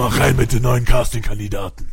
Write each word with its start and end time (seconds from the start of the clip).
mal 0.00 0.08
rein 0.18 0.34
mit 0.36 0.50
den 0.50 0.62
neuen 0.62 0.86
Casting-Kandidaten. 0.86 1.92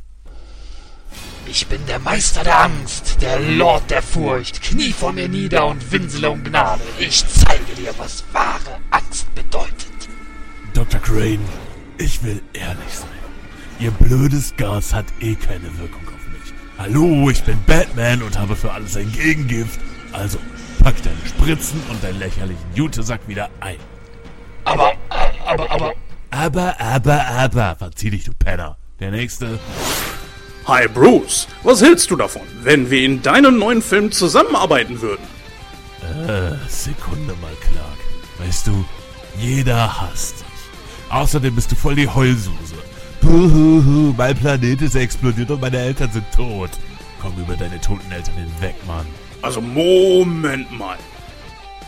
Ich 1.45 1.67
bin 1.67 1.85
der 1.87 1.99
Meister 1.99 2.41
der 2.41 2.61
Angst, 2.61 3.17
der 3.21 3.37
Lord 3.37 3.89
der 3.89 4.01
Furcht. 4.01 4.61
Knie 4.61 4.93
vor 4.93 5.11
mir 5.11 5.27
nieder 5.27 5.67
und 5.67 5.91
winsele 5.91 6.29
um 6.29 6.41
Gnade. 6.41 6.81
Ich 6.99 7.25
zeige 7.27 7.73
dir, 7.75 7.93
was 7.97 8.23
wahre 8.31 8.79
Angst 8.91 9.27
bedeutet. 9.35 10.07
Dr. 10.73 11.01
Crane, 11.01 11.43
ich 11.97 12.23
will 12.23 12.41
ehrlich 12.53 12.93
sein. 12.93 13.09
Ihr 13.79 13.91
blödes 13.91 14.55
Gas 14.55 14.93
hat 14.93 15.07
eh 15.19 15.35
keine 15.35 15.77
Wirkung 15.77 16.07
auf 16.07 16.27
mich. 16.31 16.53
Hallo, 16.77 17.29
ich 17.29 17.43
bin 17.43 17.61
Batman 17.65 18.21
und 18.23 18.39
habe 18.39 18.55
für 18.55 18.71
alles 18.71 18.95
ein 18.95 19.11
Gegengift. 19.11 19.81
Also, 20.13 20.37
pack 20.81 20.95
deine 21.03 21.27
Spritzen 21.27 21.81
und 21.89 22.01
deinen 22.01 22.19
lächerlichen 22.19 22.73
Jutesack 22.73 23.27
wieder 23.27 23.49
ein. 23.59 23.79
Aber, 24.63 24.93
aber, 25.09 25.69
aber... 25.69 25.71
Aber, 25.71 25.93
aber, 26.37 27.25
aber, 27.27 27.75
verzieh 27.77 28.09
dich, 28.09 28.23
du 28.23 28.33
Penner. 28.33 28.77
Der 28.99 29.11
nächste... 29.11 29.59
Hi 30.67 30.87
Bruce, 30.87 31.47
was 31.63 31.81
hältst 31.81 32.11
du 32.11 32.17
davon, 32.17 32.41
wenn 32.61 32.91
wir 32.91 33.01
in 33.01 33.21
deinem 33.21 33.57
neuen 33.57 33.81
Film 33.81 34.11
zusammenarbeiten 34.11 35.01
würden? 35.01 35.23
Äh, 36.01 36.57
Sekunde 36.67 37.33
mal, 37.41 37.53
Clark. 37.61 37.97
Weißt 38.37 38.67
du, 38.67 38.83
jeder 39.39 40.01
hasst 40.01 40.41
dich. 40.41 41.09
Außerdem 41.09 41.55
bist 41.55 41.71
du 41.71 41.75
voll 41.75 41.95
die 41.95 42.07
Heulsuse. 42.07 42.75
Huhuhu, 43.23 44.13
mein 44.17 44.35
Planet 44.35 44.81
ist 44.81 44.95
explodiert 44.95 45.49
und 45.51 45.61
meine 45.61 45.77
Eltern 45.77 46.11
sind 46.11 46.25
tot. 46.35 46.71
Komm 47.21 47.33
über 47.37 47.55
deine 47.55 47.79
toten 47.79 48.11
Eltern 48.11 48.35
hinweg, 48.35 48.75
Mann. 48.85 49.05
Also 49.41 49.61
Moment 49.61 50.77
mal. 50.77 50.97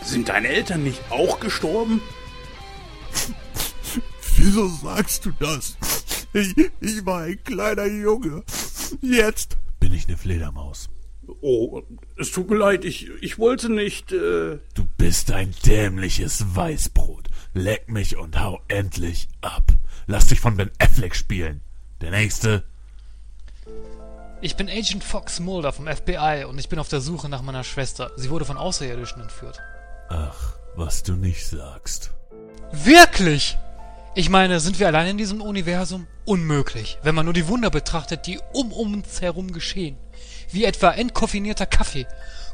Sind 0.03 0.29
deine 0.29 0.47
Eltern 0.47 0.83
nicht 0.83 1.01
auch 1.09 1.39
gestorben? 1.39 2.01
Wieso 4.41 4.67
sagst 4.67 5.25
du 5.25 5.31
das? 5.31 5.75
Ich, 6.31 6.55
ich 6.79 7.05
war 7.05 7.23
ein 7.23 7.43
kleiner 7.43 7.87
Junge. 7.87 8.43
Jetzt 9.01 9.57
bin 9.79 9.93
ich 9.93 10.07
eine 10.07 10.15
Fledermaus. 10.15 10.89
Oh, 11.41 11.81
es 12.17 12.31
tut 12.31 12.49
mir 12.49 12.55
leid, 12.55 12.85
ich, 12.85 13.09
ich 13.21 13.37
wollte 13.37 13.69
nicht. 13.69 14.11
Äh 14.11 14.59
Du 14.73 14.87
bist 14.97 15.31
ein 15.31 15.53
dämliches 15.65 16.55
Weißbrot. 16.55 17.27
Leck 17.53 17.89
mich 17.89 18.17
und 18.17 18.39
hau 18.39 18.61
endlich 18.69 19.27
ab. 19.41 19.63
Lass 20.07 20.27
dich 20.27 20.39
von 20.39 20.55
Ben 20.55 20.71
Affleck 20.79 21.15
spielen. 21.15 21.61
Der 21.99 22.11
nächste. 22.11 22.63
Ich 24.41 24.55
bin 24.55 24.69
Agent 24.69 25.03
Fox 25.03 25.41
Mulder 25.41 25.73
vom 25.73 25.85
FBI 25.87 26.45
und 26.47 26.57
ich 26.59 26.69
bin 26.69 26.79
auf 26.79 26.87
der 26.87 27.01
Suche 27.01 27.27
nach 27.27 27.41
meiner 27.41 27.65
Schwester. 27.65 28.11
Sie 28.15 28.29
wurde 28.29 28.45
von 28.45 28.57
Außerirdischen 28.57 29.21
entführt. 29.21 29.59
Ach, 30.07 30.55
was 30.75 31.03
du 31.03 31.17
nicht 31.17 31.45
sagst. 31.45 32.11
Wirklich? 32.71 33.57
Ich 34.19 34.29
meine, 34.29 34.59
sind 34.59 34.81
wir 34.81 34.87
allein 34.87 35.07
in 35.07 35.17
diesem 35.17 35.39
Universum? 35.39 36.05
Unmöglich, 36.25 36.97
wenn 37.03 37.15
man 37.15 37.23
nur 37.23 37.33
die 37.33 37.47
Wunder 37.47 37.69
betrachtet, 37.69 38.27
die 38.27 38.37
um 38.51 38.73
uns 38.73 39.21
herum 39.21 39.53
geschehen. 39.53 39.95
Wie 40.51 40.65
etwa 40.65 40.91
entkoffinierter 40.91 41.65
Kaffee, 41.65 42.05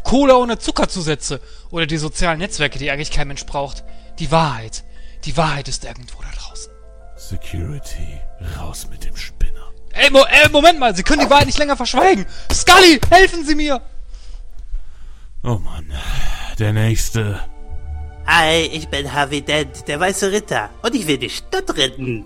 Cola 0.03 0.35
ohne 0.35 0.59
Zuckerzusätze 0.59 1.41
oder 1.71 1.87
die 1.87 1.97
sozialen 1.97 2.37
Netzwerke, 2.37 2.77
die 2.77 2.91
eigentlich 2.91 3.09
kein 3.09 3.27
Mensch 3.27 3.47
braucht. 3.47 3.83
Die 4.19 4.29
Wahrheit. 4.29 4.83
Die 5.23 5.35
Wahrheit 5.37 5.67
ist 5.67 5.85
irgendwo 5.85 6.21
da 6.21 6.29
draußen. 6.37 6.71
Security, 7.15 8.19
raus 8.59 8.87
mit 8.91 9.03
dem 9.03 9.15
Spinner. 9.15 9.71
Ey, 9.93 10.11
Mo 10.11 10.19
äh, 10.19 10.47
Moment 10.49 10.77
mal, 10.77 10.95
Sie 10.95 11.01
können 11.01 11.23
die 11.25 11.31
Wahrheit 11.31 11.47
nicht 11.47 11.57
länger 11.57 11.77
verschweigen. 11.77 12.27
Scully, 12.53 12.99
helfen 13.09 13.43
Sie 13.43 13.55
mir! 13.55 13.81
Oh 15.41 15.57
Mann. 15.57 15.91
Der 16.59 16.73
nächste. 16.73 17.39
Hi, 18.27 18.61
ich 18.73 18.87
bin 18.87 19.13
Harvey 19.13 19.41
Dent, 19.41 19.87
der 19.87 19.99
weiße 19.99 20.31
Ritter. 20.31 20.71
Und 20.81 20.95
ich 20.95 21.05
will 21.05 21.19
die 21.19 21.29
Stadt 21.29 21.77
retten. 21.77 22.25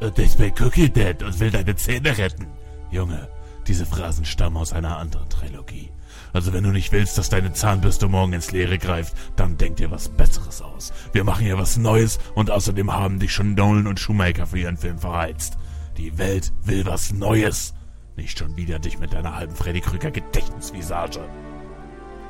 Und 0.00 0.18
ich 0.18 0.36
bin 0.36 0.54
Cookie 0.60 0.88
Dad 0.88 1.22
und 1.22 1.38
will 1.38 1.50
deine 1.50 1.76
Zähne 1.76 2.16
retten. 2.16 2.46
Junge, 2.90 3.28
diese 3.66 3.84
Phrasen 3.84 4.24
stammen 4.24 4.56
aus 4.56 4.72
einer 4.72 4.96
anderen 4.96 5.28
Trilogie. 5.28 5.90
Also 6.32 6.54
wenn 6.54 6.64
du 6.64 6.70
nicht 6.70 6.92
willst, 6.92 7.18
dass 7.18 7.28
deine 7.28 7.52
Zahnbürste 7.52 8.08
morgen 8.08 8.32
ins 8.32 8.52
Leere 8.52 8.78
greift, 8.78 9.14
dann 9.36 9.58
denk 9.58 9.76
dir 9.76 9.90
was 9.90 10.08
Besseres 10.08 10.62
aus. 10.62 10.92
Wir 11.12 11.24
machen 11.24 11.44
hier 11.44 11.58
was 11.58 11.76
Neues 11.76 12.18
und 12.34 12.50
außerdem 12.50 12.92
haben 12.92 13.18
dich 13.18 13.32
schon 13.32 13.54
Nolan 13.54 13.86
und 13.86 14.00
Shoemaker 14.00 14.46
für 14.46 14.58
ihren 14.58 14.78
Film 14.78 14.98
verheizt. 14.98 15.58
Die 15.98 16.16
Welt 16.16 16.52
will 16.64 16.86
was 16.86 17.12
Neues. 17.12 17.74
Nicht 18.16 18.38
schon 18.38 18.56
wieder 18.56 18.78
dich 18.78 18.98
mit 18.98 19.12
deiner 19.12 19.36
halben 19.36 19.54
Freddy 19.54 19.80
Krüger 19.80 20.10
Gedächtnisvisage. 20.10 21.20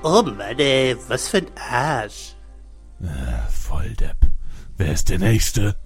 Oh 0.03 0.22
Mann, 0.22 0.59
ey, 0.59 0.97
was 1.06 1.28
für 1.28 1.39
ein 1.39 1.47
Arsch. 1.71 2.34
Äh, 3.00 3.50
Volldepp. 3.50 4.16
Wer 4.76 4.92
ist 4.92 5.09
der 5.09 5.19
Nächste? 5.19 5.76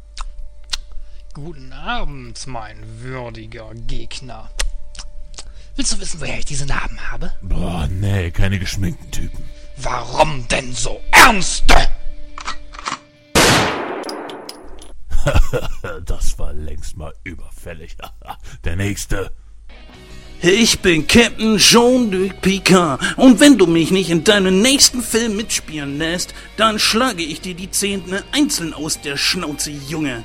Guten 1.34 1.72
Abend, 1.72 2.46
mein 2.46 2.78
würdiger 3.00 3.72
Gegner. 3.74 4.50
Willst 5.76 5.92
du 5.92 6.00
wissen, 6.00 6.20
woher 6.20 6.38
ich 6.38 6.44
diese 6.44 6.66
Narben 6.66 6.98
habe? 7.10 7.32
Boah, 7.42 7.86
nee, 7.88 8.30
keine 8.30 8.58
geschminkten 8.58 9.10
Typen. 9.10 9.44
Warum 9.78 10.46
denn 10.48 10.72
so 10.72 11.00
ernste? 11.10 11.74
das 16.04 16.38
war 16.38 16.52
längst 16.52 16.96
mal 16.96 17.14
überfällig. 17.24 17.96
der 18.64 18.76
Nächste. 18.76 19.32
Ich 20.44 20.80
bin 20.80 21.06
Captain 21.06 21.56
Jean-Luc 21.56 22.40
Picard 22.40 23.00
und 23.16 23.38
wenn 23.38 23.58
du 23.58 23.68
mich 23.68 23.92
nicht 23.92 24.10
in 24.10 24.24
deinem 24.24 24.60
nächsten 24.60 25.00
Film 25.00 25.36
mitspielen 25.36 25.98
lässt, 25.98 26.34
dann 26.56 26.80
schlage 26.80 27.22
ich 27.22 27.40
dir 27.40 27.54
die 27.54 27.70
Zähne 27.70 28.24
einzeln 28.32 28.74
aus 28.74 29.00
der 29.00 29.16
Schnauze, 29.16 29.70
Junge. 29.70 30.24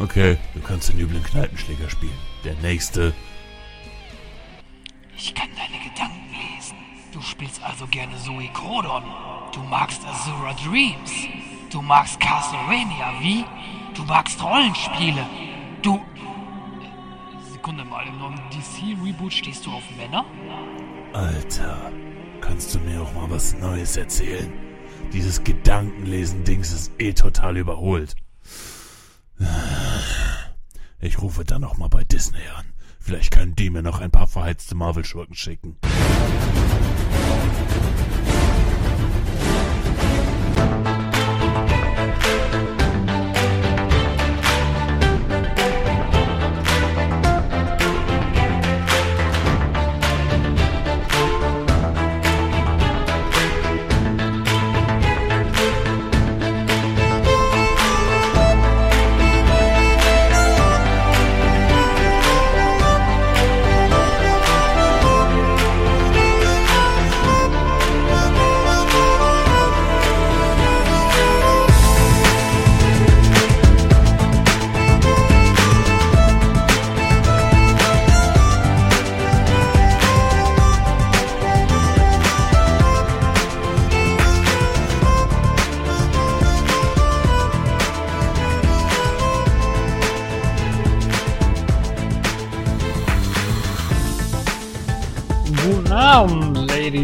Okay, 0.00 0.38
du 0.54 0.62
kannst 0.62 0.88
den 0.88 0.98
üblen 0.98 1.22
Kneipenschläger 1.22 1.90
spielen. 1.90 2.16
Der 2.42 2.54
Nächste. 2.62 3.12
Ich 5.14 5.34
kann 5.34 5.50
deine 5.56 5.84
Gedanken 5.84 6.30
lesen. 6.32 6.76
Du 7.12 7.20
spielst 7.20 7.62
also 7.62 7.86
gerne 7.88 8.16
Zoe 8.16 8.48
Crodon. 8.54 9.02
Du 9.52 9.60
magst 9.64 10.00
Azura 10.06 10.54
Dreams. 10.64 11.12
Du 11.70 11.82
magst 11.82 12.18
Castlevania, 12.18 13.12
wie? 13.20 13.44
Du 13.94 14.04
magst 14.04 14.42
Rollenspiele. 14.42 15.26
Du... 15.82 16.00
Sekunde 17.62 17.84
mal, 17.84 18.04
im 18.08 18.18
neuen 18.18 18.40
DC-Reboot 18.50 19.32
stehst 19.32 19.64
du 19.64 19.70
auf 19.70 19.84
Männer? 19.96 20.24
Alter, 21.12 21.92
kannst 22.40 22.74
du 22.74 22.80
mir 22.80 23.00
auch 23.00 23.14
mal 23.14 23.30
was 23.30 23.54
Neues 23.54 23.96
erzählen? 23.96 24.52
Dieses 25.12 25.44
Gedankenlesen-Dings 25.44 26.72
ist 26.72 26.90
eh 26.98 27.12
total 27.12 27.56
überholt. 27.58 28.16
Ich 30.98 31.22
rufe 31.22 31.44
dann 31.44 31.60
noch 31.60 31.76
mal 31.78 31.86
bei 31.86 32.02
Disney 32.02 32.42
an. 32.58 32.66
Vielleicht 32.98 33.30
können 33.30 33.54
die 33.54 33.70
mir 33.70 33.82
noch 33.82 34.00
ein 34.00 34.10
paar 34.10 34.26
verheizte 34.26 34.74
Marvel-Schurken 34.74 35.36
schicken. 35.36 35.76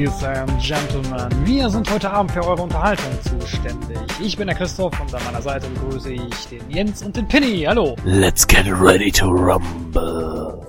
Ladies 0.09 0.25
and 0.25 0.63
Gentlemen. 0.63 1.29
Wir 1.45 1.69
sind 1.69 1.91
heute 1.91 2.11
Abend 2.11 2.33
für 2.33 2.43
eure 2.43 2.63
Unterhaltung 2.63 3.13
zuständig. 3.21 3.99
Ich 4.23 4.39
bin 4.39 4.47
der 4.47 4.57
Christoph 4.57 4.99
und 4.99 5.15
an 5.15 5.23
meiner 5.25 5.43
Seite 5.43 5.69
begrüße 5.69 6.13
ich 6.13 6.47
den 6.47 6.71
Jens 6.71 7.03
und 7.03 7.15
den 7.15 7.29
Pinny. 7.29 7.65
Hallo. 7.69 7.95
Let's 8.05 8.47
get 8.47 8.65
ready 8.69 9.13
to 9.13 9.27
rumble. 9.27 10.67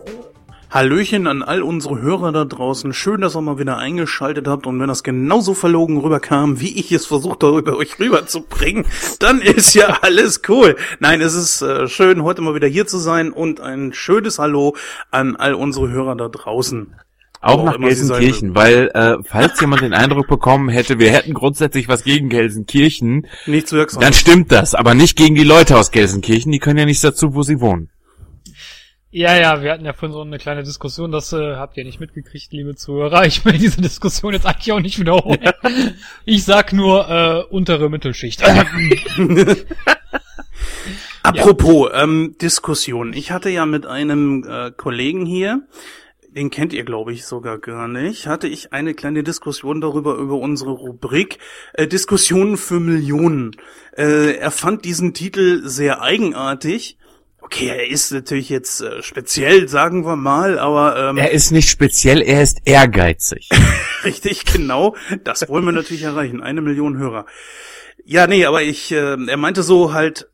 Hallöchen 0.72 1.26
an 1.26 1.42
all 1.42 1.62
unsere 1.64 2.02
Hörer 2.02 2.34
da 2.34 2.44
draußen. 2.44 2.92
Schön, 2.92 3.22
dass 3.22 3.38
ihr 3.38 3.42
mal 3.42 3.58
wieder 3.58 3.78
eingeschaltet 3.78 4.46
habt. 4.50 4.68
Und 4.68 4.78
wenn 4.82 4.90
das 4.90 5.04
genauso 5.04 5.54
verlogen 5.54 6.00
rüberkam, 6.00 6.60
wie 6.60 6.78
ich 6.78 6.92
es 6.92 7.06
versucht 7.06 7.42
habe, 7.42 7.60
über 7.60 7.78
euch 7.78 7.98
rüberzubringen, 7.98 8.86
dann 9.20 9.42
ist 9.42 9.74
ja 9.74 10.00
alles 10.02 10.42
cool. 10.50 10.76
Nein, 11.00 11.22
es 11.22 11.34
ist 11.34 11.62
äh, 11.62 11.88
schön, 11.88 12.24
heute 12.24 12.42
mal 12.42 12.56
wieder 12.56 12.68
hier 12.68 12.88
zu 12.88 12.98
sein 12.98 13.32
und 13.32 13.62
ein 13.62 13.94
schönes 13.94 14.38
Hallo 14.38 14.76
an 15.12 15.38
all 15.38 15.54
unsere 15.54 15.90
Hörer 15.90 16.18
da 16.18 16.28
draußen. 16.28 16.94
Auch 17.42 17.64
nach 17.64 17.78
Gelsenkirchen, 17.80 18.54
weil 18.54 18.92
äh, 18.94 19.16
falls 19.24 19.62
jemand 19.62 19.82
den 19.82 19.94
Eindruck 19.94 20.28
bekommen 20.28 20.68
hätte, 20.68 21.00
wir 21.00 21.12
hätten 21.12 21.34
grundsätzlich 21.34 21.88
was 21.88 22.04
gegen 22.04 22.28
Gelsenkirchen, 22.28 23.28
Nichts 23.46 23.72
wirksam. 23.72 24.02
dann 24.02 24.12
stimmt 24.14 24.52
das, 24.52 24.76
aber 24.76 24.94
nicht 24.94 25.16
gegen 25.18 25.36
die 25.36 25.46
Leute 25.46 25.78
aus 25.78 25.92
Gelsenkirchen, 25.92 26.52
die 26.52 26.60
können 26.60 26.80
ja 26.80 26.86
nichts 26.86 27.02
dazu, 27.02 27.36
wo 27.36 27.44
sie 27.44 27.62
wohnen. 27.62 27.90
Ja, 29.12 29.36
ja, 29.40 29.64
wir 29.64 29.72
hatten 29.72 29.86
ja 29.86 29.94
vorhin 29.94 30.14
so 30.14 30.22
eine 30.22 30.38
kleine 30.38 30.62
Diskussion, 30.62 31.12
das 31.12 31.34
äh, 31.34 31.56
habt 31.56 31.76
ihr 31.78 31.84
nicht 31.84 32.00
mitgekriegt, 32.00 32.52
liebe 32.52 32.76
Zuhörer. 32.76 33.26
Ich 33.26 33.44
will 33.44 33.58
diese 33.58 33.82
Diskussion 33.82 34.34
jetzt 34.34 34.46
eigentlich 34.46 34.72
auch 34.72 34.80
nicht 34.80 35.00
wiederholen. 35.00 35.40
Ich 36.26 36.44
sag 36.44 36.74
nur 36.74 37.10
äh, 37.10 37.42
untere 37.52 37.90
Mittelschicht. 37.90 38.44
Apropos 41.24 41.90
ähm, 41.94 42.36
Diskussion. 42.40 43.14
Ich 43.14 43.32
hatte 43.32 43.50
ja 43.50 43.66
mit 43.66 43.88
einem 43.88 44.46
äh, 44.48 44.72
Kollegen 44.72 45.26
hier, 45.26 45.64
den 46.36 46.50
kennt 46.50 46.74
ihr, 46.74 46.84
glaube 46.84 47.12
ich, 47.12 47.26
sogar 47.26 47.58
gar 47.58 47.88
nicht, 47.88 48.28
hatte 48.28 48.48
ich 48.48 48.72
eine 48.72 48.94
kleine 48.94 49.24
Diskussion 49.24 49.82
darüber, 49.82 50.16
über 50.16 50.36
unsere 50.36 50.72
Rubrik 50.72 51.40
äh, 51.74 51.88
Diskussionen 51.88 52.58
für 52.58 52.80
Millionen. 52.80 53.56
Äh, 53.98 54.36
er 54.36 54.52
fand 54.52 54.86
diesen 54.86 55.14
Titel 55.14 55.68
sehr 55.68 56.02
eigenartig. 56.02 56.98
Okay, 57.42 57.68
er 57.68 57.90
ist 57.90 58.12
natürlich 58.12 58.50
jetzt 58.50 58.82
äh, 58.82 59.02
speziell, 59.02 59.68
sagen 59.68 60.06
wir 60.06 60.16
mal, 60.16 60.60
aber 60.60 61.10
ähm, 61.10 61.18
Er 61.18 61.32
ist 61.32 61.52
nicht 61.52 61.70
speziell, 61.70 62.22
er 62.22 62.44
ist 62.44 62.60
ehrgeizig. 62.66 63.50
Richtig, 64.04 64.46
genau. 64.46 64.96
Das 65.24 65.48
wollen 65.50 65.66
wir 65.66 65.72
natürlich 65.72 66.04
erreichen. 66.04 66.42
Eine 66.42 66.62
Million 66.62 66.98
Hörer. 66.98 67.26
Ja, 68.06 68.28
nee, 68.28 68.46
aber 68.46 68.62
ich, 68.62 68.92
äh, 68.92 69.18
er 69.26 69.38
meinte 69.38 69.64
so 69.64 69.94
halt, 69.94 70.30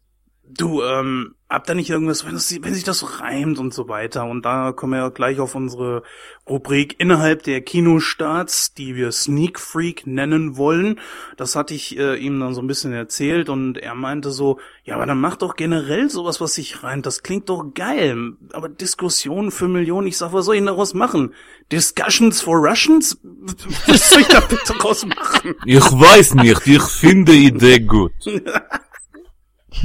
du, 0.48 0.82
ähm, 0.84 1.36
hab 1.48 1.68
da 1.68 1.76
nicht 1.76 1.92
irgendwas, 1.92 2.26
wenn, 2.26 2.34
das, 2.34 2.56
wenn 2.62 2.74
sich 2.74 2.84
das 2.84 3.00
so 3.00 3.06
reimt 3.06 3.60
und 3.60 3.74
so 3.74 3.88
weiter. 3.88 4.26
Und 4.26 4.44
da 4.46 4.72
kommen 4.72 4.94
wir 4.94 5.00
ja 5.00 5.10
gleich 5.10 5.40
auf 5.40 5.54
unsere 5.54 6.02
Rubrik 6.50 6.96
innerhalb 7.00 7.44
der 7.44 7.62
Kinostarts, 7.62 8.74
die 8.74 8.96
wir 8.96 9.12
Sneak 9.12 9.60
Freak 9.60 10.08
nennen 10.08 10.58
wollen. 10.58 11.00
Das 11.38 11.56
hatte 11.56 11.74
ich 11.74 11.98
äh, 11.98 12.16
ihm 12.16 12.40
dann 12.40 12.56
so 12.56 12.62
ein 12.62 12.68
bisschen 12.68 12.94
erzählt 12.94 13.50
und 13.50 13.78
er 13.78 13.94
meinte 13.94 14.32
so, 14.32 14.60
ja, 14.84 14.96
aber 14.96 15.06
dann 15.06 15.22
mach 15.22 15.36
doch 15.36 15.56
generell 15.56 16.10
sowas, 16.10 16.42
was 16.42 16.56
sich 16.56 16.84
reimt. 16.84 17.06
Das 17.06 17.22
klingt 17.22 17.50
doch 17.50 17.74
geil. 17.74 18.34
Aber 18.54 18.68
Diskussionen 18.68 19.52
für 19.52 19.68
Millionen, 19.68 20.08
ich 20.08 20.18
sag, 20.18 20.34
was 20.34 20.46
soll 20.46 20.56
ich 20.56 20.62
denn 20.62 20.68
daraus 20.68 20.96
machen? 20.96 21.34
Discussions 21.72 22.42
for 22.42 22.58
Russians? 22.58 23.20
Was 23.88 24.10
soll 24.10 24.22
ich 24.22 24.28
da 24.28 24.40
bitte 24.40 24.62
daraus 24.68 25.04
machen? 25.06 25.56
Ich 25.66 25.84
weiß 25.84 26.36
nicht, 26.36 26.68
ich 26.68 26.82
finde 26.84 27.32
die 27.32 27.48
Idee 27.48 27.80
gut. 27.80 28.12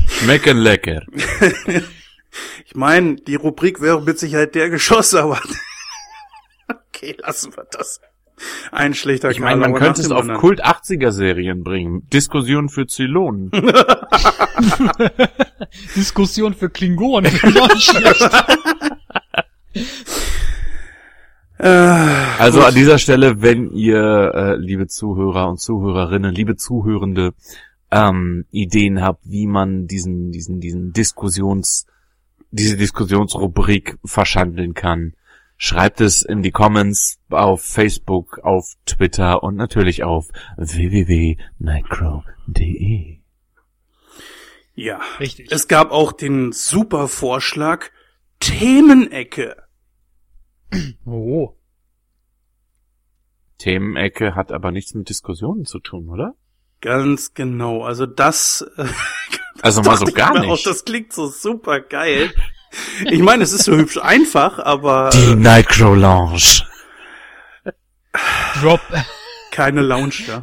Schmecken 0.08 0.58
lecker. 0.58 1.02
Ich 2.66 2.76
meine, 2.76 3.16
die 3.16 3.34
Rubrik 3.34 3.81
wäre 3.81 4.00
mit 4.00 4.19
Sicherheit 4.19 4.54
der 4.54 4.70
Geschoss, 4.70 5.14
aber 5.14 5.40
okay, 6.69 7.16
lassen 7.19 7.56
wir 7.56 7.66
das. 7.70 8.00
Ein 8.72 8.94
schlechter 8.94 9.31
Ich 9.31 9.40
meine, 9.40 9.60
man 9.60 9.75
könnte 9.75 10.00
es 10.00 10.10
auf 10.10 10.20
anderen. 10.20 10.40
Kult 10.40 10.64
80er 10.64 11.10
Serien 11.10 11.62
bringen. 11.62 12.08
Diskussion 12.10 12.69
für 12.69 12.87
Zylonen. 12.87 13.50
Diskussion 15.96 16.54
für 16.54 16.70
Klingonen. 16.70 17.32
Schlecht. 17.78 18.31
Also 21.58 22.62
an 22.62 22.75
dieser 22.75 22.96
Stelle, 22.96 23.43
wenn 23.43 23.72
ihr, 23.72 24.32
äh, 24.34 24.56
liebe 24.56 24.86
Zuhörer 24.86 25.50
und 25.50 25.60
Zuhörerinnen, 25.60 26.34
liebe 26.34 26.56
Zuhörende, 26.56 27.34
ähm, 27.90 28.44
Ideen 28.50 29.00
habt, 29.00 29.22
wie 29.25 29.46
man 29.46 29.87
diesen, 29.87 30.32
diesen, 30.32 30.60
diesen 30.60 30.92
Diskussions, 30.92 31.87
diese 32.50 32.76
Diskussionsrubrik 32.76 33.96
verschandeln 34.04 34.75
kann, 34.75 35.14
schreibt 35.56 36.00
es 36.00 36.22
in 36.22 36.42
die 36.42 36.52
Comments 36.52 37.19
auf 37.28 37.62
Facebook, 37.62 38.38
auf 38.38 38.76
Twitter 38.87 39.42
und 39.42 39.56
natürlich 39.56 40.04
auf 40.04 40.28
www.nightcrow.de. 40.56 43.19
Ja. 44.75 45.00
Richtig. 45.19 45.50
Es 45.52 45.69
gab 45.69 45.90
auch 45.90 46.12
den 46.12 46.52
super 46.52 47.08
Vorschlag 47.08 47.90
Themenecke. 48.40 49.56
Oh. 51.04 51.54
Themenecke 53.58 54.34
hat 54.34 54.52
aber 54.52 54.72
nichts 54.72 54.94
mit 54.94 55.10
Diskussionen 55.10 55.66
zu 55.66 55.81
tun, 55.81 56.08
oder? 56.08 56.34
Ganz 56.81 57.35
genau. 57.35 57.82
Also 57.85 58.06
das 58.06 58.65
äh, 58.77 58.87
Also 59.62 59.82
mal 59.82 59.97
so 59.97 60.06
gar 60.06 60.32
mir 60.32 60.41
Auch, 60.47 60.53
nicht. 60.53 60.67
das 60.67 60.85
klingt 60.85 61.12
so 61.12 61.29
super 61.29 61.81
geil. 61.81 62.32
Ich 63.05 63.21
meine, 63.21 63.43
es 63.43 63.53
ist 63.53 63.65
so 63.65 63.77
hübsch 63.77 63.99
einfach, 63.99 64.59
aber 64.59 65.11
Die 65.12 65.32
äh, 65.32 65.35
Nightcrow 65.35 65.97
Lounge. 65.97 66.62
Drop, 68.61 68.81
keine 69.50 69.82
Lounge 69.82 70.15
da. 70.27 70.43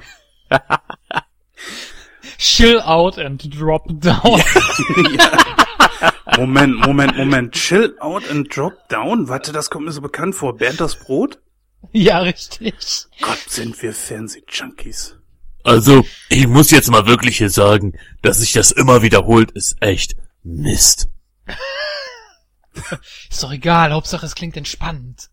chill 2.37 2.79
out 2.81 3.17
and 3.17 3.57
drop 3.59 3.85
down. 3.99 4.41
Moment, 6.37 6.75
Moment, 6.85 7.17
Moment. 7.17 7.53
Chill 7.55 7.95
out 7.99 8.29
and 8.29 8.53
drop 8.55 8.87
down. 8.89 9.27
Warte, 9.27 9.51
das 9.51 9.69
kommt 9.69 9.85
mir 9.85 9.91
so 9.91 10.01
bekannt 10.01 10.35
vor. 10.35 10.55
Bernd 10.55 10.79
das 10.79 10.95
Brot? 10.99 11.39
Ja, 11.91 12.19
richtig. 12.19 12.75
Gott, 13.21 13.39
sind 13.47 13.81
wir 13.81 13.93
Fernseh-Junkies. 13.93 15.16
Also, 15.67 16.05
ich 16.29 16.47
muss 16.47 16.71
jetzt 16.71 16.89
mal 16.89 17.07
wirklich 17.07 17.39
hier 17.39 17.49
sagen, 17.49 17.91
dass 18.21 18.39
sich 18.39 18.53
das 18.53 18.71
immer 18.71 19.01
wiederholt, 19.01 19.51
ist 19.51 19.75
echt 19.81 20.15
Mist. 20.41 21.09
Ist 23.29 23.43
doch 23.43 23.51
egal, 23.51 23.91
Hauptsache 23.91 24.25
es 24.25 24.35
klingt 24.35 24.55
entspannt. 24.55 25.29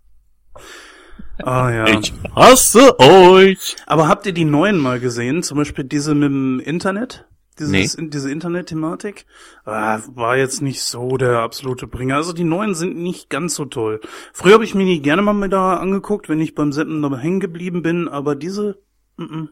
Ah 1.43 1.71
ja. 1.71 1.87
Ich 1.87 2.13
hasse 2.35 2.99
euch. 2.99 3.77
Aber 3.87 4.09
habt 4.09 4.27
ihr 4.27 4.33
die 4.33 4.45
neuen 4.45 4.79
mal 4.79 4.99
gesehen? 4.99 5.45
Zum 5.45 5.59
Beispiel 5.59 5.85
diese 5.85 6.15
mit 6.15 6.31
dem 6.31 6.59
Internet? 6.59 7.27
Dieses, 7.59 7.97
Nee. 7.97 8.09
Diese 8.09 8.31
Internet-Thematik? 8.31 9.27
Ah, 9.65 10.01
war 10.15 10.37
jetzt 10.37 10.63
nicht 10.63 10.83
so 10.83 11.17
der 11.17 11.41
absolute 11.41 11.87
Bringer. 11.87 12.17
Also 12.17 12.33
die 12.33 12.45
neuen 12.45 12.75
sind 12.75 12.97
nicht 12.97 13.31
ganz 13.31 13.55
so 13.55 13.67
toll. 13.67 14.01
Früher 14.33 14.55
habe 14.55 14.65
ich 14.65 14.75
mir 14.75 14.85
die 14.85 15.01
gerne 15.01 15.23
mal 15.23 15.33
mit 15.33 15.53
da 15.53 15.77
angeguckt, 15.77 16.29
wenn 16.29 16.41
ich 16.41 16.57
beim 16.57 16.73
Seppen 16.73 17.03
dabei 17.03 17.19
hängen 17.19 17.41
geblieben 17.41 17.83
bin, 17.83 18.09
aber 18.09 18.35
diese 18.35 18.83
mm 19.17 19.23
-mm, 19.23 19.49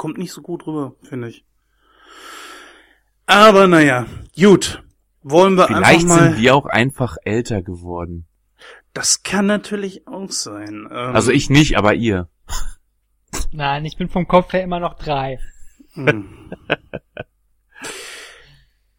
kommt 0.00 0.16
nicht 0.16 0.32
so 0.32 0.40
gut 0.40 0.66
rüber, 0.66 0.94
finde 1.02 1.28
ich. 1.28 1.44
Aber 3.26 3.66
naja, 3.68 4.06
gut. 4.34 4.82
Wollen 5.22 5.56
wir 5.58 5.66
Vielleicht 5.66 5.84
einfach 6.04 6.08
mal. 6.08 6.30
sind 6.30 6.38
die 6.40 6.50
auch 6.50 6.64
einfach 6.64 7.18
älter 7.24 7.60
geworden. 7.60 8.26
das 8.94 9.22
kann 9.22 9.44
natürlich 9.44 10.06
auch 10.08 10.30
sein. 10.30 10.88
Ähm, 10.90 11.14
Also 11.14 11.30
ich 11.30 11.50
nicht, 11.50 11.76
aber 11.76 11.92
ihr. 11.94 12.28
Nein, 13.52 13.84
ich 13.84 13.98
bin 13.98 14.08
vom 14.08 14.26
Kopf 14.26 14.54
her 14.54 14.62
immer 14.64 14.80
noch 14.80 14.94
drei. 14.94 15.38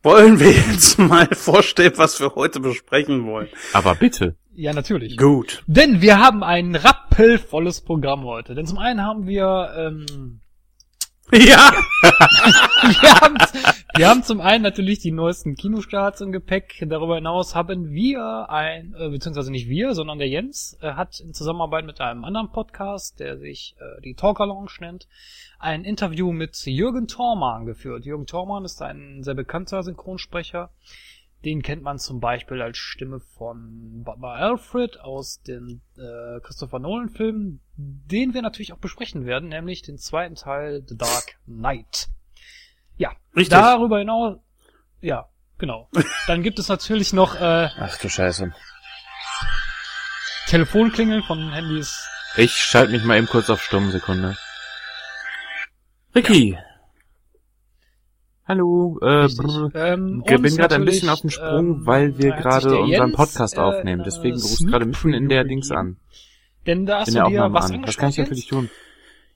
wollen 0.04 0.40
wir 0.40 0.52
jetzt 0.52 1.00
mal 1.00 1.28
vorstellen, 1.34 1.94
was 1.96 2.20
wir 2.20 2.36
heute 2.36 2.60
besprechen 2.60 3.26
wollen. 3.26 3.50
Aber 3.74 3.96
bitte. 3.96 4.36
Ja, 4.54 4.74
natürlich. 4.74 5.18
Gut. 5.18 5.64
Denn 5.66 6.02
wir 6.02 6.20
haben 6.20 6.44
ein 6.44 6.76
rappelvolles 6.76 7.82
Programm 7.82 8.24
heute. 8.26 8.54
Denn 8.54 8.68
zum 8.68 8.78
einen 8.78 9.02
haben 9.02 9.26
wir, 9.26 9.74
ähm, 9.76 10.42
Ja. 11.32 11.72
wir, 13.96 14.10
haben, 14.10 14.24
zum 14.24 14.42
einen 14.42 14.64
natürlich 14.64 15.00
die 15.00 15.14
neuesten 15.14 15.56
Kinostarts 15.56 16.20
im 16.20 16.34
Gepäck. 16.34 16.84
Darüber 16.88 17.16
hinaus 17.16 17.56
haben 17.56 17.92
wir 17.92 18.50
ein, 18.50 18.94
äh, 18.98 19.10
beziehungsweise 19.10 19.50
nicht 19.50 19.70
wir, 19.70 19.96
sondern 19.96 20.20
der 20.20 20.28
Jens 20.28 20.78
äh, 20.82 20.92
hat 20.94 21.22
in 21.22 21.34
Zusammenarbeit 21.34 21.86
mit 21.86 22.02
einem 22.02 22.26
anderen 22.26 22.52
Podcast, 22.52 23.22
der 23.22 23.38
sich 23.38 23.76
äh, 23.80 24.02
die 24.02 24.14
Talker 24.14 24.46
Lounge 24.46 24.72
nennt, 24.82 25.08
ein 25.58 25.86
Interview 25.86 26.34
mit 26.34 26.66
Jürgen 26.66 27.08
Thormann 27.08 27.66
geführt. 27.66 28.06
Jürgen 28.06 28.26
Thormann 28.26 28.66
ist 28.66 28.82
ein 28.82 29.24
sehr 29.24 29.36
bekannter 29.36 29.84
Synchronsprecher. 29.84 30.70
Den 31.44 31.64
kennt 31.64 31.82
man 31.82 31.98
zum 31.98 32.20
Beispiel 32.20 32.62
als 32.62 32.78
Stimme 32.78 33.20
von 33.20 34.04
Baba 34.04 34.36
Alfred 34.36 35.00
aus 35.00 35.42
den 35.42 35.82
äh, 35.98 36.40
Christopher 36.42 36.78
Nolan 36.78 37.10
Filmen, 37.10 37.62
den 37.76 38.36
wir 38.36 38.44
natürlich 38.44 38.74
auch 38.74 38.78
besprechen 38.78 39.26
werden, 39.26 39.50
nämlich 39.50 39.82
den 39.82 39.98
zweiten 39.98 40.36
Teil 40.36 40.84
The 40.88 40.96
Dark 40.96 41.40
Knight. 41.46 42.10
Ja, 42.98 43.12
Richtig. 43.36 43.58
darüber 43.58 43.98
hinaus, 43.98 44.38
ja, 45.00 45.30
genau. 45.58 45.90
Dann 46.28 46.44
gibt 46.44 46.60
es 46.60 46.68
natürlich 46.68 47.12
noch 47.12 47.34
äh, 47.36 47.70
Ach 47.76 47.98
du 47.98 48.08
Scheiße. 48.08 48.54
Telefonklingeln 50.46 51.24
von 51.24 51.52
Handys. 51.52 52.08
Ich 52.36 52.56
schalte 52.56 52.92
mich 52.92 53.04
mal 53.04 53.18
eben 53.18 53.28
kurz 53.28 53.50
auf 53.50 53.64
Stumm, 53.64 53.90
Sekunde. 53.90 54.38
Ricky. 56.14 56.58
Hallo, 58.52 59.00
äh, 59.02 59.30
brr, 59.30 59.72
Ähm, 59.76 60.24
bin 60.26 60.44
gerade 60.58 60.76
ein 60.76 60.84
bisschen 60.84 61.08
auf 61.08 61.22
dem 61.22 61.30
Sprung, 61.30 61.68
ähm, 61.68 61.86
weil 61.86 62.18
wir 62.18 62.32
gerade 62.32 62.82
unseren 62.82 63.14
Podcast 63.14 63.56
äh, 63.56 63.62
aufnehmen. 63.62 64.04
Deswegen 64.06 64.38
äh, 64.38 64.42
rufst 64.42 64.68
gerade 64.68 64.86
mitten 64.86 65.14
in 65.14 65.30
der 65.30 65.46
Dings 65.46 65.72
an. 65.72 65.96
Denn 66.68 66.86
da 66.86 67.00
hast 67.00 67.16
In 67.16 67.24
du 67.24 67.30
dir 67.30 67.54
was 67.54 67.72
an. 67.72 67.88
Was 67.88 67.96
kann 67.96 68.10
ich 68.10 68.18
denn 68.18 68.26
für 68.26 68.36
dich 68.36 68.48
tun? 68.48 68.70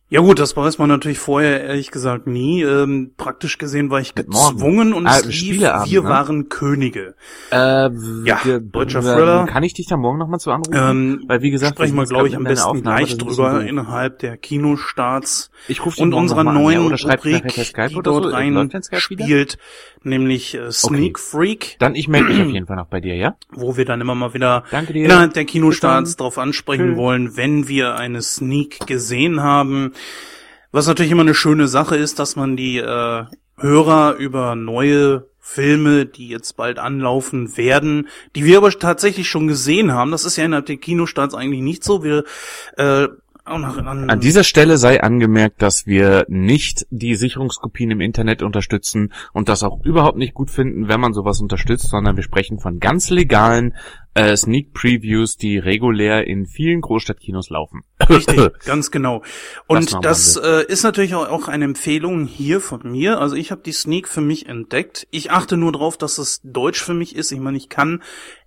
Ja 0.08 0.22
gut, 0.22 0.38
das 0.40 0.56
weiß 0.56 0.78
man 0.78 0.88
natürlich 0.88 1.18
vorher 1.18 1.64
ehrlich 1.64 1.90
gesagt 1.90 2.28
nie. 2.28 2.62
Ähm, 2.62 3.14
praktisch 3.18 3.58
gesehen 3.58 3.90
war 3.90 4.00
ich 4.00 4.14
morgen. 4.16 4.56
gezwungen 4.56 4.94
und 4.94 5.08
Ah, 5.08 5.18
es 5.18 5.26
lief, 5.26 5.60
wir 5.62 6.04
ne? 6.04 6.08
waren 6.10 6.48
Könige. 6.48 7.16
Äh, 7.52 7.90
Ja, 8.24 8.40
wir- 8.44 8.60
deutscher 8.60 9.04
wir- 9.04 9.16
Thriller. 9.16 9.46
Kann 9.48 9.64
ich 9.64 9.74
dich 9.74 9.88
da 9.88 9.98
morgen 9.98 10.20
nochmal 10.20 10.40
zu 10.40 10.52
anrufen? 10.52 10.74
Ähm, 10.76 11.24
Weil 11.28 11.42
wie 11.42 11.50
gesagt, 11.50 11.74
sprechen 11.78 11.96
wir, 11.96 12.06
glaube 12.06 12.28
ich, 12.28 12.36
am 12.36 12.44
besten 12.44 12.70
Aufnahme, 12.70 12.98
gleich 12.98 13.18
drüber 13.18 13.66
innerhalb 13.66 14.20
der 14.20 14.38
Kinostarts 14.38 15.50
Ich 15.68 15.84
rufe 15.84 16.00
und 16.04 16.14
unserer 16.14 16.44
mal 16.44 16.56
an, 16.56 16.62
neuen 16.62 16.82
ja, 16.82 16.86
oder 16.86 16.98
Rubrik, 17.04 17.52
Skype 17.66 17.90
die 17.90 17.96
oder 17.96 18.04
dort 18.12 18.24
so. 18.26 18.30
rein 18.30 18.70
spielt, 18.98 19.58
nämlich 20.04 20.54
äh, 20.54 20.72
Sneak 20.72 21.18
Freak, 21.18 21.78
Dann 21.80 21.96
ich 21.96 22.08
melde 22.08 22.30
mich 22.32 22.42
auf 22.44 22.52
jeden 22.52 22.68
Fall 22.68 22.76
noch 22.78 22.88
bei 22.88 23.00
dir, 23.02 23.16
ja? 23.16 23.36
wo 23.52 23.76
wir 23.76 23.86
dann 23.86 24.02
immer 24.02 24.14
mal 24.14 24.36
wieder 24.36 24.64
innerhalb 24.94 25.34
der 25.34 25.46
Kinostarts 25.46 26.12
Bis 26.12 26.18
darauf 26.18 26.38
ansprechen 26.38 26.92
Tschö. 26.92 26.96
wollen, 26.98 27.36
wenn 27.38 27.68
wir 27.68 27.96
eine 27.96 28.22
Sneak 28.22 28.86
gesehen 28.86 29.42
haben. 29.42 29.94
Was 30.72 30.88
natürlich 30.88 31.12
immer 31.12 31.22
eine 31.22 31.36
schöne 31.36 31.68
Sache 31.68 31.96
ist, 31.96 32.20
dass 32.20 32.36
man 32.36 32.58
die 32.58 32.78
äh, 32.78 33.25
Hörer 33.58 34.16
über 34.16 34.56
neue 34.56 35.28
Filme, 35.40 36.06
die 36.06 36.28
jetzt 36.28 36.58
bald 36.58 36.80
anlaufen 36.80 37.56
werden, 37.56 38.10
die 38.36 38.46
wir 38.46 38.58
aber 38.58 38.72
tatsächlich 38.72 39.30
schon 39.30 39.48
gesehen 39.48 39.94
haben. 39.94 40.12
Das 40.12 40.25
ist 40.25 40.38
ja 40.38 40.44
innerhalb 40.44 40.66
der 40.66 40.78
Kinostarts 40.78 41.36
eigentlich 41.36 41.62
nicht 41.62 41.84
so. 41.84 42.04
Wir 42.04 42.24
äh, 42.78 43.08
an, 43.46 44.20
dieser 44.20 44.44
Stelle 44.44 44.78
sei 44.78 45.02
angemerkt, 45.02 45.62
dass 45.62 45.86
wir 45.86 46.25
nicht 46.28 46.88
die 46.90 47.16
Sicherungskopien 47.16 47.92
im 47.92 48.02
Internet 48.02 48.42
unterstützen 48.42 49.14
und 49.34 49.50
das 49.50 49.62
auch 49.62 49.86
überhaupt 49.86 50.18
nicht 50.18 50.34
gut 50.34 50.50
finden, 50.50 50.88
wenn 50.88 51.00
man 51.00 51.14
sowas 51.14 51.42
unterstützt, 51.42 51.90
sondern 51.90 52.16
wir 52.16 52.24
sprechen 52.24 52.60
von 52.60 52.80
ganz 52.80 53.12
legalen 53.12 53.75
äh, 54.16 54.36
Sneak 54.36 54.74
Previews, 54.74 55.38
die 55.38 55.58
regulär 55.60 56.25
in 56.25 56.48
vielen 56.48 56.82
Großstadtkinos 56.82 57.50
laufen. 57.50 57.84
Richtig, 58.10 58.50
ganz 58.66 58.90
genau. 58.90 59.22
Und 59.68 59.94
am 59.94 60.02
das 60.02 60.38
äh, 60.38 60.66
ist 60.68 60.84
natürlich 60.84 61.14
auch, 61.14 61.30
auch 61.30 61.48
eine 61.48 61.66
Empfehlung 61.66 62.25
hier 62.25 62.62
von 62.62 62.82
mir. 62.84 63.20
Also 63.20 63.36
ich 63.36 63.52
habe 63.52 63.62
die 63.64 63.74
Sneak 63.74 64.08
für 64.08 64.22
mich 64.22 64.48
entdeckt. 64.48 65.08
Ich 65.12 65.32
achte 65.32 65.58
nur 65.58 65.72
darauf, 65.72 65.98
dass 65.98 66.18
es 66.18 66.42
Deutsch 66.44 66.82
für 66.82 66.94
mich 66.94 67.16
ist. 67.16 67.32
Ich 67.32 67.40
meine, 67.40 67.58
ich 67.58 67.70
kann 67.70 68.02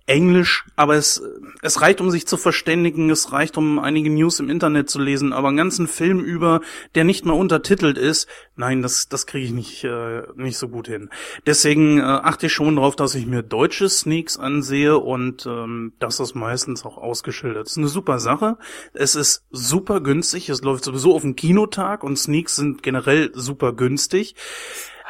Englisch, 0.09 0.65
aber 0.75 0.95
es, 0.95 1.21
es 1.61 1.81
reicht, 1.81 2.01
um 2.01 2.09
sich 2.09 2.25
zu 2.25 2.35
verständigen, 2.35 3.11
es 3.11 3.31
reicht, 3.31 3.57
um 3.57 3.77
einige 3.77 4.09
News 4.09 4.39
im 4.39 4.49
Internet 4.49 4.89
zu 4.89 4.99
lesen, 4.99 5.33
aber 5.33 5.49
einen 5.49 5.57
ganzen 5.57 5.87
Film 5.87 6.19
über, 6.19 6.61
der 6.95 7.03
nicht 7.03 7.25
mal 7.25 7.33
untertitelt 7.33 7.97
ist, 7.97 8.27
nein, 8.55 8.81
das, 8.81 9.07
das 9.07 9.27
kriege 9.27 9.45
ich 9.45 9.51
nicht, 9.51 9.83
äh, 9.83 10.23
nicht 10.35 10.57
so 10.57 10.67
gut 10.67 10.87
hin. 10.87 11.09
Deswegen 11.45 11.99
äh, 11.99 12.01
achte 12.01 12.47
ich 12.47 12.53
schon 12.53 12.77
darauf, 12.77 12.95
dass 12.95 13.13
ich 13.13 13.27
mir 13.27 13.43
deutsche 13.43 13.87
Sneaks 13.87 14.37
ansehe 14.37 14.97
und 14.97 15.45
ähm, 15.45 15.93
das 15.99 16.19
ist 16.19 16.33
meistens 16.33 16.85
auch 16.85 16.97
ausgeschildert. 16.97 17.65
Das 17.65 17.73
ist 17.73 17.77
eine 17.77 17.87
super 17.87 18.17
Sache. 18.17 18.57
Es 18.93 19.15
ist 19.15 19.45
super 19.51 20.01
günstig, 20.01 20.49
es 20.49 20.63
läuft 20.63 20.85
sowieso 20.85 21.13
auf 21.13 21.21
dem 21.21 21.35
Kinotag 21.35 22.03
und 22.03 22.17
Sneaks 22.17 22.55
sind 22.55 22.81
generell 22.81 23.29
super 23.35 23.73
günstig. 23.73 24.35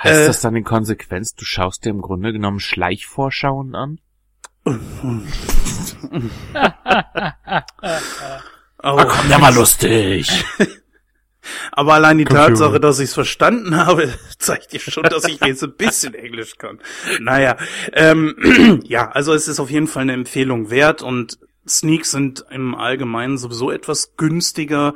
Heißt 0.03 0.24
Äh, 0.24 0.27
das 0.27 0.41
dann 0.41 0.58
in 0.58 0.65
Konsequenz, 0.65 1.36
du 1.36 1.46
schaust 1.46 1.86
dir 1.86 1.89
im 1.89 2.01
Grunde 2.01 2.34
genommen 2.34 2.60
Schleichvorschauen 2.60 3.75
an? 3.75 4.00
Aber, 8.77 9.05
Komm, 9.05 9.27
der 9.29 9.41
war 9.41 9.51
lustig. 9.51 10.45
aber 11.71 11.93
allein 11.95 12.17
die 12.17 12.25
Computer. 12.25 12.47
Tatsache, 12.49 12.79
dass 12.79 12.99
ich 12.99 13.05
es 13.05 13.13
verstanden 13.13 13.75
habe, 13.75 14.13
zeigt 14.37 14.71
dir 14.73 14.79
schon, 14.79 15.03
dass 15.03 15.25
ich 15.25 15.39
jetzt 15.41 15.63
ein 15.63 15.75
bisschen 15.75 16.13
Englisch 16.13 16.57
kann. 16.57 16.79
Naja, 17.19 17.57
ähm, 17.93 18.81
ja, 18.85 19.09
also 19.09 19.33
es 19.33 19.47
ist 19.47 19.59
auf 19.59 19.69
jeden 19.69 19.87
Fall 19.87 20.03
eine 20.03 20.13
Empfehlung 20.13 20.69
wert 20.69 21.01
und 21.01 21.39
Sneaks 21.67 22.11
sind 22.11 22.45
im 22.49 22.75
Allgemeinen 22.75 23.37
sowieso 23.37 23.71
etwas 23.71 24.15
günstiger. 24.17 24.93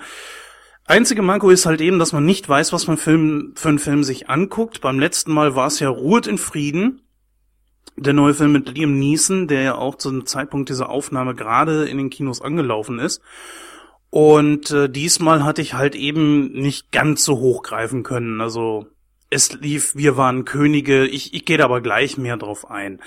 Einzige 0.85 1.21
Manko 1.21 1.49
ist 1.49 1.65
halt 1.65 1.81
eben, 1.81 1.99
dass 1.99 2.11
man 2.11 2.25
nicht 2.25 2.49
weiß, 2.49 2.73
was 2.73 2.87
man 2.87 2.97
Film, 2.97 3.53
für 3.55 3.69
einen 3.69 3.79
Film 3.79 4.03
sich 4.03 4.29
anguckt. 4.29 4.81
Beim 4.81 4.99
letzten 4.99 5.31
Mal 5.31 5.55
war 5.55 5.67
es 5.67 5.79
ja 5.79 5.89
Ruhet 5.89 6.27
in 6.27 6.37
Frieden. 6.37 7.01
Der 7.95 8.13
neue 8.13 8.33
Film 8.33 8.51
mit 8.51 8.75
Liam 8.75 8.97
Neeson, 8.97 9.47
der 9.47 9.61
ja 9.61 9.75
auch 9.75 9.95
zum 9.95 10.25
Zeitpunkt 10.25 10.69
dieser 10.69 10.89
Aufnahme 10.89 11.35
gerade 11.35 11.85
in 11.85 11.97
den 11.97 12.09
Kinos 12.09 12.41
angelaufen 12.41 12.99
ist. 12.99 13.21
Und 14.09 14.71
äh, 14.71 14.89
diesmal 14.89 15.43
hatte 15.43 15.61
ich 15.61 15.73
halt 15.73 15.95
eben 15.95 16.51
nicht 16.51 16.91
ganz 16.91 17.23
so 17.23 17.37
hochgreifen 17.37 18.03
können. 18.03 18.41
Also 18.41 18.87
es 19.33 19.53
lief, 19.53 19.95
wir 19.95 20.15
waren 20.15 20.45
Könige. 20.45 21.07
Ich, 21.07 21.33
ich 21.33 21.45
gehe 21.45 21.57
da 21.57 21.65
aber 21.65 21.81
gleich 21.81 22.17
mehr 22.17 22.37
drauf 22.37 22.69
ein. 22.69 23.01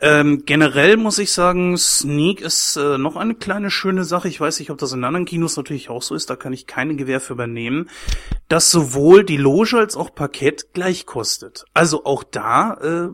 Ähm, 0.00 0.42
generell 0.44 0.96
muss 0.96 1.18
ich 1.18 1.32
sagen, 1.32 1.76
Sneak 1.76 2.40
ist 2.40 2.76
äh, 2.76 2.98
noch 2.98 3.16
eine 3.16 3.36
kleine 3.36 3.70
schöne 3.70 4.04
Sache. 4.04 4.28
Ich 4.28 4.40
weiß 4.40 4.58
nicht, 4.58 4.70
ob 4.70 4.78
das 4.78 4.92
in 4.92 5.04
anderen 5.04 5.26
Kinos 5.26 5.56
natürlich 5.56 5.90
auch 5.90 6.02
so 6.02 6.14
ist. 6.14 6.28
Da 6.28 6.36
kann 6.36 6.52
ich 6.52 6.66
keine 6.66 6.96
Gewähr 6.96 7.20
für 7.20 7.34
übernehmen, 7.34 7.88
dass 8.48 8.70
sowohl 8.70 9.24
die 9.24 9.36
Loge 9.36 9.78
als 9.78 9.96
auch 9.96 10.14
Parkett 10.14 10.72
gleich 10.72 11.06
kostet. 11.06 11.64
Also 11.74 12.04
auch 12.04 12.24
da 12.24 12.74
äh, 12.74 13.08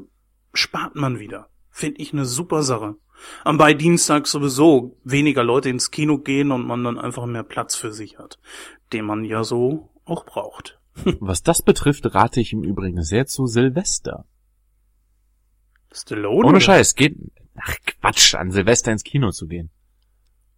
spart 0.55 0.95
man 0.95 1.19
wieder. 1.19 1.49
Finde 1.71 2.01
ich 2.01 2.13
eine 2.13 2.25
super 2.25 2.63
Sache. 2.63 2.97
Am 3.45 3.59
bei 3.59 3.75
Dienstag 3.75 4.27
sowieso 4.27 4.97
weniger 5.05 5.45
Leute 5.45 5.69
ins 5.69 5.91
Kino 5.91 6.19
gehen 6.19 6.51
und 6.51 6.67
man 6.67 6.85
dann 6.85 6.99
einfach 6.99 7.27
mehr 7.27 7.43
Platz 7.43 7.75
für 7.75 7.93
sich 7.93 8.19
hat, 8.19 8.39
den 8.93 9.05
man 9.05 9.25
ja 9.25 9.45
so 9.45 9.91
auch 10.05 10.25
braucht. 10.25 10.79
Was 11.21 11.43
das 11.43 11.63
betrifft, 11.63 12.15
rate 12.15 12.41
ich 12.41 12.53
im 12.53 12.63
Übrigen 12.63 13.03
sehr 13.03 13.27
zu 13.27 13.47
Silvester. 13.47 14.27
Stallone? 15.93 16.49
Ohne? 16.49 16.61
Scheiß, 16.61 16.95
geht, 16.95 17.17
ach 17.57 17.77
Quatsch, 17.87 18.35
an 18.35 18.51
Silvester 18.51 18.93
ins 18.93 19.05
Kino 19.05 19.31
zu 19.31 19.47
gehen. 19.47 19.71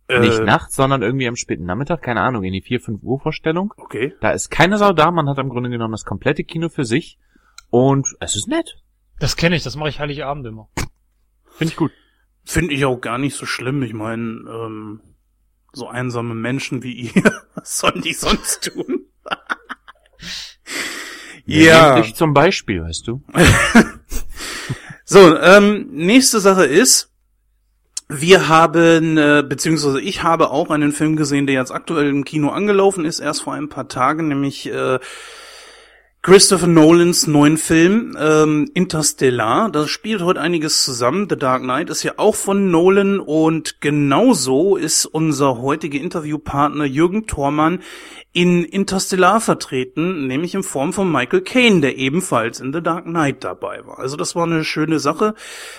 Äh, 0.08 0.20
Nicht 0.20 0.42
nachts, 0.42 0.76
sondern 0.76 1.02
irgendwie 1.02 1.26
am 1.26 1.36
späten 1.36 1.64
Nachmittag, 1.64 2.02
keine 2.02 2.20
Ahnung, 2.20 2.44
in 2.44 2.52
die 2.52 2.62
4, 2.62 2.80
5 2.80 3.02
Uhr 3.02 3.20
Vorstellung. 3.20 3.74
Okay. 3.76 4.14
Da 4.20 4.30
ist 4.30 4.50
keine 4.50 4.78
Sau 4.78 4.92
da, 4.92 5.10
man 5.10 5.28
hat 5.28 5.38
im 5.38 5.48
Grunde 5.48 5.68
genommen 5.68 5.92
das 5.92 6.04
komplette 6.04 6.44
Kino 6.44 6.68
für 6.68 6.84
sich 6.84 7.18
und 7.70 8.06
es 8.20 8.36
ist 8.36 8.48
nett. 8.48 8.78
Das 9.18 9.36
kenne 9.36 9.56
ich, 9.56 9.62
das 9.62 9.76
mache 9.76 9.88
ich 9.88 10.00
Heiligabend 10.00 10.46
immer. 10.46 10.68
Finde 11.56 11.72
ich 11.72 11.76
gut. 11.76 11.92
Finde 12.44 12.74
ich 12.74 12.84
auch 12.84 13.00
gar 13.00 13.18
nicht 13.18 13.34
so 13.34 13.46
schlimm. 13.46 13.82
Ich 13.82 13.94
meine, 13.94 14.44
ähm, 14.48 15.00
so 15.72 15.88
einsame 15.88 16.34
Menschen 16.34 16.82
wie 16.82 16.92
ihr, 16.92 17.42
was 17.54 17.78
sollen 17.78 18.02
die 18.02 18.14
sonst 18.14 18.72
tun? 18.72 19.06
Nimmt 21.46 22.06
dich 22.06 22.14
zum 22.14 22.34
Beispiel, 22.34 22.82
weißt 22.82 23.06
du? 23.06 23.22
So, 25.08 25.38
ähm, 25.38 25.86
nächste 25.92 26.40
Sache 26.40 26.64
ist, 26.64 27.12
wir 28.08 28.48
haben, 28.48 29.16
äh, 29.16 29.44
beziehungsweise 29.48 30.00
ich 30.00 30.24
habe 30.24 30.50
auch 30.50 30.70
einen 30.70 30.90
Film 30.90 31.14
gesehen, 31.14 31.46
der 31.46 31.54
jetzt 31.54 31.70
aktuell 31.70 32.08
im 32.08 32.24
Kino 32.24 32.50
angelaufen 32.50 33.04
ist, 33.04 33.20
erst 33.20 33.42
vor 33.42 33.54
ein 33.54 33.68
paar 33.68 33.86
Tagen, 33.86 34.26
nämlich 34.26 34.66
äh, 34.66 34.98
Christopher 36.26 36.66
Nolans 36.66 37.28
neuen 37.28 37.56
Film 37.56 38.16
ähm, 38.20 38.68
Interstellar. 38.74 39.70
Da 39.70 39.86
spielt 39.86 40.22
heute 40.22 40.40
einiges 40.40 40.82
zusammen. 40.82 41.28
The 41.30 41.36
Dark 41.36 41.62
Knight 41.62 41.88
ist 41.88 42.02
ja 42.02 42.14
auch 42.16 42.34
von 42.34 42.68
Nolan 42.68 43.20
und 43.20 43.80
genauso 43.80 44.74
ist 44.74 45.06
unser 45.06 45.58
heutiger 45.62 46.00
Interviewpartner 46.00 46.84
Jürgen 46.84 47.28
Thormann 47.28 47.78
in 48.32 48.64
Interstellar 48.64 49.40
vertreten, 49.40 50.26
nämlich 50.26 50.56
in 50.56 50.64
Form 50.64 50.92
von 50.92 51.12
Michael 51.12 51.42
Caine, 51.42 51.80
der 51.80 51.96
ebenfalls 51.96 52.58
in 52.58 52.72
The 52.72 52.82
Dark 52.82 53.04
Knight 53.04 53.44
dabei 53.44 53.86
war. 53.86 54.00
Also 54.00 54.16
das 54.16 54.34
war 54.34 54.46
eine 54.46 54.64
schöne 54.64 54.98
Sache. 54.98 55.36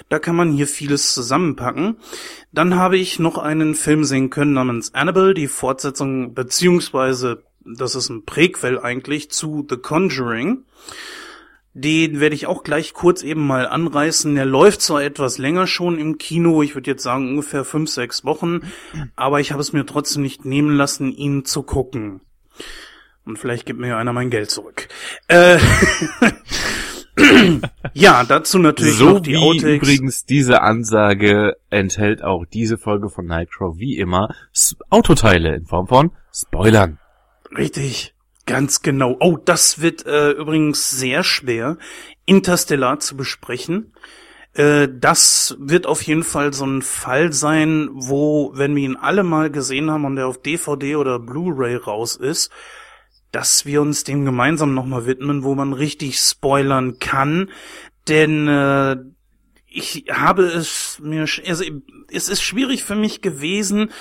Da 0.08 0.18
kann 0.18 0.38
man 0.38 0.54
hier 0.54 0.68
vieles 0.68 1.14
zusammenpacken. 1.14 1.98
Dann 2.54 2.76
habe 2.76 2.98
ich 2.98 3.20
noch 3.20 3.38
einen 3.38 3.76
Film 3.76 4.06
sehen 4.06 4.30
können 4.30 4.54
namens 4.54 4.94
Annabelle, 4.94 5.34
die 5.34 5.50
Fortsetzung 5.50 6.34
beziehungsweise 6.34 7.44
das 7.76 7.96
ist 7.96 8.10
ein 8.10 8.26
Präquel 8.26 8.80
eigentlich 8.80 9.30
zu 9.32 9.66
The 9.70 9.78
Conjuring. 9.78 10.64
Den 11.74 12.20
werde 12.20 12.34
ich 12.34 12.48
auch 12.48 12.64
gleich 12.64 12.94
kurz 12.94 13.22
eben 13.22 13.46
mal 13.46 13.68
anreißen. 13.68 14.34
Der 14.34 14.46
läuft 14.46 14.82
zwar 14.82 15.04
etwas 15.04 15.38
länger 15.38 15.68
schon 15.68 16.00
im 16.00 16.18
Kino, 16.18 16.64
ich 16.64 16.74
würde 16.74 16.90
jetzt 16.90 17.04
sagen 17.04 17.30
ungefähr 17.30 17.64
fünf, 17.64 17.90
sechs 17.92 18.26
Wochen, 18.26 18.62
aber 19.16 19.40
ich 19.42 19.52
habe 19.52 19.62
es 19.62 19.74
mir 19.74 19.86
trotzdem 19.86 20.24
nicht 20.24 20.44
nehmen 20.44 20.76
lassen, 20.76 21.12
ihn 21.12 21.46
zu 21.46 21.62
gucken. 21.62 22.22
Und 23.26 23.38
vielleicht 23.38 23.66
gibt 23.68 23.80
mir 23.80 23.90
ja 23.90 23.98
einer 23.98 24.14
mein 24.14 24.32
Geld 24.32 24.50
zurück. 24.50 24.88
Äh, 25.28 25.60
ja, 27.94 28.24
dazu 28.24 28.58
natürlich 28.58 29.00
noch 29.00 29.16
So 29.16 29.20
die 29.20 29.34
wie 29.34 29.38
Outtakes. 29.38 29.88
übrigens 29.88 30.26
diese 30.26 30.62
Ansage 30.62 31.58
enthält 31.70 32.24
auch 32.24 32.46
diese 32.46 32.78
Folge 32.78 33.10
von 33.10 33.26
Nightcrow 33.26 33.78
wie 33.78 33.98
immer 33.98 34.34
Autoteile 34.90 35.56
in 35.56 35.66
Form 35.66 35.88
von 35.88 36.12
Spoilern. 36.34 36.98
Richtig, 37.58 38.14
ganz 38.46 38.82
genau. 38.82 39.18
Oh, 39.20 39.38
das 39.38 39.82
wird 39.82 40.06
äh, 40.06 40.32
übrigens 40.32 40.92
sehr 40.92 41.24
schwer, 41.24 41.78
Interstellar 42.26 43.00
zu 43.00 43.18
besprechen. 43.18 43.94
Äh, 44.54 44.88
das 44.94 45.56
wird 45.60 45.88
auf 45.88 46.02
jeden 46.04 46.24
Fall 46.24 46.54
so 46.54 46.66
ein 46.66 46.84
Fall 46.84 47.34
sein, 47.34 47.90
wo, 47.94 48.52
wenn 48.54 48.76
wir 48.76 48.84
ihn 48.84 48.96
alle 48.96 49.24
mal 49.24 49.50
gesehen 49.50 49.90
haben 49.90 50.06
und 50.06 50.18
der 50.18 50.28
auf 50.28 50.42
DVD 50.42 50.96
oder 50.98 51.20
Blu-ray 51.20 51.76
raus 51.76 52.16
ist, 52.16 52.52
dass 53.32 53.66
wir 53.66 53.82
uns 53.82 54.04
dem 54.04 54.24
gemeinsam 54.24 54.74
nochmal 54.74 55.06
widmen, 55.06 55.44
wo 55.44 55.56
man 55.56 55.74
richtig 55.74 56.20
spoilern 56.20 57.00
kann. 57.00 57.50
Denn 58.08 58.48
äh, 58.48 58.98
ich 59.68 60.06
habe 60.10 60.44
es 60.44 61.00
mir, 61.02 61.28
also 61.46 61.64
es 62.10 62.30
ist 62.30 62.42
schwierig 62.42 62.84
für 62.84 62.96
mich 62.96 63.22
gewesen, 63.22 63.92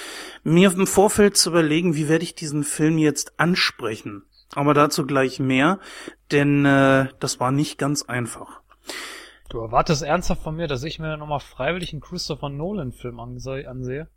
mir 0.47 0.73
im 0.73 0.87
Vorfeld 0.87 1.37
zu 1.37 1.51
überlegen, 1.51 1.97
wie 1.97 2.09
werde 2.09 2.25
ich 2.25 2.35
diesen 2.35 2.63
Film 2.63 2.99
jetzt 2.99 3.39
ansprechen. 3.39 4.25
Aber 4.55 4.75
dazu 4.75 5.05
gleich 5.05 5.41
mehr, 5.41 5.81
denn 6.31 6.65
äh, 6.65 7.09
das 7.19 7.41
war 7.41 7.51
nicht 7.51 7.79
ganz 7.79 8.05
einfach. 8.05 8.61
Du 9.49 9.59
erwartest 9.59 10.03
ernsthaft 10.03 10.43
von 10.43 10.55
mir, 10.55 10.69
dass 10.69 10.85
ich 10.85 10.99
mir 10.99 11.17
nochmal 11.17 11.41
freiwillig 11.41 11.93
einen 11.93 12.01
Christopher 12.01 12.49
Nolan-Film 12.49 13.19
ansehe? 13.19 14.09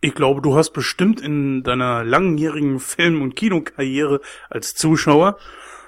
Ich 0.00 0.14
glaube, 0.14 0.42
du 0.42 0.56
hast 0.56 0.70
bestimmt 0.70 1.20
in 1.20 1.64
deiner 1.64 2.04
langjährigen 2.04 2.78
Film- 2.78 3.20
und 3.20 3.34
Kinokarriere 3.34 4.20
als 4.48 4.74
Zuschauer 4.74 5.36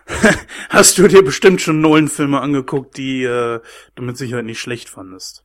hast 0.69 0.99
du 0.99 1.07
dir 1.07 1.23
bestimmt 1.23 1.61
schon 1.61 1.81
Nolan-Filme 1.81 2.41
angeguckt, 2.41 2.97
die 2.97 3.23
äh, 3.23 3.61
du 3.95 4.02
mit 4.02 4.17
Sicherheit 4.17 4.45
nicht 4.45 4.61
schlecht 4.61 4.88
fandest. 4.88 5.45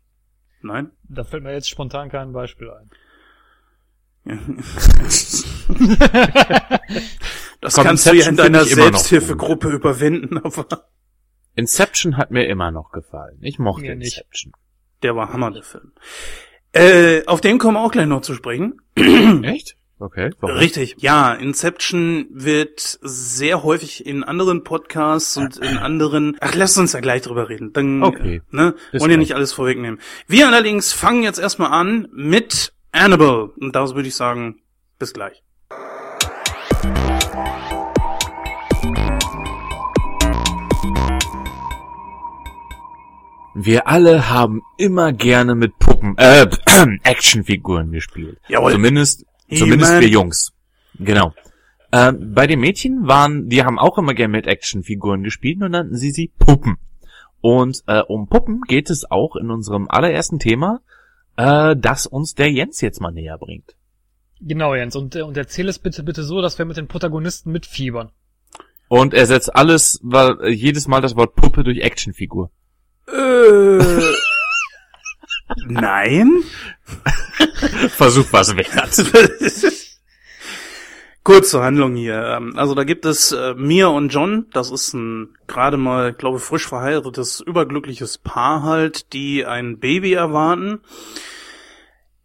Nein? 0.61 0.91
Da 1.03 1.23
fällt 1.23 1.43
mir 1.43 1.53
jetzt 1.53 1.69
spontan 1.69 2.09
kein 2.09 2.33
Beispiel 2.33 2.71
ein. 2.71 2.89
das 7.61 7.73
Komm, 7.75 7.83
kannst 7.85 8.05
du 8.05 8.09
ja 8.13 8.25
in 8.27 8.29
Inception 8.31 8.35
deiner 8.37 8.63
Selbsthilfegruppe 8.65 9.69
überwinden, 9.69 10.37
aber 10.37 10.85
Inception 11.55 12.17
hat 12.17 12.31
mir 12.31 12.47
immer 12.47 12.71
noch 12.71 12.91
gefallen. 12.91 13.37
Ich 13.41 13.57
mochte 13.59 13.81
Mir 13.83 13.95
nicht. 13.95 14.17
Inception. 14.17 14.53
der 15.03 15.15
war 15.15 15.33
Hammer, 15.33 15.51
der 15.51 15.63
Film. 15.63 15.91
Äh, 16.73 17.25
auf 17.25 17.41
den 17.41 17.57
kommen 17.57 17.75
wir 17.75 17.81
auch 17.81 17.91
gleich 17.91 18.05
noch 18.07 18.21
zu 18.21 18.33
sprechen. 18.35 18.81
Echt? 19.43 19.75
Okay. 19.99 20.29
Warum? 20.39 20.57
Richtig. 20.57 20.95
Ja, 20.99 21.33
Inception 21.33 22.27
wird 22.29 22.99
sehr 23.01 23.63
häufig 23.63 24.05
in 24.05 24.23
anderen 24.23 24.63
Podcasts 24.63 25.35
und 25.37 25.57
in 25.57 25.77
anderen. 25.79 26.37
Ach, 26.39 26.53
lass 26.53 26.77
uns 26.77 26.91
da 26.91 26.99
gleich 26.99 27.23
drüber 27.23 27.49
reden. 27.49 27.73
Dann, 27.73 28.03
Okay. 28.03 28.35
äh, 28.35 28.55
ne, 28.55 28.75
Bis 28.91 29.01
wollen 29.01 29.09
ja 29.11 29.17
nicht 29.17 29.33
alles 29.33 29.53
vorwegnehmen. 29.53 29.99
Wir 30.27 30.45
allerdings 30.47 30.93
fangen 30.93 31.23
jetzt 31.23 31.39
erstmal 31.39 31.71
an 31.71 32.07
mit 32.13 32.73
Annabelle. 32.99 33.51
Und 33.59 33.75
daraus 33.75 33.95
würde 33.95 34.07
ich 34.07 34.15
sagen, 34.15 34.61
bis 34.99 35.13
gleich. 35.13 35.43
Wir 43.59 43.87
alle 43.87 44.29
haben 44.29 44.61
immer 44.77 45.13
gerne 45.13 45.55
mit 45.55 45.79
Puppen, 45.79 46.15
äh, 46.17 46.45
Actionfiguren 47.03 47.91
gespielt. 47.91 48.39
Jawohl. 48.47 48.73
Zumindest, 48.73 49.25
zumindest 49.49 49.89
He-Man. 49.89 50.01
wir 50.01 50.09
Jungs. 50.09 50.53
Genau. 50.99 51.33
Ähm, 51.91 52.33
bei 52.35 52.45
den 52.45 52.59
Mädchen 52.59 53.07
waren, 53.07 53.49
die 53.49 53.63
haben 53.63 53.79
auch 53.79 53.97
immer 53.97 54.13
gerne 54.13 54.33
mit 54.33 54.45
Actionfiguren 54.45 55.23
gespielt 55.23 55.61
und 55.63 55.71
nannten 55.71 55.95
sie 55.97 56.11
sie 56.11 56.31
Puppen. 56.37 56.77
Und 57.41 57.81
äh, 57.87 58.01
um 58.01 58.27
Puppen 58.27 58.61
geht 58.61 58.89
es 58.89 59.09
auch 59.09 59.35
in 59.35 59.49
unserem 59.49 59.87
allerersten 59.89 60.37
Thema, 60.37 60.81
äh, 61.37 61.75
das 61.77 62.05
uns 62.05 62.35
der 62.35 62.51
Jens 62.51 62.81
jetzt 62.81 62.99
mal 62.99 63.11
näher 63.11 63.37
bringt. 63.37 63.75
Genau, 64.41 64.75
Jens. 64.75 64.95
Und, 64.95 65.15
äh, 65.15 65.21
und 65.21 65.37
erzähl 65.37 65.69
es 65.69 65.79
bitte, 65.79 66.03
bitte 66.03 66.23
so, 66.23 66.41
dass 66.41 66.57
wir 66.57 66.65
mit 66.65 66.77
den 66.77 66.87
Protagonisten 66.87 67.51
mitfiebern. 67.51 68.11
Und 68.89 69.13
er 69.13 69.25
setzt 69.25 69.55
alles, 69.55 69.99
weil 70.03 70.37
äh, 70.41 70.49
jedes 70.49 70.87
Mal 70.87 71.01
das 71.01 71.15
Wort 71.15 71.35
Puppe 71.35 71.63
durch 71.63 71.79
Actionfigur. 71.79 72.51
Äh, 73.07 73.79
nein? 75.67 76.31
Versuch 77.89 78.31
was 78.31 78.55
wert. 78.55 79.77
Kurz 81.27 81.49
zur 81.49 81.61
Handlung 81.61 81.97
hier. 81.97 82.23
Ähm, 82.23 82.53
Also 82.55 82.73
da 82.73 82.85
gibt 82.85 83.03
es 83.03 83.33
äh, 83.33 83.53
Mia 83.53 83.87
und 83.87 84.13
John, 84.13 84.45
das 84.53 84.71
ist 84.71 84.93
ein 84.93 85.35
gerade 85.45 85.75
mal, 85.75 86.13
glaube 86.13 86.39
frisch 86.39 86.65
verheiratetes, 86.65 87.41
überglückliches 87.41 88.17
Paar 88.17 88.63
halt, 88.63 89.11
die 89.11 89.45
ein 89.45 89.77
Baby 89.77 90.13
erwarten. 90.13 90.79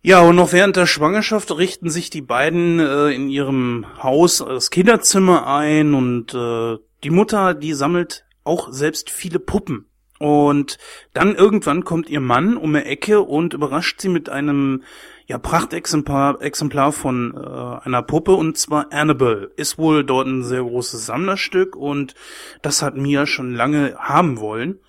Ja, 0.03 0.21
und 0.21 0.37
noch 0.37 0.53
während 0.53 0.77
der 0.77 0.87
Schwangerschaft 0.87 1.51
richten 1.51 1.91
sich 1.91 2.11
die 2.11 2.23
beiden 2.23 2.79
äh, 2.79 3.09
in 3.09 3.29
ihrem 3.29 3.87
Haus 4.01 4.39
das 4.39 4.71
Kinderzimmer 4.71 5.49
ein 5.49 5.95
und 5.95 6.33
äh, 6.33 6.79
die 7.03 7.11
Mutter, 7.11 7.55
die 7.55 7.75
sammelt 7.75 8.25
auch 8.45 8.71
selbst 8.71 9.11
viele 9.11 9.41
Puppen. 9.41 9.87
Und 10.21 10.79
dann 11.13 11.35
irgendwann 11.35 11.83
kommt 11.83 12.09
ihr 12.09 12.21
Mann 12.21 12.57
um 12.57 12.75
die 12.75 12.79
Ecke 12.79 13.23
und 13.23 13.53
überrascht 13.53 14.01
sie 14.01 14.09
mit 14.09 14.29
einem 14.29 14.85
ja, 15.33 15.39
Prachtexemplar 15.39 16.43
Exemplar 16.43 16.93
von 16.93 17.35
äh, 17.35 17.87
einer 17.87 18.03
Puppe 18.03 18.33
und 18.33 18.59
zwar 18.59 18.93
Annabelle. 18.93 19.51
Ist 19.57 19.79
wohl 19.79 20.05
dort 20.05 20.27
ein 20.27 20.45
sehr 20.45 20.61
großes 20.61 21.07
Sammlerstück 21.07 21.75
und 21.75 22.15
das 22.61 22.83
hat 22.83 22.99
Mia 22.99 23.25
schon 23.25 23.55
lange 23.55 23.97
haben 23.99 24.41
wollen. 24.41 24.81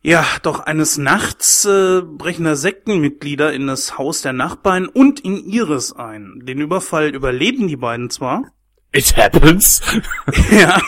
Ja, 0.00 0.24
doch 0.44 0.60
eines 0.60 0.96
Nachts 0.96 1.64
äh, 1.64 2.02
brechen 2.02 2.44
da 2.44 2.54
Sektenmitglieder 2.54 3.52
in 3.52 3.66
das 3.66 3.98
Haus 3.98 4.22
der 4.22 4.32
Nachbarn 4.32 4.86
und 4.86 5.18
in 5.18 5.38
ihres 5.38 5.92
ein. 5.92 6.42
Den 6.44 6.60
Überfall 6.60 7.08
überleben 7.08 7.66
die 7.66 7.76
beiden 7.76 8.10
zwar, 8.10 8.52
It 8.92 9.16
happens. 9.16 9.82
ja. 10.52 10.80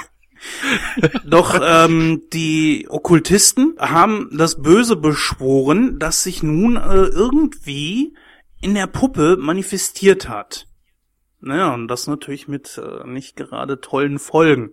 Doch 1.24 1.60
ähm, 1.60 2.22
die 2.32 2.86
Okkultisten 2.88 3.74
haben 3.80 4.30
das 4.32 4.62
Böse 4.62 4.94
beschworen, 4.94 5.98
das 5.98 6.22
sich 6.22 6.44
nun 6.44 6.76
äh, 6.76 7.02
irgendwie 7.02 8.14
in 8.60 8.74
der 8.74 8.86
Puppe 8.86 9.36
manifestiert 9.38 10.28
hat. 10.28 10.66
Naja, 11.40 11.72
und 11.72 11.88
das 11.88 12.06
natürlich 12.06 12.48
mit 12.48 12.78
äh, 12.78 13.06
nicht 13.06 13.36
gerade 13.36 13.80
tollen 13.80 14.18
Folgen. 14.18 14.72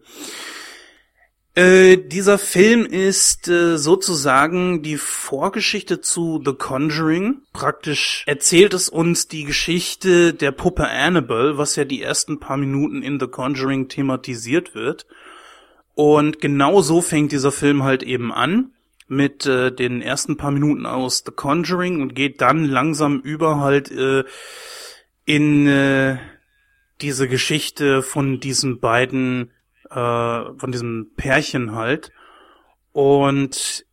Äh, 1.53 1.97
dieser 1.97 2.37
Film 2.37 2.85
ist 2.85 3.47
äh, 3.47 3.77
sozusagen 3.77 4.81
die 4.81 4.97
Vorgeschichte 4.97 6.01
zu 6.01 6.41
The 6.43 6.53
Conjuring. 6.53 7.43
Praktisch 7.53 8.23
erzählt 8.25 8.73
es 8.73 8.89
uns 8.89 9.29
die 9.29 9.45
Geschichte 9.45 10.33
der 10.33 10.51
Puppe 10.51 10.89
Annabelle, 10.89 11.57
was 11.57 11.77
ja 11.77 11.85
die 11.85 12.01
ersten 12.01 12.41
paar 12.41 12.57
Minuten 12.57 13.01
in 13.01 13.21
The 13.21 13.27
Conjuring 13.27 13.87
thematisiert 13.87 14.75
wird. 14.75 15.05
Und 15.93 16.41
genau 16.41 16.81
so 16.81 16.99
fängt 16.99 17.31
dieser 17.31 17.53
Film 17.53 17.83
halt 17.83 18.03
eben 18.03 18.33
an 18.33 18.74
mit 19.07 19.45
äh, 19.45 19.71
den 19.71 20.01
ersten 20.01 20.37
paar 20.37 20.51
Minuten 20.51 20.85
aus 20.85 21.23
The 21.25 21.31
Conjuring 21.31 22.01
und 22.01 22.15
geht 22.15 22.41
dann 22.41 22.65
langsam 22.65 23.19
über 23.19 23.59
halt 23.59 23.91
äh, 23.91 24.23
in 25.25 25.67
äh, 25.67 26.17
diese 27.01 27.27
Geschichte 27.27 28.01
von 28.01 28.39
diesen 28.39 28.79
beiden, 28.79 29.51
äh, 29.89 29.95
von 29.95 30.71
diesem 30.71 31.11
Pärchen 31.15 31.75
halt. 31.75 32.11
Und 32.91 33.85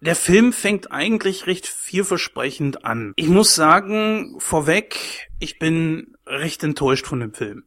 der 0.00 0.16
Film 0.16 0.52
fängt 0.52 0.92
eigentlich 0.92 1.46
recht 1.46 1.66
vielversprechend 1.66 2.84
an. 2.84 3.12
Ich 3.16 3.28
muss 3.28 3.54
sagen, 3.54 4.36
vorweg, 4.38 5.28
ich 5.38 5.58
bin 5.58 6.16
recht 6.26 6.62
enttäuscht 6.64 7.06
von 7.06 7.20
dem 7.20 7.34
Film. 7.34 7.64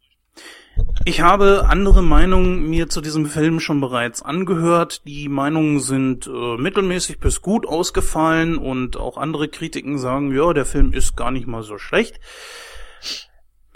Ich 1.05 1.21
habe 1.21 1.65
andere 1.67 2.03
Meinungen 2.03 2.69
mir 2.69 2.87
zu 2.89 3.01
diesem 3.01 3.25
Film 3.25 3.59
schon 3.59 3.81
bereits 3.81 4.21
angehört. 4.21 5.01
Die 5.05 5.29
Meinungen 5.29 5.79
sind 5.79 6.27
äh, 6.27 6.57
mittelmäßig 6.57 7.19
bis 7.19 7.41
gut 7.41 7.65
ausgefallen 7.65 8.57
und 8.57 8.97
auch 8.97 9.17
andere 9.17 9.47
Kritiken 9.47 9.97
sagen, 9.97 10.35
ja, 10.35 10.53
der 10.53 10.65
Film 10.65 10.93
ist 10.93 11.17
gar 11.17 11.31
nicht 11.31 11.47
mal 11.47 11.63
so 11.63 11.77
schlecht. 11.77 12.19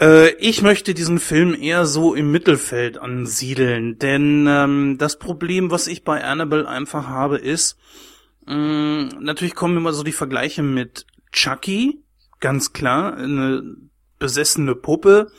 Äh, 0.00 0.34
ich 0.34 0.62
möchte 0.62 0.94
diesen 0.94 1.18
Film 1.18 1.54
eher 1.60 1.86
so 1.86 2.14
im 2.14 2.30
Mittelfeld 2.30 2.98
ansiedeln, 2.98 3.98
denn 3.98 4.46
ähm, 4.48 4.96
das 4.98 5.18
Problem, 5.18 5.70
was 5.70 5.86
ich 5.86 6.04
bei 6.04 6.22
Annabelle 6.22 6.68
einfach 6.68 7.08
habe, 7.08 7.38
ist, 7.38 7.78
mh, 8.46 9.20
natürlich 9.20 9.54
kommen 9.54 9.76
immer 9.76 9.92
so 9.92 10.02
die 10.02 10.12
Vergleiche 10.12 10.62
mit 10.62 11.06
Chucky, 11.32 12.02
ganz 12.40 12.72
klar, 12.72 13.16
eine 13.16 13.76
besessene 14.18 14.74
Puppe, 14.74 15.32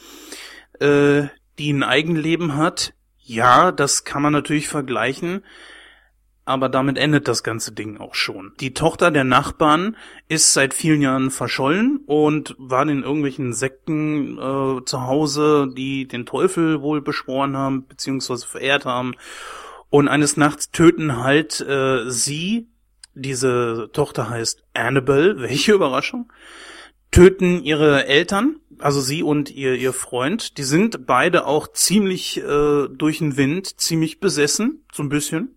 äh, 0.79 1.27
die 1.59 1.71
ein 1.71 1.83
Eigenleben 1.83 2.55
hat. 2.55 2.93
Ja, 3.17 3.71
das 3.71 4.03
kann 4.03 4.21
man 4.21 4.33
natürlich 4.33 4.67
vergleichen. 4.67 5.43
Aber 6.47 6.69
damit 6.69 6.99
endet 6.99 7.27
das 7.27 7.41
ganze 7.41 7.71
Ding 7.71 7.97
auch 7.97 8.13
schon. 8.13 8.53
Die 8.59 8.75
Tochter 8.75 9.09
der 9.09 9.23
Nachbarn 9.23 9.97
ist 10.27 10.53
seit 10.53 10.75
vielen 10.75 11.01
Jahren 11.01 11.31
verschollen 11.31 12.01
und 12.05 12.55
war 12.59 12.87
in 12.87 13.01
irgendwelchen 13.01 13.51
Sekten 13.51 14.37
äh, 14.37 14.85
zu 14.85 15.01
Hause, 15.07 15.73
die 15.75 16.07
den 16.07 16.27
Teufel 16.27 16.81
wohl 16.81 17.01
beschworen 17.01 17.57
haben, 17.57 17.87
beziehungsweise 17.87 18.45
verehrt 18.45 18.85
haben. 18.85 19.15
Und 19.89 20.07
eines 20.07 20.37
Nachts 20.37 20.69
töten 20.69 21.23
halt 21.23 21.61
äh, 21.61 22.11
sie, 22.11 22.67
diese 23.15 23.89
Tochter 23.91 24.29
heißt 24.29 24.63
Annabelle, 24.75 25.39
welche 25.39 25.73
Überraschung, 25.73 26.31
töten 27.15 27.63
ihre 27.63 28.07
Eltern, 28.07 28.57
also 28.77 28.99
sie 28.99 29.23
und 29.23 29.49
ihr, 29.49 29.75
ihr 29.75 29.93
Freund. 29.93 30.57
Die 30.57 30.63
sind 30.63 31.05
beide 31.05 31.45
auch 31.45 31.71
ziemlich 31.71 32.43
äh, 32.43 32.89
durch 32.89 33.19
den 33.19 33.37
Wind, 33.37 33.79
ziemlich 33.79 34.19
besessen, 34.19 34.83
so 34.91 35.01
ein 35.01 35.07
bisschen. 35.07 35.55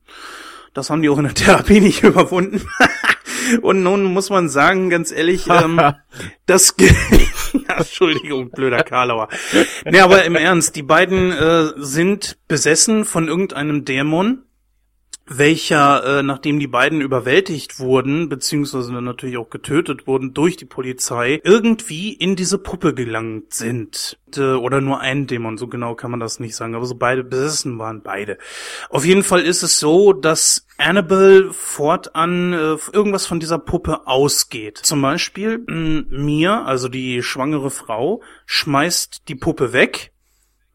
Das 0.72 0.88
haben 0.88 1.02
die 1.02 1.08
auch 1.08 1.18
in 1.18 1.24
der 1.24 1.34
Therapie 1.34 1.80
nicht 1.80 2.04
überwunden. 2.04 2.62
und 3.62 3.82
nun 3.82 4.04
muss 4.04 4.30
man 4.30 4.48
sagen, 4.48 4.88
ganz 4.88 5.10
ehrlich, 5.10 5.48
ähm, 5.48 5.80
das, 6.46 6.76
ja, 6.78 7.78
Entschuldigung, 7.78 8.50
blöder 8.50 8.84
Karlauer. 8.84 9.28
Nee, 9.84 9.98
aber 9.98 10.24
im 10.24 10.36
Ernst, 10.36 10.76
die 10.76 10.84
beiden 10.84 11.32
äh, 11.32 11.72
sind 11.74 12.38
besessen 12.46 13.04
von 13.04 13.26
irgendeinem 13.26 13.84
Dämon, 13.84 14.44
welcher, 15.28 16.18
äh, 16.18 16.22
nachdem 16.22 16.58
die 16.58 16.66
beiden 16.66 17.00
überwältigt 17.00 17.78
wurden, 17.78 18.28
beziehungsweise 18.28 18.92
dann 18.92 19.04
natürlich 19.04 19.36
auch 19.36 19.50
getötet 19.50 20.06
wurden 20.06 20.34
durch 20.34 20.56
die 20.56 20.64
Polizei, 20.64 21.40
irgendwie 21.44 22.12
in 22.12 22.36
diese 22.36 22.58
Puppe 22.58 22.94
gelangt 22.94 23.54
sind. 23.54 24.18
Äh, 24.36 24.54
oder 24.54 24.80
nur 24.80 25.00
ein 25.00 25.26
Dämon, 25.26 25.58
so 25.58 25.68
genau 25.68 25.94
kann 25.94 26.10
man 26.10 26.20
das 26.20 26.40
nicht 26.40 26.56
sagen, 26.56 26.74
aber 26.74 26.86
so 26.86 26.94
beide 26.94 27.24
besessen 27.24 27.78
waren 27.78 28.02
beide. 28.02 28.38
Auf 28.90 29.04
jeden 29.04 29.22
Fall 29.22 29.42
ist 29.42 29.62
es 29.62 29.78
so, 29.78 30.12
dass 30.12 30.66
Annabelle 30.78 31.52
fortan 31.52 32.52
äh, 32.52 32.76
irgendwas 32.92 33.26
von 33.26 33.40
dieser 33.40 33.58
Puppe 33.58 34.06
ausgeht. 34.06 34.78
Zum 34.78 35.02
Beispiel 35.02 35.58
mh, 35.66 36.04
mir, 36.10 36.64
also 36.66 36.88
die 36.88 37.22
schwangere 37.22 37.70
Frau, 37.70 38.22
schmeißt 38.46 39.28
die 39.28 39.34
Puppe 39.34 39.72
weg 39.72 40.12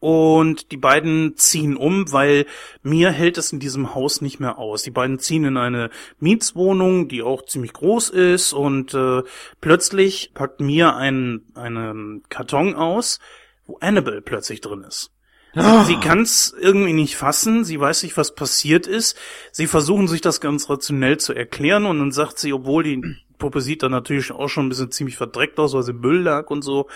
und 0.04 0.70
die 0.70 0.76
beiden 0.76 1.34
ziehen 1.38 1.78
um, 1.78 2.12
weil 2.12 2.44
mir 2.82 3.10
hält 3.10 3.38
es 3.38 3.52
in 3.54 3.58
diesem 3.58 3.94
Haus 3.94 4.20
nicht 4.20 4.38
mehr 4.38 4.58
aus. 4.58 4.82
Die 4.82 4.90
beiden 4.90 5.18
ziehen 5.18 5.44
in 5.44 5.56
eine 5.56 5.88
Mietswohnung, 6.20 7.08
die 7.08 7.22
auch 7.22 7.46
ziemlich 7.46 7.72
groß 7.72 8.10
ist 8.10 8.52
und 8.52 8.92
äh, 8.92 9.22
plötzlich 9.62 10.32
packt 10.34 10.60
mir 10.60 10.94
ein 10.94 11.40
einen 11.54 12.22
Karton 12.28 12.74
aus, 12.74 13.18
wo 13.66 13.78
Annabelle 13.78 14.20
plötzlich 14.20 14.60
drin 14.60 14.84
ist. 14.86 15.10
Sie, 15.54 15.84
sie 15.86 15.96
kann 15.96 16.20
es 16.20 16.54
irgendwie 16.60 16.92
nicht 16.92 17.16
fassen, 17.16 17.64
sie 17.64 17.80
weiß 17.80 18.02
nicht, 18.02 18.18
was 18.18 18.34
passiert 18.34 18.86
ist. 18.86 19.16
Sie 19.52 19.66
versuchen 19.66 20.06
sich 20.06 20.20
das 20.20 20.42
ganz 20.42 20.68
rationell 20.68 21.16
zu 21.16 21.32
erklären 21.32 21.86
und 21.86 21.98
dann 21.98 22.12
sagt 22.12 22.38
sie, 22.38 22.52
obwohl 22.52 22.82
die 22.82 23.02
Puppe 23.44 23.60
sieht 23.60 23.82
dann 23.82 23.90
natürlich 23.90 24.32
auch 24.32 24.48
schon 24.48 24.64
ein 24.64 24.68
bisschen 24.70 24.90
ziemlich 24.90 25.18
verdreckt 25.18 25.58
aus, 25.58 25.74
weil 25.74 25.82
sie 25.82 25.92
Müll 25.92 26.22
lag 26.22 26.48
und 26.48 26.62
so. 26.62 26.88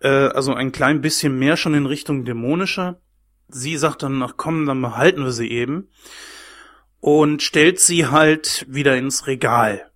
Äh, 0.00 0.08
also 0.08 0.52
ein 0.52 0.72
klein 0.72 1.00
bisschen 1.00 1.38
mehr 1.38 1.56
schon 1.56 1.72
in 1.72 1.86
Richtung 1.86 2.26
dämonischer. 2.26 3.00
Sie 3.48 3.78
sagt 3.78 4.02
dann, 4.02 4.22
ach 4.22 4.34
komm, 4.36 4.66
dann 4.66 4.82
behalten 4.82 5.24
wir 5.24 5.32
sie 5.32 5.50
eben. 5.50 5.88
Und 7.00 7.42
stellt 7.42 7.80
sie 7.80 8.08
halt 8.08 8.66
wieder 8.68 8.98
ins 8.98 9.26
Regal. 9.26 9.90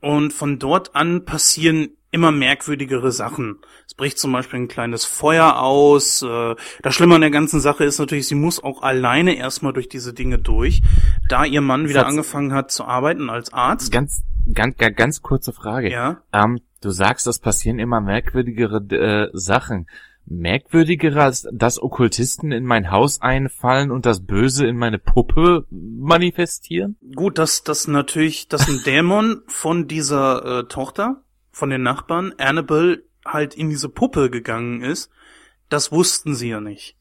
Und 0.00 0.32
von 0.32 0.60
dort 0.60 0.94
an 0.94 1.24
passieren 1.24 1.96
immer 2.12 2.30
merkwürdigere 2.30 3.10
Sachen. 3.10 3.58
Es 3.88 3.94
bricht 3.94 4.20
zum 4.20 4.30
Beispiel 4.30 4.60
ein 4.60 4.68
kleines 4.68 5.04
Feuer 5.04 5.58
aus. 5.58 6.22
Äh, 6.22 6.54
Das 6.80 6.94
Schlimme 6.94 7.16
an 7.16 7.22
der 7.22 7.32
ganzen 7.32 7.58
Sache 7.58 7.82
ist 7.82 7.98
natürlich, 7.98 8.28
sie 8.28 8.36
muss 8.36 8.62
auch 8.62 8.82
alleine 8.82 9.36
erstmal 9.36 9.72
durch 9.72 9.88
diese 9.88 10.14
Dinge 10.14 10.38
durch, 10.38 10.80
da 11.28 11.44
ihr 11.44 11.60
Mann 11.60 11.88
wieder 11.88 12.06
angefangen 12.06 12.52
hat 12.52 12.70
zu 12.70 12.84
arbeiten 12.84 13.30
als 13.30 13.52
Arzt. 13.52 13.90
Ganz, 13.90 14.22
ganz, 14.52 14.76
ganz, 14.76 14.96
ganz 14.96 15.22
kurze 15.22 15.52
Frage. 15.52 15.90
Ja. 15.90 16.22
Ähm, 16.32 16.60
du 16.80 16.90
sagst, 16.90 17.26
es 17.26 17.38
passieren 17.38 17.78
immer 17.78 18.00
merkwürdigere 18.00 18.76
äh, 18.76 19.30
Sachen. 19.32 19.86
Merkwürdiger 20.26 21.16
als 21.16 21.46
dass 21.52 21.82
Okkultisten 21.82 22.50
in 22.50 22.64
mein 22.64 22.90
Haus 22.90 23.20
einfallen 23.20 23.90
und 23.90 24.06
das 24.06 24.24
Böse 24.24 24.66
in 24.66 24.76
meine 24.76 24.98
Puppe 24.98 25.66
manifestieren? 25.70 26.96
Gut, 27.14 27.38
dass 27.38 27.62
das 27.62 27.88
natürlich, 27.88 28.48
dass 28.48 28.68
ein 28.68 28.80
Dämon 28.86 29.42
von 29.46 29.86
dieser 29.86 30.60
äh, 30.60 30.64
Tochter, 30.64 31.22
von 31.50 31.70
den 31.70 31.82
Nachbarn, 31.82 32.32
Annabelle, 32.38 33.02
halt 33.24 33.54
in 33.54 33.70
diese 33.70 33.88
Puppe 33.88 34.30
gegangen 34.30 34.82
ist, 34.82 35.10
das 35.68 35.92
wussten 35.92 36.34
sie 36.34 36.50
ja 36.50 36.60
nicht. 36.60 36.96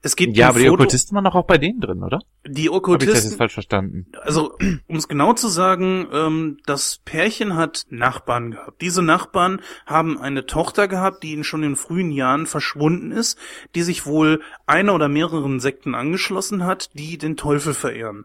Es 0.00 0.14
gibt 0.14 0.36
Ja, 0.36 0.50
aber 0.50 0.58
die 0.60 0.66
Foto- 0.66 0.74
Okkultisten 0.74 1.16
waren 1.16 1.24
doch 1.24 1.34
auch 1.34 1.46
bei 1.46 1.58
denen 1.58 1.80
drin, 1.80 2.02
oder? 2.04 2.20
die 2.46 2.50
Hab 2.50 2.54
ich 2.54 2.54
das 2.54 2.66
jetzt 2.66 2.72
Okkultisten, 2.76 3.36
falsch 3.38 3.52
verstanden? 3.54 4.06
also 4.22 4.56
um 4.86 4.96
es 4.96 5.08
genau 5.08 5.32
zu 5.32 5.48
sagen, 5.48 6.06
ähm, 6.12 6.58
das 6.66 7.00
Pärchen 7.04 7.56
hat 7.56 7.84
Nachbarn 7.90 8.52
gehabt. 8.52 8.80
Diese 8.80 9.02
Nachbarn 9.02 9.60
haben 9.86 10.18
eine 10.18 10.46
Tochter 10.46 10.86
gehabt, 10.86 11.24
die 11.24 11.32
in 11.34 11.42
schon 11.42 11.62
in 11.64 11.74
frühen 11.76 12.12
Jahren 12.12 12.46
verschwunden 12.46 13.10
ist, 13.10 13.36
die 13.74 13.82
sich 13.82 14.06
wohl 14.06 14.40
einer 14.66 14.94
oder 14.94 15.08
mehreren 15.08 15.58
Sekten 15.58 15.94
angeschlossen 15.96 16.64
hat, 16.64 16.90
die 16.94 17.18
den 17.18 17.36
Teufel 17.36 17.74
verehren. 17.74 18.24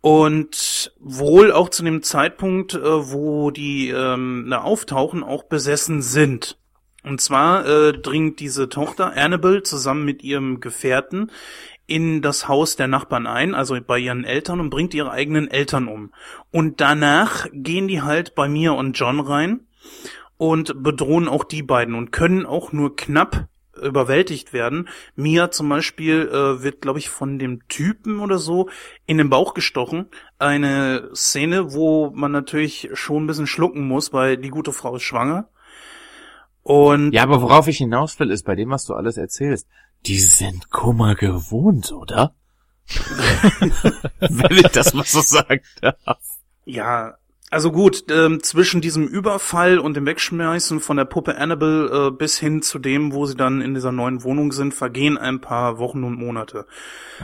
Und 0.00 0.92
wohl 1.00 1.52
auch 1.52 1.68
zu 1.68 1.82
dem 1.82 2.02
Zeitpunkt, 2.02 2.74
äh, 2.74 3.10
wo 3.12 3.50
die 3.50 3.88
ähm, 3.90 4.46
da 4.48 4.62
auftauchen, 4.62 5.22
auch 5.24 5.44
besessen 5.44 6.00
sind. 6.00 6.58
Und 7.06 7.20
zwar 7.20 7.64
äh, 7.64 7.92
dringt 7.92 8.40
diese 8.40 8.68
Tochter 8.68 9.12
Annabelle 9.16 9.62
zusammen 9.62 10.04
mit 10.04 10.24
ihrem 10.24 10.58
Gefährten 10.58 11.30
in 11.86 12.20
das 12.20 12.48
Haus 12.48 12.74
der 12.74 12.88
Nachbarn 12.88 13.28
ein, 13.28 13.54
also 13.54 13.78
bei 13.80 14.00
ihren 14.00 14.24
Eltern 14.24 14.58
und 14.58 14.70
bringt 14.70 14.92
ihre 14.92 15.12
eigenen 15.12 15.48
Eltern 15.48 15.86
um. 15.86 16.12
Und 16.50 16.80
danach 16.80 17.46
gehen 17.52 17.86
die 17.86 18.02
halt 18.02 18.34
bei 18.34 18.48
Mia 18.48 18.72
und 18.72 18.98
John 18.98 19.20
rein 19.20 19.60
und 20.36 20.82
bedrohen 20.82 21.28
auch 21.28 21.44
die 21.44 21.62
beiden 21.62 21.94
und 21.94 22.10
können 22.10 22.44
auch 22.44 22.72
nur 22.72 22.96
knapp 22.96 23.46
überwältigt 23.80 24.52
werden. 24.52 24.88
Mia 25.14 25.52
zum 25.52 25.68
Beispiel 25.68 26.28
äh, 26.28 26.64
wird, 26.64 26.80
glaube 26.80 26.98
ich, 26.98 27.08
von 27.08 27.38
dem 27.38 27.68
Typen 27.68 28.18
oder 28.18 28.38
so 28.38 28.68
in 29.06 29.18
den 29.18 29.30
Bauch 29.30 29.54
gestochen. 29.54 30.06
Eine 30.40 31.10
Szene, 31.14 31.72
wo 31.72 32.10
man 32.10 32.32
natürlich 32.32 32.90
schon 32.94 33.22
ein 33.22 33.26
bisschen 33.28 33.46
schlucken 33.46 33.86
muss, 33.86 34.12
weil 34.12 34.38
die 34.38 34.50
gute 34.50 34.72
Frau 34.72 34.96
ist 34.96 35.04
schwanger. 35.04 35.48
Und 36.66 37.12
Ja, 37.12 37.22
aber 37.22 37.42
worauf 37.42 37.68
ich 37.68 37.78
hinaus 37.78 38.18
will, 38.18 38.32
ist 38.32 38.42
bei 38.44 38.56
dem, 38.56 38.70
was 38.70 38.86
du 38.86 38.94
alles 38.94 39.16
erzählst, 39.16 39.68
die 40.04 40.18
sind 40.18 40.68
Kummer 40.68 41.14
gewohnt, 41.14 41.92
oder? 41.92 42.34
Wenn 44.18 44.56
ich 44.58 44.68
das 44.72 44.92
mal 44.92 45.04
so 45.04 45.20
sagen 45.20 45.60
darf. 45.80 46.18
Ja, 46.64 47.18
also 47.48 47.70
gut, 47.70 48.06
ähm, 48.10 48.42
zwischen 48.42 48.80
diesem 48.80 49.06
Überfall 49.06 49.78
und 49.78 49.96
dem 49.96 50.04
Wegschmeißen 50.04 50.80
von 50.80 50.96
der 50.96 51.04
Puppe 51.04 51.38
Annabelle 51.38 52.08
äh, 52.08 52.10
bis 52.10 52.38
hin 52.38 52.60
zu 52.60 52.80
dem, 52.80 53.12
wo 53.12 53.24
sie 53.24 53.36
dann 53.36 53.60
in 53.60 53.72
dieser 53.72 53.92
neuen 53.92 54.24
Wohnung 54.24 54.50
sind, 54.50 54.74
vergehen 54.74 55.16
ein 55.16 55.40
paar 55.40 55.78
Wochen 55.78 56.02
und 56.02 56.18
Monate. 56.18 56.66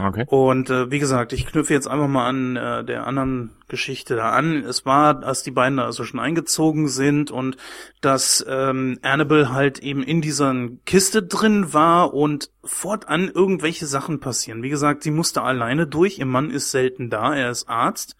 Okay. 0.01 0.25
Und 0.29 0.71
äh, 0.71 0.93
wie 0.93 1.01
gesagt, 1.01 1.33
ich 1.33 1.47
knüpfe 1.47 1.75
jetzt 1.75 1.89
einfach 1.89 2.07
mal 2.07 2.29
an 2.29 2.57
äh, 2.57 2.85
der 2.85 3.07
anderen 3.07 3.51
Geschichte 3.67 4.15
da 4.15 4.31
an. 4.31 4.65
Es 4.65 4.87
war, 4.87 5.25
als 5.25 5.43
die 5.43 5.51
beiden 5.51 5.79
da 5.79 5.87
also 5.87 6.05
schon 6.05 6.21
eingezogen 6.21 6.87
sind 6.87 7.33
und 7.33 7.57
dass 8.01 8.45
ähm, 8.49 8.99
Annabelle 9.03 9.53
halt 9.53 9.81
eben 9.81 10.05
in 10.05 10.21
dieser 10.21 10.55
Kiste 10.87 11.23
drin 11.23 11.73
war 11.73 12.15
und 12.15 12.51
fortan 12.65 13.29
irgendwelche 13.29 13.87
Sachen 13.87 14.21
passieren. 14.21 14.63
Wie 14.63 14.69
gesagt, 14.69 15.03
sie 15.03 15.11
musste 15.11 15.43
alleine 15.43 15.87
durch. 15.87 16.19
Ihr 16.19 16.27
Mann 16.27 16.51
ist 16.51 16.71
selten 16.71 17.11
da, 17.11 17.35
er 17.35 17.51
ist 17.51 17.69
Arzt, 17.69 18.17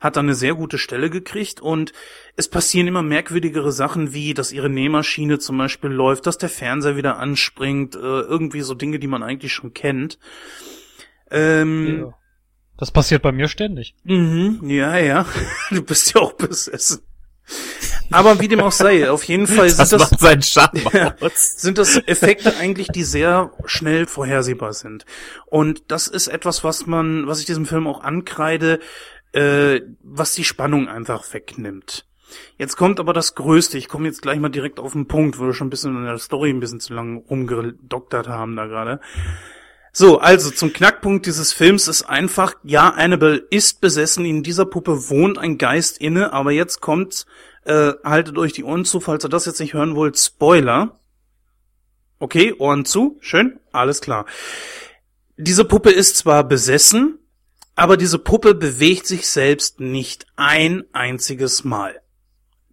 hat 0.00 0.16
dann 0.16 0.26
eine 0.26 0.34
sehr 0.34 0.54
gute 0.54 0.78
Stelle 0.78 1.10
gekriegt 1.10 1.41
und 1.60 1.92
es 2.36 2.48
passieren 2.48 2.86
immer 2.86 3.02
merkwürdigere 3.02 3.72
Sachen, 3.72 4.14
wie 4.14 4.34
dass 4.34 4.52
ihre 4.52 4.70
Nähmaschine 4.70 5.38
zum 5.38 5.58
Beispiel 5.58 5.90
läuft, 5.90 6.26
dass 6.26 6.38
der 6.38 6.48
Fernseher 6.48 6.96
wieder 6.96 7.18
anspringt, 7.18 7.94
äh, 7.94 7.98
irgendwie 7.98 8.62
so 8.62 8.74
Dinge, 8.74 8.98
die 8.98 9.06
man 9.08 9.22
eigentlich 9.22 9.52
schon 9.52 9.74
kennt. 9.74 10.18
Ähm, 11.30 12.00
Ja. 12.00 12.14
Das 12.78 12.90
passiert 12.90 13.22
bei 13.22 13.32
mir 13.32 13.48
ständig. 13.48 13.94
Mhm, 14.04 14.60
ja, 14.64 14.96
ja. 14.98 15.26
Du 15.70 15.82
bist 15.82 16.14
ja 16.14 16.20
auch 16.20 16.32
besessen. 16.32 17.02
Aber 18.10 18.40
wie 18.40 18.48
dem 18.48 18.60
auch 18.60 18.72
sei, 18.72 19.10
auf 19.10 19.24
jeden 19.24 19.46
Fall 19.46 19.70
Das 19.72 19.90
sind 19.90 20.00
das, 20.00 20.48
Charme 20.48 20.80
Ja. 20.92 21.14
sind 21.34 21.78
das 21.78 21.96
Effekte 22.06 22.56
eigentlich, 22.56 22.88
die 22.88 23.04
sehr 23.04 23.52
schnell 23.64 24.06
vorhersehbar 24.06 24.72
sind. 24.72 25.04
Und 25.46 25.90
das 25.90 26.06
ist 26.06 26.28
etwas, 26.28 26.62
was 26.62 26.86
man, 26.86 27.26
was 27.26 27.40
ich 27.40 27.46
diesem 27.46 27.66
Film 27.66 27.86
auch 27.86 28.02
ankreide, 28.02 28.80
äh, 29.32 29.80
was 30.02 30.34
die 30.34 30.44
Spannung 30.44 30.88
einfach 30.88 31.24
wegnimmt. 31.32 32.06
Jetzt 32.56 32.76
kommt 32.76 33.00
aber 33.00 33.12
das 33.12 33.34
Größte. 33.34 33.78
Ich 33.78 33.88
komme 33.88 34.08
jetzt 34.08 34.22
gleich 34.22 34.38
mal 34.38 34.48
direkt 34.48 34.80
auf 34.80 34.92
den 34.92 35.06
Punkt, 35.06 35.38
wo 35.38 35.46
wir 35.46 35.54
schon 35.54 35.66
ein 35.66 35.70
bisschen 35.70 35.96
in 35.96 36.04
der 36.04 36.18
Story 36.18 36.50
ein 36.50 36.60
bisschen 36.60 36.80
zu 36.80 36.94
lange 36.94 37.20
rumgedoktert 37.20 38.28
haben 38.28 38.56
da 38.56 38.66
gerade. 38.66 39.00
So, 39.94 40.20
also 40.20 40.50
zum 40.50 40.72
Knackpunkt 40.72 41.26
dieses 41.26 41.52
Films 41.52 41.86
ist 41.86 42.04
einfach, 42.04 42.54
ja, 42.62 42.88
Annabelle 42.88 43.36
ist 43.50 43.82
besessen, 43.82 44.24
in 44.24 44.42
dieser 44.42 44.64
Puppe 44.64 45.10
wohnt 45.10 45.36
ein 45.36 45.58
Geist 45.58 45.98
inne, 45.98 46.32
aber 46.32 46.50
jetzt 46.50 46.80
kommt, 46.80 47.26
äh, 47.64 47.92
haltet 48.02 48.38
euch 48.38 48.54
die 48.54 48.64
Ohren 48.64 48.86
zu, 48.86 49.00
falls 49.00 49.24
ihr 49.24 49.28
das 49.28 49.44
jetzt 49.44 49.60
nicht 49.60 49.74
hören 49.74 49.94
wollt, 49.94 50.18
Spoiler. 50.18 50.98
Okay, 52.18 52.54
Ohren 52.58 52.86
zu, 52.86 53.18
schön, 53.20 53.60
alles 53.70 54.00
klar. 54.00 54.24
Diese 55.36 55.66
Puppe 55.66 55.90
ist 55.90 56.16
zwar 56.16 56.44
besessen, 56.44 57.18
aber 57.82 57.96
diese 57.96 58.20
Puppe 58.20 58.54
bewegt 58.54 59.08
sich 59.08 59.26
selbst 59.26 59.80
nicht 59.80 60.26
ein 60.36 60.84
einziges 60.92 61.64
Mal. 61.64 62.00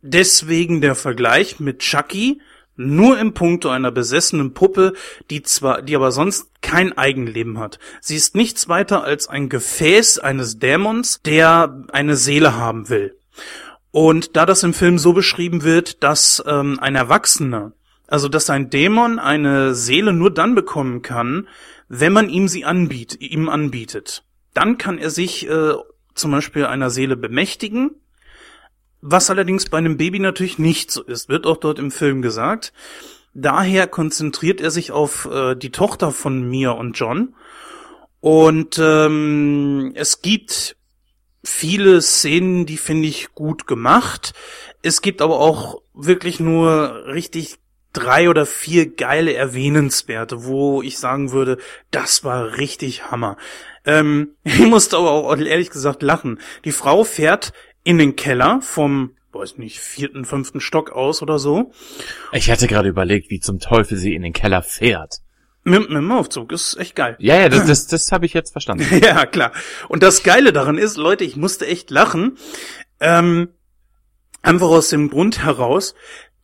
Deswegen 0.04 0.82
der 0.82 0.93
Vergleich 0.93 1.60
mit 1.60 1.80
Chucky, 1.80 2.39
nur 2.76 3.17
im 3.17 3.34
Punkto 3.34 3.69
einer 3.69 3.89
besessenen 3.89 4.54
Puppe, 4.54 4.93
die 5.32 5.41
zwar, 5.41 5.82
die 5.82 5.95
aber 5.95 6.12
sonst 6.12 6.62
kein 6.62 6.95
Eigenleben 6.95 7.58
hat. 7.58 7.80
Sie 8.02 8.15
ist 8.15 8.36
nichts 8.36 8.69
weiter 8.69 9.04
als 9.04 9.28
ein 9.28 9.50
Gefäß 9.50 10.19
eines 10.19 10.60
Dämons, 10.60 11.22
der 11.26 11.86
eine 11.91 12.15
Seele 12.15 12.56
haben 12.56 12.89
will. 12.89 13.17
Und 13.89 14.38
da 14.38 14.45
das 14.45 14.62
im 14.62 14.76
Film 14.76 15.00
so 15.00 15.13
beschrieben 15.13 15.63
wird, 15.63 16.04
dass 16.04 16.43
ähm, 16.45 16.78
ein 16.80 16.93
Erwachsener, 16.93 17.72
also 18.06 18.30
dass 18.30 18.52
ein 18.52 18.69
Dämon 18.69 19.17
eine 19.17 19.74
Seele 19.74 20.13
nur 20.13 20.32
dann 20.32 20.54
bekommen 20.54 21.02
kann, 21.02 21.48
wenn 21.88 22.13
man 22.13 22.30
ihm 22.30 22.48
sie 22.48 22.63
anbiet, 22.63 23.19
ihm 23.19 23.50
anbietet. 23.50 24.24
Dann 24.60 24.78
kann 24.78 24.98
er 24.98 25.10
sich 25.10 25.50
äh, 25.50 25.74
zum 26.15 26.32
Beispiel 26.32 26.65
einer 26.65 26.89
Seele 26.89 27.15
bemächtigen, 27.15 27.91
was 29.00 29.30
allerdings 29.30 29.69
bei 29.69 29.78
einem 29.78 29.95
Baby 29.95 30.19
natürlich 30.19 30.60
nicht 30.60 30.91
so 30.91 31.02
ist, 31.02 31.30
wird 31.30 31.45
auch 31.45 31.56
dort 31.56 31.80
im 31.80 31.91
Film 31.91 32.22
gesagt. 32.22 32.74
daher 33.34 33.88
konzentriert 33.88 34.60
er 34.60 34.69
sich 34.69 34.91
auf 34.91 35.30
äh, 35.32 35.56
die 35.56 35.72
Tochter 35.72 36.12
von 36.12 36.50
Mia 36.50 36.72
und 36.72 37.00
John. 37.00 37.36
Und 38.19 38.78
ähm, 38.84 39.93
es 39.95 40.22
gibt 40.22 40.76
viele 41.41 42.02
Szenen, 42.02 42.65
die 42.65 42.76
finde 42.76 43.08
ich 43.08 43.34
gut 43.36 43.65
gemacht. 43.65 44.34
Es 44.82 45.02
gibt 45.02 45.22
aber 45.22 45.39
auch 45.39 45.82
wirklich 45.93 46.41
nur 46.41 47.06
richtig 47.06 47.60
drei 47.93 48.30
oder 48.30 48.45
vier 48.45 48.93
geile 48.93 49.34
erwähnenswerte, 49.36 50.43
wo 50.43 50.82
ich 50.82 51.00
sagen 51.00 51.32
würde, 51.32 51.60
das 51.91 52.26
war 52.26 52.58
richtig 52.58 53.10
Hammer. 53.10 53.38
Ähm, 53.89 54.36
ich 54.43 54.60
musste 54.60 54.97
aber 54.97 55.12
auch 55.12 55.36
ehrlich 55.36 55.71
gesagt 55.71 56.04
lachen. 56.04 56.39
Die 56.63 56.71
Frau 56.71 57.04
fährt 57.04 57.54
in 57.84 57.97
den 57.97 58.15
Keller 58.15 58.62
vom, 58.62 59.15
weiß 59.32 59.58
nicht, 59.58 59.80
vierten, 59.80 60.25
fünften 60.25 60.62
Stock 60.62 60.91
aus 60.91 61.21
oder 61.21 61.39
so. 61.39 61.71
Ich 62.32 62.52
hatte 62.52 62.67
gerade 62.67 62.89
überlegt, 62.89 63.32
wie 63.32 63.39
zum 63.39 63.60
Teufel 63.60 63.97
sie 63.97 64.13
in 64.13 64.21
den 64.21 64.34
Keller 64.34 64.62
fährt. 64.62 65.15
Mit, 65.63 65.89
mit 65.89 65.97
dem 65.97 66.12
Aufzug 66.12 66.52
ist 66.52 66.78
echt 66.78 66.95
geil. 66.95 67.15
Ja, 67.19 67.36
ja, 67.36 67.49
das, 67.49 67.65
das, 67.67 67.88
das 67.88 68.12
habe 68.12 68.25
ich 68.25 68.34
jetzt 68.34 68.52
verstanden. 68.52 68.86
ja, 69.04 69.25
klar. 69.25 69.52
Und 69.88 70.04
das 70.04 70.23
Geile 70.23 70.54
daran 70.54 70.78
ist, 70.78 70.97
Leute, 70.97 71.23
ich 71.23 71.36
musste 71.36 71.65
echt 71.65 71.89
lachen. 71.89 72.38
Ähm, 72.99 73.49
einfach 74.41 74.67
aus 74.67 74.89
dem 74.89 75.10
Grund 75.10 75.43
heraus, 75.43 75.95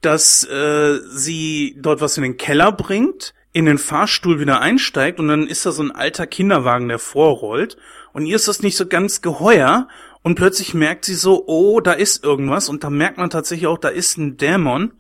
dass 0.01 0.43
äh, 0.45 0.99
sie 1.09 1.77
dort 1.79 2.01
was 2.01 2.17
in 2.17 2.23
den 2.23 2.37
Keller 2.37 2.71
bringt, 2.71 3.34
in 3.55 3.63
den 3.63 3.77
Fahrstuhl 3.77 4.41
wieder 4.41 4.59
einsteigt 4.59 5.17
und 5.17 5.29
dann 5.29 5.47
ist 5.47 5.65
da 5.65 5.71
so 5.71 5.81
ein 5.81 5.91
alter 5.91 6.27
Kinderwagen, 6.27 6.89
der 6.89 6.99
vorrollt. 6.99 7.77
Und 8.11 8.25
ihr 8.25 8.35
ist 8.35 8.49
das 8.49 8.61
nicht 8.61 8.75
so 8.75 8.85
ganz 8.85 9.21
geheuer 9.21 9.87
und 10.23 10.35
plötzlich 10.35 10.73
merkt 10.73 11.05
sie 11.05 11.15
so, 11.15 11.45
oh, 11.47 11.79
da 11.79 11.93
ist 11.93 12.21
irgendwas 12.21 12.67
und 12.67 12.83
da 12.83 12.89
merkt 12.89 13.17
man 13.17 13.29
tatsächlich 13.29 13.67
auch, 13.67 13.77
da 13.77 13.87
ist 13.87 14.17
ein 14.17 14.35
Dämon. 14.35 14.95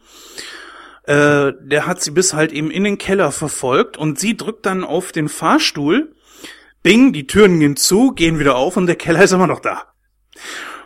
Äh, 1.03 1.51
der 1.63 1.85
hat 1.85 2.01
sie 2.01 2.11
bis 2.11 2.33
halt 2.33 2.53
eben 2.53 2.71
in 2.71 2.85
den 2.85 2.97
Keller 2.97 3.33
verfolgt 3.33 3.97
und 3.97 4.19
sie 4.19 4.37
drückt 4.37 4.65
dann 4.65 4.85
auf 4.85 5.11
den 5.11 5.27
Fahrstuhl. 5.27 6.15
Bing, 6.81 7.11
die 7.11 7.27
Türen 7.27 7.59
gehen 7.59 7.75
zu, 7.75 8.13
gehen 8.13 8.39
wieder 8.39 8.55
auf 8.55 8.77
und 8.77 8.87
der 8.87 8.95
Keller 8.95 9.23
ist 9.23 9.33
immer 9.33 9.47
noch 9.47 9.59
da. 9.59 9.91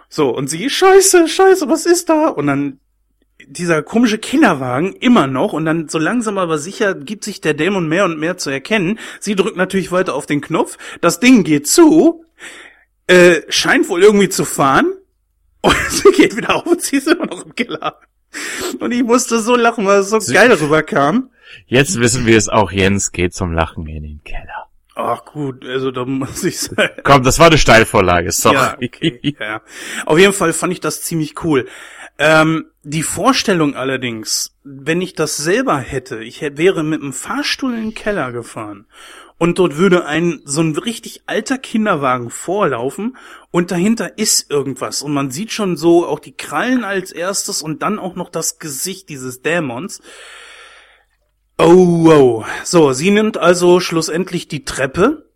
So, 0.10 0.36
und 0.36 0.48
sie, 0.48 0.72
scheiße, 0.72 1.28
scheiße, 1.28 1.70
was 1.70 1.86
ist 1.86 2.10
da? 2.10 2.30
Und 2.30 2.48
dann 2.48 2.80
dieser 3.52 3.82
komische 3.84 4.18
Kinderwagen 4.20 4.94
immer 4.94 5.26
noch 5.28 5.54
und 5.54 5.66
dann 5.66 5.90
so 5.90 5.98
langsam 5.98 6.38
aber 6.38 6.58
sicher 6.60 6.94
gibt 6.94 7.24
sich 7.24 7.42
der 7.42 7.54
Dämon 7.56 7.88
mehr 7.88 8.06
und 8.06 8.20
mehr 8.20 8.38
zu 8.38 8.50
erkennen. 8.52 9.00
Sie 9.20 9.36
drückt 9.36 9.58
natürlich 9.58 9.92
weiter 9.92 10.14
auf 10.14 10.26
den 10.28 10.40
Knopf, 10.42 10.78
das 11.02 11.20
Ding 11.20 11.44
geht 11.44 11.68
zu, 11.68 12.24
äh, 13.08 13.42
scheint 13.50 13.90
wohl 13.90 14.04
irgendwie 14.04 14.30
zu 14.30 14.46
fahren 14.46 14.94
und 15.62 15.76
sie 15.90 16.12
geht 16.12 16.38
wieder 16.38 16.56
auf 16.56 16.66
und 16.68 16.82
sie 16.82 16.98
ist 16.98 17.08
immer 17.08 17.26
noch 17.26 17.46
im 17.46 17.56
Keller. 17.56 18.00
Und 18.80 18.92
ich 18.92 19.04
musste 19.04 19.40
so 19.40 19.56
lachen, 19.56 19.86
weil 19.88 20.00
es 20.02 20.10
so 20.12 20.20
Sie- 20.20 20.34
geil 20.34 20.52
rüberkam. 20.54 21.32
Jetzt 21.66 22.00
wissen 22.00 22.28
wir 22.28 22.38
es 22.38 22.48
auch, 22.48 22.72
Jens 22.72 23.12
geht 23.12 23.34
zum 23.34 23.52
Lachen 23.54 23.88
in 23.88 24.04
den 24.04 24.24
Keller. 24.24 24.68
Ach 24.94 25.26
gut, 25.26 25.66
also 25.66 25.90
da 25.92 26.06
muss 26.06 26.44
ich 26.44 26.60
sagen. 26.60 26.92
Komm, 27.04 27.24
das 27.24 27.40
war 27.40 27.48
eine 27.48 27.58
Steilvorlage, 27.58 28.32
sorry. 28.32 28.56
Ja, 28.56 28.78
okay, 28.84 29.20
ja. 29.40 29.62
Auf 30.06 30.20
jeden 30.20 30.34
Fall 30.34 30.54
fand 30.54 30.74
ich 30.74 30.82
das 30.82 31.02
ziemlich 31.02 31.44
cool. 31.44 31.68
Ähm, 32.22 32.66
die 32.84 33.04
Vorstellung 33.04 33.76
allerdings, 33.76 34.54
wenn 34.66 35.02
ich 35.02 35.14
das 35.14 35.38
selber 35.38 35.78
hätte, 35.78 36.22
ich 36.22 36.42
hätte, 36.42 36.58
wäre 36.58 36.84
mit 36.84 37.02
dem 37.02 37.14
Fahrstuhl 37.14 37.74
in 37.74 37.82
den 37.82 37.94
Keller 37.94 38.34
gefahren 38.34 38.88
und 39.38 39.58
dort 39.58 39.78
würde 39.78 40.06
ein 40.06 40.42
so 40.44 40.60
ein 40.60 40.76
richtig 40.76 41.24
alter 41.28 41.58
Kinderwagen 41.58 42.30
vorlaufen 42.30 43.16
und 43.52 43.72
dahinter 43.72 44.18
ist 44.18 44.52
irgendwas 44.52 45.02
und 45.02 45.14
man 45.14 45.32
sieht 45.32 45.54
schon 45.54 45.78
so 45.78 46.06
auch 46.06 46.20
die 46.20 46.36
Krallen 46.36 46.84
als 46.84 47.14
erstes 47.14 47.62
und 47.62 47.82
dann 47.84 47.98
auch 47.98 48.16
noch 48.16 48.30
das 48.30 48.60
Gesicht 48.60 49.08
dieses 49.08 49.42
Dämons. 49.42 50.02
Oh, 51.58 52.04
wow. 52.04 52.46
So, 52.66 52.92
sie 52.92 53.12
nimmt 53.12 53.38
also 53.38 53.80
schlussendlich 53.80 54.50
die 54.50 54.66
Treppe 54.66 55.30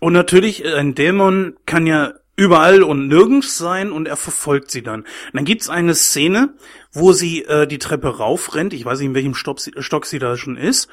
und 0.00 0.12
natürlich, 0.12 0.66
äh, 0.66 0.74
ein 0.74 0.94
Dämon 0.94 1.56
kann 1.64 1.86
ja 1.86 2.12
überall 2.36 2.82
und 2.82 3.08
nirgends 3.08 3.56
sein 3.58 3.90
und 3.90 4.06
er 4.06 4.16
verfolgt 4.16 4.70
sie 4.70 4.82
dann. 4.82 5.00
Und 5.00 5.08
dann 5.32 5.44
gibt's 5.44 5.68
eine 5.68 5.94
Szene, 5.94 6.54
wo 6.92 7.12
sie 7.12 7.44
äh, 7.44 7.66
die 7.66 7.78
Treppe 7.78 8.18
raufrennt. 8.18 8.74
Ich 8.74 8.84
weiß 8.84 8.98
nicht, 8.98 9.08
in 9.08 9.14
welchem 9.14 9.34
Stock 9.34 9.60
sie, 9.60 9.72
Stock 9.78 10.06
sie 10.06 10.18
da 10.18 10.36
schon 10.36 10.56
ist. 10.56 10.88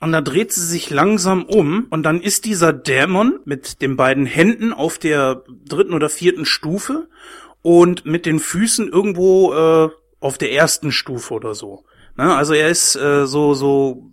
Und 0.00 0.12
da 0.12 0.20
dreht 0.20 0.52
sie 0.52 0.66
sich 0.66 0.90
langsam 0.90 1.44
um 1.44 1.86
und 1.88 2.02
dann 2.02 2.20
ist 2.20 2.44
dieser 2.44 2.72
Dämon 2.72 3.40
mit 3.46 3.80
den 3.80 3.96
beiden 3.96 4.26
Händen 4.26 4.72
auf 4.74 4.98
der 4.98 5.44
dritten 5.66 5.94
oder 5.94 6.10
vierten 6.10 6.44
Stufe 6.44 7.08
und 7.62 8.04
mit 8.04 8.26
den 8.26 8.38
Füßen 8.38 8.88
irgendwo 8.88 9.54
äh, 9.54 9.88
auf 10.20 10.36
der 10.36 10.52
ersten 10.52 10.92
Stufe 10.92 11.32
oder 11.32 11.54
so. 11.54 11.84
Ne? 12.16 12.34
Also 12.34 12.52
er 12.52 12.68
ist 12.68 12.96
äh, 12.96 13.26
so 13.26 13.54
so 13.54 14.10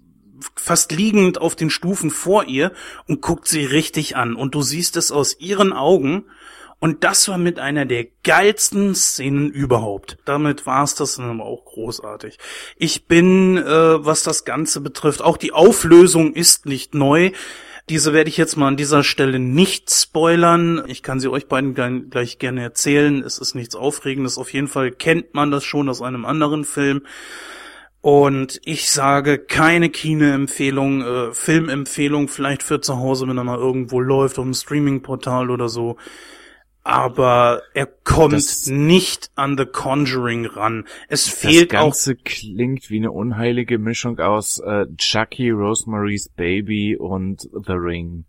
fast 0.55 0.91
liegend 0.91 1.41
auf 1.41 1.55
den 1.55 1.69
Stufen 1.69 2.09
vor 2.09 2.45
ihr 2.45 2.71
und 3.07 3.21
guckt 3.21 3.47
sie 3.47 3.65
richtig 3.65 4.15
an 4.15 4.35
und 4.35 4.55
du 4.55 4.61
siehst 4.61 4.95
es 4.95 5.11
aus 5.11 5.39
ihren 5.39 5.73
Augen 5.73 6.25
und 6.81 7.03
das 7.03 7.27
war 7.27 7.37
mit 7.37 7.59
einer 7.59 7.85
der 7.85 8.07
geilsten 8.23 8.95
Szenen 8.95 9.51
überhaupt. 9.51 10.17
Damit 10.25 10.65
war 10.65 10.83
es 10.83 10.95
das 10.95 11.15
dann 11.15 11.29
aber 11.29 11.45
auch 11.45 11.63
großartig. 11.63 12.39
Ich 12.75 13.05
bin, 13.05 13.57
äh, 13.57 13.63
was 13.63 14.23
das 14.23 14.45
Ganze 14.45 14.81
betrifft, 14.81 15.21
auch 15.21 15.37
die 15.37 15.53
Auflösung 15.53 16.33
ist 16.33 16.65
nicht 16.65 16.95
neu. 16.95 17.33
Diese 17.87 18.13
werde 18.13 18.29
ich 18.29 18.37
jetzt 18.37 18.57
mal 18.57 18.67
an 18.67 18.77
dieser 18.77 19.03
Stelle 19.03 19.37
nicht 19.37 19.91
spoilern. 19.91 20.83
Ich 20.87 21.03
kann 21.03 21.19
sie 21.19 21.27
euch 21.27 21.47
beiden 21.47 21.75
gleich, 22.09 22.39
gerne 22.39 22.63
erzählen. 22.63 23.21
Es 23.21 23.37
ist 23.37 23.53
nichts 23.53 23.75
Aufregendes. 23.75 24.39
Auf 24.39 24.51
jeden 24.51 24.67
Fall 24.67 24.91
kennt 24.91 25.35
man 25.35 25.51
das 25.51 25.63
schon 25.63 25.87
aus 25.87 26.01
einem 26.01 26.25
anderen 26.25 26.65
Film. 26.65 27.03
Und 28.01 28.59
ich 28.65 28.89
sage 28.89 29.37
keine 29.37 29.91
Kinoempfehlung, 29.91 31.01
äh, 31.03 31.33
Filmempfehlung, 31.33 32.27
vielleicht 32.27 32.63
für 32.63 32.81
zu 32.81 32.97
Hause, 32.97 33.27
wenn 33.27 33.37
er 33.37 33.43
mal 33.43 33.59
irgendwo 33.59 33.99
läuft, 33.99 34.39
auf 34.39 34.45
einem 34.45 34.55
Streaming-Portal 34.55 35.51
oder 35.51 35.69
so. 35.69 35.97
Aber 36.83 37.61
er 37.75 37.85
kommt 37.85 38.33
Das- 38.33 38.65
nicht 38.67 39.29
an 39.35 39.55
The 39.57 39.65
Conjuring 39.65 40.45
ran. 40.47 40.85
Es 41.09 41.25
Das 41.25 41.33
fehlt 41.35 41.75
auch 41.75 41.81
Ganze 41.83 42.15
klingt 42.15 42.89
wie 42.89 42.97
eine 42.97 43.11
unheilige 43.11 43.77
Mischung 43.77 44.19
aus 44.19 44.59
äh, 44.59 44.85
Chucky, 44.97 45.51
Rosemary's 45.51 46.29
Baby 46.29 46.97
und 46.97 47.41
The 47.41 47.73
Ring. 47.73 48.25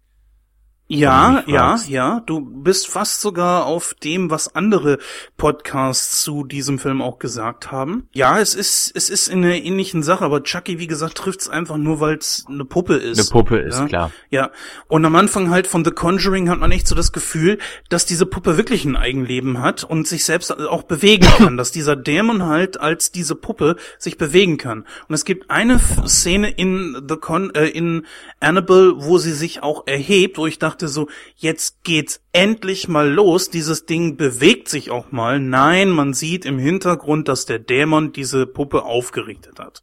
Ja, 0.95 1.43
ja, 1.47 1.79
ja. 1.89 2.23
Du 2.27 2.41
bist 2.41 2.87
fast 2.89 3.23
sogar 3.23 3.65
auf 3.65 3.95
dem, 4.05 4.31
was 4.31 4.55
andere 4.55 4.99
Podcasts 5.39 6.23
zu 6.23 6.45
diesem 6.45 6.79
Film 6.79 7.01
auch 7.01 7.19
gesagt 7.19 7.73
haben. 7.73 8.09
Ja, 8.13 8.39
es 8.39 8.55
ist, 8.55 8.93
es 8.95 9.09
ist 9.09 9.29
in 9.29 9.45
einer 9.45 9.55
ähnlichen 9.55 10.03
Sache, 10.03 10.25
aber 10.25 10.43
Chucky, 10.43 10.79
wie 10.79 10.87
gesagt, 10.87 11.17
trifft's 11.17 11.49
einfach 11.49 11.79
nur, 11.79 12.01
weil 12.01 12.17
es 12.17 12.45
eine 12.47 12.67
Puppe 12.67 12.97
ist. 12.97 13.19
Eine 13.19 13.29
Puppe 13.31 13.59
ist, 13.59 13.79
ja? 13.79 13.87
klar. 13.87 14.11
Ja. 14.29 14.51
Und 14.87 15.05
am 15.07 15.17
Anfang 15.17 15.49
halt 15.49 15.67
von 15.67 15.83
The 15.83 15.93
Conjuring 15.93 16.51
hat 16.51 16.61
man 16.61 16.71
echt 16.73 16.87
so 16.87 16.95
das 16.95 17.13
Gefühl, 17.13 17.59
dass 17.89 18.05
diese 18.05 18.27
Puppe 18.27 18.59
wirklich 18.59 18.85
ein 18.85 18.97
Eigenleben 18.97 19.63
hat 19.63 19.85
und 19.85 20.07
sich 20.07 20.27
selbst 20.27 20.53
auch 20.53 20.83
bewegen 20.83 21.27
kann, 21.39 21.57
dass 21.57 21.73
dieser 21.73 21.97
Dämon 21.97 22.45
halt 22.45 22.79
als 22.79 23.11
diese 23.11 23.35
Puppe 23.35 23.77
sich 23.99 24.19
bewegen 24.19 24.59
kann. 24.59 24.85
Und 25.09 25.15
es 25.15 25.25
gibt 25.25 25.51
eine 25.51 25.81
Szene 26.07 26.51
in 26.51 27.03
The 27.09 27.17
Con, 27.17 27.55
äh, 27.55 27.67
in 27.67 28.07
Annabelle, 28.41 28.95
wo 28.99 29.17
sie 29.17 29.33
sich 29.33 29.63
auch 29.63 29.87
erhebt, 29.87 30.37
wo 30.37 30.47
ich 30.47 30.59
dachte 30.59 30.82
so, 30.89 31.09
jetzt 31.37 31.85
geht's 31.85 32.21
endlich 32.33 32.89
mal 32.89 33.11
los, 33.11 33.51
dieses 33.51 33.87
Ding 33.87 34.17
bewegt 34.17 34.69
sich 34.69 34.91
auch 34.91 35.13
mal. 35.13 35.41
Nein, 35.41 35.91
man 35.91 36.15
sieht 36.15 36.45
im 36.45 36.59
Hintergrund, 36.59 37.29
dass 37.29 37.47
der 37.47 37.59
Dämon 37.59 38.13
diese 38.13 38.47
Puppe 38.47 38.85
aufgerichtet 38.85 39.59
hat. 39.59 39.83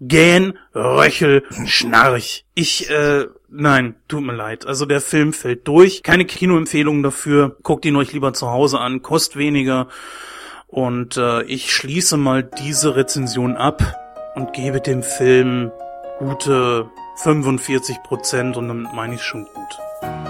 Gähn, 0.00 0.58
Röchel, 0.74 1.44
Schnarch. 1.64 2.44
Ich, 2.54 2.90
äh, 2.90 3.26
nein, 3.48 3.96
tut 4.08 4.24
mir 4.24 4.34
leid. 4.34 4.66
Also 4.66 4.84
der 4.84 5.00
Film 5.00 5.32
fällt 5.32 5.66
durch. 5.66 6.02
Keine 6.02 6.26
Kinoempfehlung 6.26 7.02
dafür. 7.02 7.56
Guckt 7.62 7.86
ihn 7.86 7.96
euch 7.96 8.12
lieber 8.12 8.34
zu 8.34 8.50
Hause 8.50 8.78
an, 8.78 9.00
kostet 9.00 9.36
weniger. 9.36 9.88
Und 10.66 11.16
äh, 11.16 11.42
ich 11.44 11.72
schließe 11.72 12.18
mal 12.18 12.42
diese 12.42 12.96
Rezension 12.96 13.56
ab 13.56 13.82
und 14.34 14.52
gebe 14.52 14.82
dem 14.82 15.02
Film 15.02 15.70
gute 16.18 16.90
45 17.16 18.02
Prozent 18.02 18.56
und 18.56 18.68
damit 18.68 18.92
meine 18.92 19.14
ich 19.14 19.22
schon 19.22 19.46
gut. 19.46 20.25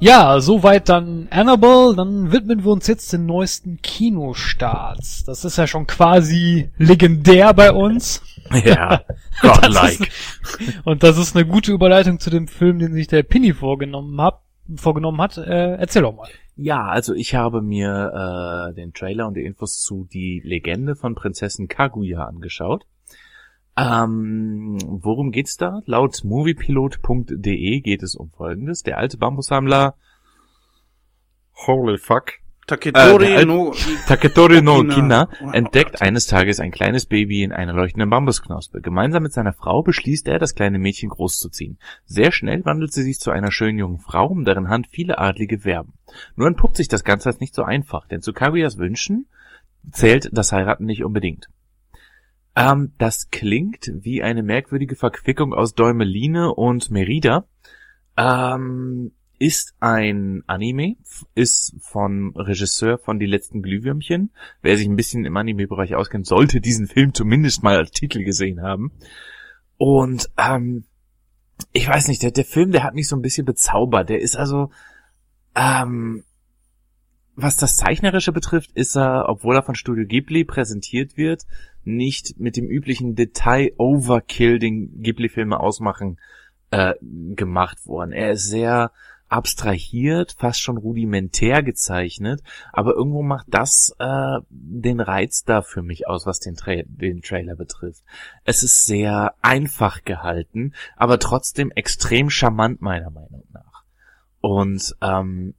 Ja, 0.00 0.40
soweit 0.40 0.88
dann 0.88 1.28
Annabelle. 1.30 1.94
Dann 1.94 2.32
widmen 2.32 2.64
wir 2.64 2.72
uns 2.72 2.86
jetzt 2.86 3.12
den 3.12 3.26
neuesten 3.26 3.82
Kinostarts. 3.82 5.24
Das 5.24 5.44
ist 5.44 5.58
ja 5.58 5.66
schon 5.66 5.86
quasi 5.86 6.70
legendär 6.78 7.54
bei 7.54 7.72
uns. 7.72 8.22
Ja, 8.64 9.02
godlike. 9.42 10.08
und 10.84 11.04
das 11.04 11.18
ist 11.18 11.36
eine 11.36 11.46
gute 11.46 11.70
Überleitung 11.70 12.18
zu 12.18 12.30
dem 12.30 12.48
Film, 12.48 12.80
den 12.80 12.92
sich 12.94 13.06
der 13.06 13.22
Pinny 13.22 13.52
vorgenommen 13.52 14.20
hat. 14.20 14.40
Vorgenommen 14.74 15.20
hat. 15.20 15.38
Äh, 15.38 15.76
erzähl 15.76 16.02
doch 16.02 16.16
mal. 16.16 16.28
Ja, 16.56 16.86
also 16.86 17.14
ich 17.14 17.36
habe 17.36 17.62
mir 17.62 18.70
äh, 18.70 18.74
den 18.74 18.92
Trailer 18.92 19.28
und 19.28 19.34
die 19.34 19.44
Infos 19.44 19.80
zu 19.80 20.08
die 20.12 20.42
Legende 20.44 20.96
von 20.96 21.14
Prinzessin 21.14 21.68
Kaguya 21.68 22.24
angeschaut. 22.24 22.86
Ähm, 23.80 24.76
worum 24.86 25.30
geht's 25.30 25.56
da? 25.56 25.80
Laut 25.86 26.22
moviepilot.de 26.22 27.80
geht 27.80 28.02
es 28.02 28.14
um 28.14 28.30
Folgendes. 28.30 28.82
Der 28.82 28.98
alte 28.98 29.16
Bambussammler 29.16 29.94
Holy 31.66 31.96
fuck. 31.96 32.32
Taketori 32.66 33.34
Äh, 33.34 33.44
no... 33.46 33.72
Taketori 34.06 34.60
no. 34.60 34.84
Kina 34.84 35.28
entdeckt 35.52 36.02
eines 36.02 36.26
Tages 36.26 36.60
ein 36.60 36.70
kleines 36.70 37.06
Baby 37.06 37.42
in 37.42 37.52
einer 37.52 37.72
leuchtenden 37.72 38.10
Bambusknospe. 38.10 38.82
Gemeinsam 38.82 39.22
mit 39.22 39.32
seiner 39.32 39.54
Frau 39.54 39.82
beschließt 39.82 40.28
er, 40.28 40.38
das 40.38 40.54
kleine 40.54 40.78
Mädchen 40.78 41.08
großzuziehen. 41.08 41.78
Sehr 42.04 42.32
schnell 42.32 42.64
wandelt 42.66 42.92
sie 42.92 43.02
sich 43.02 43.18
zu 43.18 43.30
einer 43.30 43.50
schönen 43.50 43.78
jungen 43.78 43.98
Frau, 43.98 44.26
um 44.26 44.44
deren 44.44 44.68
Hand 44.68 44.88
viele 44.90 45.18
Adlige 45.18 45.64
werben. 45.64 45.94
Nur 46.36 46.48
entpuppt 46.48 46.76
sich 46.76 46.88
das 46.88 47.02
Ganze 47.02 47.30
als 47.30 47.40
nicht 47.40 47.54
so 47.54 47.62
einfach, 47.62 48.06
denn 48.06 48.20
zu 48.20 48.32
Kaguyas 48.32 48.76
Wünschen 48.78 49.26
zählt 49.90 50.28
das 50.32 50.52
Heiraten 50.52 50.84
nicht 50.84 51.02
unbedingt. 51.02 51.48
Ähm, 52.56 52.92
das 52.98 53.30
klingt 53.30 53.90
wie 53.94 54.22
eine 54.22 54.42
merkwürdige 54.42 54.96
Verquickung 54.96 55.54
aus 55.54 55.74
Däumeline 55.74 56.52
und 56.54 56.90
Merida. 56.90 57.44
Ähm, 58.16 59.12
ist 59.38 59.74
ein 59.80 60.44
Anime, 60.46 60.96
ist 61.34 61.74
von 61.80 62.34
Regisseur 62.36 62.98
von 62.98 63.18
Die 63.18 63.26
letzten 63.26 63.62
Glühwürmchen. 63.62 64.32
Wer 64.60 64.76
sich 64.76 64.86
ein 64.86 64.96
bisschen 64.96 65.24
im 65.24 65.36
Anime-Bereich 65.36 65.94
auskennt, 65.94 66.26
sollte 66.26 66.60
diesen 66.60 66.86
Film 66.86 67.14
zumindest 67.14 67.62
mal 67.62 67.76
als 67.76 67.90
Titel 67.92 68.22
gesehen 68.22 68.60
haben. 68.60 68.92
Und 69.78 70.30
ähm, 70.36 70.84
ich 71.72 71.88
weiß 71.88 72.08
nicht, 72.08 72.22
der, 72.22 72.32
der 72.32 72.44
Film, 72.44 72.70
der 72.70 72.84
hat 72.84 72.94
mich 72.94 73.08
so 73.08 73.16
ein 73.16 73.22
bisschen 73.22 73.46
bezaubert. 73.46 74.10
Der 74.10 74.20
ist 74.20 74.36
also, 74.36 74.70
ähm, 75.54 76.24
was 77.42 77.56
das 77.56 77.76
Zeichnerische 77.76 78.32
betrifft, 78.32 78.72
ist 78.72 78.96
er, 78.96 79.28
obwohl 79.28 79.56
er 79.56 79.62
von 79.62 79.74
Studio 79.74 80.06
Ghibli 80.06 80.44
präsentiert 80.44 81.16
wird, 81.16 81.44
nicht 81.84 82.38
mit 82.38 82.56
dem 82.56 82.68
üblichen 82.68 83.14
Detail-Overkill, 83.14 84.58
den 84.58 85.02
Ghibli-Filme 85.02 85.58
ausmachen, 85.58 86.18
äh, 86.70 86.94
gemacht 87.34 87.86
worden. 87.86 88.12
Er 88.12 88.32
ist 88.32 88.48
sehr 88.48 88.92
abstrahiert, 89.28 90.34
fast 90.38 90.60
schon 90.60 90.76
rudimentär 90.76 91.62
gezeichnet, 91.62 92.42
aber 92.72 92.94
irgendwo 92.94 93.22
macht 93.22 93.46
das 93.48 93.94
äh, 93.98 94.40
den 94.50 95.00
Reiz 95.00 95.44
da 95.44 95.62
für 95.62 95.82
mich 95.82 96.08
aus, 96.08 96.26
was 96.26 96.40
den, 96.40 96.56
Tra 96.56 96.82
den 96.84 97.22
Trailer 97.22 97.54
betrifft. 97.54 98.02
Es 98.44 98.62
ist 98.64 98.86
sehr 98.86 99.34
einfach 99.40 100.04
gehalten, 100.04 100.74
aber 100.96 101.18
trotzdem 101.20 101.70
extrem 101.70 102.28
charmant 102.28 102.82
meiner 102.82 103.10
Meinung 103.10 103.44
nach. 103.52 103.84
Und 104.40 104.96
ähm, 105.00 105.54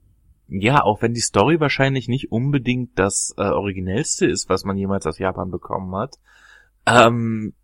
ja, 0.60 0.82
auch 0.82 1.02
wenn 1.02 1.14
die 1.14 1.20
Story 1.20 1.60
wahrscheinlich 1.60 2.08
nicht 2.08 2.30
unbedingt 2.32 2.98
das 2.98 3.34
äh, 3.36 3.42
originellste 3.42 4.26
ist, 4.26 4.48
was 4.48 4.64
man 4.64 4.76
jemals 4.76 5.06
aus 5.06 5.18
Japan 5.18 5.50
bekommen 5.50 5.94
hat, 5.96 6.18
ähm, 6.86 7.54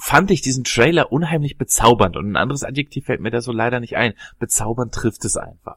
fand 0.00 0.30
ich 0.30 0.40
diesen 0.40 0.64
Trailer 0.64 1.12
unheimlich 1.12 1.58
bezaubernd 1.58 2.16
und 2.16 2.30
ein 2.30 2.36
anderes 2.36 2.64
Adjektiv 2.64 3.06
fällt 3.06 3.20
mir 3.20 3.30
da 3.30 3.40
so 3.40 3.52
leider 3.52 3.80
nicht 3.80 3.96
ein. 3.96 4.14
Bezaubernd 4.38 4.94
trifft 4.94 5.24
es 5.24 5.36
einfach. 5.36 5.76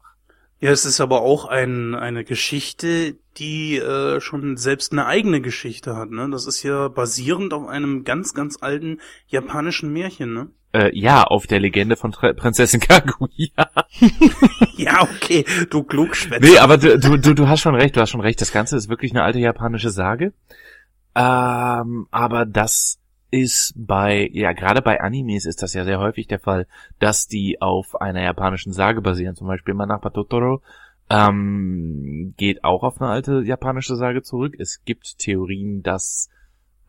Ja, 0.60 0.70
es 0.70 0.84
ist 0.84 1.00
aber 1.00 1.22
auch 1.22 1.46
ein, 1.46 1.96
eine 1.96 2.24
Geschichte, 2.24 3.16
die 3.36 3.78
äh, 3.78 4.20
schon 4.20 4.56
selbst 4.56 4.92
eine 4.92 5.06
eigene 5.06 5.40
Geschichte 5.40 5.96
hat. 5.96 6.10
Ne? 6.10 6.30
Das 6.30 6.46
ist 6.46 6.62
ja 6.62 6.86
basierend 6.86 7.52
auf 7.52 7.66
einem 7.66 8.04
ganz, 8.04 8.32
ganz 8.32 8.58
alten 8.62 9.00
japanischen 9.26 9.92
Märchen. 9.92 10.32
Ne? 10.32 10.50
Äh, 10.74 10.98
ja, 10.98 11.24
auf 11.24 11.46
der 11.46 11.60
Legende 11.60 11.96
von 11.96 12.12
Tra 12.12 12.32
Prinzessin 12.32 12.80
Kaguya. 12.88 13.70
Ja, 14.76 15.02
okay, 15.02 15.44
du 15.68 15.82
Klugschwätzer. 15.82 16.40
Nee, 16.40 16.58
aber 16.58 16.78
du, 16.78 16.98
du, 16.98 17.18
du, 17.18 17.34
du 17.34 17.48
hast 17.48 17.60
schon 17.60 17.74
recht, 17.74 17.94
du 17.94 18.00
hast 18.00 18.10
schon 18.10 18.22
recht. 18.22 18.40
Das 18.40 18.52
Ganze 18.52 18.76
ist 18.76 18.88
wirklich 18.88 19.12
eine 19.12 19.22
alte 19.22 19.38
japanische 19.38 19.90
Sage. 19.90 20.32
Ähm, 21.14 22.06
aber 22.10 22.46
das 22.46 22.98
ist 23.30 23.74
bei, 23.76 24.28
ja, 24.32 24.52
gerade 24.52 24.82
bei 24.82 25.00
Animes 25.00 25.46
ist 25.46 25.62
das 25.62 25.74
ja 25.74 25.84
sehr 25.84 25.98
häufig 25.98 26.26
der 26.26 26.38
Fall, 26.38 26.66
dass 26.98 27.26
die 27.26 27.60
auf 27.60 28.00
einer 28.00 28.22
japanischen 28.22 28.72
Sage 28.72 29.02
basieren. 29.02 29.36
Zum 29.36 29.48
Beispiel 29.48 29.74
Manapa 29.74 30.10
Totoro 30.10 30.62
ähm, 31.10 32.34
geht 32.36 32.64
auch 32.64 32.82
auf 32.82 33.00
eine 33.00 33.10
alte 33.10 33.42
japanische 33.42 33.96
Sage 33.96 34.22
zurück. 34.22 34.54
Es 34.58 34.84
gibt 34.84 35.18
Theorien, 35.18 35.82
dass 35.82 36.30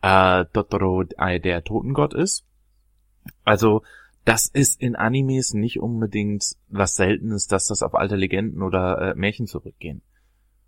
äh, 0.02 0.44
Totoro 0.52 1.04
äh, 1.18 1.40
der 1.40 1.64
Totengott 1.64 2.14
ist. 2.14 2.44
Also, 3.44 3.82
das 4.24 4.48
ist 4.48 4.80
in 4.80 4.96
Animes 4.96 5.52
nicht 5.52 5.80
unbedingt 5.80 6.56
was 6.68 6.96
Seltenes, 6.96 7.46
dass 7.46 7.66
das 7.66 7.82
auf 7.82 7.94
alte 7.94 8.16
Legenden 8.16 8.62
oder 8.62 9.10
äh, 9.10 9.14
Märchen 9.14 9.46
zurückgehen. 9.46 10.02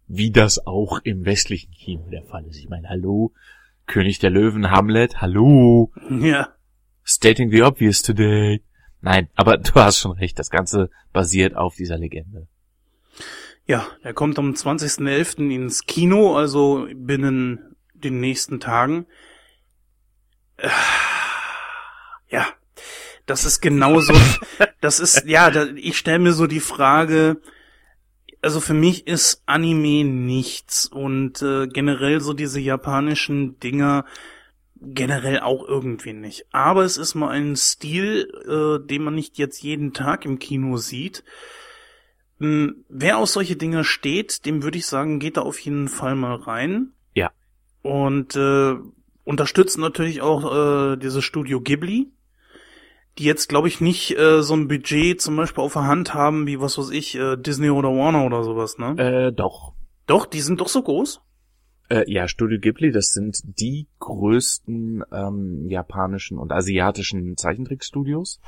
Wie 0.09 0.31
das 0.31 0.66
auch 0.66 1.01
im 1.05 1.25
westlichen 1.25 1.73
Kino 1.73 2.09
der 2.11 2.23
Fall 2.23 2.47
ist. 2.47 2.59
Ich 2.59 2.69
meine, 2.69 2.88
hallo, 2.88 3.33
König 3.87 4.19
der 4.19 4.31
Löwen, 4.31 4.71
Hamlet, 4.71 5.21
hallo, 5.21 5.90
Ja, 6.11 6.49
stating 7.05 7.51
the 7.51 7.62
obvious 7.62 8.03
today. 8.03 8.62
Nein, 9.01 9.29
aber 9.37 9.57
du 9.59 9.73
hast 9.75 9.99
schon 9.99 10.12
recht, 10.12 10.38
das 10.38 10.51
Ganze 10.51 10.90
basiert 11.12 11.57
auf 11.57 11.77
dieser 11.77 11.97
Legende. 11.99 12.47
ja, 13.66 13.87
er 14.03 14.12
kommt 14.12 14.38
am 14.38 14.53
20.11. 14.53 15.51
ins 15.51 15.87
Kino, 15.87 16.37
also 16.37 16.87
binnen 16.95 17.75
den 17.95 18.21
nächsten 18.21 18.61
Tagen. 18.61 19.07
Äh, 20.59 20.69
Ja, 22.37 22.46
das 23.25 23.46
ist 23.46 23.62
genauso, 23.62 24.12
das 24.83 25.01
ist, 25.01 25.25
ja, 25.25 25.51
da, 25.51 25.68
ich 25.75 25.96
stelle 25.96 26.18
mir 26.18 26.35
so 26.35 26.46
die 26.46 26.61
Frage, 26.61 27.40
also 28.42 28.61
für 28.61 28.75
mich 28.75 29.07
ist 29.07 29.42
Anime 29.46 30.05
nichts 30.05 30.87
und 30.87 31.40
äh, 31.40 31.66
generell 31.66 32.20
so 32.20 32.35
diese 32.35 32.61
japanischen 32.61 33.59
Dinger 33.59 34.05
generell 34.79 35.40
auch 35.40 35.66
irgendwie 35.66 36.12
nicht. 36.12 36.44
Aber 36.53 36.85
es 36.85 36.99
ist 36.99 37.14
mal 37.14 37.31
ein 37.31 37.57
Stil, 37.57 38.29
äh, 38.46 38.87
den 38.87 39.05
man 39.05 39.14
nicht 39.14 39.38
jetzt 39.38 39.62
jeden 39.62 39.94
Tag 39.94 40.27
im 40.27 40.38
Kino 40.38 40.77
sieht. 40.77 41.25
Hm, 42.38 42.85
Wer 42.90 43.16
auf 43.16 43.31
solche 43.31 43.57
Dinger 43.57 43.83
steht, 43.83 44.44
dem 44.44 44.62
würde 44.62 44.77
ich 44.77 44.85
sagen, 44.85 45.20
geht 45.20 45.38
da 45.38 45.40
auf 45.40 45.59
jeden 45.61 45.88
Fall 45.88 46.14
mal 46.14 46.35
rein. 46.35 46.92
Ja. 47.14 47.31
Und 47.81 48.37
äh, 48.37 48.75
unterstützt 49.25 49.79
natürlich 49.79 50.20
auch 50.20 50.92
äh, 50.92 50.96
dieses 50.99 51.25
Studio 51.25 51.62
Ghibli, 51.62 52.11
die 53.18 53.24
jetzt, 53.24 53.48
glaube 53.48 53.68
ich, 53.68 53.81
nicht 53.81 54.18
äh, 54.18 54.42
so 54.42 54.55
ein 54.55 54.68
Budget 54.68 55.20
zum 55.20 55.37
Beispiel 55.37 55.64
auf 55.64 55.72
der 55.72 55.87
Hand 55.87 56.14
haben, 56.14 56.46
wie 56.46 56.61
was 56.61 56.79
weiß 56.79 56.90
ich, 56.90 57.16
äh, 57.16 57.37
Disney 57.37 57.70
oder 57.70 57.88
Warner 57.88 58.24
oder 58.24 58.42
sowas, 58.42 58.79
ne? 58.79 58.96
Äh, 58.98 59.33
doch. 59.33 59.72
Doch, 60.07 60.26
die 60.26 60.40
sind 60.40 60.61
doch 60.61 60.68
so 60.68 60.83
groß. 60.83 61.20
Äh, 61.88 62.05
ja, 62.11 62.29
Studio 62.29 62.59
Ghibli, 62.59 62.90
das 62.90 63.12
sind 63.12 63.40
die 63.61 63.87
größten 64.00 65.05
ähm, 65.12 65.66
japanischen 65.68 66.38
und 66.38 66.52
asiatischen 66.52 67.37
Zeichentrickstudios. 67.37 68.40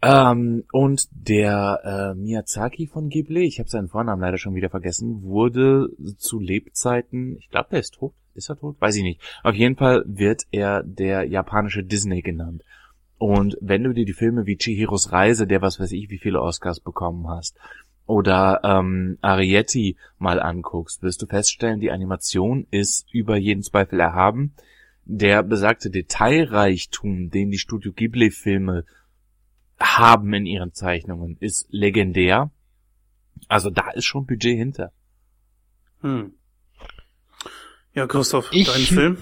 Ähm, 0.00 0.64
und 0.72 1.08
der 1.12 1.80
äh, 1.84 2.18
Miyazaki 2.18 2.88
von 2.88 3.08
Ghibli, 3.08 3.46
ich 3.46 3.60
habe 3.60 3.68
seinen 3.68 3.88
Vornamen 3.88 4.20
leider 4.20 4.38
schon 4.38 4.54
wieder 4.54 4.70
vergessen, 4.70 5.22
wurde 5.22 5.90
zu 6.16 6.40
Lebzeiten, 6.40 7.36
ich 7.38 7.50
glaube, 7.50 7.68
der 7.70 7.80
ist 7.80 7.94
tot. 7.94 8.14
Ist 8.34 8.48
er 8.48 8.58
tot? 8.58 8.80
Weiß 8.80 8.96
ich 8.96 9.02
nicht. 9.02 9.20
Auf 9.44 9.54
jeden 9.54 9.76
Fall 9.76 10.04
wird 10.06 10.44
er 10.50 10.82
der 10.82 11.24
japanische 11.24 11.84
Disney 11.84 12.22
genannt. 12.22 12.62
Und 13.22 13.56
wenn 13.60 13.84
du 13.84 13.92
dir 13.92 14.04
die 14.04 14.14
Filme 14.14 14.46
wie 14.46 14.56
Chihiros 14.56 15.12
Reise, 15.12 15.46
der 15.46 15.62
was 15.62 15.78
weiß 15.78 15.92
ich, 15.92 16.10
wie 16.10 16.18
viele 16.18 16.42
Oscars 16.42 16.80
bekommen 16.80 17.28
hast, 17.28 17.56
oder 18.04 18.62
ähm, 18.64 19.16
Arietti 19.20 19.96
mal 20.18 20.42
anguckst, 20.42 21.02
wirst 21.02 21.22
du 21.22 21.26
feststellen, 21.26 21.78
die 21.78 21.92
Animation 21.92 22.66
ist 22.72 23.06
über 23.14 23.36
jeden 23.36 23.62
Zweifel 23.62 24.00
erhaben. 24.00 24.54
Der 25.04 25.44
besagte 25.44 25.88
Detailreichtum, 25.88 27.30
den 27.30 27.52
die 27.52 27.58
Studio 27.58 27.92
Ghibli-Filme 27.92 28.84
haben 29.78 30.34
in 30.34 30.44
ihren 30.44 30.72
Zeichnungen, 30.72 31.36
ist 31.38 31.68
legendär. 31.70 32.50
Also 33.46 33.70
da 33.70 33.92
ist 33.92 34.04
schon 34.04 34.26
Budget 34.26 34.56
hinter. 34.58 34.90
Hm. 36.00 36.32
Ja, 37.94 38.08
Christoph, 38.08 38.48
Ich- 38.50 38.66
dein 38.66 38.80
Film? 38.80 39.16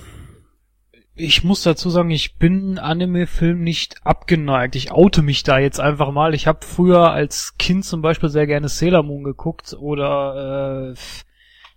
Ich 1.22 1.44
muss 1.44 1.62
dazu 1.62 1.90
sagen, 1.90 2.11
ich 2.11 2.37
bin 2.37 2.78
Anime-Film 2.78 3.62
nicht 3.62 3.96
abgeneigt. 4.04 4.74
Ich 4.74 4.90
oute 4.90 5.20
mich 5.20 5.42
da 5.42 5.59
jetzt 5.59 5.78
einfach 5.78 6.12
mal. 6.12 6.35
Ich 6.35 6.46
habe 6.46 6.61
früher 6.64 7.12
als 7.12 7.59
Kind 7.59 7.85
zum 7.85 8.00
Beispiel 8.00 8.30
sehr 8.30 8.46
gerne 8.46 8.68
Sailor 8.68 9.02
Moon 9.02 9.22
geguckt 9.22 9.76
oder 9.78 10.94
äh, 10.94 10.98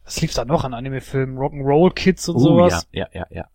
was 0.06 0.22
lief 0.22 0.34
da 0.34 0.46
noch 0.46 0.64
an 0.64 0.74
Anime-Filmen? 0.74 1.38
Rock'n'Roll 1.38 1.94
Kids 1.94 2.30
und 2.30 2.40
sowas. 2.40 2.88
ja, 2.94 3.08
ja, 3.14 3.22
ja, 3.22 3.38
ja. 3.38 3.48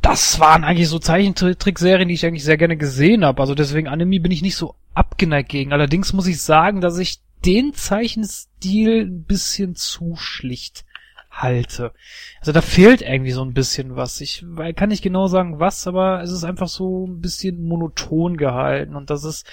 Das 0.00 0.38
waren 0.38 0.62
eigentlich 0.62 0.88
so 0.88 1.00
Zeichentrickserien, 1.00 2.08
die 2.08 2.14
ich 2.14 2.24
eigentlich 2.24 2.44
sehr 2.44 2.56
gerne 2.56 2.76
gesehen 2.76 3.24
habe. 3.24 3.40
Also 3.40 3.56
deswegen 3.56 3.88
Anime 3.88 4.20
bin 4.20 4.32
ich 4.32 4.42
nicht 4.42 4.56
so 4.56 4.76
abgeneigt 4.94 5.48
gegen. 5.48 5.72
Allerdings 5.72 6.12
muss 6.12 6.28
ich 6.28 6.40
sagen, 6.40 6.80
dass 6.80 6.98
ich 6.98 7.18
den 7.44 7.74
Zeichenstil 7.74 9.06
ein 9.06 9.24
bisschen 9.24 9.74
zu 9.74 10.14
schlicht 10.16 10.84
halte. 11.32 11.92
Also 12.40 12.52
da 12.52 12.60
fehlt 12.60 13.00
irgendwie 13.02 13.32
so 13.32 13.42
ein 13.42 13.54
bisschen 13.54 13.96
was. 13.96 14.20
Ich 14.20 14.44
kann 14.76 14.90
nicht 14.90 15.02
genau 15.02 15.26
sagen 15.26 15.58
was, 15.58 15.86
aber 15.86 16.22
es 16.22 16.30
ist 16.30 16.44
einfach 16.44 16.68
so 16.68 17.06
ein 17.06 17.20
bisschen 17.20 17.64
monoton 17.66 18.36
gehalten 18.36 18.94
und 18.94 19.10
das 19.10 19.24
ist 19.24 19.46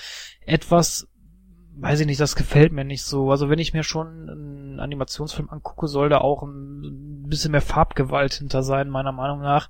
etwas, 0.46 1.08
weiß 1.78 2.02
ich 2.02 2.06
nicht, 2.06 2.20
das 2.20 2.36
gefällt 2.36 2.74
mir 2.74 2.84
nicht 2.84 3.04
so. 3.04 3.32
Also 3.32 3.50
wenn 3.50 3.60
ich 3.60 3.74
mir 3.74 3.84
schon 3.84 4.30
einen 4.30 4.80
Animationsfilm 4.82 5.50
angucke, 5.50 5.88
soll 5.88 6.10
da 6.10 6.18
auch 6.20 6.44
ein 6.44 7.28
bisschen 7.30 7.52
mehr 7.52 7.62
Farbgewalt 7.62 8.34
hinter 8.34 8.62
sein, 8.62 8.90
meiner 8.90 9.14
Meinung 9.14 9.40
nach. 9.40 9.70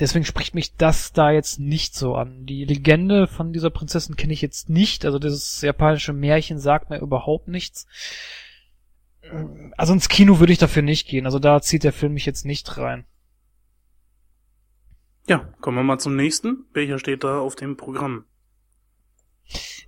Deswegen 0.00 0.24
spricht 0.24 0.54
mich 0.54 0.74
das 0.74 1.12
da 1.12 1.30
jetzt 1.30 1.60
nicht 1.60 1.94
so 1.94 2.16
an. 2.16 2.46
Die 2.46 2.64
Legende 2.64 3.28
von 3.28 3.52
dieser 3.52 3.70
Prinzessin 3.70 4.16
kenne 4.16 4.32
ich 4.32 4.42
jetzt 4.42 4.68
nicht. 4.68 5.04
Also 5.04 5.20
dieses 5.20 5.60
japanische 5.60 6.12
Märchen 6.12 6.58
sagt 6.58 6.90
mir 6.90 6.98
überhaupt 6.98 7.46
nichts. 7.46 7.86
Also 9.76 9.92
ins 9.92 10.08
Kino 10.08 10.40
würde 10.40 10.52
ich 10.52 10.58
dafür 10.58 10.82
nicht 10.82 11.08
gehen. 11.08 11.26
Also 11.26 11.38
da 11.38 11.60
zieht 11.60 11.84
der 11.84 11.92
Film 11.92 12.14
mich 12.14 12.26
jetzt 12.26 12.44
nicht 12.44 12.76
rein. 12.78 13.04
Ja, 15.28 15.40
kommen 15.60 15.76
wir 15.76 15.84
mal 15.84 15.98
zum 15.98 16.16
nächsten. 16.16 16.64
Welcher 16.72 16.98
steht 16.98 17.22
da 17.24 17.38
auf 17.40 17.54
dem 17.54 17.76
Programm? 17.76 18.24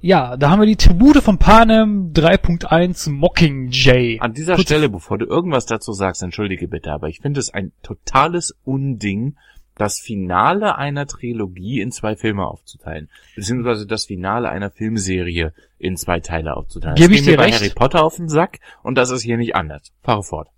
Ja, 0.01 0.36
da 0.38 0.51
haben 0.51 0.61
wir 0.61 0.66
die 0.66 0.76
Tribute 0.76 1.18
von 1.22 1.38
Panem 1.38 2.12
3.1 2.14 3.11
Mockingjay. 3.11 4.18
An 4.20 4.32
dieser 4.32 4.55
Kurz- 4.55 4.66
Stelle, 4.66 4.88
bevor 4.88 5.18
du 5.18 5.26
irgendwas 5.26 5.66
dazu 5.66 5.93
sagst, 5.93 6.22
entschuldige 6.22 6.68
bitte, 6.68 6.93
aber 6.93 7.09
ich 7.09 7.20
finde 7.20 7.41
es 7.41 7.53
ein 7.53 7.72
totales 7.82 8.55
Unding, 8.64 9.36
das 9.81 9.99
Finale 9.99 10.76
einer 10.76 11.07
Trilogie 11.07 11.81
in 11.81 11.91
zwei 11.91 12.14
Filme 12.14 12.47
aufzuteilen. 12.47 13.09
Beziehungsweise 13.35 13.87
das 13.87 14.05
Finale 14.05 14.51
einer 14.51 14.70
Filmserie 14.70 15.55
in 15.78 15.97
zwei 15.97 16.20
Teile 16.20 16.55
aufzuteilen. 16.55 16.97
Gebe 16.97 17.14
ich 17.14 17.22
dir 17.22 17.39
bei 17.39 17.45
recht. 17.45 17.61
Harry 17.61 17.70
Potter 17.70 18.05
auf 18.05 18.16
den 18.16 18.28
Sack 18.28 18.59
und 18.83 18.97
das 18.97 19.11
ist 19.11 19.22
hier 19.22 19.39
nicht 19.39 19.57
anders. 19.57 19.91
Fahre 20.03 20.22
fort. 20.22 20.49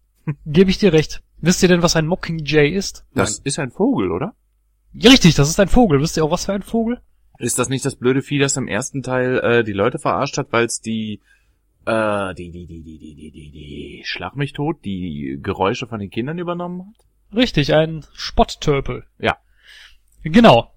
Gebe 0.44 0.70
ich 0.70 0.78
dir 0.78 0.92
recht. 0.92 1.22
Wisst 1.38 1.62
ihr 1.62 1.68
denn, 1.68 1.82
was 1.82 1.94
ein 1.94 2.06
Mockingjay 2.06 2.68
ist? 2.68 3.04
Das 3.14 3.38
ist 3.38 3.60
ein 3.60 3.70
Vogel, 3.70 4.10
oder? 4.10 4.34
Ja, 4.92 5.10
richtig, 5.10 5.36
das 5.36 5.48
ist 5.48 5.60
ein 5.60 5.68
Vogel. 5.68 6.00
Wisst 6.00 6.16
ihr 6.16 6.24
auch, 6.24 6.30
was 6.32 6.46
für 6.46 6.52
ein 6.52 6.62
Vogel? 6.62 7.00
Ist 7.38 7.60
das 7.60 7.68
nicht 7.68 7.84
das 7.84 7.96
blöde 7.96 8.22
Vieh, 8.22 8.38
das 8.38 8.56
im 8.56 8.66
ersten 8.66 9.02
Teil 9.02 9.38
äh, 9.38 9.64
die 9.64 9.72
Leute 9.72 9.98
verarscht 9.98 10.36
hat, 10.36 10.48
weil 10.50 10.66
es 10.66 10.80
die 10.80 11.20
äh, 11.86 12.34
die, 12.34 12.50
die, 12.50 12.66
die, 12.66 12.82
die, 12.82 12.98
die, 12.98 13.14
die, 13.14 13.30
die, 13.30 13.50
die, 13.50 14.02
schlag 14.04 14.36
mich 14.36 14.52
tot, 14.52 14.84
die 14.84 15.38
Geräusche 15.42 15.86
von 15.86 16.00
den 16.00 16.10
Kindern 16.10 16.38
übernommen 16.38 16.88
hat? 16.88 17.06
Richtig, 17.34 17.74
ein 17.74 18.04
Spotttörpel. 18.12 19.04
Ja. 19.18 19.38
Genau. 20.22 20.74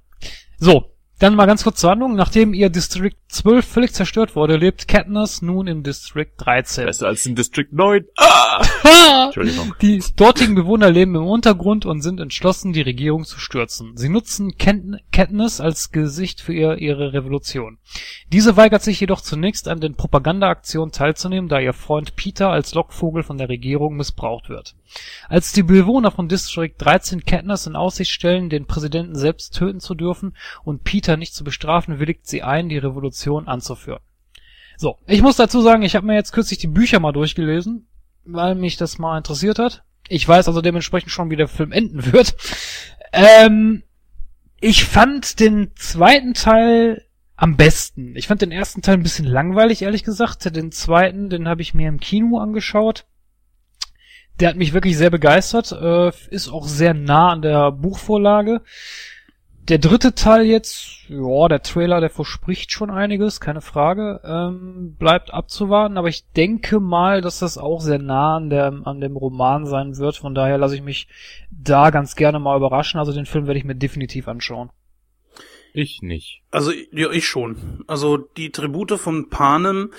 So, 0.57 0.95
dann 1.19 1.35
mal 1.35 1.45
ganz 1.45 1.63
kurz 1.63 1.79
zur 1.79 1.91
Handlung. 1.91 2.15
Nachdem 2.15 2.53
ihr 2.53 2.69
District 2.69 3.15
12 3.35 3.65
völlig 3.65 3.93
zerstört 3.93 4.35
wurde, 4.37 4.55
lebt 4.55 4.87
Katniss 4.87 5.41
nun 5.41 5.67
im 5.67 5.83
District 5.83 6.31
13. 6.37 6.85
Besser 6.85 7.07
als 7.07 7.25
in 7.25 7.35
District 7.35 7.67
9. 7.69 8.05
Ah! 8.15 9.25
Entschuldigung. 9.25 9.75
Die 9.81 10.01
dortigen 10.15 10.55
Bewohner 10.55 10.89
leben 10.89 11.15
im 11.15 11.25
Untergrund 11.25 11.85
und 11.85 12.01
sind 12.01 12.21
entschlossen, 12.21 12.71
die 12.71 12.81
Regierung 12.81 13.25
zu 13.25 13.37
stürzen. 13.37 13.97
Sie 13.97 14.07
nutzen 14.07 14.57
Ken 14.57 15.01
Katniss 15.11 15.59
als 15.59 15.91
Gesicht 15.91 16.39
für 16.39 16.53
ihr, 16.53 16.77
ihre 16.77 17.11
Revolution. 17.11 17.77
Diese 18.31 18.55
weigert 18.55 18.83
sich 18.83 19.01
jedoch 19.01 19.19
zunächst 19.19 19.67
an 19.67 19.81
den 19.81 19.95
Propagandaaktionen 19.95 20.93
teilzunehmen, 20.93 21.49
da 21.49 21.59
ihr 21.59 21.73
Freund 21.73 22.15
Peter 22.15 22.49
als 22.49 22.73
Lockvogel 22.73 23.23
von 23.23 23.37
der 23.37 23.49
Regierung 23.49 23.97
missbraucht 23.97 24.47
wird. 24.47 24.75
Als 25.27 25.51
die 25.51 25.63
Bewohner 25.63 26.11
von 26.11 26.29
District 26.29 26.73
13 26.77 27.25
Katniss 27.25 27.67
in 27.67 27.75
Aussicht 27.75 28.11
stellen, 28.11 28.49
den 28.49 28.65
Präsidenten 28.65 29.15
selbst 29.15 29.55
töten 29.55 29.81
zu 29.81 29.93
dürfen 29.93 30.37
und 30.63 30.83
Peter 30.83 31.17
nicht 31.17 31.33
zu 31.33 31.43
bestrafen, 31.43 31.99
willigt 31.99 32.27
sie 32.27 32.43
ein, 32.43 32.69
die 32.69 32.77
Revolution 32.77 33.24
anzuführen. 33.33 33.99
So, 34.77 34.97
ich 35.07 35.21
muss 35.21 35.37
dazu 35.37 35.61
sagen, 35.61 35.83
ich 35.83 35.95
habe 35.95 36.05
mir 36.05 36.15
jetzt 36.15 36.33
kürzlich 36.33 36.59
die 36.59 36.67
Bücher 36.67 36.99
mal 36.99 37.13
durchgelesen, 37.13 37.87
weil 38.25 38.55
mich 38.55 38.77
das 38.77 38.97
mal 38.97 39.17
interessiert 39.17 39.59
hat. 39.59 39.83
Ich 40.07 40.27
weiß 40.27 40.47
also 40.47 40.61
dementsprechend 40.61 41.11
schon, 41.11 41.29
wie 41.29 41.35
der 41.35 41.47
Film 41.47 41.71
enden 41.71 42.05
wird. 42.13 42.35
Ähm, 43.11 43.83
ich 44.59 44.85
fand 44.85 45.39
den 45.39 45.71
zweiten 45.75 46.33
Teil 46.33 47.05
am 47.35 47.57
besten. 47.57 48.15
Ich 48.15 48.27
fand 48.27 48.41
den 48.41 48.51
ersten 48.51 48.81
Teil 48.81 48.95
ein 48.95 49.03
bisschen 49.03 49.25
langweilig, 49.25 49.81
ehrlich 49.81 50.03
gesagt. 50.03 50.55
Den 50.55 50.71
zweiten, 50.71 51.29
den 51.29 51.47
habe 51.47 51.61
ich 51.61 51.73
mir 51.73 51.89
im 51.89 51.99
Kino 51.99 52.37
angeschaut. 52.39 53.05
Der 54.39 54.49
hat 54.49 54.57
mich 54.57 54.73
wirklich 54.73 54.97
sehr 54.97 55.09
begeistert, 55.09 55.71
äh, 55.71 56.11
ist 56.29 56.49
auch 56.49 56.67
sehr 56.67 56.93
nah 56.93 57.31
an 57.31 57.41
der 57.41 57.71
Buchvorlage. 57.71 58.61
Der 59.67 59.79
dritte 59.79 60.13
Teil 60.13 60.45
jetzt, 60.45 61.09
ja, 61.09 61.47
der 61.47 61.63
Trailer, 61.63 61.99
der 61.99 62.11
verspricht 62.11 62.71
schon 62.71 62.91
einiges, 62.91 63.39
keine 63.39 63.61
Frage. 63.61 64.21
Ähm, 64.23 64.95
bleibt 64.99 65.33
abzuwarten, 65.33 65.97
aber 65.97 66.07
ich 66.07 66.23
denke 66.33 66.79
mal, 66.79 67.21
dass 67.21 67.39
das 67.39 67.57
auch 67.57 67.81
sehr 67.81 67.97
nah 67.97 68.35
an, 68.35 68.51
der, 68.51 68.81
an 68.83 69.01
dem 69.01 69.17
Roman 69.17 69.65
sein 69.65 69.97
wird. 69.97 70.17
Von 70.17 70.35
daher 70.35 70.59
lasse 70.59 70.75
ich 70.75 70.83
mich 70.83 71.07
da 71.49 71.89
ganz 71.89 72.15
gerne 72.15 72.37
mal 72.37 72.57
überraschen. 72.57 72.99
Also 72.99 73.11
den 73.11 73.25
Film 73.25 73.47
werde 73.47 73.57
ich 73.57 73.65
mir 73.65 73.73
definitiv 73.75 74.27
anschauen. 74.27 74.69
Ich 75.73 76.03
nicht. 76.03 76.43
Also, 76.51 76.71
ja, 76.91 77.09
ich 77.11 77.27
schon. 77.27 77.83
Also, 77.87 78.17
die 78.17 78.51
Tribute 78.51 78.99
von 78.99 79.29
Panem, 79.29 79.91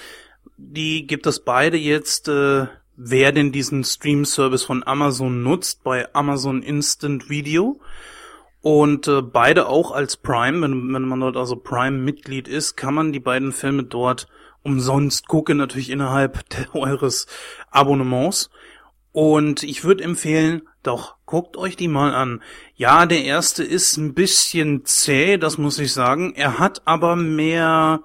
die 0.56 1.06
gibt 1.08 1.26
es 1.26 1.40
beide 1.40 1.76
jetzt, 1.76 2.28
äh, 2.28 2.66
wer 2.96 3.32
denn 3.32 3.52
diesen 3.52 3.84
Stream-Service 3.84 4.62
von 4.62 4.86
Amazon 4.86 5.42
nutzt, 5.42 5.84
bei 5.84 6.14
Amazon 6.14 6.62
Instant 6.62 7.28
Video. 7.28 7.78
Und 8.66 9.06
äh, 9.06 9.22
beide 9.22 9.68
auch 9.68 9.92
als 9.92 10.16
Prime, 10.16 10.60
wenn, 10.60 10.92
wenn 10.92 11.02
man 11.02 11.20
dort 11.20 11.36
also 11.36 11.54
Prime-Mitglied 11.54 12.48
ist, 12.48 12.74
kann 12.74 12.94
man 12.94 13.12
die 13.12 13.20
beiden 13.20 13.52
Filme 13.52 13.84
dort 13.84 14.26
umsonst 14.64 15.28
gucken, 15.28 15.58
natürlich 15.58 15.88
innerhalb 15.88 16.48
de 16.48 16.66
eures 16.72 17.28
Abonnements. 17.70 18.50
Und 19.12 19.62
ich 19.62 19.84
würde 19.84 20.02
empfehlen, 20.02 20.62
doch, 20.82 21.14
guckt 21.26 21.56
euch 21.56 21.76
die 21.76 21.86
mal 21.86 22.12
an. 22.12 22.42
Ja, 22.74 23.06
der 23.06 23.22
erste 23.22 23.62
ist 23.62 23.98
ein 23.98 24.14
bisschen 24.14 24.84
zäh, 24.84 25.38
das 25.38 25.58
muss 25.58 25.78
ich 25.78 25.92
sagen. 25.92 26.34
Er 26.34 26.58
hat 26.58 26.82
aber 26.86 27.14
mehr, 27.14 28.02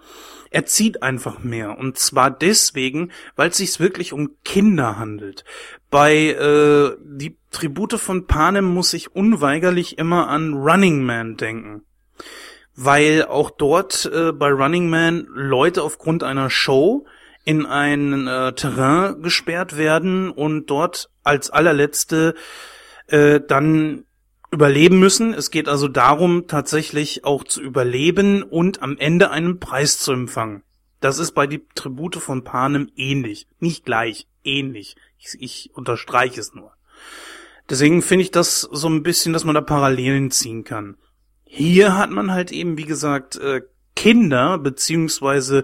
er 0.51 0.65
zieht 0.67 1.01
einfach 1.01 1.39
mehr. 1.39 1.79
Und 1.79 1.97
zwar 1.97 2.29
deswegen, 2.29 3.11
weil 3.35 3.49
es 3.49 3.57
sich 3.57 3.79
wirklich 3.79 4.13
um 4.13 4.35
Kinder 4.45 4.99
handelt. 4.99 5.43
Bei 5.89 6.13
äh, 6.13 6.95
die 7.03 7.40
Tribute 7.51 7.99
von 7.99 8.25
Panem 8.27 8.65
muss 8.65 8.93
ich 8.93 9.15
unweigerlich 9.15 9.97
immer 9.97 10.27
an 10.29 10.53
Running 10.53 11.03
Man 11.03 11.37
denken. 11.37 11.83
Weil 12.75 13.25
auch 13.25 13.51
dort 13.51 14.09
äh, 14.11 14.31
bei 14.31 14.49
Running 14.49 14.89
Man 14.89 15.27
Leute 15.27 15.83
aufgrund 15.83 16.23
einer 16.23 16.49
Show 16.49 17.05
in 17.43 17.65
ein 17.65 18.27
äh, 18.27 18.53
Terrain 18.53 19.21
gesperrt 19.21 19.77
werden 19.77 20.29
und 20.31 20.67
dort 20.67 21.09
als 21.23 21.49
allerletzte 21.49 22.35
äh, 23.07 23.41
dann 23.45 24.05
überleben 24.51 24.99
müssen. 24.99 25.33
Es 25.33 25.51
geht 25.51 25.67
also 25.67 25.87
darum, 25.87 26.47
tatsächlich 26.47 27.25
auch 27.25 27.43
zu 27.43 27.61
überleben 27.61 28.43
und 28.43 28.81
am 28.81 28.97
Ende 28.97 29.31
einen 29.31 29.59
Preis 29.59 29.99
zu 29.99 30.11
empfangen. 30.11 30.63
Das 30.99 31.17
ist 31.17 31.31
bei 31.31 31.47
die 31.47 31.65
Tribute 31.73 32.17
von 32.17 32.43
Panem 32.43 32.89
ähnlich. 32.95 33.47
Nicht 33.59 33.85
gleich, 33.85 34.27
ähnlich. 34.43 34.95
Ich, 35.17 35.35
ich 35.39 35.71
unterstreiche 35.73 36.39
es 36.39 36.53
nur. 36.53 36.73
Deswegen 37.71 38.01
finde 38.01 38.23
ich 38.23 38.31
das 38.31 38.59
so 38.59 38.89
ein 38.89 39.01
bisschen, 39.01 39.31
dass 39.31 39.45
man 39.45 39.55
da 39.55 39.61
Parallelen 39.61 40.29
ziehen 40.29 40.65
kann. 40.65 40.97
Hier 41.45 41.97
hat 41.97 42.11
man 42.11 42.29
halt 42.29 42.51
eben, 42.51 42.77
wie 42.77 42.83
gesagt, 42.83 43.37
äh, 43.37 43.61
Kinder 43.95 44.57
beziehungsweise 44.57 45.63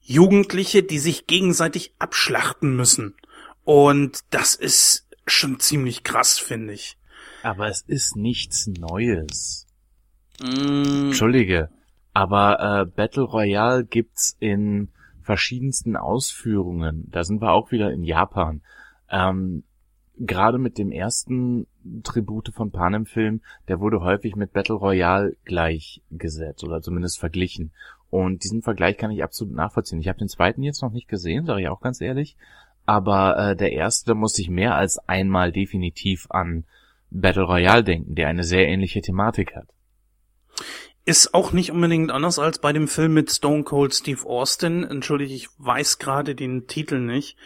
Jugendliche, 0.00 0.82
die 0.82 0.98
sich 0.98 1.28
gegenseitig 1.28 1.94
abschlachten 2.00 2.74
müssen. 2.74 3.14
Und 3.62 4.18
das 4.30 4.56
ist 4.56 5.06
schon 5.24 5.60
ziemlich 5.60 6.02
krass, 6.02 6.40
finde 6.40 6.72
ich. 6.72 6.98
Aber 7.44 7.68
es 7.68 7.82
ist 7.82 8.16
nichts 8.16 8.66
Neues. 8.66 9.68
Mm, 10.40 11.06
Entschuldige. 11.06 11.68
Aber 12.14 12.80
äh, 12.82 12.86
Battle 12.86 13.22
Royale 13.22 13.84
gibt's 13.84 14.36
in 14.40 14.88
verschiedensten 15.22 15.96
Ausführungen. 15.96 17.04
Da 17.12 17.22
sind 17.22 17.40
wir 17.40 17.52
auch 17.52 17.70
wieder 17.70 17.92
in 17.92 18.02
Japan. 18.02 18.62
Ähm, 19.08 19.62
Gerade 20.24 20.58
mit 20.58 20.78
dem 20.78 20.92
ersten 20.92 21.66
Tribute 22.04 22.52
von 22.54 22.70
Panem-Film, 22.70 23.40
der 23.66 23.80
wurde 23.80 24.02
häufig 24.02 24.36
mit 24.36 24.52
Battle 24.52 24.76
Royale 24.76 25.36
gleichgesetzt 25.44 26.62
oder 26.62 26.80
zumindest 26.80 27.18
verglichen. 27.18 27.72
Und 28.08 28.44
diesen 28.44 28.62
Vergleich 28.62 28.98
kann 28.98 29.10
ich 29.10 29.24
absolut 29.24 29.52
nachvollziehen. 29.52 30.00
Ich 30.00 30.06
habe 30.06 30.20
den 30.20 30.28
zweiten 30.28 30.62
jetzt 30.62 30.80
noch 30.80 30.92
nicht 30.92 31.08
gesehen, 31.08 31.44
sage 31.44 31.62
ich 31.62 31.68
auch 31.68 31.80
ganz 31.80 32.00
ehrlich. 32.00 32.36
Aber 32.86 33.36
äh, 33.36 33.56
der 33.56 33.72
erste, 33.72 34.12
da 34.12 34.14
musste 34.14 34.42
ich 34.42 34.48
mehr 34.48 34.76
als 34.76 34.98
einmal 35.08 35.50
definitiv 35.50 36.28
an 36.30 36.66
Battle 37.10 37.42
Royale 37.42 37.82
denken, 37.82 38.14
der 38.14 38.28
eine 38.28 38.44
sehr 38.44 38.68
ähnliche 38.68 39.00
Thematik 39.00 39.56
hat. 39.56 39.66
Ist 41.04 41.34
auch 41.34 41.52
nicht 41.52 41.72
unbedingt 41.72 42.12
anders 42.12 42.38
als 42.38 42.60
bei 42.60 42.72
dem 42.72 42.86
Film 42.86 43.14
mit 43.14 43.32
Stone 43.32 43.64
Cold 43.64 43.92
Steve 43.92 44.24
Austin. 44.24 44.84
Entschuldige, 44.84 45.34
ich 45.34 45.48
weiß 45.58 45.98
gerade 45.98 46.36
den 46.36 46.68
Titel 46.68 47.00
nicht. 47.00 47.36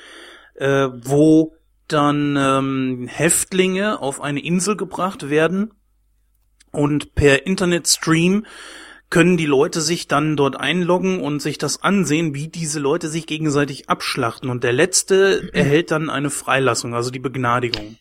Äh, 0.56 0.88
wo 0.92 1.55
dann 1.88 2.36
ähm, 2.36 3.08
Häftlinge 3.08 4.00
auf 4.00 4.20
eine 4.20 4.40
Insel 4.40 4.76
gebracht 4.76 5.30
werden 5.30 5.72
und 6.72 7.14
per 7.14 7.46
Internetstream 7.46 8.46
können 9.08 9.36
die 9.36 9.46
Leute 9.46 9.80
sich 9.80 10.08
dann 10.08 10.36
dort 10.36 10.58
einloggen 10.58 11.20
und 11.20 11.40
sich 11.40 11.58
das 11.58 11.82
ansehen, 11.82 12.34
wie 12.34 12.48
diese 12.48 12.80
Leute 12.80 13.08
sich 13.08 13.26
gegenseitig 13.26 13.88
abschlachten. 13.88 14.50
Und 14.50 14.64
der 14.64 14.72
letzte 14.72 15.48
erhält 15.52 15.92
dann 15.92 16.10
eine 16.10 16.30
Freilassung, 16.30 16.94
also 16.94 17.10
die 17.10 17.20
Begnadigung. 17.20 17.96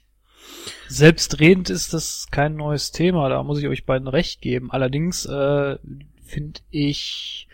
Selbstredend 0.88 1.70
ist 1.70 1.94
das 1.94 2.28
kein 2.32 2.56
neues 2.56 2.92
Thema, 2.92 3.30
da 3.30 3.44
muss 3.44 3.60
ich 3.60 3.68
euch 3.68 3.86
beiden 3.86 4.08
recht 4.08 4.42
geben. 4.42 4.72
Allerdings 4.72 5.26
äh, 5.26 5.78
finde 6.24 6.60
ich 6.72 7.48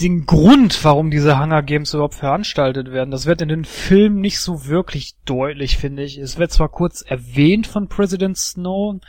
den 0.00 0.26
Grund, 0.26 0.82
warum 0.84 1.10
diese 1.10 1.38
Hunger 1.38 1.62
Games 1.62 1.94
überhaupt 1.94 2.16
veranstaltet 2.16 2.90
werden. 2.90 3.10
Das 3.10 3.26
wird 3.26 3.42
in 3.42 3.48
den 3.48 3.64
Filmen 3.64 4.20
nicht 4.20 4.40
so 4.40 4.66
wirklich 4.66 5.14
deutlich, 5.24 5.76
finde 5.78 6.02
ich. 6.02 6.18
Es 6.18 6.36
wird 6.36 6.50
zwar 6.50 6.68
kurz 6.68 7.02
erwähnt 7.02 7.66
von 7.66 7.88
President 7.88 8.36
Snow, 8.36 9.00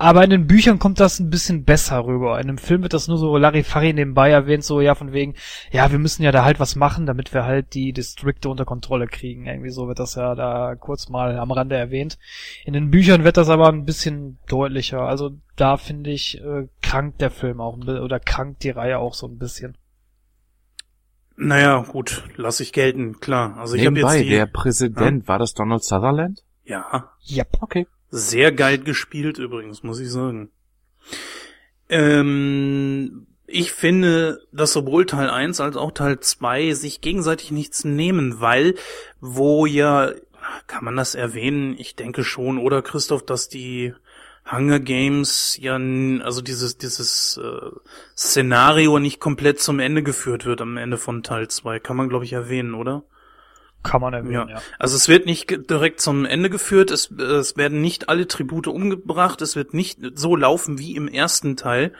aber 0.00 0.22
in 0.22 0.30
den 0.30 0.46
Büchern 0.46 0.78
kommt 0.78 1.00
das 1.00 1.18
ein 1.18 1.28
bisschen 1.28 1.64
besser 1.64 2.04
rüber. 2.04 2.40
In 2.40 2.46
dem 2.46 2.58
Film 2.58 2.82
wird 2.82 2.94
das 2.94 3.08
nur 3.08 3.18
so 3.18 3.36
Larifari 3.36 3.92
nebenbei 3.92 4.30
erwähnt, 4.30 4.62
so 4.62 4.80
ja 4.80 4.94
von 4.94 5.12
wegen, 5.12 5.34
ja, 5.72 5.90
wir 5.90 5.98
müssen 5.98 6.22
ja 6.22 6.30
da 6.30 6.44
halt 6.44 6.60
was 6.60 6.76
machen, 6.76 7.04
damit 7.04 7.34
wir 7.34 7.44
halt 7.44 7.74
die 7.74 7.92
Distrikte 7.92 8.48
unter 8.48 8.64
Kontrolle 8.64 9.08
kriegen. 9.08 9.46
Irgendwie 9.46 9.70
so 9.70 9.88
wird 9.88 9.98
das 9.98 10.14
ja 10.14 10.36
da 10.36 10.76
kurz 10.76 11.08
mal 11.08 11.36
am 11.36 11.50
Rande 11.50 11.74
erwähnt. 11.74 12.16
In 12.64 12.74
den 12.74 12.92
Büchern 12.92 13.24
wird 13.24 13.36
das 13.36 13.48
aber 13.48 13.68
ein 13.70 13.84
bisschen 13.84 14.38
deutlicher. 14.46 15.00
Also 15.00 15.32
da 15.56 15.76
finde 15.76 16.10
ich, 16.10 16.40
äh, 16.40 16.68
krankt 16.80 17.20
der 17.20 17.32
Film 17.32 17.60
auch, 17.60 17.76
oder 17.76 18.20
krankt 18.20 18.62
die 18.62 18.70
Reihe 18.70 19.00
auch 19.00 19.14
so 19.14 19.26
ein 19.26 19.38
bisschen. 19.38 19.76
Naja, 21.40 21.84
gut, 21.88 22.24
lass 22.36 22.58
ich 22.58 22.72
gelten, 22.72 23.20
klar. 23.20 23.56
Also 23.58 23.76
ich 23.76 23.86
habe 23.86 23.94
Nebenbei, 23.94 24.16
jetzt 24.16 24.26
die, 24.26 24.30
der 24.30 24.46
Präsident, 24.46 25.28
war 25.28 25.38
das 25.38 25.54
Donald 25.54 25.84
Sutherland? 25.84 26.42
ja, 26.64 27.12
Yep. 27.30 27.58
Okay. 27.60 27.86
sehr 28.10 28.50
geil 28.52 28.78
gespielt 28.78 29.38
übrigens, 29.38 29.82
muss 29.84 30.00
ich 30.00 30.10
sagen. 30.10 30.50
Ähm, 31.88 33.26
ich 33.46 33.72
finde, 33.72 34.40
dass 34.52 34.72
sowohl 34.72 35.06
Teil 35.06 35.30
1 35.30 35.60
als 35.60 35.76
auch 35.76 35.92
Teil 35.92 36.18
2 36.18 36.72
sich 36.74 37.00
gegenseitig 37.00 37.52
nichts 37.52 37.84
nehmen, 37.84 38.40
weil, 38.40 38.74
wo 39.20 39.64
ja, 39.64 40.12
kann 40.66 40.84
man 40.84 40.96
das 40.96 41.14
erwähnen? 41.14 41.76
Ich 41.78 41.94
denke 41.94 42.24
schon, 42.24 42.58
oder 42.58 42.82
Christoph, 42.82 43.24
dass 43.24 43.48
die 43.48 43.94
Hunger 44.50 44.80
Games 44.80 45.58
ja, 45.60 45.74
also 45.74 46.40
dieses, 46.40 46.78
dieses 46.78 47.38
äh, 47.42 47.70
Szenario 48.16 48.98
nicht 48.98 49.20
komplett 49.20 49.60
zum 49.60 49.78
Ende 49.80 50.02
geführt 50.02 50.46
wird 50.46 50.60
am 50.60 50.76
Ende 50.76 50.96
von 50.96 51.22
Teil 51.22 51.48
2. 51.48 51.80
Kann 51.80 51.96
man, 51.96 52.08
glaube 52.08 52.24
ich, 52.24 52.32
erwähnen, 52.32 52.74
oder? 52.74 53.02
Kann 53.82 54.00
man 54.00 54.12
erwähnen, 54.14 54.48
Ja. 54.48 54.48
ja. 54.48 54.62
Also 54.78 54.96
es 54.96 55.08
wird 55.08 55.26
nicht 55.26 55.70
direkt 55.70 56.00
zum 56.00 56.24
Ende 56.24 56.50
geführt, 56.50 56.90
es, 56.90 57.10
es 57.10 57.56
werden 57.56 57.80
nicht 57.80 58.08
alle 58.08 58.26
Tribute 58.26 58.66
umgebracht, 58.66 59.40
es 59.40 59.54
wird 59.54 59.72
nicht 59.72 59.98
so 60.14 60.34
laufen 60.34 60.78
wie 60.78 60.96
im 60.96 61.08
ersten 61.08 61.56
Teil. 61.56 61.92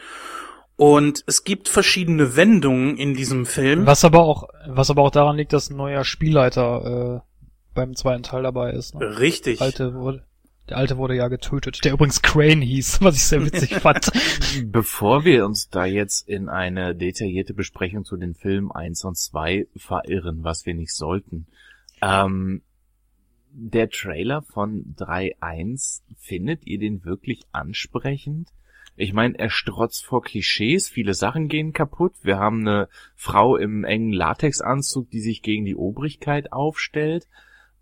Und 0.76 1.24
es 1.26 1.42
gibt 1.42 1.68
verschiedene 1.68 2.36
Wendungen 2.36 2.96
in 2.96 3.14
diesem 3.14 3.46
Film. 3.46 3.84
Was 3.84 4.04
aber 4.04 4.20
auch, 4.20 4.48
was 4.68 4.90
aber 4.90 5.02
auch 5.02 5.10
daran 5.10 5.36
liegt, 5.36 5.52
dass 5.52 5.70
ein 5.70 5.76
neuer 5.76 6.04
Spielleiter 6.04 7.22
äh, 7.24 7.28
beim 7.74 7.96
zweiten 7.96 8.22
Teil 8.22 8.44
dabei 8.44 8.72
ist. 8.72 8.94
Ne? 8.94 9.18
Richtig. 9.18 9.60
Alte 9.60 9.94
wurde, 9.94 10.22
der 10.68 10.76
alte 10.76 10.98
wurde 10.98 11.16
ja 11.16 11.28
getötet, 11.28 11.84
der 11.84 11.92
übrigens 11.94 12.22
Crane 12.22 12.60
hieß, 12.60 13.00
was 13.00 13.16
ich 13.16 13.24
sehr 13.24 13.44
witzig 13.44 13.74
fand. 13.80 14.10
Bevor 14.66 15.24
wir 15.24 15.46
uns 15.46 15.70
da 15.70 15.84
jetzt 15.86 16.28
in 16.28 16.48
eine 16.48 16.94
detaillierte 16.94 17.54
Besprechung 17.54 18.04
zu 18.04 18.16
den 18.16 18.34
Filmen 18.34 18.70
1 18.70 19.04
und 19.04 19.16
2 19.16 19.66
verirren, 19.76 20.44
was 20.44 20.66
wir 20.66 20.74
nicht 20.74 20.94
sollten, 20.94 21.46
ähm, 22.02 22.62
der 23.50 23.88
Trailer 23.88 24.42
von 24.42 24.94
3.1, 24.96 26.02
findet 26.18 26.66
ihr 26.66 26.78
den 26.78 27.04
wirklich 27.04 27.42
ansprechend? 27.52 28.50
Ich 28.94 29.12
meine, 29.12 29.38
er 29.38 29.48
strotzt 29.48 30.04
vor 30.04 30.22
Klischees, 30.22 30.88
viele 30.88 31.14
Sachen 31.14 31.48
gehen 31.48 31.72
kaputt. 31.72 32.14
Wir 32.22 32.38
haben 32.38 32.66
eine 32.66 32.88
Frau 33.14 33.56
im 33.56 33.84
engen 33.84 34.12
Latexanzug, 34.12 35.08
die 35.10 35.20
sich 35.20 35.42
gegen 35.42 35.64
die 35.64 35.76
Obrigkeit 35.76 36.52
aufstellt. 36.52 37.28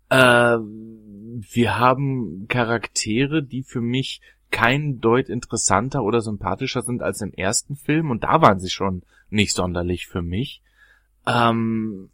Äh, 0.09 0.57
wir 0.57 1.79
haben 1.79 2.47
Charaktere, 2.47 3.43
die 3.43 3.63
für 3.63 3.81
mich 3.81 4.21
kein 4.49 4.99
Deut 4.99 5.29
interessanter 5.29 6.03
oder 6.03 6.21
sympathischer 6.21 6.81
sind 6.81 7.01
als 7.01 7.21
im 7.21 7.33
ersten 7.33 7.75
Film 7.75 8.11
und 8.11 8.23
da 8.23 8.41
waren 8.41 8.59
sie 8.59 8.69
schon 8.69 9.03
nicht 9.29 9.53
sonderlich 9.53 10.07
für 10.07 10.21
mich. 10.21 10.61
Ähm, 11.25 12.09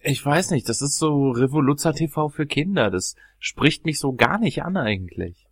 ich 0.00 0.24
weiß 0.24 0.50
nicht, 0.50 0.68
das 0.68 0.82
ist 0.82 0.98
so 0.98 1.30
Revoluzzer 1.30 1.94
TV 1.94 2.28
für 2.28 2.46
Kinder. 2.46 2.90
Das 2.90 3.14
spricht 3.38 3.84
mich 3.84 4.00
so 4.00 4.14
gar 4.14 4.38
nicht 4.38 4.64
an 4.64 4.76
eigentlich. 4.76 5.46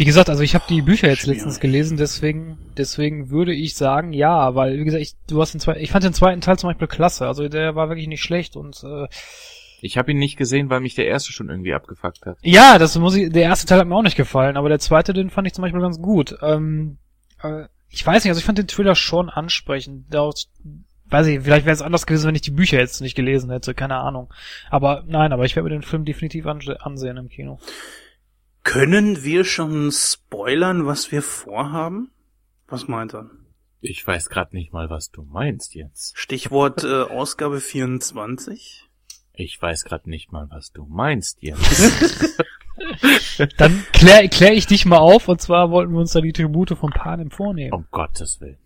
Wie 0.00 0.06
gesagt, 0.06 0.30
also 0.30 0.42
ich 0.42 0.54
habe 0.54 0.64
die 0.66 0.80
Bücher 0.80 1.08
jetzt 1.08 1.20
Schwierig. 1.20 1.36
letztens 1.40 1.60
gelesen, 1.60 1.98
deswegen, 1.98 2.56
deswegen 2.78 3.28
würde 3.28 3.52
ich 3.52 3.74
sagen, 3.76 4.14
ja, 4.14 4.54
weil 4.54 4.78
wie 4.78 4.84
gesagt, 4.84 5.02
ich, 5.02 5.12
du 5.28 5.42
hast 5.42 5.52
den 5.52 5.60
zweiten, 5.60 5.80
ich 5.80 5.90
fand 5.90 6.04
den 6.04 6.14
zweiten 6.14 6.40
Teil 6.40 6.58
zum 6.58 6.70
Beispiel 6.70 6.88
klasse, 6.88 7.26
also 7.26 7.46
der 7.50 7.74
war 7.74 7.90
wirklich 7.90 8.08
nicht 8.08 8.22
schlecht 8.22 8.56
und 8.56 8.82
äh, 8.82 9.08
Ich 9.82 9.98
habe 9.98 10.10
ihn 10.12 10.18
nicht 10.18 10.38
gesehen, 10.38 10.70
weil 10.70 10.80
mich 10.80 10.94
der 10.94 11.06
erste 11.06 11.32
schon 11.32 11.50
irgendwie 11.50 11.74
abgefuckt 11.74 12.24
hat. 12.24 12.38
ja, 12.40 12.78
das 12.78 12.96
muss 12.98 13.14
ich, 13.14 13.30
der 13.30 13.42
erste 13.42 13.66
Teil 13.66 13.78
hat 13.80 13.86
mir 13.88 13.94
auch 13.94 14.02
nicht 14.02 14.16
gefallen, 14.16 14.56
aber 14.56 14.70
der 14.70 14.78
zweite, 14.78 15.12
den 15.12 15.28
fand 15.28 15.46
ich 15.46 15.52
zum 15.52 15.60
Beispiel 15.62 15.82
ganz 15.82 16.00
gut. 16.00 16.34
Ähm, 16.40 16.96
äh, 17.42 17.64
ich 17.90 18.06
weiß 18.06 18.24
nicht, 18.24 18.30
also 18.30 18.38
ich 18.38 18.46
fand 18.46 18.56
den 18.56 18.68
Thriller 18.68 18.94
schon 18.94 19.28
ansprechend. 19.28 20.06
Daraus, 20.14 20.48
weiß 21.10 21.26
ich, 21.26 21.40
vielleicht 21.40 21.66
wäre 21.66 21.74
es 21.74 21.82
anders 21.82 22.06
gewesen, 22.06 22.28
wenn 22.28 22.34
ich 22.36 22.40
die 22.40 22.52
Bücher 22.52 22.78
jetzt 22.78 23.02
nicht 23.02 23.16
gelesen 23.16 23.50
hätte, 23.50 23.74
keine 23.74 23.96
Ahnung. 23.96 24.32
Aber 24.70 25.04
nein, 25.06 25.34
aber 25.34 25.44
ich 25.44 25.56
werde 25.56 25.68
mir 25.68 25.74
den 25.74 25.82
Film 25.82 26.06
definitiv 26.06 26.46
anse- 26.46 26.76
ansehen 26.76 27.18
im 27.18 27.28
Kino. 27.28 27.58
Können 28.62 29.24
wir 29.24 29.44
schon 29.44 29.90
spoilern, 29.90 30.86
was 30.86 31.10
wir 31.12 31.22
vorhaben? 31.22 32.10
Was 32.68 32.88
meint 32.88 33.14
er? 33.14 33.30
Ich 33.80 34.06
weiß 34.06 34.28
gerade 34.28 34.54
nicht 34.54 34.72
mal, 34.72 34.90
was 34.90 35.10
du 35.10 35.22
meinst 35.22 35.74
jetzt. 35.74 36.18
Stichwort 36.18 36.84
äh, 36.84 37.02
Ausgabe 37.02 37.60
24. 37.60 38.88
Ich 39.32 39.60
weiß 39.60 39.84
gerade 39.84 40.10
nicht 40.10 40.32
mal, 40.32 40.46
was 40.50 40.72
du 40.72 40.84
meinst 40.84 41.42
jetzt. 41.42 42.38
Dann 43.58 43.84
klär, 43.92 44.28
klär 44.28 44.52
ich 44.52 44.66
dich 44.66 44.86
mal 44.86 44.98
auf, 44.98 45.28
und 45.28 45.40
zwar 45.40 45.70
wollten 45.70 45.92
wir 45.92 46.00
uns 46.00 46.12
da 46.12 46.20
die 46.20 46.32
Tribute 46.32 46.76
von 46.78 46.90
Panem 46.90 47.30
vornehmen. 47.30 47.72
um 47.72 47.86
Gottes 47.90 48.40
Willen. 48.40 48.58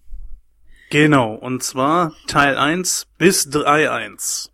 Genau, 0.90 1.34
und 1.34 1.62
zwar 1.62 2.12
Teil 2.26 2.56
1 2.56 3.06
bis 3.18 3.48
3.1. 3.48 4.50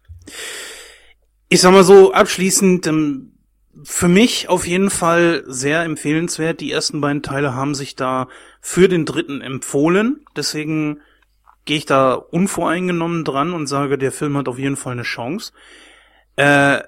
Ich 1.48 1.60
sag 1.60 1.72
mal 1.72 1.84
so, 1.84 2.12
abschließend, 2.12 2.86
ähm, 2.86 3.32
für 3.84 4.08
mich 4.08 4.48
auf 4.48 4.66
jeden 4.66 4.90
Fall 4.90 5.44
sehr 5.46 5.82
empfehlenswert. 5.82 6.60
Die 6.60 6.72
ersten 6.72 7.00
beiden 7.00 7.22
Teile 7.22 7.54
haben 7.54 7.74
sich 7.74 7.96
da 7.96 8.28
für 8.60 8.88
den 8.88 9.04
dritten 9.04 9.40
empfohlen. 9.40 10.24
Deswegen 10.36 11.00
gehe 11.64 11.78
ich 11.78 11.86
da 11.86 12.14
unvoreingenommen 12.14 13.24
dran 13.24 13.52
und 13.52 13.66
sage, 13.66 13.98
der 13.98 14.12
Film 14.12 14.36
hat 14.36 14.48
auf 14.48 14.58
jeden 14.58 14.76
Fall 14.76 14.92
eine 14.92 15.02
Chance. 15.02 15.52
Äh, 16.36 16.80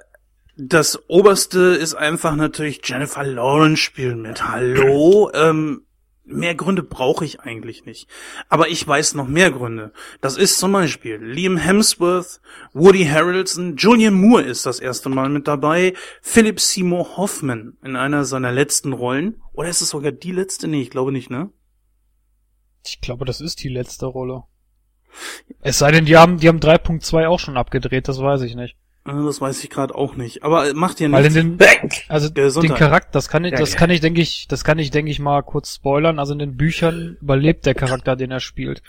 das 0.57 1.09
oberste 1.09 1.61
ist 1.61 1.95
einfach 1.95 2.37
natürlich 2.37 2.81
Jennifer 2.85 3.25
Lawrence 3.25 3.81
spielen 3.81 4.23
mit. 4.23 4.49
Hallo? 4.49 5.31
Ähm, 5.33 5.87
mehr 6.25 6.55
Gründe 6.55 6.83
brauche 6.83 7.25
ich 7.25 7.41
eigentlich 7.41 7.85
nicht. 7.85 8.09
Aber 8.49 8.69
ich 8.69 8.87
weiß 8.87 9.15
noch 9.15 9.27
mehr 9.27 9.51
Gründe. 9.51 9.93
Das 10.21 10.37
ist 10.37 10.59
zum 10.59 10.73
Beispiel 10.73 11.17
Liam 11.17 11.57
Hemsworth, 11.57 12.41
Woody 12.73 13.05
Harrelson, 13.05 13.77
Julian 13.77 14.15
Moore 14.15 14.43
ist 14.43 14.67
das 14.67 14.81
erste 14.81 15.09
Mal 15.09 15.29
mit 15.29 15.49
dabei, 15.49 15.95
Philip 16.21 16.61
Seymour 16.61 17.17
Hoffman 17.17 17.77
in 17.83 17.97
einer 17.97 18.25
seiner 18.25 18.53
letzten 18.53 18.93
Rollen. 18.93 19.43
Oder 19.53 19.69
ist 19.69 19.81
es 19.81 19.91
sogar 19.91 20.13
die 20.13 20.33
letzte? 20.33 20.69
Nee, 20.69 20.83
ich 20.83 20.91
glaube 20.91 21.13
nicht, 21.13 21.31
ne? 21.31 21.51
Ich 22.85 23.01
glaube, 23.01 23.25
das 23.25 23.41
ist 23.41 23.63
die 23.63 23.69
letzte 23.69 24.07
Rolle. 24.07 24.45
Es 25.61 25.79
sei 25.79 25.91
denn, 25.93 26.05
die 26.05 26.17
haben, 26.17 26.39
die 26.39 26.49
haben 26.49 26.59
3.2 26.59 27.29
auch 27.29 27.39
schon 27.39 27.57
abgedreht, 27.57 28.09
das 28.09 28.19
weiß 28.19 28.43
ich 28.43 28.55
nicht. 28.55 28.77
Äh, 29.07 29.13
Das 29.13 29.41
weiß 29.41 29.63
ich 29.65 29.71
gerade 29.71 29.95
auch 29.95 30.17
nicht. 30.17 30.43
Aber 30.43 30.69
äh, 30.69 30.75
macht 30.75 31.01
ja 31.01 31.11
Weil 31.11 31.23
nichts. 31.23 31.37
in 31.37 31.59
den, 31.59 31.61
Weg! 31.61 32.05
also 32.09 32.31
Gesundheit. 32.31 32.71
den 32.71 32.77
Charakter, 32.79 33.11
das 33.13 33.29
kann 33.29 33.45
ich, 33.45 33.55
das 33.55 33.73
ja. 33.73 33.79
kann 33.79 33.91
ich, 33.91 34.01
denke 34.01 34.21
ich, 34.21 34.47
das 34.49 34.65
kann 34.65 34.79
ich, 34.79 34.91
denke 34.91 35.11
ich 35.11 35.19
mal 35.19 35.43
kurz 35.43 35.77
spoilern. 35.77 36.19
Also 36.19 36.33
in 36.33 36.39
den 36.39 36.57
Büchern 36.57 37.17
überlebt 37.21 37.67
der 37.67 37.75
Charakter, 37.75 38.17
den 38.17 38.31
er 38.31 38.41
spielt. 38.41 38.83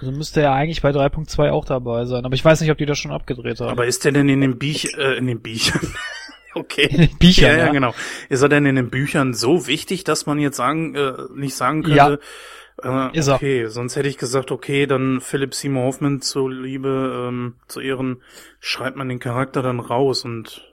Also 0.00 0.12
müsste 0.12 0.40
er 0.40 0.52
eigentlich 0.52 0.80
bei 0.80 0.90
3.2 0.90 1.50
auch 1.50 1.64
dabei 1.66 2.06
sein. 2.06 2.24
Aber 2.24 2.34
ich 2.34 2.44
weiß 2.44 2.60
nicht, 2.60 2.70
ob 2.70 2.78
die 2.78 2.86
das 2.86 2.98
schon 2.98 3.10
abgedreht 3.10 3.60
haben. 3.60 3.68
Aber 3.68 3.86
ist 3.86 4.04
der 4.04 4.12
denn 4.12 4.28
in 4.28 4.40
den 4.40 4.58
Büch 4.58 4.94
äh, 4.96 5.18
in 5.18 5.26
den 5.26 5.40
Büchern? 5.40 5.80
okay. 6.54 6.86
in 6.90 6.96
den 6.98 7.18
Büchern, 7.18 7.50
ja, 7.50 7.58
ja, 7.58 7.66
ja. 7.66 7.72
genau. 7.72 7.94
Ist 8.30 8.40
er 8.42 8.48
denn 8.48 8.64
in 8.64 8.76
den 8.76 8.88
Büchern 8.88 9.34
so 9.34 9.66
wichtig, 9.66 10.04
dass 10.04 10.24
man 10.24 10.38
jetzt 10.38 10.56
sagen, 10.56 10.94
äh, 10.94 11.12
nicht 11.34 11.54
sagen 11.54 11.84
Ja. 11.86 12.16
Äh, 12.82 13.16
Ist 13.18 13.28
er. 13.28 13.36
okay, 13.36 13.66
sonst 13.66 13.96
hätte 13.96 14.08
ich 14.08 14.18
gesagt, 14.18 14.50
okay, 14.50 14.86
dann 14.86 15.20
Philip 15.20 15.54
Seymour 15.54 15.84
Hoffman 15.84 16.20
zu 16.20 16.48
Liebe, 16.48 17.26
ähm, 17.28 17.56
zu 17.68 17.80
Ehren, 17.80 18.22
schreibt 18.60 18.96
man 18.96 19.08
den 19.08 19.18
Charakter 19.18 19.62
dann 19.62 19.80
raus 19.80 20.24
und 20.24 20.66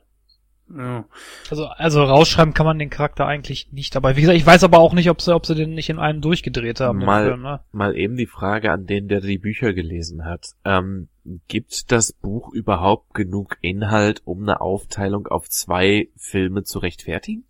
ja. 0.76 1.06
Also, 1.50 1.68
also 1.68 2.04
rausschreiben 2.04 2.54
kann 2.54 2.66
man 2.66 2.78
den 2.78 2.90
Charakter 2.90 3.26
eigentlich 3.26 3.72
nicht. 3.72 3.96
Aber 3.96 4.18
wie 4.18 4.22
gesagt, 4.22 4.38
ich 4.38 4.46
weiß 4.46 4.66
aber 4.66 4.80
auch 4.80 4.94
nicht, 4.94 5.10
ob 5.10 5.22
sie, 5.22 5.34
ob 5.34 5.46
sie 5.46 5.56
den 5.56 5.74
nicht 5.74 5.90
in 5.90 5.98
einem 5.98 6.20
durchgedreht 6.20 6.82
haben. 6.82 7.00
Mal- 7.00 7.28
Film, 7.28 7.42
ne? 7.42 7.62
Mal 7.72 7.96
eben 7.96 8.18
die 8.18 8.26
Frage 8.26 8.74
an 8.74 8.86
den, 8.86 9.08
der 9.08 9.22
die 9.22 9.38
Bücher 9.38 9.72
gelesen 9.74 10.26
hat. 10.26 10.56
Ähm, 10.66 11.08
gibt 11.48 11.90
das 11.94 12.12
Buch 12.12 12.52
überhaupt 12.54 13.14
genug 13.14 13.58
Inhalt, 13.62 14.24
um 14.26 14.42
eine 14.42 14.60
Aufteilung 14.60 15.28
auf 15.28 15.50
zwei 15.50 16.10
Filme 16.18 16.64
zu 16.66 16.80
rechtfertigen? 16.80 17.46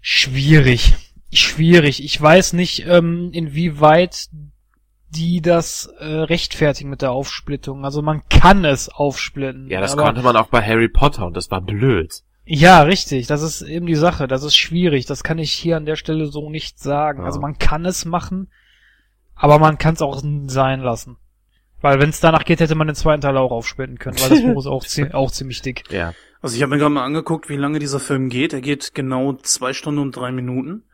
Schwierig. 0.00 0.94
Schwierig. 1.32 2.04
Ich 2.04 2.20
weiß 2.20 2.52
nicht, 2.52 2.86
ähm, 2.86 3.30
inwieweit 3.32 4.28
die 5.08 5.42
das 5.42 5.86
äh, 5.98 6.04
rechtfertigen 6.04 6.88
mit 6.88 7.02
der 7.02 7.12
Aufsplittung. 7.12 7.84
Also 7.84 8.02
man 8.02 8.22
kann 8.28 8.64
es 8.64 8.88
aufsplitten. 8.88 9.68
Ja, 9.68 9.80
das 9.80 9.92
aber, 9.92 10.04
konnte 10.04 10.22
man 10.22 10.36
auch 10.36 10.48
bei 10.48 10.62
Harry 10.62 10.88
Potter 10.88 11.26
und 11.26 11.36
das 11.36 11.50
war 11.50 11.60
blöd. 11.60 12.22
Ja, 12.44 12.82
richtig. 12.82 13.26
Das 13.26 13.42
ist 13.42 13.62
eben 13.62 13.86
die 13.86 13.94
Sache. 13.94 14.26
Das 14.26 14.42
ist 14.42 14.56
schwierig. 14.56 15.06
Das 15.06 15.22
kann 15.22 15.38
ich 15.38 15.52
hier 15.52 15.76
an 15.76 15.86
der 15.86 15.96
Stelle 15.96 16.26
so 16.26 16.50
nicht 16.50 16.78
sagen. 16.78 17.20
Ja. 17.20 17.26
Also 17.26 17.40
man 17.40 17.58
kann 17.58 17.84
es 17.84 18.04
machen, 18.04 18.50
Aber 19.34 19.58
man 19.58 19.78
kann 19.78 19.94
es 19.94 20.02
auch 20.02 20.20
sein 20.46 20.80
lassen. 20.80 21.16
Weil 21.80 22.00
wenn 22.00 22.10
es 22.10 22.20
danach 22.20 22.44
geht, 22.44 22.60
hätte 22.60 22.74
man 22.74 22.86
den 22.86 22.96
zweiten 22.96 23.22
Teil 23.22 23.36
auch 23.36 23.50
aufspenden 23.50 23.98
können, 23.98 24.18
weil 24.20 24.30
das 24.30 24.42
Buch 24.46 24.60
ist 24.60 24.66
auch, 24.66 24.84
zie 24.84 25.12
auch 25.12 25.30
ziemlich 25.30 25.62
dick. 25.62 25.84
Ja. 25.90 26.14
Also 26.40 26.56
ich 26.56 26.62
habe 26.62 26.70
mir 26.70 26.78
gerade 26.78 26.94
mal 26.94 27.04
angeguckt, 27.04 27.48
wie 27.48 27.56
lange 27.56 27.78
dieser 27.78 28.00
Film 28.00 28.28
geht. 28.28 28.52
Er 28.52 28.60
geht 28.60 28.94
genau 28.94 29.34
zwei 29.34 29.72
Stunden 29.72 30.00
und 30.00 30.16
drei 30.16 30.32
Minuten. 30.32 30.84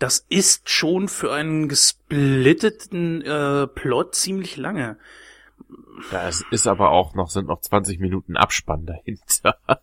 Das 0.00 0.24
ist 0.30 0.70
schon 0.70 1.08
für 1.08 1.30
einen 1.30 1.68
gesplitteten 1.68 3.20
äh, 3.20 3.66
Plot 3.66 4.14
ziemlich 4.14 4.56
lange. 4.56 4.96
Ja, 6.10 6.26
es 6.26 6.42
ist 6.50 6.66
aber 6.66 6.90
auch 6.90 7.14
noch, 7.14 7.28
sind 7.28 7.48
noch 7.48 7.60
20 7.60 8.00
Minuten 8.00 8.36
Abspann 8.36 8.86
dahinter. 8.86 9.58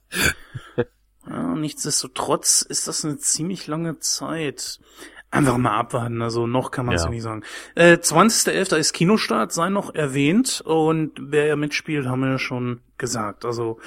Ja, 1.29 1.55
nichtsdestotrotz 1.55 2.61
ist 2.61 2.87
das 2.87 3.03
eine 3.03 3.17
ziemlich 3.17 3.67
lange 3.67 3.99
Zeit. 3.99 4.79
Einfach 5.29 5.57
mal 5.57 5.77
abwarten, 5.77 6.21
also 6.21 6.47
noch 6.47 6.71
kann 6.71 6.85
man 6.85 6.95
es 6.95 7.03
Ja. 7.03 7.09
nicht 7.09 7.21
sagen. 7.21 7.43
Äh, 7.75 7.97
20.11. 7.97 8.77
ist 8.77 8.93
Kinostart, 8.93 9.51
sei 9.51 9.67
noch 9.69 9.93
erwähnt. 9.93 10.61
Und 10.63 11.11
wer 11.19 11.47
ja 11.47 11.57
mitspielt, 11.57 12.07
haben 12.07 12.21
wir 12.21 12.29
ja 12.31 12.39
schon 12.39 12.79
gesagt. 12.97 13.43
Also, 13.43 13.77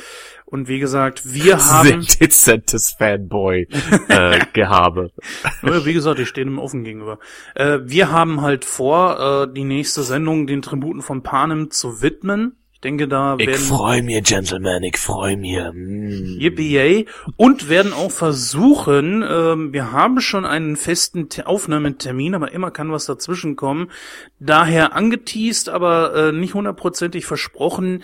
und 0.45 0.69
wie 0.69 0.79
gesagt, 0.81 1.33
wir 1.33 1.57
haben, 1.71 2.03
Sehr 2.03 2.19
dezentes 2.29 2.91
Fanboy-Gehabe. 2.93 5.11
Ja, 5.63 5.85
wie 5.87 5.93
gesagt, 5.95 6.19
ich 6.21 6.29
stehe 6.29 6.45
dem 6.45 6.59
offen 6.59 6.85
gegenüber. 6.85 7.19
Äh, 7.55 7.79
wir 7.85 8.11
haben 8.13 8.43
halt 8.43 8.65
vor, 8.67 9.47
äh, 9.49 9.53
die 9.53 9.65
nächste 9.65 10.03
Sendung 10.03 10.47
den 10.47 10.61
Tributen 10.63 11.01
von 11.03 11.23
Panem 11.23 11.71
zu 11.71 12.03
widmen. 12.03 12.57
Ich 12.81 12.83
denke, 12.83 13.09
da 13.09 13.37
ich 13.39 13.47
werden 13.47 13.61
freu 13.61 14.01
mir, 14.01 14.23
Gentleman, 14.23 14.83
ich 14.85 14.97
freu 14.97 15.37
mir. 15.37 15.71
Mm. 15.75 16.39
Yippie 16.41 16.73
yay. 16.73 17.07
und 17.37 17.69
werden 17.69 17.93
auch 17.93 18.11
versuchen, 18.11 19.23
ähm, 19.23 19.75
wir 19.75 19.93
haben 19.93 20.23
schon 20.23 20.47
einen 20.47 20.77
festen 20.77 21.29
Te- 21.29 21.47
Aufnahmetermin, 21.47 22.35
aber 22.35 22.53
immer 22.53 22.71
kann 22.71 22.91
was 22.91 23.05
dazwischen 23.05 23.55
kommen. 23.55 23.91
Daher 24.39 24.95
angeteased, 24.95 25.69
aber 25.69 26.15
äh, 26.15 26.33
nicht 26.33 26.55
hundertprozentig 26.55 27.27
versprochen, 27.27 28.03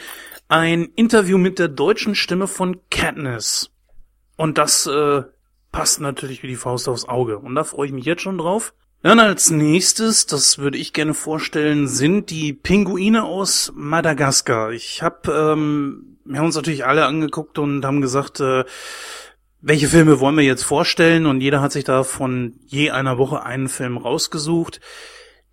ein 0.48 0.90
Interview 0.94 1.38
mit 1.38 1.58
der 1.58 1.68
deutschen 1.68 2.14
Stimme 2.14 2.46
von 2.46 2.76
Katniss. 2.90 3.70
Und 4.36 4.58
das 4.58 4.86
äh, 4.86 5.22
passt 5.72 6.02
natürlich 6.02 6.42
wie 6.42 6.48
die 6.48 6.56
Faust 6.56 6.86
aufs 6.86 7.08
Auge. 7.08 7.38
Und 7.38 7.54
da 7.54 7.64
freue 7.64 7.86
ich 7.86 7.94
mich 7.94 8.04
jetzt 8.04 8.20
schon 8.20 8.36
drauf. 8.36 8.74
Dann 9.06 9.20
als 9.20 9.50
nächstes, 9.50 10.26
das 10.26 10.58
würde 10.58 10.78
ich 10.78 10.92
gerne 10.92 11.14
vorstellen, 11.14 11.86
sind 11.86 12.28
die 12.28 12.52
Pinguine 12.52 13.22
aus 13.22 13.72
Madagaskar. 13.76 14.72
Ich 14.72 15.00
habe, 15.00 15.30
ähm, 15.30 16.18
wir 16.24 16.38
haben 16.40 16.46
uns 16.46 16.56
natürlich 16.56 16.84
alle 16.84 17.06
angeguckt 17.06 17.60
und 17.60 17.84
haben 17.84 18.00
gesagt, 18.00 18.40
äh, 18.40 18.64
welche 19.60 19.86
Filme 19.86 20.18
wollen 20.18 20.36
wir 20.36 20.42
jetzt 20.42 20.64
vorstellen? 20.64 21.26
Und 21.26 21.40
jeder 21.40 21.60
hat 21.60 21.70
sich 21.70 21.84
da 21.84 22.02
von 22.02 22.58
je 22.66 22.90
einer 22.90 23.16
Woche 23.16 23.44
einen 23.44 23.68
Film 23.68 23.96
rausgesucht. 23.96 24.80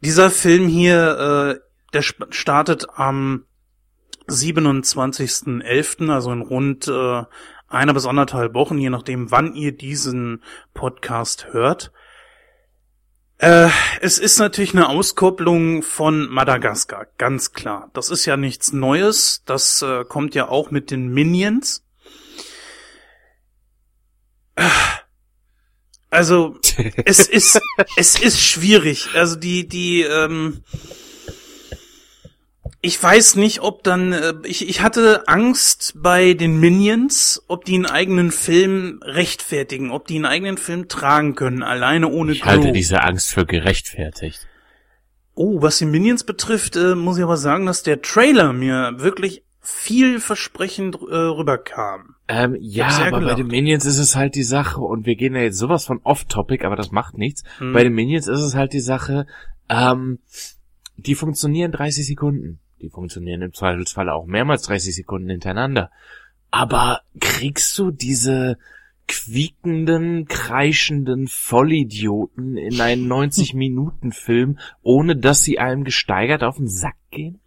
Dieser 0.02 0.32
Film 0.32 0.68
hier, 0.68 1.60
äh, 1.60 1.60
der 1.94 2.02
startet 2.02 2.88
am 2.96 3.46
27.11., 4.28 6.12
also 6.12 6.32
in 6.32 6.42
rund 6.42 6.88
äh, 6.88 7.22
einer 7.68 7.94
bis 7.94 8.08
anderthalb 8.08 8.56
Wochen, 8.56 8.80
je 8.80 8.90
nachdem, 8.90 9.30
wann 9.30 9.54
ihr 9.54 9.74
diesen 9.78 10.42
Podcast 10.74 11.54
hört. 11.54 11.92
Äh, 13.44 13.70
es 14.00 14.20
ist 14.20 14.40
natürlich 14.40 14.74
eine 14.74 14.88
Auskopplung 14.88 15.84
von 15.84 16.30
Madagaskar, 16.30 17.08
ganz 17.18 17.52
klar. 17.52 17.90
Das 17.94 18.10
ist 18.10 18.26
ja 18.26 18.38
nichts 18.38 18.72
Neues. 18.72 19.44
Das 19.46 19.82
äh, 19.82 20.06
kommt 20.06 20.34
ja 20.34 20.48
auch 20.48 20.72
mit 20.72 20.92
den 20.92 21.14
Minions. 21.14 21.84
Äh, 24.56 24.70
Also, 26.10 26.58
es 27.06 27.28
ist, 27.28 27.60
es 27.98 28.18
ist 28.22 28.40
schwierig. 28.40 29.10
Also 29.16 29.36
die, 29.36 29.68
die, 29.68 30.04
ähm, 30.04 30.64
ich 32.86 33.02
weiß 33.02 33.38
nicht, 33.38 33.62
ob 33.62 33.84
dann, 33.84 34.12
äh, 34.12 34.34
ich, 34.44 34.68
ich 34.68 34.82
hatte 34.82 35.26
Angst 35.28 35.94
bei 35.96 36.34
den 36.34 36.60
Minions, 36.60 37.42
ob 37.48 37.64
die 37.64 37.76
einen 37.76 37.86
eigenen 37.86 38.30
Film 38.30 39.00
rechtfertigen, 39.04 39.90
ob 39.90 40.06
die 40.06 40.18
einen 40.18 40.26
eigenen 40.26 40.58
Film 40.58 40.90
tragen 40.90 41.34
können, 41.36 41.64
alleine 41.64 42.10
ohne 42.10 42.34
Ich 42.34 42.44
halte 42.44 42.66
Crew. 42.66 42.74
diese 42.74 43.02
Angst 43.02 43.34
für 43.34 43.46
gerechtfertigt. 43.46 44.46
Oh, 45.34 45.62
was 45.62 45.78
die 45.78 45.86
Minions 45.86 46.26
betrifft, 46.26 46.76
äh, 46.76 46.94
muss 46.94 47.18
ich 47.18 47.24
aber 47.24 47.38
sagen, 47.38 47.66
dass 47.66 47.84
der 47.84 48.02
Trailer 48.02 48.52
mir 48.52 48.96
wirklich 48.98 49.46
vielversprechend 49.62 50.96
äh, 50.96 51.16
rüberkam. 51.16 52.16
Ähm, 52.28 52.58
ja, 52.60 52.88
aber 52.88 53.12
bei 53.12 53.20
gelacht. 53.20 53.40
den 53.40 53.48
Minions 53.48 53.86
ist 53.86 53.98
es 53.98 54.18
halt 54.18 54.36
die 54.36 54.44
Sache, 54.44 54.82
und 54.82 55.06
wir 55.06 55.16
gehen 55.16 55.36
ja 55.36 55.42
jetzt 55.42 55.58
sowas 55.58 55.86
von 55.86 56.02
off-topic, 56.04 56.66
aber 56.66 56.76
das 56.76 56.92
macht 56.92 57.18
nichts. 57.18 57.44
Hm. 57.60 57.72
Bei 57.72 57.84
den 57.86 57.94
Minions 57.94 58.28
ist 58.28 58.42
es 58.42 58.56
halt 58.56 58.74
die 58.74 58.82
Sache, 58.82 59.26
ähm, 59.70 60.20
die 60.98 61.16
funktionieren 61.16 61.72
30 61.72 62.06
Sekunden. 62.06 62.60
Die 62.84 62.90
funktionieren 62.90 63.42
im 63.42 63.54
Zweifelsfall 63.54 64.10
auch 64.10 64.26
mehrmals 64.26 64.64
30 64.64 64.94
Sekunden 64.94 65.30
hintereinander. 65.30 65.90
Aber 66.52 67.00
kriegst 67.22 67.78
du 67.80 67.92
diese 67.92 68.58
quiekenden, 69.08 70.26
kreischenden 70.28 71.30
Vollidioten 71.30 72.58
in 72.58 72.82
einen 72.82 73.10
90-Minuten-Film, 73.10 74.60
ohne 74.82 75.16
dass 75.16 75.44
sie 75.46 75.60
einem 75.60 75.86
gesteigert 75.86 76.44
auf 76.44 76.58
den 76.58 76.68
Sack 76.68 76.98
gehen? 77.10 77.40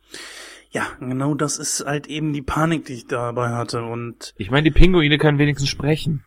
Ja, 0.70 0.86
genau 1.00 1.34
das 1.34 1.58
ist 1.58 1.84
halt 1.84 2.06
eben 2.06 2.32
die 2.32 2.42
Panik, 2.42 2.86
die 2.86 2.94
ich 2.94 3.06
dabei 3.06 3.50
hatte 3.50 3.82
und 3.84 4.32
Ich 4.38 4.50
meine, 4.50 4.64
die 4.64 4.70
Pinguine 4.70 5.18
können 5.18 5.38
wenigstens 5.38 5.68
sprechen. 5.68 6.24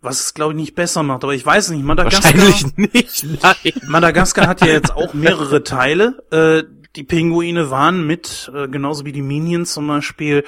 was 0.00 0.18
es 0.18 0.34
glaube 0.34 0.54
ich 0.54 0.56
nicht 0.56 0.74
besser 0.74 1.04
macht, 1.04 1.22
aber 1.22 1.34
ich 1.34 1.46
weiß 1.46 1.70
nicht, 1.70 1.84
Madagaskar, 1.84 2.34
Wahrscheinlich 2.34 2.76
nicht, 2.76 3.24
nein. 3.40 3.72
Madagaskar 3.86 4.48
hat 4.48 4.62
ja 4.62 4.66
jetzt 4.68 4.92
auch 4.96 5.14
mehrere 5.14 5.62
Teile. 5.62 6.24
Äh, 6.32 6.64
die 6.96 7.04
Pinguine 7.04 7.70
waren 7.70 8.06
mit, 8.06 8.50
äh, 8.54 8.68
genauso 8.68 9.04
wie 9.04 9.12
die 9.12 9.22
Minions 9.22 9.72
zum 9.74 9.86
Beispiel, 9.86 10.44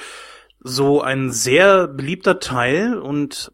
so 0.59 1.01
ein 1.01 1.31
sehr 1.31 1.87
beliebter 1.87 2.39
Teil 2.39 2.97
und 2.97 3.51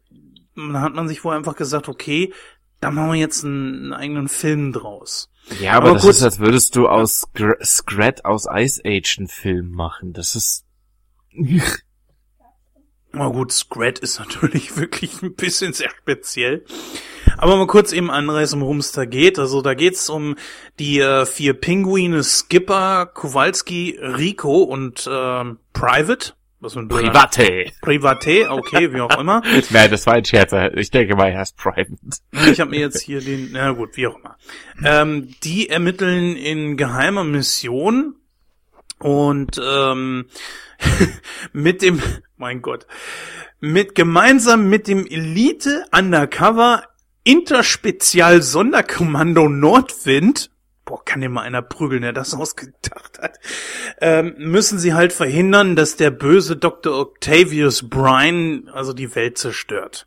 dann 0.56 0.80
hat 0.80 0.94
man 0.94 1.08
sich 1.08 1.20
vorher 1.20 1.38
einfach 1.38 1.56
gesagt, 1.56 1.88
okay, 1.88 2.32
da 2.80 2.90
machen 2.90 3.12
wir 3.12 3.18
jetzt 3.18 3.44
einen, 3.44 3.74
einen 3.74 3.92
eigenen 3.92 4.28
Film 4.28 4.72
draus. 4.72 5.30
Ja, 5.60 5.72
aber, 5.72 5.86
Aber 5.86 5.94
das 5.94 6.02
kurz- 6.04 6.16
ist, 6.18 6.22
als 6.22 6.38
würdest 6.38 6.76
du 6.76 6.88
aus 6.88 7.28
Gr 7.34 7.56
Scrat 7.64 8.24
aus 8.24 8.46
Ice 8.52 8.80
Age 8.84 9.18
einen 9.18 9.28
Film 9.28 9.70
machen. 9.72 10.12
Das 10.12 10.36
ist... 10.36 10.64
Aber 13.12 13.32
gut, 13.32 13.50
Scrat 13.52 13.98
ist 13.98 14.18
natürlich 14.20 14.76
wirklich 14.76 15.22
ein 15.22 15.34
bisschen 15.34 15.72
sehr 15.72 15.90
speziell. 15.90 16.64
Aber 17.38 17.56
mal 17.56 17.66
kurz 17.66 17.92
eben 17.92 18.10
anreißen, 18.10 18.60
worum 18.60 18.78
es 18.78 18.92
da 18.92 19.04
geht. 19.04 19.38
Also 19.38 19.62
da 19.62 19.74
geht's 19.74 20.08
um 20.10 20.36
die 20.78 21.00
äh, 21.00 21.26
vier 21.26 21.54
Pinguine 21.54 22.22
Skipper, 22.22 23.06
Kowalski, 23.06 23.98
Rico 24.00 24.62
und 24.62 25.08
ähm, 25.10 25.58
Private. 25.72 26.32
Was 26.62 26.74
blöder- 26.74 27.10
Private. 27.10 27.72
Private, 27.80 28.50
okay, 28.50 28.92
wie 28.92 29.00
auch 29.00 29.18
immer. 29.18 29.40
Nein, 29.70 29.90
das 29.90 30.06
war 30.06 30.14
ein 30.14 30.24
Scherz. 30.26 30.52
Ich 30.74 30.90
denke 30.90 31.16
mal, 31.16 31.30
er 31.30 31.42
ist 31.42 31.56
Private. 31.56 31.96
Ich 32.50 32.60
habe 32.60 32.70
mir 32.70 32.80
jetzt 32.80 33.00
hier 33.00 33.20
den, 33.22 33.50
na 33.52 33.72
gut, 33.72 33.96
wie 33.96 34.06
auch 34.06 34.16
immer. 34.18 34.36
Ähm, 34.84 35.34
die 35.42 35.70
ermitteln 35.70 36.36
in 36.36 36.76
geheimer 36.76 37.24
Mission 37.24 38.16
und 38.98 39.58
ähm, 39.64 40.26
mit 41.54 41.80
dem, 41.80 42.02
mein 42.36 42.60
Gott, 42.60 42.86
mit 43.60 43.94
gemeinsam 43.94 44.68
mit 44.68 44.86
dem 44.86 45.06
Elite 45.06 45.86
Undercover 45.96 46.84
Interspezial 47.24 48.42
Sonderkommando 48.42 49.48
Nordwind, 49.48 50.50
boah, 50.84 51.04
kann 51.04 51.20
dir 51.20 51.28
mal 51.28 51.42
einer 51.42 51.62
prügeln, 51.62 52.02
der 52.02 52.12
das 52.12 52.34
ausgedacht 52.34 53.18
hat, 53.20 53.38
ähm, 54.00 54.34
müssen 54.38 54.78
sie 54.78 54.94
halt 54.94 55.12
verhindern, 55.12 55.76
dass 55.76 55.96
der 55.96 56.10
böse 56.10 56.56
Dr. 56.56 56.98
Octavius 56.98 57.88
Bryan 57.88 58.68
also 58.72 58.92
die 58.92 59.14
Welt 59.14 59.38
zerstört. 59.38 60.06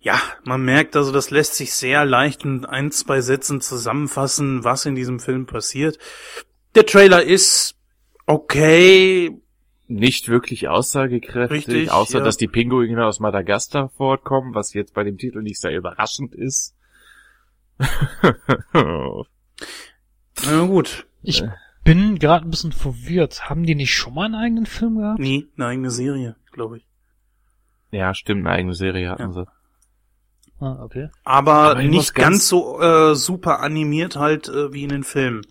Ja, 0.00 0.20
man 0.42 0.64
merkt 0.64 0.96
also, 0.96 1.12
das 1.12 1.30
lässt 1.30 1.54
sich 1.54 1.74
sehr 1.74 2.04
leicht 2.04 2.44
in 2.44 2.64
ein, 2.64 2.90
zwei 2.90 3.20
Sätzen 3.20 3.60
zusammenfassen, 3.60 4.64
was 4.64 4.84
in 4.84 4.96
diesem 4.96 5.20
Film 5.20 5.46
passiert. 5.46 5.98
Der 6.74 6.86
Trailer 6.86 7.22
ist 7.22 7.76
okay, 8.26 9.41
Nicht 9.88 10.28
wirklich 10.28 10.68
aussagekräftig, 10.68 11.68
Richtig, 11.68 11.90
außer 11.90 12.18
ja. 12.18 12.24
dass 12.24 12.36
die 12.36 12.48
Pinguine 12.48 13.04
aus 13.04 13.20
Madagaskar 13.20 13.88
vorkommen, 13.90 14.54
was 14.54 14.72
jetzt 14.74 14.94
bei 14.94 15.04
dem 15.04 15.18
Titel 15.18 15.42
nicht 15.42 15.60
sehr 15.60 15.76
überraschend 15.76 16.34
ist. 16.34 16.74
na 18.72 20.64
gut, 20.66 21.06
Ich 21.22 21.42
bin 21.84 22.18
gerade 22.18 22.46
ein 22.46 22.50
bisschen 22.50 22.72
verwirrt. 22.72 23.48
Haben 23.50 23.64
die 23.64 23.74
nicht 23.74 23.94
schon 23.94 24.14
mal 24.14 24.26
einen 24.26 24.34
eigenen 24.36 24.66
Film 24.66 24.98
gehabt? 24.98 25.18
nie, 25.18 25.48
eine 25.56 25.66
eigene 25.66 25.90
Serie, 25.90 26.36
glaube 26.52 26.78
ich. 26.78 26.86
ja, 27.90 28.14
stimmt, 28.14 28.46
eine 28.46 28.56
eigene 28.56 28.74
Serie 28.74 29.10
hatten 29.10 29.22
Ja. 29.22 29.32
sie. 29.32 29.46
Ah, 30.60 30.80
okay. 30.84 31.08
Aber, 31.24 31.52
Aber 31.72 31.82
nicht 31.82 32.14
ganz, 32.14 32.28
ganz- 32.38 32.48
so 32.48 32.80
äh, 32.80 33.14
super 33.16 33.60
animiert 33.60 34.14
halt 34.16 34.48
äh, 34.48 34.72
wie 34.72 34.84
in 34.84 34.90
den 34.90 35.02
Filmen. 35.04 35.44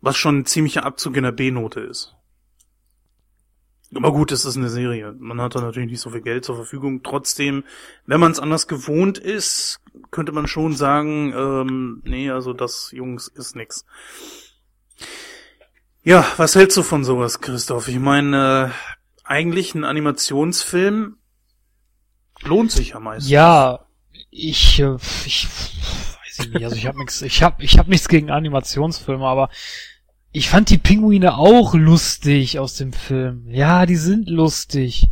Was 0.00 0.16
schon 0.16 0.38
ein 0.38 0.46
ziemlicher 0.46 0.84
Abzug 0.84 1.16
in 1.16 1.24
der 1.24 1.32
B-Note 1.32 1.80
ist. 1.80 2.15
Aber 3.94 4.12
gut, 4.12 4.32
es 4.32 4.44
ist 4.44 4.56
eine 4.56 4.68
Serie. 4.68 5.14
Man 5.18 5.40
hat 5.40 5.54
da 5.54 5.60
natürlich 5.60 5.90
nicht 5.90 6.00
so 6.00 6.10
viel 6.10 6.20
Geld 6.20 6.44
zur 6.44 6.56
Verfügung. 6.56 7.02
Trotzdem, 7.02 7.64
wenn 8.04 8.20
man 8.20 8.32
es 8.32 8.40
anders 8.40 8.66
gewohnt 8.66 9.18
ist, 9.18 9.80
könnte 10.10 10.32
man 10.32 10.48
schon 10.48 10.74
sagen, 10.74 11.32
ähm, 11.36 12.02
nee, 12.04 12.30
also 12.30 12.52
das, 12.52 12.90
Jungs, 12.92 13.28
ist 13.28 13.54
nix. 13.54 13.84
Ja, 16.02 16.26
was 16.36 16.54
hältst 16.54 16.76
du 16.76 16.82
von 16.82 17.04
sowas, 17.04 17.40
Christoph? 17.40 17.88
Ich 17.88 17.98
meine, 17.98 18.72
äh, 18.72 18.96
eigentlich 19.24 19.74
ein 19.74 19.84
Animationsfilm 19.84 21.16
lohnt 22.42 22.72
sich 22.72 22.90
ja 22.90 23.00
meistens. 23.00 23.30
Ja, 23.30 23.86
ich, 24.30 24.80
äh, 24.80 24.96
ich 25.24 25.48
weiß 25.48 26.46
ich 26.46 26.52
nicht, 26.52 26.64
also 26.64 26.76
ich 26.76 26.86
habe 26.86 26.98
nichts, 26.98 27.22
ich 27.22 27.42
habe 27.42 27.62
ich 27.62 27.78
hab 27.78 27.88
nichts 27.88 28.08
gegen 28.08 28.30
Animationsfilme, 28.30 29.24
aber 29.24 29.48
ich 30.36 30.50
fand 30.50 30.68
die 30.68 30.76
Pinguine 30.76 31.38
auch 31.38 31.74
lustig 31.74 32.58
aus 32.58 32.74
dem 32.74 32.92
Film. 32.92 33.46
Ja, 33.48 33.86
die 33.86 33.96
sind 33.96 34.28
lustig. 34.28 35.08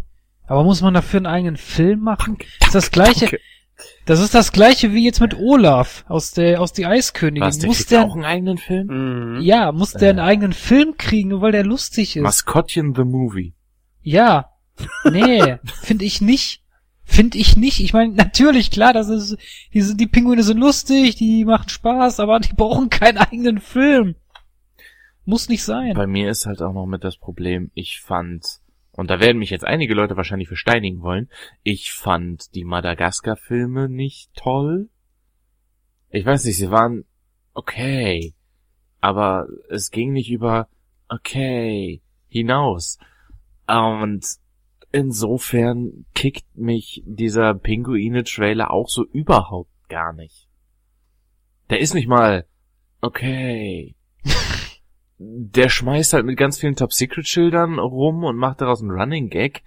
Aber 0.46 0.64
muss 0.64 0.82
man 0.82 0.92
dafür 0.92 1.20
einen 1.20 1.26
eigenen 1.26 1.56
Film 1.56 2.00
machen? 2.00 2.36
Das 2.60 2.68
ist 2.68 2.74
das 2.74 2.90
gleiche, 2.90 3.24
Okay. 3.26 3.38
das 4.04 4.20
ist 4.20 4.34
das 4.34 4.52
gleiche 4.52 4.92
wie 4.92 5.02
jetzt 5.02 5.22
mit 5.22 5.34
Olaf 5.34 6.04
aus 6.08 6.32
der, 6.32 6.60
aus 6.60 6.74
die 6.74 6.84
Eiskönigin. 6.84 7.40
Was, 7.46 7.58
der 7.58 7.68
muss 7.68 7.86
der, 7.86 8.04
auch 8.04 8.14
einen 8.14 8.26
eigenen 8.26 8.58
Film? 8.58 9.36
Mhm. 9.36 9.40
ja, 9.40 9.72
muss 9.72 9.92
der 9.92 10.10
einen 10.10 10.18
eigenen 10.18 10.52
Film 10.52 10.98
kriegen, 10.98 11.30
nur 11.30 11.40
weil 11.40 11.52
der 11.52 11.64
lustig 11.64 12.16
ist. 12.16 12.22
Maskottchen 12.22 12.94
the 12.94 13.04
Movie. 13.04 13.54
Ja. 14.02 14.50
Nee, 15.10 15.56
finde 15.82 16.04
ich 16.04 16.20
nicht. 16.20 16.60
Finde 17.02 17.38
ich 17.38 17.56
nicht. 17.56 17.80
Ich 17.80 17.94
meine, 17.94 18.12
natürlich, 18.12 18.70
klar, 18.70 18.92
das 18.92 19.08
ist, 19.08 19.38
die, 19.72 19.80
sind, 19.80 19.98
die 19.98 20.06
Pinguine 20.06 20.42
sind 20.42 20.58
lustig, 20.58 21.16
die 21.16 21.46
machen 21.46 21.70
Spaß, 21.70 22.20
aber 22.20 22.40
die 22.40 22.52
brauchen 22.52 22.90
keinen 22.90 23.16
eigenen 23.16 23.58
Film. 23.58 24.16
Muss 25.24 25.48
nicht 25.48 25.64
sein. 25.64 25.94
Bei 25.94 26.06
mir 26.06 26.30
ist 26.30 26.46
halt 26.46 26.60
auch 26.60 26.72
noch 26.72 26.86
mit 26.86 27.02
das 27.02 27.16
Problem, 27.16 27.70
ich 27.74 28.00
fand, 28.00 28.60
und 28.92 29.10
da 29.10 29.20
werden 29.20 29.38
mich 29.38 29.50
jetzt 29.50 29.64
einige 29.64 29.94
Leute 29.94 30.16
wahrscheinlich 30.16 30.48
für 30.48 30.56
steinigen 30.56 31.00
wollen, 31.02 31.30
ich 31.62 31.92
fand 31.92 32.54
die 32.54 32.64
Madagaskar-Filme 32.64 33.88
nicht 33.88 34.34
toll. 34.34 34.90
Ich 36.10 36.26
weiß 36.26 36.44
nicht, 36.44 36.58
sie 36.58 36.70
waren 36.70 37.04
okay, 37.54 38.34
aber 39.00 39.46
es 39.70 39.90
ging 39.90 40.12
nicht 40.12 40.30
über 40.30 40.68
okay 41.08 42.02
hinaus. 42.28 42.98
Und 43.66 44.26
insofern 44.92 46.04
kickt 46.14 46.44
mich 46.54 47.02
dieser 47.06 47.54
Pinguine-Trailer 47.54 48.70
auch 48.70 48.88
so 48.88 49.04
überhaupt 49.04 49.70
gar 49.88 50.12
nicht. 50.12 50.48
Der 51.70 51.80
ist 51.80 51.94
nicht 51.94 52.08
mal 52.08 52.46
okay. 53.00 53.94
Der 55.18 55.68
schmeißt 55.68 56.12
halt 56.12 56.26
mit 56.26 56.36
ganz 56.36 56.58
vielen 56.58 56.76
Top-Secret-Schildern 56.76 57.78
rum 57.78 58.24
und 58.24 58.36
macht 58.36 58.60
daraus 58.60 58.80
einen 58.80 58.90
Running 58.90 59.30
Gag. 59.30 59.62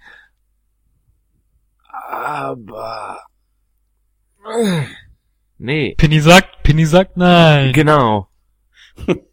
Aber... 1.90 3.18
Nee, 5.58 5.94
Penny 5.96 6.20
sagt, 6.20 6.62
Penny 6.62 6.86
sagt 6.86 7.16
nein. 7.16 7.72
genau. 7.72 8.28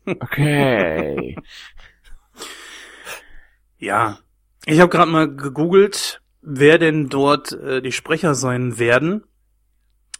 Okay. 0.06 1.36
Ja, 3.78 4.20
ich 4.66 4.80
habe 4.80 4.90
gerade 4.90 5.12
mal 5.12 5.36
gegoogelt, 5.36 6.22
wer 6.42 6.80
denn 6.80 7.10
dort 7.10 7.52
äh, 7.52 7.82
die 7.82 7.92
Sprecher 7.92 8.34
sein 8.34 8.80
werden. 8.80 9.26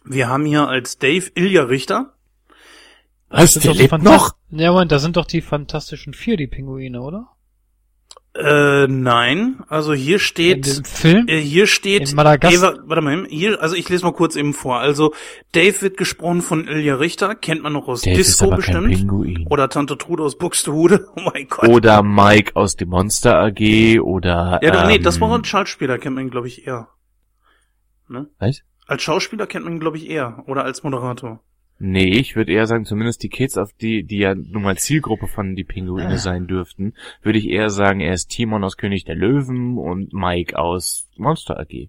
Wir 0.04 0.28
haben 0.28 0.44
hier 0.44 0.68
als 0.68 0.98
Dave 0.98 1.30
Ilja 1.34 1.64
Richter. 1.64 2.15
Was, 3.28 3.52
Das 3.52 3.52
der 3.54 3.62
sind 3.62 3.66
doch 3.70 3.72
die 3.76 3.82
lebt 3.82 3.92
Fanta- 3.92 4.04
noch? 4.04 4.36
Ja, 4.50 4.72
Moment, 4.72 4.92
da 4.92 4.98
sind 4.98 5.16
doch 5.16 5.26
die 5.26 5.40
Fantastischen 5.40 6.14
Vier, 6.14 6.36
die 6.36 6.46
Pinguine, 6.46 7.00
oder? 7.00 7.28
Äh, 8.38 8.86
nein, 8.86 9.62
also 9.68 9.94
hier 9.94 10.16
In 10.16 10.20
steht, 10.20 10.66
dem 10.66 10.84
Film? 10.84 11.26
äh, 11.26 11.40
hier 11.40 11.66
steht, 11.66 12.10
In 12.10 12.16
Madagaskar- 12.18 12.52
Eva, 12.52 12.74
warte 12.84 13.00
mal, 13.02 13.26
hier, 13.30 13.62
also 13.62 13.74
ich 13.74 13.88
lese 13.88 14.04
mal 14.04 14.12
kurz 14.12 14.36
eben 14.36 14.52
vor. 14.52 14.78
Also 14.78 15.14
Dave 15.52 15.80
wird 15.80 15.96
gesprochen 15.96 16.42
von 16.42 16.68
Ilja 16.68 16.96
Richter, 16.96 17.34
kennt 17.34 17.62
man 17.62 17.72
noch 17.72 17.88
aus 17.88 18.04
ist 18.06 18.14
Disco 18.14 18.50
bestimmt. 18.50 18.88
Pinguin. 18.94 19.46
Oder 19.48 19.70
Tante 19.70 19.96
Trude 19.96 20.22
aus 20.22 20.36
Buxtehude. 20.36 21.08
Oh 21.16 21.20
mein 21.22 21.48
Gott. 21.48 21.70
Oder 21.70 22.02
Mike 22.02 22.54
aus 22.56 22.76
dem 22.76 22.90
Monster 22.90 23.38
AG 23.38 24.00
oder... 24.00 24.60
ja, 24.62 24.70
doch, 24.70 24.86
nee, 24.86 24.96
ähm, 24.96 25.02
das 25.02 25.18
war 25.18 25.34
ein 25.34 25.44
Schauspieler, 25.44 25.96
kennt 25.96 26.14
man 26.16 26.28
glaube 26.28 26.48
ich 26.48 26.66
eher. 26.66 26.88
Ne? 28.08 28.28
Was? 28.38 28.60
Als 28.86 29.02
Schauspieler 29.02 29.46
kennt 29.46 29.64
man 29.64 29.74
ihn 29.74 29.80
glaube 29.80 29.96
ich 29.96 30.10
eher. 30.10 30.44
Oder 30.46 30.64
als 30.64 30.82
Moderator. 30.82 31.40
Nee, 31.78 32.08
ich 32.18 32.36
würde 32.36 32.52
eher 32.52 32.66
sagen, 32.66 32.86
zumindest 32.86 33.22
die 33.22 33.28
Kids, 33.28 33.58
auf 33.58 33.72
die, 33.74 34.02
die 34.02 34.18
ja 34.18 34.34
nun 34.34 34.62
mal 34.62 34.78
Zielgruppe 34.78 35.26
von 35.26 35.56
die 35.56 35.64
Pinguine 35.64 36.18
sein 36.18 36.46
dürften, 36.46 36.94
würde 37.22 37.38
ich 37.38 37.48
eher 37.48 37.68
sagen, 37.68 38.00
er 38.00 38.14
ist 38.14 38.28
Timon 38.28 38.64
aus 38.64 38.78
König 38.78 39.04
der 39.04 39.14
Löwen 39.14 39.76
und 39.76 40.14
Mike 40.14 40.58
aus 40.58 41.06
Monster 41.16 41.60
AG. 41.60 41.88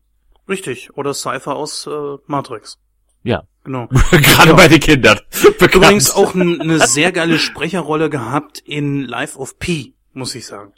Richtig. 0.49 0.95
Oder 0.97 1.13
Cypher 1.13 1.55
aus 1.55 1.87
äh, 1.87 2.17
Matrix. 2.25 2.79
Ja. 3.23 3.43
Genau. 3.63 3.87
Gerade 4.11 4.53
bei 4.55 4.67
den 4.67 4.79
Kindern. 4.79 5.19
Bekannt. 5.59 5.75
Übrigens 5.75 6.11
auch 6.11 6.35
eine 6.35 6.85
sehr 6.85 7.11
geile 7.11 7.39
Sprecherrolle 7.39 8.09
gehabt 8.09 8.59
in 8.59 9.03
Life 9.03 9.37
of 9.37 9.57
Pi, 9.57 9.93
muss 10.13 10.35
ich 10.35 10.45
sagen. 10.45 10.73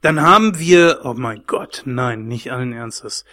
Dann 0.00 0.20
haben 0.20 0.58
wir, 0.58 1.00
oh 1.04 1.14
mein 1.14 1.44
Gott, 1.46 1.82
nein, 1.84 2.26
nicht 2.26 2.50
allen 2.50 2.72
Ernstes. 2.72 3.24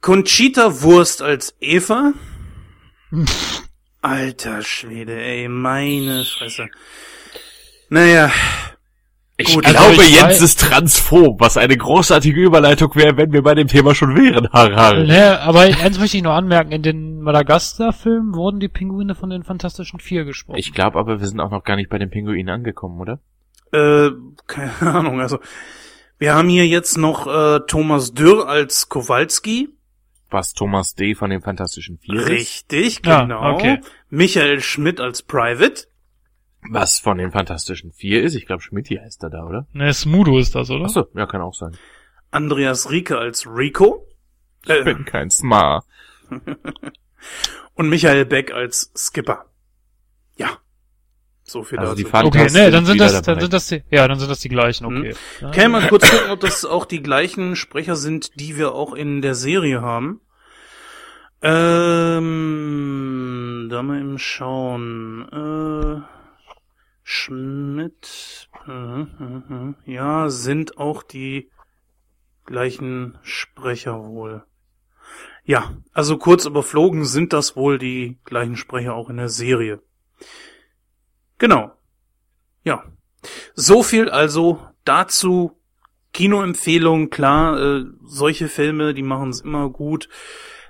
Conchita 0.00 0.82
Wurst 0.82 1.22
als 1.22 1.56
Eva. 1.60 2.12
Alter 4.04 4.60
Schwede, 4.62 5.18
ey, 5.18 5.48
meine 5.48 6.24
Fresse. 6.24 6.68
Naja, 7.88 8.30
Ich 9.36 9.52
Gut, 9.54 9.64
glaube, 9.64 9.94
ich 9.94 10.14
Jens 10.14 10.40
ist 10.40 10.60
transphob, 10.60 11.40
was 11.40 11.56
eine 11.56 11.76
großartige 11.76 12.40
Überleitung 12.40 12.94
wäre, 12.94 13.16
wenn 13.16 13.32
wir 13.32 13.42
bei 13.42 13.54
dem 13.54 13.66
Thema 13.66 13.94
schon 13.94 14.14
wären, 14.14 14.48
Harald. 14.52 15.08
Ne, 15.08 15.40
aber 15.40 15.60
eins 15.60 15.98
möchte 15.98 16.18
ich 16.18 16.22
noch 16.22 16.34
anmerken, 16.34 16.70
in 16.70 16.82
den 16.82 17.20
Madagaskar-Filmen 17.22 18.34
wurden 18.34 18.60
die 18.60 18.68
Pinguine 18.68 19.14
von 19.14 19.30
den 19.30 19.42
Fantastischen 19.42 19.98
Vier 20.00 20.24
gesprochen. 20.24 20.58
Ich 20.58 20.72
glaube 20.72 20.98
aber, 20.98 21.18
wir 21.18 21.26
sind 21.26 21.40
auch 21.40 21.50
noch 21.50 21.64
gar 21.64 21.76
nicht 21.76 21.88
bei 21.90 21.98
den 21.98 22.10
Pinguinen 22.10 22.48
angekommen, 22.50 23.00
oder? 23.00 23.18
äh, 23.72 24.10
keine 24.46 24.72
Ahnung, 24.94 25.20
also 25.20 25.38
wir 26.18 26.34
haben 26.34 26.48
hier 26.48 26.66
jetzt 26.68 26.96
noch 26.96 27.26
äh, 27.26 27.60
Thomas 27.66 28.12
Dürr 28.14 28.48
als 28.48 28.88
Kowalski. 28.88 29.70
Was 30.30 30.52
Thomas 30.52 30.94
D. 30.94 31.14
von 31.14 31.30
den 31.30 31.40
Fantastischen 31.42 31.98
Vier 31.98 32.20
ist. 32.20 32.28
Richtig, 32.28 33.02
Ja, 33.06 33.22
genau. 33.22 33.54
okay. 33.54 33.80
Michael 34.08 34.60
Schmidt 34.60 35.00
als 35.00 35.22
Private. 35.22 35.86
Was 36.70 36.98
von 36.98 37.18
den 37.18 37.30
Fantastischen 37.30 37.92
Vier 37.92 38.22
ist. 38.22 38.34
Ich 38.34 38.46
glaube, 38.46 38.62
Schmidti 38.62 38.96
heißt 38.96 39.22
er 39.22 39.30
da, 39.30 39.44
oder? 39.44 39.66
Ne, 39.72 39.92
Smudo 39.92 40.38
ist 40.38 40.54
das, 40.54 40.70
oder? 40.70 40.86
Achso, 40.86 41.06
ja, 41.14 41.26
kann 41.26 41.42
auch 41.42 41.54
sein. 41.54 41.76
Andreas 42.30 42.90
Rieke 42.90 43.18
als 43.18 43.46
Rico. 43.46 44.06
Äh, 44.66 44.78
Ich 44.78 44.84
bin 44.84 45.04
kein 45.04 45.30
Smart. 45.30 45.84
und 47.74 47.88
Michael 47.88 48.24
Beck 48.24 48.52
als 48.52 48.90
Skipper. 48.96 49.44
Ja. 50.36 50.58
So 51.46 51.62
viel 51.62 51.78
Also 51.78 51.94
die 51.94 52.04
dazu. 52.04 52.16
Fun- 52.16 52.26
Okay, 52.26 52.38
Fantastisch 52.38 52.62
ne, 52.64 52.70
dann 52.70 52.86
sind 52.86 52.98
das, 53.00 53.20
dann 53.22 53.38
sind 53.40 53.52
das 53.52 53.66
die, 53.68 53.82
ja, 53.90 54.08
dann 54.08 54.18
sind 54.18 54.30
das 54.30 54.40
die 54.40 54.48
gleichen, 54.48 54.86
okay. 54.86 55.14
Ja. 55.40 55.50
Kann 55.50 55.62
ich 55.62 55.68
mal 55.68 55.88
kurz 55.88 56.10
gucken, 56.10 56.30
ob 56.30 56.40
das 56.40 56.64
auch 56.64 56.86
die 56.86 57.02
gleichen 57.02 57.54
Sprecher 57.54 57.96
sind, 57.96 58.40
die 58.40 58.56
wir 58.56 58.72
auch 58.74 58.94
in 58.94 59.20
der 59.20 59.34
Serie 59.34 59.82
haben. 59.82 60.20
Ähm, 62.34 63.68
da 63.70 63.82
mal 63.82 64.00
im 64.00 64.16
Schauen. 64.18 65.28
Äh, 65.30 66.00
Schmidt. 67.02 68.48
Äh, 68.66 68.70
äh, 69.02 69.04
äh, 69.04 69.74
ja, 69.92 70.30
sind 70.30 70.78
auch 70.78 71.02
die 71.02 71.50
gleichen 72.46 73.18
Sprecher 73.22 74.02
wohl. 74.04 74.44
Ja, 75.44 75.76
also 75.92 76.16
kurz 76.16 76.46
überflogen 76.46 77.04
sind 77.04 77.34
das 77.34 77.56
wohl 77.56 77.78
die 77.78 78.18
gleichen 78.24 78.56
Sprecher 78.56 78.94
auch 78.94 79.10
in 79.10 79.18
der 79.18 79.28
Serie. 79.28 79.82
Genau. 81.38 81.72
Ja. 82.62 82.84
So 83.54 83.82
viel 83.82 84.08
also 84.08 84.60
dazu. 84.84 85.52
Kinoempfehlung, 86.12 87.10
klar, 87.10 87.60
äh, 87.60 87.84
solche 88.04 88.48
Filme, 88.48 88.94
die 88.94 89.02
machen 89.02 89.30
es 89.30 89.40
immer 89.40 89.68
gut, 89.68 90.08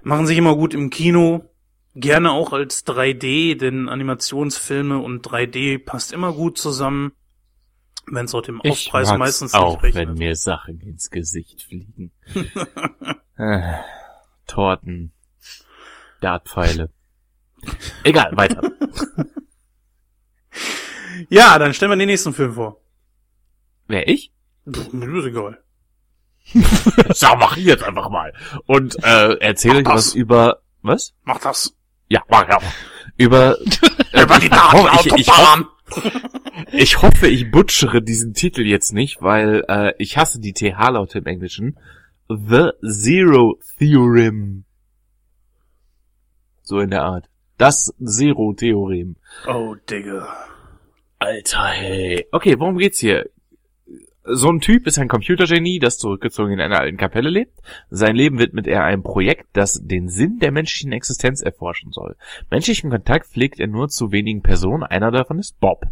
machen 0.03 0.27
sich 0.27 0.39
immer 0.39 0.57
gut 0.57 0.73
im 0.73 0.89
Kino, 0.89 1.51
gerne 1.95 2.33
auch 2.33 2.55
als 2.55 2.87
3D, 2.87 3.55
denn 3.57 3.91
Animationsfilme 3.91 4.99
und 4.99 5.27
3D 5.27 5.79
passt 5.79 6.13
immer 6.15 6.33
gut 6.33 6.57
zusammen, 6.57 7.13
wenn 8.07 8.25
es 8.25 8.35
auch 8.35 8.41
dem 8.41 8.61
Ich 8.63 8.71
Aufpreis 8.71 9.17
meistens 9.19 9.53
auch, 9.53 9.83
nicht 9.83 9.95
wenn 9.95 10.09
rechnet. 10.09 10.19
mir 10.19 10.35
Sachen 10.35 10.81
ins 10.81 11.11
Gesicht 11.11 11.63
fliegen. 11.63 12.11
äh, 13.37 13.75
Torten. 14.47 15.13
Dartpfeile. 16.21 16.91
Egal, 18.03 18.35
weiter. 18.35 18.63
Ja, 21.29 21.59
dann 21.59 21.75
stellen 21.75 21.91
wir 21.93 21.97
den 21.97 22.09
nächsten 22.09 22.33
Film 22.33 22.55
vor. 22.55 22.81
Wer 23.87 24.09
ich? 24.09 24.33
Pff, 24.71 24.93
mir 24.93 25.15
ist 25.19 25.27
egal. 25.27 25.59
Ja, 27.17 27.37
mach 27.37 27.57
ich 27.57 27.65
jetzt 27.65 27.83
einfach 27.83 28.11
mal. 28.11 28.33
Und 28.67 29.03
äh, 29.03 29.35
erzähle 29.39 29.79
euch 29.79 29.87
was 29.87 30.15
über 30.15 30.61
was? 30.83 31.15
Mach 31.25 31.41
das. 31.41 31.75
Ja, 32.09 32.23
mach 32.29 32.47
ja. 32.49 32.59
Über 33.17 33.57
äh, 34.13 34.23
Über 34.23 34.39
die 34.39 34.47
ich, 34.47 34.53
hoffe, 34.73 34.91
ich, 34.95 35.07
ich, 35.21 35.29
Autobahn. 35.29 35.67
ich 36.73 37.03
hoffe, 37.03 37.29
ich 37.29 37.51
butchere 37.51 38.03
diesen 38.03 38.35
Titel 38.35 38.63
jetzt 38.63 38.93
nicht, 38.93 39.23
weil 39.23 39.65
äh, 39.69 39.95
ich 39.99 40.19
hasse 40.19 40.41
die 40.41 40.53
TH-Laute 40.53 41.19
im 41.19 41.27
Englischen. 41.27 41.79
The 42.29 42.71
Zero 42.83 43.59
Theorem. 43.79 44.65
So 46.63 46.81
in 46.81 46.91
der 46.91 47.03
Art. 47.03 47.29
Das 47.59 47.95
Zero-Theorem. 48.05 49.17
Oh, 49.47 49.77
Digga. 49.89 50.35
Alter, 51.25 51.69
hey. 51.69 52.27
Okay, 52.33 52.57
worum 52.59 52.77
geht's 52.77 52.99
hier? 52.99 53.31
So 54.25 54.51
ein 54.51 54.61
Typ 54.61 54.87
ist 54.87 54.99
ein 54.99 55.09
Computergenie, 55.09 55.79
das 55.79 55.97
zurückgezogen 55.97 56.53
in 56.53 56.61
einer 56.61 56.81
alten 56.81 56.99
Kapelle 56.99 57.31
lebt. 57.31 57.63
Sein 57.89 58.15
Leben 58.15 58.39
widmet 58.39 58.67
er 58.67 58.85
einem 58.85 59.03
Projekt, 59.03 59.47
das 59.55 59.81
den 59.83 60.11
Sinn 60.11 60.39
der 60.39 60.53
menschlichen 60.53 60.93
Existenz 60.93 61.41
erforschen 61.41 61.93
soll. 61.93 62.17
Menschlichen 62.51 62.91
Kontakt 62.91 63.27
pflegt 63.27 63.59
er 63.59 63.69
nur 63.69 63.89
zu 63.89 64.13
wenigen 64.13 64.43
Personen, 64.43 64.83
einer 64.83 65.11
davon 65.11 65.39
ist 65.39 65.59
Bob, 65.61 65.87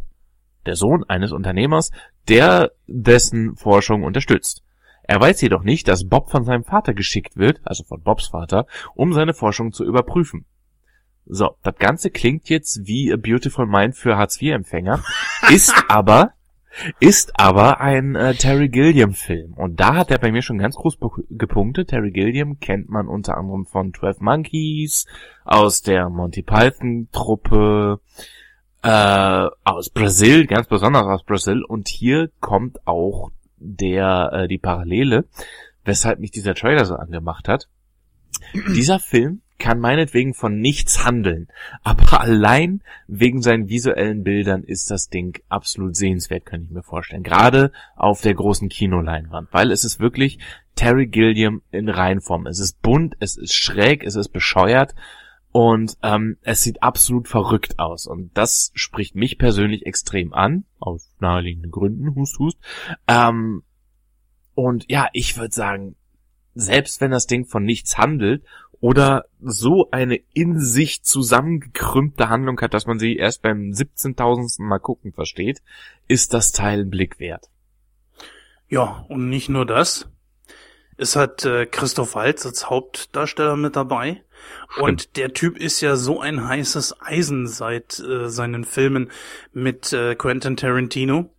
der 0.67 0.77
Sohn 0.77 1.03
eines 1.05 1.33
Unternehmers, 1.33 1.93
der 2.29 2.73
dessen 2.87 3.57
Forschung 3.57 4.03
unterstützt. 4.03 4.63
Er 5.03 5.19
weiß 5.19 5.41
jedoch 5.41 5.63
nicht, 5.63 5.89
dass 5.89 6.09
Bob 6.09 6.31
von 6.31 6.45
seinem 6.45 6.65
Vater 6.65 6.93
geschickt 6.93 7.39
wird, 7.39 7.63
also 7.65 7.85
von 7.85 8.03
Bobs 8.03 8.29
Vater, 8.29 8.67
um 8.95 9.15
seine 9.15 9.33
Forschung 9.33 9.73
zu 9.73 9.85
überprüfen. 9.85 10.45
So, 11.27 11.57
das 11.63 11.77
Ganze 11.77 12.11
klingt 12.11 12.49
jetzt 12.49 12.87
wie 12.87 13.13
A 13.13 13.17
Beautiful 13.17 13.67
Mind 13.67 13.97
für 13.97 14.17
Hartz-IV-Empfänger, 14.17 15.03
ist 15.51 15.75
aber 15.89 16.33
ist 17.01 17.39
aber 17.39 17.81
ein 17.81 18.15
äh, 18.15 18.35
Terry 18.35 18.69
Gilliam-Film. 18.69 19.53
Und 19.55 19.79
da 19.79 19.95
hat 19.95 20.11
er 20.11 20.19
bei 20.19 20.33
mir 20.33 20.43
schon 20.43 20.59
ganz 20.59 20.75
groß 20.75 20.99
gepunktet. 21.31 21.91
Terry 21.91 22.11
Gilliam 22.11 22.61
kennt 22.61 22.89
man 22.89 23.09
unter 23.09 23.37
anderem 23.37 23.67
von 23.67 23.93
12 23.93 24.21
Monkeys, 24.21 25.07
aus 25.45 25.83
der 25.83 26.09
Monty 26.09 26.43
Python-Truppe, 26.43 28.01
äh, 28.83 29.49
aus 29.65 29.91
Brasil, 29.91 30.47
ganz 30.47 30.67
besonders 30.67 31.05
aus 31.07 31.25
Brasil. 31.25 31.63
Und 31.63 31.89
hier 31.89 32.31
kommt 32.41 32.87
auch 32.87 33.31
der 33.59 34.31
äh, 34.33 34.49
die 34.49 34.59
Parallele, 34.59 35.27
weshalb 35.85 36.19
mich 36.19 36.31
dieser 36.31 36.55
Trailer 36.55 36.85
so 36.85 36.95
angemacht 36.95 37.49
hat. 37.49 37.69
Dieser 38.75 38.99
Film 38.99 39.43
kann 39.63 39.79
meinetwegen 39.79 40.35
von 40.35 40.59
nichts 40.59 41.05
handeln, 41.05 41.47
aber 41.85 42.21
allein 42.21 42.83
wegen 43.07 43.43
seinen 43.43 43.69
visuellen 43.69 44.25
Bildern 44.25 44.65
ist 44.65 44.91
das 44.91 45.09
Ding 45.09 45.41
absolut 45.49 45.95
sehenswert, 45.95 46.45
könnte 46.45 46.67
ich 46.67 46.73
mir 46.73 46.83
vorstellen. 46.83 47.23
Gerade 47.23 47.71
auf 47.95 48.21
der 48.23 48.35
großen 48.35 48.69
Kinoleinwand, 48.69 49.53
weil 49.53 49.71
es 49.71 49.85
ist 49.85 50.01
wirklich 50.01 50.41
Terry 50.75 51.07
Gilliam 51.07 51.63
in 51.71 51.89
Reinform. 51.89 52.47
Es 52.47 52.59
ist 52.59 52.83
bunt, 52.83 53.15
es 53.21 53.37
ist 53.37 53.55
schräg, 53.55 54.03
es 54.03 54.17
ist 54.17 54.31
bescheuert 54.31 54.97
und 55.53 55.97
ähm, 56.03 56.39
es 56.43 56.65
sieht 56.65 56.83
absolut 56.83 57.29
verrückt 57.29 57.79
aus. 57.79 58.09
Und 58.09 58.37
das 58.37 58.73
spricht 58.75 59.15
mich 59.15 59.39
persönlich 59.39 59.87
extrem 59.87 60.33
an, 60.33 60.65
aus 60.81 61.15
naheliegenden 61.21 61.71
Gründen, 61.71 62.17
hust, 62.17 62.39
hust. 62.41 62.59
Ähm, 63.07 63.63
und 64.55 64.91
ja, 64.91 65.09
ich 65.13 65.37
würde 65.37 65.55
sagen, 65.55 65.95
selbst 66.55 67.01
wenn 67.01 67.13
das 67.13 67.29
Ding 67.29 67.45
von 67.45 67.65
nichts 67.65 67.97
handelt 67.97 68.45
oder 68.83 69.27
so 69.41 69.89
eine 69.93 70.21
in 70.35 70.59
sich 70.59 71.05
zusammengekrümmte 71.05 72.29
Handlung 72.29 72.61
hat, 72.61 72.75
dass 72.75 72.85
man 72.85 72.99
sie 72.99 73.17
erst 73.17 73.41
beim 73.41 73.71
17.000. 73.71 74.61
Mal 74.61 74.81
gucken 74.81 75.13
versteht, 75.13 75.63
ist 76.09 76.35
das 76.35 76.51
Teil 76.51 76.81
ein 76.81 76.91
Blick 76.91 77.21
wert. 77.21 77.49
Ja, 78.69 79.07
und 79.09 79.31
nicht 79.31 79.49
nur 79.49 79.67
das. 79.67 80.09
Es 80.97 81.15
hat 81.15 81.45
äh, 81.45 81.65
Christoph 81.67 82.17
Waltz 82.17 82.45
als 82.45 82.69
Hauptdarsteller 82.69 83.57
mit 83.57 83.77
dabei. 83.77 84.25
Stimmt. 84.69 84.89
Und 84.89 85.17
der 85.17 85.33
Typ 85.33 85.59
ist 85.59 85.81
ja 85.81 85.95
so 85.95 86.21
ein 86.21 86.45
heißes 86.45 87.01
Eisen 87.01 87.47
seit 87.47 88.01
äh, 88.01 88.29
seinen 88.29 88.65
Filmen 88.65 89.13
mit 89.53 89.93
äh, 89.93 90.17
Quentin 90.17 90.57
Tarantino 90.57 91.33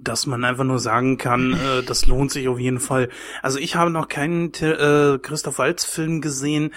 dass 0.00 0.26
man 0.26 0.44
einfach 0.44 0.64
nur 0.64 0.78
sagen 0.78 1.18
kann, 1.18 1.52
äh, 1.52 1.82
das 1.82 2.06
lohnt 2.06 2.30
sich 2.30 2.48
auf 2.48 2.58
jeden 2.58 2.80
Fall. 2.80 3.08
Also 3.42 3.58
ich 3.58 3.76
habe 3.76 3.90
noch 3.90 4.08
keinen 4.08 4.52
äh, 4.54 5.18
Christoph 5.18 5.58
Waltz 5.58 5.84
Film 5.84 6.20
gesehen, 6.20 6.72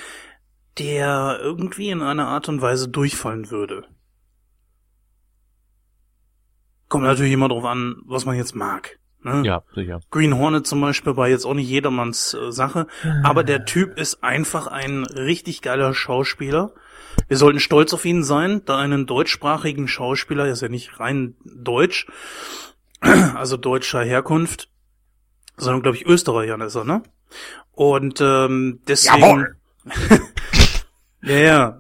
der 0.78 1.40
irgendwie 1.42 1.90
in 1.90 2.02
einer 2.02 2.28
Art 2.28 2.50
und 2.50 2.62
Weise 2.62 2.90
durchfallen 2.90 3.50
würde. 3.50 3.86
Kommt 6.90 7.06
natürlich 7.06 7.34
immer 7.34 7.50
drauf 7.50 7.66
an, 7.66 8.02
was 8.06 8.26
man 8.26 8.36
jetzt 8.36 8.56
mag. 8.56 9.00
Ne? 9.24 9.42
Ja, 9.44 9.64
sicher. 9.74 10.02
Green 10.12 10.38
Hornet 10.38 10.68
zum 10.68 10.82
Beispiel 10.82 11.18
war 11.18 11.28
jetzt 11.28 11.46
auch 11.46 11.56
nicht 11.56 11.68
jedermanns 11.68 12.36
äh, 12.36 12.52
Sache, 12.52 12.86
aber 13.24 13.44
der 13.44 13.66
Typ 13.66 13.98
ist 13.98 14.24
einfach 14.24 14.68
ein 14.68 15.04
richtig 15.04 15.64
geiler 15.64 15.96
Schauspieler. 15.96 16.74
Wir 17.28 17.38
sollten 17.38 17.60
stolz 17.60 17.94
auf 17.94 18.06
ihn 18.06 18.24
sein, 18.24 18.62
da 18.66 18.78
einen 18.78 19.08
deutschsprachigen 19.08 19.88
Schauspieler, 19.88 20.46
er 20.46 20.52
ist 20.52 20.62
ja 20.62 20.70
nicht 20.70 21.00
rein 21.00 21.36
deutsch, 21.44 22.06
also 23.36 23.58
deutscher 23.58 24.04
Herkunft, 24.04 24.70
sondern 25.58 25.82
glaube 25.82 25.98
ich 25.98 26.06
Österreicher 26.06 26.60
ist 26.66 26.76
er, 26.76 26.84
ne? 26.84 27.04
Und 27.72 28.22
ähm, 28.22 28.80
deswegen. 28.88 29.56
ja, 31.22 31.38
ja. 31.38 31.80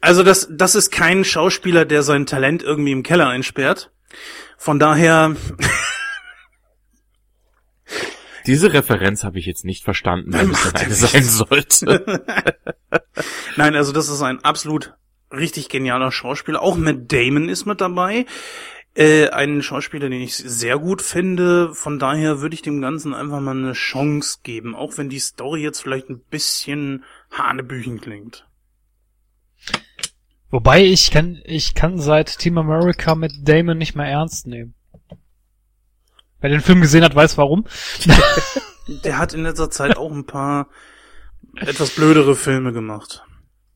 also 0.00 0.22
das, 0.22 0.48
das 0.50 0.74
ist 0.74 0.90
kein 0.90 1.24
Schauspieler, 1.24 1.84
der 1.84 2.02
sein 2.02 2.26
Talent 2.26 2.62
irgendwie 2.62 2.92
im 2.92 3.02
Keller 3.02 3.28
einsperrt. 3.28 3.90
Von 4.56 4.78
daher. 4.78 5.34
Diese 8.46 8.72
Referenz 8.74 9.24
habe 9.24 9.38
ich 9.38 9.46
jetzt 9.46 9.64
nicht 9.64 9.84
verstanden, 9.84 10.34
wenn 10.34 10.50
es 10.50 10.74
eine 10.74 10.94
sein 10.94 11.24
sollte. 11.24 12.04
Nein, 13.56 13.74
also 13.74 13.92
das 13.92 14.10
ist 14.10 14.20
ein 14.20 14.44
absolut 14.44 14.92
richtig 15.32 15.70
genialer 15.70 16.12
Schauspieler. 16.12 16.60
Auch 16.60 16.76
Matt 16.76 17.10
Damon 17.10 17.48
ist 17.48 17.64
mit 17.64 17.80
dabei. 17.80 18.26
Äh, 18.96 19.30
einen 19.30 19.62
Schauspieler, 19.62 20.08
den 20.08 20.20
ich 20.20 20.36
sehr 20.36 20.78
gut 20.78 21.02
finde. 21.02 21.74
Von 21.74 21.98
daher 21.98 22.40
würde 22.40 22.54
ich 22.54 22.62
dem 22.62 22.80
Ganzen 22.80 23.12
einfach 23.12 23.40
mal 23.40 23.56
eine 23.56 23.72
Chance 23.72 24.38
geben, 24.42 24.74
auch 24.74 24.96
wenn 24.96 25.08
die 25.08 25.18
Story 25.18 25.62
jetzt 25.62 25.80
vielleicht 25.80 26.10
ein 26.10 26.20
bisschen 26.20 27.04
Hanebüchen 27.32 28.00
klingt. 28.00 28.46
Wobei 30.50 30.84
ich 30.84 31.10
kann, 31.10 31.40
ich 31.44 31.74
kann 31.74 31.98
seit 31.98 32.38
Team 32.38 32.58
America 32.58 33.16
mit 33.16 33.32
Damon 33.42 33.78
nicht 33.78 33.96
mehr 33.96 34.06
ernst 34.06 34.46
nehmen. 34.46 34.74
Wer 36.40 36.50
den 36.50 36.60
Film 36.60 36.80
gesehen 36.80 37.02
hat, 37.02 37.16
weiß 37.16 37.36
warum. 37.36 37.66
Der 39.02 39.18
hat 39.18 39.34
in 39.34 39.42
letzter 39.42 39.70
Zeit 39.70 39.96
auch 39.96 40.12
ein 40.12 40.26
paar 40.26 40.68
etwas 41.56 41.90
blödere 41.90 42.36
Filme 42.36 42.72
gemacht. 42.72 43.24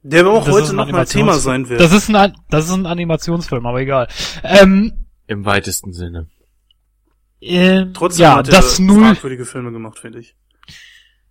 Der 0.02 0.26
auch 0.26 0.44
das 0.44 0.54
heute 0.54 0.74
noch 0.74 0.90
mal 0.90 1.06
Thema 1.06 1.34
sein 1.34 1.68
wird. 1.68 1.80
Das 1.80 1.92
ist 1.92 2.14
ein, 2.14 2.36
das 2.50 2.66
ist 2.66 2.72
ein 2.72 2.86
Animationsfilm, 2.86 3.66
aber 3.66 3.80
egal. 3.80 4.08
Ähm, 4.44 4.92
im 5.28 5.44
weitesten 5.44 5.92
Sinne. 5.92 6.26
Ähm, 7.40 7.92
Trotzdem 7.94 8.22
ja, 8.24 8.36
hat 8.36 8.48
er 8.48 8.54
das 8.54 8.80
Null, 8.80 9.14
fragwürdige 9.14 9.44
Filme 9.44 9.70
gemacht, 9.70 9.98
finde 9.98 10.18
ich. 10.18 10.34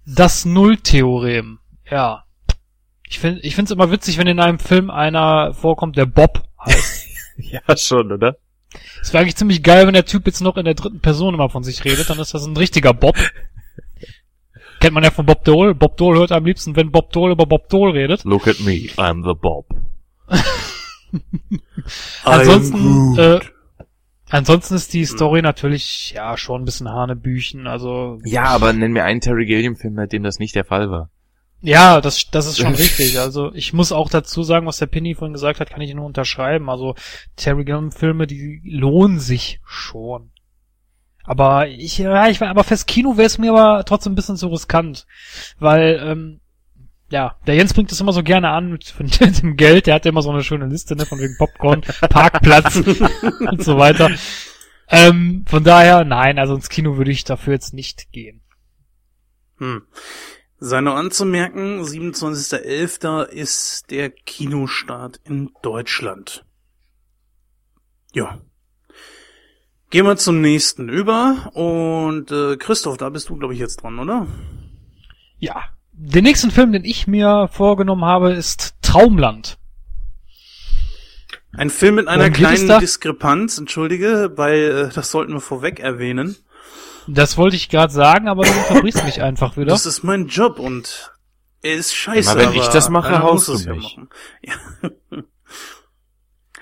Das 0.06 0.46
Null-Theorem, 0.46 1.60
ja. 1.92 2.24
Ich 3.10 3.20
finde 3.20 3.42
ich 3.42 3.56
finde 3.56 3.70
es 3.70 3.72
immer 3.72 3.92
witzig, 3.92 4.18
wenn 4.18 4.28
in 4.28 4.40
einem 4.40 4.60
Film 4.60 4.90
einer 4.90 5.54
vorkommt, 5.54 5.98
der 5.98 6.06
Bob 6.06 6.44
heißt. 6.66 7.08
ja, 7.38 7.76
schon, 7.76 8.12
oder? 8.12 8.38
Es 9.02 9.12
wäre 9.12 9.22
eigentlich 9.22 9.36
ziemlich 9.36 9.64
geil, 9.64 9.88
wenn 9.88 9.94
der 9.94 10.06
Typ 10.06 10.26
jetzt 10.28 10.42
noch 10.42 10.58
in 10.58 10.66
der 10.66 10.76
dritten 10.76 11.02
Person 11.02 11.34
immer 11.34 11.50
von 11.50 11.64
sich 11.64 11.84
redet, 11.84 12.10
dann 12.10 12.20
ist 12.20 12.34
das 12.34 12.46
ein 12.46 12.56
richtiger 12.56 12.94
Bob. 12.94 13.18
Kennt 14.80 14.94
man 14.94 15.04
ja 15.04 15.12
von 15.12 15.26
Bob 15.26 15.44
Dole. 15.44 15.74
Bob 15.74 15.98
Dole 15.98 16.20
hört 16.20 16.32
am 16.32 16.46
liebsten, 16.46 16.76
wenn 16.76 16.92
Bob 16.92 17.12
Dole 17.12 17.34
über 17.34 17.48
Bob 17.48 17.68
Dole 17.70 17.94
redet. 17.94 18.24
Look 18.26 18.48
at 18.48 18.60
me, 18.60 18.90
I'm 18.98 19.28
the 19.28 19.34
Bob. 19.34 19.66
Ansonsten, 22.24 23.18
äh, 23.18 23.40
Ansonsten 24.30 24.76
ist 24.76 24.94
die 24.94 25.06
Story 25.06 25.42
natürlich 25.42 26.12
ja 26.16 26.38
schon 26.38 26.62
ein 26.62 26.66
bisschen 26.66 26.90
Hanebüchen, 26.90 27.66
also. 27.66 28.20
Ja, 28.26 28.46
aber 28.46 28.74
nenn 28.74 28.92
mir 28.92 29.06
einen 29.06 29.22
Terry 29.22 29.46
Gilliam-Film, 29.46 29.96
bei 29.96 30.06
dem 30.06 30.24
das 30.24 30.40
nicht 30.40 30.56
der 30.56 30.66
Fall 30.66 30.90
war. 30.92 31.10
Ja, 31.62 32.02
das, 32.02 32.30
das 32.30 32.46
ist 32.46 32.60
schon 32.60 32.76
richtig. 32.76 33.20
Also 33.20 33.54
ich 33.54 33.74
muss 33.74 33.92
auch 33.92 34.10
dazu 34.10 34.44
sagen, 34.44 34.68
was 34.68 34.78
der 34.78 34.86
Penny 34.88 35.16
vorhin 35.16 35.34
gesagt 35.34 35.60
hat, 35.60 35.70
kann 35.70 35.82
ich 35.82 35.94
nur 35.94 36.06
unterschreiben. 36.06 36.70
Also 36.70 36.96
Terry 37.36 37.64
Gilliam-Filme, 37.64 38.28
die 38.28 38.62
lohnen 38.66 39.20
sich 39.20 39.60
schon. 39.66 40.32
Aber 41.24 41.68
ich, 41.68 41.98
ja, 41.98 42.30
ich 42.30 42.40
war 42.40 42.50
aber 42.50 42.64
fürs 42.64 42.86
Kino 42.86 43.18
wäre 43.18 43.28
es 43.28 43.38
mir 43.38 43.52
aber 43.52 43.84
trotzdem 43.84 44.14
ein 44.14 44.16
bisschen 44.16 44.38
zu 44.38 44.48
riskant, 44.48 45.06
weil 45.60 46.00
ähm, 46.02 46.40
ja, 47.10 47.38
der 47.48 47.56
Jens 47.56 47.74
bringt 47.74 47.92
es 47.92 48.02
immer 48.02 48.12
so 48.12 48.22
gerne 48.22 48.50
an 48.50 48.72
mit, 48.72 48.94
mit 49.00 49.20
dem 49.42 49.56
Geld. 49.56 49.88
Der 49.88 49.96
hat 49.96 50.06
immer 50.06 50.22
so 50.22 50.30
eine 50.30 50.44
schöne 50.44 50.68
Liste, 50.68 50.96
ne, 50.96 51.06
von 51.06 51.20
wegen 51.20 51.38
Popcorn, 51.38 51.82
Parkplatz 52.10 52.76
und 53.40 53.64
so 53.64 53.78
weiter. 53.78 54.12
Ähm, 54.90 55.46
von 55.48 55.64
daher, 55.64 56.04
nein, 56.06 56.40
also 56.40 56.56
ins 56.56 56.70
Kino 56.70 56.98
würde 56.98 57.12
ich 57.12 57.24
dafür 57.24 57.54
jetzt 57.54 57.74
nicht 57.74 58.12
gehen. 58.12 58.42
Hm. 59.58 59.84
Sei 60.60 60.82
noch 60.82 60.96
anzumerken, 60.96 61.82
27.11. 61.82 63.26
ist 63.26 63.92
der 63.92 64.10
Kinostart 64.10 65.20
in 65.24 65.52
Deutschland. 65.62 66.46
Ja. 68.14 68.40
Gehen 69.90 70.06
wir 70.06 70.18
zum 70.18 70.42
nächsten 70.42 70.90
über 70.90 71.52
und 71.54 72.32
äh, 72.32 72.58
Christoph, 72.58 72.98
da 72.98 73.10
bist 73.10 73.30
du, 73.30 73.38
glaube 73.38 73.54
ich, 73.54 73.60
jetzt 73.60 73.84
dran, 73.84 74.00
oder? 74.00 74.28
Ja, 75.38 75.70
den 76.00 76.24
nächsten 76.24 76.52
Film, 76.52 76.72
den 76.72 76.86
ich 76.86 77.08
mir 77.08 77.50
vorgenommen 77.52 78.06
habe, 78.06 78.32
ist 78.32 78.76
Traumland. 78.82 79.58
Ein 81.54 81.72
Film 81.72 81.96
mit 81.96 82.08
einer 82.08 82.30
kleinen 82.30 82.80
Diskrepanz, 82.80 83.58
entschuldige, 83.58 84.32
weil 84.36 84.90
äh, 84.90 84.94
das 84.94 85.10
sollten 85.10 85.34
wir 85.34 85.42
vorweg 85.42 85.80
erwähnen. 85.80 86.36
Das 87.08 87.38
wollte 87.38 87.56
ich 87.56 87.70
gerade 87.70 87.92
sagen, 87.92 88.28
aber 88.28 88.44
du 88.44 88.52
unterbrichst 88.52 89.04
mich 89.06 89.24
einfach 89.24 89.58
wieder. 89.58 89.68
Das 89.68 89.86
ist 89.88 90.04
mein 90.04 90.28
Job 90.28 90.60
und 90.60 91.12
er 91.64 91.76
ist 91.76 91.96
scheiße. 91.96 92.30
Aber 92.30 92.42
wenn 92.42 92.54
ich 92.54 92.68
das 92.68 92.90
mache, 92.90 93.24
haust 93.24 93.48
du 93.48 93.74
mich. 93.74 93.98
Ja. 94.44 94.54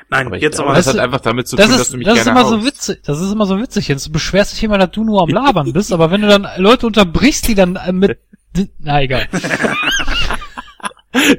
Nein, 0.10 0.28
Aber 0.28 0.36
ich 0.36 0.44
jetzt 0.44 0.56
glaube, 0.56 0.70
aber. 0.70 0.78
das 0.78 0.88
Weißt 0.88 0.98
hat 0.98 1.04
einfach 1.04 1.22
damit 1.22 1.48
zu 1.48 1.56
Das 1.56 1.66
tun, 1.66 1.74
dass 1.74 1.82
ist, 1.82 1.94
du 1.94 1.98
mich 1.98 2.06
das 2.06 2.20
ist 2.20 2.26
gerne 2.26 2.40
immer 2.40 2.50
so 2.50 2.64
witzig. 2.64 3.02
Das 3.04 3.20
ist 3.20 3.32
immer 3.32 3.46
so 3.48 3.60
witzig. 3.60 3.88
Jetzt 3.88 4.06
du 4.06 4.12
beschwerst 4.12 4.54
dich 4.54 4.64
immer, 4.64 4.78
dass 4.78 4.92
du 4.92 5.04
nur 5.04 5.24
am 5.24 5.30
Labern 5.30 5.74
bist, 5.74 5.92
aber 5.92 6.12
wenn 6.12 6.22
du 6.22 6.28
dann 6.28 6.48
Leute 6.58 6.86
unterbrichst, 6.86 7.48
die 7.48 7.56
dann 7.56 7.76
äh, 7.76 7.92
mit, 7.92 8.20
na 8.80 9.02
egal. 9.02 9.28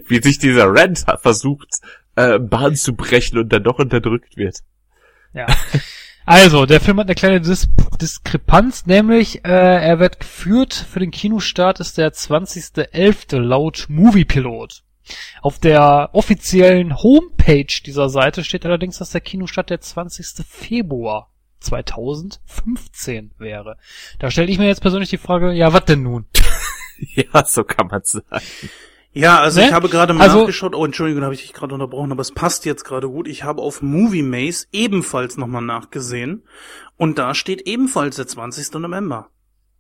Wie 0.09 0.23
sich 0.23 0.39
dieser 0.39 0.67
Rant 0.69 1.05
versucht, 1.21 1.81
äh, 2.17 2.39
Bahn 2.39 2.77
zu 2.77 2.95
brechen 2.95 3.39
und 3.39 3.53
dann 3.53 3.63
doch 3.63 3.79
unterdrückt 3.79 4.37
wird. 4.37 4.59
Ja. 5.33 5.47
Also, 6.25 6.67
der 6.67 6.81
Film 6.81 6.99
hat 6.99 7.07
eine 7.07 7.15
kleine 7.15 7.41
Dis 7.41 7.69
Diskrepanz, 8.01 8.87
nämlich 8.87 9.45
äh, 9.45 9.49
er 9.49 10.01
wird 10.01 10.21
geführt 10.21 10.75
für 10.75 10.99
den 10.99 11.11
Kinostart 11.11 11.81
ist 11.81 11.99
der 11.99 12.13
20.11. 12.13 13.39
laut 13.39 13.87
Moviepilot. 13.89 14.83
Auf 15.41 15.59
der 15.59 16.11
offiziellen 16.13 16.97
Homepage 16.97 17.83
dieser 17.87 18.09
Seite 18.09 18.45
steht 18.45 18.67
allerdings, 18.67 18.99
dass 18.99 19.11
der 19.11 19.21
Kinostart 19.21 19.71
der 19.71 19.81
20. 19.81 20.45
Februar 20.47 21.31
2015 21.61 23.33
wäre. 23.39 23.77
Da 24.19 24.31
stelle 24.31 24.51
ich 24.51 24.59
mir 24.59 24.67
jetzt 24.67 24.83
persönlich 24.83 25.11
die 25.11 25.19
Frage, 25.19 25.53
ja, 25.53 25.73
was 25.73 25.85
denn 25.85 26.03
nun? 26.03 26.27
Ja, 27.15 27.45
so 27.45 27.65
kann 27.65 27.89
man 27.89 28.03
sagen. 28.05 28.27
Ja, 29.13 29.39
also 29.41 29.61
Ne? 29.61 29.67
ich 29.69 29.73
habe 29.73 29.89
gerade 29.89 30.13
mal 30.13 30.25
Also- 30.25 30.41
nachgeschaut. 30.41 30.75
Oh, 30.75 30.85
Entschuldigung, 30.85 31.21
da 31.23 31.27
habe 31.27 31.35
ich 31.35 31.41
dich 31.43 31.53
gerade 31.55 31.73
unterbrochen, 31.73 32.13
aber 32.13 32.21
es 32.21 32.33
passt 32.33 32.65
jetzt 32.67 32.85
gerade 32.85 33.09
gut. 33.09 33.29
Ich 33.29 33.45
habe 33.45 33.63
auf 33.63 33.81
Movie 33.83 34.23
Maze 34.23 34.67
ebenfalls 34.73 35.37
nochmal 35.39 35.63
nachgesehen 35.63 36.43
und 36.97 37.19
da 37.19 37.35
steht 37.35 37.63
ebenfalls 37.63 38.17
der 38.17 38.27
20. 38.27 38.75
November. 38.81 39.29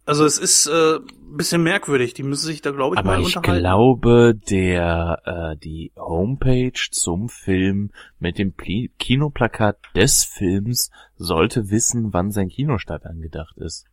Also 0.08 0.24
es 0.24 0.38
ist 0.38 0.68
äh, 0.68 1.00
bisschen 1.36 1.64
merkwürdig. 1.64 2.14
Die 2.14 2.22
müssen 2.22 2.46
sich 2.46 2.62
da, 2.62 2.70
glaube 2.70 2.94
ich, 2.94 3.00
Aber 3.00 3.18
mal 3.18 3.20
ich 3.20 3.36
unterhalten. 3.36 3.60
glaube, 3.60 4.34
der 4.48 5.20
äh, 5.24 5.56
die 5.58 5.90
Homepage 5.96 6.78
zum 6.92 7.28
Film 7.28 7.90
mit 8.20 8.38
dem 8.38 8.52
Pli 8.52 8.92
Kinoplakat 9.00 9.76
des 9.96 10.24
Films 10.24 10.90
sollte 11.16 11.70
wissen, 11.70 12.12
wann 12.12 12.30
sein 12.30 12.48
Kinostart 12.48 13.04
angedacht 13.04 13.56
ist. 13.58 13.84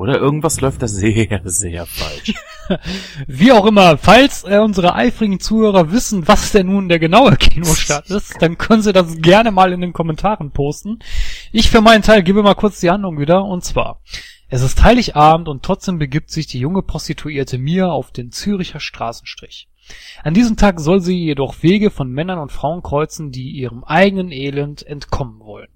Oder 0.00 0.16
irgendwas 0.16 0.62
läuft 0.62 0.80
da 0.80 0.88
sehr, 0.88 1.42
sehr 1.44 1.84
falsch. 1.84 2.32
Wie 3.26 3.52
auch 3.52 3.66
immer, 3.66 3.98
falls 3.98 4.44
äh, 4.44 4.56
unsere 4.56 4.94
eifrigen 4.94 5.40
Zuhörer 5.40 5.92
wissen, 5.92 6.26
was 6.26 6.52
denn 6.52 6.68
nun 6.68 6.88
der 6.88 6.98
genaue 6.98 7.36
Kinostart 7.36 8.08
ist, 8.10 8.40
dann 8.40 8.56
können 8.56 8.80
sie 8.80 8.94
das 8.94 9.20
gerne 9.20 9.50
mal 9.50 9.74
in 9.74 9.82
den 9.82 9.92
Kommentaren 9.92 10.52
posten. 10.52 11.00
Ich 11.52 11.68
für 11.68 11.82
meinen 11.82 12.00
Teil 12.00 12.22
gebe 12.22 12.42
mal 12.42 12.54
kurz 12.54 12.80
die 12.80 12.88
Handlung 12.88 13.20
wieder, 13.20 13.44
und 13.44 13.62
zwar, 13.62 14.00
es 14.48 14.62
ist 14.62 14.82
Heiligabend 14.82 15.48
und 15.48 15.62
trotzdem 15.62 15.98
begibt 15.98 16.30
sich 16.30 16.46
die 16.46 16.60
junge 16.60 16.80
Prostituierte 16.80 17.58
Mia 17.58 17.90
auf 17.90 18.10
den 18.10 18.32
Züricher 18.32 18.80
Straßenstrich. 18.80 19.68
An 20.24 20.32
diesem 20.32 20.56
Tag 20.56 20.80
soll 20.80 21.02
sie 21.02 21.18
jedoch 21.18 21.62
Wege 21.62 21.90
von 21.90 22.10
Männern 22.10 22.38
und 22.38 22.52
Frauen 22.52 22.82
kreuzen, 22.82 23.32
die 23.32 23.50
ihrem 23.50 23.84
eigenen 23.84 24.32
Elend 24.32 24.82
entkommen 24.82 25.40
wollen. 25.40 25.68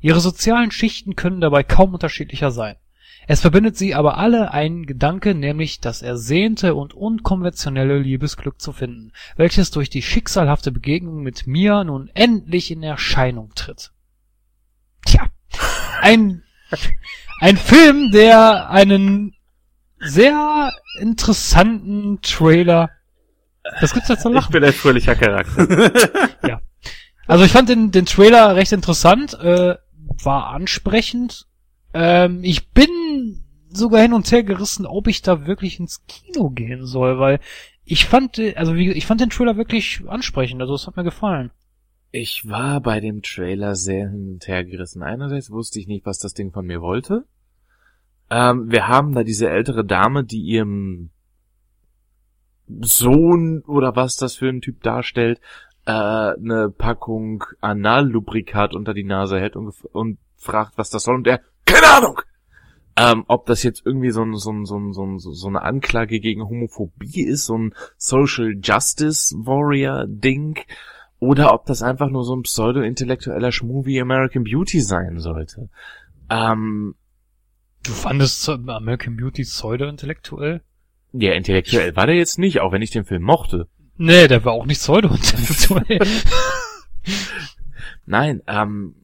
Ihre 0.00 0.20
sozialen 0.20 0.70
Schichten 0.70 1.16
können 1.16 1.40
dabei 1.40 1.64
kaum 1.64 1.94
unterschiedlicher 1.94 2.52
sein. 2.52 2.76
Es 3.26 3.40
verbindet 3.40 3.76
sie 3.76 3.94
aber 3.94 4.18
alle 4.18 4.52
ein 4.52 4.86
Gedanke, 4.86 5.34
nämlich 5.34 5.80
das 5.80 6.02
ersehnte 6.02 6.74
und 6.74 6.94
unkonventionelle 6.94 7.98
Liebesglück 7.98 8.60
zu 8.60 8.72
finden, 8.72 9.12
welches 9.36 9.70
durch 9.72 9.90
die 9.90 10.02
schicksalhafte 10.02 10.70
Begegnung 10.70 11.22
mit 11.22 11.46
Mia 11.46 11.82
nun 11.82 12.08
endlich 12.14 12.70
in 12.70 12.82
Erscheinung 12.82 13.52
tritt. 13.54 13.90
Tja, 15.04 15.26
ein, 16.00 16.44
ein 17.40 17.56
Film, 17.56 18.12
der 18.12 18.70
einen 18.70 19.34
sehr 19.98 20.72
interessanten 21.00 22.20
Trailer. 22.22 22.90
Das 23.80 23.92
gibt's 23.92 24.08
ja 24.08 24.16
zu 24.16 24.28
Ich 24.28 24.34
lachen. 24.36 24.52
bin 24.52 24.62
ein 24.64 24.72
fröhlicher 24.72 25.16
Charakter. 25.16 26.60
Also 27.28 27.44
ich 27.44 27.50
fand 27.50 27.68
den, 27.68 27.90
den 27.90 28.06
Trailer 28.06 28.54
recht 28.54 28.70
interessant, 28.70 29.34
äh, 29.34 29.74
war 30.22 30.46
ansprechend. 30.50 31.46
Ähm, 31.98 32.40
ich 32.42 32.68
bin 32.72 33.42
sogar 33.70 34.02
hin 34.02 34.12
und 34.12 34.30
her 34.30 34.42
gerissen, 34.42 34.84
ob 34.84 35.08
ich 35.08 35.22
da 35.22 35.46
wirklich 35.46 35.80
ins 35.80 36.04
Kino 36.06 36.50
gehen 36.50 36.84
soll, 36.84 37.18
weil 37.18 37.40
ich 37.86 38.04
fand, 38.04 38.38
äh, 38.38 38.54
also 38.54 38.74
wie, 38.74 38.90
ich 38.90 39.06
fand 39.06 39.22
den 39.22 39.30
Trailer 39.30 39.56
wirklich 39.56 40.02
ansprechend, 40.06 40.60
also 40.60 40.74
es 40.74 40.86
hat 40.86 40.96
mir 40.96 41.04
gefallen. 41.04 41.50
Ich 42.12 42.46
war 42.46 42.82
bei 42.82 43.00
dem 43.00 43.22
Trailer 43.22 43.74
sehr 43.74 44.10
hin 44.10 44.34
und 44.34 44.46
her 44.46 44.62
gerissen. 44.64 45.02
Einerseits 45.02 45.50
wusste 45.50 45.80
ich 45.80 45.86
nicht, 45.86 46.04
was 46.04 46.18
das 46.18 46.34
Ding 46.34 46.52
von 46.52 46.66
mir 46.66 46.82
wollte. 46.82 47.24
Ähm, 48.28 48.70
wir 48.70 48.88
haben 48.88 49.14
da 49.14 49.22
diese 49.22 49.48
ältere 49.48 49.84
Dame, 49.84 50.22
die 50.22 50.42
ihrem 50.42 51.08
Sohn 52.68 53.62
oder 53.66 53.96
was 53.96 54.16
das 54.16 54.36
für 54.36 54.50
ein 54.50 54.60
Typ 54.60 54.82
darstellt, 54.82 55.40
äh, 55.86 55.92
eine 55.92 56.68
Packung 56.76 57.44
Anallubrikat 57.62 58.74
unter 58.74 58.92
die 58.92 59.04
Nase 59.04 59.40
hält 59.40 59.56
und, 59.56 59.72
und 59.92 60.18
fragt, 60.36 60.76
was 60.76 60.90
das 60.90 61.04
soll. 61.04 61.14
Und 61.14 61.26
er, 61.26 61.40
keine 61.66 61.86
Ahnung! 61.88 62.20
Ähm, 62.98 63.24
ob 63.28 63.44
das 63.44 63.62
jetzt 63.62 63.84
irgendwie 63.84 64.10
so, 64.10 64.22
ein, 64.22 64.34
so, 64.36 64.50
ein, 64.50 64.64
so, 64.64 64.78
ein, 64.78 64.94
so, 64.94 65.04
ein, 65.04 65.18
so 65.18 65.48
eine 65.48 65.60
Anklage 65.60 66.18
gegen 66.18 66.48
Homophobie 66.48 67.24
ist, 67.24 67.44
so 67.44 67.58
ein 67.58 67.74
Social 67.98 68.54
Justice 68.62 69.34
Warrior 69.36 70.06
Ding, 70.08 70.58
oder 71.18 71.52
ob 71.52 71.66
das 71.66 71.82
einfach 71.82 72.08
nur 72.08 72.24
so 72.24 72.34
ein 72.34 72.42
pseudo-intellektueller 72.42 73.52
Schmuh 73.52 73.84
wie 73.84 74.00
American 74.00 74.44
Beauty 74.44 74.80
sein 74.80 75.18
sollte. 75.18 75.68
Ähm, 76.30 76.94
Du 77.82 77.92
fandest 77.92 78.48
American 78.48 79.16
Beauty 79.16 79.42
pseudo-intellektuell? 79.42 80.62
ja, 81.12 81.32
intellektuell 81.32 81.94
war 81.96 82.06
der 82.06 82.16
jetzt 82.16 82.38
nicht, 82.38 82.60
auch 82.60 82.72
wenn 82.72 82.82
ich 82.82 82.90
den 82.90 83.04
Film 83.04 83.22
mochte. 83.22 83.68
Nee, 83.96 84.26
der 84.26 84.44
war 84.44 84.52
auch 84.52 84.66
nicht 84.66 84.80
pseudo-intellektuell. 84.80 86.00
Nein, 88.06 88.42
ähm, 88.46 88.94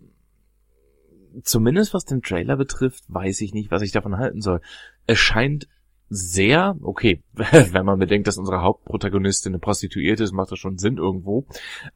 zumindest 1.42 1.94
was 1.94 2.04
den 2.04 2.22
Trailer 2.22 2.56
betrifft, 2.56 3.04
weiß 3.08 3.40
ich 3.40 3.54
nicht, 3.54 3.70
was 3.70 3.82
ich 3.82 3.92
davon 3.92 4.18
halten 4.18 4.40
soll. 4.40 4.60
Es 5.06 5.18
scheint 5.18 5.68
sehr, 6.14 6.76
okay, 6.82 7.22
wenn 7.32 7.86
man 7.86 7.98
bedenkt, 7.98 8.26
dass 8.26 8.36
unsere 8.36 8.60
Hauptprotagonistin 8.60 9.52
eine 9.52 9.60
Prostituierte 9.60 10.24
ist, 10.24 10.32
macht 10.32 10.52
das 10.52 10.58
schon 10.58 10.76
Sinn 10.76 10.98
irgendwo. 10.98 11.46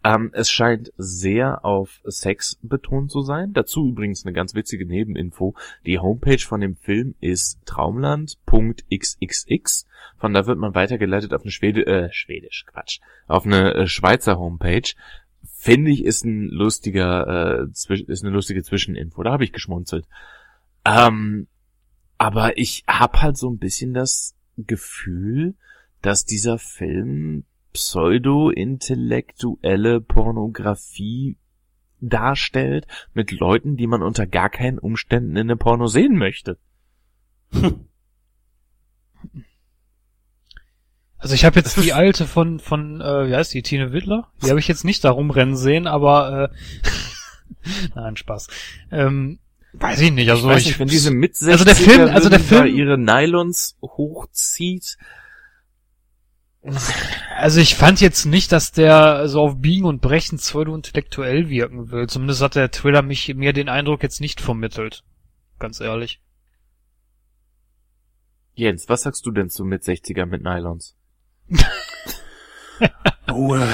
Ähm, 0.03 0.31
es 0.33 0.51
scheint 0.51 0.91
sehr 0.97 1.67
auf 1.67 2.01
Sex 2.05 2.59
betont 2.63 3.11
zu 3.11 3.21
sein. 3.21 3.53
Dazu 3.53 3.87
übrigens 3.87 4.25
eine 4.25 4.33
ganz 4.33 4.55
witzige 4.55 4.87
Nebeninfo. 4.87 5.55
Die 5.85 5.99
Homepage 5.99 6.39
von 6.39 6.63
dem 6.63 6.77
Film 6.77 7.15
ist 7.21 7.59
traumland.xxx. 7.67 9.87
Von 10.17 10.33
da 10.33 10.47
wird 10.47 10.59
man 10.59 10.75
weitergeleitet 10.75 11.35
auf 11.35 11.43
eine 11.43 11.51
Schwede, 11.51 11.87
äh, 11.87 12.09
Schwedisch, 12.11 12.65
Quatsch, 12.67 13.01
auf 13.27 13.45
eine 13.45 13.75
äh, 13.75 13.87
Schweizer 13.87 14.39
Homepage. 14.39 14.95
Finde 15.59 15.91
ich, 15.91 16.05
ist 16.05 16.25
ein 16.25 16.49
lustiger, 16.49 17.65
äh, 17.65 17.67
ist 17.71 18.23
eine 18.23 18.33
lustige 18.33 18.63
Zwischeninfo. 18.63 19.23
Da 19.23 19.33
habe 19.33 19.45
ich 19.45 19.53
geschmunzelt. 19.53 20.07
Ähm, 20.85 21.49
aber 22.19 22.59
ich 22.59 22.85
hab 22.87 23.23
halt 23.23 23.37
so 23.37 23.51
ein 23.51 23.59
bisschen 23.59 23.93
das 23.95 24.37
Gefühl, 24.57 25.55
dass 26.03 26.25
dieser 26.25 26.59
Film 26.59 27.45
pseudo-intellektuelle 27.73 30.01
Pornografie 30.01 31.37
darstellt 32.01 32.87
mit 33.13 33.33
Leuten, 33.33 33.77
die 33.77 33.87
man 33.87 34.03
unter 34.03 34.27
gar 34.27 34.51
keinen 34.51 34.79
Umständen 34.79 35.33
in 35.33 35.51
einem 35.51 35.59
Porno 35.59 35.87
sehen 35.87 36.17
möchte. 36.17 36.59
Also 41.19 41.35
ich 41.35 41.45
habe 41.45 41.59
jetzt 41.59 41.83
die 41.83 41.93
alte 41.93 42.27
von, 42.27 42.61
von 42.61 43.01
äh, 43.01 43.29
wie 43.29 43.35
heißt 43.35 43.53
die, 43.55 43.63
Tine 43.63 43.93
Wittler? 43.93 44.29
Die 44.43 44.51
habe 44.51 44.61
ich 44.61 44.69
jetzt 44.69 44.85
nicht 44.85 45.03
da 45.03 45.11
rumrennen 45.11 45.57
sehen, 45.57 45.87
aber 45.87 46.51
äh, 46.53 46.57
nein, 47.95 48.17
Spaß. 48.17 48.49
Ähm, 48.91 49.39
weiß 49.73 50.01
ich 50.01 50.13
nicht, 50.13 50.31
also 50.31 50.51
ich 50.53 50.59
ich, 50.59 50.67
nicht, 50.67 50.79
wenn 50.79 50.89
diese 50.89 51.11
mit 51.11 51.43
also 51.43 51.65
der 51.65 51.75
Film- 51.75 52.11
also 52.11 52.29
der 52.29 52.41
Film- 52.41 52.67
ihre 52.75 52.99
Nylons 52.99 53.77
hochzieht. 53.83 54.99
Also 57.37 57.61
ich 57.61 57.77
fand 57.77 58.01
jetzt 58.01 58.25
nicht, 58.25 58.51
dass 58.51 58.73
der 58.73 59.29
so 59.29 59.41
auf 59.41 59.61
Biegen 59.61 59.87
und 59.87 60.01
Brechen 60.01 60.39
pseudo-intellektuell 60.39 61.49
wirken 61.49 61.93
will. 61.93 62.09
Zumindest 62.09 62.43
hat 62.43 62.57
der 62.57 62.71
Trailer 62.73 63.03
mich, 63.03 63.33
mir 63.35 63.53
den 63.53 63.69
Eindruck 63.69 64.03
jetzt 64.03 64.21
nicht 64.21 64.41
vermittelt. 64.41 65.05
Ganz 65.59 65.81
ehrlich. 65.81 66.21
Jens, 68.55 68.89
was 68.89 69.03
sagst 69.03 69.25
du 69.27 69.31
denn 69.31 69.49
zu 69.49 69.65
mit 69.65 69.83
60er 69.85 70.27
mit 70.27 70.43
Nylons? 70.43 70.97
Oh, 73.33 73.55
äh, 73.55 73.67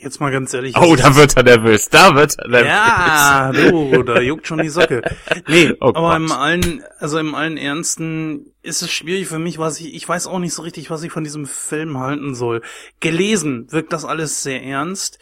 jetzt 0.00 0.20
mal 0.20 0.30
ganz 0.30 0.52
ehrlich. 0.52 0.76
Oh, 0.76 0.94
da 0.96 1.16
wird 1.16 1.36
er 1.36 1.42
nervös, 1.42 1.88
da 1.88 2.14
wird 2.14 2.38
er 2.38 2.48
nervös. 2.48 2.68
Ja, 2.68 3.52
du, 3.52 4.02
da 4.02 4.20
juckt 4.20 4.46
schon 4.46 4.58
die 4.58 4.68
Socke. 4.68 5.02
Nee, 5.48 5.72
Oh 5.80 5.92
aber 5.94 6.16
im 6.16 6.30
allen, 6.30 6.82
also 6.98 7.18
im 7.18 7.34
allen 7.34 7.56
Ernsten 7.56 8.52
ist 8.62 8.82
es 8.82 8.90
schwierig 8.90 9.28
für 9.28 9.38
mich, 9.38 9.58
was 9.58 9.80
ich, 9.80 9.94
ich 9.94 10.08
weiß 10.08 10.26
auch 10.26 10.38
nicht 10.38 10.54
so 10.54 10.62
richtig, 10.62 10.90
was 10.90 11.02
ich 11.02 11.10
von 11.10 11.24
diesem 11.24 11.46
Film 11.46 11.98
halten 11.98 12.34
soll. 12.34 12.62
Gelesen 13.00 13.70
wirkt 13.72 13.92
das 13.92 14.04
alles 14.04 14.42
sehr 14.42 14.62
ernst. 14.62 15.18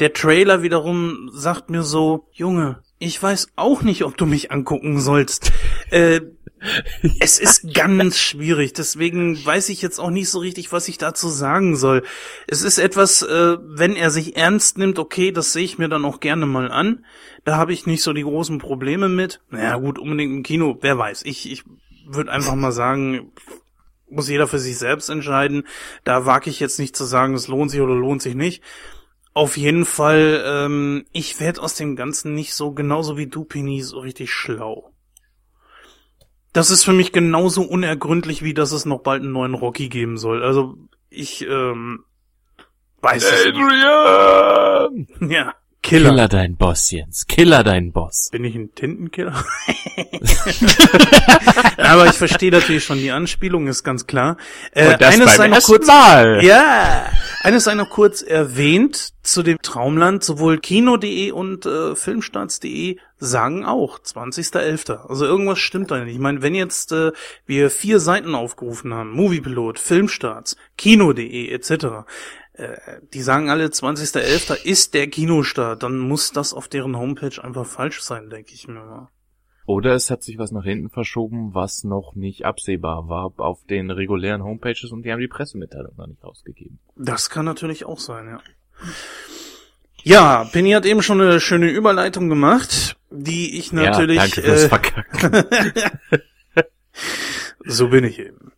Der 0.00 0.12
Trailer 0.12 0.62
wiederum 0.62 1.30
sagt 1.32 1.70
mir 1.70 1.82
so, 1.82 2.28
Junge, 2.32 2.82
Ich 3.04 3.22
weiß 3.22 3.48
auch 3.56 3.82
nicht, 3.82 4.02
ob 4.04 4.16
du 4.16 4.24
mich 4.24 4.50
angucken 4.50 4.98
sollst. 4.98 5.52
Äh, 5.90 6.22
es 7.20 7.38
ist 7.38 7.74
ganz 7.74 8.18
schwierig, 8.18 8.72
deswegen 8.72 9.44
weiß 9.44 9.68
ich 9.68 9.82
jetzt 9.82 9.98
auch 9.98 10.08
nicht 10.08 10.30
so 10.30 10.38
richtig, 10.38 10.72
was 10.72 10.88
ich 10.88 10.96
dazu 10.96 11.28
sagen 11.28 11.76
soll. 11.76 12.02
Es 12.46 12.62
ist 12.62 12.78
etwas, 12.78 13.20
äh, 13.20 13.58
wenn 13.60 13.94
er 13.94 14.10
sich 14.10 14.38
ernst 14.38 14.78
nimmt, 14.78 14.98
okay, 14.98 15.32
das 15.32 15.52
sehe 15.52 15.64
ich 15.64 15.76
mir 15.76 15.90
dann 15.90 16.06
auch 16.06 16.20
gerne 16.20 16.46
mal 16.46 16.72
an. 16.72 17.04
Da 17.44 17.58
habe 17.58 17.74
ich 17.74 17.84
nicht 17.84 18.02
so 18.02 18.14
die 18.14 18.22
großen 18.22 18.58
Probleme 18.58 19.10
mit. 19.10 19.42
Naja, 19.50 19.76
gut, 19.76 19.98
unbedingt 19.98 20.32
im 20.32 20.42
Kino, 20.42 20.78
wer 20.80 20.96
weiß. 20.96 21.24
Ich, 21.26 21.52
ich 21.52 21.64
würde 22.06 22.32
einfach 22.32 22.54
mal 22.54 22.72
sagen, 22.72 23.32
muss 24.08 24.30
jeder 24.30 24.46
für 24.46 24.58
sich 24.58 24.78
selbst 24.78 25.10
entscheiden. 25.10 25.64
Da 26.04 26.24
wage 26.24 26.48
ich 26.48 26.58
jetzt 26.58 26.78
nicht 26.78 26.96
zu 26.96 27.04
sagen, 27.04 27.34
es 27.34 27.48
lohnt 27.48 27.70
sich 27.70 27.82
oder 27.82 27.94
lohnt 27.94 28.22
sich 28.22 28.34
nicht. 28.34 28.62
Auf 29.34 29.56
jeden 29.56 29.84
Fall, 29.84 30.44
ähm, 30.46 31.06
ich 31.12 31.40
werde 31.40 31.60
aus 31.60 31.74
dem 31.74 31.96
Ganzen 31.96 32.34
nicht 32.34 32.54
so, 32.54 32.70
genauso 32.72 33.16
wie 33.16 33.26
du, 33.26 33.44
Penny, 33.44 33.82
so 33.82 33.98
richtig 33.98 34.32
schlau. 34.32 34.92
Das 36.52 36.70
ist 36.70 36.84
für 36.84 36.92
mich 36.92 37.10
genauso 37.10 37.62
unergründlich, 37.62 38.44
wie 38.44 38.54
dass 38.54 38.70
es 38.70 38.86
noch 38.86 39.00
bald 39.00 39.22
einen 39.22 39.32
neuen 39.32 39.54
Rocky 39.54 39.88
geben 39.88 40.18
soll. 40.18 40.44
Also, 40.44 40.78
ich, 41.10 41.44
ähm, 41.48 42.04
weiß 43.00 43.24
es 43.24 43.46
nicht. 43.46 43.56
Adrian! 43.56 45.08
Ja, 45.28 45.54
Killer. 45.84 46.08
Killer 46.10 46.28
dein 46.28 46.56
Boss, 46.56 46.90
Jens. 46.90 47.26
Killer 47.26 47.62
dein 47.62 47.92
Boss. 47.92 48.30
Bin 48.32 48.42
ich 48.42 48.54
ein 48.54 48.74
Tintenkiller? 48.74 49.34
Aber 51.76 52.06
ich 52.06 52.14
verstehe 52.14 52.50
natürlich 52.50 52.84
schon 52.84 52.96
die 52.96 53.10
Anspielung, 53.10 53.66
ist 53.66 53.84
ganz 53.84 54.06
klar. 54.06 54.38
Äh, 54.72 54.92
Und 54.92 55.02
das 55.02 55.14
eines 55.14 55.26
beim 55.26 55.36
sei 55.36 55.48
noch 55.48 55.62
kurz, 55.62 55.86
Mal. 55.86 56.42
Ja, 56.42 57.04
eines 57.42 57.64
sei 57.64 57.74
noch 57.74 57.90
kurz 57.90 58.22
erwähnt 58.22 59.12
zu 59.22 59.42
dem 59.42 59.60
Traumland. 59.60 60.24
Sowohl 60.24 60.58
Kino.de 60.58 61.32
und 61.32 61.66
äh, 61.66 61.94
Filmstarts.de 61.94 62.96
sagen 63.18 63.66
auch 63.66 63.98
20.11. 63.98 65.06
Also 65.06 65.26
irgendwas 65.26 65.58
stimmt 65.58 65.90
da 65.90 66.02
nicht. 66.02 66.14
Ich 66.14 66.20
meine, 66.20 66.40
wenn 66.40 66.54
jetzt 66.54 66.92
äh, 66.92 67.12
wir 67.44 67.68
vier 67.68 68.00
Seiten 68.00 68.34
aufgerufen 68.34 68.94
haben, 68.94 69.10
Moviepilot, 69.10 69.78
Filmstarts, 69.78 70.56
Kino.de 70.78 71.50
etc., 71.50 72.06
die 73.12 73.22
sagen 73.22 73.50
alle 73.50 73.66
20.11. 73.66 74.64
ist 74.64 74.94
der 74.94 75.08
Kinostart, 75.08 75.82
dann 75.82 75.98
muss 75.98 76.30
das 76.30 76.54
auf 76.54 76.68
deren 76.68 76.96
Homepage 76.96 77.42
einfach 77.42 77.66
falsch 77.66 78.00
sein, 78.00 78.30
denke 78.30 78.52
ich 78.54 78.68
mir 78.68 78.74
mal. 78.74 79.08
Oder 79.66 79.94
es 79.94 80.10
hat 80.10 80.22
sich 80.22 80.38
was 80.38 80.52
nach 80.52 80.64
hinten 80.64 80.90
verschoben, 80.90 81.54
was 81.54 81.84
noch 81.84 82.14
nicht 82.14 82.44
absehbar 82.44 83.08
war 83.08 83.32
auf 83.38 83.64
den 83.64 83.90
regulären 83.90 84.44
Homepages 84.44 84.92
und 84.92 85.04
die 85.04 85.10
haben 85.10 85.20
die 85.20 85.28
Pressemitteilung 85.28 85.96
noch 85.96 86.06
nicht 86.06 86.22
rausgegeben. 86.22 86.78
Das 86.96 87.30
kann 87.30 87.46
natürlich 87.46 87.86
auch 87.86 87.98
sein, 87.98 88.26
ja. 88.28 88.40
Ja, 90.02 90.44
Penny 90.52 90.72
hat 90.72 90.84
eben 90.84 91.02
schon 91.02 91.20
eine 91.20 91.40
schöne 91.40 91.70
Überleitung 91.70 92.28
gemacht, 92.28 92.96
die 93.10 93.58
ich 93.58 93.72
natürlich. 93.72 94.16
ja, 94.16 94.22
danke 94.22 94.42
fürs 94.42 94.64
äh, 94.64 96.22
so 97.64 97.88
bin 97.88 98.04
ich 98.04 98.18
eben. 98.18 98.52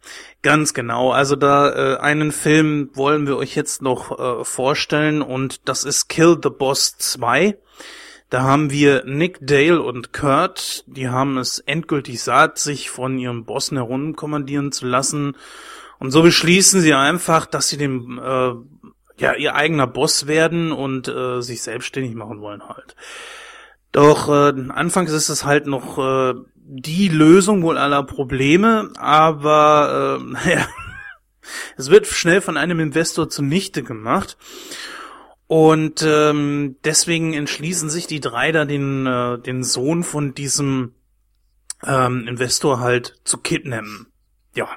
Ganz 0.47 0.75
genau. 0.75 1.11
Also 1.11 1.35
da 1.35 1.71
äh, 1.71 1.97
einen 1.97 2.31
Film 2.31 2.91
wollen 2.95 3.27
wir 3.27 3.37
euch 3.37 3.57
jetzt 3.57 3.83
noch 3.83 4.17
äh, 4.17 4.45
vorstellen 4.45 5.21
und 5.21 5.69
das 5.69 5.83
ist 5.83 6.07
Kill 6.07 6.39
the 6.41 6.51
Boss 6.51 6.97
2. 6.99 7.59
Da 8.31 8.43
haben 8.43 8.71
wir 8.71 9.03
Nick 9.05 9.39
Dale 9.41 9.83
und 9.83 10.13
Kurt, 10.13 10.85
die 10.87 11.09
haben 11.09 11.37
es 11.37 11.59
endgültig 11.59 12.23
satt, 12.23 12.59
sich 12.59 12.91
von 12.91 13.19
ihrem 13.19 13.45
Bossen 13.45 13.77
herumkommandieren 13.77 14.71
zu 14.71 14.87
lassen. 14.87 15.37
Und 15.99 16.13
so 16.13 16.23
beschließen 16.23 16.81
sie 16.81 16.95
einfach, 16.95 17.47
dass 17.47 17.67
sie 17.67 17.77
dem 17.77 18.21
äh, 18.23 18.53
ja 19.19 19.35
ihr 19.35 19.57
eigener 19.57 19.89
Boss 19.89 20.29
werden 20.29 20.71
und 20.71 21.09
äh, 21.09 21.41
sich 21.41 21.61
selbstständig 21.61 22.15
machen 22.15 22.41
wollen 22.41 22.69
halt. 22.69 22.95
Doch 23.91 24.29
äh, 24.29 24.53
anfangs 24.69 25.11
ist 25.11 25.29
es 25.29 25.45
halt 25.45 25.67
noch 25.67 25.99
äh, 25.99 26.35
die 26.69 27.09
Lösung 27.09 27.63
wohl 27.63 27.79
aller 27.79 28.03
Probleme, 28.03 28.91
aber 28.97 30.19
äh, 30.21 30.25
naja, 30.25 30.67
es 31.77 31.91
wird 31.91 32.07
schnell 32.07 32.41
von 32.41 32.57
einem 32.57 32.81
Investor 32.81 33.29
zunichte 33.29 33.83
gemacht. 33.83 34.37
Und 35.49 36.03
ähm, 36.03 36.77
deswegen 36.83 37.33
entschließen 37.33 37.89
sich 37.89 38.09
die 38.09 38.19
drei 38.19 38.51
da 38.51 38.65
den, 38.65 39.07
äh, 39.07 39.39
den 39.39 39.63
Sohn 39.63 40.03
von 40.03 40.35
diesem 40.35 40.95
ähm, 41.85 42.27
Investor 42.27 42.81
halt 42.81 43.21
zu 43.23 43.39
kidnappen. 43.39 44.09
Ja, 44.57 44.69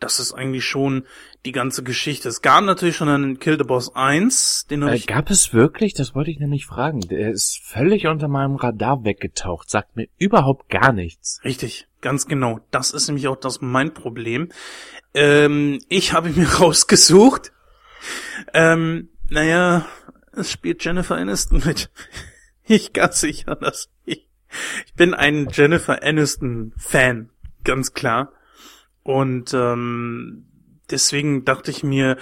das 0.00 0.20
ist 0.20 0.32
eigentlich 0.32 0.64
schon 0.64 1.04
die 1.44 1.52
ganze 1.52 1.82
Geschichte. 1.82 2.28
Es 2.28 2.40
gab 2.40 2.64
natürlich 2.64 2.96
schon 2.96 3.08
einen 3.08 3.38
Kill 3.38 3.58
the 3.58 3.64
Boss 3.64 3.94
1, 3.94 4.66
den 4.70 4.82
Äh, 4.82 4.96
ich 4.96 5.06
gab 5.06 5.30
es 5.30 5.52
wirklich? 5.52 5.92
Das 5.92 6.14
wollte 6.14 6.30
ich 6.30 6.38
nämlich 6.38 6.66
fragen. 6.66 7.00
Der 7.00 7.30
ist 7.30 7.60
völlig 7.62 8.06
unter 8.06 8.28
meinem 8.28 8.56
Radar 8.56 9.04
weggetaucht, 9.04 9.68
sagt 9.68 9.96
mir 9.96 10.08
überhaupt 10.16 10.70
gar 10.70 10.92
nichts. 10.92 11.40
Richtig, 11.44 11.86
ganz 12.00 12.26
genau. 12.26 12.60
Das 12.70 12.92
ist 12.92 13.08
nämlich 13.08 13.28
auch 13.28 13.36
das 13.36 13.60
mein 13.60 13.92
Problem. 13.92 14.48
Ähm, 15.12 15.80
ich 15.88 16.12
habe 16.12 16.30
mir 16.34 16.48
rausgesucht. 16.48 17.52
Ähm, 18.52 19.10
naja, 19.28 19.86
es 20.32 20.50
spielt 20.50 20.84
Jennifer 20.84 21.16
Aniston 21.16 21.62
mit. 21.64 21.90
Ich 22.66 22.94
ganz 22.94 23.20
sicher, 23.20 23.56
dass 23.56 23.90
ich, 24.06 24.26
ich 24.86 24.94
bin 24.94 25.12
ein 25.12 25.48
Jennifer 25.52 26.02
Aniston 26.02 26.72
Fan, 26.78 27.28
ganz 27.62 27.92
klar. 27.92 28.32
Und 29.02 29.52
ähm, 29.52 30.46
deswegen 30.90 31.44
dachte 31.44 31.70
ich 31.70 31.82
mir, 31.82 32.16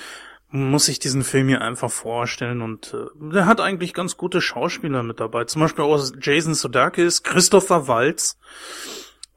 muss 0.50 0.88
ich 0.88 0.98
diesen 0.98 1.24
Film 1.24 1.48
hier 1.48 1.62
einfach 1.62 1.90
vorstellen 1.90 2.60
und 2.60 2.94
äh, 2.94 3.06
der 3.32 3.46
hat 3.46 3.60
eigentlich 3.60 3.94
ganz 3.94 4.18
gute 4.18 4.42
Schauspieler 4.42 5.02
mit 5.02 5.18
dabei. 5.18 5.44
Zum 5.44 5.62
Beispiel 5.62 5.84
aus 5.84 6.12
Jason 6.20 6.54
Sudeikis, 6.54 7.22
Christopher 7.22 7.88
Waltz 7.88 8.38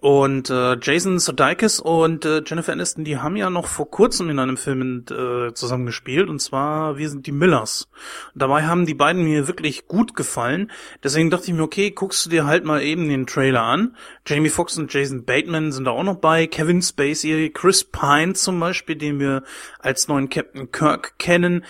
und 0.06 0.52
äh, 0.52 0.78
Jason 0.80 1.18
Sudeikis 1.18 1.80
und 1.80 2.26
äh, 2.26 2.44
Jennifer 2.46 2.74
Aniston, 2.74 3.06
die 3.06 3.18
haben 3.18 3.36
ja 3.36 3.50
noch 3.50 3.66
vor 3.66 3.90
kurzem 3.90 4.30
in 4.30 4.38
einem 4.38 4.56
Film 4.56 5.04
äh, 5.10 5.52
zusammen 5.56 5.88
gespielt 5.88 6.30
und 6.30 6.40
zwar 6.40 7.00
Wir 7.00 7.10
sind 7.10 7.26
die 7.26 7.32
Millers. 7.32 7.90
Dabei 8.36 8.68
haben 8.68 8.86
die 8.86 8.94
beiden 8.94 9.24
mir 9.24 9.48
wirklich 9.48 9.88
gut 9.88 10.16
gefallen. 10.16 10.70
Deswegen 11.04 11.32
dachte 11.32 11.48
ich 11.48 11.54
mir, 11.54 11.64
okay, 11.64 11.90
guckst 11.90 12.24
du 12.24 12.30
dir 12.30 12.46
halt 12.46 12.66
mal 12.66 12.84
eben 12.84 13.10
den 13.10 13.26
Trailer 13.26 13.64
an. 13.64 13.96
Jamie 14.28 14.50
Foxx 14.50 14.78
und 14.78 14.94
Jason 14.94 15.26
Bateman 15.26 15.72
sind 15.72 15.86
da 15.86 15.92
auch 15.92 16.04
noch 16.04 16.18
bei. 16.18 16.46
Kevin 16.46 16.84
Spacey, 16.84 17.50
Chris 17.52 17.84
Pine 17.84 18.34
zum 18.34 18.60
Beispiel, 18.60 18.98
den 18.98 19.20
wir 19.20 19.42
als 19.80 20.08
neuen 20.08 20.30
Captain 20.30 20.72
Kirk 20.72 21.18
kennen. 21.18 21.66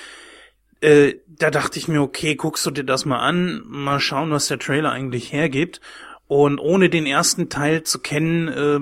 Äh, 0.81 1.13
da 1.25 1.51
dachte 1.51 1.79
ich 1.79 1.87
mir, 1.87 2.01
okay, 2.01 2.35
guckst 2.35 2.65
du 2.65 2.71
dir 2.71 2.83
das 2.83 3.05
mal 3.05 3.19
an, 3.19 3.63
mal 3.65 4.01
schauen, 4.01 4.31
was 4.31 4.49
der 4.49 4.59
Trailer 4.59 4.91
eigentlich 4.91 5.31
hergibt. 5.31 5.79
Und 6.27 6.59
ohne 6.59 6.89
den 6.89 7.05
ersten 7.05 7.49
Teil 7.49 7.83
zu 7.83 7.99
kennen, 7.99 8.47
äh, 8.47 8.79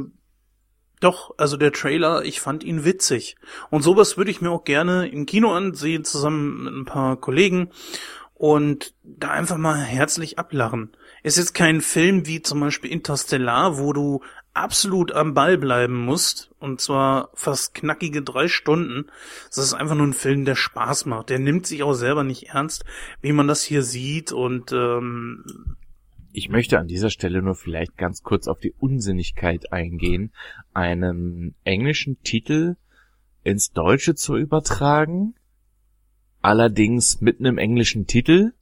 doch, 1.02 1.36
also 1.38 1.58
der 1.58 1.74
Trailer, 1.74 2.24
ich 2.24 2.40
fand 2.40 2.64
ihn 2.64 2.86
witzig. 2.86 3.36
Und 3.70 3.82
sowas 3.82 4.16
würde 4.16 4.32
ich 4.32 4.40
mir 4.40 4.52
auch 4.52 4.64
gerne 4.64 5.10
im 5.10 5.26
Kino 5.26 5.52
ansehen, 5.52 6.06
zusammen 6.06 6.64
mit 6.64 6.74
ein 6.74 6.86
paar 6.86 7.18
Kollegen 7.18 7.72
und 8.36 8.94
da 9.04 9.30
einfach 9.30 9.58
mal 9.58 9.78
herzlich 9.78 10.40
ablachen. 10.40 10.92
Ist 11.22 11.38
jetzt 11.38 11.54
kein 11.54 11.82
Film 11.82 12.26
wie 12.26 12.42
zum 12.42 12.60
Beispiel 12.60 12.92
Interstellar, 12.92 13.78
wo 13.78 13.94
du 13.94 14.22
absolut 14.54 15.12
am 15.12 15.34
Ball 15.34 15.58
bleiben 15.58 16.06
musst, 16.06 16.52
und 16.60 16.82
zwar 16.82 17.30
fast 17.34 17.74
knackige 17.74 18.22
drei 18.22 18.48
Stunden. 18.48 19.06
Das 19.48 19.60
ist 19.60 19.74
einfach 19.74 19.96
nur 19.96 20.08
ein 20.08 20.14
Film, 20.14 20.46
der 20.46 20.56
Spaß 20.56 21.06
macht. 21.06 21.30
Der 21.30 21.40
nimmt 21.40 21.68
sich 21.68 21.84
auch 21.84 21.94
selber 21.94 22.24
nicht 22.24 22.50
ernst, 22.50 22.86
wie 23.22 23.32
man 23.32 23.48
das 23.48 23.64
hier 23.64 23.82
sieht 23.82 24.32
und 24.32 24.72
ähm, 24.72 25.46
Ich 26.36 26.50
möchte 26.50 26.80
an 26.80 26.88
dieser 26.88 27.12
Stelle 27.12 27.44
nur 27.44 27.54
vielleicht 27.54 27.96
ganz 27.96 28.24
kurz 28.24 28.48
auf 28.48 28.60
die 28.60 28.74
Unsinnigkeit 28.80 29.72
eingehen, 29.72 30.34
einen 30.74 31.54
englischen 31.64 32.20
Titel 32.24 32.76
ins 33.44 33.72
Deutsche 33.72 34.16
zu 34.16 34.36
übertragen, 34.36 35.36
allerdings 36.42 37.22
mit 37.22 37.40
einem 37.40 37.60
englischen 37.60 38.08
Titel, 38.08 38.54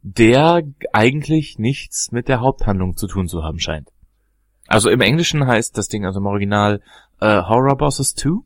der 0.00 0.62
eigentlich 0.94 1.58
nichts 1.58 2.10
mit 2.10 2.26
der 2.26 2.40
Haupthandlung 2.40 2.96
zu 2.96 3.06
tun 3.06 3.28
zu 3.28 3.44
haben 3.44 3.58
scheint. 3.58 3.90
Also 4.66 4.88
im 4.88 5.02
Englischen 5.02 5.46
heißt 5.46 5.76
das 5.76 5.88
Ding, 5.88 6.06
also 6.06 6.20
im 6.20 6.26
Original, 6.26 6.80
äh, 7.20 7.42
Horror 7.42 7.76
Bosses 7.76 8.14
2. 8.14 8.40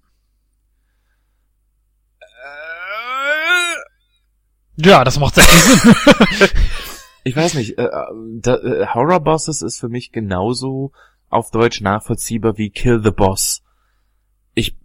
Ja, 4.79 5.05
das 5.05 5.21
macht 5.21 5.37
sehr 5.37 5.45
viel 5.45 5.93
Sinn. 5.93 6.49
Ich 7.25 7.37
weiß 7.37 7.55
nicht, 7.55 7.79
äh, 7.79 7.89
da, 8.41 8.57
äh, 8.57 8.87
Horror 8.89 9.21
Bosses 9.21 9.63
ist 9.63 9.79
für 9.79 9.89
mich 9.89 10.13
genauso 10.13 10.93
auf 11.29 11.51
Deutsch 11.51 11.81
nachvollziehbar 11.81 12.59
wie 12.59 12.71
Kill 12.71 13.01
the 13.03 13.11
Boss. 13.11 13.63
Ich, 14.55 14.77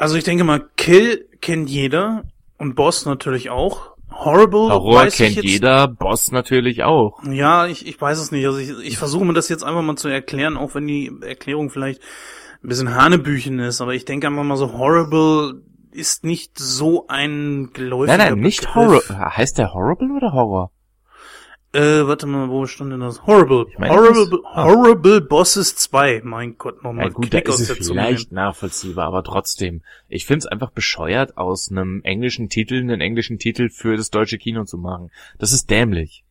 Also 0.00 0.16
ich 0.16 0.24
denke 0.24 0.44
mal, 0.44 0.66
Kill 0.78 1.28
kennt 1.42 1.68
jeder 1.68 2.24
und 2.56 2.74
Boss 2.74 3.04
natürlich 3.04 3.50
auch. 3.50 3.96
Horrible 4.10 4.70
Horror 4.70 5.08
kennt 5.08 5.36
jetzt, 5.36 5.44
jeder, 5.44 5.88
Boss 5.88 6.32
natürlich 6.32 6.84
auch. 6.84 7.22
Ja, 7.30 7.66
ich, 7.66 7.86
ich 7.86 8.00
weiß 8.00 8.18
es 8.18 8.32
nicht. 8.32 8.46
Also 8.46 8.58
ich, 8.58 8.70
ich 8.82 8.96
versuche 8.96 9.26
mir 9.26 9.34
das 9.34 9.50
jetzt 9.50 9.62
einfach 9.62 9.82
mal 9.82 9.96
zu 9.96 10.08
erklären, 10.08 10.56
auch 10.56 10.74
wenn 10.74 10.86
die 10.86 11.12
Erklärung 11.20 11.68
vielleicht 11.68 12.00
ein 12.64 12.68
bisschen 12.68 12.94
Hanebüchen 12.94 13.58
ist. 13.58 13.82
Aber 13.82 13.92
ich 13.92 14.06
denke 14.06 14.26
einfach 14.26 14.42
mal 14.42 14.56
so, 14.56 14.72
Horrible 14.72 15.60
ist 15.92 16.24
nicht 16.24 16.58
so 16.58 17.06
ein 17.08 17.70
geläufiger 17.72 18.16
Nein, 18.18 18.32
nein, 18.34 18.40
nicht. 18.40 18.74
Horror. 18.74 19.02
Heißt 19.08 19.58
der 19.58 19.72
Horrible 19.74 20.12
oder 20.16 20.32
Horror? 20.32 20.70
Äh, 21.72 22.04
warte 22.06 22.26
mal, 22.26 22.48
wo 22.48 22.66
stand 22.66 22.90
denn 22.92 22.98
das? 23.00 23.24
Horrible. 23.26 23.66
meine, 23.78 23.94
Horrible, 23.94 24.28
das-. 24.42 24.64
Horrible 24.64 25.20
Bosses 25.20 25.76
2. 25.76 26.22
Mein 26.24 26.58
Gott, 26.58 26.82
nochmal. 26.82 27.04
Ja 27.06 27.10
gut, 27.12 27.32
da 27.32 27.38
ist 27.38 27.60
es 27.60 27.86
vielleicht 27.86 28.32
nachvollziehbar, 28.32 29.06
aber 29.06 29.22
trotzdem. 29.22 29.82
Ich 30.08 30.26
find's 30.26 30.46
einfach 30.46 30.72
bescheuert, 30.72 31.36
aus 31.36 31.70
einem 31.70 32.00
englischen 32.02 32.48
Titel 32.48 32.74
einen 32.80 33.00
englischen 33.00 33.38
Titel 33.38 33.68
für 33.68 33.96
das 33.96 34.10
deutsche 34.10 34.36
Kino 34.38 34.64
zu 34.64 34.78
machen. 34.78 35.10
Das 35.38 35.52
ist 35.52 35.70
dämlich. 35.70 36.24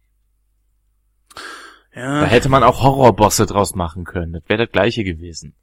Da 1.93 2.21
Ja. 2.21 2.25
hätte 2.25 2.49
man 2.49 2.63
auch 2.63 2.83
Horrorbosse 2.83 3.45
draus 3.45 3.75
machen 3.75 4.03
können. 4.03 4.33
Das 4.33 4.43
wäre 4.47 4.65
das 4.65 4.71
gleiche 4.73 5.05
gewesen. 5.05 5.55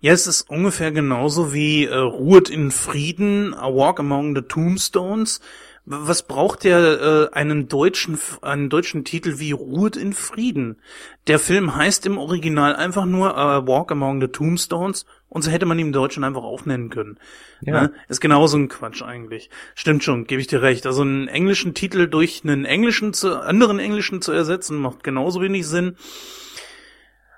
Ja, 0.00 0.12
es 0.12 0.26
ist 0.26 0.48
ungefähr 0.48 0.92
genauso 0.92 1.52
wie 1.52 1.84
äh, 1.86 1.96
Ruhet 1.96 2.50
in 2.50 2.70
Frieden, 2.70 3.54
A 3.54 3.66
Walk 3.74 4.00
Among 4.00 4.34
the 4.34 4.42
Tombstones. 4.42 5.40
Was 5.86 6.22
braucht 6.22 6.64
der 6.64 6.78
äh, 6.80 7.34
einen 7.34 7.68
deutschen 7.68 8.18
einen 8.40 8.70
deutschen 8.70 9.04
Titel 9.04 9.38
wie 9.38 9.52
Ruhet 9.52 9.96
in 9.96 10.14
Frieden? 10.14 10.78
Der 11.26 11.38
Film 11.38 11.76
heißt 11.76 12.06
im 12.06 12.16
Original 12.16 12.74
einfach 12.74 13.04
nur 13.04 13.36
A 13.36 13.66
Walk 13.66 13.92
Among 13.92 14.20
the 14.22 14.28
Tombstones 14.28 15.04
und 15.28 15.42
so 15.42 15.50
hätte 15.50 15.66
man 15.66 15.78
ihn 15.78 15.88
im 15.88 15.92
Deutschen 15.92 16.24
einfach 16.24 16.42
aufnennen 16.42 16.88
können. 16.88 17.18
Ja. 17.60 17.82
Ne? 17.82 17.92
Ist 18.08 18.20
genauso 18.20 18.56
ein 18.56 18.68
Quatsch 18.68 19.02
eigentlich. 19.02 19.50
Stimmt 19.74 20.04
schon, 20.04 20.26
gebe 20.26 20.40
ich 20.40 20.46
dir 20.46 20.62
recht. 20.62 20.86
Also 20.86 21.02
einen 21.02 21.28
englischen 21.28 21.74
Titel 21.74 22.06
durch 22.06 22.42
einen 22.44 22.64
englischen 22.64 23.12
zu 23.12 23.42
anderen 23.42 23.78
englischen 23.78 24.22
zu 24.22 24.32
ersetzen, 24.32 24.78
macht 24.78 25.04
genauso 25.04 25.42
wenig 25.42 25.66
Sinn. 25.66 25.96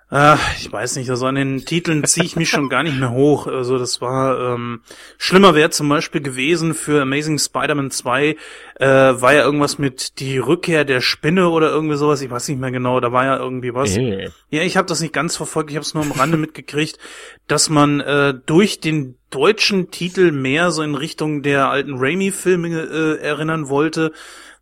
Ah, 0.09 0.39
ich 0.57 0.71
weiß 0.71 0.97
nicht, 0.97 1.11
also 1.11 1.27
an 1.27 1.35
den 1.35 1.65
Titeln 1.65 2.05
ziehe 2.05 2.25
ich 2.25 2.37
mich 2.37 2.49
schon 2.49 2.69
gar 2.69 2.85
nicht 2.85 2.97
mehr 2.97 3.11
hoch. 3.11 3.49
Also 3.49 3.77
das 3.77 4.01
war 4.01 4.55
ähm, 4.55 4.83
schlimmer 5.19 5.57
wäre 5.57 5.71
zum 5.71 5.89
Beispiel 5.89 6.21
gewesen 6.21 6.75
für 6.75 7.03
Amazing 7.03 7.41
Spider-Man 7.41 7.91
2, 7.91 8.37
äh, 8.77 8.87
war 8.87 9.35
ja 9.35 9.43
irgendwas 9.43 9.79
mit 9.79 10.21
die 10.21 10.39
Rückkehr 10.39 10.85
der 10.85 11.01
Spinne 11.01 11.49
oder 11.49 11.71
irgendwie 11.71 11.97
sowas, 11.97 12.23
ich 12.23 12.31
weiß 12.31 12.47
nicht 12.49 12.61
mehr 12.61 12.71
genau, 12.71 13.01
da 13.01 13.11
war 13.11 13.25
ja 13.25 13.37
irgendwie 13.37 13.75
was. 13.75 13.97
Äh. 13.97 14.31
Ja, 14.49 14.63
ich 14.63 14.77
habe 14.77 14.87
das 14.87 15.01
nicht 15.01 15.13
ganz 15.13 15.37
verfolgt, 15.37 15.71
ich 15.71 15.77
habe 15.77 15.85
es 15.85 15.95
nur 15.95 16.05
am 16.05 16.13
Rande 16.13 16.37
mitgekriegt, 16.37 17.01
dass 17.49 17.69
man 17.69 17.99
äh, 17.99 18.33
durch 18.47 18.79
den 18.79 19.17
deutschen 19.31 19.91
Titel 19.91 20.31
mehr 20.31 20.71
so 20.71 20.83
in 20.83 20.95
Richtung 20.95 21.43
der 21.43 21.69
alten 21.69 21.99
Raimi-Filme 21.99 22.69
äh, 22.69 23.19
erinnern 23.25 23.69
wollte, 23.69 24.13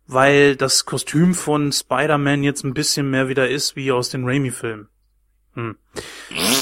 weil 0.07 0.55
das 0.55 0.85
Kostüm 0.85 1.35
von 1.35 1.71
Spider-Man 1.71 2.43
jetzt 2.43 2.63
ein 2.63 2.73
bisschen 2.73 3.11
mehr 3.11 3.29
wieder 3.29 3.47
ist 3.47 3.75
wie 3.75 3.91
aus 3.91 4.09
den 4.09 4.25
Raimi-Filmen. 4.25 4.87
Hm. 5.55 5.77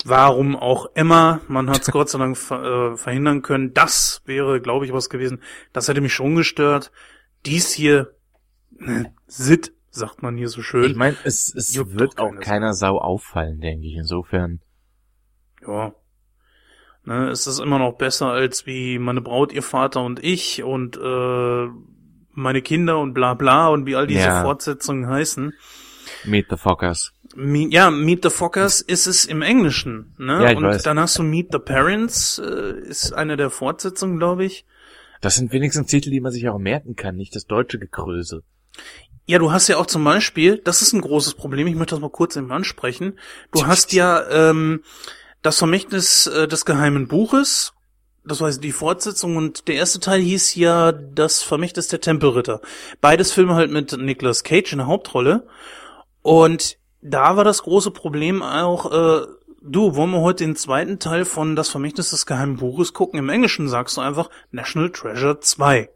Warum 0.06 0.56
auch 0.56 0.86
immer, 0.96 1.42
man 1.48 1.70
hat 1.70 1.82
es 1.82 1.88
Gott 1.92 2.10
sei 2.10 2.20
Dank 2.20 2.38
ver 2.38 2.94
äh, 2.94 2.98
verhindern 2.98 3.42
können. 3.42 3.74
Das 3.74 4.22
wäre, 4.26 4.62
glaube 4.62 4.86
ich, 4.86 4.94
was 4.94 5.10
gewesen. 5.10 5.42
Das 5.74 5.88
hätte 5.88 6.02
mich 6.02 6.14
schon 6.14 6.36
gestört. 6.36 6.92
Dies 7.46 7.72
hier, 7.72 8.14
ne, 8.72 9.14
Sit, 9.28 9.74
sagt 9.90 10.22
man 10.22 10.38
hier 10.38 10.50
so 10.50 10.62
schön. 10.62 10.92
Ich 10.92 10.96
meine, 10.96 11.18
es, 11.24 11.54
es 11.54 11.74
Juckt 11.74 11.98
wird 11.98 12.20
auch 12.20 12.30
keine 12.30 12.40
keiner 12.40 12.74
Sau 12.74 13.00
auffallen, 13.00 13.60
denke 13.60 13.88
ich. 13.88 13.96
Insofern. 13.96 14.62
Ja. 15.66 15.94
Ne, 17.06 17.30
es 17.30 17.48
ist 17.48 17.60
immer 17.60 17.80
noch 17.80 17.94
besser 17.98 18.28
als 18.28 18.66
wie 18.66 18.98
meine 19.00 19.22
Braut, 19.22 19.52
ihr 19.52 19.64
Vater 19.64 20.04
und 20.04 20.24
ich 20.24 20.64
und 20.64 20.98
äh, 20.98 21.68
meine 22.30 22.62
Kinder 22.62 23.00
und 23.00 23.14
bla 23.14 23.34
bla 23.34 23.68
und 23.68 23.86
wie 23.86 23.96
all 23.96 24.08
diese 24.08 24.28
Ja. 24.28 24.44
Fortsetzungen 24.44 25.08
heißen. 25.08 25.54
Meet 26.26 26.48
the 26.50 26.58
Fuckers. 26.58 27.12
Mi- 27.36 27.72
Ja, 27.72 27.90
Meet 27.92 28.24
the 28.24 28.30
Fockers 28.30 28.82
ist 28.82 29.08
es 29.08 29.26
im 29.26 29.42
Englischen, 29.42 30.14
ne? 30.18 30.44
Ja, 30.44 30.52
ich 30.52 30.58
und 30.58 30.64
weiß. 30.66 30.84
dann 30.84 31.00
hast 31.00 31.18
du 31.18 31.24
Meet 31.24 31.50
the 31.52 31.60
Parents, 31.60 32.40
äh, 32.40 32.80
ist 32.88 33.14
eine 33.14 33.38
der 33.38 33.50
Fortsetzungen, 33.50 34.18
glaube 34.20 34.46
ich. 34.46 34.66
Das 35.22 35.36
sind 35.36 35.52
wenigstens 35.52 35.88
Titel, 35.88 36.10
die 36.12 36.20
man 36.20 36.32
sich 36.32 36.48
auch 36.50 36.60
merken 36.60 36.96
kann, 36.96 37.16
nicht 37.16 37.36
das 37.36 37.46
deutsche 37.48 37.80
Gekröse. 37.80 38.44
Ja, 39.26 39.40
du 39.40 39.52
hast 39.52 39.70
ja 39.70 39.78
auch 39.78 39.86
zum 39.86 40.04
Beispiel, 40.04 40.58
das 40.58 40.82
ist 40.82 40.92
ein 40.94 41.00
großes 41.02 41.36
Problem, 41.36 41.66
ich 41.68 41.76
möchte 41.76 41.96
das 41.96 42.02
mal 42.02 42.10
kurz 42.10 42.36
eben 42.36 42.52
ansprechen. 42.52 43.18
Du 43.54 43.66
hast 43.66 43.94
ja 43.94 44.22
ähm, 44.30 44.84
das 45.42 45.58
Vermächtnis 45.58 46.28
äh, 46.28 46.48
des 46.48 46.66
geheimen 46.66 47.08
Buches, 47.08 47.72
das 48.26 48.42
war 48.42 48.52
die 48.52 48.72
Fortsetzung 48.72 49.38
und 49.38 49.68
der 49.68 49.76
erste 49.76 50.00
Teil 50.02 50.22
hieß 50.22 50.56
ja 50.56 50.92
das 50.92 51.42
Vermächtnis 51.42 51.88
der 51.88 52.02
Tempelritter. 52.02 52.62
Beides 53.02 53.32
Filme 53.32 53.56
halt 53.56 53.72
mit 53.72 53.98
Nicolas 53.98 54.44
Cage 54.44 54.74
in 54.74 54.78
der 54.80 54.88
Hauptrolle. 54.88 55.48
Und 56.24 56.80
da 57.02 57.38
war 57.38 57.44
das 57.44 57.62
große 57.62 57.92
Problem 57.92 58.42
auch, 58.42 58.92
äh, 58.92 59.28
du, 59.62 59.96
wollen 59.96 60.12
wir 60.12 60.22
heute 60.22 60.46
den 60.46 60.56
zweiten 60.56 60.98
Teil 60.98 61.26
von 61.26 61.56
Das 61.56 61.70
Vermächtnis 61.70 62.10
des 62.10 62.26
geheimen 62.26 62.58
Buches 62.58 62.94
gucken? 62.94 63.20
Im 63.20 63.30
Englischen 63.30 63.68
sagst 63.68 63.98
du 63.98 64.02
einfach 64.02 64.30
National 64.50 64.90
Treasure 64.90 65.40
2. 65.40 65.90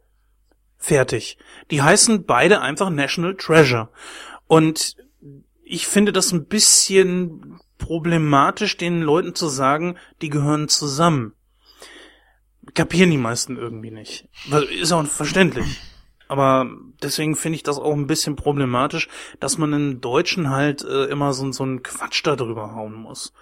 Fertig. 0.77 1.37
Die 1.71 1.81
heißen 1.81 2.25
beide 2.25 2.61
einfach 2.61 2.89
National 2.91 3.35
Treasure. 3.35 3.89
Und 4.45 4.97
ich 5.63 5.87
finde 5.87 6.13
das 6.13 6.31
ein 6.31 6.45
bisschen 6.45 7.59
problematisch, 7.77 8.77
den 8.77 9.01
Leuten 9.01 9.33
zu 9.33 9.47
sagen, 9.47 9.97
die 10.21 10.29
gehören 10.29 10.67
zusammen. 10.67 11.33
Kapieren 12.73 13.11
die 13.11 13.17
meisten 13.17 13.57
irgendwie 13.57 13.91
nicht. 13.91 14.27
Ist 14.81 14.91
auch 14.91 15.05
verständlich. 15.05 15.65
Aber 16.27 16.69
deswegen 17.01 17.35
finde 17.35 17.55
ich 17.55 17.63
das 17.63 17.77
auch 17.77 17.93
ein 17.93 18.07
bisschen 18.07 18.35
problematisch, 18.35 19.07
dass 19.39 19.57
man 19.57 19.73
in 19.73 20.01
Deutschen 20.01 20.49
halt 20.49 20.83
äh, 20.83 21.05
immer 21.05 21.33
so, 21.33 21.51
so 21.51 21.63
einen 21.63 21.83
Quatsch 21.83 22.21
da 22.25 22.35
drüber 22.35 22.75
hauen 22.75 22.93
muss. 22.93 23.33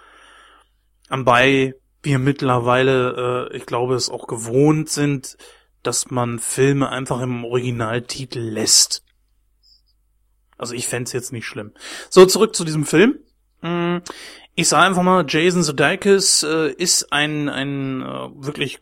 Anbei 1.08 1.74
wir 2.02 2.18
mittlerweile, 2.18 3.48
äh, 3.52 3.56
ich 3.56 3.66
glaube, 3.66 3.94
es 3.94 4.10
auch 4.10 4.26
gewohnt 4.28 4.88
sind, 4.88 5.36
dass 5.82 6.10
man 6.10 6.38
Filme 6.38 6.88
einfach 6.88 7.20
im 7.20 7.44
Originaltitel 7.44 8.40
lässt. 8.40 9.02
Also 10.56 10.74
ich 10.74 10.86
fänd's 10.86 11.12
jetzt 11.12 11.32
nicht 11.32 11.46
schlimm. 11.46 11.72
So, 12.08 12.24
zurück 12.26 12.54
zu 12.54 12.64
diesem 12.64 12.86
Film. 12.86 13.18
Mm, 13.60 13.98
Ich 14.54 14.68
sage 14.68 14.86
einfach 14.86 15.02
mal, 15.02 15.24
Jason 15.28 15.62
Sudeikis 15.62 16.42
äh, 16.42 16.72
ist 16.72 17.12
ein, 17.12 17.48
ein 17.48 18.02
äh, 18.02 18.28
wirklich 18.36 18.78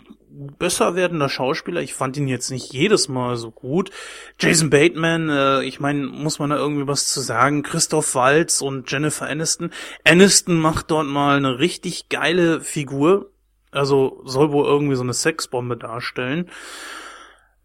besser 0.58 0.94
werdender 0.94 1.28
Schauspieler. 1.28 1.80
Ich 1.80 1.94
fand 1.94 2.16
ihn 2.16 2.28
jetzt 2.28 2.50
nicht 2.50 2.72
jedes 2.72 3.08
Mal 3.08 3.36
so 3.36 3.50
gut. 3.50 3.90
Jason 4.38 4.70
Bateman, 4.70 5.28
äh, 5.28 5.64
ich 5.64 5.80
meine, 5.80 6.06
muss 6.06 6.38
man 6.38 6.50
da 6.50 6.56
irgendwie 6.56 6.86
was 6.86 7.08
zu 7.08 7.20
sagen? 7.20 7.62
Christoph 7.62 8.14
Waltz 8.14 8.60
und 8.60 8.90
Jennifer 8.90 9.26
Aniston. 9.26 9.70
Aniston 10.04 10.58
macht 10.58 10.90
dort 10.90 11.06
mal 11.06 11.36
eine 11.36 11.58
richtig 11.58 12.08
geile 12.08 12.60
Figur. 12.60 13.30
Also 13.70 14.22
soll 14.24 14.52
wohl 14.52 14.66
irgendwie 14.66 14.96
so 14.96 15.02
eine 15.02 15.14
Sexbombe 15.14 15.76
darstellen. 15.76 16.50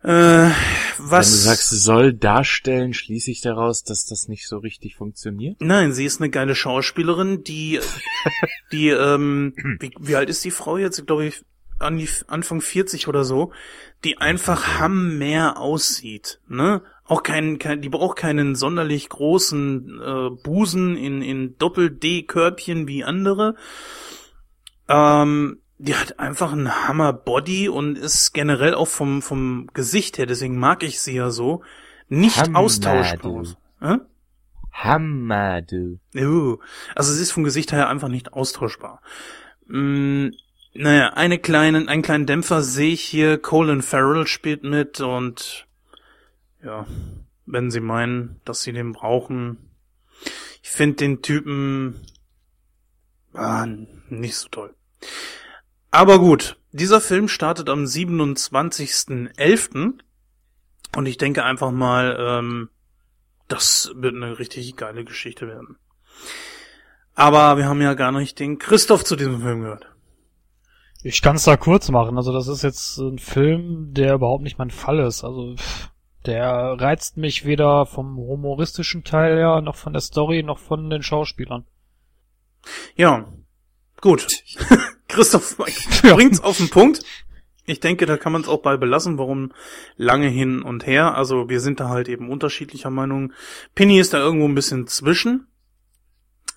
Äh, 0.01 0.49
was? 0.97 1.27
Wenn 1.27 1.33
du 1.33 1.43
sagst, 1.43 1.69
soll 1.69 2.13
darstellen, 2.13 2.93
schließe 2.93 3.31
ich 3.31 3.41
daraus, 3.41 3.83
dass 3.83 4.05
das 4.05 4.29
nicht 4.29 4.47
so 4.47 4.57
richtig 4.57 4.95
funktioniert. 4.95 5.57
Nein, 5.59 5.91
sie 5.91 6.05
ist 6.05 6.21
eine 6.21 6.29
geile 6.29 6.55
Schauspielerin, 6.55 7.43
die, 7.43 7.79
die, 8.71 8.89
ähm, 8.89 9.53
wie, 9.79 9.91
wie 9.99 10.15
alt 10.15 10.29
ist 10.29 10.43
die 10.45 10.51
Frau 10.51 10.77
jetzt? 10.77 10.99
Ich 10.99 11.05
glaube, 11.05 11.25
ich, 11.25 11.43
an 11.79 11.97
die, 11.97 12.09
Anfang 12.27 12.61
40 12.61 13.07
oder 13.07 13.23
so, 13.23 13.51
die 14.03 14.17
einfach 14.17 14.79
hammer 14.79 15.57
aussieht, 15.57 16.39
ne? 16.47 16.81
Auch 17.05 17.23
kein, 17.23 17.57
kein, 17.57 17.81
die 17.81 17.89
braucht 17.89 18.17
keinen 18.17 18.53
sonderlich 18.53 19.09
großen 19.09 19.99
äh, 19.99 20.29
Busen 20.43 20.95
in, 20.95 21.23
in 21.23 21.57
Doppel-D-Körbchen 21.57 22.87
wie 22.87 23.03
andere. 23.03 23.55
Ähm, 24.87 25.57
die 25.79 25.95
hat 25.95 26.19
einfach 26.19 26.51
einen 26.51 26.87
Hammer-Body 26.87 27.67
und 27.67 27.97
ist 27.97 28.33
generell 28.33 28.75
auch 28.75 28.87
vom, 28.87 29.23
vom 29.23 29.67
Gesicht 29.73 30.19
her, 30.19 30.27
deswegen 30.27 30.59
mag 30.59 30.83
ich 30.83 30.99
sie 30.99 31.15
ja 31.15 31.31
so, 31.31 31.63
nicht 32.09 32.37
Hammer, 32.37 32.59
austauschbar. 32.59 33.43
Äh? 33.81 33.97
Hammer, 34.71 35.61
du. 35.61 35.99
Also 36.95 37.13
sie 37.13 37.21
ist 37.21 37.31
vom 37.31 37.43
Gesicht 37.43 37.71
her 37.71 37.89
einfach 37.89 38.07
nicht 38.07 38.33
austauschbar. 38.33 39.01
Mm, 39.67 40.29
naja, 40.79 41.09
eine 41.09 41.37
kleine, 41.39 41.89
einen 41.89 42.01
kleinen 42.01 42.25
Dämpfer 42.25 42.61
sehe 42.61 42.93
ich 42.93 43.01
hier. 43.01 43.37
Colin 43.37 43.81
Farrell 43.81 44.25
spielt 44.25 44.63
mit 44.63 45.01
und 45.01 45.67
ja, 46.63 46.87
wenn 47.45 47.69
sie 47.69 47.81
meinen, 47.81 48.39
dass 48.45 48.61
sie 48.61 48.71
den 48.71 48.93
brauchen. 48.93 49.57
Ich 50.63 50.69
finde 50.69 50.95
den 50.95 51.21
Typen 51.21 51.99
ah, 53.33 53.67
nicht 54.07 54.37
so 54.37 54.47
toll. 54.47 54.73
Aber 55.91 56.19
gut, 56.19 56.55
dieser 56.71 57.01
Film 57.01 57.27
startet 57.27 57.69
am 57.69 57.83
27.11. 57.83 59.99
Und 60.95 61.05
ich 61.05 61.17
denke 61.17 61.43
einfach 61.43 61.71
mal, 61.71 62.15
ähm, 62.17 62.69
das 63.49 63.91
wird 63.95 64.15
eine 64.15 64.39
richtig 64.39 64.77
geile 64.77 65.03
Geschichte 65.03 65.45
werden. 65.45 65.77
Aber 67.15 67.57
wir 67.57 67.65
haben 67.65 67.81
ja 67.81 67.95
gar 67.95 68.13
nicht 68.13 68.39
den 68.39 68.59
Christoph 68.59 69.03
zu 69.03 69.17
diesem 69.17 69.41
Film 69.41 69.63
gehört. 69.63 69.89
Ich 71.01 71.21
kann 71.21 71.37
es 71.37 71.43
da 71.43 71.55
kurz 71.55 71.89
machen. 71.89 72.17
Also 72.17 72.33
das 72.33 72.47
ist 72.47 72.61
jetzt 72.61 72.97
ein 72.97 73.19
Film, 73.19 73.93
der 73.93 74.15
überhaupt 74.15 74.43
nicht 74.43 74.57
mein 74.57 74.71
Fall 74.71 74.99
ist. 74.99 75.23
Also 75.23 75.55
pff, 75.55 75.89
der 76.25 76.75
reizt 76.79 77.17
mich 77.17 77.45
weder 77.45 77.85
vom 77.85 78.17
humoristischen 78.17 79.03
Teil 79.03 79.37
her, 79.37 79.61
noch 79.61 79.75
von 79.75 79.93
der 79.93 80.01
Story, 80.01 80.43
noch 80.43 80.59
von 80.59 80.89
den 80.89 81.01
Schauspielern. 81.03 81.65
Ja, 82.95 83.25
gut. 84.01 84.27
Christoph 85.07 85.57
Ja. 86.03 86.15
bringt's 86.15 86.41
auf 86.41 86.57
den 86.57 86.69
Punkt. 86.69 87.01
Ich 87.65 87.79
denke, 87.79 88.05
da 88.05 88.17
kann 88.17 88.31
man 88.31 88.41
es 88.41 88.47
auch 88.47 88.61
bei 88.61 88.77
belassen, 88.77 89.19
warum 89.19 89.53
lange 89.95 90.27
hin 90.27 90.63
und 90.63 90.87
her. 90.87 91.15
Also 91.15 91.49
wir 91.49 91.61
sind 91.61 91.79
da 91.79 91.87
halt 91.89 92.09
eben 92.09 92.29
unterschiedlicher 92.29 92.89
Meinung. 92.89 93.31
Penny 93.75 93.99
ist 93.99 94.13
da 94.13 94.17
irgendwo 94.17 94.47
ein 94.47 94.55
bisschen 94.55 94.87
zwischen. 94.87 95.47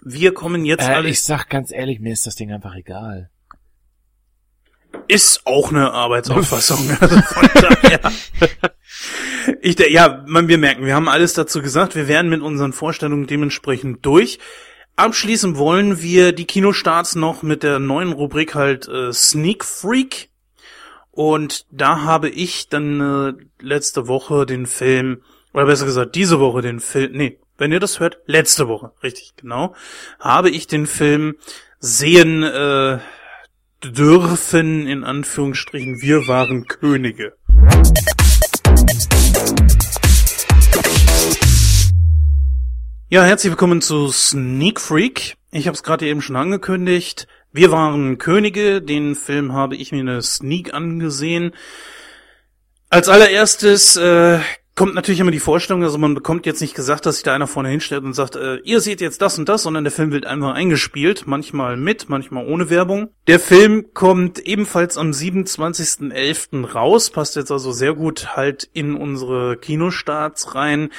Wir 0.03 0.35
kommen 0.35 0.65
jetzt 0.65 0.89
Äh, 0.89 0.95
alle. 0.95 1.09
ich 1.11 1.23
sag 1.23 1.49
ganz 1.49 1.71
ehrlich, 1.71 2.01
mir 2.01 2.13
ist 2.13 2.27
das 2.27 2.35
Ding 2.35 2.51
einfach 2.51 2.75
egal. 2.75 3.31
Ist 5.13 5.47
auch 5.47 5.71
eine 5.71 5.93
Arbeitsauffassung. 5.93 6.97
Also. 7.03 7.19
Ich, 9.61 9.79
ja, 9.79 10.25
man, 10.27 10.49
wir 10.49 10.59
merken, 10.59 10.87
wir 10.87 10.95
haben 10.95 11.09
alles 11.09 11.35
dazu 11.35 11.61
gesagt. 11.61 11.97
Wir 11.97 12.09
werden 12.09 12.31
mit 12.31 12.41
unseren 12.41 12.73
Vorstellungen 12.73 13.27
dementsprechend 13.27 14.07
durch. 14.07 14.39
Abschließen 14.97 15.57
wollen 15.57 16.01
wir 16.01 16.33
die 16.33 16.45
Kinostarts 16.45 17.17
noch 17.17 17.43
mit 17.43 17.63
der 17.63 17.79
neuen 17.79 18.13
Rubrik 18.13 18.55
halt 18.55 18.89
äh, 18.89 19.13
Sneak 19.13 19.65
Freak. 19.65 20.31
Und 21.11 21.67
da 21.71 22.03
habe 22.03 22.29
ich 22.29 22.69
dann 22.69 23.01
äh, 23.01 23.65
letzte 23.65 24.07
Woche 24.09 24.47
den 24.47 24.67
Film, 24.67 25.23
oder 25.53 25.67
besser 25.67 25.87
gesagt 25.87 26.15
diese 26.15 26.41
Woche 26.41 26.63
den 26.63 26.81
Film, 26.81 27.13
nee, 27.13 27.39
wenn 27.59 27.73
ihr 27.73 27.81
das 27.81 28.01
hört, 28.01 28.19
letzte 28.27 28.69
Woche, 28.69 28.93
richtig, 29.03 29.35
genau, 29.37 29.75
habe 30.19 30.51
ich 30.51 30.67
den 30.67 30.87
Film 30.87 31.37
sehen 31.81 32.43
äh, 32.43 32.99
dürfen, 33.85 34.87
in 34.87 35.03
Anführungsstrichen, 35.03 36.01
wir 36.01 36.29
waren 36.29 36.67
Könige. 36.67 37.35
Ja, 43.09 43.25
herzlich 43.25 43.51
willkommen 43.51 43.83
zu 43.83 44.09
Sneak 44.09 44.81
Freak. 44.81 45.37
Ich 45.51 45.67
habe 45.67 45.75
es 45.75 45.83
gerade 45.83 46.07
eben 46.07 46.23
schon 46.23 46.37
angekündigt. 46.37 47.27
Wir 47.53 47.71
waren 47.73 48.19
Könige. 48.19 48.81
Den 48.81 49.15
Film 49.17 49.53
habe 49.53 49.77
ich 49.77 49.93
mir 49.93 50.01
in 50.01 50.07
der 50.07 50.23
Sneak 50.23 50.73
angesehen. 50.73 51.53
Als 52.89 53.09
allererstes 53.09 53.97
äh, 53.97 54.39
kommt 54.83 54.97
natürlich 54.97 55.21
immer 55.21 55.31
die 55.31 55.39
Vorstellung, 55.39 55.85
also 55.85 55.97
man 55.97 56.13
bekommt 56.13 56.45
jetzt 56.45 56.61
nicht 56.61 56.75
gesagt, 56.75 57.07
dass 57.07 57.15
sich 57.15 57.23
da 57.23 57.33
einer 57.33 57.47
vorne 57.47 57.69
hinstellt 57.69 58.03
und 58.03 58.15
sagt, 58.15 58.35
äh, 58.35 58.57
ihr 58.65 58.81
seht 58.81 59.01
jetzt 59.01 59.23
das 59.23 59.39
und 59.39 59.49
das, 59.49 59.63
sondern 59.63 59.85
der 59.85 59.93
Film 59.93 60.11
wird 60.11 60.27
einfach 60.27 60.55
eingespielt, 60.55 61.23
manchmal 61.27 61.77
mit, 61.77 62.09
manchmal 62.09 62.49
ohne 62.49 62.69
Werbung. 62.69 63.11
Der 63.29 63.39
Film 63.39 63.95
kommt 63.95 64.41
ebenfalls 64.41 64.99
am 64.99 65.13
27.11. 65.13 66.73
raus, 66.73 67.11
passt 67.11 67.37
jetzt 67.37 67.53
also 67.53 67.71
sehr 67.71 67.95
gut 67.95 68.35
halt 68.35 68.69
in 68.73 68.97
unsere 68.97 69.57
Kinostarts 69.57 70.57
rein. 70.57 70.91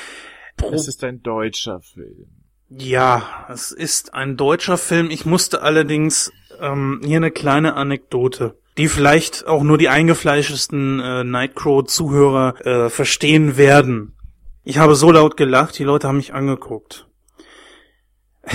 Pro 0.56 0.74
Es 0.74 0.88
ist 0.88 1.04
ein 1.04 1.22
deutscher 1.22 1.82
Film. 1.82 2.28
ja, 2.70 3.46
es 3.50 3.74
ist 3.74 4.14
ein 4.14 4.38
deutscher 4.38 4.78
Film. 4.78 5.10
Ich 5.10 5.26
musste 5.26 5.62
allerdings 5.62 6.32
ähm, 6.62 7.02
hier 7.04 7.18
eine 7.18 7.32
kleine 7.32 7.74
Anekdote, 7.74 8.56
die 8.78 8.88
vielleicht 8.88 9.48
auch 9.48 9.64
nur 9.64 9.78
die 9.78 9.90
eingefleischesten 9.90 11.00
äh, 11.00 11.24
Nightcrow-Zuhörer 11.24 12.66
äh, 12.66 12.90
verstehen 12.90 13.58
werden. 13.58 14.16
Ich 14.64 14.78
habe 14.78 14.96
so 14.96 15.12
laut 15.12 15.38
gelacht, 15.38 15.78
die 15.78 15.84
Leute 15.84 16.08
haben 16.08 16.18
mich 16.18 16.34
angeguckt. 16.34 17.08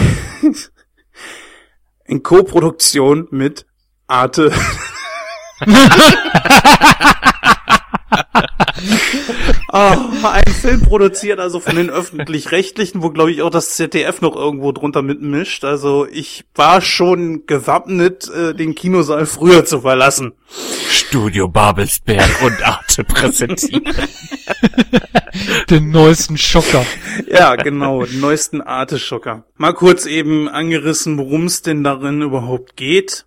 In 2.05 2.23
Co-Produktion 2.23 3.29
mit 3.31 3.67
Arte. 4.07 4.53
Oh, 9.71 9.97
ein 10.23 10.53
Film 10.53 10.81
produziert 10.81 11.41
also 11.41 11.61
von 11.61 11.77
den 11.77 11.91
öffentlich-rechtlichen, 11.91 13.03
wo 13.03 13.11
glaube 13.11 13.33
ich 13.33 13.43
auch 13.43 13.51
das 13.51 13.75
ZDF 13.75 14.21
noch 14.23 14.35
irgendwo 14.35 14.73
drunter 14.73 15.03
mitmischt. 15.03 15.65
Also 15.65 16.07
ich 16.11 16.45
war 16.55 16.81
schon 16.81 17.45
gewappnet, 17.47 18.31
äh, 18.31 18.55
den 18.55 18.75
Kinosaal 18.75 19.27
früher 19.27 19.65
zu 19.65 19.83
verlassen. 19.83 20.33
Studio 20.91 21.49
Babelsberg 21.49 22.43
und 22.43 22.67
Arte 22.67 23.05
präsentieren. 23.05 23.85
Den 25.71 25.91
neuesten 25.91 26.39
Schocker. 26.39 26.85
Ja, 27.31 27.55
genau, 27.57 28.05
den 28.05 28.21
neuesten 28.21 28.61
Arte-Schocker. 28.61 29.45
Mal 29.57 29.75
kurz 29.75 30.07
eben 30.07 30.49
angerissen, 30.49 31.19
worum 31.19 31.45
es 31.45 31.63
denn 31.63 31.85
darin 31.85 32.23
überhaupt 32.23 32.77
geht. 32.77 33.27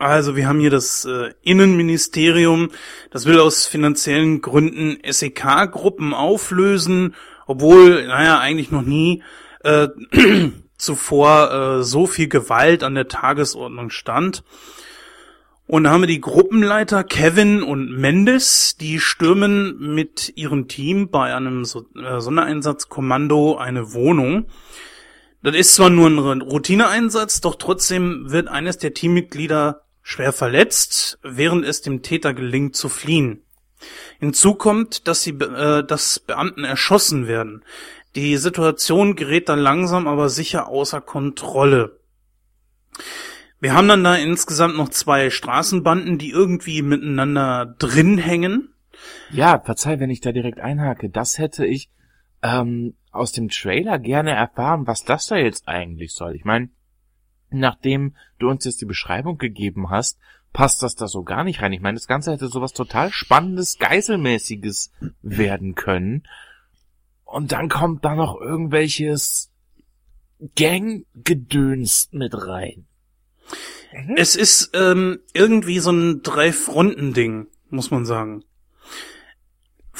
Also 0.00 0.34
wir 0.34 0.48
haben 0.48 0.60
hier 0.60 0.70
das 0.70 1.04
äh, 1.04 1.34
Innenministerium, 1.42 2.70
das 3.10 3.26
will 3.26 3.38
aus 3.38 3.66
finanziellen 3.66 4.40
Gründen 4.40 4.96
SEK-Gruppen 5.06 6.14
auflösen, 6.14 7.14
obwohl, 7.46 8.06
naja, 8.06 8.38
eigentlich 8.38 8.70
noch 8.70 8.80
nie 8.80 9.22
äh, 9.62 9.88
zuvor 10.78 11.52
äh, 11.52 11.82
so 11.82 12.06
viel 12.06 12.28
Gewalt 12.28 12.82
an 12.82 12.94
der 12.94 13.08
Tagesordnung 13.08 13.90
stand. 13.90 14.42
Und 15.66 15.84
da 15.84 15.90
haben 15.90 16.00
wir 16.00 16.08
die 16.08 16.22
Gruppenleiter 16.22 17.04
Kevin 17.04 17.62
und 17.62 17.90
Mendes, 17.90 18.78
die 18.80 19.00
stürmen 19.00 19.94
mit 19.94 20.32
ihrem 20.34 20.66
Team 20.66 21.10
bei 21.10 21.34
einem 21.34 21.66
so 21.66 21.84
äh, 21.94 22.20
Sondereinsatzkommando 22.20 23.58
eine 23.58 23.92
Wohnung. 23.92 24.46
Das 25.42 25.54
ist 25.54 25.74
zwar 25.74 25.90
nur 25.90 26.08
ein 26.08 26.40
Routineeinsatz, 26.40 27.42
doch 27.42 27.56
trotzdem 27.56 28.30
wird 28.30 28.48
eines 28.48 28.78
der 28.78 28.94
Teammitglieder 28.94 29.82
schwer 30.02 30.32
verletzt, 30.32 31.18
während 31.22 31.64
es 31.64 31.82
dem 31.82 32.02
Täter 32.02 32.34
gelingt 32.34 32.76
zu 32.76 32.88
fliehen. 32.88 33.42
Hinzu 34.18 34.54
kommt, 34.54 35.08
dass, 35.08 35.22
die, 35.22 35.30
äh, 35.30 35.84
dass 35.84 36.18
Beamten 36.18 36.64
erschossen 36.64 37.26
werden. 37.26 37.64
Die 38.14 38.36
Situation 38.36 39.14
gerät 39.14 39.48
dann 39.48 39.60
langsam 39.60 40.06
aber 40.06 40.28
sicher 40.28 40.68
außer 40.68 41.00
Kontrolle. 41.00 42.00
Wir 43.60 43.74
haben 43.74 43.88
dann 43.88 44.04
da 44.04 44.16
insgesamt 44.16 44.76
noch 44.76 44.88
zwei 44.88 45.30
Straßenbanden, 45.30 46.18
die 46.18 46.30
irgendwie 46.30 46.82
miteinander 46.82 47.74
drin 47.78 48.18
hängen. 48.18 48.74
Ja, 49.30 49.60
verzeih, 49.60 50.00
wenn 50.00 50.10
ich 50.10 50.20
da 50.20 50.32
direkt 50.32 50.60
einhake. 50.60 51.10
Das 51.10 51.38
hätte 51.38 51.66
ich 51.66 51.90
ähm, 52.42 52.94
aus 53.12 53.32
dem 53.32 53.48
Trailer 53.48 53.98
gerne 53.98 54.32
erfahren, 54.32 54.86
was 54.86 55.04
das 55.04 55.26
da 55.26 55.36
jetzt 55.36 55.68
eigentlich 55.68 56.12
soll. 56.12 56.34
Ich 56.34 56.44
meine, 56.44 56.70
nachdem 57.50 58.14
du 58.38 58.48
uns 58.48 58.64
jetzt 58.64 58.80
die 58.80 58.86
Beschreibung 58.86 59.38
gegeben 59.38 59.90
hast, 59.90 60.18
passt 60.52 60.82
das 60.82 60.96
da 60.96 61.06
so 61.06 61.22
gar 61.22 61.44
nicht 61.44 61.62
rein. 61.62 61.72
Ich 61.72 61.80
meine, 61.80 61.96
das 61.96 62.08
Ganze 62.08 62.32
hätte 62.32 62.48
sowas 62.48 62.72
total 62.72 63.12
Spannendes, 63.12 63.78
Geiselmäßiges 63.78 64.92
werden 65.22 65.74
können. 65.74 66.24
Und 67.24 67.52
dann 67.52 67.68
kommt 67.68 68.04
da 68.04 68.14
noch 68.14 68.40
irgendwelches 68.40 69.52
Ganggedöns 70.56 72.08
mit 72.12 72.34
rein. 72.34 72.86
Es 74.16 74.36
ist 74.36 74.70
ähm, 74.74 75.20
irgendwie 75.32 75.80
so 75.80 75.90
ein 75.90 76.22
Drei-Fronten-Ding, 76.22 77.48
muss 77.70 77.90
man 77.90 78.04
sagen. 78.04 78.44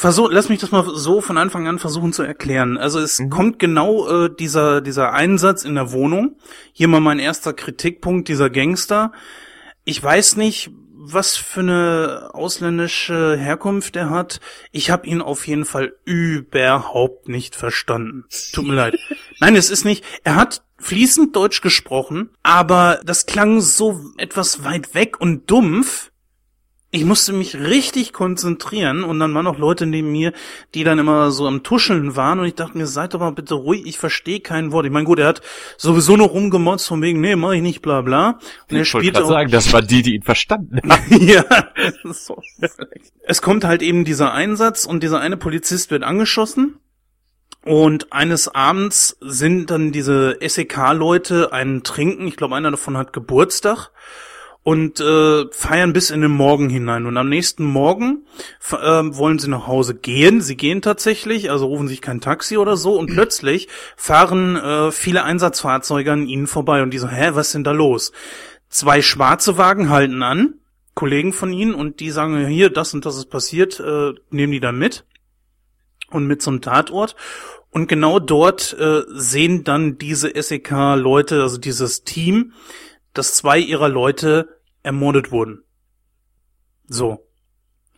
Versuch, 0.01 0.29
lass 0.31 0.49
mich 0.49 0.61
das 0.61 0.71
mal 0.71 0.83
so 0.95 1.21
von 1.21 1.37
Anfang 1.37 1.69
an 1.69 1.79
versuchen 1.79 2.15
zu 2.15 2.23
erklären. 2.23 2.79
Also 2.79 2.99
es 3.01 3.19
Mhm. 3.19 3.29
kommt 3.29 3.59
genau 3.59 4.09
äh, 4.09 4.31
dieser 4.35 4.81
dieser 4.81 5.13
Einsatz 5.13 5.63
in 5.63 5.75
der 5.75 5.93
Wohnung. 5.93 6.37
Hier 6.73 6.89
mal 6.89 7.01
mein 7.01 7.19
erster 7.19 7.53
Kritikpunkt 7.53 8.27
dieser 8.29 8.49
Gangster. 8.49 9.13
Ich 9.85 10.03
weiß 10.03 10.37
nicht, 10.37 10.71
was 10.95 11.37
für 11.37 11.61
eine 11.61 12.31
ausländische 12.33 13.37
Herkunft 13.37 13.95
er 13.95 14.09
hat. 14.09 14.41
Ich 14.73 14.91
habe 14.91 15.07
ihn 15.07 15.21
auf 15.21 15.47
jeden 15.47 15.67
Fall 15.67 15.93
überhaupt 16.07 17.29
nicht 17.29 17.55
verstanden. 17.55 18.25
Tut 18.55 18.67
mir 18.67 18.75
leid. 18.77 18.97
Nein, 19.41 19.55
es 19.55 19.69
ist 19.69 19.85
nicht. 19.85 20.03
Er 20.25 20.37
hat 20.37 20.63
fließend 20.79 21.37
Deutsch 21.37 21.61
gesprochen, 21.61 22.31
aber 22.43 23.01
das 23.05 23.27
klang 23.27 23.61
so 23.61 24.01
etwas 24.17 24.65
weit 24.65 24.95
weg 24.95 25.21
und 25.21 25.51
dumpf. 25.51 26.10
Ich 26.93 27.05
musste 27.05 27.33
mich 27.33 27.55
richtig 27.55 28.13
konzentrieren 28.13 29.05
und 29.05 29.21
dann 29.21 29.33
waren 29.33 29.45
noch 29.45 29.59
Leute 29.59 29.87
neben 29.87 30.11
mir, 30.11 30.33
die 30.75 30.83
dann 30.83 30.99
immer 30.99 31.31
so 31.31 31.47
am 31.47 31.63
Tuscheln 31.63 32.17
waren 32.17 32.41
und 32.41 32.47
ich 32.47 32.57
dachte 32.57 32.77
mir, 32.77 32.89
seid 32.89 33.15
doch 33.15 33.21
mal 33.21 33.31
bitte 33.31 33.55
ruhig, 33.55 33.87
ich 33.87 33.97
verstehe 33.97 34.41
kein 34.41 34.73
Wort. 34.73 34.87
Ich 34.87 34.93
meine, 34.93 35.05
gut, 35.05 35.21
er 35.21 35.29
hat 35.29 35.41
sowieso 35.77 36.17
noch 36.17 36.33
rumgemotzt 36.33 36.89
von 36.89 37.01
wegen, 37.01 37.21
nee, 37.21 37.37
mach 37.37 37.53
ich 37.53 37.63
nicht, 37.63 37.81
bla 37.81 38.01
bla. 38.01 38.41
Und 38.69 38.77
er 38.77 38.83
Ich 38.83 38.93
wollte 38.93 39.05
spielt 39.05 39.15
gerade 39.15 39.25
auch, 39.25 39.29
sagen, 39.29 39.51
das 39.53 39.73
waren 39.73 39.87
die, 39.87 40.03
die 40.03 40.15
ihn 40.17 40.23
verstanden 40.23 40.81
haben. 40.83 41.03
ja, 41.29 41.45
das 41.45 41.95
ist 42.03 42.27
so 42.27 42.43
schlecht. 42.57 43.13
Es 43.23 43.41
kommt 43.41 43.63
halt 43.63 43.83
eben 43.83 44.05
dieser 44.05 44.33
Einsatz 44.33 44.85
und 44.85 45.05
dieser 45.05 45.21
eine 45.21 45.37
Polizist 45.37 45.93
wird 45.93 46.03
angeschossen. 46.03 46.81
Und 47.65 48.13
eines 48.13 48.49
Abends 48.49 49.17
sind 49.21 49.71
dann 49.71 49.93
diese 49.93 50.39
SEK-Leute 50.41 51.53
einen 51.53 51.85
trinken. 51.85 52.27
Ich 52.27 52.37
glaube, 52.37 52.57
einer 52.57 52.71
davon 52.73 52.97
hat 52.97 53.13
Geburtstag 53.13 53.91
und 54.63 55.01
äh, 55.01 55.47
feiern 55.53 55.93
bis 55.93 56.11
in 56.11 56.21
den 56.21 56.33
Morgen 56.33 56.69
hinein. 56.69 57.07
Und 57.07 57.17
am 57.17 57.29
nächsten 57.29 57.65
Morgen 57.65 58.27
äh, 58.71 58.77
wollen 58.77 59.39
sie 59.39 59.49
nach 59.49 59.67
Hause 59.67 59.95
gehen. 59.95 60.43
Sie 60.43 60.57
gehen 60.57 60.83
tatsächlich, 60.83 61.51
also 61.51 61.67
rufen 61.67 61.89
sich 61.89 62.03
kein 62.03 62.21
Taxi 62.21 62.59
oder 62.59 62.77
so. 62.77 62.99
Und 62.99 63.11
plötzlich 63.11 63.69
fahren 63.97 64.57
äh, 64.57 64.91
viele 64.91 65.25
Einsatzfahrzeuge 65.25 66.13
an 66.13 66.27
ihnen 66.27 66.47
vorbei. 66.47 66.83
Und 66.83 66.91
die 66.91 66.99
so, 66.99 67.09
hä, 67.09 67.31
was 67.33 67.49
ist 67.49 67.55
denn 67.55 67.65
da 67.65 67.73
los? 67.73 68.13
Zwei 68.69 69.01
schwarze 69.03 69.57
Wagen 69.57 69.89
halten 69.89 70.23
an, 70.23 70.55
Kollegen 70.95 71.33
von 71.33 71.53
ihnen, 71.53 71.75
und 71.75 72.01
die 72.01 72.11
sagen, 72.11 72.47
hier, 72.47 72.71
das 72.71 72.93
und 72.95 73.07
das 73.07 73.17
ist 73.17 73.31
passiert, 73.31 73.81
äh, 73.81 74.13
nehmen 74.31 74.53
die 74.53 74.61
dann 74.61 74.79
mit 74.79 75.05
und 76.11 76.27
mit 76.27 76.43
zum 76.43 76.61
Tatort. 76.61 77.17
Und 77.71 77.89
genau 77.89 78.19
dort 78.19 78.77
äh, 78.79 79.03
sehen 79.09 79.65
dann 79.65 79.97
diese 79.97 80.31
SEK-Leute, 80.41 81.41
also 81.41 81.57
dieses 81.57 82.05
Team, 82.05 82.53
dass 83.13 83.35
zwei 83.35 83.59
ihrer 83.59 83.89
Leute 83.89 84.61
ermordet 84.83 85.33
wurden. 85.33 85.65
So. 86.87 87.30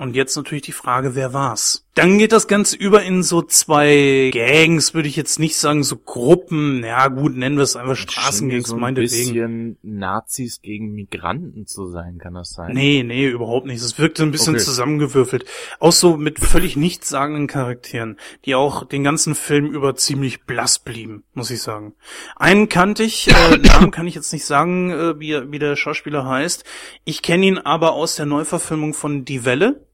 Und 0.03 0.16
jetzt 0.16 0.37
natürlich 0.37 0.65
die 0.65 0.73
Frage, 0.73 1.15
wer 1.15 1.33
war's? 1.33 1.87
Dann 1.95 2.19
geht 2.19 2.33
das 2.33 2.49
Ganze 2.49 2.74
über 2.74 3.05
in 3.05 3.23
so 3.23 3.41
zwei 3.41 4.31
Gangs, 4.33 4.95
würde 4.95 5.09
ich 5.09 5.15
jetzt 5.15 5.39
nicht 5.39 5.57
sagen, 5.57 5.85
so 5.85 5.97
Gruppen. 5.97 6.83
Ja 6.83 7.07
gut, 7.07 7.37
nennen 7.37 7.55
wir 7.57 7.62
es 7.62 7.77
einfach 7.77 7.95
Straßengangs, 7.95 8.66
so 8.70 8.74
ein 8.74 8.81
meinetwegen. 8.81 9.33
bisschen 9.33 9.79
Nazis 9.83 10.61
gegen 10.61 10.93
Migranten 10.93 11.66
zu 11.69 11.87
sein, 11.87 12.19
kann 12.19 12.35
das 12.35 12.51
sein? 12.51 12.73
Nee, 12.74 13.05
nee, 13.05 13.29
überhaupt 13.29 13.66
nicht. 13.66 13.81
Es 13.81 13.97
wirkte 13.97 14.24
ein 14.24 14.33
bisschen 14.33 14.57
Okay. 14.57 14.65
zusammengewürfelt. 14.65 15.45
Auch 15.79 15.93
so 15.93 16.16
mit 16.16 16.41
völlig 16.41 16.77
nichtssagenden 16.77 17.47
Charakteren, 17.47 18.19
die 18.45 18.57
auch 18.57 18.85
den 18.85 19.05
ganzen 19.05 19.37
Film 19.37 19.66
über 19.66 19.95
ziemlich 19.95 20.43
blass 20.47 20.81
blieben, 20.81 21.23
muss 21.33 21.53
ich 21.53 21.62
sagen. 21.62 21.95
Einen 22.35 22.69
kannte 22.69 23.05
ich, 23.05 23.29
äh, 23.29 23.57
Namen 23.62 23.93
kann 23.93 24.09
ich 24.09 24.16
jetzt 24.16 24.33
nicht 24.33 24.47
sagen, 24.47 24.91
äh, 24.91 25.20
wie, 25.20 25.53
wie 25.53 25.61
der 25.61 25.77
Schauspieler 25.77 26.27
heißt. 26.27 26.65
Ich 27.05 27.23
kenne 27.23 27.47
ihn 27.47 27.59
aber 27.59 27.93
aus 27.93 28.16
der 28.16 28.27
Neuverfilmung 28.27 28.95
von 28.95 29.24
Die 29.24 29.45
Welle 29.45 29.87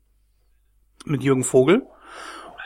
mit 1.08 1.22
Jürgen 1.22 1.44
Vogel. 1.44 1.82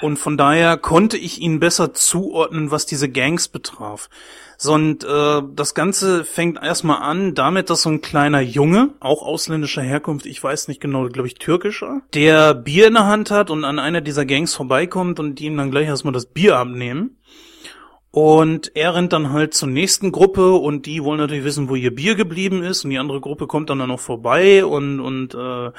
Und 0.03 0.19
von 0.19 0.37
daher 0.37 0.77
konnte 0.79 1.17
ich 1.17 1.41
ihn 1.41 1.61
besser 1.61 1.95
zuordnen, 1.95 2.73
was 2.73 2.87
diese 2.87 3.09
Gangs 3.09 3.47
betraf. 3.47 4.11
So, 4.57 4.75
und 4.75 5.05
äh, 5.05 5.43
das 5.55 5.75
Ganze 5.75 6.25
fängt 6.25 6.61
erstmal 6.61 7.03
an 7.03 7.35
damit, 7.35 7.71
dass 7.71 7.83
so 7.83 7.91
ein 7.91 8.01
kleiner 8.01 8.41
Junge, 8.41 8.91
auch 8.99 9.23
ausländischer 9.23 9.83
Herkunft, 9.83 10.27
ich 10.27 10.43
weiß 10.43 10.67
nicht 10.67 10.81
genau, 10.81 11.09
glaube 11.09 11.29
ich 11.29 11.35
türkischer, 11.35 12.03
der 12.15 12.55
Bier 12.55 12.89
in 12.89 12.95
der 12.95 13.07
Hand 13.07 13.31
hat 13.31 13.51
und 13.51 13.65
an 13.65 13.79
einer 13.79 14.01
dieser 14.01 14.27
Gangs 14.27 14.55
vorbeikommt 14.55 15.21
und 15.21 15.37
die 15.37 15.47
ihm 15.47 15.57
dann 15.57 15.71
gleich 15.71 15.87
erstmal 15.87 16.13
das 16.13 16.27
Bier 16.27 16.59
abnehmen. 16.59 17.17
Und 18.15 18.73
er 18.77 18.95
rennt 18.95 19.15
dann 19.15 19.33
halt 19.33 19.55
zur 19.55 19.71
nächsten 19.71 20.13
Gruppe 20.13 20.53
und 20.53 20.85
die 20.85 21.03
wollen 21.03 21.19
natürlich 21.19 21.45
wissen, 21.45 21.71
wo 21.71 21.77
ihr 21.77 21.95
Bier 21.95 22.15
geblieben 22.15 22.63
ist 22.63 22.85
und 22.85 22.91
die 22.91 22.99
andere 22.99 23.23
Gruppe 23.23 23.47
kommt 23.47 23.71
dann, 23.71 23.79
dann 23.79 23.89
noch 23.89 24.01
vorbei 24.01 24.67
und 24.67 25.01
und 25.01 25.35
äh, 25.35 25.71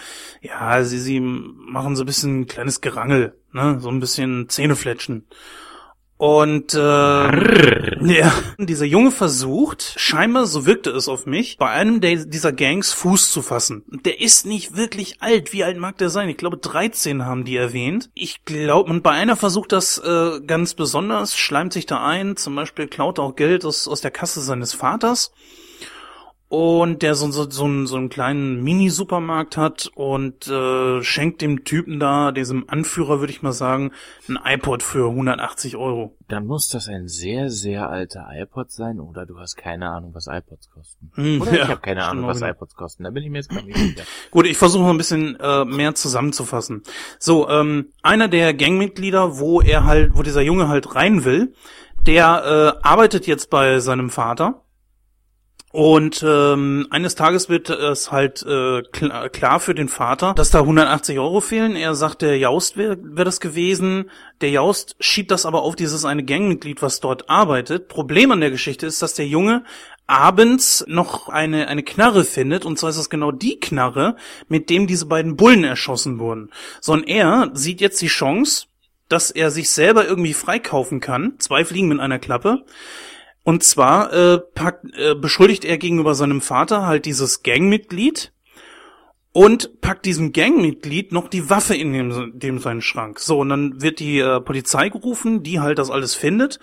ja, 0.42 0.84
sie 0.84 0.98
sie 0.98 1.20
machen 1.20 1.96
so 1.96 2.02
ein 2.02 2.08
bisschen 2.08 2.42
ein 2.42 2.48
kleines 2.48 2.82
Gerangel, 2.82 3.38
ne, 3.52 3.78
so 3.80 3.90
ein 3.90 4.00
bisschen 4.00 4.50
Zähnefletschen. 4.50 5.28
Und 6.24 6.74
äh, 6.74 6.78
ja, 6.78 8.34
dieser 8.58 8.86
Junge 8.86 9.12
versucht, 9.12 9.96
scheinbar, 9.98 10.46
so 10.46 10.66
wirkte 10.66 10.90
es 10.92 11.10
auf 11.10 11.26
mich, 11.26 11.58
bei 11.58 11.68
einem 11.68 12.00
der, 12.00 12.16
dieser 12.16 12.54
Gangs 12.54 12.94
Fuß 12.94 13.30
zu 13.30 13.42
fassen. 13.42 13.84
Der 14.06 14.22
ist 14.22 14.46
nicht 14.46 14.78
wirklich 14.78 15.22
alt. 15.22 15.52
Wie 15.52 15.66
alt 15.66 15.78
mag 15.78 15.98
der 15.98 16.10
sein? 16.10 16.30
Ich 16.30 16.38
glaube, 16.38 16.56
13 16.56 17.26
haben 17.26 17.44
die 17.44 17.58
erwähnt. 17.58 18.10
Ich 18.14 18.46
glaube, 18.46 18.90
und 18.90 19.04
bei 19.04 19.12
einer 19.12 19.36
versucht 19.36 19.74
das 19.74 19.98
äh, 19.98 20.40
ganz 20.48 20.76
besonders, 20.76 21.38
schleimt 21.38 21.74
sich 21.74 21.88
da 21.88 22.02
ein, 22.06 22.38
zum 22.38 22.56
Beispiel 22.56 22.88
klaut 22.88 23.20
auch 23.20 23.36
Geld 23.36 23.66
aus, 23.66 23.90
aus 23.90 24.00
der 24.00 24.12
Kasse 24.12 24.40
seines 24.40 24.72
Vaters. 24.74 25.34
Und 26.54 27.02
der 27.02 27.16
so, 27.16 27.32
so, 27.32 27.50
so, 27.50 27.66
einen, 27.66 27.88
so 27.88 27.96
einen 27.96 28.10
kleinen 28.10 28.62
Mini-Supermarkt 28.62 29.58
hat 29.58 29.90
und 29.96 30.48
äh, 30.48 31.02
schenkt 31.02 31.42
dem 31.42 31.64
Typen 31.64 32.00
da, 32.00 32.32
diesem 32.32 32.70
Anführer, 32.70 33.22
würde 33.22 33.34
ich 33.34 33.42
mal 33.42 33.54
sagen, 33.54 33.92
ein 34.30 34.38
iPod 34.46 34.84
für 34.84 35.10
180 35.10 35.78
Euro. 35.78 36.16
Dann 36.28 36.46
muss 36.46 36.68
das 36.68 36.88
ein 36.88 37.08
sehr, 37.08 37.50
sehr 37.50 37.90
alter 37.90 38.28
iPod 38.32 38.72
sein 38.72 39.00
oder 39.00 39.26
du 39.26 39.40
hast 39.40 39.56
keine 39.56 39.90
Ahnung, 39.90 40.14
was 40.14 40.28
iPods 40.28 40.70
kosten. 40.70 41.12
Hm, 41.16 41.42
Oder 41.42 41.56
ja, 41.56 41.64
ich 41.64 41.70
habe 41.70 41.82
keine 41.82 42.06
Ahnung, 42.06 42.28
was 42.28 42.44
iPods 42.44 42.76
kosten. 42.76 43.04
Da 43.04 43.10
bin 43.10 43.24
ich 43.24 43.32
mir 43.32 43.40
jetzt 43.40 43.50
gar 43.50 43.64
nicht 43.64 43.76
sicher. 43.76 44.04
Gut, 44.30 44.46
ich 44.46 44.58
versuche 44.60 44.84
mal 44.84 44.92
ein 44.92 44.98
bisschen 44.98 45.40
äh, 45.40 45.66
mehr 45.66 45.96
zusammenzufassen. 45.96 46.84
So, 47.18 47.50
ähm, 47.50 47.88
einer 48.04 48.28
der 48.28 48.54
Gangmitglieder, 48.54 49.40
wo 49.40 49.60
er 49.60 49.86
halt, 49.86 50.12
wo 50.14 50.22
dieser 50.22 50.42
Junge 50.42 50.68
halt 50.68 50.94
rein 50.94 51.26
will, 51.26 51.56
der 52.06 52.76
äh, 52.80 52.88
arbeitet 52.88 53.26
jetzt 53.26 53.50
bei 53.50 53.80
seinem 53.80 54.12
Vater. 54.12 54.63
Und 55.74 56.24
ähm, 56.24 56.86
eines 56.92 57.16
Tages 57.16 57.50
wird 57.50 57.72
es 57.72 58.12
halt 58.12 58.44
äh, 58.44 58.84
klar, 58.84 59.28
klar 59.30 59.60
für 59.60 59.74
den 59.74 59.90
Vater, 59.90 60.36
dass 60.36 60.52
da 60.52 60.60
180 60.60 61.18
Euro 61.18 61.42
fehlen. 61.42 61.76
Er 61.76 61.96
sagt, 61.96 62.22
der 62.22 62.38
Jaust 62.38 62.78
wäre 62.78 62.96
wär 63.02 63.26
das 63.26 63.40
gewesen. 63.40 64.12
Der 64.42 64.52
Jaust 64.52 64.96
schiebt 65.00 65.32
das 65.32 65.48
aber 65.48 65.64
auf 65.64 65.76
dieses 65.76 66.06
eine 66.06 66.24
Gangmitglied, 66.24 66.84
was 66.84 67.00
dort 67.00 67.28
arbeitet. 67.28 67.88
Problem 67.88 68.32
an 68.32 68.40
der 68.40 68.52
Geschichte 68.52 68.86
ist, 68.86 69.02
dass 69.02 69.16
der 69.16 69.26
Junge 69.26 69.64
abends 70.06 70.86
noch 70.88 71.28
eine, 71.28 71.68
eine 71.68 71.82
Knarre 71.82 72.24
findet, 72.24 72.66
und 72.66 72.78
zwar 72.78 72.92
ist 72.92 73.00
das 73.00 73.10
genau 73.10 73.32
die 73.32 73.60
Knarre, 73.60 74.16
mit 74.48 74.70
dem 74.70 74.86
diese 74.86 75.08
beiden 75.08 75.38
Bullen 75.38 75.64
erschossen 75.64 76.20
wurden. 76.20 76.52
So, 76.82 76.94
und 76.94 77.08
er 77.08 77.50
sieht 77.56 77.82
jetzt 77.82 78.00
die 78.00 78.08
Chance, 78.08 78.68
dass 79.10 79.32
er 79.32 79.50
sich 79.50 79.72
selber 79.72 80.06
irgendwie 80.06 80.36
freikaufen 80.36 81.00
kann. 81.00 81.34
Zwei 81.40 81.66
Fliegen 81.66 81.88
mit 81.88 82.00
einer 82.00 82.20
Klappe. 82.20 82.64
Und 83.44 83.64
zwar 83.64 84.14
äh, 84.14 84.40
packt, 84.40 84.86
äh, 84.98 85.16
beschuldigt 85.16 85.66
er 85.66 85.78
gegenüber 85.78 86.16
seinem 86.16 86.42
Vater 86.42 86.86
halt 86.86 87.06
dieses 87.06 87.44
Gangmitglied 87.44 88.32
und 89.34 89.82
packt 89.82 90.06
diesem 90.06 90.32
Gangmitglied 90.32 91.12
noch 91.12 91.28
die 91.28 91.50
Waffe 91.50 91.76
in 91.76 91.92
dem, 91.92 92.40
dem 92.40 92.60
seinen 92.60 92.82
Schrank. 92.82 93.20
So, 93.20 93.40
und 93.40 93.50
dann 93.50 93.82
wird 93.82 94.00
die 94.00 94.20
äh, 94.20 94.40
Polizei 94.40 94.90
gerufen, 94.90 95.44
die 95.44 95.60
halt 95.60 95.80
das 95.80 95.90
alles 95.90 96.14
findet. 96.14 96.60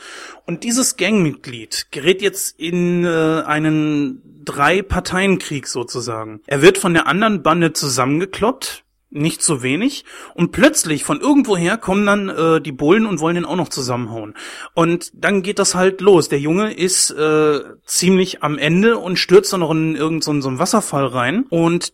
Und 0.46 0.64
dieses 0.64 0.96
Gangmitglied 0.96 1.88
gerät 1.90 2.22
jetzt 2.22 2.58
in 2.58 3.04
äh, 3.04 3.42
einen 3.44 4.22
Drei-Parteien-Krieg 4.44 5.66
sozusagen. 5.66 6.40
Er 6.46 6.62
wird 6.62 6.78
von 6.78 6.94
der 6.94 7.06
anderen 7.06 7.42
Bande 7.42 7.72
zusammengekloppt, 7.72 8.84
nicht 9.10 9.42
so 9.42 9.62
wenig. 9.62 10.04
Und 10.34 10.52
plötzlich 10.52 11.04
von 11.04 11.20
irgendwoher 11.20 11.76
kommen 11.76 12.06
dann 12.06 12.28
äh, 12.28 12.60
die 12.60 12.72
Bullen 12.72 13.06
und 13.06 13.20
wollen 13.20 13.34
den 13.34 13.44
auch 13.44 13.56
noch 13.56 13.68
zusammenhauen. 13.68 14.34
Und 14.74 15.10
dann 15.14 15.42
geht 15.42 15.58
das 15.58 15.74
halt 15.74 16.00
los. 16.00 16.28
Der 16.28 16.40
Junge 16.40 16.72
ist 16.72 17.10
äh, 17.10 17.60
ziemlich 17.84 18.42
am 18.42 18.58
Ende 18.58 18.98
und 18.98 19.18
stürzt 19.18 19.52
dann 19.52 19.60
noch 19.60 19.70
in 19.72 19.96
irgendeinen 19.96 20.42
so, 20.42 20.50
so 20.50 20.58
Wasserfall 20.58 21.06
rein. 21.06 21.44
Und 21.50 21.92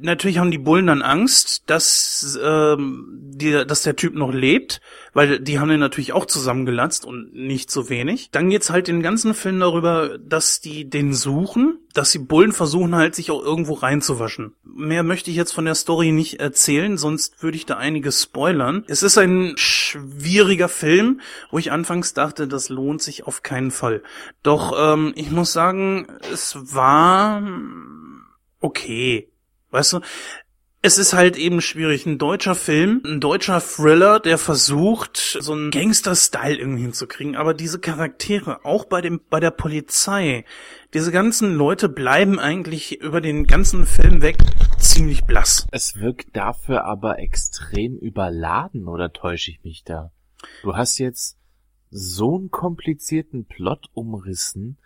natürlich 0.00 0.38
haben 0.38 0.50
die 0.50 0.58
Bullen 0.58 0.86
dann 0.86 1.02
Angst, 1.02 1.64
dass, 1.66 2.38
ähm, 2.42 3.06
die, 3.34 3.64
dass 3.66 3.82
der 3.82 3.96
Typ 3.96 4.14
noch 4.14 4.32
lebt, 4.32 4.80
weil 5.12 5.40
die 5.40 5.58
haben 5.58 5.68
den 5.68 5.80
natürlich 5.80 6.12
auch 6.12 6.26
zusammengelatzt 6.26 7.04
und 7.04 7.34
nicht 7.34 7.70
so 7.70 7.88
wenig. 7.88 8.30
Dann 8.30 8.50
geht's 8.50 8.70
halt 8.70 8.88
den 8.88 9.02
ganzen 9.02 9.34
Film 9.34 9.60
darüber, 9.60 10.18
dass 10.18 10.60
die 10.60 10.88
den 10.88 11.14
suchen, 11.14 11.78
dass 11.92 12.10
die 12.10 12.18
Bullen 12.18 12.52
versuchen 12.52 12.94
halt 12.94 13.14
sich 13.14 13.30
auch 13.30 13.42
irgendwo 13.42 13.74
reinzuwaschen. 13.74 14.54
Mehr 14.64 15.02
möchte 15.02 15.30
ich 15.30 15.36
jetzt 15.36 15.52
von 15.52 15.64
der 15.64 15.74
Story 15.76 16.12
nicht 16.12 16.40
erzählen, 16.40 16.98
sonst 16.98 17.42
würde 17.42 17.56
ich 17.56 17.66
da 17.66 17.76
einiges 17.76 18.22
spoilern. 18.22 18.84
Es 18.88 19.02
ist 19.02 19.16
ein 19.18 19.54
schwieriger 19.56 20.68
Film, 20.68 21.20
wo 21.50 21.58
ich 21.58 21.72
anfangs 21.72 22.14
dachte, 22.14 22.48
das 22.48 22.68
lohnt 22.68 23.02
sich 23.02 23.26
auf 23.26 23.42
keinen 23.42 23.70
Fall. 23.70 24.02
Doch 24.42 24.74
ähm, 24.76 25.12
ich 25.16 25.30
muss 25.30 25.52
sagen, 25.52 26.06
es 26.32 26.56
war 26.74 27.42
okay. 28.60 29.28
Weißt 29.74 29.92
du, 29.94 30.00
es 30.82 30.98
ist 30.98 31.14
halt 31.14 31.36
eben 31.36 31.60
schwierig. 31.60 32.06
Ein 32.06 32.16
deutscher 32.16 32.54
Film, 32.54 33.02
ein 33.04 33.18
deutscher 33.18 33.60
Thriller, 33.60 34.20
der 34.20 34.38
versucht, 34.38 35.16
so 35.16 35.52
einen 35.52 35.72
Gangster-Style 35.72 36.56
irgendwie 36.56 36.82
hinzukriegen. 36.82 37.34
Aber 37.34 37.54
diese 37.54 37.80
Charaktere, 37.80 38.64
auch 38.64 38.84
bei 38.84 39.00
dem, 39.00 39.20
bei 39.28 39.40
der 39.40 39.50
Polizei, 39.50 40.44
diese 40.92 41.10
ganzen 41.10 41.56
Leute 41.56 41.88
bleiben 41.88 42.38
eigentlich 42.38 43.00
über 43.00 43.20
den 43.20 43.46
ganzen 43.46 43.84
Film 43.84 44.22
weg 44.22 44.36
ziemlich 44.78 45.24
blass. 45.24 45.66
Es 45.72 45.96
wirkt 45.96 46.36
dafür 46.36 46.84
aber 46.84 47.18
extrem 47.18 47.98
überladen, 47.98 48.86
oder 48.86 49.12
täusche 49.12 49.50
ich 49.50 49.64
mich 49.64 49.82
da? 49.82 50.12
Du 50.62 50.76
hast 50.76 50.98
jetzt 50.98 51.36
so 51.90 52.36
einen 52.36 52.50
komplizierten 52.50 53.46
Plot 53.46 53.88
umrissen, 53.92 54.78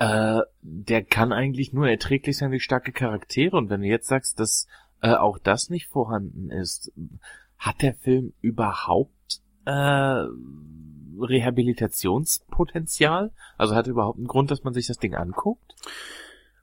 äh, 0.00 0.40
der 0.62 1.04
kann 1.04 1.32
eigentlich 1.32 1.72
nur 1.74 1.88
erträglich 1.88 2.38
sein 2.38 2.50
durch 2.50 2.64
starke 2.64 2.90
Charaktere. 2.90 3.56
Und 3.56 3.68
wenn 3.68 3.82
du 3.82 3.86
jetzt 3.86 4.08
sagst, 4.08 4.40
dass 4.40 4.66
äh, 5.02 5.12
auch 5.12 5.38
das 5.38 5.68
nicht 5.68 5.88
vorhanden 5.88 6.50
ist, 6.50 6.90
hat 7.58 7.82
der 7.82 7.94
Film 7.94 8.32
überhaupt 8.40 9.42
äh, 9.66 10.24
Rehabilitationspotenzial? 11.20 13.30
Also 13.58 13.74
hat 13.74 13.88
er 13.88 13.92
überhaupt 13.92 14.16
einen 14.16 14.26
Grund, 14.26 14.50
dass 14.50 14.64
man 14.64 14.72
sich 14.72 14.86
das 14.86 14.96
Ding 14.96 15.14
anguckt? 15.14 15.74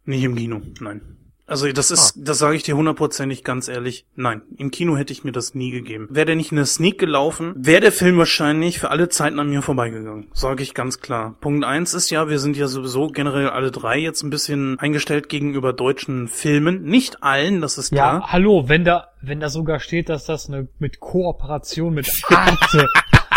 Nicht 0.04 0.24
im 0.24 0.36
Kino, 0.36 0.60
nein. 0.82 1.27
Also 1.48 1.72
das 1.72 1.92
ist, 1.92 2.14
das 2.18 2.40
sage 2.40 2.58
ich 2.58 2.64
dir 2.64 2.76
hundertprozentig 2.76 3.44
ganz 3.46 3.70
ehrlich, 3.70 4.06
nein. 4.16 4.42
Im 4.58 4.70
Kino 4.70 4.98
hätte 4.98 5.14
ich 5.14 5.24
mir 5.24 5.32
das 5.32 5.56
nie 5.56 5.72
gegeben. 5.72 6.08
Wäre 6.12 6.26
der 6.26 6.36
nicht 6.36 6.52
in 6.52 6.58
der 6.58 6.66
Sneak 6.66 7.00
gelaufen, 7.00 7.54
wäre 7.58 7.80
der 7.80 7.94
Film 7.94 8.18
wahrscheinlich 8.18 8.80
für 8.80 8.92
alle 8.92 9.08
Zeiten 9.08 9.40
an 9.40 9.50
mir 9.50 9.62
vorbeigegangen. 9.62 10.28
Sage 10.34 10.62
ich 10.62 10.74
ganz 10.74 11.00
klar. 11.00 11.36
Punkt 11.40 11.64
eins 11.64 11.94
ist 11.94 12.10
ja, 12.10 12.28
wir 12.28 12.40
sind 12.40 12.58
ja 12.58 12.68
sowieso 12.68 13.08
generell 13.08 13.50
alle 13.50 13.72
drei 13.72 13.98
jetzt 13.98 14.24
ein 14.24 14.30
bisschen 14.30 14.78
eingestellt 14.80 15.30
gegenüber 15.30 15.72
deutschen 15.72 16.28
Filmen. 16.28 16.84
Nicht 16.84 17.24
allen, 17.24 17.62
das 17.62 17.78
ist 17.78 17.92
Ja, 17.94 18.18
klar. 18.18 18.32
hallo, 18.34 18.68
wenn 18.68 18.84
da, 18.84 19.08
wenn 19.22 19.40
da 19.40 19.48
sogar 19.50 19.80
steht, 19.80 20.10
dass 20.10 20.26
das 20.26 20.50
eine, 20.50 20.68
mit 20.80 21.00
Kooperation 21.00 21.94
mit 21.94 22.12
Arte 22.28 22.88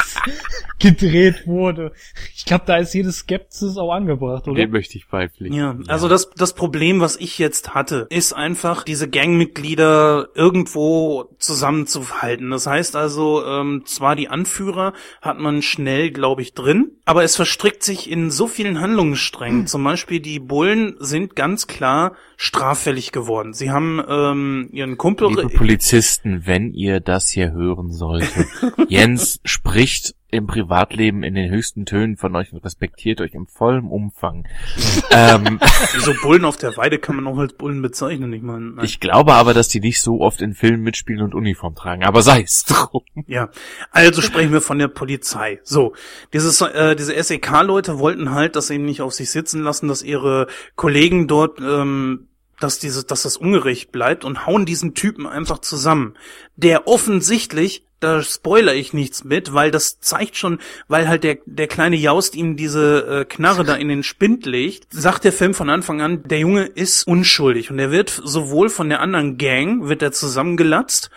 gedreht 0.78 1.47
wurde. 1.47 1.93
Ich 2.35 2.44
glaube, 2.44 2.64
da 2.66 2.77
ist 2.77 2.94
jede 2.94 3.12
Skepsis 3.12 3.77
auch 3.77 3.93
angebracht, 3.93 4.48
oder? 4.48 4.56
Dem 4.56 4.70
möchte 4.70 4.97
ich 4.97 5.09
beipflichten. 5.09 5.56
Ja, 5.56 5.77
also 5.89 6.09
das, 6.09 6.31
das 6.31 6.55
Problem, 6.55 7.01
was 7.01 7.16
ich 7.16 7.39
jetzt 7.39 7.74
hatte, 7.74 8.06
ist 8.10 8.32
einfach, 8.32 8.82
diese 8.85 9.09
Gangmitglieder 9.09 10.28
irgendwo 10.35 11.35
zusammenzuhalten. 11.39 12.51
Das 12.51 12.66
heißt 12.66 12.97
also, 12.97 13.44
ähm, 13.44 13.82
zwar 13.85 14.16
die 14.16 14.28
Anführer 14.28 14.93
hat 15.20 15.39
man 15.39 15.62
schnell, 15.62 16.10
glaube 16.10 16.43
ich, 16.43 16.55
drin, 16.55 16.93
aber 17.05 17.24
es 17.24 17.36
verstrickt 17.36 17.82
sich 17.82 18.10
in 18.10 18.31
so 18.31 18.47
vielen 18.47 18.81
Handlungssträngen. 18.81 19.66
Zum 19.66 19.85
Beispiel 19.85 20.20
die 20.20 20.40
Bullen 20.40 20.97
sind 20.98 21.36
ganz 21.36 21.66
klar 21.66 22.14
straffällig 22.43 23.12
geworden. 23.12 23.53
Sie 23.53 23.71
haben 23.71 24.03
ähm, 24.09 24.71
ihren 24.73 24.97
Kumpel... 24.97 25.29
Liebe 25.29 25.51
Polizisten, 25.51 26.47
wenn 26.47 26.73
ihr 26.73 27.01
das 27.01 27.29
hier 27.29 27.53
hören 27.53 27.93
solltet, 27.93 28.47
Jens 28.89 29.41
spricht 29.45 30.15
im 30.31 30.47
Privatleben 30.47 31.23
in 31.23 31.35
den 31.35 31.51
höchsten 31.51 31.85
Tönen 31.85 32.17
von 32.17 32.35
euch 32.37 32.53
und 32.53 32.65
respektiert 32.65 33.21
euch 33.21 33.35
im 33.35 33.47
vollen 33.47 33.89
Umfang. 33.89 34.47
ähm, 35.11 35.61
so 35.99 36.15
Bullen 36.23 36.47
auf 36.47 36.57
der 36.57 36.77
Weide 36.79 36.99
kann 36.99 37.17
man 37.17 37.27
auch 37.27 37.37
als 37.37 37.53
Bullen 37.53 37.83
bezeichnen. 37.83 38.33
Ich 38.33 38.43
meine, 38.43 38.71
nein. 38.71 38.85
ich 38.87 39.01
glaube 39.01 39.35
aber, 39.35 39.53
dass 39.53 39.69
die 39.69 39.81
nicht 39.81 40.01
so 40.01 40.21
oft 40.21 40.41
in 40.41 40.55
Filmen 40.55 40.83
mitspielen 40.83 41.23
und 41.23 41.35
Uniform 41.35 41.75
tragen, 41.75 42.05
aber 42.05 42.23
sei 42.23 42.43
es 42.43 42.65
drum. 42.65 43.03
Ja, 43.27 43.51
also 43.91 44.23
sprechen 44.23 44.53
wir 44.53 44.62
von 44.62 44.79
der 44.79 44.89
Polizei. 44.89 45.61
So, 45.62 45.95
dieses, 46.33 46.61
äh, 46.62 46.97
diese 46.97 47.23
SEK-Leute 47.23 47.99
wollten 47.99 48.31
halt, 48.31 48.57
dass 48.57 48.69
sie 48.69 48.77
ihn 48.77 48.87
nicht 48.87 49.03
auf 49.03 49.12
sich 49.12 49.31
sitzen 49.31 49.62
lassen, 49.62 49.89
dass 49.89 50.03
ihre 50.03 50.47
Kollegen 50.77 51.27
dort, 51.27 51.61
ähm, 51.61 52.29
dass 52.61 52.78
diese, 52.78 53.05
dass 53.05 53.23
das 53.23 53.37
ungerecht 53.37 53.93
bleibt 53.93 54.24
und 54.24 54.47
hauen 54.47 54.66
diesen 54.66 54.95
Typen 54.95 55.27
einfach 55.27 55.59
zusammen, 55.59 56.15
der 56.57 56.87
offensichtlich 56.87 57.85
da 58.01 58.23
spoiler 58.23 58.74
ich 58.74 58.95
nichts 58.95 59.24
mit, 59.24 59.53
weil 59.53 59.70
das 59.70 60.01
zeigt 60.01 60.37
schon, 60.37 60.59
weil 60.89 61.07
halt 61.07 61.23
der, 61.23 61.39
der 61.45 61.69
kleine 61.69 61.97
Jaust 61.97 62.35
ihm 62.35 62.57
diese 62.57 63.20
äh, 63.20 63.24
Knarre 63.27 63.62
da 63.62 63.74
in 63.74 63.89
den 63.89 64.03
Spind 64.03 64.47
legt, 64.47 64.87
sagt 64.91 65.24
der 65.24 65.35
Film 65.35 65.53
von 65.53 65.69
Anfang 65.69 66.01
an, 66.01 66.23
der 66.24 66.39
Junge 66.39 66.65
ist 66.65 67.07
unschuldig 67.07 67.70
und 67.70 67.78
er 67.78 67.91
wird 67.91 68.09
sowohl 68.24 68.70
von 68.70 68.89
der 68.89 69.01
anderen 69.01 69.37
Gang, 69.37 69.89
wird 69.89 70.03
er 70.03 70.12
zusammengelatzt 70.12 71.11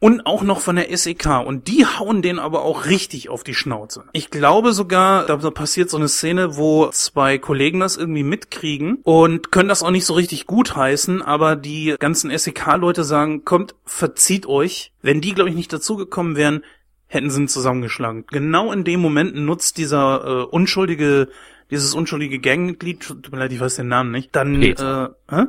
und 0.00 0.26
auch 0.26 0.42
noch 0.42 0.60
von 0.60 0.76
der 0.76 0.96
SEK. 0.96 1.46
Und 1.46 1.68
die 1.68 1.86
hauen 1.86 2.22
den 2.22 2.38
aber 2.38 2.62
auch 2.62 2.86
richtig 2.86 3.28
auf 3.28 3.44
die 3.44 3.54
Schnauze. 3.54 4.04
Ich 4.12 4.30
glaube 4.30 4.72
sogar, 4.72 5.26
da 5.26 5.36
passiert 5.50 5.90
so 5.90 5.98
eine 5.98 6.08
Szene, 6.08 6.56
wo 6.56 6.88
zwei 6.88 7.38
Kollegen 7.38 7.80
das 7.80 7.96
irgendwie 7.96 8.22
mitkriegen 8.24 8.98
und 9.04 9.52
können 9.52 9.68
das 9.68 9.82
auch 9.82 9.90
nicht 9.90 10.06
so 10.06 10.14
richtig 10.14 10.46
gut 10.46 10.74
heißen, 10.74 11.22
aber 11.22 11.54
die 11.54 11.94
ganzen 11.98 12.36
SEK-Leute 12.36 13.04
sagen, 13.04 13.44
kommt, 13.44 13.74
verzieht 13.84 14.46
euch. 14.46 14.92
Wenn 15.02 15.20
die, 15.20 15.34
glaube 15.34 15.50
ich, 15.50 15.56
nicht 15.56 15.72
dazugekommen 15.72 16.34
wären, 16.34 16.64
hätten 17.06 17.30
sie 17.30 17.42
ihn 17.42 17.48
zusammengeschlagen. 17.48 18.24
Genau 18.30 18.72
in 18.72 18.84
dem 18.84 19.00
Moment 19.00 19.34
nutzt 19.34 19.76
dieser 19.76 20.24
äh, 20.24 20.44
unschuldige, 20.44 21.28
dieses 21.70 21.94
unschuldige 21.94 22.38
Gangmitglied, 22.38 23.00
tut 23.00 23.30
mir 23.32 23.38
leid, 23.38 23.52
ich 23.52 23.60
weiß 23.60 23.76
den 23.76 23.88
Namen 23.88 24.12
nicht, 24.12 24.34
dann, 24.34 24.60
Peter. 24.60 25.16
äh, 25.28 25.36
hä? 25.36 25.42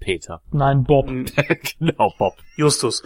Peter. 0.00 0.42
Nein, 0.52 0.84
Bob. 0.84 1.08
genau, 1.78 2.14
Bob. 2.18 2.36
Justus. 2.56 3.02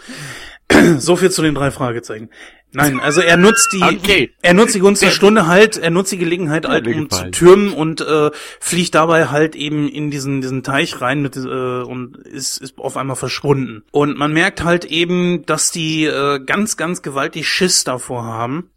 so 0.99 1.17
viel 1.17 1.31
zu 1.31 1.43
den 1.43 1.55
drei 1.55 1.71
Fragezeichen. 1.71 2.31
Nein, 2.75 3.01
also 3.01 3.21
er 3.21 3.37
nutzt 3.37 3.69
die, 3.75 3.83
Okay. 3.83 4.33
er 4.41 4.55
nutzt 4.55 4.75
die 4.75 4.79
Gunst 4.79 5.03
der 5.03 5.11
Stunde 5.11 5.47
halt, 5.47 5.77
er 5.77 5.91
nutzt 5.91 6.11
die 6.11 6.17
Gelegenheit 6.17 6.67
halt, 6.67 6.87
um 6.87 7.11
zu 7.11 7.31
türmen 7.31 7.75
und 7.75 8.01
äh, 8.01 8.31
fliegt 8.61 8.95
dabei 8.95 9.27
halt 9.27 9.55
eben 9.55 9.89
in 9.89 10.11
diesen 10.11 10.41
diesen 10.41 10.63
Teich 10.63 11.03
rein 11.03 11.21
mit, 11.21 11.37
äh, 11.37 11.41
und 11.41 12.17
ist, 12.17 12.57
ist 12.59 12.79
auf 12.79 12.97
einmal 12.97 13.17
verschwunden. 13.17 13.85
Und 13.91 14.17
man 14.17 14.33
merkt 14.33 14.65
halt 14.65 14.87
eben, 14.87 15.45
dass 15.45 15.71
die 15.71 16.05
äh, 16.05 16.41
ganz 16.45 16.79
ganz 16.79 17.03
gewaltig 17.03 17.47
Schiss 17.47 17.85
davor 17.85 18.25
haben, 18.25 18.71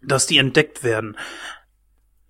dass 0.00 0.28
die 0.28 0.38
entdeckt 0.38 0.84
werden. 0.84 1.16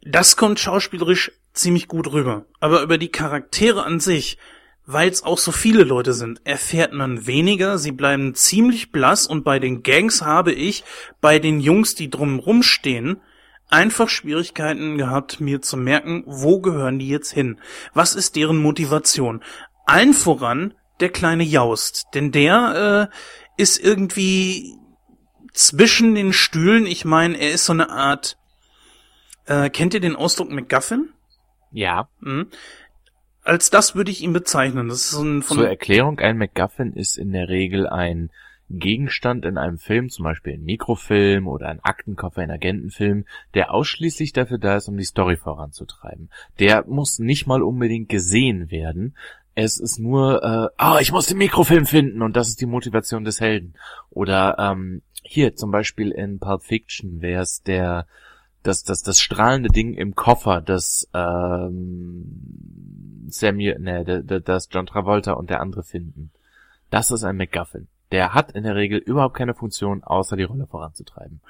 Das 0.01 0.39
kommt 0.39 0.59
schauspielerisch 0.59 1.33
ziemlich 1.53 1.87
gut 1.87 2.11
rüber. 2.13 2.47
Aber 2.61 2.83
über 2.83 2.97
die 2.97 3.11
Charaktere 3.11 3.85
an 3.85 4.01
sich, 4.01 4.39
weil 4.87 5.09
es 5.11 5.23
auch 5.23 5.39
so 5.39 5.53
viele 5.53 5.85
Leute 5.85 6.13
sind, 6.13 6.41
erfährt 6.45 6.93
man 6.93 7.27
weniger. 7.27 7.79
Sie 7.79 7.93
bleiben 7.93 8.35
ziemlich 8.35 8.91
blass 8.91 9.27
und 9.27 9.45
bei 9.45 9.59
den 9.59 9.83
Gangs 9.83 10.23
habe 10.23 10.53
ich, 10.53 10.85
bei 11.21 11.39
den 11.39 11.61
Jungs, 11.61 11.95
die 11.95 12.11
drumrum 12.11 12.63
stehen, 12.63 13.21
einfach 13.69 14.09
Schwierigkeiten 14.09 14.99
gehabt, 14.99 15.41
mir 15.41 15.63
zu 15.63 15.77
merken, 15.77 16.25
wo 16.27 16.61
gehören 16.61 16.99
die 16.99 17.09
jetzt 17.09 17.33
hin? 17.33 17.59
Was 17.95 18.15
ist 18.15 18.37
deren 18.37 18.59
Motivation? 18.59 19.43
Allen 19.87 20.13
voran 20.13 20.75
der 21.01 21.11
kleine 21.11 21.45
Jaust, 21.45 22.07
denn 22.15 22.31
der 22.33 23.11
äh, 23.11 23.63
ist 23.63 23.83
irgendwie 23.83 24.77
zwischen 25.53 26.15
den 26.15 26.33
Stühlen. 26.33 26.87
Ich 26.87 27.05
meine, 27.05 27.39
er 27.39 27.53
ist 27.53 27.65
so 27.65 27.73
eine 27.73 27.91
Art. 27.91 28.37
Äh, 29.47 29.71
kennt 29.71 29.95
ihr 29.95 30.01
den 30.01 30.17
Ausdruck 30.17 30.51
McGuffin? 30.51 31.09
Ja. 31.73 32.09
Mhm. 32.21 32.49
Als 33.43 33.71
das 33.71 33.95
würde 33.95 34.11
ich 34.11 34.23
ihn 34.23 34.33
bezeichnen. 34.33 34.89
Das 34.89 35.13
ist 35.13 35.19
ein 35.19 35.43
von 35.43 35.59
Zur 35.59 35.69
Erklärung, 35.69 36.19
ein 36.21 36.39
MacGuffin 36.39 36.93
ist 36.93 37.19
in 37.19 37.33
der 37.33 37.49
Regel 37.49 37.89
ein 37.89 38.31
Gegenstand 38.71 39.45
in 39.45 39.59
einem 39.59 39.79
Film, 39.79 40.09
zum 40.09 40.25
Beispiel 40.25 40.55
ein 40.55 40.65
Mikrofilm 40.65 41.47
oder 41.47 41.69
ein 41.69 41.81
Aktenkoffer, 41.81 42.41
ein 42.41 42.51
Agentenfilm, 42.51 43.27
der 43.55 43.75
ausschließlich 43.75 44.33
dafür 44.33 44.59
da 44.59 44.77
ist, 44.77 44.89
um 44.89 44.97
die 44.97 45.05
Story 45.05 45.37
voranzutreiben. 45.37 46.31
Der 46.59 46.87
muss 46.87 47.19
nicht 47.19 47.47
mal 47.47 47.63
unbedingt 47.63 48.09
gesehen 48.09 48.71
werden. 48.71 49.15
Es 49.55 49.79
ist 49.79 49.99
nur, 49.99 50.43
äh, 50.43 50.69
ah, 50.79 50.99
ich 51.01 51.13
muss 51.13 51.27
den 51.27 51.37
Mikrofilm 51.37 51.85
finden 51.85 52.23
und 52.23 52.35
das 52.35 52.49
ist 52.49 52.61
die 52.61 52.67
Motivation 52.67 53.25
des 53.25 53.41
Helden. 53.41 53.75
Oder 54.09 54.57
ähm, 54.59 55.03
hier 55.23 55.55
zum 55.55 55.71
Beispiel 55.71 56.11
in 56.11 56.39
Pulp 56.39 56.63
Fiction 56.63 57.21
wäre 57.21 57.43
es 57.43 57.63
der 57.63 58.07
das, 58.63 58.85
das, 58.85 59.03
das 59.03 59.21
strahlende 59.21 59.71
Ding 59.71 59.95
im 59.95 60.15
Koffer, 60.15 60.61
das 60.61 61.09
ähm, 61.15 63.12
Samuel, 63.29 63.79
ne, 63.79 64.05
da- 64.05 64.21
da- 64.21 64.39
das 64.41 64.69
John 64.71 64.87
Travolta 64.87 65.33
und 65.33 65.51
der 65.51 65.61
andere 65.61 65.83
finden. 65.83 66.31
Das 66.91 67.11
ist 67.11 67.25
ein 67.25 67.37
MacGuffin. 67.37 67.89
Der 68.11 68.35
hat 68.35 68.53
in 68.53 68.65
der 68.65 68.75
Regel 68.77 68.99
überhaupt 68.99 69.35
keine 69.35 69.55
Funktion, 69.55 70.05
außer 70.05 70.37
die 70.37 70.43
Rolle 70.43 70.67
voranzutreiben. 70.67 71.41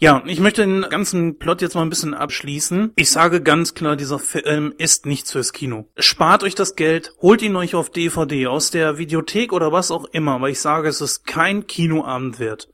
Ja, 0.00 0.24
ich 0.26 0.40
möchte 0.40 0.62
den 0.66 0.82
ganzen 0.90 1.38
Plot 1.38 1.62
jetzt 1.62 1.76
mal 1.76 1.82
ein 1.82 1.88
bisschen 1.88 2.14
abschließen. 2.14 2.92
Ich 2.96 3.10
sage 3.10 3.40
ganz 3.42 3.74
klar, 3.74 3.94
dieser 3.94 4.18
Film 4.18 4.74
ist 4.76 5.06
nichts 5.06 5.30
fürs 5.30 5.52
Kino. 5.52 5.86
Spart 5.96 6.42
euch 6.42 6.56
das 6.56 6.74
Geld, 6.74 7.12
holt 7.22 7.42
ihn 7.42 7.54
euch 7.54 7.76
auf 7.76 7.90
DVD 7.90 8.48
aus 8.48 8.72
der 8.72 8.98
Videothek 8.98 9.52
oder 9.52 9.70
was 9.70 9.92
auch 9.92 10.04
immer, 10.06 10.32
aber 10.32 10.50
ich 10.50 10.60
sage, 10.60 10.88
es 10.88 11.00
ist 11.00 11.28
kein 11.28 11.68
Kinoabend 11.68 12.40
wert. 12.40 12.68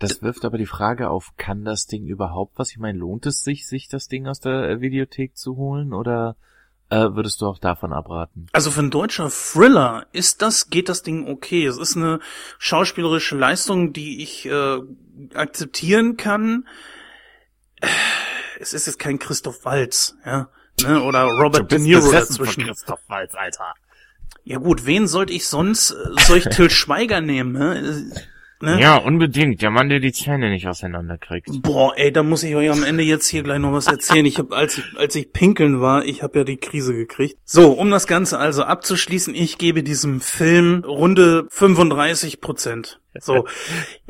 Das 0.00 0.20
wirft 0.22 0.44
aber 0.44 0.58
die 0.58 0.66
Frage 0.66 1.08
auf, 1.10 1.34
kann 1.36 1.64
das 1.64 1.86
Ding 1.86 2.04
überhaupt 2.06 2.54
was? 2.58 2.72
Ich 2.72 2.78
meine, 2.78 2.98
lohnt 2.98 3.24
es 3.26 3.44
sich, 3.44 3.68
sich 3.68 3.86
das 3.86 4.08
Ding 4.08 4.26
aus 4.26 4.40
der 4.40 4.80
Videothek 4.80 5.36
zu 5.36 5.54
holen 5.56 5.92
oder 5.92 6.34
äh, 6.94 7.14
würdest 7.14 7.40
du 7.40 7.46
auch 7.46 7.58
davon 7.58 7.92
abraten? 7.92 8.46
Also 8.52 8.70
für 8.70 8.80
ein 8.80 8.90
deutscher 8.90 9.30
Thriller 9.30 10.06
ist 10.12 10.42
das, 10.42 10.70
geht 10.70 10.88
das 10.88 11.02
Ding 11.02 11.26
okay. 11.28 11.66
Es 11.66 11.78
ist 11.78 11.96
eine 11.96 12.20
schauspielerische 12.58 13.36
Leistung, 13.36 13.92
die 13.92 14.22
ich 14.22 14.46
äh, 14.46 14.78
akzeptieren 15.34 16.16
kann. 16.16 16.66
Es 18.60 18.72
ist 18.72 18.86
jetzt 18.86 18.98
kein 18.98 19.18
Christoph 19.18 19.64
Waltz, 19.64 20.14
ja. 20.24 20.48
Ne, 20.82 21.02
oder 21.02 21.24
Robert 21.24 21.70
De 21.70 21.78
Niro 21.78 22.10
dazwischen. 22.10 22.64
Christoph 22.64 23.00
Waltz, 23.08 23.34
Alter. 23.34 23.74
Ja 24.44 24.58
gut, 24.58 24.86
wen 24.86 25.06
sollte 25.06 25.32
ich 25.32 25.46
sonst? 25.46 25.90
äh, 25.92 26.20
Soll 26.26 26.38
ich 26.38 26.44
Till 26.50 26.70
Schweiger 26.70 27.20
nehmen? 27.20 27.52
Ne? 27.52 28.12
Ne? 28.64 28.80
Ja, 28.80 28.96
unbedingt. 28.96 29.60
Der 29.62 29.70
Mann, 29.70 29.88
der 29.88 30.00
die 30.00 30.12
Zähne 30.12 30.50
nicht 30.50 30.66
auseinanderkriegt. 30.66 31.48
Boah, 31.62 31.92
ey, 31.96 32.10
da 32.10 32.22
muss 32.22 32.42
ich 32.42 32.54
euch 32.54 32.70
am 32.70 32.82
Ende 32.82 33.04
jetzt 33.04 33.28
hier 33.28 33.42
gleich 33.42 33.58
noch 33.58 33.72
was 33.72 33.86
erzählen. 33.86 34.24
Ich 34.24 34.38
habe, 34.38 34.56
als 34.56 34.78
ich, 34.78 34.84
als 34.96 35.14
ich 35.14 35.32
pinkeln 35.32 35.80
war, 35.80 36.04
ich 36.04 36.22
habe 36.22 36.38
ja 36.38 36.44
die 36.44 36.56
Krise 36.56 36.94
gekriegt. 36.94 37.36
So, 37.44 37.72
um 37.72 37.90
das 37.90 38.06
Ganze 38.06 38.38
also 38.38 38.62
abzuschließen, 38.64 39.34
ich 39.34 39.58
gebe 39.58 39.82
diesem 39.82 40.20
Film 40.20 40.82
runde 40.84 41.46
35 41.50 42.40
Prozent. 42.40 43.00
So, 43.20 43.46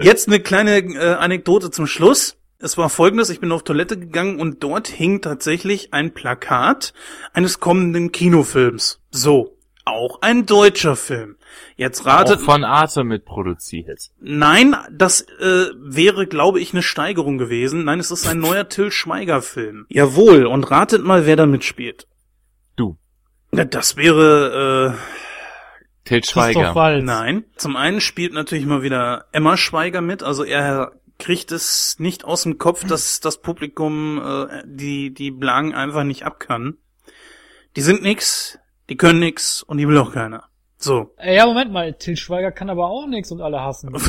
jetzt 0.01 0.28
eine 0.28 0.40
kleine 0.40 0.78
äh, 0.78 1.14
Anekdote 1.14 1.70
zum 1.70 1.86
Schluss. 1.86 2.36
Es 2.59 2.78
war 2.78 2.89
folgendes, 2.89 3.28
ich 3.28 3.40
bin 3.40 3.52
auf 3.52 3.64
Toilette 3.64 3.98
gegangen 3.98 4.40
und 4.40 4.62
dort 4.62 4.89
hing 4.89 5.20
tatsächlich 5.20 5.93
ein 5.93 6.14
Plakat 6.14 6.94
eines 7.32 7.60
kommenden 7.60 8.12
Kinofilms. 8.12 9.01
So, 9.10 9.59
auch 9.85 10.22
ein 10.22 10.47
deutscher 10.47 10.97
Film. 10.97 11.36
Jetzt 11.77 12.07
ratet 12.07 12.39
Auch 12.39 12.45
von 12.45 12.65
Arte 12.65 13.03
mitproduziert. 13.03 14.11
Nein, 14.21 14.77
das 14.93 15.23
äh, 15.23 15.67
wäre, 15.77 16.27
glaube 16.27 16.61
ich, 16.61 16.73
eine 16.73 16.83
Steigerung 16.83 17.37
gewesen. 17.37 17.85
Nein, 17.85 17.99
es 17.99 18.11
ist 18.13 18.29
ein 18.29 18.39
neuer 18.39 18.69
Till 18.69 18.93
Schweiger-Film. 18.93 19.87
Jawohl, 19.89 20.47
und 20.47 20.71
ratet 20.71 21.03
mal, 21.03 21.27
wer 21.27 21.37
da 21.37 21.47
mitspielt. 21.47 22.07
Du. 22.77 22.97
Na, 23.51 23.65
Das 23.65 23.97
wäre, 23.97 24.97
äh, 24.97 26.21
Schweiger. 26.23 26.75
Waltz. 26.75 27.05
nein. 27.05 27.45
Zum 27.57 27.77
einen 27.77 28.01
spielt 28.01 28.33
natürlich 28.33 28.67
mal 28.67 28.83
wieder 28.83 29.25
Emma 29.33 29.57
Schweiger 29.57 30.01
mit. 30.01 30.23
Also 30.23 30.45
er 30.45 30.93
kriegt 31.19 31.51
es 31.53 31.99
nicht 31.99 32.25
aus 32.25 32.43
dem 32.43 32.59
Kopf, 32.59 32.87
dass 32.87 33.21
das 33.21 33.41
Publikum 33.41 34.21
äh, 34.23 34.63
die, 34.65 35.13
die 35.13 35.31
Blagen 35.31 35.75
einfach 35.75 36.05
nicht 36.05 36.25
ab 36.25 36.39
kann. 36.41 36.77
Die 37.77 37.81
sind 37.81 38.03
nix, 38.03 38.59
die 38.89 38.97
können 38.97 39.19
nix 39.19 39.63
und 39.63 39.79
die 39.79 39.89
will 39.89 39.99
auch 39.99 40.13
keiner. 40.13 40.49
So. 40.85 41.15
Äh, 41.19 41.36
Ja, 41.36 41.47
Moment 41.47 41.73
mal, 41.73 41.94
Til 41.94 42.16
Schweiger 42.16 42.52
kann 42.52 42.70
aber 42.70 42.86
auch 42.89 43.06
nichts 43.06 43.31
und 43.32 43.40
alle 43.40 43.61
hassen. 43.61 43.90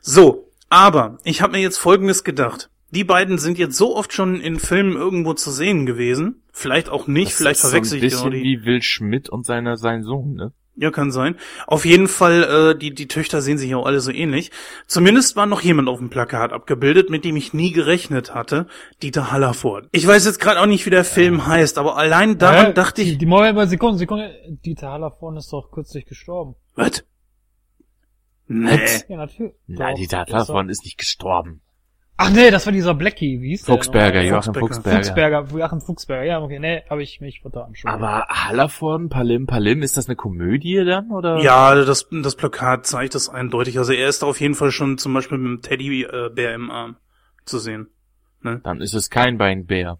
So, 0.00 0.50
Aber 0.70 1.18
ich 1.24 1.42
habe 1.42 1.52
mir 1.52 1.58
jetzt 1.60 1.78
Folgendes 1.78 2.24
gedacht. 2.24 2.70
Die 2.90 3.04
beiden 3.04 3.36
sind 3.38 3.58
jetzt 3.58 3.76
so 3.76 3.94
oft 3.96 4.12
schon 4.14 4.40
in 4.40 4.58
Filmen 4.58 4.96
irgendwo 4.96 5.34
zu 5.34 5.50
sehen 5.50 5.84
gewesen. 5.86 6.42
Vielleicht 6.52 6.88
auch 6.88 7.06
nicht, 7.06 7.32
Das 7.32 7.36
vielleicht 7.36 7.60
ist 7.60 7.70
verwechsel 7.70 7.90
so 7.90 7.96
ein 7.96 8.06
ich 8.06 8.12
bisschen 8.12 8.30
die. 8.30 8.42
wie 8.42 8.64
Will 8.64 8.82
Schmidt 8.82 9.28
und 9.28 9.44
seine, 9.44 9.76
sein 9.76 10.02
Sohn, 10.02 10.34
ne? 10.34 10.52
Ja, 10.80 10.92
kann 10.92 11.10
sein. 11.10 11.36
Auf 11.66 11.84
jeden 11.84 12.06
Fall, 12.06 12.44
äh, 12.74 12.78
die, 12.78 12.94
die 12.94 13.08
Töchter 13.08 13.42
sehen 13.42 13.58
sich 13.58 13.70
ja 13.70 13.76
auch 13.78 13.86
alle 13.86 13.98
so 14.00 14.12
ähnlich. 14.12 14.52
Zumindest 14.86 15.34
war 15.34 15.44
noch 15.46 15.60
jemand 15.60 15.88
auf 15.88 15.98
dem 15.98 16.08
Plakat 16.08 16.52
abgebildet, 16.52 17.10
mit 17.10 17.24
dem 17.24 17.34
ich 17.34 17.52
nie 17.52 17.72
gerechnet 17.72 18.32
hatte. 18.32 18.68
Dieter 19.02 19.32
Hallervorden. 19.32 19.88
Ich 19.90 20.06
weiß 20.06 20.24
jetzt 20.24 20.38
gerade 20.38 20.60
auch 20.60 20.66
nicht, 20.66 20.86
wie 20.86 20.90
der 20.90 21.04
Film 21.04 21.46
heißt, 21.48 21.78
aber 21.78 21.96
allein 21.96 22.38
daran 22.38 22.66
Hä? 22.66 22.72
dachte 22.74 23.02
Die, 23.02 23.12
ich, 23.12 23.18
die 23.18 23.26
Moment 23.26 23.56
mal 23.56 23.66
Sekunde, 23.66 23.98
Sekunde. 23.98 24.32
Dieter 24.64 24.92
Hallervorn 24.92 25.36
ist 25.36 25.52
doch 25.52 25.72
kürzlich 25.72 26.06
gestorben. 26.06 26.54
was? 26.76 27.02
Nee. 28.46 28.78
Ja, 29.08 29.16
natürlich. 29.16 29.52
Nein, 29.66 29.96
die 29.96 30.06
doch- 30.06 30.24
davon 30.24 30.68
ist 30.68 30.84
nicht 30.84 30.96
gestorben. 30.96 31.60
Ach 32.20 32.30
nee, 32.30 32.50
das 32.50 32.66
war 32.66 32.72
dieser 32.72 32.94
Blackie, 32.94 33.40
wie 33.40 33.50
hieß 33.50 33.62
der? 33.62 33.76
Fuchsberger, 33.76 34.22
nochmal? 34.22 34.26
Joachim 34.26 34.54
Fuchsberger. 34.54 34.96
Fuchsberger. 34.96 35.38
Fuchsberger, 35.42 35.58
Joachim 35.60 35.80
Fuchsberger, 35.80 36.24
ja, 36.24 36.42
okay, 36.42 36.58
nee, 36.58 36.82
habe 36.90 37.02
ich 37.02 37.20
mich 37.20 37.40
vertan. 37.40 37.72
Aber 37.84 38.26
Hallervorden, 38.28 39.08
Palim, 39.08 39.46
Palim, 39.46 39.82
ist 39.82 39.96
das 39.96 40.08
eine 40.08 40.16
Komödie 40.16 40.84
dann, 40.84 41.12
oder? 41.12 41.38
Ja, 41.38 41.76
das, 41.76 42.08
das 42.10 42.34
Plakat 42.34 42.86
zeigt 42.86 43.14
das 43.14 43.28
eindeutig. 43.28 43.78
Also 43.78 43.92
er 43.92 44.08
ist 44.08 44.24
auf 44.24 44.40
jeden 44.40 44.54
Fall 44.54 44.72
schon 44.72 44.98
zum 44.98 45.14
Beispiel 45.14 45.38
mit 45.38 45.46
dem 45.46 45.62
Teddybär 45.62 46.54
im 46.54 46.72
Arm 46.72 46.96
zu 47.44 47.60
sehen. 47.60 47.88
Dann 48.42 48.80
ist 48.80 48.94
es 48.94 49.10
kein 49.10 49.38
Beinbär. 49.38 49.98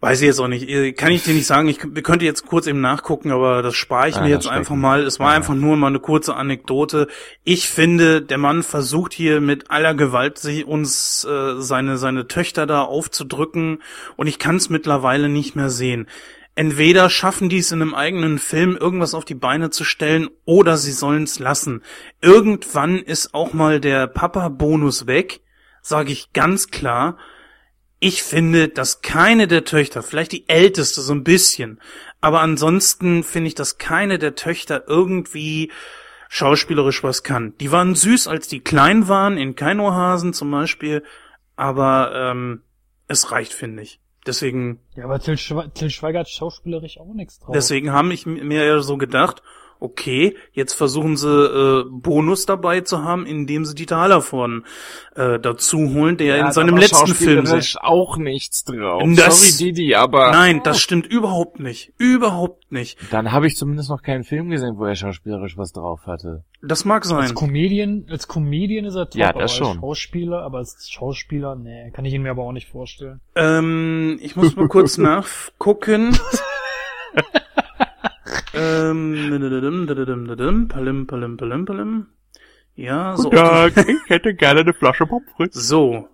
Weiß 0.00 0.20
ich 0.20 0.26
jetzt 0.26 0.38
auch 0.38 0.46
nicht. 0.46 0.68
Äh, 0.68 0.92
Kann 0.92 1.10
ich 1.10 1.24
dir 1.24 1.34
nicht 1.34 1.46
sagen. 1.46 1.66
Ich 1.68 1.80
wir 1.84 2.02
könnte 2.02 2.24
jetzt 2.24 2.46
kurz 2.46 2.68
eben 2.68 2.80
nachgucken, 2.80 3.32
aber 3.32 3.62
das 3.62 3.74
spare 3.74 4.08
ich 4.08 4.16
Ah, 4.16 4.22
mir 4.22 4.28
jetzt 4.28 4.46
einfach 4.46 4.76
mal. 4.76 5.02
Es 5.02 5.18
war 5.18 5.30
Ja. 5.30 5.36
einfach 5.36 5.54
nur 5.54 5.76
mal 5.76 5.88
eine 5.88 5.98
kurze 5.98 6.36
Anekdote. 6.36 7.08
Ich 7.42 7.68
finde, 7.68 8.22
der 8.22 8.38
Mann 8.38 8.62
versucht 8.62 9.12
hier 9.12 9.40
mit 9.40 9.72
aller 9.72 9.94
Gewalt 9.94 10.38
sich 10.38 10.64
uns 10.66 11.24
äh, 11.24 11.60
seine 11.60 11.98
seine 11.98 12.28
Töchter 12.28 12.66
da 12.66 12.82
aufzudrücken 12.82 13.82
und 14.16 14.28
ich 14.28 14.38
kann 14.38 14.54
es 14.56 14.70
mittlerweile 14.70 15.28
nicht 15.28 15.56
mehr 15.56 15.68
sehen. 15.70 16.06
Entweder 16.54 17.10
schaffen 17.10 17.48
die 17.48 17.58
es 17.58 17.72
in 17.72 17.82
einem 17.82 17.94
eigenen 17.94 18.38
Film 18.38 18.76
irgendwas 18.76 19.14
auf 19.14 19.24
die 19.24 19.34
Beine 19.36 19.70
zu 19.70 19.82
stellen 19.84 20.28
oder 20.44 20.76
sie 20.76 20.92
sollen 20.92 21.24
es 21.24 21.40
lassen. 21.40 21.82
Irgendwann 22.20 22.98
ist 22.98 23.34
auch 23.34 23.52
mal 23.52 23.80
der 23.80 24.06
Papa-Bonus 24.06 25.06
weg, 25.08 25.40
sage 25.82 26.12
ich 26.12 26.32
ganz 26.32 26.68
klar. 26.68 27.16
Ich 28.00 28.22
finde, 28.22 28.68
dass 28.68 29.02
keine 29.02 29.48
der 29.48 29.64
Töchter, 29.64 30.02
vielleicht 30.02 30.32
die 30.32 30.48
älteste 30.48 31.00
so 31.00 31.12
ein 31.12 31.24
bisschen, 31.24 31.80
aber 32.20 32.40
ansonsten 32.40 33.24
finde 33.24 33.48
ich, 33.48 33.54
dass 33.54 33.78
keine 33.78 34.18
der 34.18 34.34
Töchter 34.36 34.84
irgendwie 34.86 35.72
schauspielerisch 36.28 37.02
was 37.02 37.22
kann. 37.22 37.54
Die 37.58 37.72
waren 37.72 37.94
süß, 37.94 38.28
als 38.28 38.48
die 38.48 38.60
klein 38.60 39.08
waren, 39.08 39.36
in 39.36 39.56
Keinohasen 39.56 40.32
zum 40.32 40.50
Beispiel, 40.50 41.02
aber 41.56 42.12
ähm, 42.14 42.62
es 43.08 43.32
reicht, 43.32 43.52
finde 43.52 43.82
ich. 43.82 44.00
Deswegen, 44.26 44.80
ja, 44.94 45.04
aber 45.04 45.20
Till, 45.20 45.38
Schwe 45.38 45.70
Till 45.72 45.90
Schweiger 45.90 46.20
hat 46.20 46.28
schauspielerisch 46.28 46.98
auch 46.98 47.14
nichts 47.14 47.38
drauf. 47.38 47.54
deswegen 47.54 47.92
habe 47.92 48.12
ich 48.12 48.26
mir 48.26 48.64
ja 48.64 48.80
so 48.80 48.98
gedacht, 48.98 49.42
okay, 49.80 50.36
jetzt 50.52 50.72
versuchen 50.74 51.16
sie 51.16 51.28
äh, 51.28 51.84
Bonus 51.90 52.46
dabei 52.46 52.80
zu 52.80 53.02
haben, 53.04 53.26
indem 53.26 53.64
sie 53.64 53.74
Dieter 53.74 53.98
Hallervorden 53.98 54.64
äh, 55.14 55.38
dazu 55.38 55.92
holen, 55.94 56.16
der 56.16 56.38
in 56.46 56.52
seinem 56.52 56.76
letzten 56.76 57.06
Film 57.14 57.38
schauspielerisch 57.46 57.76
auch 57.80 58.16
nichts 58.16 58.64
drauf. 58.64 59.02
Das- 59.16 59.56
Sorry, 59.56 59.72
Didi, 59.72 59.94
aber 59.94 60.30
Nein, 60.32 60.60
das 60.64 60.80
stimmt 60.80 61.06
überhaupt 61.06 61.60
nicht. 61.60 61.92
Überhaupt 61.98 62.70
nicht. 62.72 62.98
dann 63.10 63.32
habe 63.32 63.46
ich 63.46 63.56
zumindest 63.56 63.88
noch 63.90 64.02
keinen 64.02 64.24
Film 64.24 64.50
gesehen, 64.50 64.76
wo 64.76 64.84
er 64.84 64.94
schauspielerisch 64.94 65.56
was 65.56 65.72
drauf 65.72 66.06
hatte. 66.06 66.44
Das 66.60 66.84
mag 66.84 67.02
Als 67.02 67.08
sein. 67.08 67.34
Comedian, 67.34 68.06
als 68.10 68.26
Comedian 68.28 68.84
ist 68.84 68.94
er 68.96 69.08
top, 69.08 69.14
Ja, 69.20 69.26
das 69.28 69.34
aber 69.34 69.42
als 69.42 69.54
schon. 69.54 69.78
Schauspieler, 69.80 70.42
aber 70.42 70.58
als 70.58 70.88
Schauspieler, 70.90 71.54
nee, 71.54 71.90
kann 71.92 72.04
ich 72.04 72.12
ihn 72.14 72.22
mir 72.22 72.30
aber 72.30 72.42
auch 72.42 72.52
nicht 72.52 72.68
vorstellen. 72.68 73.20
Ähm, 73.36 74.18
ich 74.20 74.34
muss 74.36 74.56
mal 74.56 74.68
kurz 74.68 74.98
nachgucken. 74.98 76.18
ähm, 78.54 80.68
palim, 80.68 81.06
palim, 81.06 81.36
palim, 81.36 81.64
palim. 81.64 82.06
Ja, 82.74 83.16
so. 83.16 83.32
ich 83.32 84.08
hätte 84.08 84.34
gerne 84.34 84.60
eine 84.60 84.72
Flasche 84.72 85.06
Pommes. 85.06 85.52
So. 85.52 86.08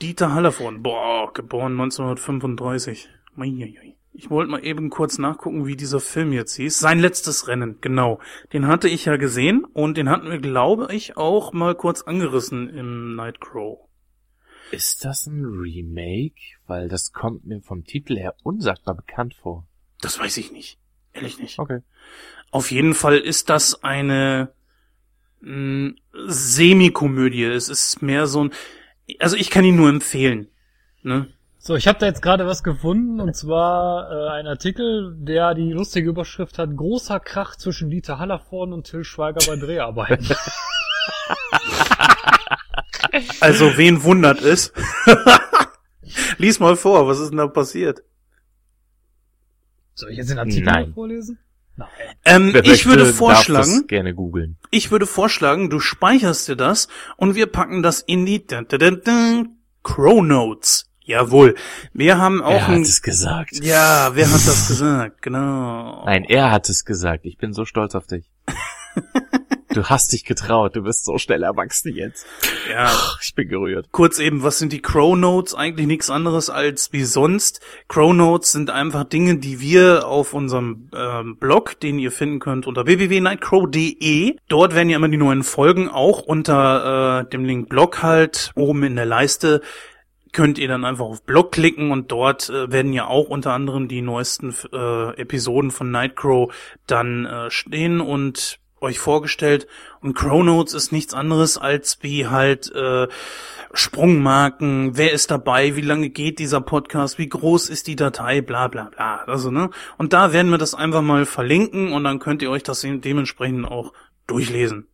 Dieter 0.00 0.32
Hallervorden. 0.32 0.82
Boah, 0.82 1.32
geboren 1.32 1.72
1935. 1.72 3.08
Uiuiui. 3.36 3.96
Ich 4.14 4.28
wollte 4.28 4.50
mal 4.50 4.64
eben 4.64 4.90
kurz 4.90 5.18
nachgucken, 5.18 5.66
wie 5.66 5.76
dieser 5.76 6.00
Film 6.00 6.32
jetzt 6.32 6.54
hieß. 6.56 6.78
Sein 6.78 6.98
letztes 6.98 7.48
Rennen, 7.48 7.78
genau. 7.80 8.20
Den 8.52 8.66
hatte 8.66 8.88
ich 8.88 9.06
ja 9.06 9.16
gesehen 9.16 9.64
und 9.64 9.96
den 9.96 10.10
hatten 10.10 10.30
wir, 10.30 10.38
glaube 10.38 10.94
ich, 10.94 11.16
auch 11.16 11.52
mal 11.52 11.74
kurz 11.74 12.02
angerissen 12.02 12.68
im 12.68 13.16
Nightcrow. 13.16 13.78
Ist 14.70 15.04
das 15.04 15.26
ein 15.26 15.44
Remake? 15.44 16.40
Weil 16.66 16.88
das 16.88 17.12
kommt 17.12 17.46
mir 17.46 17.62
vom 17.62 17.84
Titel 17.84 18.16
her 18.16 18.34
unsagbar 18.42 18.94
bekannt 18.94 19.34
vor. 19.34 19.66
Das 20.00 20.18
weiß 20.18 20.36
ich 20.36 20.52
nicht. 20.52 20.78
Ehrlich 21.12 21.38
nicht. 21.38 21.58
Okay. 21.58 21.80
Auf 22.50 22.70
jeden 22.70 22.94
Fall 22.94 23.18
ist 23.18 23.48
das 23.48 23.82
eine 23.82 24.52
mh, 25.40 25.92
Semi-Komödie. 26.12 27.44
Es 27.44 27.68
ist 27.68 28.02
mehr 28.02 28.26
so 28.26 28.44
ein, 28.44 28.52
also 29.18 29.36
ich 29.36 29.50
kann 29.50 29.64
ihn 29.64 29.76
nur 29.76 29.88
empfehlen. 29.88 30.48
Ne? 31.02 31.28
So, 31.58 31.76
ich 31.76 31.86
habe 31.86 31.98
da 31.98 32.06
jetzt 32.06 32.22
gerade 32.22 32.46
was 32.46 32.64
gefunden, 32.64 33.20
und 33.20 33.36
zwar 33.36 34.10
äh, 34.10 34.30
ein 34.30 34.46
Artikel, 34.46 35.14
der 35.16 35.54
die 35.54 35.72
lustige 35.72 36.08
Überschrift 36.08 36.58
hat, 36.58 36.76
großer 36.76 37.20
Krach 37.20 37.54
zwischen 37.54 37.88
Dieter 37.88 38.18
Hallervorden 38.18 38.74
und 38.74 38.84
Till 38.84 39.04
Schweiger 39.04 39.40
bei 39.46 39.56
Dreharbeiten. 39.56 40.28
Also 43.40 43.76
wen 43.76 44.02
wundert 44.04 44.40
es? 44.40 44.72
Lies 46.38 46.60
mal 46.60 46.76
vor, 46.76 47.06
was 47.06 47.20
ist 47.20 47.30
denn 47.30 47.38
da 47.38 47.46
passiert? 47.46 48.02
Soll 49.94 50.10
ich 50.10 50.16
jetzt 50.18 50.30
den 50.30 50.38
Artikel 50.38 50.64
Nein. 50.64 50.92
vorlesen? 50.94 51.38
Nein. 51.76 51.88
Ähm, 52.24 52.48
ich 52.48 52.66
möchte, 52.66 52.88
würde 52.88 53.04
darf 53.04 53.14
vorschlagen, 53.14 53.78
das 53.80 53.86
gerne 53.86 54.14
googeln. 54.14 54.56
ich 54.70 54.90
würde 54.90 55.06
vorschlagen, 55.06 55.70
du 55.70 55.80
speicherst 55.80 56.48
dir 56.48 56.56
das 56.56 56.88
und 57.16 57.34
wir 57.34 57.46
packen 57.46 57.82
das 57.82 58.00
in 58.00 58.26
die 58.26 58.46
dun, 58.46 58.66
dun, 58.68 58.78
dun, 58.78 59.00
dun, 59.04 59.48
Crow 59.82 60.22
Notes. 60.22 60.88
Jawohl. 61.04 61.56
Wir 61.92 62.18
haben 62.18 62.42
auch 62.42 62.52
Er 62.52 62.68
hat 62.68 62.74
ein, 62.76 62.82
es 62.82 63.02
gesagt. 63.02 63.64
ja, 63.64 64.10
wer 64.14 64.26
hat 64.26 64.46
das 64.46 64.68
gesagt? 64.68 65.22
Genau. 65.22 66.04
Nein, 66.06 66.24
er 66.24 66.50
hat 66.52 66.68
es 66.68 66.84
gesagt. 66.84 67.24
Ich 67.24 67.38
bin 67.38 67.52
so 67.52 67.64
stolz 67.64 67.94
auf 67.94 68.06
dich. 68.06 68.30
du 69.72 69.84
hast 69.84 70.12
dich 70.12 70.24
getraut. 70.24 70.76
Du 70.76 70.82
bist 70.82 71.04
so 71.04 71.18
schnell 71.18 71.42
erwachsen 71.42 71.94
jetzt. 71.94 72.26
Ja. 72.70 72.90
Ich 73.20 73.34
bin 73.34 73.48
gerührt. 73.48 73.88
Kurz 73.92 74.18
eben, 74.18 74.42
was 74.42 74.58
sind 74.58 74.72
die 74.72 74.82
Crow 74.82 75.16
Notes? 75.16 75.54
Eigentlich 75.54 75.86
nichts 75.86 76.10
anderes 76.10 76.50
als 76.50 76.92
wie 76.92 77.04
sonst. 77.04 77.60
Crow 77.88 78.12
Notes 78.12 78.52
sind 78.52 78.70
einfach 78.70 79.04
Dinge, 79.04 79.38
die 79.38 79.60
wir 79.60 80.06
auf 80.06 80.34
unserem 80.34 80.88
ähm, 80.94 81.36
Blog, 81.38 81.78
den 81.80 81.98
ihr 81.98 82.12
finden 82.12 82.40
könnt 82.40 82.66
unter 82.66 82.86
www.nightcrow.de. 82.86 84.36
Dort 84.48 84.74
werden 84.74 84.90
ja 84.90 84.96
immer 84.96 85.08
die 85.08 85.16
neuen 85.16 85.42
Folgen 85.42 85.88
auch 85.88 86.20
unter 86.20 87.22
äh, 87.22 87.30
dem 87.30 87.44
Link 87.44 87.68
Blog 87.68 88.02
halt 88.02 88.52
oben 88.54 88.82
in 88.84 88.96
der 88.96 89.06
Leiste 89.06 89.60
könnt 90.32 90.58
ihr 90.58 90.68
dann 90.68 90.84
einfach 90.84 91.04
auf 91.04 91.24
Blog 91.24 91.52
klicken 91.52 91.90
und 91.90 92.10
dort 92.10 92.48
äh, 92.48 92.72
werden 92.72 92.92
ja 92.92 93.06
auch 93.06 93.28
unter 93.28 93.52
anderem 93.52 93.86
die 93.86 94.00
neuesten 94.00 94.54
äh, 94.72 95.20
Episoden 95.20 95.70
von 95.70 95.90
Nightcrow 95.90 96.52
dann 96.86 97.26
äh, 97.26 97.50
stehen 97.50 98.00
und 98.00 98.58
euch 98.82 98.98
vorgestellt. 98.98 99.66
Und 100.00 100.14
Crow 100.14 100.44
Notes 100.44 100.74
ist 100.74 100.92
nichts 100.92 101.14
anderes 101.14 101.58
als 101.58 101.98
wie 102.02 102.26
halt 102.26 102.72
äh, 102.74 103.08
Sprungmarken, 103.72 104.96
wer 104.96 105.12
ist 105.12 105.30
dabei, 105.30 105.76
wie 105.76 105.82
lange 105.82 106.10
geht 106.10 106.38
dieser 106.38 106.60
Podcast, 106.60 107.18
wie 107.18 107.28
groß 107.28 107.70
ist 107.70 107.86
die 107.86 107.96
Datei, 107.96 108.42
bla 108.42 108.68
bla 108.68 108.90
bla. 108.94 109.24
Also, 109.26 109.50
ne? 109.50 109.70
Und 109.96 110.12
da 110.12 110.32
werden 110.32 110.50
wir 110.50 110.58
das 110.58 110.74
einfach 110.74 111.02
mal 111.02 111.24
verlinken 111.24 111.92
und 111.92 112.04
dann 112.04 112.18
könnt 112.18 112.42
ihr 112.42 112.50
euch 112.50 112.62
das 112.62 112.82
dementsprechend 112.82 113.66
auch 113.66 113.92
durchlesen. 114.26 114.86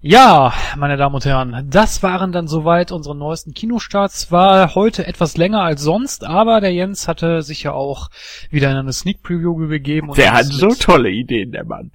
Ja, 0.00 0.52
meine 0.76 0.96
Damen 0.96 1.14
und 1.14 1.24
Herren, 1.24 1.66
das 1.68 2.02
waren 2.02 2.30
dann 2.30 2.46
soweit 2.46 2.92
unsere 2.92 3.16
neuesten 3.16 3.54
Kinostarts. 3.54 4.30
War 4.30 4.74
heute 4.74 5.06
etwas 5.06 5.36
länger 5.36 5.62
als 5.62 5.82
sonst, 5.82 6.22
aber 6.22 6.60
der 6.60 6.72
Jens 6.72 7.08
hatte 7.08 7.42
sich 7.42 7.62
ja 7.62 7.72
auch 7.72 8.10
wieder 8.50 8.70
in 8.70 8.76
eine 8.76 8.92
Sneak 8.92 9.22
Preview 9.22 9.56
begeben. 9.66 10.10
Und 10.10 10.18
Der 10.18 10.34
hat 10.34 10.44
so 10.46 10.68
tolle 10.68 11.10
Ideen, 11.10 11.50
der 11.50 11.64
Mann. 11.64 11.90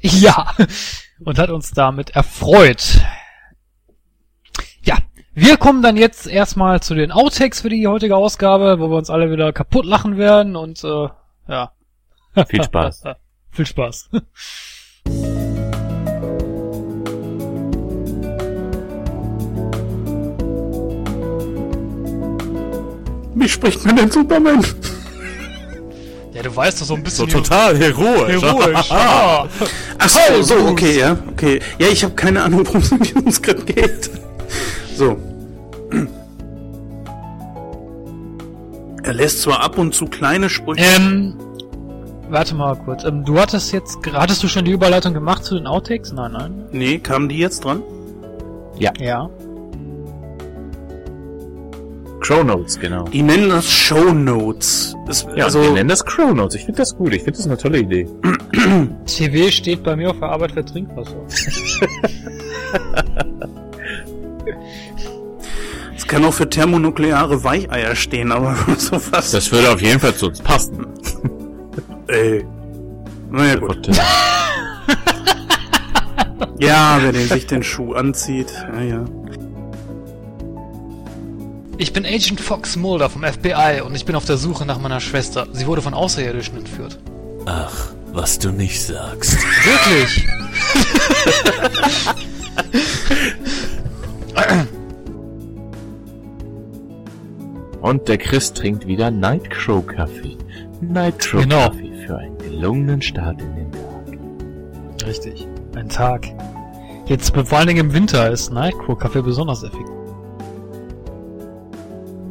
Ja, 0.20 0.54
und 1.24 1.38
hat 1.38 1.50
uns 1.50 1.72
damit 1.72 2.10
erfreut. 2.10 3.00
Ja, 4.82 4.96
wir 5.34 5.58
kommen 5.58 5.82
dann 5.82 5.96
jetzt 5.96 6.26
erstmal 6.26 6.80
zu 6.80 6.94
den 6.94 7.12
Outtakes 7.12 7.60
für 7.60 7.68
die 7.68 7.86
heutige 7.86 8.16
Ausgabe, 8.16 8.80
wo 8.80 8.88
wir 8.88 8.96
uns 8.96 9.10
alle 9.10 9.30
wieder 9.30 9.52
kaputt 9.52 9.84
lachen 9.84 10.16
werden 10.16 10.56
und 10.56 10.82
äh, 10.84 11.08
ja. 11.48 11.72
Viel 12.46 12.62
Spaß. 12.62 13.02
Viel 13.50 13.66
Spaß. 13.66 14.10
Wie 23.34 23.48
spricht 23.48 23.84
man 23.84 23.96
denn 23.96 24.10
Superman? 24.10 24.64
Ja, 26.40 26.48
du 26.48 26.56
weißt 26.56 26.80
doch 26.80 26.86
so 26.86 26.94
ein 26.94 27.04
So 27.04 27.26
bisschen... 27.26 27.28
total 27.28 27.76
heroisch. 27.76 28.42
Heroisch. 28.42 28.90
ah. 28.90 29.46
Ach 29.98 30.08
so, 30.08 30.40
so, 30.42 30.54
okay, 30.68 30.98
ja, 30.98 31.18
okay. 31.30 31.60
Ja, 31.78 31.88
ich 31.88 32.02
habe 32.02 32.14
keine 32.14 32.42
Ahnung, 32.42 32.66
worum 32.66 32.80
es 32.80 32.90
in 32.90 33.00
diesem 33.00 33.30
Skript 33.30 33.66
geht. 33.66 34.10
So. 34.96 35.18
Er 39.02 39.12
lässt 39.12 39.42
zwar 39.42 39.60
ab 39.60 39.76
und 39.76 39.94
zu 39.94 40.06
kleine 40.06 40.48
Sprüche. 40.48 40.82
Ähm, 40.96 41.34
warte 42.30 42.54
mal 42.54 42.74
kurz. 42.74 43.04
Ähm, 43.04 43.22
du 43.22 43.38
hattest 43.38 43.72
jetzt, 43.72 43.98
hattest 44.10 44.42
du 44.42 44.48
schon 44.48 44.64
die 44.64 44.72
Überleitung 44.72 45.12
gemacht 45.12 45.44
zu 45.44 45.56
den 45.56 45.66
Outtakes? 45.66 46.12
Nein, 46.12 46.32
nein. 46.32 46.64
Nee, 46.72 47.00
kamen 47.00 47.28
die 47.28 47.36
jetzt 47.36 47.66
dran? 47.66 47.82
Ja. 48.78 48.92
Crow 48.92 49.30
Notes, 52.44 52.78
genau. 52.78 53.04
Die 53.04 53.22
nennen 53.22 53.48
das 53.48 53.70
Show 53.70 54.12
Notes. 54.12 54.94
Das, 55.06 55.26
Ja, 55.34 55.46
also, 55.46 55.62
wir 55.62 55.70
nennen 55.72 55.88
das 55.88 56.04
Crow 56.04 56.32
Notes. 56.34 56.54
Ich 56.54 56.64
finde 56.64 56.78
das 56.78 56.96
gut. 56.96 57.12
Ich 57.12 57.22
finde 57.22 57.38
das 57.38 57.46
eine 57.46 57.56
tolle 57.56 57.78
Idee. 57.80 58.06
TV 59.06 59.50
steht 59.50 59.82
bei 59.82 59.96
mir 59.96 60.10
auf 60.10 60.18
der 60.20 60.28
Arbeit 60.28 60.52
für 60.52 60.64
Trinkwasser. 60.64 61.16
es 65.96 66.06
kann 66.06 66.24
auch 66.24 66.34
für 66.34 66.48
thermonukleare 66.48 67.42
Weicheier 67.42 67.96
stehen, 67.96 68.30
aber 68.32 68.56
so 68.78 68.98
fast. 68.98 69.34
Das 69.34 69.50
würde 69.50 69.70
auf 69.70 69.82
jeden 69.82 70.00
Fall 70.00 70.14
zu 70.14 70.28
uns 70.28 70.40
passen. 70.40 70.86
Ey. 72.08 72.46
Naja, 73.30 73.56
gut. 73.56 73.88
Ja, 76.58 76.98
wenn 77.02 77.14
er 77.14 77.26
sich 77.26 77.46
den 77.46 77.62
Schuh 77.62 77.94
anzieht. 77.94 78.52
Ja, 78.74 78.82
ja. 78.82 79.04
Ich 81.80 81.94
bin 81.94 82.04
Agent 82.04 82.42
Fox 82.42 82.76
Mulder 82.76 83.08
vom 83.08 83.22
FBI 83.24 83.80
und 83.82 83.94
ich 83.94 84.04
bin 84.04 84.14
auf 84.14 84.26
der 84.26 84.36
Suche 84.36 84.66
nach 84.66 84.78
meiner 84.78 85.00
Schwester. 85.00 85.46
Sie 85.54 85.66
wurde 85.66 85.80
von 85.80 85.94
Außerirdischen 85.94 86.58
entführt. 86.58 86.98
Ach, 87.46 87.92
was 88.12 88.38
du 88.38 88.50
nicht 88.50 88.82
sagst. 88.84 89.38
Wirklich? 89.64 90.26
Und 97.80 98.08
der 98.08 98.18
Chris 98.18 98.52
trinkt 98.52 98.86
wieder 98.86 99.10
Nightcrow 99.10 99.86
Kaffee. 99.86 100.36
Nightcrow 100.82 101.40
Genau. 101.40 101.68
Kaffee 101.68 101.92
für 102.06 102.18
einen 102.18 102.36
gelungenen 102.36 103.00
Start 103.00 103.40
in 103.40 103.54
den 103.54 103.72
Tag. 103.72 105.06
Richtig. 105.06 105.48
Ein 105.74 105.88
Tag. 105.88 106.26
Jetzt 107.06 107.34
vor 107.34 107.58
allen 107.58 107.68
Dingen 107.68 107.86
im 107.86 107.94
Winter 107.94 108.30
ist 108.30 108.52
Nightcrow 108.52 108.98
Kaffee 108.98 109.22
besonders 109.22 109.62
effektiv. 109.62 109.99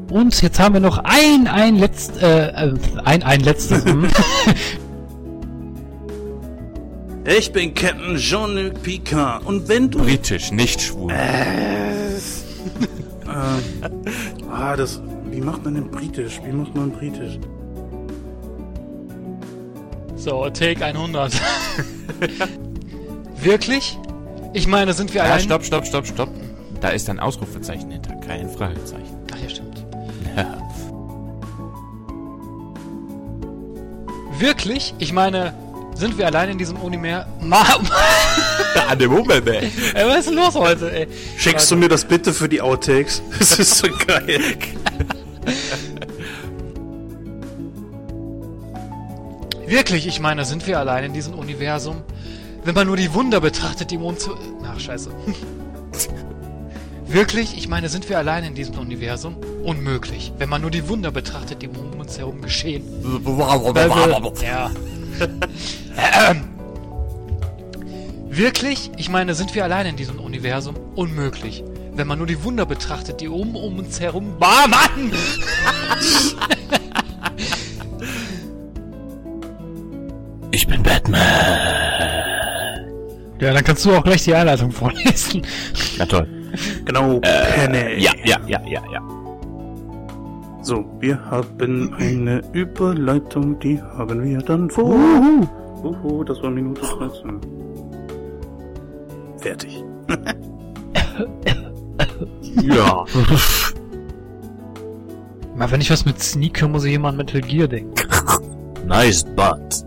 Und 0.09 0.41
jetzt 0.41 0.59
haben 0.59 0.73
wir 0.73 0.81
noch 0.81 0.97
ein, 1.03 1.47
ein 1.47 1.75
letzt, 1.75 2.21
äh, 2.21 2.47
äh, 2.49 2.73
ein, 3.05 3.23
ein 3.23 3.41
letztes. 3.41 3.85
hm. 3.85 4.07
Ich 7.25 7.51
bin 7.51 7.73
Captain 7.75 8.17
Jean-Luc 8.17 8.81
Picard. 8.81 9.45
Und 9.45 9.67
wenn 9.67 9.91
du. 9.91 9.99
Britisch, 9.99 10.51
nicht 10.51 10.81
schwul. 10.81 11.11
Äh, 11.11 12.17
ah, 14.51 14.75
das. 14.75 15.01
Wie 15.29 15.41
macht 15.41 15.63
man 15.63 15.75
denn 15.75 15.91
britisch? 15.91 16.41
Wie 16.43 16.51
macht 16.51 16.75
man 16.75 16.91
britisch? 16.91 17.37
So, 20.15 20.49
Take 20.49 20.83
100. 20.83 21.33
Wirklich? 23.41 23.97
Ich 24.53 24.67
meine, 24.67 24.93
sind 24.93 25.13
wir 25.13 25.21
Ja, 25.21 25.27
allein... 25.27 25.41
stopp, 25.41 25.63
stopp, 25.63 25.85
stopp, 25.85 26.07
stopp. 26.07 26.29
Da 26.81 26.89
ist 26.89 27.09
ein 27.09 27.19
Ausrufezeichen 27.19 27.91
hinter, 27.91 28.15
kein 28.15 28.49
Fragezeichen. 28.49 29.18
Wirklich? 34.39 34.93
Ich 34.99 35.11
meine, 35.11 35.53
sind 35.95 36.17
wir 36.17 36.25
allein 36.25 36.49
in 36.49 36.57
diesem 36.57 36.77
Unimer... 36.77 37.27
Ma 37.41 37.61
An 38.87 38.97
dem 38.97 39.11
Moment, 39.11 39.47
ey. 39.47 39.69
was 39.93 40.19
ist 40.19 40.29
denn 40.29 40.35
los 40.35 40.55
heute, 40.55 40.91
ey? 40.91 41.07
Schickst 41.37 41.69
du 41.69 41.75
mir 41.75 41.89
das 41.89 42.05
bitte 42.05 42.33
für 42.33 42.47
die 42.47 42.61
Outtakes? 42.61 43.21
Das 43.39 43.59
ist 43.59 43.77
so 43.77 43.87
geil. 44.07 44.39
Wirklich? 49.67 50.07
Ich 50.07 50.19
meine, 50.19 50.45
sind 50.45 50.65
wir 50.67 50.79
allein 50.79 51.03
in 51.03 51.13
diesem 51.13 51.33
Universum? 51.33 52.01
Wenn 52.63 52.75
man 52.75 52.87
nur 52.87 52.97
die 52.97 53.13
Wunder 53.13 53.41
betrachtet, 53.41 53.91
die 53.91 53.97
um 53.97 54.05
uns... 54.05 54.29
Ach, 54.65 54.79
scheiße. 54.79 55.11
Wirklich? 57.09 57.57
Ich 57.57 57.67
meine, 57.67 57.89
sind 57.89 58.07
wir 58.07 58.19
allein 58.19 58.43
in 58.43 58.53
diesem 58.53 58.77
Universum? 58.77 59.35
Unmöglich. 59.63 60.31
Wenn 60.37 60.47
man 60.47 60.61
nur 60.61 60.69
die 60.69 60.87
Wunder 60.87 61.11
betrachtet, 61.11 61.63
die 61.63 61.67
um 61.67 61.99
uns 61.99 62.19
herum 62.19 62.39
geschehen. 62.41 62.83
Ja. 64.43 64.69
Ähm. 66.29 66.43
Wirklich? 68.29 68.91
Ich 68.97 69.09
meine, 69.09 69.33
sind 69.33 69.55
wir 69.55 69.63
allein 69.63 69.87
in 69.87 69.95
diesem 69.95 70.19
Universum? 70.19 70.75
Unmöglich. 70.95 71.63
Wenn 71.93 72.05
man 72.07 72.19
nur 72.19 72.27
die 72.27 72.43
Wunder 72.43 72.67
betrachtet, 72.67 73.21
die 73.21 73.27
um, 73.27 73.55
um 73.55 73.79
uns 73.79 73.99
herum... 73.99 74.37
Ah, 74.39 74.67
Mann! 74.67 75.11
Ich 80.51 80.67
bin 80.67 80.81
Batman. 80.83 81.21
ja, 83.39 83.53
dann 83.53 83.63
kannst 83.63 83.85
du 83.85 83.95
auch 83.95 84.03
gleich 84.03 84.23
die 84.23 84.33
Einleitung 84.33 84.71
vorlesen. 84.71 85.45
Na 85.97 86.05
toll. 86.05 86.38
Genau, 86.85 87.19
Penne. 87.19 87.97
Ja, 87.97 88.11
ja, 88.23 88.37
ja, 88.47 88.61
ja, 88.65 88.81
ja. 88.91 89.01
So, 90.61 90.85
wir 90.99 91.19
haben 91.29 91.93
eine 91.97 92.41
Überleitung, 92.53 93.59
die 93.59 93.81
haben 93.81 94.23
wir 94.23 94.39
dann 94.39 94.69
vor. 94.69 94.95
Uhu, 95.83 96.23
das 96.23 96.41
war 96.43 96.49
Minute 96.49 96.81
13. 96.81 97.39
Fertig. 99.37 99.83
Ja. 102.63 103.05
Mal, 105.55 105.71
wenn 105.71 105.81
ich 105.81 105.91
was 105.91 106.05
mit 106.05 106.21
Sneak 106.21 106.61
höre, 106.61 106.69
muss 106.69 106.83
ich 106.85 106.93
immer 106.93 107.09
an 107.09 107.17
Metal 107.17 107.41
Gear 107.41 107.67
denken. 107.67 107.93
nice 108.87 109.23
butt. 109.23 109.85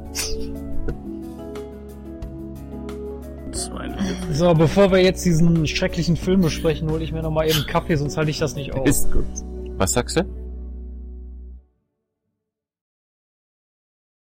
42. 4.12 4.36
So, 4.36 4.54
bevor 4.54 4.90
wir 4.92 5.02
jetzt 5.02 5.24
diesen 5.24 5.66
schrecklichen 5.66 6.16
Film 6.16 6.40
besprechen, 6.42 6.90
hole 6.90 7.02
ich 7.04 7.12
mir 7.12 7.22
noch 7.22 7.30
mal 7.30 7.48
eben 7.48 7.66
Kaffee, 7.66 7.96
sonst 7.96 8.16
halte 8.16 8.30
ich 8.30 8.38
das 8.38 8.54
nicht 8.54 8.72
aus. 8.74 8.88
Ist 8.88 9.12
gut. 9.12 9.24
Was 9.76 9.92
sagst 9.92 10.16
du? 10.18 10.24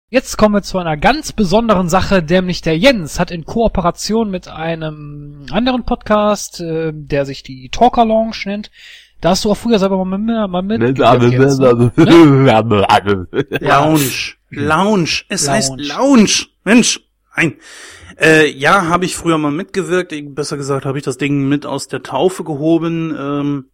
Jetzt 0.10 0.38
kommen 0.38 0.56
wir 0.56 0.62
zu 0.62 0.78
einer 0.78 0.96
ganz 0.96 1.34
besonderen 1.34 1.90
Sache, 1.90 2.22
nämlich 2.22 2.62
der 2.62 2.78
Jens 2.78 3.20
hat 3.20 3.30
in 3.30 3.44
Kooperation 3.44 4.30
mit 4.32 4.48
einem 4.48 5.46
anderen 5.52 5.84
Podcast, 5.84 6.62
äh, 6.62 6.94
der 6.94 7.26
sich 7.26 7.44
die 7.44 7.68
Talker 7.70 8.06
Lounge 8.06 8.38
nennt, 8.46 8.72
da 9.20 9.32
hast 9.32 9.44
du 9.44 9.52
auch 9.52 9.58
früher 9.58 9.80
selber 9.80 10.04
mal, 10.06 10.18
mit- 10.18 10.50
mal 10.50 10.62
mit. 10.62 10.98
Jens, 10.98 11.58
ne? 11.60 11.92
Lounge. 13.60 14.36
Lounge. 14.50 15.24
Es 15.28 15.46
Lounge. 15.46 15.56
heißt 15.58 15.74
Lounge. 15.78 16.46
Mensch. 16.64 17.02
Nein. 17.36 17.56
Äh, 18.20 18.50
ja, 18.52 18.88
habe 18.88 19.06
ich 19.06 19.16
früher 19.16 19.38
mal 19.38 19.52
mitgewirkt. 19.52 20.12
Ich- 20.12 20.34
Besser 20.34 20.58
gesagt, 20.58 20.86
habe 20.86 20.98
ich 20.98 21.04
das 21.04 21.18
Ding 21.18 21.48
mit 21.48 21.66
aus 21.66 21.88
der 21.88 22.04
Taufe 22.04 22.44
gehoben. 22.44 23.16
Ähm, 23.18 23.70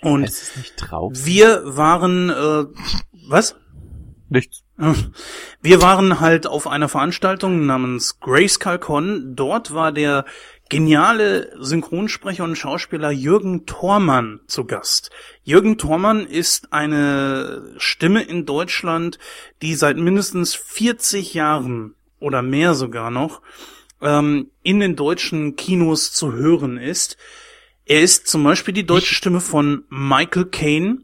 und 0.00 0.24
Es 0.24 0.42
ist 0.42 0.56
nicht 0.58 0.76
traurig. 0.76 1.24
wir 1.24 1.62
waren, 1.64 2.30
äh, 2.30 2.64
was? 3.28 3.56
Nichts. 4.28 4.62
Wir 5.62 5.80
waren 5.82 6.18
halt 6.18 6.46
auf 6.48 6.66
einer 6.66 6.88
Veranstaltung 6.88 7.64
namens 7.64 8.18
Grayskull 8.18 8.78
Con. 8.78 9.36
Dort 9.36 9.72
war 9.72 9.92
der 9.92 10.24
geniale 10.68 11.52
Synchronsprecher 11.60 12.42
und 12.42 12.56
Schauspieler 12.56 13.12
Jürgen 13.12 13.66
Thormann 13.66 14.40
zu 14.48 14.64
Gast. 14.64 15.10
Jürgen 15.44 15.78
Thormann 15.78 16.26
ist 16.26 16.72
eine 16.72 17.74
Stimme 17.76 18.22
in 18.22 18.46
Deutschland, 18.46 19.18
die 19.62 19.74
seit 19.76 19.96
mindestens 19.96 20.54
40 20.56 21.34
Jahren 21.34 21.94
oder 22.24 22.42
mehr 22.42 22.74
sogar 22.74 23.10
noch 23.10 23.42
ähm, 24.00 24.50
in 24.62 24.80
den 24.80 24.96
deutschen 24.96 25.56
Kinos 25.56 26.12
zu 26.12 26.32
hören 26.32 26.78
ist. 26.78 27.16
Er 27.86 28.00
ist 28.00 28.26
zum 28.26 28.42
Beispiel 28.42 28.72
die 28.72 28.86
deutsche 28.86 29.14
Stimme 29.14 29.40
von 29.40 29.84
Michael 29.90 30.46
Caine, 30.46 30.98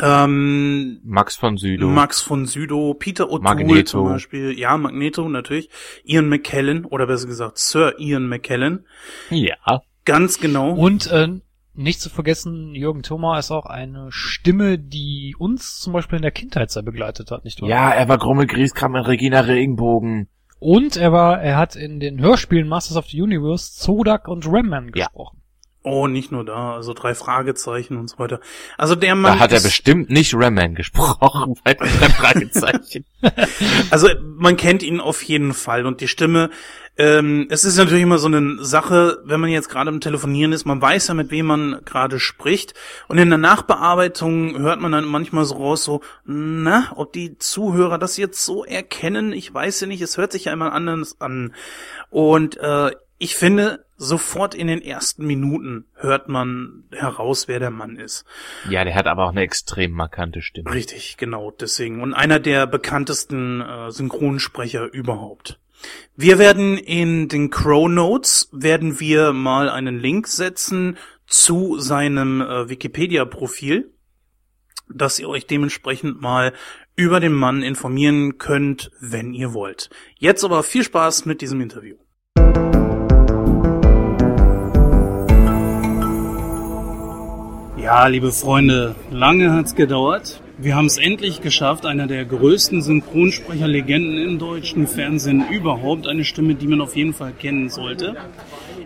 ähm, 0.00 1.00
Max 1.04 1.36
von 1.36 1.56
Südow. 1.56 1.90
Max 1.90 2.20
von 2.20 2.46
Südow, 2.46 2.96
Peter 2.98 3.24
O'Toole 3.24 3.42
Magneto. 3.42 3.84
zum 3.84 4.04
Beispiel, 4.04 4.56
ja, 4.58 4.76
Magneto 4.76 5.28
natürlich, 5.28 5.70
Ian 6.04 6.28
McKellen, 6.28 6.84
oder 6.84 7.06
besser 7.06 7.26
gesagt 7.26 7.58
Sir 7.58 7.98
Ian 7.98 8.28
McKellen, 8.28 8.86
ja. 9.30 9.56
ganz 10.04 10.38
genau. 10.38 10.72
Und 10.72 11.08
äh, 11.10 11.40
nicht 11.78 12.00
zu 12.00 12.10
vergessen, 12.10 12.74
Jürgen 12.74 13.02
Thoma 13.02 13.38
ist 13.38 13.50
auch 13.50 13.66
eine 13.66 14.08
Stimme, 14.10 14.78
die 14.78 15.34
uns 15.38 15.78
zum 15.80 15.92
Beispiel 15.92 16.16
in 16.16 16.22
der 16.22 16.30
Kindheit 16.30 16.70
sehr 16.70 16.82
begleitet 16.82 17.30
hat, 17.30 17.44
nicht 17.44 17.60
wahr? 17.62 17.68
Ja, 17.68 17.90
er 17.90 18.08
war 18.08 18.18
Grummel 18.18 18.46
Grieskram 18.46 18.94
in 18.96 19.02
Regina 19.04 19.40
Regenbogen. 19.40 20.28
Und 20.60 20.96
er 20.96 21.12
war, 21.12 21.40
er 21.40 21.56
hat 21.56 21.76
in 21.76 22.00
den 22.00 22.20
Hörspielen 22.20 22.68
Masters 22.68 22.96
of 22.96 23.06
the 23.06 23.22
Universe 23.22 23.74
Zodak 23.78 24.26
und 24.28 24.44
Ramman 24.46 24.90
Ja. 24.94 25.06
gesprochen. 25.06 25.38
Oh, 25.84 26.08
nicht 26.08 26.32
nur 26.32 26.44
da, 26.44 26.74
also 26.74 26.92
drei 26.92 27.14
Fragezeichen 27.14 27.96
und 27.96 28.10
so 28.10 28.18
weiter. 28.18 28.40
Also 28.76 28.94
der 28.96 29.14
Mann. 29.14 29.34
Da 29.34 29.38
hat 29.38 29.52
er 29.52 29.60
bestimmt 29.60 30.10
nicht 30.10 30.34
Rayman 30.34 30.74
gesprochen 30.74 31.54
bei 31.64 31.74
drei 31.74 31.86
Fragezeichen. 32.10 33.04
Also 33.90 34.08
man 34.22 34.56
kennt 34.56 34.82
ihn 34.82 35.00
auf 35.00 35.22
jeden 35.22 35.54
Fall 35.54 35.86
und 35.86 36.00
die 36.00 36.08
Stimme, 36.08 36.50
ähm, 36.98 37.46
es 37.48 37.64
ist 37.64 37.76
natürlich 37.76 38.02
immer 38.02 38.18
so 38.18 38.26
eine 38.26 38.62
Sache, 38.64 39.22
wenn 39.24 39.40
man 39.40 39.50
jetzt 39.50 39.68
gerade 39.68 39.88
im 39.88 40.00
Telefonieren 40.00 40.52
ist, 40.52 40.64
man 40.64 40.82
weiß 40.82 41.08
ja, 41.08 41.14
mit 41.14 41.30
wem 41.30 41.46
man 41.46 41.80
gerade 41.84 42.18
spricht 42.18 42.74
und 43.06 43.18
in 43.18 43.28
der 43.28 43.38
Nachbearbeitung 43.38 44.58
hört 44.58 44.80
man 44.80 44.90
dann 44.90 45.04
manchmal 45.04 45.44
so 45.44 45.54
raus, 45.54 45.84
so, 45.84 46.00
na, 46.24 46.92
ob 46.96 47.12
die 47.12 47.38
Zuhörer 47.38 47.98
das 47.98 48.16
jetzt 48.16 48.44
so 48.44 48.64
erkennen, 48.64 49.32
ich 49.32 49.52
weiß 49.54 49.80
ja 49.80 49.86
nicht, 49.86 50.02
es 50.02 50.16
hört 50.16 50.32
sich 50.32 50.46
ja 50.46 50.52
immer 50.52 50.72
anders 50.72 51.20
an 51.20 51.54
und 52.10 52.56
äh, 52.56 52.90
ich 53.18 53.36
finde, 53.36 53.84
sofort 53.96 54.54
in 54.54 54.68
den 54.68 54.80
ersten 54.80 55.26
Minuten 55.26 55.86
hört 55.94 56.28
man 56.28 56.84
heraus, 56.92 57.48
wer 57.48 57.58
der 57.58 57.70
Mann 57.70 57.96
ist. 57.96 58.24
ja, 58.68 58.84
der 58.84 58.94
hat 58.94 59.06
aber 59.06 59.26
auch 59.26 59.30
eine 59.30 59.42
extrem 59.42 59.92
markante 59.92 60.40
Stimme. 60.40 60.72
Richtig, 60.72 61.16
genau, 61.16 61.50
deswegen. 61.50 62.00
Und 62.00 62.14
einer 62.14 62.38
der 62.38 62.66
bekanntesten 62.66 63.60
äh, 63.60 63.90
Synchronsprecher 63.90 64.92
überhaupt. 64.92 65.58
Wir 66.16 66.38
werden 66.38 66.78
in 66.78 67.28
den 67.28 67.50
Crow 67.50 67.88
Notes, 67.88 68.48
werden 68.52 69.00
wir 69.00 69.32
mal 69.32 69.68
einen 69.68 69.98
Link 69.98 70.26
setzen 70.26 70.96
zu 71.26 71.78
seinem 71.78 72.40
äh, 72.40 72.68
Wikipedia-Profil, 72.68 73.92
dass 74.92 75.18
ihr 75.18 75.28
euch 75.28 75.46
dementsprechend 75.46 76.20
mal 76.20 76.52
über 76.96 77.20
den 77.20 77.32
Mann 77.32 77.62
informieren 77.62 78.38
könnt, 78.38 78.90
wenn 79.00 79.32
ihr 79.32 79.52
wollt. 79.52 79.90
Jetzt 80.16 80.42
aber 80.44 80.62
viel 80.62 80.82
Spaß 80.82 81.26
mit 81.26 81.40
diesem 81.40 81.60
Interview. 81.60 81.96
Ja, 87.76 88.06
liebe 88.08 88.32
Freunde, 88.32 88.96
lange 89.10 89.52
hat's 89.52 89.74
gedauert. 89.74 90.42
Wir 90.60 90.74
haben 90.74 90.86
es 90.86 90.98
endlich 90.98 91.40
geschafft, 91.40 91.86
einer 91.86 92.08
der 92.08 92.24
größten 92.24 92.82
Synchronsprecherlegenden 92.82 94.18
im 94.18 94.38
deutschen 94.40 94.88
Fernsehen 94.88 95.44
überhaupt, 95.48 96.08
eine 96.08 96.24
Stimme, 96.24 96.56
die 96.56 96.66
man 96.66 96.80
auf 96.80 96.96
jeden 96.96 97.14
Fall 97.14 97.30
kennen 97.30 97.68
sollte. 97.68 98.16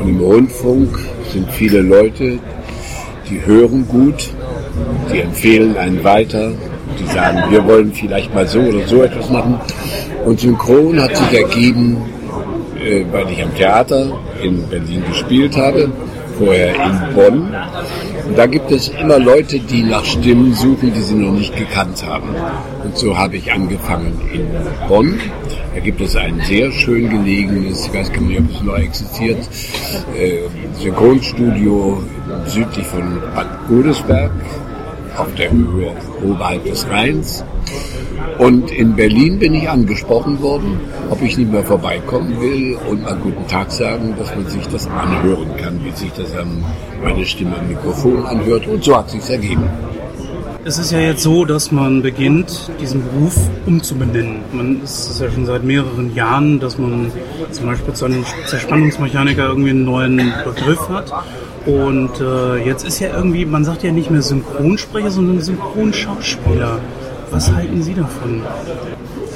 Und 0.03 0.09
im 0.09 0.21
Rundfunk 0.21 0.99
sind 1.33 1.49
viele 1.53 1.81
Leute, 1.81 2.39
die 3.31 3.47
hören 3.47 3.87
gut, 3.87 4.31
die 5.13 5.21
empfehlen 5.21 5.77
einen 5.77 6.03
weiter, 6.03 6.51
die 6.99 7.07
sagen, 7.13 7.51
wir 7.51 7.65
wollen 7.65 7.93
vielleicht 7.93 8.35
mal 8.35 8.49
so 8.49 8.59
oder 8.59 8.85
so 8.89 9.03
etwas 9.03 9.31
machen. 9.31 9.61
Und 10.25 10.41
Synchron 10.41 11.01
hat 11.01 11.17
sich 11.17 11.41
ergeben, 11.41 11.99
äh, 12.85 13.05
weil 13.13 13.31
ich 13.31 13.43
am 13.45 13.55
Theater 13.55 14.19
in 14.43 14.67
Berlin 14.69 15.05
gespielt 15.09 15.57
habe, 15.57 15.93
vorher 16.45 16.75
in 16.75 17.15
Bonn. 17.15 17.55
Und 18.27 18.39
da 18.39 18.47
gibt 18.47 18.71
es 18.71 18.89
immer 18.89 19.19
Leute, 19.19 19.59
die 19.59 19.83
nach 19.83 20.05
Stimmen 20.05 20.55
suchen, 20.55 20.93
die 20.93 21.01
sie 21.01 21.15
noch 21.15 21.33
nicht 21.33 21.57
gekannt 21.57 22.05
haben. 22.07 22.29
Und 22.85 22.97
so 22.97 23.17
habe 23.17 23.37
ich 23.37 23.53
angefangen 23.53 24.21
in 24.33 24.47
Bonn. 24.89 25.21
Da 25.75 25.81
gibt 25.81 26.01
es 26.01 26.17
ein 26.17 26.41
sehr 26.41 26.71
schön 26.73 27.09
gelegenes, 27.09 27.87
ich 27.87 27.95
weiß 27.95 28.13
gar 28.13 28.21
nicht, 28.21 28.41
ob 28.41 28.51
es 28.51 28.63
noch 28.63 28.79
existiert, 28.79 29.39
äh, 30.19 30.41
Synchronstudio 30.79 32.03
südlich 32.47 32.87
von 32.87 33.21
Bad 33.35 33.47
Godesberg 33.69 34.33
auf 35.17 35.35
der 35.35 35.51
Höhe 35.51 35.93
oberhalb 36.23 36.65
des 36.65 36.87
Rheins. 36.89 37.45
Und 38.39 38.71
in 38.71 38.97
Berlin 38.97 39.39
bin 39.39 39.55
ich 39.55 39.69
angesprochen 39.69 40.41
worden, 40.41 40.81
ob 41.11 41.23
ich 41.23 41.37
nicht 41.37 41.53
mehr 41.53 41.63
vorbeikommen 41.63 42.41
will 42.41 42.77
und 42.89 43.03
mal 43.03 43.17
guten 43.17 43.47
Tag 43.47 43.71
sagen, 43.71 44.15
dass 44.19 44.35
man 44.35 44.47
sich 44.47 44.67
das 44.69 44.89
anhören 44.89 45.57
kann, 45.57 45.81
wie 45.85 45.91
sich 45.93 46.13
das 46.13 46.35
an 46.37 46.65
meine 47.03 47.25
Stimme 47.25 47.59
am 47.59 47.69
Mikrofon 47.69 48.25
anhört. 48.25 48.67
Und 48.67 48.83
so 48.83 48.97
hat 48.97 49.11
sich's 49.11 49.31
ergeben. 49.31 49.69
Es 50.65 50.79
ist 50.79 50.93
ja 50.93 51.01
jetzt 51.01 51.25
so, 51.25 51.45
dass 51.45 51.73
man 51.73 52.03
beginnt, 52.03 52.71
diesen 52.81 53.03
Beruf 53.03 53.37
umzubenennen. 53.67 54.43
Man 54.53 54.81
ist 54.83 55.11
es 55.11 55.19
ja 55.19 55.29
schon 55.29 55.45
seit 55.45 55.65
mehreren 55.65 56.15
Jahren, 56.15 56.61
dass 56.61 56.79
man 56.79 57.11
zum 57.51 57.67
Beispiel 57.67 57.95
zu 57.95 58.05
einem 58.05 58.25
Zerspannungsmechaniker 58.47 59.45
irgendwie 59.45 59.71
einen 59.71 59.85
neuen 59.85 60.33
Begriff 60.45 60.89
hat. 60.89 61.13
Und 61.67 62.21
äh, 62.21 62.65
jetzt 62.65 62.87
ist 62.87 63.01
ja 63.01 63.17
irgendwie, 63.17 63.45
man 63.45 63.65
sagt 63.65 63.83
ja 63.83 63.91
nicht 63.91 64.13
mehr 64.13 64.23
Synchronsprecher, 64.23 65.11
sondern 65.11 65.41
Synchronschauspieler. 65.41 66.79
Was 67.33 67.51
halten 67.51 67.83
Sie 67.83 67.95
davon? 67.95 68.43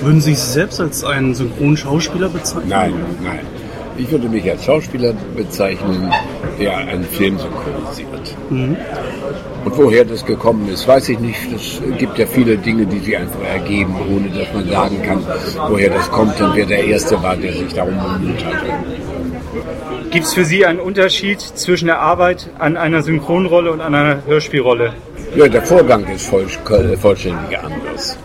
Würden 0.02 0.20
Sie 0.20 0.34
sich 0.34 0.38
selbst 0.38 0.80
als 0.80 1.02
einen 1.02 1.34
Synchronschauspieler 1.34 2.28
bezeichnen? 2.28 2.68
Nein, 2.68 2.94
nein. 3.24 3.40
Ich 3.96 4.10
würde 4.10 4.28
mich 4.28 4.48
als 4.50 4.64
Schauspieler 4.64 5.14
bezeichnen, 5.34 6.12
der 6.60 6.76
einen 6.76 7.04
Film 7.04 7.38
synchronisiert. 7.38 8.36
Und 8.50 9.78
woher 9.78 10.04
das 10.04 10.26
gekommen 10.26 10.68
ist, 10.68 10.86
weiß 10.86 11.08
ich 11.08 11.18
nicht. 11.18 11.40
Es 11.54 11.80
gibt 11.96 12.18
ja 12.18 12.26
viele 12.26 12.58
Dinge, 12.58 12.84
die 12.84 12.98
sich 12.98 13.16
einfach 13.16 13.42
ergeben, 13.42 13.94
ohne 14.14 14.28
dass 14.28 14.52
man 14.52 14.68
sagen 14.68 15.02
kann, 15.02 15.22
woher 15.70 15.88
das 15.88 16.10
kommt 16.10 16.38
und 16.38 16.54
wer 16.54 16.66
der 16.66 16.84
Erste 16.84 17.22
war, 17.22 17.34
der 17.34 17.54
sich 17.54 17.72
darum 17.72 17.94
bemüht 17.94 18.44
hat. 18.44 18.62
Gibt 20.10 20.26
es 20.26 20.34
für 20.34 20.44
Sie 20.44 20.64
einen 20.64 20.80
Unterschied 20.80 21.40
zwischen 21.40 21.86
der 21.86 22.00
Arbeit 22.00 22.48
an 22.58 22.76
einer 22.76 23.02
Synchronrolle 23.02 23.72
und 23.72 23.80
an 23.80 23.94
einer 23.94 24.24
Hörspielrolle? 24.26 24.94
Ja, 25.34 25.48
der 25.48 25.62
Vorgang 25.62 26.06
ist 26.06 26.26
voll, 26.26 26.46
vollständig 26.96 27.58
anders. 27.58 28.18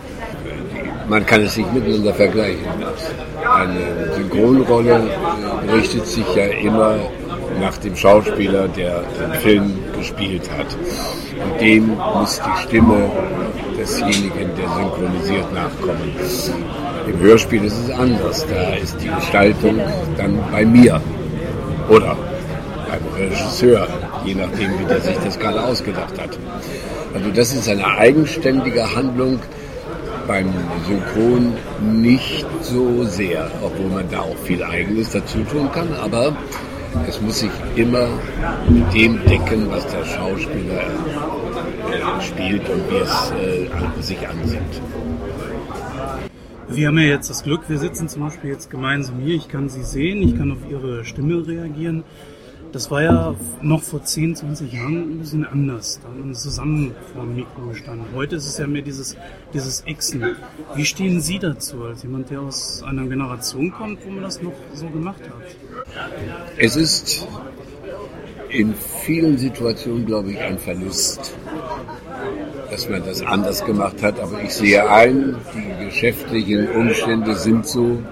Man 1.08 1.26
kann 1.26 1.42
es 1.42 1.56
nicht 1.56 1.72
miteinander 1.74 2.14
vergleichen. 2.14 2.64
Eine 3.44 4.14
Synchronrolle 4.14 5.10
äh, 5.66 5.70
richtet 5.72 6.06
sich 6.06 6.24
ja 6.34 6.44
immer 6.44 6.96
nach 7.60 7.76
dem 7.78 7.94
Schauspieler, 7.96 8.68
der 8.68 9.02
den 9.02 9.34
Film 9.40 9.78
gespielt 9.98 10.48
hat. 10.56 10.66
Und 11.44 11.60
dem 11.60 11.88
muss 12.14 12.40
die 12.40 12.62
Stimme 12.62 13.10
desjenigen, 13.78 14.50
der 14.56 14.68
synchronisiert, 14.68 15.52
nachkommen. 15.52 16.14
Im 17.06 17.20
Hörspiel 17.20 17.64
ist 17.64 17.78
es 17.84 17.90
anders. 17.90 18.46
Da 18.46 18.74
ist 18.76 18.96
die 19.02 19.08
Gestaltung 19.08 19.80
dann 20.16 20.38
bei 20.50 20.64
mir 20.64 21.00
oder 21.88 22.16
beim 22.88 23.14
Regisseur, 23.14 23.86
je 24.24 24.34
nachdem, 24.34 24.78
wie 24.78 24.84
der 24.84 25.00
sich 25.00 25.16
das 25.24 25.38
gerade 25.38 25.62
ausgedacht 25.62 26.20
hat. 26.20 26.38
Also 27.14 27.30
das 27.34 27.52
ist 27.52 27.68
eine 27.68 27.86
eigenständige 27.86 28.94
Handlung, 28.94 29.38
beim 30.26 30.52
Synchron 30.86 31.52
nicht 32.00 32.46
so 32.60 33.04
sehr, 33.04 33.50
obwohl 33.62 33.90
man 33.90 34.08
da 34.10 34.20
auch 34.20 34.36
viel 34.44 34.62
Eigenes 34.62 35.10
dazu 35.10 35.38
tun 35.44 35.70
kann, 35.72 35.88
aber 35.94 36.34
es 37.08 37.20
muss 37.20 37.40
sich 37.40 37.50
immer 37.76 38.06
mit 38.68 38.94
dem 38.94 39.24
decken, 39.26 39.70
was 39.70 39.86
der 39.88 40.04
Schauspieler 40.04 40.82
äh, 41.90 42.22
spielt 42.22 42.68
und 42.68 42.90
wie 42.90 42.96
es 42.96 43.32
äh, 43.32 44.02
sich 44.02 44.28
ansieht. 44.28 44.60
Wir 46.74 46.88
haben 46.88 46.98
ja 46.98 47.04
jetzt 47.04 47.28
das 47.28 47.42
Glück, 47.42 47.68
wir 47.68 47.78
sitzen 47.78 48.08
zum 48.08 48.22
Beispiel 48.22 48.50
jetzt 48.50 48.70
gemeinsam 48.70 49.20
hier. 49.20 49.34
Ich 49.34 49.48
kann 49.48 49.68
Sie 49.68 49.82
sehen, 49.82 50.22
ich 50.22 50.36
kann 50.36 50.52
auf 50.52 50.58
Ihre 50.70 51.04
Stimme 51.04 51.46
reagieren. 51.46 52.02
Das 52.72 52.90
war 52.90 53.02
ja 53.02 53.34
noch 53.60 53.82
vor 53.82 54.02
10, 54.02 54.36
20 54.36 54.72
Jahren 54.72 54.96
ein 54.96 55.18
bisschen 55.18 55.44
anders. 55.44 56.00
Da 56.02 56.08
haben 56.08 56.28
wir 56.28 56.34
zusammen 56.34 56.94
vor 57.12 57.24
dem 57.24 57.36
Mikro 57.36 57.66
gestanden. 57.68 58.06
Heute 58.14 58.36
ist 58.36 58.46
es 58.46 58.56
ja 58.56 58.66
mehr 58.66 58.80
dieses, 58.80 59.16
dieses 59.52 59.84
Xen. 59.84 60.36
Wie 60.74 60.86
stehen 60.86 61.20
Sie 61.20 61.38
dazu, 61.38 61.84
als 61.84 62.02
jemand, 62.04 62.30
der 62.30 62.40
aus 62.40 62.82
einer 62.82 63.04
Generation 63.06 63.70
kommt, 63.70 64.06
wo 64.06 64.10
man 64.10 64.22
das 64.22 64.40
noch 64.40 64.54
so 64.72 64.88
gemacht 64.88 65.20
hat? 65.28 66.06
Es 66.56 66.76
ist 66.76 67.28
in 68.48 68.74
vielen 69.04 69.36
Situationen, 69.36 70.06
glaube 70.06 70.32
ich, 70.32 70.40
ein 70.40 70.58
Verlust, 70.58 71.34
dass 72.72 72.88
man 72.88 73.04
das 73.04 73.20
anders 73.20 73.62
gemacht 73.66 74.02
hat. 74.02 74.18
Aber 74.18 74.42
ich 74.42 74.54
sehe 74.54 74.88
ein, 74.88 75.36
die 75.54 75.84
geschäftlichen 75.84 76.68
Umstände 76.70 77.34
sind 77.34 77.66
so. 77.66 78.02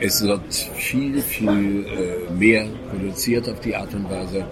Es 0.00 0.26
wird 0.26 0.52
viel, 0.52 1.20
viel 1.20 1.84
äh, 1.86 2.32
mehr 2.32 2.64
produziert 2.90 3.48
auf 3.50 3.60
die 3.60 3.76
Art 3.76 3.94
und 3.94 4.10
Weise. 4.10 4.46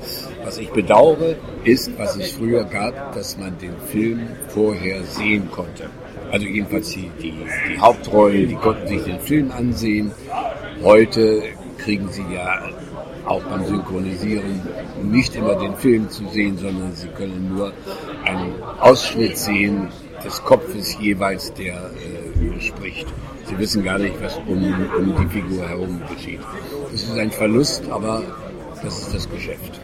Was 0.45 0.59
ich 0.59 0.69
bedauere, 0.71 1.37
ist, 1.65 1.91
was 1.99 2.17
es 2.17 2.33
früher 2.33 2.65
gab, 2.65 3.15
dass 3.15 3.39
man 3.39 3.57
den 3.59 3.75
Film 3.91 4.29
vorher 4.49 5.03
sehen 5.05 5.51
konnte. 5.51 5.89
Also 6.31 6.47
jedenfalls 6.47 6.91
die, 6.91 7.11
die, 7.21 7.33
die 7.33 7.81
Hauptrollen, 7.81 8.47
die 8.47 8.55
konnten 8.55 8.87
sich 8.87 9.03
den 9.03 9.21
Film 9.21 9.51
ansehen. 9.51 10.13
Heute 10.85 11.43
kriegen 11.79 12.09
sie 12.11 12.25
ja 12.33 12.69
auch 13.31 13.43
beim 13.45 13.65
Synchronisieren 13.65 14.61
nicht 15.03 15.37
immer 15.37 15.55
den 15.55 15.77
Film 15.77 16.11
zu 16.11 16.27
sehen, 16.29 16.59
sondern 16.59 16.93
sie 16.95 17.09
können 17.09 17.55
nur 17.55 17.73
einen 18.25 18.53
Ausschnitt 18.81 19.39
sehen 19.39 19.89
des 20.25 20.43
Kopfes 20.43 20.99
jeweils, 21.01 21.55
der 21.55 21.75
äh, 21.75 22.61
spricht. 22.61 23.07
Sie 23.47 23.59
wissen 23.59 23.85
gar 23.85 23.99
nicht, 23.99 24.15
was 24.21 24.37
um, 24.47 24.63
um 24.99 25.17
die 25.17 25.29
Figur 25.29 25.69
herum 25.69 26.01
geschieht. 26.13 26.41
Das 26.91 27.03
ist 27.03 27.17
ein 27.17 27.31
Verlust, 27.31 27.89
aber 27.89 28.23
das 28.83 28.99
ist 28.99 29.15
das 29.15 29.31
Geschäft. 29.31 29.81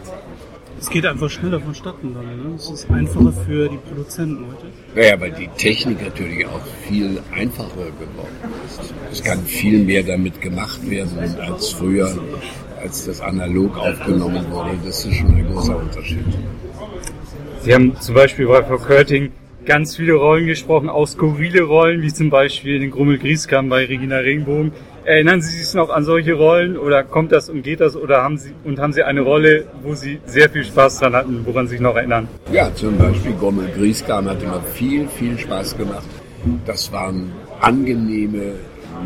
Es 0.78 0.90
geht 0.90 1.06
einfach 1.06 1.30
schneller 1.30 1.60
vonstatten 1.60 2.14
dann. 2.14 2.26
Ne? 2.26 2.54
Es 2.56 2.68
ist 2.68 2.90
einfacher 2.90 3.32
für 3.32 3.68
die 3.68 3.78
Produzenten 3.78 4.44
heute. 4.46 4.66
Naja, 4.94 5.20
weil 5.20 5.32
die 5.32 5.48
Technik 5.56 6.02
natürlich 6.02 6.46
auch 6.46 6.66
viel 6.86 7.20
einfacher 7.34 7.90
geworden 7.98 8.36
ist. 8.66 8.92
Es 9.10 9.24
kann 9.24 9.40
viel 9.44 9.84
mehr 9.84 10.02
damit 10.02 10.40
gemacht 10.40 10.88
werden 10.90 11.18
als 11.40 11.70
früher, 11.70 12.14
als 12.86 13.04
das 13.04 13.20
analog 13.20 13.76
aufgenommen 13.76 14.46
wurde. 14.50 14.78
Das 14.84 15.04
ist 15.04 15.14
schon 15.14 15.34
ein 15.34 15.46
großer 15.52 15.76
Unterschied. 15.76 16.24
Sie 17.62 17.74
haben 17.74 17.96
zum 18.00 18.14
Beispiel 18.14 18.46
bei 18.46 18.62
Frau 18.62 18.78
Körting 18.78 19.32
ganz 19.64 19.96
viele 19.96 20.12
Rollen 20.12 20.46
gesprochen, 20.46 20.88
auch 20.88 21.06
skurrile 21.08 21.62
Rollen, 21.62 22.00
wie 22.02 22.12
zum 22.12 22.30
Beispiel 22.30 22.78
den 22.78 22.92
Grummel 22.92 23.18
Grieskam 23.18 23.68
bei 23.68 23.84
Regina 23.86 24.18
Regenbogen. 24.18 24.70
Erinnern 25.04 25.42
Sie 25.42 25.58
sich 25.58 25.74
noch 25.74 25.90
an 25.90 26.04
solche 26.04 26.34
Rollen 26.34 26.76
oder 26.76 27.02
kommt 27.02 27.32
das 27.32 27.50
und 27.50 27.62
geht 27.62 27.80
das 27.80 27.96
oder 27.96 28.22
haben 28.22 28.38
Sie 28.38 28.52
und 28.62 28.78
haben 28.78 28.92
Sie 28.92 29.02
eine 29.02 29.22
Rolle, 29.22 29.66
wo 29.82 29.94
Sie 29.94 30.20
sehr 30.26 30.48
viel 30.48 30.62
Spaß 30.62 31.00
dran 31.00 31.14
hatten, 31.14 31.42
woran 31.44 31.66
Sie 31.66 31.72
sich 31.72 31.80
noch 31.80 31.96
erinnern? 31.96 32.28
Ja, 32.52 32.72
zum 32.72 32.96
Beispiel 32.98 33.32
Grummel 33.32 33.68
Grieskam 33.76 34.28
hat 34.30 34.40
immer 34.42 34.62
viel, 34.62 35.08
viel 35.08 35.36
Spaß 35.36 35.76
gemacht. 35.76 36.06
Das 36.64 36.92
waren 36.92 37.32
angenehme, 37.60 38.54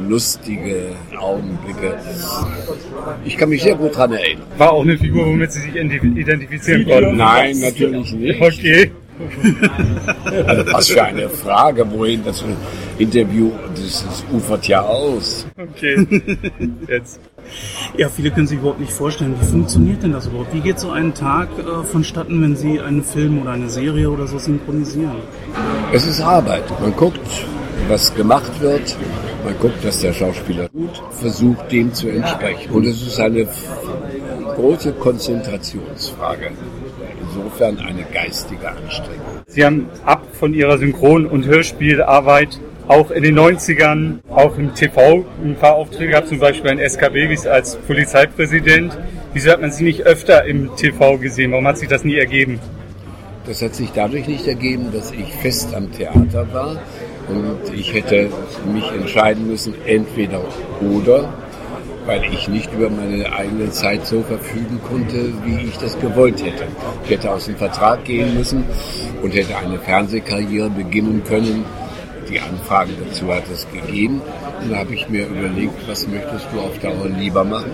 lustige 0.09 0.91
Augenblicke. 1.19 1.99
Ich 3.25 3.37
kann 3.37 3.49
mich 3.49 3.63
sehr 3.63 3.75
gut 3.75 3.95
daran 3.95 4.13
erinnern. 4.13 4.47
War 4.59 4.73
auch 4.73 4.83
eine 4.83 4.97
Figur, 4.99 5.27
womit 5.27 5.53
Sie 5.53 5.61
sich 5.61 5.75
identifizieren 5.75 6.87
konnten? 6.87 7.17
Nein, 7.17 7.59
natürlich 7.61 8.13
nicht. 8.13 8.41
Okay. 8.41 8.91
Also 10.47 10.73
was 10.73 10.89
für 10.89 11.03
eine 11.03 11.29
Frage, 11.29 11.87
wohin 11.91 12.25
das 12.25 12.45
Interview, 12.99 13.51
das, 13.75 14.05
das 14.05 14.25
ufert 14.33 14.67
ja 14.69 14.83
aus. 14.83 15.47
Okay. 15.59 16.07
Jetzt. 16.89 17.21
Ja, 17.97 18.09
viele 18.09 18.31
können 18.31 18.47
sich 18.47 18.59
überhaupt 18.59 18.81
nicht 18.81 18.93
vorstellen, 18.93 19.35
wie 19.41 19.45
funktioniert 19.45 20.03
denn 20.03 20.13
das 20.13 20.27
überhaupt? 20.27 20.55
Wie 20.55 20.61
geht 20.61 20.79
so 20.79 20.91
ein 20.91 21.15
Tag 21.15 21.49
äh, 21.59 21.85
vonstatten, 21.85 22.41
wenn 22.43 22.57
Sie 22.57 22.81
einen 22.81 23.03
Film 23.03 23.43
oder 23.43 23.53
eine 23.53 23.69
Serie 23.69 24.11
oder 24.11 24.27
so 24.27 24.39
synchronisieren? 24.39 25.17
Es 25.93 26.07
ist 26.07 26.21
Arbeit. 26.21 26.65
Man 26.81 26.95
guckt, 26.95 27.21
was 27.89 28.15
gemacht 28.15 28.61
wird. 28.61 28.97
Man 29.45 29.55
guckt, 29.59 29.85
dass 29.85 30.01
der 30.01 30.13
Schauspieler 30.13 30.69
gut 30.69 31.03
versucht, 31.11 31.71
dem 31.73 31.93
zu 31.93 32.09
entsprechen. 32.09 32.71
Und 32.73 32.87
es 32.87 33.03
ist 33.03 33.19
eine 33.21 33.47
große 34.57 34.93
Konzentrationsfrage. 34.93 36.51
Insofern 37.21 37.79
eine 37.79 38.05
geistige 38.13 38.69
Anstrengung. 38.69 39.21
Sie 39.47 39.65
haben 39.65 39.89
ab 40.05 40.27
von 40.33 40.55
Ihrer 40.55 40.79
Synchron- 40.79 41.27
und 41.27 41.47
Hörspielarbeit 41.47 42.61
auch 42.89 43.11
in 43.13 43.23
den 43.23 43.39
90ern, 43.39 44.19
auch 44.31 44.59
im 44.59 44.75
TV, 44.75 45.25
ein 45.45 45.55
paar 45.55 45.77
Aufträge 45.77 46.11
gehabt, 46.11 46.29
zum 46.29 46.41
Beispiel 46.41 46.73
in 46.73 46.79
SKB 46.81 47.49
als 47.49 47.77
Polizeipräsident. 47.77 48.99
Wieso 49.33 49.53
hat 49.53 49.61
man 49.61 49.71
Sie 49.71 49.85
nicht 49.85 50.03
öfter 50.03 50.45
im 50.45 50.75
TV 50.75 51.19
gesehen? 51.19 51.53
Warum 51.53 51.69
hat 51.69 51.79
sich 51.79 51.89
das 51.89 52.03
nie 52.03 52.17
ergeben? 52.17 52.59
Das 53.47 53.63
hat 53.63 53.75
sich 53.75 53.91
dadurch 53.93 54.27
nicht 54.27 54.47
ergeben, 54.47 54.89
dass 54.93 55.13
ich 55.13 55.33
fest 55.35 55.73
am 55.75 55.91
Theater 55.93 56.53
war 56.53 56.83
und 57.29 57.75
ich 57.75 57.93
hätte 57.93 58.29
mich 58.73 58.91
entscheiden 58.93 59.47
müssen, 59.47 59.75
entweder 59.87 60.41
oder, 60.81 61.33
weil 62.07 62.25
ich 62.33 62.49
nicht 62.49 62.73
über 62.73 62.91
meine 62.91 63.33
eigene 63.33 63.71
Zeit 63.71 64.07
so 64.07 64.23
verfügen 64.23 64.81
konnte, 64.89 65.33
wie 65.45 65.67
ich 65.67 65.79
das 65.79 65.99
gewollt 66.01 66.43
hätte. 66.43 66.65
Ich 67.05 67.11
hätte 67.11 67.31
aus 67.31 67.47
dem 67.47 67.57
Vertrag 67.57 68.05
gehen 68.05 68.37
müssen 68.37 68.65
und 69.23 69.35
hätte 69.35 69.57
eine 69.57 69.79
Fernsehkarriere 69.79 70.71
beginnen 70.71 71.23
können. 71.25 71.65
Die 72.29 72.41
Anfragen 72.41 72.93
dazu 73.05 73.33
hat 73.33 73.45
es 73.53 73.67
gegeben. 73.73 74.23
Und 74.63 74.71
da 74.71 74.79
habe 74.79 74.95
ich 74.95 75.09
mir 75.09 75.27
überlegt, 75.27 75.89
was 75.89 76.07
möchtest 76.07 76.47
du 76.53 76.61
auf 76.61 76.79
Dauer 76.79 77.09
lieber 77.09 77.45
machen? 77.45 77.73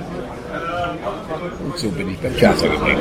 Und 1.65 1.79
so 1.79 1.89
bin 1.91 2.11
ich 2.11 2.19
beim 2.19 2.35
Theater 2.37 2.69
geblieben. 2.69 3.01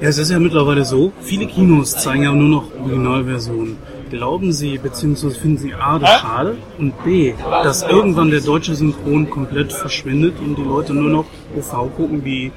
Ja, 0.00 0.08
es 0.08 0.18
ist 0.18 0.30
ja 0.30 0.38
mittlerweile 0.38 0.84
so, 0.84 1.12
viele 1.20 1.46
Kinos 1.46 1.92
zeigen 1.92 2.22
ja 2.22 2.32
nur 2.32 2.48
noch 2.48 2.64
Originalversionen. 2.80 3.76
Glauben 4.10 4.52
Sie, 4.52 4.76
beziehungsweise 4.76 5.38
finden 5.38 5.58
Sie 5.58 5.74
A, 5.74 5.98
das 5.98 6.18
schade 6.18 6.56
und 6.78 7.04
B, 7.04 7.32
dass 7.62 7.82
irgendwann 7.82 8.30
der 8.30 8.40
deutsche 8.40 8.74
Synchron 8.74 9.30
komplett 9.30 9.72
verschwindet 9.72 10.34
und 10.40 10.56
die 10.56 10.64
Leute 10.64 10.92
nur 10.92 11.10
noch 11.10 11.26
OV 11.56 11.96
gucken, 11.96 12.24
wie 12.24 12.50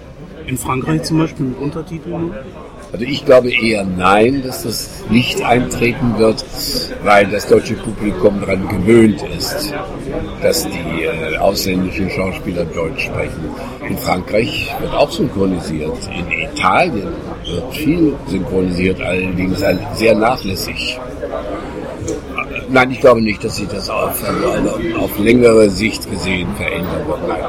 in 0.47 0.57
Frankreich 0.57 1.03
zum 1.03 1.19
Beispiel 1.19 1.45
mit 1.45 1.59
Untertiteln? 1.59 2.31
Also 2.93 3.05
ich 3.05 3.25
glaube 3.25 3.51
eher 3.51 3.83
nein, 3.83 4.43
dass 4.45 4.61
das 4.61 5.03
nicht 5.09 5.41
eintreten 5.43 6.13
wird, 6.19 6.45
weil 7.03 7.25
das 7.25 7.47
deutsche 7.47 7.73
Publikum 7.73 8.39
daran 8.39 8.67
gewöhnt 8.67 9.19
ist, 9.35 9.73
dass 10.43 10.67
die 10.67 11.03
äh, 11.03 11.37
ausländischen 11.37 12.07
Schauspieler 12.11 12.65
Deutsch 12.65 13.05
sprechen. 13.05 13.49
In 13.89 13.97
Frankreich 13.97 14.71
wird 14.79 14.93
auch 14.93 15.09
synchronisiert. 15.09 15.97
In 16.15 16.39
Italien 16.39 17.07
wird 17.47 17.73
viel 17.73 18.13
synchronisiert, 18.27 19.01
allerdings 19.01 19.63
sehr 19.95 20.15
nachlässig. 20.15 20.99
Nein, 22.69 22.91
ich 22.91 22.99
glaube 22.99 23.23
nicht, 23.23 23.43
dass 23.43 23.55
sich 23.55 23.67
das 23.69 23.89
auf, 23.89 24.23
auf 24.99 25.19
längere 25.19 25.67
Sicht 25.71 26.09
gesehen 26.11 26.47
verändern 26.57 27.07
wird. 27.07 27.27
Nein. 27.27 27.39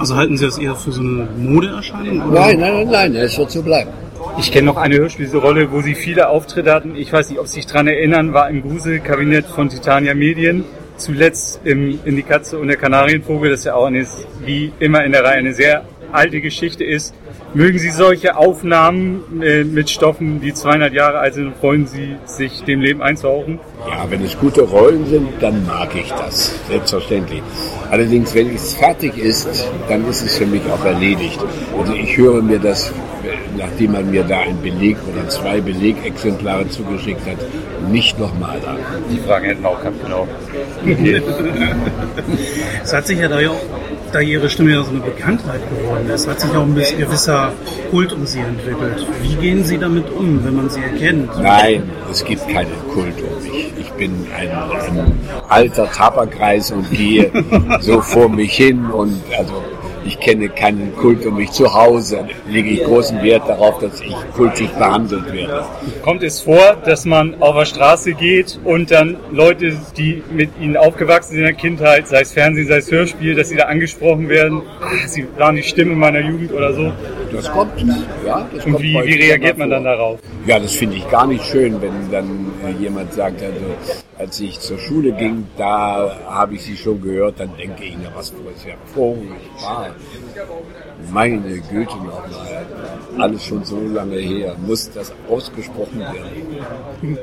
Also 0.00 0.16
halten 0.16 0.36
Sie 0.36 0.44
das 0.44 0.58
eher 0.58 0.74
für 0.74 0.90
so 0.90 1.00
eine 1.00 1.28
Modeerscheinung? 1.38 2.32
Nein, 2.32 2.58
nein, 2.58 2.74
nein, 2.74 2.88
nein, 2.90 3.14
es 3.14 3.38
wird 3.38 3.52
so 3.52 3.62
bleiben. 3.62 4.01
Ich 4.38 4.50
kenne 4.50 4.66
noch 4.66 4.76
eine 4.76 4.96
Hörspielrolle, 4.96 5.70
wo 5.70 5.80
sie 5.80 5.94
viele 5.94 6.28
Auftritte 6.28 6.72
hatten. 6.72 6.96
Ich 6.96 7.12
weiß 7.12 7.30
nicht, 7.30 7.38
ob 7.38 7.46
Sie 7.46 7.54
sich 7.56 7.66
daran 7.66 7.86
erinnern, 7.86 8.32
war 8.32 8.48
im 8.48 8.62
Gruselkabinett 8.62 9.46
von 9.46 9.68
Titania 9.68 10.14
Medien. 10.14 10.64
Zuletzt 10.96 11.60
im, 11.64 11.98
in 12.04 12.16
die 12.16 12.22
Katze 12.22 12.58
und 12.58 12.68
der 12.68 12.76
Kanarienvogel, 12.76 13.50
das 13.50 13.64
ja 13.64 13.74
auch 13.74 13.86
eine, 13.86 14.06
wie 14.44 14.72
immer 14.78 15.04
in 15.04 15.12
der 15.12 15.24
Reihe 15.24 15.38
eine 15.38 15.54
sehr 15.54 15.84
alte 16.12 16.40
Geschichte 16.40 16.84
ist. 16.84 17.14
Mögen 17.54 17.78
Sie 17.78 17.90
solche 17.90 18.36
Aufnahmen 18.36 19.42
äh, 19.42 19.64
mit 19.64 19.90
Stoffen, 19.90 20.40
die 20.40 20.54
200 20.54 20.94
Jahre 20.94 21.18
alt 21.18 21.34
sind, 21.34 21.54
freuen 21.56 21.86
Sie 21.86 22.16
sich, 22.24 22.62
dem 22.64 22.80
Leben 22.80 23.02
einzuhauchen? 23.02 23.60
Ja, 23.86 24.10
wenn 24.10 24.24
es 24.24 24.38
gute 24.38 24.62
Rollen 24.62 25.04
sind, 25.06 25.28
dann 25.40 25.66
mag 25.66 25.94
ich 25.94 26.10
das, 26.12 26.54
selbstverständlich. 26.68 27.42
Allerdings, 27.90 28.34
wenn 28.34 28.54
es 28.54 28.72
fertig 28.72 29.18
ist, 29.18 29.68
dann 29.86 30.08
ist 30.08 30.22
es 30.22 30.38
für 30.38 30.46
mich 30.46 30.62
auch 30.70 30.82
erledigt. 30.82 31.38
Also 31.78 31.92
ich 31.92 32.16
höre 32.16 32.40
mir 32.40 32.58
das, 32.58 32.90
nachdem 33.58 33.92
man 33.92 34.10
mir 34.10 34.24
da 34.24 34.40
ein 34.40 34.60
Beleg 34.62 34.96
oder 35.12 35.28
zwei 35.28 35.60
Belegexemplare 35.60 36.68
zugeschickt 36.70 37.26
hat, 37.26 37.36
nicht 37.90 38.18
nochmal 38.18 38.56
an. 38.66 38.78
Die 39.10 39.18
Fragen 39.18 39.44
hätten 39.44 39.66
auch 39.66 39.78
gehabt, 39.78 40.02
genau. 40.02 40.26
Okay. 40.82 41.22
es 42.82 42.92
hat 42.94 43.06
sich 43.06 43.18
ja 43.18 43.28
da 43.28 43.40
ja 43.40 43.50
auch, 43.50 43.60
da 44.12 44.20
ihre 44.20 44.48
Stimme 44.48 44.72
ja 44.72 44.82
so 44.82 44.90
eine 44.90 45.00
Bekanntheit 45.00 45.60
geworden 45.70 46.08
ist, 46.08 46.28
hat 46.28 46.40
sich 46.40 46.50
auch 46.52 46.62
ein 46.62 46.74
bisschen 46.74 46.98
gewisser 46.98 47.52
Kult 47.90 48.12
um 48.12 48.26
sie 48.26 48.40
entwickelt. 48.40 49.06
Wie 49.22 49.34
gehen 49.36 49.64
Sie 49.64 49.78
damit 49.78 50.10
um, 50.10 50.44
wenn 50.44 50.56
man 50.56 50.70
sie 50.70 50.80
erkennt? 50.80 51.30
Nein, 51.40 51.90
es 52.10 52.24
gibt 52.24 52.46
keinen 52.48 52.72
Kult 52.92 53.14
um 53.20 53.42
mich. 53.42 53.72
Ich 53.78 53.90
bin 53.92 54.26
ein, 54.36 54.50
ein 54.50 55.18
alter 55.48 55.90
Tabakreis 55.90 56.70
und 56.70 56.90
gehe 56.90 57.30
so 57.80 58.00
vor 58.00 58.28
mich 58.28 58.54
hin 58.54 58.86
und 58.90 59.20
also 59.36 59.62
ich 60.04 60.18
kenne 60.20 60.48
keinen 60.48 60.94
Kult 60.96 61.24
um 61.26 61.36
mich 61.36 61.50
zu 61.52 61.72
Hause. 61.72 62.26
Lege 62.48 62.70
ich 62.70 62.84
großen 62.84 63.22
Wert 63.22 63.48
darauf, 63.48 63.78
dass 63.78 64.00
ich 64.00 64.14
kultig 64.34 64.70
behandelt 64.70 65.32
werde. 65.32 65.64
Kommt 66.02 66.22
es 66.22 66.40
vor, 66.40 66.76
dass 66.84 67.04
man 67.04 67.40
auf 67.40 67.56
der 67.56 67.64
Straße 67.64 68.12
geht 68.14 68.58
und 68.64 68.90
dann 68.90 69.16
Leute, 69.30 69.76
die 69.96 70.22
mit 70.30 70.50
ihnen 70.60 70.76
aufgewachsen 70.76 71.32
sind 71.32 71.40
in 71.40 71.44
der 71.44 71.54
Kindheit, 71.54 72.08
sei 72.08 72.20
es 72.20 72.32
Fernsehen, 72.32 72.68
sei 72.68 72.78
es 72.78 72.90
Hörspiel, 72.90 73.34
dass 73.34 73.48
sie 73.48 73.56
da 73.56 73.64
angesprochen 73.64 74.28
werden, 74.28 74.62
ah, 74.80 75.06
sie 75.06 75.26
waren 75.36 75.56
die 75.56 75.62
Stimme 75.62 75.94
meiner 75.94 76.20
Jugend 76.20 76.52
oder 76.52 76.72
so? 76.74 76.92
Das 77.32 77.50
kommt, 77.50 77.72
ja. 78.26 78.46
Das 78.54 78.66
und 78.66 78.72
kommt 78.72 78.84
wie, 78.84 78.94
wie 78.94 79.14
reagiert 79.14 79.56
man 79.58 79.70
dann 79.70 79.84
darauf? 79.84 80.18
Ja, 80.46 80.58
das 80.58 80.74
finde 80.74 80.96
ich 80.96 81.08
gar 81.08 81.26
nicht 81.26 81.44
schön, 81.44 81.80
wenn 81.80 82.10
dann 82.10 82.52
äh, 82.66 82.82
jemand 82.82 83.12
sagt, 83.14 83.42
also 83.42 83.60
als 84.18 84.40
ich 84.40 84.60
zur 84.60 84.78
Schule 84.78 85.12
ging, 85.12 85.46
da 85.56 86.16
habe 86.28 86.54
ich 86.54 86.62
sie 86.62 86.76
schon 86.76 87.00
gehört, 87.00 87.40
dann 87.40 87.56
denke 87.56 87.84
ich, 87.84 87.96
na 88.02 88.10
was 88.14 88.30
für 88.30 88.36
ein 88.36 88.76
furchtbar. 88.94 89.91
Meine 91.12 91.58
Güte 91.60 91.96
nochmal, 91.96 92.66
alles 93.18 93.44
schon 93.44 93.64
so 93.64 93.80
lange 93.80 94.16
her, 94.16 94.56
muss 94.66 94.90
das 94.90 95.12
ausgesprochen 95.28 96.00
werden. 96.00 97.18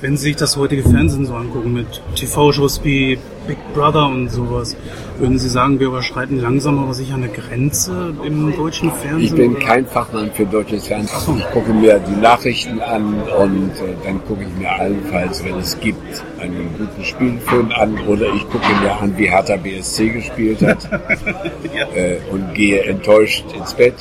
Wenn 0.00 0.16
Sie 0.16 0.28
sich 0.28 0.36
das 0.36 0.56
heutige 0.56 0.88
Fernsehen 0.88 1.26
so 1.26 1.34
angucken 1.34 1.72
mit 1.72 2.00
TV-Shows 2.14 2.84
wie 2.84 3.18
Big 3.48 3.56
Brother 3.74 4.06
und 4.06 4.28
sowas, 4.28 4.76
würden 5.18 5.40
Sie 5.40 5.48
sagen, 5.48 5.80
wir 5.80 5.88
überschreiten 5.88 6.40
langsam 6.40 6.78
aber 6.78 6.94
sicher 6.94 7.14
eine 7.14 7.28
Grenze 7.28 8.14
im 8.24 8.56
deutschen 8.56 8.92
Fernsehen? 8.92 9.24
Ich 9.24 9.34
bin 9.34 9.58
kein 9.58 9.86
Fachmann 9.86 10.30
für 10.30 10.46
deutsches 10.46 10.86
Fernsehen. 10.86 11.38
Ich 11.38 11.50
gucke 11.50 11.72
mir 11.72 11.98
die 11.98 12.14
Nachrichten 12.14 12.80
an 12.80 13.14
und 13.40 13.70
äh, 13.70 13.96
dann 14.04 14.24
gucke 14.24 14.44
ich 14.44 14.56
mir 14.56 14.70
allenfalls, 14.70 15.44
wenn 15.44 15.56
es 15.56 15.80
gibt, 15.80 16.24
einen 16.38 16.72
guten 16.78 17.04
Spielfilm 17.04 17.72
an 17.72 17.98
oder 18.06 18.32
ich 18.32 18.48
gucke 18.50 18.72
mir 18.80 18.92
an, 19.00 19.18
wie 19.18 19.28
Hertha 19.28 19.56
BSC 19.56 20.10
gespielt 20.10 20.62
hat 20.62 20.88
äh, 21.96 22.18
und 22.30 22.54
gehe 22.54 22.84
enttäuscht 22.84 23.46
ins 23.52 23.74
Bett. 23.74 23.94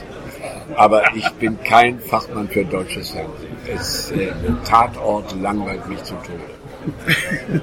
Aber 0.75 1.01
ich 1.15 1.27
bin 1.39 1.57
kein 1.63 1.99
Fachmann 1.99 2.47
für 2.49 2.63
deutsches 2.63 3.09
Fernsehen. 3.09 3.56
Es, 3.73 4.11
äh, 4.11 4.31
Tatort 4.65 5.35
langweilt 5.41 5.87
mich 5.87 6.03
zu 6.03 6.13
Tode. 6.15 7.61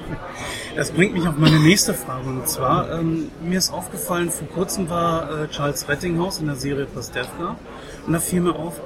Das 0.75 0.91
bringt 0.91 1.13
mich 1.13 1.27
auf 1.27 1.37
meine 1.37 1.59
nächste 1.59 1.93
Frage. 1.93 2.27
Und 2.27 2.47
zwar, 2.47 2.91
ähm, 2.91 3.31
mir 3.41 3.57
ist 3.57 3.73
aufgefallen, 3.73 4.29
vor 4.29 4.47
kurzem 4.49 4.89
war 4.89 5.43
äh, 5.43 5.47
Charles 5.47 5.87
Rettinghaus 5.87 6.39
in 6.39 6.47
der 6.47 6.57
Serie 6.57 6.85
Pastewka. 6.85 7.55
Und 8.05 8.13
da 8.13 8.19
fiel 8.19 8.41
mir 8.41 8.55
auf, 8.55 8.81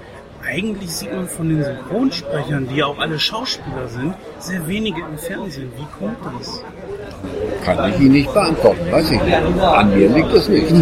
eigentlich 0.47 0.91
sieht 0.91 1.13
man 1.13 1.27
von 1.27 1.49
den 1.49 1.63
Synchronsprechern, 1.63 2.67
die 2.67 2.75
ja 2.77 2.85
auch 2.85 2.99
alle 2.99 3.19
Schauspieler 3.19 3.87
sind, 3.87 4.13
sehr 4.39 4.65
wenige 4.67 5.01
im 5.01 5.17
Fernsehen. 5.17 5.71
Wie 5.75 5.87
kommt 5.99 6.17
das? 6.39 6.63
Kann 7.65 7.91
ich 7.91 7.99
Ihnen 7.99 8.11
nicht 8.13 8.33
beantworten, 8.33 8.91
weiß 8.91 9.11
ich 9.11 9.21
nicht. 9.21 9.35
An 9.61 9.93
mir 9.93 10.09
liegt 10.09 10.31
es 10.31 10.47
nicht. 10.47 10.73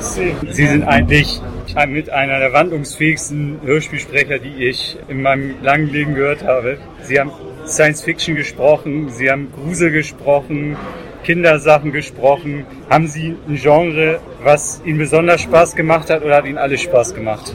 Sie 0.00 0.66
sind 0.66 0.84
eigentlich 0.84 1.40
mit 1.88 2.10
einer 2.10 2.38
der 2.38 2.52
wandlungsfähigsten 2.52 3.60
Hörspielsprecher, 3.62 4.38
die 4.38 4.64
ich 4.68 4.96
in 5.08 5.22
meinem 5.22 5.62
langen 5.62 5.92
Leben 5.92 6.14
gehört 6.14 6.44
habe. 6.44 6.78
Sie 7.02 7.18
haben 7.18 7.30
Science 7.66 8.02
Fiction 8.02 8.34
gesprochen, 8.34 9.10
Sie 9.10 9.30
haben 9.30 9.52
Grusel 9.52 9.90
gesprochen, 9.90 10.76
Kindersachen 11.24 11.92
gesprochen. 11.92 12.64
Haben 12.88 13.06
Sie 13.06 13.36
ein 13.46 13.56
Genre, 13.56 14.20
was 14.42 14.80
Ihnen 14.84 14.98
besonders 14.98 15.42
Spaß 15.42 15.76
gemacht 15.76 16.10
hat 16.10 16.24
oder 16.24 16.36
hat 16.36 16.46
Ihnen 16.46 16.58
alles 16.58 16.80
Spaß 16.82 17.14
gemacht? 17.14 17.54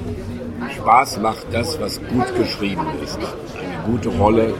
Spaß 0.77 1.19
macht 1.19 1.45
das, 1.51 1.79
was 1.79 1.99
gut 2.07 2.35
geschrieben 2.35 2.85
ist. 3.03 3.17
Eine 3.17 3.83
gute 3.85 4.09
Rolle, 4.09 4.53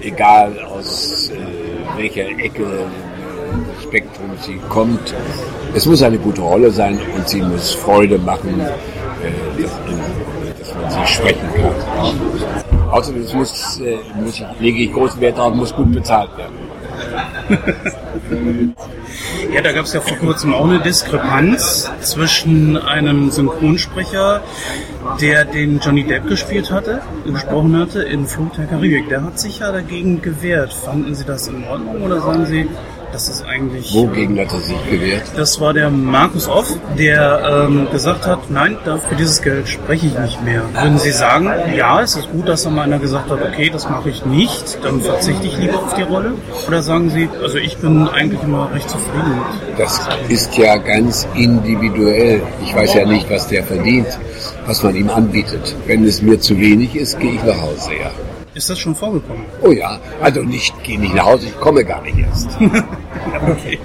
egal 0.00 0.58
aus 0.60 1.30
äh, 1.30 1.98
welcher 1.98 2.28
Ecke 2.28 2.64
des 2.64 3.82
Spektrums 3.84 4.44
sie 4.44 4.60
kommt. 4.68 5.14
Es 5.74 5.86
muss 5.86 6.02
eine 6.02 6.18
gute 6.18 6.40
Rolle 6.40 6.70
sein 6.70 6.98
und 7.14 7.28
sie 7.28 7.42
muss 7.42 7.74
Freude 7.74 8.18
machen, 8.18 8.60
äh, 8.60 8.70
dass, 9.58 9.70
dass 10.58 10.74
man 10.74 10.90
sie 10.90 11.12
sprechen 11.12 11.48
kann. 11.54 12.90
Außerdem 12.90 13.26
muss, 13.34 13.80
äh, 13.80 13.98
muss, 14.20 14.42
lege 14.58 14.78
ich 14.84 14.92
großen 14.92 15.20
Wert 15.20 15.38
darauf, 15.38 15.54
muss 15.54 15.74
gut 15.74 15.92
bezahlt 15.92 16.30
werden. 16.36 16.54
Ja, 19.52 19.60
da 19.62 19.72
gab 19.72 19.84
es 19.86 19.92
ja 19.92 20.00
vor 20.00 20.16
kurzem 20.18 20.54
auch 20.54 20.64
eine 20.64 20.80
Diskrepanz 20.80 21.90
zwischen 22.00 22.76
einem 22.76 23.30
Synchronsprecher, 23.30 24.42
der 25.20 25.44
den 25.44 25.80
Johnny 25.80 26.04
Depp 26.04 26.28
gespielt 26.28 26.70
hatte, 26.70 27.02
gesprochen 27.24 27.76
hatte, 27.76 28.02
in 28.02 28.26
Flut 28.26 28.56
der 28.56 28.66
Karibik. 28.66 29.08
Der 29.08 29.24
hat 29.24 29.40
sich 29.40 29.58
ja 29.58 29.72
dagegen 29.72 30.22
gewehrt. 30.22 30.72
Fanden 30.72 31.14
Sie 31.14 31.24
das 31.24 31.48
in 31.48 31.64
Ordnung 31.64 32.02
oder 32.02 32.20
sagen 32.20 32.46
Sie, 32.46 32.68
das 33.12 33.28
ist 33.28 33.44
eigentlich... 33.46 33.94
Wogegen 33.94 34.38
hat 34.38 34.52
er 34.52 34.60
sich 34.60 34.90
gewehrt? 34.90 35.22
Das 35.36 35.60
war 35.60 35.72
der 35.74 35.90
Markus 35.90 36.48
Off, 36.48 36.72
der 36.98 37.66
ähm, 37.66 37.88
gesagt 37.90 38.26
hat, 38.26 38.50
nein, 38.50 38.76
für 38.84 39.14
dieses 39.16 39.42
Geld 39.42 39.68
spreche 39.68 40.06
ich 40.06 40.18
nicht 40.18 40.42
mehr. 40.44 40.62
Würden 40.72 40.98
Sie 40.98 41.10
sagen, 41.10 41.50
ja, 41.76 42.00
es 42.00 42.16
ist 42.16 42.30
gut, 42.30 42.48
dass 42.48 42.64
da 42.64 42.70
mal 42.70 42.82
einer 42.82 42.98
gesagt 42.98 43.30
hat, 43.30 43.42
okay, 43.42 43.70
das 43.70 43.88
mache 43.88 44.10
ich 44.10 44.24
nicht, 44.26 44.78
dann 44.82 45.00
verzichte 45.00 45.46
ich 45.46 45.58
lieber 45.58 45.78
auf 45.78 45.94
die 45.94 46.02
Rolle? 46.02 46.34
Oder 46.66 46.82
sagen 46.82 47.10
Sie, 47.10 47.28
also 47.42 47.58
ich 47.58 47.76
bin 47.78 48.08
eigentlich 48.08 48.42
immer 48.42 48.70
recht 48.72 48.88
zufrieden 48.88 49.36
mit. 49.36 49.78
Das 49.78 50.00
ist 50.28 50.56
ja 50.56 50.76
ganz 50.76 51.26
individuell. 51.34 52.42
Ich 52.62 52.74
weiß 52.74 52.94
ja 52.94 53.06
nicht, 53.06 53.30
was 53.30 53.48
der 53.48 53.64
verdient, 53.64 54.06
was 54.66 54.82
man 54.82 54.94
ihm 54.94 55.10
anbietet. 55.10 55.74
Wenn 55.86 56.04
es 56.04 56.22
mir 56.22 56.40
zu 56.40 56.58
wenig 56.58 56.94
ist, 56.94 57.18
gehe 57.18 57.32
ich 57.32 57.42
nach 57.44 57.60
Hause, 57.60 57.90
ja. 58.00 58.10
Ist 58.60 58.68
das 58.68 58.78
schon 58.78 58.94
vorgekommen? 58.94 59.46
Oh 59.62 59.70
ja, 59.70 59.98
also 60.20 60.42
nicht, 60.42 60.84
gehe 60.84 61.00
nicht 61.00 61.14
nach 61.14 61.24
Hause, 61.24 61.46
ich 61.46 61.58
komme 61.58 61.82
gar 61.82 62.02
nicht 62.02 62.18
erst. 62.18 62.50
okay. 62.60 63.78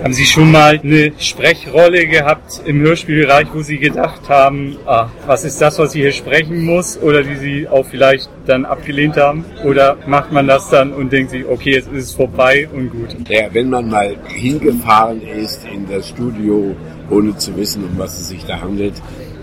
Haben 0.00 0.12
Sie 0.12 0.24
schon 0.24 0.52
mal 0.52 0.78
eine 0.78 1.10
Sprechrolle 1.18 2.06
gehabt 2.06 2.62
im 2.64 2.78
Hörspielbereich, 2.80 3.48
wo 3.52 3.62
Sie 3.62 3.78
gedacht 3.78 4.28
haben, 4.28 4.76
ah, 4.86 5.08
was 5.26 5.42
ist 5.44 5.60
das, 5.60 5.80
was 5.80 5.96
ich 5.96 6.02
hier 6.02 6.12
sprechen 6.12 6.64
muss? 6.64 6.96
Oder 6.96 7.24
die 7.24 7.34
Sie 7.38 7.68
auch 7.68 7.84
vielleicht 7.84 8.30
dann 8.46 8.66
abgelehnt 8.66 9.16
haben? 9.16 9.44
Oder 9.64 9.96
macht 10.06 10.30
man 10.30 10.46
das 10.46 10.70
dann 10.70 10.92
und 10.92 11.12
denkt 11.12 11.32
sich, 11.32 11.44
okay, 11.44 11.72
jetzt 11.72 11.90
ist 11.90 12.04
es 12.04 12.12
vorbei 12.12 12.68
und 12.72 12.90
gut? 12.90 13.16
Ja, 13.28 13.48
wenn 13.52 13.68
man 13.68 13.90
mal 13.90 14.14
hingefahren 14.28 15.20
ist 15.22 15.66
in 15.66 15.88
das 15.90 16.10
Studio, 16.10 16.76
ohne 17.10 17.36
zu 17.36 17.56
wissen, 17.56 17.82
um 17.82 17.98
was 17.98 18.16
es 18.20 18.28
sich 18.28 18.44
da 18.44 18.60
handelt, 18.60 18.94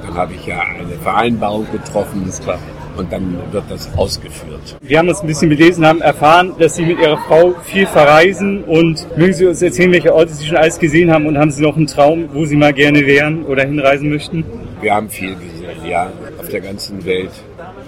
dann 0.01 0.13
habe 0.13 0.33
ich 0.33 0.45
ja 0.45 0.61
eine 0.61 0.97
Vereinbarung 1.03 1.67
getroffen. 1.73 2.25
Ist 2.29 2.41
klar. 2.41 2.59
Und 2.97 3.11
dann 3.11 3.37
wird 3.51 3.65
das 3.69 3.89
ausgeführt. 3.97 4.77
Wir 4.81 4.99
haben 4.99 5.09
uns 5.09 5.21
ein 5.21 5.27
bisschen 5.27 5.49
belesen, 5.49 5.85
haben 5.85 6.01
erfahren, 6.01 6.53
dass 6.59 6.75
Sie 6.75 6.85
mit 6.85 6.99
Ihrer 6.99 7.17
Frau 7.17 7.53
viel 7.63 7.85
verreisen 7.85 8.63
und 8.63 9.05
mögen 9.17 9.33
Sie 9.33 9.45
uns 9.45 9.61
erzählen, 9.61 9.91
welche 9.91 10.13
Orte 10.13 10.33
Sie 10.33 10.45
schon 10.45 10.57
alles 10.57 10.79
gesehen 10.79 11.11
haben 11.11 11.25
und 11.25 11.37
haben 11.37 11.51
Sie 11.51 11.61
noch 11.61 11.75
einen 11.75 11.87
Traum, 11.87 12.29
wo 12.33 12.45
Sie 12.45 12.55
mal 12.55 12.73
gerne 12.73 13.05
wären 13.05 13.43
oder 13.45 13.63
hinreisen 13.63 14.09
möchten? 14.09 14.45
Wir 14.81 14.93
haben 14.93 15.09
viel 15.09 15.35
gesehen, 15.35 15.85
ja, 15.85 16.11
auf 16.37 16.47
der 16.49 16.61
ganzen 16.61 17.03
Welt. 17.05 17.31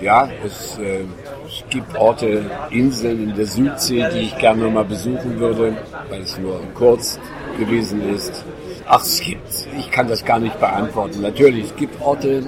Ja, 0.02 0.30
es, 0.46 0.78
äh, 0.78 1.02
es 1.48 1.64
gibt 1.70 1.96
Orte, 1.96 2.44
Inseln 2.72 3.30
in 3.30 3.36
der 3.36 3.46
Südsee, 3.46 4.06
die 4.14 4.20
ich 4.20 4.38
gerne 4.38 4.68
mal 4.68 4.84
besuchen 4.84 5.40
würde, 5.40 5.78
weil 6.10 6.22
es 6.22 6.38
nur 6.38 6.60
kurz 6.74 7.20
gewesen 7.58 8.14
ist. 8.14 8.46
Ach, 8.86 9.02
es 9.02 9.20
gibt, 9.20 9.68
ich 9.78 9.92
kann 9.92 10.08
das 10.08 10.24
gar 10.24 10.40
nicht 10.40 10.60
beantworten. 10.60 11.22
Natürlich, 11.22 11.66
es 11.66 11.76
gibt 11.76 12.02
Orte, 12.02 12.44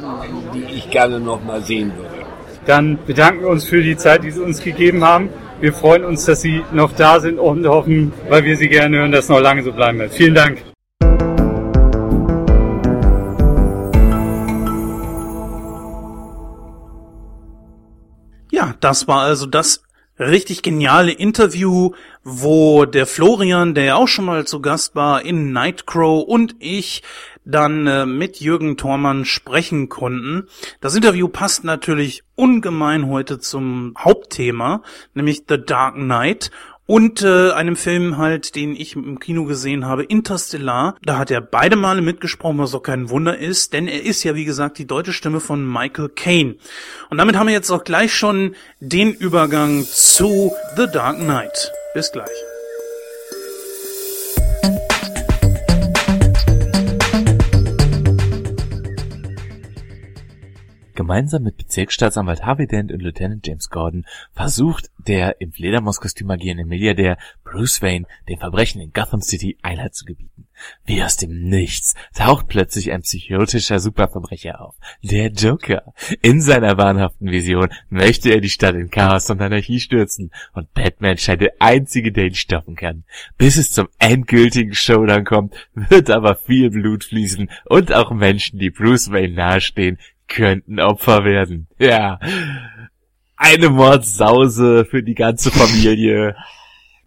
die 0.54 0.74
ich 0.76 0.90
gerne 0.90 1.20
noch 1.20 1.44
mal 1.44 1.62
sehen 1.62 1.92
würde. 1.98 2.19
Dann 2.70 3.00
bedanken 3.04 3.42
wir 3.42 3.50
uns 3.50 3.66
für 3.66 3.82
die 3.82 3.98
Zeit, 3.98 4.24
die 4.24 4.30
Sie 4.30 4.40
uns 4.40 4.62
gegeben 4.62 5.04
haben. 5.04 5.30
Wir 5.60 5.74
freuen 5.74 6.06
uns, 6.06 6.26
dass 6.26 6.42
Sie 6.42 6.64
noch 6.72 6.96
da 6.96 7.20
sind 7.20 7.40
und 7.40 7.66
hoffen, 7.66 8.14
weil 8.30 8.44
wir 8.44 8.58
Sie 8.58 8.70
gerne 8.70 9.00
hören, 9.00 9.12
dass 9.12 9.24
es 9.24 9.30
noch 9.30 9.40
lange 9.40 9.64
so 9.64 9.72
bleiben 9.72 9.98
wird. 9.98 10.14
Vielen 10.14 10.36
Dank. 10.36 10.62
Ja, 18.52 18.76
das 18.82 19.08
war 19.08 19.22
also 19.22 19.48
das 19.48 19.82
richtig 20.20 20.62
geniale 20.62 21.12
Interview, 21.12 21.94
wo 22.24 22.86
der 22.86 23.08
Florian, 23.08 23.74
der 23.74 23.84
ja 23.86 23.96
auch 23.96 24.08
schon 24.08 24.26
mal 24.26 24.46
zu 24.46 24.62
Gast 24.62 24.94
war 24.94 25.26
in 25.26 25.54
Nightcrow 25.54 26.24
und 26.24 26.56
ich 26.60 27.02
dann 27.50 27.88
äh, 27.88 28.06
mit 28.06 28.40
Jürgen 28.40 28.78
Thormann 28.78 29.26
sprechen 29.26 29.90
konnten. 29.90 30.48
Das 30.82 30.96
Interview 30.96 31.28
passt 31.28 31.64
natürlich 31.64 32.24
ungemein 32.36 33.08
heute 33.08 33.40
zum 33.40 33.94
Hauptthema, 33.98 34.82
nämlich 35.14 35.44
The 35.48 35.64
Dark 35.64 35.96
Knight 35.96 36.52
und 36.90 37.22
äh, 37.22 37.52
einem 37.52 37.76
Film 37.76 38.18
halt, 38.18 38.56
den 38.56 38.76
ich 38.76 38.96
im 38.96 39.20
Kino 39.20 39.46
gesehen 39.46 39.86
habe, 39.86 40.04
Interstellar. 40.04 40.96
Da 41.04 41.20
hat 41.20 41.30
er 41.30 41.40
beide 41.40 41.76
Male 41.76 42.02
mitgesprochen, 42.02 42.58
was 42.58 42.74
auch 42.74 42.82
kein 42.82 43.12
Wunder 43.12 43.38
ist, 43.38 43.74
denn 43.74 43.88
er 43.88 44.02
ist 44.02 44.24
ja 44.24 44.34
wie 44.34 44.44
gesagt 44.44 44.80
die 44.80 44.88
deutsche 44.88 45.14
Stimme 45.14 45.40
von 45.40 45.72
Michael 45.72 46.10
Caine. 46.10 46.56
Und 47.12 47.20
damit 47.20 47.38
haben 47.38 47.46
wir 47.46 47.54
jetzt 47.54 47.70
auch 47.70 47.84
gleich 47.84 48.16
schon 48.16 48.56
den 48.80 49.14
Übergang 49.14 49.84
zu 49.84 50.52
The 50.78 50.88
Dark 50.92 51.20
Knight. 51.20 51.72
Bis 51.94 52.12
gleich. 52.12 52.49
Gemeinsam 61.00 61.44
mit 61.44 61.56
Bezirksstaatsanwalt 61.56 62.44
Harvey 62.44 62.68
Dent 62.68 62.92
und 62.92 63.02
Lieutenant 63.02 63.48
James 63.48 63.70
Gordon 63.70 64.06
versucht 64.34 64.92
der 64.98 65.40
im 65.40 65.54
Fledermauskostüm 65.54 66.30
agierende 66.30 66.66
Milliardär 66.66 67.18
Bruce 67.46 67.82
Wayne 67.82 68.06
den 68.28 68.38
Verbrechen 68.38 68.82
in 68.82 68.92
Gotham 68.92 69.22
City 69.22 69.58
Einhalt 69.62 69.96
zu 69.96 70.04
gebieten. 70.04 70.50
Wie 70.84 71.02
aus 71.02 71.16
dem 71.16 71.44
Nichts 71.44 71.96
taucht 72.14 72.50
plötzlich 72.50 72.92
ein 72.92 73.04
psychotischer 73.04 73.80
Superverbrecher 73.80 74.60
auf, 74.60 74.76
der 75.02 75.28
Joker. 75.32 75.94
In 76.22 76.42
seiner 76.42 76.78
wahnhaften 76.78 77.32
Vision 77.32 77.70
möchte 77.90 78.32
er 78.32 78.42
die 78.42 78.50
Stadt 78.50 78.76
in 78.76 78.90
Chaos 78.90 79.30
und 79.30 79.42
Anarchie 79.42 79.80
stürzen 79.80 80.32
und 80.52 80.74
Batman 80.74 81.18
scheint 81.18 81.40
der 81.40 81.54
einzige, 81.60 82.12
der 82.12 82.26
ihn 82.26 82.36
stoppen 82.36 82.76
kann. 82.76 83.06
Bis 83.38 83.56
es 83.56 83.72
zum 83.72 83.88
endgültigen 84.00 84.74
Showdown 84.74 85.24
kommt, 85.24 85.56
wird 85.74 86.10
aber 86.10 86.36
viel 86.36 86.70
Blut 86.72 87.06
fließen 87.06 87.50
und 87.68 87.94
auch 87.94 88.12
Menschen, 88.12 88.60
die 88.60 88.70
Bruce 88.70 89.12
Wayne 89.12 89.36
nahestehen, 89.36 89.98
könnten 90.30 90.80
Opfer 90.80 91.26
werden. 91.26 91.68
Ja. 91.78 92.20
Eine 93.36 93.70
Mordsause 93.70 94.86
für 94.86 95.04
die 95.04 95.16
ganze 95.16 95.52
Familie. 95.52 96.36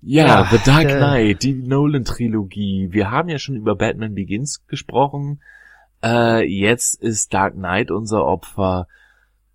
Ja, 0.03 0.27
Ja, 0.27 0.49
The 0.51 0.59
Dark 0.65 0.91
äh, 0.91 0.97
Knight, 0.97 1.43
die 1.43 1.55
Nolan-Trilogie. 1.55 2.89
Wir 2.91 3.11
haben 3.11 3.29
ja 3.29 3.39
schon 3.39 3.57
über 3.57 3.77
Batman 3.77 4.15
Begins 4.15 4.67
gesprochen. 4.67 5.41
Äh, 6.05 6.45
jetzt 6.45 7.01
ist 7.01 7.33
Dark 7.33 7.55
Knight 7.55 7.91
unser 7.91 8.25
Opfer. 8.27 8.89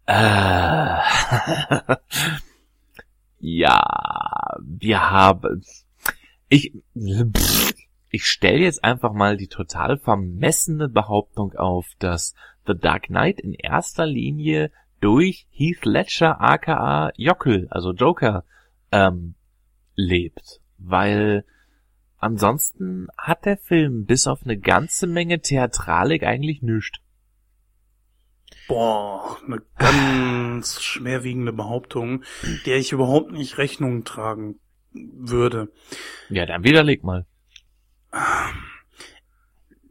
Äh, 0.05 0.97
Ja, 3.39 4.57
wir 4.61 5.11
haben. 5.11 5.63
Ich. 6.49 6.73
Ich 8.09 8.25
stelle 8.25 8.59
jetzt 8.59 8.83
einfach 8.83 9.11
mal 9.11 9.35
die 9.35 9.47
total 9.47 9.97
vermessene 9.97 10.87
Behauptung 10.87 11.53
auf, 11.55 11.87
dass 11.99 12.33
The 12.67 12.75
Dark 12.77 13.07
Knight 13.07 13.39
in 13.39 13.53
erster 13.53 14.05
Linie 14.05 14.71
durch 14.99 15.47
Heath 15.51 15.85
Ledger 15.85 16.41
aka 16.41 17.11
Jockel, 17.15 17.67
also 17.69 17.93
Joker, 17.93 18.43
ähm, 18.91 19.35
lebt. 19.95 20.61
Weil 20.77 21.45
ansonsten 22.17 23.07
hat 23.17 23.45
der 23.45 23.57
Film 23.57 24.05
bis 24.05 24.27
auf 24.27 24.43
eine 24.43 24.57
ganze 24.57 25.07
Menge 25.07 25.39
Theatralik 25.39 26.23
eigentlich 26.23 26.61
nichts. 26.61 26.99
Boah, 28.67 29.37
eine 29.45 29.61
ganz 29.77 30.81
schwerwiegende 30.81 31.53
Behauptung, 31.53 32.23
der 32.65 32.77
ich 32.77 32.91
überhaupt 32.91 33.31
nicht 33.31 33.57
Rechnung 33.57 34.03
tragen 34.03 34.59
würde. 34.91 35.71
Ja, 36.29 36.45
dann 36.45 36.63
widerleg 36.63 37.03
mal. 37.03 37.25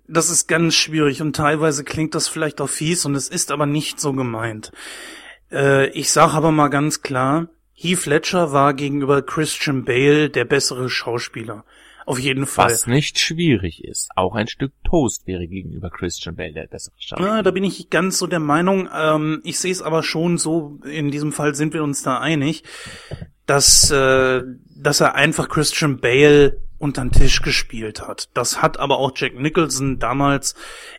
Das 0.08 0.30
ist 0.30 0.46
ganz 0.46 0.74
schwierig 0.74 1.20
und 1.20 1.34
teilweise 1.34 1.84
klingt 1.84 2.14
das 2.14 2.28
vielleicht 2.28 2.60
auch 2.60 2.68
fies 2.68 3.04
und 3.04 3.14
es 3.14 3.28
ist 3.28 3.50
aber 3.50 3.66
nicht 3.66 4.00
so 4.00 4.12
gemeint. 4.12 4.72
Äh, 5.50 5.88
ich 5.90 6.10
sage 6.10 6.32
aber 6.32 6.52
mal 6.52 6.68
ganz 6.68 7.02
klar, 7.02 7.48
Heath 7.74 8.06
Ledger 8.06 8.52
war 8.52 8.74
gegenüber 8.74 9.22
Christian 9.22 9.84
Bale 9.84 10.30
der 10.30 10.44
bessere 10.44 10.88
Schauspieler. 10.88 11.64
Auf 12.06 12.20
jeden 12.20 12.46
Fall. 12.46 12.70
Was 12.70 12.86
nicht 12.86 13.18
schwierig 13.18 13.82
ist. 13.82 14.10
Auch 14.14 14.36
ein 14.36 14.46
Stück 14.46 14.72
Toast 14.84 15.26
wäre 15.26 15.48
gegenüber 15.48 15.90
Christian 15.90 16.36
Bale 16.36 16.52
der 16.52 16.68
bessere 16.68 16.94
Schauspieler. 16.98 17.36
Ja, 17.36 17.42
da 17.42 17.50
bin 17.50 17.64
ich 17.64 17.90
ganz 17.90 18.18
so 18.18 18.28
der 18.28 18.38
Meinung. 18.38 18.88
Ähm, 18.94 19.40
ich 19.42 19.58
sehe 19.58 19.72
es 19.72 19.82
aber 19.82 20.04
schon 20.04 20.38
so, 20.38 20.78
in 20.84 21.10
diesem 21.10 21.32
Fall 21.32 21.56
sind 21.56 21.74
wir 21.74 21.82
uns 21.82 22.04
da 22.04 22.20
einig, 22.20 22.62
dass, 23.44 23.90
äh, 23.90 24.42
dass 24.76 25.00
er 25.00 25.16
einfach 25.16 25.48
Christian 25.48 25.98
Bale 25.98 26.58
unter 26.78 27.02
den 27.02 27.12
Tisch 27.12 27.42
gespielt 27.42 28.06
hat. 28.06 28.28
Das 28.34 28.62
hat 28.62 28.78
aber 28.78 28.98
auch 28.98 29.12
Jack 29.14 29.34
Nicholson 29.34 29.98
damals 29.98 30.54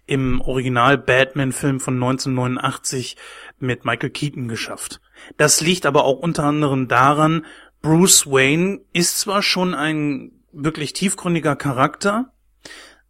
im 0.05 0.41
Original 0.41 0.97
Batman-Film 0.97 1.79
von 1.79 1.95
1989 1.95 3.17
mit 3.59 3.85
Michael 3.85 4.09
Keaton 4.09 4.47
geschafft. 4.47 5.01
Das 5.37 5.61
liegt 5.61 5.85
aber 5.85 6.05
auch 6.05 6.19
unter 6.19 6.43
anderem 6.43 6.87
daran, 6.87 7.45
Bruce 7.81 8.27
Wayne 8.27 8.81
ist 8.93 9.19
zwar 9.19 9.41
schon 9.43 9.73
ein 9.73 10.31
wirklich 10.51 10.93
tiefgründiger 10.93 11.55
Charakter, 11.55 12.31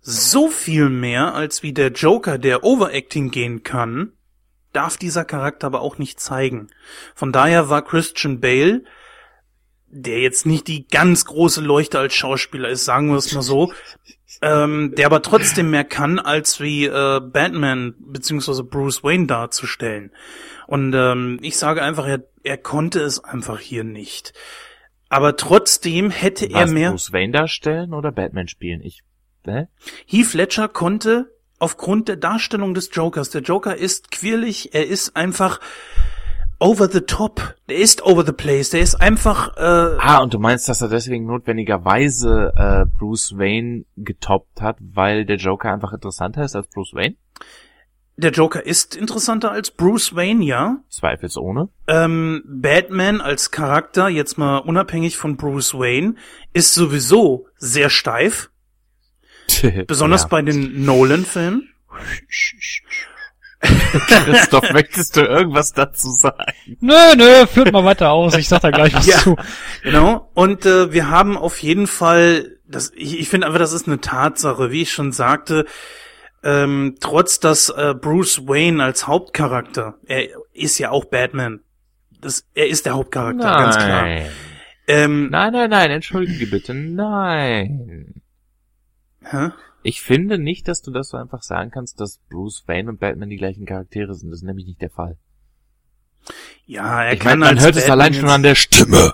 so 0.01 0.49
viel 0.49 0.89
mehr 0.89 1.33
als 1.33 1.63
wie 1.63 1.73
der 1.73 1.91
Joker, 1.91 2.37
der 2.37 2.63
Overacting 2.63 3.31
gehen 3.31 3.63
kann, 3.63 4.13
darf 4.73 4.97
dieser 4.97 5.25
Charakter 5.25 5.67
aber 5.67 5.81
auch 5.81 5.97
nicht 5.97 6.19
zeigen. 6.19 6.67
Von 7.15 7.31
daher 7.31 7.69
war 7.69 7.81
Christian 7.81 8.39
Bale 8.39 8.83
der 9.89 10.19
jetzt 10.19 10.45
nicht 10.45 10.67
die 10.67 10.87
ganz 10.87 11.25
große 11.25 11.61
Leuchte 11.61 11.99
als 11.99 12.13
Schauspieler 12.13 12.69
ist, 12.69 12.85
sagen 12.85 13.09
wir 13.09 13.17
es 13.17 13.33
mal 13.33 13.41
so, 13.41 13.71
ähm, 14.41 14.93
der 14.95 15.05
aber 15.05 15.21
trotzdem 15.21 15.71
mehr 15.71 15.83
kann, 15.83 16.19
als 16.19 16.59
wie 16.59 16.85
äh, 16.85 17.21
Batman 17.21 17.95
beziehungsweise 17.99 18.63
Bruce 18.63 19.03
Wayne 19.03 19.27
darzustellen. 19.27 20.11
Und 20.67 20.93
ähm, 20.93 21.39
ich 21.41 21.57
sage 21.57 21.81
einfach, 21.81 22.07
er, 22.07 22.23
er 22.43 22.57
konnte 22.57 22.99
es 22.99 23.23
einfach 23.23 23.59
hier 23.59 23.83
nicht. 23.83 24.33
Aber 25.09 25.37
trotzdem 25.37 26.09
hätte 26.09 26.49
Was, 26.51 26.69
er 26.69 26.73
mehr. 26.73 26.89
Bruce 26.91 27.13
Wayne 27.13 27.31
darstellen 27.31 27.93
oder 27.93 28.11
Batman 28.11 28.47
spielen? 28.47 28.81
Ich, 28.81 29.03
hä? 29.45 29.67
Heath 30.05 30.33
Ledger 30.33 30.67
konnte 30.67 31.31
aufgrund 31.59 32.07
der 32.07 32.17
Darstellung 32.17 32.73
des 32.73 32.89
Jokers, 32.93 33.29
der 33.29 33.41
Joker 33.41 33.75
ist 33.75 34.11
quirlig, 34.11 34.73
er 34.75 34.85
ist 34.85 35.15
einfach 35.15 35.59
over 36.59 36.89
the 36.89 37.01
top. 37.01 37.55
Der 37.69 37.77
ist 37.77 38.01
over 38.03 38.25
the 38.25 38.31
place. 38.31 38.69
Der 38.71 38.81
ist 38.81 38.95
einfach. 38.95 39.55
Äh, 39.57 39.97
Ah, 39.99 40.17
und 40.19 40.33
du 40.33 40.39
meinst, 40.39 40.67
dass 40.69 40.81
er 40.81 40.89
deswegen 40.89 41.25
notwendigerweise 41.25 42.53
äh, 42.55 42.85
Bruce 42.97 43.37
Wayne 43.37 43.85
getoppt 43.95 44.61
hat, 44.61 44.77
weil 44.79 45.25
der 45.25 45.37
Joker 45.37 45.71
einfach 45.73 45.93
interessanter 45.93 46.43
ist 46.43 46.55
als 46.55 46.67
Bruce 46.67 46.93
Wayne? 46.93 47.15
der 48.19 48.31
Joker 48.31 48.65
ist 48.65 48.95
interessanter 48.95 49.51
als 49.51 49.69
Bruce 49.69 50.15
Wayne, 50.15 50.43
ja. 50.43 50.77
Zweifelsohne. 50.89 51.69
Ähm, 51.87 52.41
Batman 52.47 53.21
als 53.21 53.51
Charakter, 53.51 54.09
jetzt 54.09 54.39
mal 54.39 54.57
unabhängig 54.57 55.17
von 55.17 55.37
Bruce 55.37 55.75
Wayne, 55.75 56.15
ist 56.51 56.73
sowieso 56.73 57.45
sehr 57.57 57.91
steif. 57.91 58.49
Besonders 59.85 60.23
Ja. 60.23 60.27
bei 60.29 60.41
den 60.41 60.83
Nolan-Filmen. 60.83 61.69
Christoph, 63.59 64.71
möchtest 64.71 65.15
du 65.17 65.21
irgendwas 65.21 65.73
dazu 65.73 66.11
sagen? 66.11 66.53
Nö, 66.79 66.93
nö, 67.15 67.47
führt 67.47 67.71
mal 67.71 67.83
weiter 67.85 68.11
aus. 68.11 68.35
Ich 68.35 68.47
sag 68.47 68.61
da 68.61 68.69
gleich 68.71 68.93
was 68.93 69.05
Ja. 69.07 69.17
zu. 69.17 69.35
Genau. 69.83 70.29
Und 70.33 70.65
äh, 70.65 70.91
wir 70.93 71.09
haben 71.09 71.37
auf 71.37 71.57
jeden 71.63 71.87
Fall, 71.87 72.57
das, 72.67 72.91
ich, 72.95 73.19
ich 73.19 73.29
finde 73.29 73.47
einfach, 73.47 73.59
das 73.59 73.73
ist 73.73 73.87
eine 73.87 73.99
Tatsache, 73.99 74.71
wie 74.71 74.83
ich 74.83 74.91
schon 74.91 75.11
sagte, 75.11 75.65
ähm, 76.43 76.95
trotz 76.99 77.39
dass 77.39 77.69
äh, 77.69 77.95
Bruce 77.99 78.47
Wayne 78.47 78.83
als 78.83 79.07
Hauptcharakter, 79.07 79.95
er 80.05 80.27
ist 80.53 80.77
ja 80.77 80.91
auch 80.91 81.05
Batman. 81.05 81.61
Das, 82.21 82.45
er 82.53 82.67
ist 82.67 82.85
der 82.85 82.93
Hauptcharakter, 82.93 83.43
ganz 83.43 83.75
klar. 83.75 84.01
Nein. 84.03 84.29
Ähm, 84.89 85.29
Nein, 85.31 85.51
nein, 85.51 85.69
nein, 85.69 85.91
entschuldige 85.91 86.47
bitte. 86.47 86.73
Nein. 86.73 88.21
hä? 89.23 89.49
Ich 89.83 90.01
finde 90.01 90.37
nicht, 90.37 90.67
dass 90.67 90.81
du 90.81 90.91
das 90.91 91.09
so 91.09 91.17
einfach 91.17 91.43
sagen 91.43 91.71
kannst, 91.71 91.99
dass 92.01 92.19
Bruce 92.29 92.63
Wayne 92.67 92.89
und 92.89 92.99
Batman 92.99 93.29
die 93.29 93.37
gleichen 93.37 93.65
Charaktere 93.65 94.13
sind. 94.15 94.29
Das 94.31 94.39
ist 94.39 94.43
nämlich 94.45 94.65
nicht 94.65 94.81
der 94.81 94.89
Fall. 94.89 95.17
Ja, 96.65 97.03
er 97.03 97.13
ich 97.13 97.19
kann 97.19 97.39
meine, 97.39 97.55
man 97.55 97.63
hört 97.63 97.75
es 97.75 97.83
Batman 97.87 97.99
allein 97.99 98.13
schon 98.13 98.29
an 98.29 98.43
der 98.43 98.55
Stimme. 98.55 99.13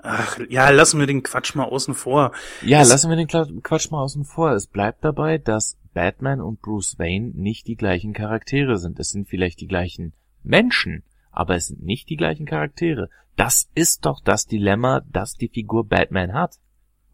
Ach, 0.00 0.38
ja, 0.48 0.68
lassen 0.70 1.00
wir 1.00 1.06
den 1.06 1.22
Quatsch 1.22 1.54
mal 1.54 1.64
außen 1.64 1.94
vor. 1.94 2.32
Ja, 2.62 2.82
Es- 2.82 2.88
lassen 2.90 3.10
wir 3.10 3.16
den 3.16 3.28
Quatsch 3.62 3.90
mal 3.90 4.02
außen 4.02 4.24
vor. 4.24 4.52
Es 4.52 4.66
bleibt 4.66 5.04
dabei, 5.04 5.38
dass 5.38 5.76
Batman 5.94 6.40
und 6.40 6.60
Bruce 6.60 6.98
Wayne 6.98 7.32
nicht 7.34 7.66
die 7.66 7.76
gleichen 7.76 8.12
Charaktere 8.12 8.76
sind. 8.78 9.00
Es 9.00 9.08
sind 9.10 9.28
vielleicht 9.28 9.60
die 9.60 9.66
gleichen 9.66 10.12
Menschen, 10.44 11.02
aber 11.32 11.56
es 11.56 11.66
sind 11.68 11.82
nicht 11.82 12.08
die 12.10 12.16
gleichen 12.16 12.46
Charaktere. 12.46 13.10
Das 13.36 13.68
ist 13.74 14.04
doch 14.04 14.20
das 14.22 14.46
Dilemma, 14.46 15.02
das 15.10 15.34
die 15.34 15.48
Figur 15.48 15.86
Batman 15.86 16.32
hat. 16.32 16.56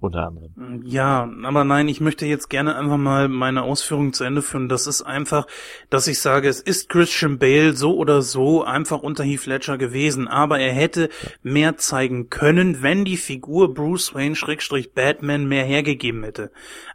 Unter 0.04 0.26
anderem. 0.26 0.82
Ja, 0.84 1.26
aber 1.44 1.64
nein, 1.64 1.88
ich 1.88 2.02
möchte 2.02 2.26
jetzt 2.26 2.50
gerne 2.50 2.76
einfach 2.76 2.98
mal 2.98 3.28
meine 3.28 3.62
Ausführungen 3.62 4.12
zu 4.12 4.22
Ende 4.24 4.42
führen. 4.42 4.68
Das 4.68 4.86
ist 4.86 5.00
einfach, 5.00 5.46
dass 5.88 6.06
ich 6.08 6.20
sage, 6.20 6.46
es 6.46 6.60
ist 6.60 6.90
Christian 6.90 7.38
Bale 7.38 7.72
so 7.74 7.96
oder 7.96 8.20
so 8.20 8.62
einfach 8.62 9.00
unter 9.02 9.24
Heath 9.24 9.46
Ledger 9.46 9.78
gewesen, 9.78 10.28
aber 10.28 10.58
er 10.60 10.74
hätte 10.74 11.08
mehr 11.42 11.78
zeigen 11.78 12.28
können, 12.28 12.82
wenn 12.82 13.06
die 13.06 13.16
Figur 13.16 13.72
Bruce 13.72 14.14
Wayne 14.14 14.36
Schrägstrich 14.36 14.92
Batman 14.92 15.46
mehr 15.48 15.64
hergegeben 15.64 16.22
hätte. 16.22 16.50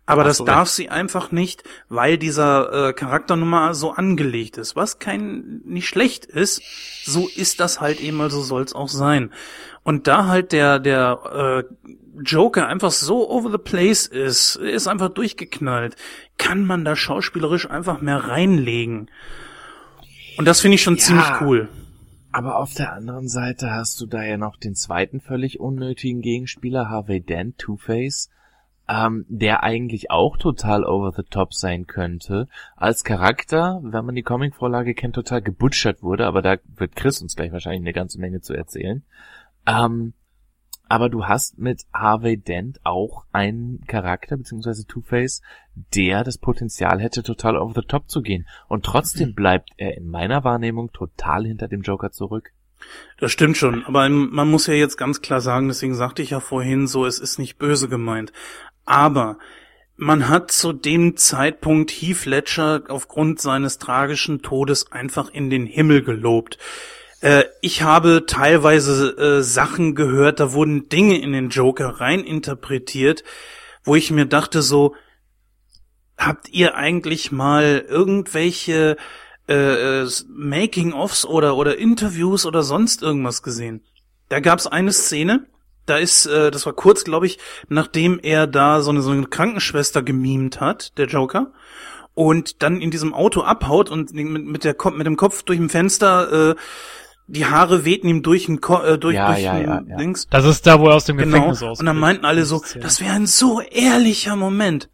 Aber 0.06 0.22
Hast 0.24 0.30
das 0.30 0.38
du 0.38 0.44
darf 0.46 0.68
recht. 0.68 0.76
sie 0.76 0.90
einfach 0.90 1.32
nicht, 1.32 1.64
weil 1.88 2.20
dieser 2.20 2.90
äh, 2.90 2.94
Charakter 2.94 3.36
nun 3.36 3.50
mal 3.50 3.74
so 3.74 3.92
angelegt 3.92 4.58
ist, 4.58 4.76
was 4.76 5.00
kein 5.00 5.62
nicht 5.66 5.88
schlecht 5.88 6.26
ist. 6.26 6.62
So 7.06 7.28
ist 7.36 7.60
das 7.60 7.82
halt 7.82 8.02
eben, 8.02 8.22
also 8.22 8.42
soll's 8.42 8.74
auch 8.74 8.88
sein. 8.88 9.32
Und 9.90 10.06
da 10.06 10.28
halt 10.28 10.52
der 10.52 10.78
der 10.78 11.64
äh, 11.66 11.94
Joker 12.24 12.68
einfach 12.68 12.92
so 12.92 13.28
over 13.28 13.50
the 13.50 13.58
place 13.58 14.06
ist, 14.06 14.56
ist 14.56 14.88
einfach 14.88 15.10
durchgeknallt, 15.10 15.96
kann 16.38 16.64
man 16.64 16.86
da 16.86 16.96
schauspielerisch 16.96 17.68
einfach 17.68 18.00
mehr 18.00 18.18
reinlegen. 18.18 19.10
Und 20.38 20.48
das 20.48 20.62
finde 20.62 20.76
ich 20.76 20.84
schon 20.84 20.98
Ja. 20.98 21.00
ziemlich 21.00 21.42
cool. 21.42 21.70
Aber 22.32 22.58
auf 22.58 22.76
der 22.76 22.94
anderen 22.94 23.28
Seite 23.28 23.72
hast 23.72 24.00
du 24.00 24.06
da 24.06 24.22
ja 24.24 24.38
noch 24.38 24.58
den 24.58 24.76
zweiten 24.76 25.22
völlig 25.22 25.60
unnötigen 25.60 26.22
Gegenspieler, 26.22 26.88
Harvey 26.88 27.20
Dent, 27.20 27.58
Two-Face, 27.58 28.30
ähm, 28.88 29.26
der 29.28 29.64
eigentlich 29.64 30.12
auch 30.12 30.38
total 30.38 30.86
over 30.86 31.14
the 31.18 31.24
top 31.28 31.56
sein 31.56 31.88
könnte. 31.88 32.48
Als 32.76 33.04
Charakter, 33.04 33.80
wenn 33.82 34.06
man 34.06 34.14
die 34.14 34.22
Comicvorlage 34.22 34.94
kennt, 34.94 35.16
total 35.16 35.42
gebutschert 35.42 36.04
wurde, 36.04 36.28
aber 36.28 36.44
da 36.44 36.58
wird 36.76 36.96
Chris 36.96 37.24
uns 37.24 37.36
gleich 37.36 37.52
wahrscheinlich 37.52 37.82
eine 37.82 37.94
ganze 37.94 38.20
Menge 38.20 38.42
zu 38.42 38.54
erzählen. 38.54 39.04
Ähm, 39.70 40.14
aber 40.92 41.10
du 41.10 41.26
hast 41.26 41.60
mit 41.60 41.86
Harvey 41.94 42.38
Dent 42.38 42.80
auch 42.84 43.26
einen 43.32 43.86
Charakter, 43.86 44.38
beziehungsweise 44.38 44.88
Two-Face, 44.88 45.44
der 45.94 46.24
das 46.24 46.40
Potenzial 46.40 47.00
hätte, 47.00 47.22
total 47.22 47.58
over 47.58 47.82
the 47.82 47.88
top 47.88 48.10
zu 48.10 48.24
gehen. 48.24 48.48
Und 48.68 48.86
trotzdem 48.86 49.36
bleibt 49.36 49.70
er 49.78 49.96
in 49.96 50.10
meiner 50.10 50.44
Wahrnehmung 50.44 50.92
total 50.92 51.46
hinter 51.46 51.68
dem 51.68 51.84
Joker 51.84 52.12
zurück. 52.12 52.52
Das 53.20 53.32
stimmt 53.32 53.58
schon, 53.58 53.84
aber 53.86 54.10
man 54.10 54.50
muss 54.50 54.66
ja 54.66 54.74
jetzt 54.74 54.98
ganz 54.98 55.22
klar 55.22 55.42
sagen, 55.42 55.68
deswegen 55.68 55.96
sagte 55.96 56.22
ich 56.22 56.32
ja 56.32 56.40
vorhin 56.40 56.88
so, 56.88 57.06
es 57.06 57.20
ist 57.20 57.38
nicht 57.38 57.58
böse 57.58 57.88
gemeint. 57.88 58.32
Aber 58.86 59.38
man 59.96 60.30
hat 60.30 60.50
zu 60.50 60.72
dem 60.72 61.18
Zeitpunkt 61.18 61.92
Heath 61.92 62.26
Ledger 62.26 62.84
aufgrund 62.88 63.42
seines 63.42 63.78
tragischen 63.78 64.42
Todes 64.42 64.92
einfach 64.92 65.30
in 65.30 65.50
den 65.50 65.66
Himmel 65.68 66.04
gelobt. 66.04 66.58
Äh, 67.22 67.46
ich 67.62 67.82
habe 67.82 68.26
teilweise 68.26 69.18
äh, 69.18 69.44
Sachen 69.44 69.96
gehört, 69.96 70.40
da 70.40 70.54
wurden 70.54 70.90
Dinge 70.90 71.20
in 71.20 71.34
den 71.34 71.50
Joker 71.50 72.00
rein 72.00 72.24
interpretiert, 72.24 73.24
wo 73.84 73.96
ich 73.96 74.12
mir 74.12 74.26
dachte 74.26 74.62
so, 74.62 74.96
habt 76.18 76.50
ihr 76.50 76.76
eigentlich 76.76 77.32
mal 77.32 77.86
irgendwelche 77.88 78.98
äh, 79.48 80.02
äh, 80.02 80.10
Making-ofs 80.28 81.26
oder 81.26 81.56
oder 81.56 81.78
Interviews 81.78 82.46
oder 82.46 82.64
sonst 82.64 83.02
irgendwas 83.02 83.42
gesehen? 83.42 83.84
Da 84.30 84.40
gab's 84.40 84.68
eine 84.68 84.94
Szene, 84.94 85.48
da 85.86 85.98
ist, 85.98 86.26
äh, 86.28 86.52
das 86.52 86.66
war 86.66 86.74
kurz, 86.74 87.04
glaube 87.04 87.26
ich, 87.26 87.40
nachdem 87.68 88.20
er 88.22 88.48
da 88.48 88.82
so 88.82 88.92
eine, 88.92 89.02
so 89.02 89.12
eine 89.12 89.26
Krankenschwester 89.26 90.04
gemimt 90.04 90.62
hat, 90.62 90.98
der 90.98 91.08
Joker, 91.08 91.52
und 92.14 92.62
dann 92.62 92.82
in 92.82 92.92
diesem 92.92 93.14
Auto 93.14 93.42
abhaut 93.42 93.90
und 93.90 94.14
mit, 94.14 94.46
mit, 94.46 94.64
der, 94.64 94.76
mit 94.92 95.08
dem 95.08 95.18
Kopf 95.18 95.44
durch 95.44 95.58
ein 95.58 95.70
Fenster, 95.70 96.52
äh, 96.52 96.56
die 97.32 97.46
Haare 97.46 97.86
wehten 97.86 98.08
ihm 98.08 98.24
durch 98.24 98.48
den 98.48 98.60
Ko 98.60 98.82
äh, 98.82 98.98
durch, 98.98 99.16
Ja, 99.16 99.28
durch 99.32 99.44
ja, 99.44 99.54
den 99.58 99.68
ja, 99.68 99.82
ja. 99.88 99.98
Dings. 99.98 100.28
Das 100.30 100.46
ist 100.46 100.66
da, 100.66 100.80
wo 100.80 100.88
er 100.90 100.96
aus 100.96 101.06
dem 101.06 101.18
Genau. 101.18 101.32
Gefängnis 101.38 101.62
Und 101.62 101.68
ausbricht. 101.70 101.88
dann 101.88 101.98
meinten 102.00 102.26
alle 102.26 102.46
so, 102.46 102.62
das 102.82 103.00
wäre 103.02 103.14
ein 103.14 103.28
so 103.28 103.62
ehrlicher 103.62 104.36
Moment. 104.36 104.90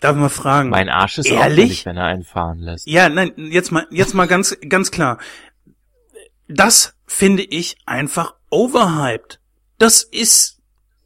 Darf 0.00 0.14
ich 0.16 0.20
mal 0.20 0.28
fragen? 0.28 0.68
Mein 0.70 0.88
Arsch 0.88 1.18
ist 1.18 1.26
Ehrlich? 1.26 1.40
auffällig, 1.64 1.86
wenn 1.86 1.96
er 1.96 2.04
einen 2.04 2.22
fahren 2.24 2.58
lässt. 2.60 2.86
Ja, 2.86 3.08
nein, 3.08 3.32
jetzt 3.36 3.72
mal, 3.72 3.86
jetzt 3.90 4.14
mal 4.14 4.26
ganz, 4.26 4.56
ganz 4.68 4.90
klar. 4.92 5.18
Das 6.48 6.94
finde 7.06 7.42
ich 7.42 7.76
einfach 7.84 8.34
overhyped. 8.50 9.40
Das 9.78 10.02
ist, 10.02 10.57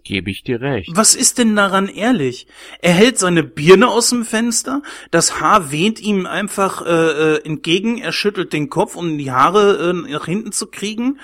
Gebe 0.05 0.31
ich 0.31 0.43
dir 0.43 0.61
recht. 0.61 0.91
was 0.95 1.15
ist 1.15 1.39
denn 1.39 1.55
daran 1.55 1.89
ehrlich? 1.89 2.47
Er 2.81 2.93
hält 2.93 3.19
seine 3.19 3.43
Birne 3.45 3.89
aus 3.89 4.11
dem 4.11 4.25
Fenster, 4.25 4.83
das 5.11 5.41
Haar 5.41 5.71
weht 5.71 6.01
ihm 6.01 6.27
einfach 6.27 6.85
äh, 6.85 7.35
äh, 7.35 7.45
entgegen, 7.45 7.99
er 7.99 8.13
schüttelt 8.13 8.53
den 8.53 8.69
Kopf, 8.69 8.97
um 8.97 9.17
die 9.19 9.31
Haare 9.31 9.91
äh, 9.91 10.11
nach 10.13 10.27
hinten 10.27 10.51
zu 10.53 10.67
kriegen 10.67 11.21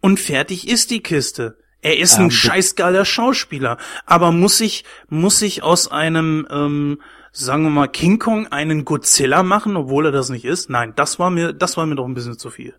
und 0.00 0.18
fertig 0.18 0.68
ist 0.68 0.90
die 0.90 1.00
Kiste. 1.00 1.58
Er 1.80 1.98
ist 1.98 2.16
Ähm, 2.16 2.24
ein 2.24 2.28
be- 2.28 2.34
scheißgeiler 2.34 3.04
Schauspieler, 3.04 3.76
aber 4.06 4.32
muss 4.32 4.60
ich 4.60 4.84
muss 5.08 5.40
ich 5.42 5.62
aus 5.62 5.90
einem 5.90 6.46
ähm, 6.50 7.00
sagen 7.30 7.62
wir 7.64 7.70
mal 7.70 7.86
King 7.88 8.18
Kong 8.18 8.48
einen 8.48 8.84
Godzilla 8.84 9.42
machen, 9.42 9.76
obwohl 9.76 10.06
er 10.06 10.12
das 10.12 10.28
nicht 10.28 10.44
ist? 10.44 10.70
Nein, 10.70 10.92
das 10.96 11.18
war 11.18 11.30
mir 11.30 11.52
das 11.52 11.76
war 11.76 11.86
mir 11.86 11.94
doch 11.96 12.04
ein 12.06 12.14
bisschen 12.14 12.38
zu 12.38 12.50
viel. 12.50 12.74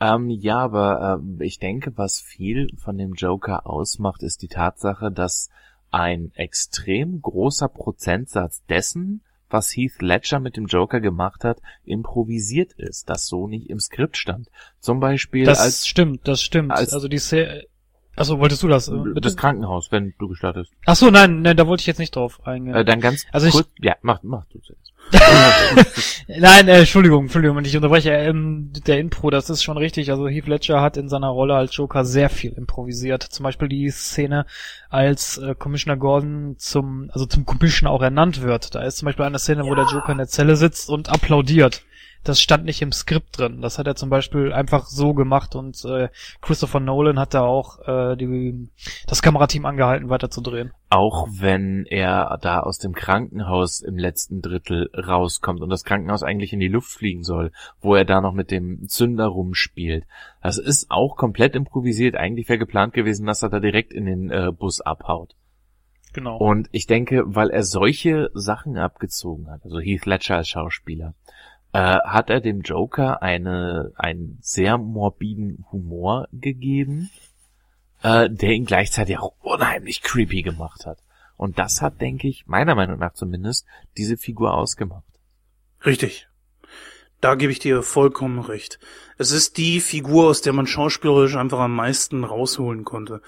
Ähm, 0.00 0.28
ja, 0.30 0.58
aber 0.58 1.18
ähm, 1.20 1.40
ich 1.40 1.58
denke, 1.58 1.92
was 1.96 2.20
viel 2.20 2.68
von 2.76 2.98
dem 2.98 3.14
Joker 3.14 3.66
ausmacht, 3.66 4.22
ist 4.22 4.42
die 4.42 4.48
Tatsache, 4.48 5.10
dass 5.12 5.50
ein 5.90 6.32
extrem 6.34 7.22
großer 7.22 7.68
Prozentsatz 7.68 8.64
dessen, 8.68 9.22
was 9.48 9.70
Heath 9.70 10.02
Ledger 10.02 10.40
mit 10.40 10.56
dem 10.56 10.66
Joker 10.66 11.00
gemacht 11.00 11.44
hat, 11.44 11.58
improvisiert 11.84 12.72
ist, 12.72 13.08
das 13.08 13.26
so 13.28 13.46
nicht 13.46 13.70
im 13.70 13.78
Skript 13.78 14.16
stand. 14.16 14.48
Zum 14.80 14.98
Beispiel 14.98 15.44
Das 15.44 15.60
als 15.60 15.86
stimmt, 15.86 16.26
das 16.26 16.42
stimmt. 16.42 16.72
als- 16.72 16.92
also 16.92 17.06
die 17.08 17.18
Szene, 17.18 17.62
Achso, 18.16 18.38
wolltest 18.38 18.62
du 18.62 18.68
das? 18.68 18.88
äh, 18.88 18.92
Bitte? 18.96 19.20
das 19.22 19.36
Krankenhaus, 19.36 19.90
wenn 19.90 20.14
du 20.18 20.28
gestartet. 20.28 20.68
Ach 20.86 20.94
so, 20.94 21.10
nein, 21.10 21.42
nein, 21.42 21.56
da 21.56 21.66
wollte 21.66 21.80
ich 21.82 21.86
jetzt 21.88 21.98
nicht 21.98 22.14
drauf 22.14 22.46
eingehen. 22.46 22.74
Äh, 22.74 22.84
dann 22.84 23.00
ganz 23.00 23.26
Also 23.32 23.46
ich- 23.48 23.52
kurz, 23.54 23.68
ja, 23.80 23.96
mach, 24.02 24.22
mach 24.22 24.44
du 24.46 24.60
zuerst. 24.60 24.92
Nein, 26.28 26.68
äh, 26.68 26.80
Entschuldigung, 26.80 27.24
Entschuldigung, 27.24 27.56
wenn 27.56 27.64
ich 27.64 27.76
unterbreche. 27.76 28.10
Ähm, 28.10 28.72
der 28.86 28.98
Impro, 28.98 29.30
das 29.30 29.50
ist 29.50 29.62
schon 29.62 29.76
richtig. 29.76 30.10
Also 30.10 30.28
Heath 30.28 30.46
Ledger 30.46 30.80
hat 30.80 30.96
in 30.96 31.08
seiner 31.08 31.28
Rolle 31.28 31.54
als 31.54 31.76
Joker 31.76 32.04
sehr 32.04 32.30
viel 32.30 32.52
improvisiert. 32.52 33.22
Zum 33.22 33.44
Beispiel 33.44 33.68
die 33.68 33.90
Szene, 33.90 34.46
als 34.90 35.38
äh, 35.38 35.54
Commissioner 35.54 35.96
Gordon 35.96 36.56
zum, 36.58 37.10
also 37.12 37.26
zum 37.26 37.44
Commissioner 37.44 37.92
auch 37.92 38.02
ernannt 38.02 38.42
wird. 38.42 38.74
Da 38.74 38.82
ist 38.82 38.96
zum 38.96 39.06
Beispiel 39.06 39.24
eine 39.24 39.38
Szene, 39.38 39.64
wo 39.64 39.74
der 39.74 39.86
Joker 39.86 40.12
in 40.12 40.18
der 40.18 40.28
Zelle 40.28 40.56
sitzt 40.56 40.88
und 40.88 41.08
applaudiert. 41.10 41.82
Das 42.24 42.40
stand 42.40 42.64
nicht 42.64 42.80
im 42.80 42.90
Skript 42.90 43.38
drin. 43.38 43.60
Das 43.60 43.78
hat 43.78 43.86
er 43.86 43.96
zum 43.96 44.08
Beispiel 44.08 44.52
einfach 44.52 44.86
so 44.86 45.12
gemacht 45.12 45.54
und 45.54 45.84
äh, 45.84 46.08
Christopher 46.40 46.80
Nolan 46.80 47.18
hat 47.18 47.34
da 47.34 47.42
auch 47.42 47.86
äh, 47.86 48.16
die, 48.16 48.70
das 49.06 49.20
Kamerateam 49.20 49.66
angehalten, 49.66 50.08
weiterzudrehen. 50.08 50.72
Auch 50.88 51.28
wenn 51.30 51.84
er 51.84 52.38
da 52.40 52.60
aus 52.60 52.78
dem 52.78 52.94
Krankenhaus 52.94 53.80
im 53.80 53.98
letzten 53.98 54.40
Drittel 54.40 54.90
rauskommt 54.96 55.60
und 55.60 55.68
das 55.68 55.84
Krankenhaus 55.84 56.22
eigentlich 56.22 56.54
in 56.54 56.60
die 56.60 56.68
Luft 56.68 56.92
fliegen 56.92 57.24
soll, 57.24 57.52
wo 57.80 57.94
er 57.94 58.06
da 58.06 58.22
noch 58.22 58.32
mit 58.32 58.50
dem 58.50 58.88
Zünder 58.88 59.26
rumspielt. 59.26 60.04
Das 60.42 60.56
ist 60.56 60.90
auch 60.90 61.16
komplett 61.16 61.54
improvisiert. 61.54 62.16
Eigentlich 62.16 62.48
wäre 62.48 62.58
geplant 62.58 62.94
gewesen, 62.94 63.26
dass 63.26 63.42
er 63.42 63.50
da 63.50 63.60
direkt 63.60 63.92
in 63.92 64.06
den 64.06 64.30
äh, 64.30 64.50
Bus 64.50 64.80
abhaut. 64.80 65.34
Genau. 66.14 66.36
Und 66.38 66.68
ich 66.70 66.86
denke, 66.86 67.24
weil 67.26 67.50
er 67.50 67.64
solche 67.64 68.30
Sachen 68.34 68.78
abgezogen 68.78 69.50
hat, 69.50 69.64
also 69.64 69.80
Heath 69.80 70.06
Ledger 70.06 70.36
als 70.36 70.48
Schauspieler, 70.48 71.14
äh, 71.74 71.98
hat 72.04 72.30
er 72.30 72.40
dem 72.40 72.60
Joker 72.60 73.20
eine, 73.20 73.90
einen 73.96 74.38
sehr 74.40 74.78
morbiden 74.78 75.66
Humor 75.72 76.28
gegeben, 76.32 77.10
äh, 78.02 78.30
der 78.30 78.50
ihn 78.50 78.64
gleichzeitig 78.64 79.18
auch 79.18 79.32
unheimlich 79.40 80.00
creepy 80.00 80.42
gemacht 80.42 80.86
hat. 80.86 80.98
Und 81.36 81.58
das 81.58 81.82
hat, 81.82 82.00
denke 82.00 82.28
ich, 82.28 82.46
meiner 82.46 82.76
Meinung 82.76 83.00
nach 83.00 83.14
zumindest, 83.14 83.66
diese 83.96 84.16
Figur 84.16 84.54
ausgemacht. 84.54 85.02
Richtig. 85.84 86.28
Da 87.20 87.34
gebe 87.34 87.50
ich 87.50 87.58
dir 87.58 87.82
vollkommen 87.82 88.38
recht. 88.38 88.78
Es 89.18 89.32
ist 89.32 89.56
die 89.56 89.80
Figur, 89.80 90.28
aus 90.28 90.42
der 90.42 90.52
man 90.52 90.68
schauspielerisch 90.68 91.34
einfach 91.34 91.58
am 91.58 91.74
meisten 91.74 92.22
rausholen 92.22 92.84
konnte. 92.84 93.20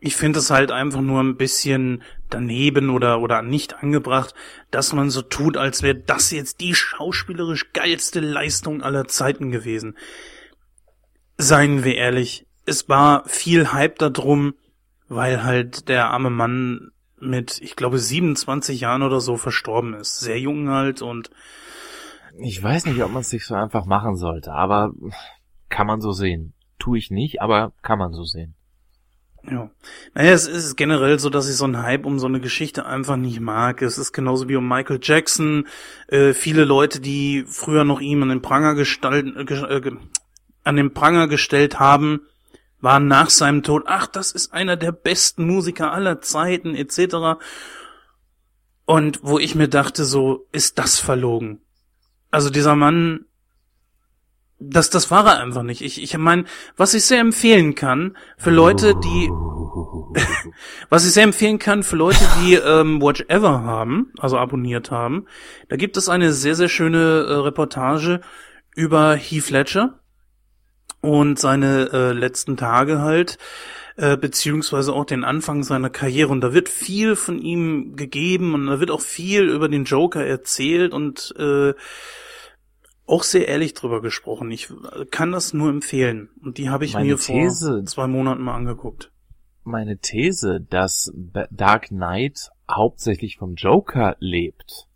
Ich 0.00 0.14
finde 0.14 0.38
es 0.38 0.50
halt 0.50 0.70
einfach 0.70 1.00
nur 1.00 1.20
ein 1.20 1.36
bisschen 1.36 2.02
daneben 2.30 2.90
oder, 2.90 3.20
oder 3.20 3.42
nicht 3.42 3.82
angebracht, 3.82 4.34
dass 4.70 4.92
man 4.92 5.10
so 5.10 5.22
tut, 5.22 5.56
als 5.56 5.82
wäre 5.82 5.96
das 5.96 6.30
jetzt 6.30 6.60
die 6.60 6.74
schauspielerisch 6.74 7.72
geilste 7.72 8.20
Leistung 8.20 8.82
aller 8.82 9.08
Zeiten 9.08 9.50
gewesen. 9.50 9.96
Seien 11.36 11.84
wir 11.84 11.96
ehrlich, 11.96 12.46
es 12.64 12.88
war 12.88 13.24
viel 13.26 13.72
Hype 13.72 13.98
darum, 13.98 14.54
weil 15.08 15.42
halt 15.42 15.88
der 15.88 16.10
arme 16.10 16.30
Mann 16.30 16.90
mit, 17.20 17.60
ich 17.60 17.74
glaube, 17.74 17.98
27 17.98 18.80
Jahren 18.80 19.02
oder 19.02 19.20
so 19.20 19.36
verstorben 19.36 19.94
ist. 19.94 20.20
Sehr 20.20 20.38
jung 20.38 20.68
halt 20.68 21.02
und 21.02 21.30
Ich 22.38 22.62
weiß 22.62 22.86
nicht, 22.86 23.02
ob 23.02 23.10
man 23.10 23.22
es 23.22 23.30
sich 23.30 23.44
so 23.44 23.54
einfach 23.54 23.84
machen 23.84 24.16
sollte, 24.16 24.52
aber 24.52 24.92
kann 25.68 25.86
man 25.88 26.00
so 26.00 26.12
sehen. 26.12 26.54
Tue 26.78 26.98
ich 26.98 27.10
nicht, 27.10 27.42
aber 27.42 27.72
kann 27.82 27.98
man 27.98 28.12
so 28.12 28.22
sehen. 28.22 28.54
Ja. 29.44 29.70
Naja, 30.14 30.32
es 30.32 30.46
ist 30.46 30.76
generell 30.76 31.18
so, 31.18 31.30
dass 31.30 31.48
ich 31.48 31.56
so 31.56 31.64
einen 31.64 31.82
Hype 31.82 32.04
um 32.04 32.18
so 32.18 32.26
eine 32.26 32.40
Geschichte 32.40 32.84
einfach 32.86 33.16
nicht 33.16 33.40
mag. 33.40 33.80
Es 33.82 33.96
ist 33.96 34.12
genauso 34.12 34.48
wie 34.48 34.56
um 34.56 34.68
Michael 34.68 35.00
Jackson. 35.02 35.66
Äh, 36.08 36.34
viele 36.34 36.64
Leute, 36.64 37.00
die 37.00 37.44
früher 37.46 37.84
noch 37.84 38.00
ihm 38.00 38.22
an 38.22 38.28
den 38.28 38.42
Pranger 38.42 38.74
gestalten, 38.74 39.36
äh, 39.36 39.42
äh, 39.42 39.80
ge- 39.80 39.96
an 40.64 40.76
den 40.76 40.92
Pranger 40.92 41.28
gestellt 41.28 41.78
haben, 41.78 42.20
waren 42.80 43.08
nach 43.08 43.30
seinem 43.30 43.62
Tod, 43.62 43.84
ach, 43.86 44.06
das 44.06 44.32
ist 44.32 44.52
einer 44.52 44.76
der 44.76 44.92
besten 44.92 45.46
Musiker 45.46 45.92
aller 45.92 46.20
Zeiten, 46.20 46.74
etc. 46.74 47.40
Und 48.84 49.20
wo 49.22 49.38
ich 49.38 49.54
mir 49.54 49.68
dachte, 49.68 50.04
so, 50.04 50.46
ist 50.52 50.78
das 50.78 50.98
verlogen? 50.98 51.60
Also 52.30 52.50
dieser 52.50 52.76
Mann, 52.76 53.24
das, 54.60 54.90
das 54.90 55.10
war 55.10 55.26
er 55.26 55.40
einfach 55.40 55.62
nicht. 55.62 55.82
Ich, 55.82 56.02
ich 56.02 56.16
meine, 56.18 56.44
was 56.76 56.94
ich 56.94 57.04
sehr 57.04 57.20
empfehlen 57.20 57.74
kann 57.74 58.16
für 58.36 58.50
Leute, 58.50 58.94
die, 58.94 59.28
was 60.88 61.06
ich 61.06 61.12
sehr 61.12 61.24
empfehlen 61.24 61.58
kann 61.58 61.82
für 61.82 61.96
Leute, 61.96 62.26
die 62.42 62.54
ähm, 62.54 63.00
Watch 63.00 63.24
Ever 63.28 63.62
haben, 63.62 64.12
also 64.18 64.36
abonniert 64.36 64.90
haben, 64.90 65.26
da 65.68 65.76
gibt 65.76 65.96
es 65.96 66.08
eine 66.08 66.32
sehr, 66.32 66.56
sehr 66.56 66.68
schöne 66.68 67.26
äh, 67.28 67.34
Reportage 67.34 68.20
über 68.74 69.14
Heath 69.14 69.50
Ledger 69.50 70.00
und 71.00 71.38
seine 71.38 71.90
äh, 71.92 72.12
letzten 72.12 72.56
Tage 72.56 73.00
halt, 73.00 73.38
äh, 73.96 74.16
beziehungsweise 74.16 74.92
auch 74.92 75.04
den 75.04 75.22
Anfang 75.22 75.62
seiner 75.62 75.90
Karriere. 75.90 76.32
Und 76.32 76.40
da 76.40 76.52
wird 76.52 76.68
viel 76.68 77.14
von 77.14 77.38
ihm 77.38 77.94
gegeben 77.94 78.54
und 78.54 78.66
da 78.66 78.80
wird 78.80 78.90
auch 78.90 79.00
viel 79.00 79.48
über 79.48 79.68
den 79.68 79.84
Joker 79.84 80.24
erzählt 80.24 80.92
und 80.92 81.32
äh, 81.38 81.74
auch 83.08 83.22
sehr 83.22 83.48
ehrlich 83.48 83.74
drüber 83.74 84.00
gesprochen. 84.02 84.50
Ich 84.50 84.68
kann 85.10 85.32
das 85.32 85.52
nur 85.54 85.70
empfehlen. 85.70 86.28
Und 86.42 86.58
die 86.58 86.68
habe 86.70 86.84
ich 86.84 86.94
Meine 86.94 87.06
mir 87.08 87.16
These- 87.16 87.76
vor 87.78 87.84
zwei 87.86 88.06
Monaten 88.06 88.42
mal 88.42 88.54
angeguckt. 88.54 89.10
Meine 89.64 89.98
These, 89.98 90.60
dass 90.68 91.12
Dark 91.50 91.88
Knight 91.88 92.50
hauptsächlich 92.70 93.36
vom 93.38 93.54
Joker 93.54 94.16
lebt, 94.18 94.86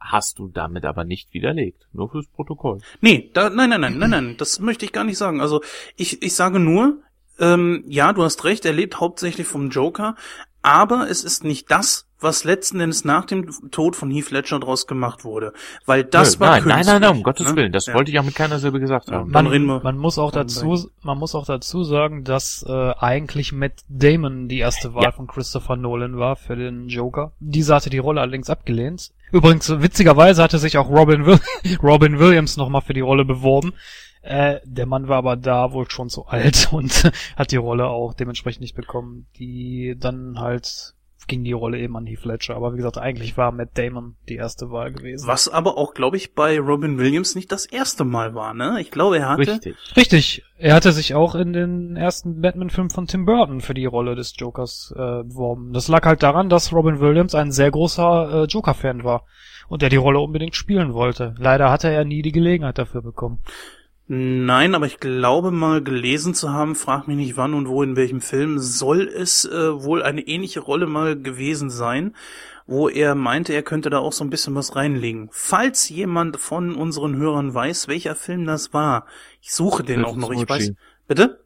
hast 0.00 0.38
du 0.38 0.48
damit 0.48 0.84
aber 0.84 1.04
nicht 1.04 1.32
widerlegt. 1.34 1.86
Nur 1.92 2.10
fürs 2.10 2.26
Protokoll. 2.28 2.78
Nee, 3.00 3.30
da, 3.34 3.50
nein, 3.50 3.70
nein, 3.70 3.80
nein, 3.80 3.98
nein, 3.98 4.10
nein, 4.10 4.34
das 4.38 4.60
möchte 4.60 4.84
ich 4.84 4.92
gar 4.92 5.04
nicht 5.04 5.18
sagen. 5.18 5.40
Also 5.40 5.62
ich, 5.96 6.22
ich 6.22 6.34
sage 6.34 6.58
nur, 6.60 6.98
ähm, 7.38 7.84
ja, 7.88 8.12
du 8.12 8.22
hast 8.22 8.44
recht, 8.44 8.64
er 8.64 8.72
lebt 8.72 9.00
hauptsächlich 9.00 9.46
vom 9.46 9.70
Joker, 9.70 10.14
aber 10.62 11.10
es 11.10 11.22
ist 11.24 11.44
nicht 11.44 11.70
das, 11.70 12.05
was 12.20 12.44
letzten 12.44 12.80
Endes 12.80 13.04
nach 13.04 13.24
dem 13.26 13.50
Tod 13.70 13.94
von 13.96 14.10
Heath 14.10 14.30
Ledger 14.30 14.58
draus 14.58 14.86
gemacht 14.86 15.24
wurde. 15.24 15.52
Weil 15.84 16.04
das 16.04 16.34
Nö, 16.38 16.40
war 16.46 16.50
nein, 16.60 16.62
nein, 16.66 16.86
nein, 16.86 17.00
nein, 17.02 17.10
um 17.10 17.22
künstlich, 17.22 17.24
Gottes 17.24 17.46
ne? 17.50 17.56
Willen. 17.56 17.72
Das 17.72 17.86
Ja. 17.86 17.94
wollte 17.94 18.10
ich 18.10 18.18
auch 18.18 18.24
mit 18.24 18.34
keiner 18.34 18.58
Silbe 18.58 18.80
gesagt 18.80 19.10
haben. 19.10 19.32
Dann 19.32 19.44
man, 19.44 19.52
reden 19.52 19.66
wir- 19.66 19.80
man 19.82 19.98
muss 19.98 20.18
auch 20.18 20.30
dazu, 20.32 20.88
man 21.02 21.18
muss 21.18 21.34
auch 21.34 21.44
dazu 21.46 21.84
sagen, 21.84 22.24
dass 22.24 22.64
äh, 22.68 22.92
eigentlich 22.98 23.52
Matt 23.52 23.72
Damon 23.88 24.48
die 24.48 24.58
erste 24.58 24.94
Wahl 24.94 25.04
Ja. 25.04 25.12
von 25.12 25.26
Christopher 25.26 25.76
Nolan 25.76 26.16
war 26.18 26.36
für 26.36 26.56
den 26.56 26.88
Joker. 26.88 27.32
Dieser 27.40 27.76
hatte 27.76 27.90
die 27.90 27.98
Rolle 27.98 28.20
allerdings 28.20 28.48
abgelehnt. 28.50 29.10
Übrigens, 29.32 29.68
witzigerweise 29.80 30.42
hatte 30.42 30.58
sich 30.58 30.78
auch 30.78 30.88
Robin, 30.88 31.26
Will 31.26 31.40
Robin 31.82 32.18
Williams 32.18 32.56
nochmal 32.56 32.80
für 32.82 32.94
die 32.94 33.00
Rolle 33.00 33.24
beworben. 33.24 33.72
Äh, 34.22 34.58
der 34.64 34.86
Mann 34.86 35.06
war 35.06 35.18
aber 35.18 35.36
da 35.36 35.72
wohl 35.72 35.88
schon 35.88 36.08
zu 36.08 36.26
alt 36.26 36.68
und 36.72 37.12
hat 37.36 37.52
die 37.52 37.56
Rolle 37.56 37.86
auch 37.86 38.12
dementsprechend 38.14 38.62
nicht 38.62 38.74
bekommen, 38.74 39.26
die 39.38 39.94
dann 39.98 40.40
halt 40.40 40.94
ging 41.26 41.44
die 41.44 41.52
Rolle 41.52 41.78
eben 41.78 41.96
an 41.96 42.06
Heath 42.06 42.24
Ledger. 42.24 42.56
Aber 42.56 42.72
wie 42.72 42.76
gesagt, 42.76 42.98
eigentlich 42.98 43.36
war 43.36 43.52
Matt 43.52 43.70
Damon 43.74 44.16
die 44.28 44.36
erste 44.36 44.70
Wahl 44.70 44.92
gewesen. 44.92 45.26
Was 45.26 45.48
aber 45.48 45.76
auch, 45.76 45.94
glaube 45.94 46.16
ich, 46.16 46.34
bei 46.34 46.58
Robin 46.58 46.98
Williams 46.98 47.34
nicht 47.34 47.50
das 47.52 47.66
erste 47.66 48.04
Mal 48.04 48.34
war, 48.34 48.54
ne? 48.54 48.78
Ich 48.80 48.90
glaube, 48.90 49.18
er 49.18 49.30
hatte. 49.30 49.52
Richtig. 49.52 49.76
Richtig. 49.96 50.44
Er 50.58 50.74
hatte 50.74 50.92
sich 50.92 51.14
auch 51.14 51.34
in 51.34 51.52
den 51.52 51.96
ersten 51.96 52.40
Batman-Film 52.40 52.90
von 52.90 53.06
Tim 53.06 53.26
Burton 53.26 53.60
für 53.60 53.74
die 53.74 53.86
Rolle 53.86 54.14
des 54.14 54.34
Jokers 54.36 54.92
äh, 54.96 55.24
beworben. 55.24 55.72
Das 55.72 55.88
lag 55.88 56.04
halt 56.06 56.22
daran, 56.22 56.48
dass 56.48 56.72
Robin 56.72 57.00
Williams 57.00 57.34
ein 57.34 57.52
sehr 57.52 57.70
großer 57.70 58.44
äh, 58.44 58.44
Joker-Fan 58.44 59.04
war 59.04 59.24
und 59.68 59.82
der 59.82 59.90
die 59.90 59.96
Rolle 59.96 60.20
unbedingt 60.20 60.56
spielen 60.56 60.94
wollte. 60.94 61.34
Leider 61.38 61.70
hatte 61.70 61.90
er 61.90 62.04
nie 62.04 62.22
die 62.22 62.32
Gelegenheit 62.32 62.78
dafür 62.78 63.02
bekommen. 63.02 63.40
Nein, 64.08 64.76
aber 64.76 64.86
ich 64.86 65.00
glaube 65.00 65.50
mal 65.50 65.82
gelesen 65.82 66.32
zu 66.32 66.52
haben, 66.52 66.76
frag 66.76 67.08
mich 67.08 67.16
nicht 67.16 67.36
wann 67.36 67.54
und 67.54 67.66
wo 67.66 67.82
in 67.82 67.96
welchem 67.96 68.20
Film, 68.20 68.60
soll 68.60 69.08
es 69.08 69.44
äh, 69.44 69.82
wohl 69.82 70.02
eine 70.02 70.20
ähnliche 70.20 70.60
Rolle 70.60 70.86
mal 70.86 71.20
gewesen 71.20 71.70
sein, 71.70 72.14
wo 72.66 72.88
er 72.88 73.16
meinte, 73.16 73.52
er 73.52 73.64
könnte 73.64 73.90
da 73.90 73.98
auch 73.98 74.12
so 74.12 74.22
ein 74.22 74.30
bisschen 74.30 74.54
was 74.54 74.76
reinlegen. 74.76 75.28
Falls 75.32 75.88
jemand 75.88 76.36
von 76.36 76.76
unseren 76.76 77.16
Hörern 77.16 77.52
weiß, 77.52 77.88
welcher 77.88 78.14
Film 78.14 78.44
das 78.44 78.72
war, 78.72 79.06
ich 79.40 79.52
suche 79.52 79.82
den 79.82 80.02
Tötet 80.02 80.12
auch 80.12 80.16
noch, 80.16 80.30
ich 80.30 80.38
Smoochie. 80.38 80.48
weiß. 80.48 80.72
Bitte? 81.08 81.44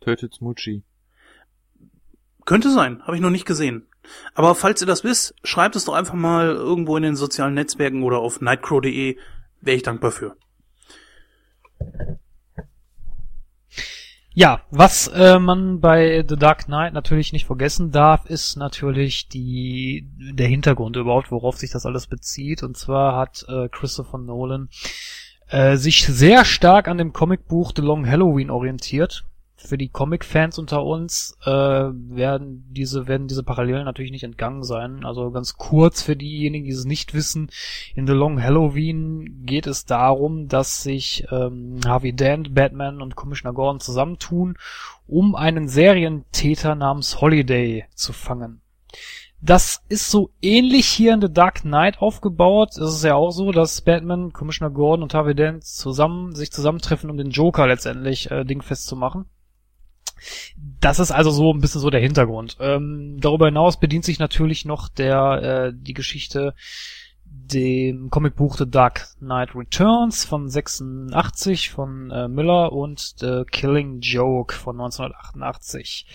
Tötet 0.00 0.34
Smoochie. 0.34 0.82
Könnte 2.44 2.72
sein, 2.72 3.02
habe 3.04 3.14
ich 3.14 3.22
noch 3.22 3.30
nicht 3.30 3.46
gesehen. 3.46 3.86
Aber 4.34 4.56
falls 4.56 4.80
ihr 4.80 4.86
das 4.88 5.04
wisst, 5.04 5.34
schreibt 5.44 5.76
es 5.76 5.84
doch 5.84 5.94
einfach 5.94 6.14
mal 6.14 6.48
irgendwo 6.48 6.96
in 6.96 7.04
den 7.04 7.16
sozialen 7.16 7.54
Netzwerken 7.54 8.02
oder 8.02 8.18
auf 8.18 8.40
nightcrow.de, 8.40 9.16
wäre 9.60 9.76
ich 9.76 9.82
dankbar 9.84 10.10
für. 10.10 10.36
Ja, 14.36 14.62
was 14.72 15.06
äh, 15.06 15.38
man 15.38 15.80
bei 15.80 16.24
The 16.28 16.34
Dark 16.34 16.64
Knight 16.64 16.92
natürlich 16.92 17.32
nicht 17.32 17.46
vergessen 17.46 17.92
darf, 17.92 18.26
ist 18.26 18.56
natürlich 18.56 19.28
die 19.28 20.08
der 20.18 20.48
Hintergrund 20.48 20.96
überhaupt, 20.96 21.30
worauf 21.30 21.56
sich 21.56 21.70
das 21.70 21.86
alles 21.86 22.08
bezieht. 22.08 22.64
Und 22.64 22.76
zwar 22.76 23.16
hat 23.16 23.46
äh, 23.48 23.68
Christopher 23.68 24.18
Nolan 24.18 24.70
äh, 25.48 25.76
sich 25.76 26.04
sehr 26.04 26.44
stark 26.44 26.88
an 26.88 26.98
dem 26.98 27.12
Comicbuch 27.12 27.72
The 27.76 27.82
Long 27.82 28.08
Halloween 28.08 28.50
orientiert. 28.50 29.24
Für 29.66 29.78
die 29.78 29.88
Comic-Fans 29.88 30.58
unter 30.58 30.84
uns 30.84 31.38
äh, 31.44 31.50
werden 31.50 32.66
diese 32.70 33.08
werden 33.08 33.28
diese 33.28 33.42
Parallelen 33.42 33.86
natürlich 33.86 34.10
nicht 34.10 34.24
entgangen 34.24 34.62
sein. 34.62 35.06
Also 35.06 35.30
ganz 35.30 35.54
kurz 35.54 36.02
für 36.02 36.16
diejenigen, 36.16 36.66
die 36.66 36.72
es 36.72 36.84
nicht 36.84 37.14
wissen: 37.14 37.50
In 37.94 38.06
The 38.06 38.12
Long 38.12 38.42
Halloween 38.42 39.46
geht 39.46 39.66
es 39.66 39.86
darum, 39.86 40.48
dass 40.48 40.82
sich 40.82 41.26
ähm, 41.30 41.80
Harvey 41.86 42.12
Dent, 42.12 42.54
Batman 42.54 43.00
und 43.00 43.16
Commissioner 43.16 43.54
Gordon 43.54 43.80
zusammentun, 43.80 44.58
um 45.06 45.34
einen 45.34 45.68
Serientäter 45.68 46.74
namens 46.74 47.22
Holiday 47.22 47.86
zu 47.94 48.12
fangen. 48.12 48.60
Das 49.40 49.82
ist 49.88 50.10
so 50.10 50.30
ähnlich 50.42 50.86
hier 50.86 51.12
in 51.14 51.20
The 51.20 51.32
Dark 51.32 51.62
Knight 51.62 52.00
aufgebaut. 52.00 52.70
Es 52.70 52.96
ist 52.96 53.04
ja 53.04 53.14
auch 53.14 53.30
so, 53.30 53.52
dass 53.52 53.82
Batman, 53.82 54.32
Commissioner 54.32 54.72
Gordon 54.72 55.02
und 55.02 55.14
Harvey 55.14 55.34
Dent 55.34 55.64
zusammen 55.64 56.34
sich 56.34 56.50
zusammentreffen, 56.50 57.10
um 57.10 57.16
den 57.16 57.30
Joker 57.30 57.66
letztendlich 57.66 58.30
äh, 58.30 58.44
dingfest 58.44 58.86
zu 58.86 58.96
machen. 58.96 59.26
Das 60.80 60.98
ist 60.98 61.10
also 61.10 61.30
so 61.30 61.52
ein 61.52 61.60
bisschen 61.60 61.80
so 61.80 61.90
der 61.90 62.00
Hintergrund. 62.00 62.56
Ähm, 62.60 63.18
darüber 63.20 63.46
hinaus 63.46 63.78
bedient 63.78 64.04
sich 64.04 64.18
natürlich 64.18 64.64
noch 64.64 64.88
der 64.88 65.42
äh, 65.42 65.72
die 65.74 65.94
Geschichte 65.94 66.54
dem 67.24 68.10
Comicbuch 68.10 68.56
The 68.56 68.70
Dark 68.70 69.08
Knight 69.18 69.54
Returns 69.54 70.24
von 70.24 70.48
86 70.48 71.70
von 71.70 72.10
äh, 72.10 72.28
Miller 72.28 72.72
und 72.72 73.14
The 73.18 73.42
Killing 73.50 74.00
Joke 74.00 74.54
von 74.54 74.80
1988. 74.80 76.06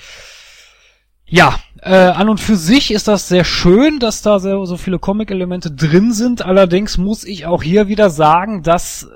Ja, 1.26 1.60
äh, 1.82 1.94
an 1.94 2.28
und 2.28 2.40
für 2.40 2.56
sich 2.56 2.92
ist 2.92 3.08
das 3.08 3.28
sehr 3.28 3.44
schön, 3.44 4.00
dass 4.00 4.24
da 4.24 4.40
so, 4.40 4.66
so 4.66 4.78
viele 4.78 4.98
Comic-Elemente 4.98 5.70
drin 5.70 6.12
sind. 6.12 6.42
Allerdings 6.44 6.98
muss 6.98 7.24
ich 7.24 7.46
auch 7.46 7.62
hier 7.62 7.88
wieder 7.88 8.10
sagen, 8.10 8.64
dass 8.64 9.08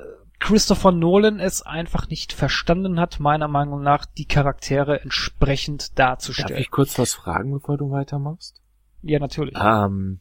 Christopher 0.43 0.91
Nolan 0.91 1.39
es 1.39 1.61
einfach 1.61 2.09
nicht 2.09 2.33
verstanden 2.33 2.99
hat, 2.99 3.21
meiner 3.21 3.47
Meinung 3.47 3.81
nach, 3.81 4.05
die 4.05 4.25
Charaktere 4.25 4.99
entsprechend 4.99 5.97
Darf 5.97 6.17
darzustellen. 6.17 6.59
ich 6.59 6.69
kurz 6.69 6.99
was 6.99 7.13
fragen, 7.13 7.53
bevor 7.53 7.77
du 7.77 7.91
weitermachst? 7.91 8.61
Ja, 9.03 9.19
natürlich. 9.19 9.55
Ähm, 9.57 10.19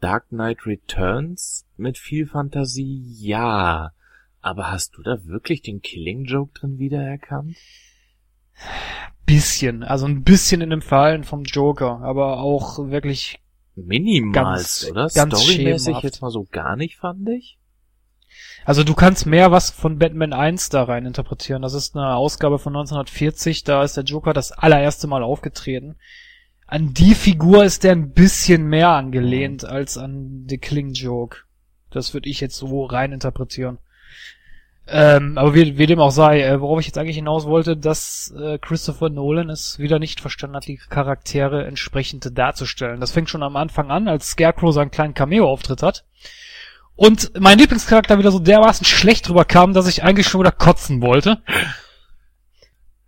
Dark 0.00 0.28
Knight 0.28 0.66
Returns 0.66 1.64
mit 1.78 1.96
viel 1.96 2.26
Fantasie, 2.26 3.16
ja. 3.18 3.92
Aber 4.42 4.70
hast 4.70 4.98
du 4.98 5.02
da 5.02 5.24
wirklich 5.24 5.62
den 5.62 5.80
Killing 5.80 6.26
Joke 6.26 6.52
drin 6.52 6.78
wiedererkannt? 6.78 7.56
Bisschen, 9.24 9.82
also 9.82 10.04
ein 10.04 10.24
bisschen 10.24 10.60
in 10.60 10.68
dem 10.68 10.82
Fallen 10.82 11.24
vom 11.24 11.44
Joker, 11.44 12.02
aber 12.02 12.40
auch 12.40 12.90
wirklich 12.90 13.40
Minimals, 13.76 14.34
Ganz- 14.34 14.90
oder? 14.90 15.08
ganz 15.08 15.40
Storymäßig 15.40 16.02
jetzt 16.02 16.20
mal 16.20 16.30
so 16.30 16.46
gar 16.50 16.76
nicht, 16.76 16.98
fand 16.98 17.26
ich. 17.30 17.56
Also 18.64 18.82
du 18.82 18.94
kannst 18.94 19.26
mehr 19.26 19.52
was 19.52 19.70
von 19.70 19.98
Batman 19.98 20.32
1 20.32 20.70
da 20.70 20.84
rein 20.84 21.04
interpretieren. 21.04 21.62
Das 21.62 21.74
ist 21.74 21.96
eine 21.96 22.16
Ausgabe 22.16 22.58
von 22.58 22.74
1940, 22.74 23.64
da 23.64 23.82
ist 23.82 23.96
der 23.96 24.04
Joker 24.04 24.32
das 24.32 24.52
allererste 24.52 25.06
Mal 25.06 25.22
aufgetreten. 25.22 25.96
An 26.66 26.94
die 26.94 27.14
Figur 27.14 27.64
ist 27.64 27.84
der 27.84 27.92
ein 27.92 28.12
bisschen 28.12 28.66
mehr 28.66 28.88
angelehnt 28.88 29.64
als 29.66 29.98
an 29.98 30.46
The 30.48 30.58
Killing 30.58 30.94
Joke. 30.94 31.38
Das 31.90 32.14
würde 32.14 32.28
ich 32.28 32.40
jetzt 32.40 32.56
so 32.56 32.84
rein 32.86 33.12
interpretieren. 33.12 33.78
Ähm, 34.86 35.38
aber 35.38 35.54
wie, 35.54 35.78
wie 35.78 35.86
dem 35.86 36.00
auch 36.00 36.10
sei, 36.10 36.42
äh, 36.42 36.60
worauf 36.60 36.80
ich 36.80 36.86
jetzt 36.86 36.98
eigentlich 36.98 37.16
hinaus 37.16 37.46
wollte, 37.46 37.76
dass 37.76 38.34
äh, 38.38 38.58
Christopher 38.58 39.08
Nolan 39.08 39.48
es 39.48 39.78
wieder 39.78 39.98
nicht 39.98 40.20
verstanden 40.20 40.56
hat, 40.56 40.66
die 40.66 40.76
Charaktere 40.76 41.64
entsprechend 41.64 42.36
darzustellen. 42.36 43.00
Das 43.00 43.12
fängt 43.12 43.30
schon 43.30 43.42
am 43.42 43.56
Anfang 43.56 43.90
an, 43.90 44.08
als 44.08 44.28
Scarecrow 44.28 44.74
seinen 44.74 44.90
kleinen 44.90 45.14
Cameo-Auftritt 45.14 45.82
hat. 45.82 46.04
Und 46.96 47.32
mein 47.40 47.58
Lieblingscharakter 47.58 48.18
wieder 48.18 48.30
so 48.30 48.38
dermaßen 48.38 48.86
schlecht 48.86 49.28
drüber 49.28 49.44
kam, 49.44 49.72
dass 49.72 49.88
ich 49.88 50.04
eigentlich 50.04 50.28
schon 50.28 50.40
wieder 50.40 50.52
kotzen 50.52 51.02
wollte. 51.02 51.42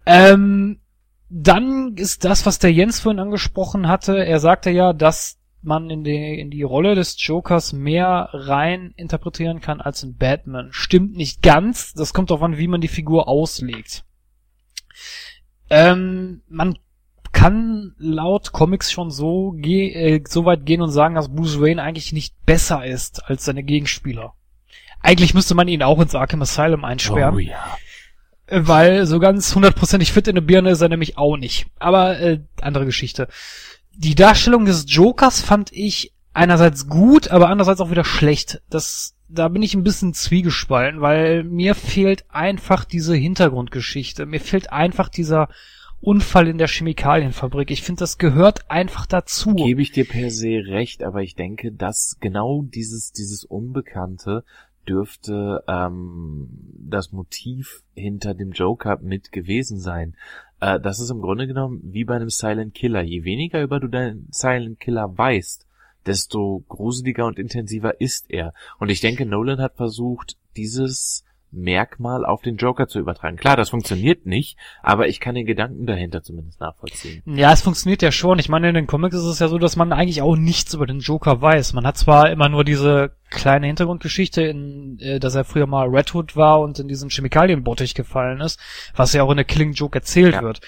Ähm, 0.05 0.81
dann 1.29 1.95
ist 1.97 2.25
das, 2.25 2.47
was 2.47 2.59
der 2.59 2.73
Jens 2.73 3.01
vorhin 3.01 3.21
angesprochen 3.21 3.89
hatte. 3.89 4.25
Er 4.25 4.41
sagte 4.41 4.71
ja, 4.71 4.93
dass 4.93 5.39
man 5.63 5.91
in 5.91 6.05
die, 6.05 6.39
in 6.39 6.51
die 6.51 6.63
Rolle 6.63 6.95
des 6.95 7.17
Jokers 7.19 7.73
mehr 7.73 8.29
rein 8.33 8.93
interpretieren 8.97 9.61
kann 9.61 9.81
als 9.81 10.03
in 10.03 10.17
Batman. 10.17 10.69
Stimmt 10.71 11.17
nicht 11.17 11.43
ganz. 11.43 11.93
Das 11.93 12.15
kommt 12.15 12.31
darauf 12.31 12.43
an, 12.43 12.59
wie 12.59 12.69
man 12.69 12.81
die 12.81 12.89
Figur 12.89 13.29
auslegt. 13.29 14.05
Ähm, 15.69 16.43
man 16.49 16.79
kann 17.37 17.93
laut 17.99 18.53
Comics 18.53 18.91
schon 18.91 19.11
so, 19.11 19.53
ge 19.59 19.93
äh, 19.93 20.25
so 20.27 20.47
weit 20.47 20.65
gehen 20.65 20.81
und 20.81 20.91
sagen, 20.91 21.15
dass 21.15 21.29
Bruce 21.29 21.61
Wayne 21.61 21.83
eigentlich 21.83 22.15
nicht 22.15 22.35
besser 22.47 22.87
ist 22.87 23.29
als 23.29 23.45
seine 23.45 23.63
Gegenspieler. 23.63 24.33
Eigentlich 25.03 25.35
müsste 25.35 25.55
man 25.55 25.69
ihn 25.69 25.83
auch 25.83 26.01
ins 26.01 26.15
Arkham 26.15 26.41
Asylum 26.41 26.87
einsperren. 26.87 27.35
Oh 27.35 27.39
ja. 27.39 27.77
Äh, 28.47 28.61
Weil 28.63 29.05
so 29.05 29.19
ganz 29.19 29.55
hundertprozentig 29.55 30.15
fit 30.15 30.29
in 30.29 30.35
der 30.37 30.43
Birne 30.43 30.71
ist 30.71 30.81
er 30.81 30.89
nämlich 30.89 31.19
auch 31.19 31.37
nicht. 31.37 31.67
Aber 31.79 32.19
äh, 32.19 32.41
andere 32.63 32.87
Geschichte. 32.87 33.29
Die 33.95 34.15
Darstellung 34.15 34.65
des 34.65 34.87
Jokers 34.89 35.43
fand 35.43 35.71
ich 35.73 36.15
einerseits 36.33 36.89
gut, 36.89 37.29
aber 37.29 37.51
andererseits 37.51 37.83
auch 37.83 37.91
wieder 37.91 38.05
schlecht. 38.05 38.63
Das, 38.71 39.15
da 39.29 39.49
bin 39.49 39.63
ich 39.63 39.75
ein 39.75 39.85
bisschen 39.85 40.15
zwiegespalten, 40.15 41.03
weil 41.03 41.45
mir 41.45 41.75
fehlt 41.75 42.25
einfach 42.31 42.87
diese 42.87 43.15
Hintergrundgeschichte. 43.15 44.25
Mir 44.25 44.41
fehlt 44.41 44.73
einfach 44.73 45.11
dieser 45.11 45.51
Unfall 46.07 46.47
in 46.47 46.57
der 46.57 46.69
Chemikalienfabrik. 46.69 47.73
Ich 47.73 47.83
finde, 47.83 47.99
das 47.99 48.17
gehört 48.17 48.71
einfach 48.71 49.07
dazu. 49.07 49.57
Gebe 49.57 49.83
ich 49.83 49.91
dir 49.91 50.07
per 50.07 50.31
se 50.31 50.63
recht, 50.65 51.03
aber 51.03 51.23
ich 51.25 51.35
denke, 51.35 51.73
dass 51.73 52.19
genau 52.21 52.63
dieses, 52.63 53.11
dieses 53.11 53.43
Unbekannte 53.43 54.45
dürfte 54.89 55.65
ähm, 55.67 56.49
das 56.79 57.11
Motiv 57.11 57.83
hinter 57.97 58.35
dem 58.35 58.53
Joker 58.53 59.01
mit 59.03 59.33
gewesen 59.33 59.81
sein. 59.81 60.15
Äh, 60.61 60.79
das 60.79 61.01
ist 61.01 61.11
im 61.11 61.21
Grunde 61.21 61.49
genommen 61.49 61.81
wie 61.83 62.05
bei 62.05 62.15
einem 62.15 62.31
Silent 62.31 62.75
Killer. 62.75 63.03
Je 63.03 63.25
weniger 63.25 63.61
über 63.61 63.81
du 63.81 63.89
deinen 63.89 64.29
Silent 64.31 64.79
Killer 64.79 65.19
weißt, 65.19 65.67
desto 66.07 66.63
gruseliger 66.69 67.27
und 67.27 67.41
intensiver 67.41 68.01
ist 68.01 68.31
er. 68.31 68.55
Und 68.79 68.91
ich 68.91 69.01
denke, 69.01 69.27
Nolan 69.27 69.61
hat 69.61 69.75
versucht, 69.75 70.37
dieses 70.57 71.25
Merkmal 71.57 72.25
auf 72.25 72.43
den 72.43 72.57
Joker 72.57 72.87
zu 72.87 72.99
übertragen. 72.99 73.37
Klar, 73.37 73.57
das 73.57 73.71
funktioniert 73.71 74.27
nicht, 74.27 74.57
aber 74.83 75.09
ich 75.09 75.19
kann 75.21 75.35
den 75.35 75.47
Gedanken 75.47 75.87
dahinter 75.87 76.23
zumindest 76.23 76.61
nachvollziehen. 76.61 77.23
Ja, 77.27 77.53
es 77.53 77.63
funktioniert 77.63 78.03
ja 78.03 78.13
schon. 78.13 78.39
Ich 78.39 78.49
meine, 78.49 78.69
in 78.69 78.75
den 78.75 78.87
Comics 78.87 79.17
ist 79.17 79.25
es 79.25 79.39
ja 79.39 79.49
so, 79.49 79.59
dass 79.59 79.77
man 79.77 79.93
eigentlich 79.93 80.23
auch 80.23 80.37
nichts 80.37 80.75
über 80.75 80.87
den 80.87 81.01
Joker 81.01 81.41
weiß. 81.41 81.73
Man 81.73 81.87
hat 81.87 81.97
zwar 81.97 82.31
immer 82.31 82.49
nur 82.49 82.63
diese 82.65 83.13
kleine 83.31 83.67
Hintergrundgeschichte, 83.67 84.43
in, 84.43 84.99
äh, 85.01 85.19
dass 85.19 85.35
er 85.35 85.45
früher 85.45 85.67
mal 85.67 85.89
Red 85.89 86.15
Hood 86.15 86.37
war 86.37 86.61
und 86.61 86.79
in 86.79 86.89
diesen 86.89 87.11
Chemikalienbottich 87.11 87.95
gefallen 87.95 88.41
ist, 88.41 88.61
was 88.95 89.13
ja 89.13 89.23
auch 89.23 89.31
in 89.31 89.37
der 89.37 89.45
Killing 89.45 89.73
Joke 89.73 89.99
erzählt 89.99 90.35
Ja. 90.35 90.43
wird. 90.43 90.61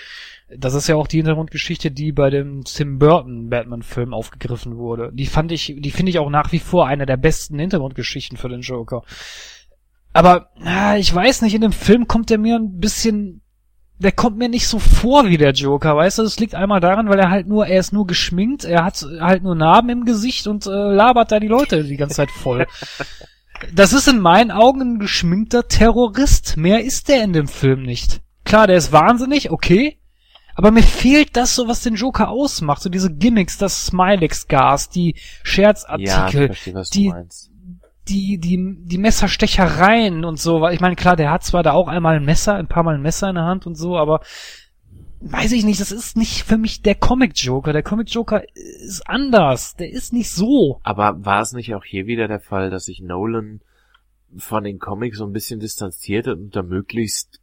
Das 0.57 0.73
ist 0.73 0.89
ja 0.89 0.97
auch 0.97 1.07
die 1.07 1.19
Hintergrundgeschichte, 1.19 1.91
die 1.91 2.11
bei 2.11 2.31
dem 2.31 2.65
Tim 2.65 2.99
Burton 2.99 3.51
Batman-Film 3.51 4.15
aufgegriffen 4.15 4.79
wurde. 4.79 5.11
Die 5.13 5.27
fand 5.27 5.53
ich, 5.53 5.75
die 5.79 5.91
finde 5.91 6.09
ich 6.09 6.19
auch 6.19 6.31
nach 6.31 6.53
wie 6.53 6.59
vor 6.59 6.87
eine 6.87 7.05
der 7.05 7.19
besten 7.19 7.59
Hintergrundgeschichten 7.59 8.39
für 8.39 8.49
den 8.49 8.63
Joker. 8.63 9.03
Aber 10.13 10.51
ah, 10.65 10.97
ich 10.97 11.15
weiß 11.15 11.43
nicht, 11.43 11.55
in 11.55 11.61
dem 11.61 11.73
Film 11.73 12.09
kommt 12.09 12.31
er 12.31 12.39
mir 12.39 12.57
ein 12.57 12.79
bisschen 12.79 13.43
der 13.99 14.13
kommt 14.13 14.39
mir 14.39 14.49
nicht 14.49 14.69
so 14.69 14.79
vor 14.79 15.29
wie 15.29 15.39
der 15.39 15.53
Joker, 15.53 15.97
weißt 15.97 16.19
du? 16.19 16.23
Das 16.23 16.39
liegt 16.39 16.55
einmal 16.55 16.81
daran, 16.81 17.09
weil 17.09 17.19
er 17.19 17.31
halt 17.31 17.49
nur, 17.49 17.67
er 17.67 17.81
ist 17.81 17.93
nur 17.93 18.07
geschminkt, 18.07 18.65
er 18.65 18.85
hat 18.85 19.05
halt 19.21 19.43
nur 19.43 19.55
Narben 19.55 19.91
im 19.91 20.05
Gesicht 20.05 20.47
und 20.47 20.67
äh, 20.67 20.71
labert 20.71 21.33
da 21.33 21.41
die 21.41 21.49
Leute 21.49 21.83
die 21.83 21.97
ganze 21.97 22.17
Zeit 22.17 22.31
voll. 22.31 22.67
Das 23.75 23.93
ist 23.93 24.07
in 24.07 24.21
meinen 24.21 24.53
Augen 24.53 24.81
ein 24.83 24.99
geschminkter 25.01 25.67
Terrorist. 25.67 26.57
Mehr 26.57 26.85
ist 26.85 27.09
der 27.09 27.25
in 27.25 27.33
dem 27.33 27.49
Film 27.49 27.83
nicht. 27.83 28.21
Klar, 28.45 28.69
der 28.69 28.77
ist 28.77 28.93
wahnsinnig, 28.93 29.51
okay. 29.51 29.99
Aber 30.55 30.71
mir 30.71 30.85
fehlt 30.85 31.37
das 31.37 31.57
so, 31.57 31.67
was 31.67 31.83
den 31.83 31.97
Joker 31.97 32.29
ausmacht. 32.29 32.81
So 32.81 32.89
diese 32.89 33.13
Gimmicks, 33.13 33.59
das 33.59 33.87
Smilex-Gas, 33.87 34.91
die 34.91 35.17
Scherzartikel, 35.43 36.07
Ja, 36.07 36.29
verstehe, 36.29 36.75
was 36.75 36.91
die, 36.91 37.07
du 37.07 37.11
meinst. 37.11 37.51
Die, 38.09 38.39
die, 38.39 38.77
die 38.81 38.99
Messerstechereien 38.99 40.25
und 40.25 40.39
so. 40.39 40.61
Weil 40.61 40.75
Ich 40.75 40.81
meine, 40.81 40.97
klar, 40.97 41.17
der 41.17 41.31
hat 41.31 41.45
zwar 41.45 41.63
da 41.63 41.73
auch 41.73 41.89
einmal 41.89 42.17
ein 42.17 42.25
Messer, 42.25 42.55
ein 42.55 42.69
paar 42.69 42.83
Mal 42.83 42.95
ein 42.95 43.03
Messer 43.03 43.29
in 43.29 43.37
der 43.37 43.45
Hand 43.45 43.67
und 43.67 43.75
so, 43.75 43.97
aber 43.97 44.21
weiß 45.21 45.53
ich 45.53 45.65
nicht, 45.65 45.81
das 45.81 45.93
ist 45.93 46.17
nicht 46.17 46.43
für 46.43 46.59
mich 46.59 46.83
der 46.83 46.95
Comic-Joker. 46.95 47.73
Der 47.73 47.83
Comic-Joker 47.83 48.43
ist 48.55 49.09
anders. 49.09 49.77
Der 49.77 49.91
ist 49.91 50.13
nicht 50.13 50.31
so. 50.31 50.81
Aber 50.83 51.25
war 51.25 51.43
es 51.43 51.53
nicht 51.53 51.75
auch 51.75 51.85
hier 51.85 52.07
wieder 52.07 52.29
der 52.29 52.41
Fall, 52.41 52.71
dass 52.71 52.85
sich 52.85 53.01
Nolan 53.01 53.61
von 54.37 54.65
den 54.65 54.79
Comics 54.79 55.19
so 55.19 55.27
ein 55.27 55.33
bisschen 55.33 55.61
distanziert 55.61 56.27
hat 56.27 56.39
und 56.39 56.55
da 56.55 56.63
möglichst 56.63 57.41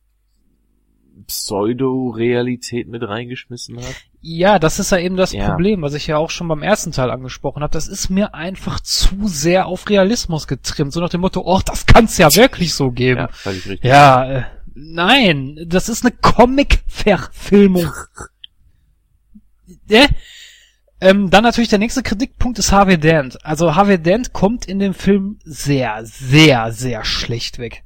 Pseudo-Realität 1.28 2.88
mit 2.88 3.04
reingeschmissen 3.04 3.78
hat? 3.78 3.96
Ja, 4.28 4.58
das 4.58 4.80
ist 4.80 4.92
ja 4.92 4.98
eben 4.98 5.18
das 5.18 5.34
Ja. 5.34 5.50
Problem, 5.50 5.84
was 5.84 5.94
ich 5.94 6.08
ja 6.08 6.18
auch 6.18 6.32
schon 6.32 6.48
beim 6.48 6.64
ersten 6.64 6.92
Teil 6.92 7.12
angesprochen 7.12 7.62
habe. 7.62 7.72
Das 7.72 7.88
ist 7.88 8.10
mir 8.10 8.34
einfach 8.34 8.80
zu 8.80 9.28
sehr 9.28 9.68
auf 9.68 9.88
Realismus 9.88 10.48
getrimmt. 10.48 10.94
So 10.94 11.00
nach 11.00 11.10
dem 11.10 11.22
Motto, 11.22 11.44
oh, 11.46 11.62
das 11.64 11.86
kann's 11.86 12.18
ja 12.18 12.36
wirklich 12.36 12.74
so 12.74 12.90
geben. 12.90 13.20
Ja, 13.20 13.28
völlig 13.28 13.68
richtig. 13.68 13.88
Ja, 13.88 14.26
äh, 14.26 14.44
nein, 14.74 15.60
das 15.68 15.90
ist 15.90 16.04
eine 16.04 16.16
Comic-Verfilmung. 16.16 17.92
äh? 19.90 20.08
ähm, 21.02 21.30
dann 21.30 21.44
natürlich 21.44 21.70
der 21.70 21.78
nächste 21.78 22.02
Kritikpunkt 22.02 22.58
ist 22.58 22.72
Harvey 22.72 22.98
Dent. 22.98 23.46
Also 23.46 23.76
Harvey 23.76 24.00
Dent 24.00 24.34
kommt 24.34 24.66
in 24.66 24.80
dem 24.80 24.96
Film 24.96 25.38
sehr, 25.44 26.04
sehr, 26.04 26.72
sehr 26.72 27.06
schlecht 27.06 27.60
weg. 27.60 27.84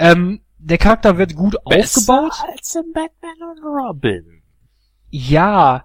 Ähm, 0.00 0.40
der 0.58 0.78
Charakter 0.78 1.18
wird 1.18 1.36
gut 1.36 1.56
aufgebaut. 1.64 2.32
als 2.52 2.74
in 2.74 2.92
Batman 2.92 3.48
und 3.48 3.64
Robin. 3.64 4.41
Ja, 5.14 5.84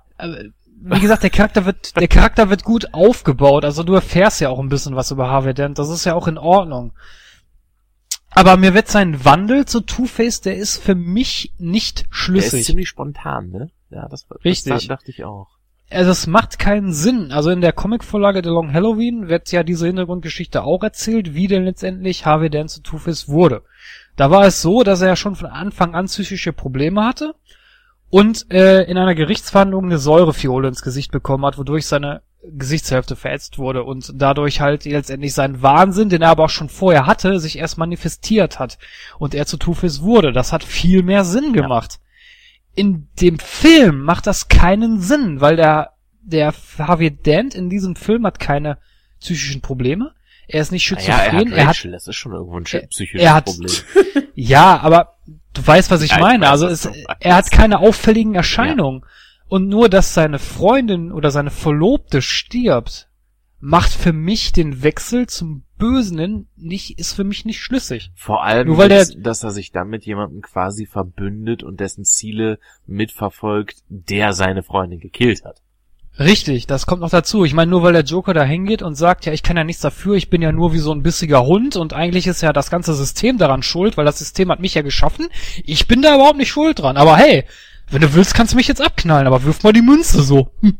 wie 0.80 1.00
gesagt, 1.02 1.24
der 1.24 1.30
Charakter 1.30 1.66
wird, 1.66 2.00
der 2.00 2.08
Charakter 2.08 2.50
wird 2.50 2.64
gut 2.64 2.94
aufgebaut. 2.94 3.66
Also 3.66 3.84
du 3.84 3.94
erfährst 3.94 4.40
ja 4.40 4.50
auch 4.50 4.60
ein 4.60 4.70
bisschen 4.70 4.96
was 4.96 5.12
über 5.12 5.30
Harvey 5.30 5.54
Dent. 5.54 5.78
Das 5.78 5.90
ist 5.90 6.06
ja 6.06 6.14
auch 6.16 6.28
in 6.28 6.38
Ordnung. 6.38 6.94
Aber 8.32 8.56
mir 8.56 8.74
wird 8.74 8.88
sein 8.88 9.26
Wandel 9.26 9.66
zu 9.66 9.82
Two-Face, 9.82 10.42
der 10.42 10.56
ist 10.56 10.78
für 10.78 10.96
mich 10.96 11.52
nicht 11.58 12.00
Der 12.00 12.06
ist 12.06 12.16
schlüssig. 12.16 12.66
ziemlich 12.66 12.88
spontan, 12.88 13.50
ne? 13.50 13.70
Ja, 13.90 14.08
das, 14.08 14.28
das 14.28 14.46
Richtig. 14.46 14.88
dachte 14.88 15.12
ich 15.12 15.26
auch. 15.26 15.48
Also 15.90 16.12
es 16.12 16.26
macht 16.28 16.58
keinen 16.58 16.94
Sinn. 16.94 17.32
Also 17.32 17.50
in 17.50 17.62
der 17.62 17.74
Comicvorlage 17.74 18.42
The 18.44 18.50
Long 18.50 18.72
Halloween 18.74 19.28
wird 19.28 19.52
ja 19.52 19.64
diese 19.64 19.88
Hintergrundgeschichte 19.88 20.64
auch 20.64 20.84
erzählt, 20.84 21.34
wie 21.34 21.48
denn 21.48 21.66
letztendlich 21.66 22.26
Harvey 22.26 22.50
Dent 22.50 22.70
zu 22.70 22.82
Two-Face 22.82 23.28
wurde. 23.28 23.64
Da 24.16 24.32
war 24.32 24.46
es 24.46 24.62
so, 24.62 24.84
dass 24.84 25.02
er 25.02 25.16
schon 25.16 25.36
von 25.36 25.48
Anfang 25.48 25.96
an 25.96 26.06
psychische 26.06 26.54
Probleme 26.54 27.04
hatte 27.04 27.36
und 28.10 28.52
äh, 28.52 28.84
in 28.84 28.98
einer 28.98 29.16
Gerichtsverhandlung 29.16 29.86
eine 29.86 29.98
Säurefiole 29.98 30.68
ins 30.68 30.82
Gesicht 30.82 31.12
bekommen 31.12 31.46
hat, 31.46 31.58
wodurch 31.58 31.86
seine 31.86 32.22
Gesichtshälfte 32.44 33.16
verätzt 33.16 33.58
wurde 33.58 33.84
und 33.84 34.14
dadurch 34.16 34.62
halt 34.62 34.86
letztendlich 34.86 35.34
sein 35.34 35.62
Wahnsinn, 35.62 36.08
den 36.10 36.22
er 36.22 36.30
aber 36.30 36.46
auch 36.46 36.50
schon 36.50 36.70
vorher 36.70 37.06
hatte, 37.06 37.40
sich 37.40 37.58
erst 37.58 37.78
manifestiert 37.78 38.60
hat 38.60 38.78
und 39.20 39.36
er 39.36 39.46
zu 39.46 39.58
Two-Face 39.58 40.02
wurde. 40.02 40.32
Das 40.32 40.54
hat 40.54 40.64
viel 40.64 41.04
mehr 41.04 41.26
Sinn 41.26 41.52
gemacht. 41.52 42.00
In 42.76 43.10
dem 43.20 43.40
Film 43.40 44.02
macht 44.02 44.28
das 44.28 44.48
keinen 44.48 45.02
Sinn, 45.02 45.42
weil 45.42 45.56
der, 45.58 45.94
der 46.22 46.54
Harvey 46.78 47.12
Dent 47.12 47.56
in 47.56 47.70
diesem 47.70 47.96
Film 47.96 48.26
hat 48.26 48.40
keine 48.40 48.78
psychischen 49.20 49.62
Probleme. 49.62 50.14
Er 50.48 50.62
ist 50.62 50.72
nicht 50.72 50.84
schizophren. 50.86 51.18
er 51.18 51.26
hat 51.34 51.34
er 51.52 51.62
hat, 51.64 51.68
Rachel, 51.70 51.92
das 51.92 52.08
ist 52.08 52.16
schon 52.16 52.32
irgendwo 52.32 52.58
ein 52.58 52.64
psychisches 52.64 53.22
er 53.22 53.34
hat- 53.34 53.46
Problem. 53.46 53.74
ja, 54.36 54.80
aber 54.80 55.17
du 55.54 55.66
weißt, 55.68 55.92
was 55.92 56.02
ich 56.02 56.12
Ja, 56.12 56.18
ich 56.18 56.22
meine. 56.22 56.42
weiß, 56.46 56.50
also 56.50 56.68
es, 56.68 56.90
er 57.20 57.36
hat 57.36 57.52
keine 57.52 57.80
auffälligen 57.80 58.36
Erscheinungen. 58.36 59.04
Und 59.50 59.68
nur, 59.70 59.88
dass 59.90 60.14
seine 60.14 60.40
Freundin 60.40 61.12
oder 61.12 61.32
seine 61.32 61.52
Verlobte 61.52 62.22
stirbt, 62.22 63.10
macht 63.60 63.92
für 63.92 64.14
mich 64.14 64.52
den 64.52 64.84
Wechsel 64.84 65.28
zum 65.28 65.64
Bösen 65.78 66.48
nicht, 66.58 67.00
ist 67.00 67.14
für 67.14 67.24
mich 67.24 67.46
nicht 67.46 67.60
schlüssig. 67.60 68.12
Vor 68.16 68.44
allem, 68.44 68.68
Nur 68.68 68.78
weil 68.78 68.90
der- 68.90 69.00
dass, 69.00 69.16
dass 69.18 69.44
er 69.44 69.52
sich 69.52 69.72
dann 69.72 69.88
mit 69.90 70.06
jemandem 70.06 70.42
quasi 70.42 70.86
verbündet 70.86 71.64
und 71.64 71.80
dessen 71.80 72.04
Ziele 72.04 72.60
mitverfolgt, 72.86 73.84
der 73.90 74.34
seine 74.34 74.64
Freundin 74.64 75.00
gekillt 75.00 75.44
hat. 75.46 75.62
Richtig, 76.20 76.66
das 76.66 76.86
kommt 76.88 77.02
noch 77.02 77.10
dazu. 77.10 77.46
Ich 77.46 77.54
meine, 77.54 77.70
nur 77.70 77.84
weil 77.84 77.94
der 77.94 78.04
Joker 78.04 78.34
da 78.34 78.44
hingeht 78.44 78.82
und 78.82 78.96
sagt, 78.96 79.26
ja, 79.26 79.34
ich 79.34 79.44
kann 79.44 79.58
ja 79.58 79.64
nichts 79.64 79.82
dafür, 79.82 80.16
ich 80.16 80.30
bin 80.30 80.42
ja 80.42 80.52
nur 80.52 80.74
wie 80.74 80.80
so 80.80 80.92
ein 80.92 81.04
bissiger 81.04 81.46
Hund 81.46 81.76
und 81.76 81.94
eigentlich 81.94 82.26
ist 82.26 82.42
ja 82.42 82.54
das 82.54 82.72
ganze 82.72 82.96
System 82.96 83.38
daran 83.38 83.62
schuld, 83.62 83.98
weil 83.98 84.06
das 84.06 84.20
System 84.20 84.52
hat 84.52 84.60
mich 84.60 84.74
ja 84.74 84.82
geschaffen. 84.82 85.28
Ich 85.64 85.88
bin 85.88 86.02
da 86.02 86.16
überhaupt 86.16 86.38
nicht 86.38 86.50
schuld 86.50 86.80
dran. 86.80 86.98
Aber 86.98 87.18
hey, 87.18 87.46
wenn 87.92 88.02
du 88.02 88.14
willst, 88.16 88.34
kannst 88.34 88.54
du 88.54 88.58
mich 88.58 88.68
jetzt 88.68 88.82
abknallen, 88.82 89.28
aber 89.28 89.44
wirf 89.44 89.64
mal 89.64 89.74
die 89.74 89.82
Münze 89.82 90.24
so. 90.24 90.50
Hm. 90.62 90.80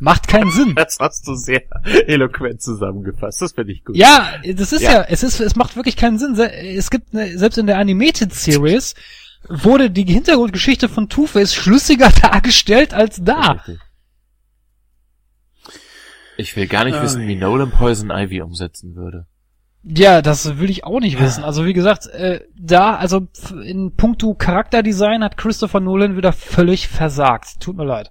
Macht 0.00 0.28
keinen 0.28 0.50
Sinn. 0.50 0.74
Das 0.76 0.98
hast 0.98 1.26
du 1.28 1.34
sehr 1.34 1.62
eloquent 2.06 2.60
zusammengefasst. 2.60 3.40
Das 3.40 3.52
finde 3.52 3.72
ich 3.72 3.84
gut. 3.84 3.96
Ja, 3.96 4.34
das 4.54 4.72
ist 4.72 4.82
ja. 4.82 4.92
Ja. 4.92 5.06
es 5.08 5.22
ist, 5.22 5.40
es 5.40 5.56
macht 5.56 5.76
wirklich 5.76 5.96
keinen 5.96 6.18
Sinn. 6.18 6.34
Es 6.36 6.90
gibt 6.90 7.14
eine, 7.14 7.38
selbst 7.38 7.58
in 7.58 7.66
der 7.66 7.78
Animated 7.78 8.34
Series 8.34 8.94
wurde 9.48 9.90
die 9.90 10.04
Hintergrundgeschichte 10.04 10.88
von 10.88 11.08
Two-Face 11.08 11.54
schlüssiger 11.54 12.10
dargestellt 12.22 12.94
als 12.94 13.22
da. 13.22 13.52
Richtig. 13.52 13.78
Ich 16.36 16.56
will 16.56 16.66
gar 16.66 16.84
nicht 16.84 16.96
Ah, 16.96 17.02
wissen, 17.02 17.26
wie 17.26 17.36
Nolan 17.36 17.70
Poison 17.70 18.10
Ivy 18.10 18.42
umsetzen 18.42 18.96
würde. 18.96 19.26
Ja, 19.82 20.22
das 20.22 20.58
will 20.58 20.70
ich 20.70 20.84
auch 20.84 21.00
nicht 21.00 21.20
wissen. 21.20 21.44
Also 21.44 21.66
wie 21.66 21.74
gesagt, 21.74 22.06
äh, 22.06 22.40
da, 22.56 22.96
also 22.96 23.28
in 23.62 23.94
puncto 23.94 24.34
Charakterdesign 24.34 25.22
hat 25.22 25.36
Christopher 25.36 25.80
Nolan 25.80 26.16
wieder 26.16 26.32
völlig 26.32 26.88
versagt. 26.88 27.60
Tut 27.60 27.76
mir 27.76 27.84
leid. 27.84 28.10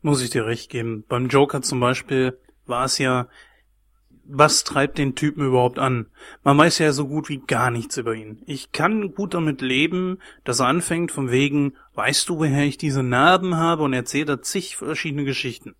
Muss 0.00 0.22
ich 0.22 0.30
dir 0.30 0.46
recht 0.46 0.70
geben. 0.70 1.04
Beim 1.08 1.26
Joker 1.28 1.60
zum 1.62 1.80
Beispiel 1.80 2.38
war 2.66 2.84
es 2.84 2.98
ja, 2.98 3.26
was 4.28 4.64
treibt 4.64 4.98
den 4.98 5.14
Typen 5.16 5.44
überhaupt 5.44 5.78
an? 5.78 6.06
Man 6.44 6.56
weiß 6.56 6.78
ja 6.78 6.92
so 6.92 7.06
gut 7.08 7.28
wie 7.28 7.38
gar 7.38 7.70
nichts 7.70 7.96
über 7.96 8.14
ihn. 8.14 8.42
Ich 8.46 8.72
kann 8.72 9.12
gut 9.14 9.34
damit 9.34 9.60
leben, 9.60 10.18
dass 10.44 10.60
er 10.60 10.66
anfängt 10.68 11.10
von 11.12 11.30
wegen, 11.30 11.74
weißt 11.94 12.28
du, 12.28 12.38
woher 12.38 12.64
ich 12.64 12.78
diese 12.78 13.02
Narben 13.02 13.56
habe 13.56 13.82
und 13.82 13.92
erzählt 13.92 14.28
er 14.28 14.42
zig 14.42 14.76
verschiedene 14.76 15.24
Geschichten. 15.24 15.74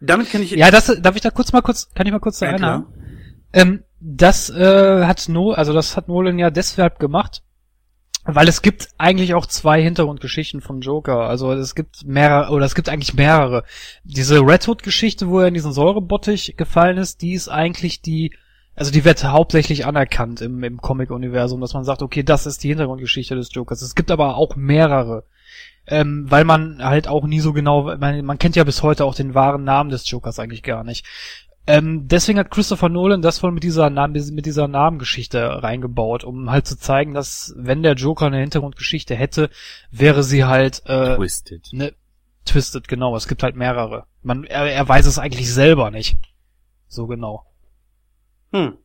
Damit 0.00 0.30
kann 0.30 0.42
ich... 0.42 0.50
Ja, 0.50 0.70
das 0.70 0.86
darf 1.00 1.16
ich 1.16 1.22
da 1.22 1.30
kurz 1.30 1.52
mal 1.52 1.62
kurz, 1.62 1.92
kann 1.94 2.06
ich 2.06 2.12
mal 2.12 2.20
kurz 2.20 2.38
da 2.38 2.46
Ja, 2.46 2.52
einhaken? 2.54 2.86
Ähm, 3.52 3.84
das 4.00 4.50
äh, 4.50 5.04
hat 5.04 5.28
no, 5.28 5.52
also 5.52 5.72
das 5.72 5.96
hat 5.96 6.08
Nolan 6.08 6.38
ja 6.38 6.50
deshalb 6.50 6.98
gemacht, 6.98 7.42
weil 8.24 8.48
es 8.48 8.60
gibt 8.60 8.88
eigentlich 8.98 9.34
auch 9.34 9.46
zwei 9.46 9.82
Hintergrundgeschichten 9.82 10.60
vom 10.60 10.80
Joker. 10.80 11.20
Also 11.20 11.52
es 11.52 11.74
gibt 11.74 12.04
mehrere, 12.04 12.52
oder 12.52 12.66
es 12.66 12.74
gibt 12.74 12.88
eigentlich 12.88 13.14
mehrere. 13.14 13.64
Diese 14.04 14.40
Red 14.40 14.66
Hood 14.68 14.82
Geschichte, 14.82 15.28
wo 15.28 15.40
er 15.40 15.48
in 15.48 15.54
diesen 15.54 15.72
Säurebottich 15.72 16.56
gefallen 16.56 16.98
ist, 16.98 17.22
die 17.22 17.32
ist 17.32 17.48
eigentlich 17.48 18.02
die, 18.02 18.34
also 18.74 18.92
die 18.92 19.04
wird 19.04 19.24
hauptsächlich 19.24 19.86
anerkannt 19.86 20.42
im, 20.42 20.62
im 20.62 20.80
Comic-Universum, 20.80 21.60
dass 21.60 21.72
man 21.72 21.84
sagt, 21.84 22.02
okay, 22.02 22.22
das 22.22 22.46
ist 22.46 22.62
die 22.64 22.68
Hintergrundgeschichte 22.68 23.34
des 23.34 23.54
Jokers. 23.54 23.80
Es 23.80 23.94
gibt 23.94 24.10
aber 24.10 24.36
auch 24.36 24.56
mehrere. 24.56 25.24
Ähm, 25.86 26.26
weil 26.28 26.44
man 26.44 26.82
halt 26.82 27.06
auch 27.06 27.26
nie 27.26 27.40
so 27.40 27.52
genau, 27.52 27.96
man, 27.96 28.24
man 28.24 28.38
kennt 28.38 28.56
ja 28.56 28.64
bis 28.64 28.82
heute 28.82 29.04
auch 29.04 29.14
den 29.14 29.34
wahren 29.34 29.64
Namen 29.64 29.90
des 29.90 30.10
Jokers 30.10 30.38
eigentlich 30.38 30.62
gar 30.62 30.82
nicht. 30.82 31.06
Ähm, 31.68 32.06
deswegen 32.06 32.38
hat 32.38 32.50
Christopher 32.50 32.88
Nolan 32.88 33.22
das 33.22 33.40
voll 33.40 33.50
mit 33.50 33.64
dieser, 33.64 33.90
Namen, 33.90 34.12
mit 34.34 34.46
dieser 34.46 34.68
Namengeschichte 34.68 35.62
reingebaut, 35.62 36.22
um 36.22 36.50
halt 36.50 36.66
zu 36.66 36.78
zeigen, 36.78 37.12
dass 37.12 37.54
wenn 37.56 37.82
der 37.82 37.94
Joker 37.94 38.26
eine 38.26 38.38
Hintergrundgeschichte 38.38 39.16
hätte, 39.16 39.50
wäre 39.90 40.22
sie 40.22 40.44
halt 40.44 40.82
äh, 40.86 41.16
Twisted. 41.16 41.68
ne, 41.72 41.92
Twisted, 42.44 42.86
genau. 42.86 43.16
Es 43.16 43.26
gibt 43.26 43.42
halt 43.42 43.56
mehrere. 43.56 44.06
Man, 44.22 44.44
er, 44.44 44.72
er 44.72 44.88
weiß 44.88 45.06
es 45.06 45.18
eigentlich 45.18 45.52
selber 45.52 45.90
nicht. 45.90 46.16
So 46.86 47.08
genau. 47.08 47.44
Hm. 48.52 48.78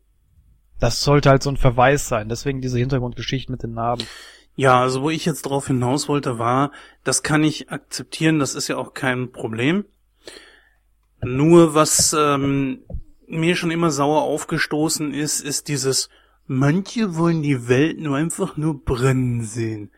Das 0.79 1.03
sollte 1.03 1.29
halt 1.29 1.43
so 1.43 1.51
ein 1.51 1.57
Verweis 1.57 2.07
sein. 2.07 2.29
Deswegen 2.29 2.61
diese 2.61 2.79
Hintergrundgeschichte 2.79 3.51
mit 3.51 3.61
den 3.61 3.73
Narben. 3.73 4.05
Ja, 4.61 4.79
also 4.79 5.01
wo 5.01 5.09
ich 5.09 5.25
jetzt 5.25 5.41
drauf 5.41 5.65
hinaus 5.65 6.07
wollte, 6.07 6.37
war, 6.37 6.71
das 7.03 7.23
kann 7.23 7.43
ich 7.43 7.71
akzeptieren, 7.71 8.37
das 8.37 8.53
ist 8.53 8.67
ja 8.67 8.77
auch 8.77 8.93
kein 8.93 9.31
Problem. 9.31 9.85
Nur 11.23 11.73
was 11.73 12.13
ähm, 12.13 12.83
mir 13.25 13.55
schon 13.55 13.71
immer 13.71 13.89
sauer 13.89 14.21
aufgestoßen 14.21 15.15
ist, 15.15 15.41
ist 15.41 15.67
dieses, 15.67 16.09
manche 16.45 17.15
wollen 17.15 17.41
die 17.41 17.69
Welt 17.69 17.97
nur 17.97 18.17
einfach 18.17 18.55
nur 18.55 18.85
brennen 18.85 19.43
sehen. 19.43 19.89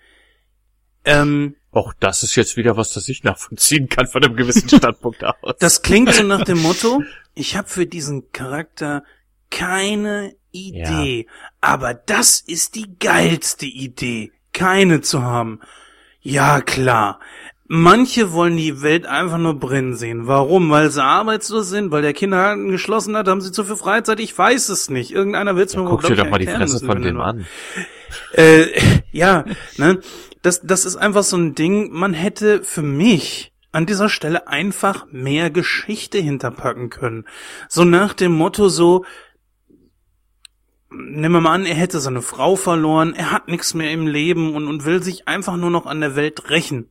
Ähm, 1.04 1.58
Auch 1.72 1.94
das 2.00 2.24
ist 2.24 2.36
jetzt 2.36 2.56
wieder 2.56 2.78
was, 2.78 2.94
das 2.94 3.10
ich 3.10 3.26
nachvollziehen 3.26 3.90
kann 3.90 4.08
von 4.08 4.24
einem 4.24 4.38
gewissen 4.38 4.70
Standpunkt 4.78 5.26
aus. 5.26 5.58
das 5.60 5.82
klingt 5.82 6.14
so 6.14 6.24
nach 6.24 6.46
dem 6.46 6.62
Motto, 6.62 7.04
ich 7.36 7.58
habe 7.58 7.68
für 7.68 7.86
diesen 7.86 8.32
Charakter 8.32 9.04
keine 9.50 10.38
Idee, 10.54 11.28
aber 11.60 11.94
das 11.94 12.40
ist 12.40 12.76
die 12.76 12.98
geilste 12.98 13.66
Idee. 13.66 14.32
Keine 14.54 15.02
zu 15.02 15.24
haben. 15.24 15.60
Ja, 16.22 16.62
klar. 16.62 17.20
Manche 17.68 18.34
wollen 18.34 18.58
die 18.58 18.82
Welt 18.82 19.06
einfach 19.06 19.38
nur 19.38 19.60
brennen 19.60 19.96
sehen. 19.96 20.28
Warum? 20.28 20.70
Weil 20.70 20.90
sie 20.90 21.04
arbeitslos 21.04 21.70
sind, 21.70 21.92
weil 21.92 22.02
der 22.02 22.14
Kindergarten 22.14 22.70
geschlossen 22.70 23.18
hat, 23.18 23.28
haben 23.28 23.42
sie 23.42 23.52
zu 23.52 23.64
viel 23.64 23.78
Freizeit? 23.78 24.20
Ich 24.20 24.38
weiß 24.38 24.70
es 24.70 24.90
nicht. 24.90 25.12
Irgendeiner 25.12 25.56
wird's 25.56 25.76
mir 25.76 25.84
Guck 25.84 26.04
dir 26.04 26.16
doch 26.16 26.30
mal 26.30 26.40
die 26.40 26.48
Fresse 26.48 26.86
von 26.86 27.02
dem 27.02 27.20
an. 27.20 27.46
Äh, 28.34 28.68
ja, 29.12 29.46
ne? 29.78 30.00
Das, 30.42 30.62
das 30.62 30.86
ist 30.86 30.98
einfach 30.98 31.24
so 31.24 31.38
ein 31.38 31.56
Ding, 31.56 31.92
man 31.92 32.14
hätte 32.14 32.64
für 32.64 32.82
mich 32.82 33.54
an 33.72 33.86
dieser 33.86 34.10
Stelle 34.10 34.48
einfach 34.48 35.08
mehr 35.10 35.50
Geschichte 35.50 36.20
hinterpacken 36.20 36.90
können. 36.90 37.26
So 37.70 37.86
nach 37.86 38.14
dem 38.14 38.34
Motto 38.34 38.70
so, 38.70 39.06
nehmen 40.94 41.34
wir 41.34 41.42
mal 41.42 41.54
an, 41.54 41.66
er 41.66 41.76
hätte 41.76 42.00
seine 42.00 42.22
Frau 42.22 42.56
verloren, 42.56 43.14
er 43.14 43.32
hat 43.32 43.48
nichts 43.48 43.74
mehr 43.74 43.92
im 43.92 44.08
Leben 44.08 44.56
und, 44.56 44.68
und 44.68 44.86
will 44.86 45.02
sich 45.02 45.28
einfach 45.28 45.58
nur 45.58 45.70
noch 45.70 45.86
an 45.86 46.02
der 46.02 46.16
Welt 46.16 46.50
rächen. 46.50 46.90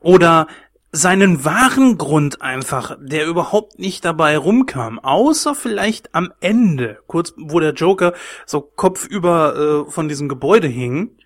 Oder 0.00 0.48
seinen 0.92 1.44
wahren 1.44 1.98
Grund 1.98 2.40
einfach, 2.40 2.96
der 3.00 3.26
überhaupt 3.26 3.78
nicht 3.80 4.04
dabei 4.04 4.38
rumkam, 4.38 5.00
außer 5.00 5.54
vielleicht 5.54 6.14
am 6.14 6.32
Ende, 6.40 6.98
kurz 7.06 7.34
wo 7.36 7.58
der 7.58 7.72
Joker 7.72 8.12
so 8.46 8.60
kopfüber 8.60 9.86
äh, 9.88 9.90
von 9.90 10.08
diesem 10.08 10.28
Gebäude 10.28 10.68
hing, 10.68 11.16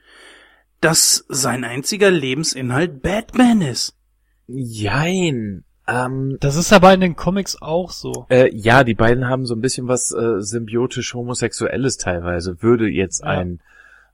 dass 0.80 1.26
sein 1.28 1.64
einziger 1.64 2.10
Lebensinhalt 2.10 3.02
Batman 3.02 3.60
ist. 3.60 3.94
Jein. 4.46 5.64
Ähm, 5.88 6.36
Das 6.40 6.56
ist 6.56 6.72
aber 6.72 6.92
in 6.92 7.00
den 7.00 7.16
Comics 7.16 7.60
auch 7.62 7.90
so. 7.90 8.26
äh, 8.28 8.54
ja, 8.54 8.84
die 8.84 8.94
beiden 8.94 9.26
haben 9.28 9.46
so 9.46 9.54
ein 9.54 9.60
bisschen 9.60 9.88
was 9.88 10.12
äh, 10.12 10.40
symbiotisch 10.40 11.14
homosexuelles 11.14 11.96
teilweise. 11.96 12.62
Würde 12.62 12.88
jetzt 12.88 13.20
Ja. 13.22 13.28
ein 13.28 13.60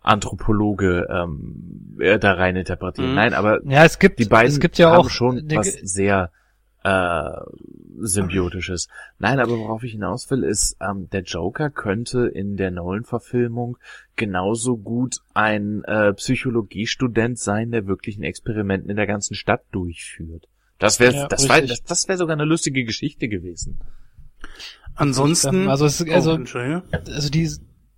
Anthropologe 0.00 1.08
ähm, 1.10 1.96
äh, 1.98 2.18
da 2.18 2.32
rein 2.34 2.56
interpretieren. 2.56 3.10
Mhm. 3.10 3.16
Nein, 3.16 3.34
aber 3.34 3.60
Ja, 3.64 3.84
es 3.84 3.98
gibt, 3.98 4.18
die 4.18 4.26
beiden 4.26 4.52
es 4.52 4.60
gibt 4.60 4.78
ja 4.78 4.90
haben 4.90 4.98
auch 4.98 5.10
schon 5.10 5.42
was 5.54 5.72
sehr 5.82 6.30
äh, 6.84 7.30
symbiotisches. 7.98 8.88
Nein, 9.18 9.40
aber 9.40 9.58
worauf 9.58 9.82
ich 9.84 9.92
hinaus 9.92 10.30
will, 10.30 10.44
ist, 10.44 10.76
ähm, 10.80 11.08
der 11.10 11.22
Joker 11.22 11.70
könnte 11.70 12.26
in 12.26 12.56
der 12.56 12.70
Nolan-Verfilmung 12.70 13.78
genauso 14.16 14.76
gut 14.76 15.16
ein 15.32 15.82
äh, 15.84 16.12
Psychologiestudent 16.12 17.38
sein, 17.38 17.70
der 17.70 17.86
wirklich 17.86 18.18
ein 18.18 18.22
Experiment 18.22 18.86
in 18.88 18.96
der 18.96 19.06
ganzen 19.06 19.34
Stadt 19.34 19.62
durchführt. 19.72 20.46
Das 20.84 21.00
wäre, 21.00 21.14
Ja, 21.14 21.28
das, 21.28 21.48
wär, 21.48 21.62
das, 21.62 21.82
das 21.82 22.08
wäre 22.08 22.18
sogar 22.18 22.34
eine 22.34 22.44
lustige 22.44 22.84
Geschichte 22.84 23.28
gewesen. 23.28 23.78
Ansonsten, 24.94 25.68
Also 25.68 25.86
es, 25.86 26.06
also, 26.08 26.38
oh, 26.38 26.82
also 26.92 27.30
die, 27.30 27.50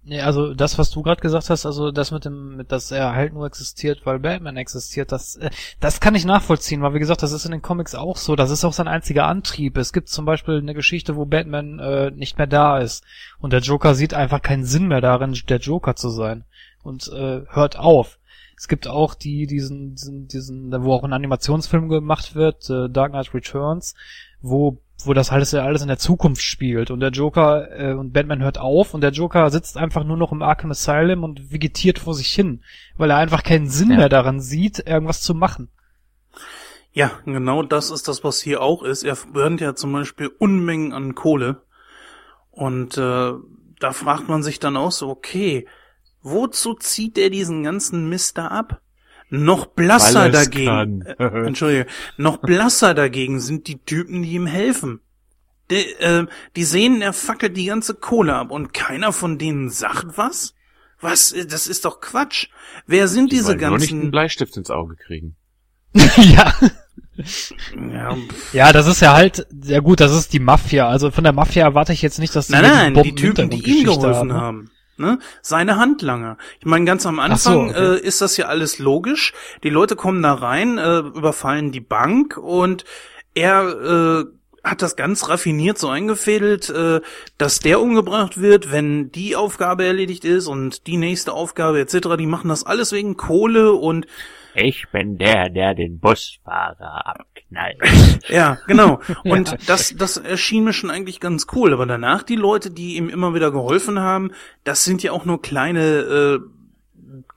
nee, 0.05 0.21
also 0.21 0.55
das, 0.55 0.79
was 0.79 0.91
du 0.91 1.03
gerade 1.03 1.21
gesagt 1.21 1.51
hast, 1.51 1.67
also 1.67 1.91
das 1.91 2.13
mit 2.13 2.25
dem, 2.25 2.57
mit, 2.57 2.71
dass 2.71 2.93
er 2.93 3.13
halt 3.13 3.35
nur 3.35 3.45
existiert, 3.45 4.07
weil 4.07 4.21
Batman 4.21 4.57
existiert, 4.57 5.11
das, 5.11 5.35
äh, 5.35 5.51
das 5.81 5.99
kann 5.99 6.15
ich 6.15 6.25
nachvollziehen, 6.25 6.81
weil 6.81 6.95
wie 6.95 7.01
gesagt, 7.01 7.25
das 7.25 7.33
ist 7.33 7.45
in 7.45 7.51
den 7.51 7.61
Comics 7.61 7.97
auch 7.97 8.17
so, 8.17 8.37
das 8.37 8.53
ist 8.53 8.65
auch 8.65 8.73
sein 8.73 8.87
einziger 8.87 9.27
Antrieb. 9.27 9.77
Es 9.77 9.93
gibt 9.93 10.09
zum 10.09 10.25
Beispiel 10.25 10.59
eine 10.59 10.75
Geschichte, 10.75 11.17
wo 11.17 11.27
Batman 11.27 11.81
äh, 11.81 12.13
nicht 12.13 12.39
mehr 12.39 12.47
da 12.47 12.79
ist 12.79 13.03
und 13.41 13.53
der 13.53 13.61
Joker 13.61 13.97
sieht 13.97 14.15
einfach 14.15 14.43
keinen 14.43 14.65
Sinn 14.65 14.87
mehr 14.87 15.01
darin, 15.01 15.37
der 15.49 15.59
Joker 15.59 15.97
zu 15.97 16.09
sein 16.09 16.45
und 16.85 17.09
äh, 17.09 17.43
hört 17.49 17.79
auf. 17.79 18.19
Es 18.57 18.69
gibt 18.69 18.89
auch 18.89 19.15
die, 19.15 19.47
diesen, 19.47 19.95
diesen, 19.95 20.28
diesen, 20.28 20.83
wo 20.83 20.95
auch 20.95 21.05
ein 21.05 21.12
Animationsfilm 21.12 21.89
gemacht 21.89 22.35
wird, 22.35 22.70
äh, 22.70 22.89
Dark 22.89 23.12
Knight 23.12 23.35
Returns, 23.35 23.95
wo, 24.41 24.81
wo 25.05 25.12
das 25.12 25.31
alles, 25.31 25.53
alles 25.55 25.83
in 25.83 25.89
der 25.89 25.99
Zukunft 25.99 26.43
spielt 26.43 26.91
und 26.91 27.01
der 27.01 27.11
Joker 27.11 27.69
äh, 27.78 27.93
und 27.93 28.12
Batman 28.12 28.43
hört 28.43 28.59
auf 28.59 28.95
und 28.95 29.03
der 29.03 29.11
Joker 29.11 29.51
sitzt 29.51 29.77
einfach 29.77 30.05
nur 30.05 30.16
noch 30.16 30.33
im 30.33 30.43
Arkham 30.43 30.70
Asylum 30.70 31.23
und 31.23 31.53
vegetiert 31.53 31.99
vor 31.99 32.15
sich 32.15 32.33
hin, 32.33 32.62
weil 32.97 33.11
er 33.11 33.19
einfach 33.19 33.43
keinen 33.43 33.69
Sinn 33.69 33.91
Ja. 33.91 33.99
mehr 33.99 34.09
daran 34.09 34.41
sieht, 34.41 34.78
irgendwas 34.87 35.20
zu 35.20 35.35
machen. 35.35 35.69
Ja, 36.93 37.11
genau 37.27 37.62
das 37.62 37.91
ist 37.91 38.09
das, 38.09 38.24
was 38.24 38.41
hier 38.41 38.62
auch 38.62 38.83
ist. 38.83 39.03
Er 39.03 39.16
brennt 39.31 39.61
ja 39.61 39.74
zum 39.74 39.93
Beispiel 39.93 40.31
Unmengen 40.39 40.95
an 40.95 41.15
Kohle. 41.15 41.61
Und 42.51 42.97
äh, 42.97 43.33
da 43.81 43.93
fragt 43.93 44.31
man 44.31 44.43
sich 44.43 44.61
dann 44.61 44.78
auch 44.78 44.93
so, 44.93 45.11
okay, 45.11 45.66
wozu 46.27 46.74
zieht 46.74 47.16
er 47.19 47.31
diesen 47.31 47.62
ganzen 47.62 48.09
Mist 48.09 48.39
da 48.39 48.48
ab? 48.48 48.81
Noch 49.28 49.66
blasser 49.66 50.31
dagegen, 50.31 51.03
äh, 51.03 51.47
Entschuldige, 51.47 51.86
noch 52.16 52.36
blasser 52.39 52.94
dagegen 52.94 53.40
sind 53.40 53.66
die 53.66 53.78
Typen, 53.78 54.23
die 54.23 54.32
ihm 54.35 54.47
helfen. 54.47 55.01
Die, 55.70 55.85
äh, 55.98 56.27
die 56.55 56.62
sehen, 56.65 57.03
er 57.03 57.12
fackelt 57.12 57.57
die 57.57 57.66
ganze 57.66 57.94
Kohle 57.94 58.35
ab 58.36 58.53
und 58.53 58.73
keiner 58.73 59.12
von 59.12 59.36
denen 59.36 59.69
sagt 59.69 60.16
was? 60.16 60.55
Was? 61.01 61.35
Das 61.48 61.66
ist 61.66 61.85
doch 61.85 62.01
Quatsch. 62.01 62.48
Wer 62.86 63.09
sind 63.09 63.32
Die 63.32 63.36
diese 63.36 63.48
wollen 63.48 63.59
nur 63.59 63.78
nicht 63.78 63.90
einen 63.90 64.01
ganzen? 64.03 64.11
Bleistift 64.12 64.57
ins 64.57 64.70
Auge 64.70 64.94
kriegen. 64.97 65.36
ja. 65.94 66.55
Ja, 67.93 68.16
Ja, 68.53 68.73
das 68.73 68.86
ist 68.86 69.01
ja 69.01 69.15
halt, 69.15 69.47
ja 69.65 69.81
gut, 69.81 70.01
das 70.01 70.12
ist 70.12 70.32
die 70.32 70.39
Mafia. 70.39 70.89
Also 70.89 71.11
von 71.11 71.24
der 71.24 71.32
Mafia 71.32 71.65
erwarte 71.65 71.93
ich 71.93 72.03
jetzt 72.03 72.19
nicht, 72.19 72.35
dass 72.36 72.47
die 72.47 72.53
Nein, 72.53 72.93
nein, 72.94 73.03
die 73.03 73.15
Typen, 73.15 73.51
die 73.51 73.62
ihm 73.62 73.85
geholfen 73.86 74.32
haben. 74.32 74.32
haben. 74.32 74.70
Ne? 74.98 75.18
Seine 75.43 75.77
Handlanger. 75.77 76.39
Ich 76.59 76.66
meine, 76.66 76.85
ganz 76.86 77.05
am 77.06 77.20
Ach 77.20 77.36
so, 77.36 77.51
Anfang 77.51 77.70
okay. 77.70 77.97
äh, 77.97 78.01
ist 78.01 78.20
das 78.20 78.36
ja 78.36 78.47
alles 78.47 78.78
logisch. 78.78 79.35
Die 79.62 79.70
Leute 79.70 79.94
kommen 79.94 80.23
da 80.23 80.35
rein, 80.35 80.78
äh, 80.78 80.98
überfallen 80.98 81.70
die 81.70 81.81
Bank 81.81 82.36
und 82.39 82.85
er 83.35 84.24
äh, 84.24 84.24
hat 84.64 84.82
das 84.82 84.97
ganz 84.97 85.28
raffiniert 85.28 85.78
so 85.78 85.89
eingefädelt, 85.89 86.70
äh, 86.70 87.01
dass 87.39 87.60
der 87.60 87.81
umgebracht 87.81 88.40
wird, 88.40 88.73
wenn 88.73 89.12
die 89.12 89.36
Aufgabe 89.36 89.85
erledigt 89.85 90.24
ist 90.24 90.48
und 90.48 90.86
die 90.86 90.97
nächste 90.97 91.32
Aufgabe 91.32 91.81
etc. 91.81 92.16
Die 92.18 92.27
machen 92.27 92.48
das 92.48 92.64
alles 92.64 92.90
wegen 92.93 93.16
Kohle 93.16 93.73
und 93.73 94.06
Ich 94.59 94.87
bin 94.91 95.19
der, 95.19 95.51
der 95.51 95.74
den 95.74 95.99
Busfahrer 95.99 97.07
abknallt. 97.07 97.77
Ja, 98.28 98.59
genau. 98.66 99.01
Und 99.24 99.57
das, 99.69 99.95
das 99.97 100.16
erschien 100.16 100.65
mir 100.65 100.73
schon 100.73 100.91
eigentlich 100.91 101.20
ganz 101.20 101.47
cool. 101.55 101.73
Aber 101.73 101.87
danach 101.87 102.23
die 102.23 102.35
Leute, 102.35 102.70
die 102.70 102.97
ihm 102.97 103.09
immer 103.09 103.35
wieder 103.35 103.53
geholfen 103.53 104.01
haben, 104.01 104.33
das 104.65 104.85
sind 104.85 105.03
ja 105.03 105.12
auch 105.12 105.24
nur 105.24 105.43
kleine 105.43 105.81
äh, 105.83 106.39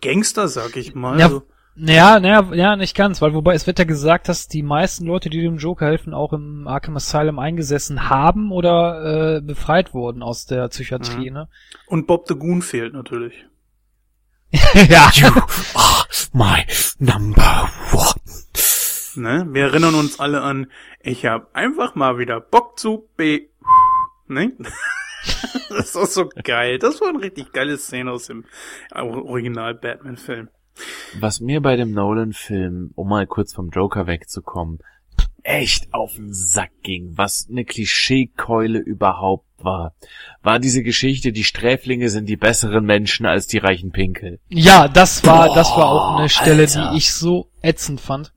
Gangster, 0.02 0.48
sag 0.48 0.78
ich 0.78 0.96
mal. 0.96 1.20
Ja, 1.20 1.26
Also, 1.28 1.44
Ja, 1.76 2.20
naja, 2.20 2.54
ja, 2.54 2.76
nicht 2.76 2.96
ganz, 2.96 3.22
weil 3.22 3.34
wobei 3.34 3.54
es 3.54 3.68
wird 3.68 3.80
ja 3.80 3.86
gesagt, 3.86 4.28
dass 4.28 4.48
die 4.48 4.64
meisten 4.64 5.06
Leute, 5.06 5.30
die 5.30 5.41
dem 5.41 5.58
Joker 5.58 5.86
helfen, 5.86 6.14
auch 6.14 6.34
im 6.34 6.68
Arkham 6.68 6.96
Asylum 6.96 7.40
eingesessen 7.40 8.10
haben 8.10 8.52
oder 8.52 9.38
äh, 9.38 9.41
befreit 9.41 9.94
wurden 9.94 10.24
aus 10.24 10.46
der 10.46 10.68
Psychiatrie, 10.70 11.32
ne? 11.32 11.48
und 11.88 12.08
Bob 12.08 12.28
the 12.28 12.36
Goon 12.36 12.62
fehlt 12.62 12.94
natürlich. 12.94 13.46
ja. 14.90 15.12
Ah, 15.76 16.06
my 16.34 16.66
number 17.00 17.70
one. 17.94 18.20
Ne? 19.16 19.48
Wir 19.52 19.66
erinnern 19.66 19.96
uns 19.96 20.20
alle 20.20 20.42
an, 20.42 20.72
ich 21.02 21.26
hab 21.26 21.54
einfach 21.56 21.95
mal 21.95 22.18
wieder 22.18 22.40
Bock 22.40 22.80
zu 22.80 23.10
B. 23.16 23.50
Ne? 24.28 24.53
das 25.69 25.95
ist 25.95 26.14
so 26.14 26.30
geil. 26.44 26.80
Das 26.80 27.02
war 27.02 27.10
eine 27.10 27.22
richtig 27.22 27.52
geile 27.52 27.78
Szene 27.78 28.11
aus 28.11 28.28
dem 28.28 28.45
Original 28.94 29.76
Batman-Film. 29.76 30.50
Was 31.19 31.42
mir 31.42 31.61
bei 31.61 31.76
dem 31.76 31.92
Nolan-Film, 31.92 32.92
um 32.95 33.10
mal 33.10 33.28
kurz 33.28 33.53
vom 33.53 33.69
Joker 33.69 34.08
wegzukommen, 34.08 34.80
echt 35.43 35.93
auf 35.93 36.16
den 36.16 36.34
Sack 36.34 36.72
ging, 36.84 37.14
was 37.16 37.48
eine 37.50 37.66
Klischeekeule 37.66 38.80
überhaupt 38.80 39.45
war, 39.58 39.93
war 40.42 40.59
diese 40.59 40.84
Geschichte, 40.84 41.32
die 41.32 41.43
Sträflinge 41.43 42.09
sind 42.09 42.27
die 42.27 42.38
besseren 42.38 42.85
Menschen 42.85 43.26
als 43.26 43.48
die 43.48 43.58
reichen 43.58 43.92
Pinkel. 43.92 44.40
Ja, 44.50 44.88
das 44.88 45.26
war, 45.26 45.48
Boah, 45.48 45.56
das 45.56 45.69
war 45.72 45.90
auch 45.90 46.18
eine 46.19 46.30
Stelle, 46.30 46.61
Alter. 46.64 46.92
die 46.92 46.98
ich 46.98 47.11
so 47.11 47.50
ätzend 47.61 48.00
fand. 48.01 48.34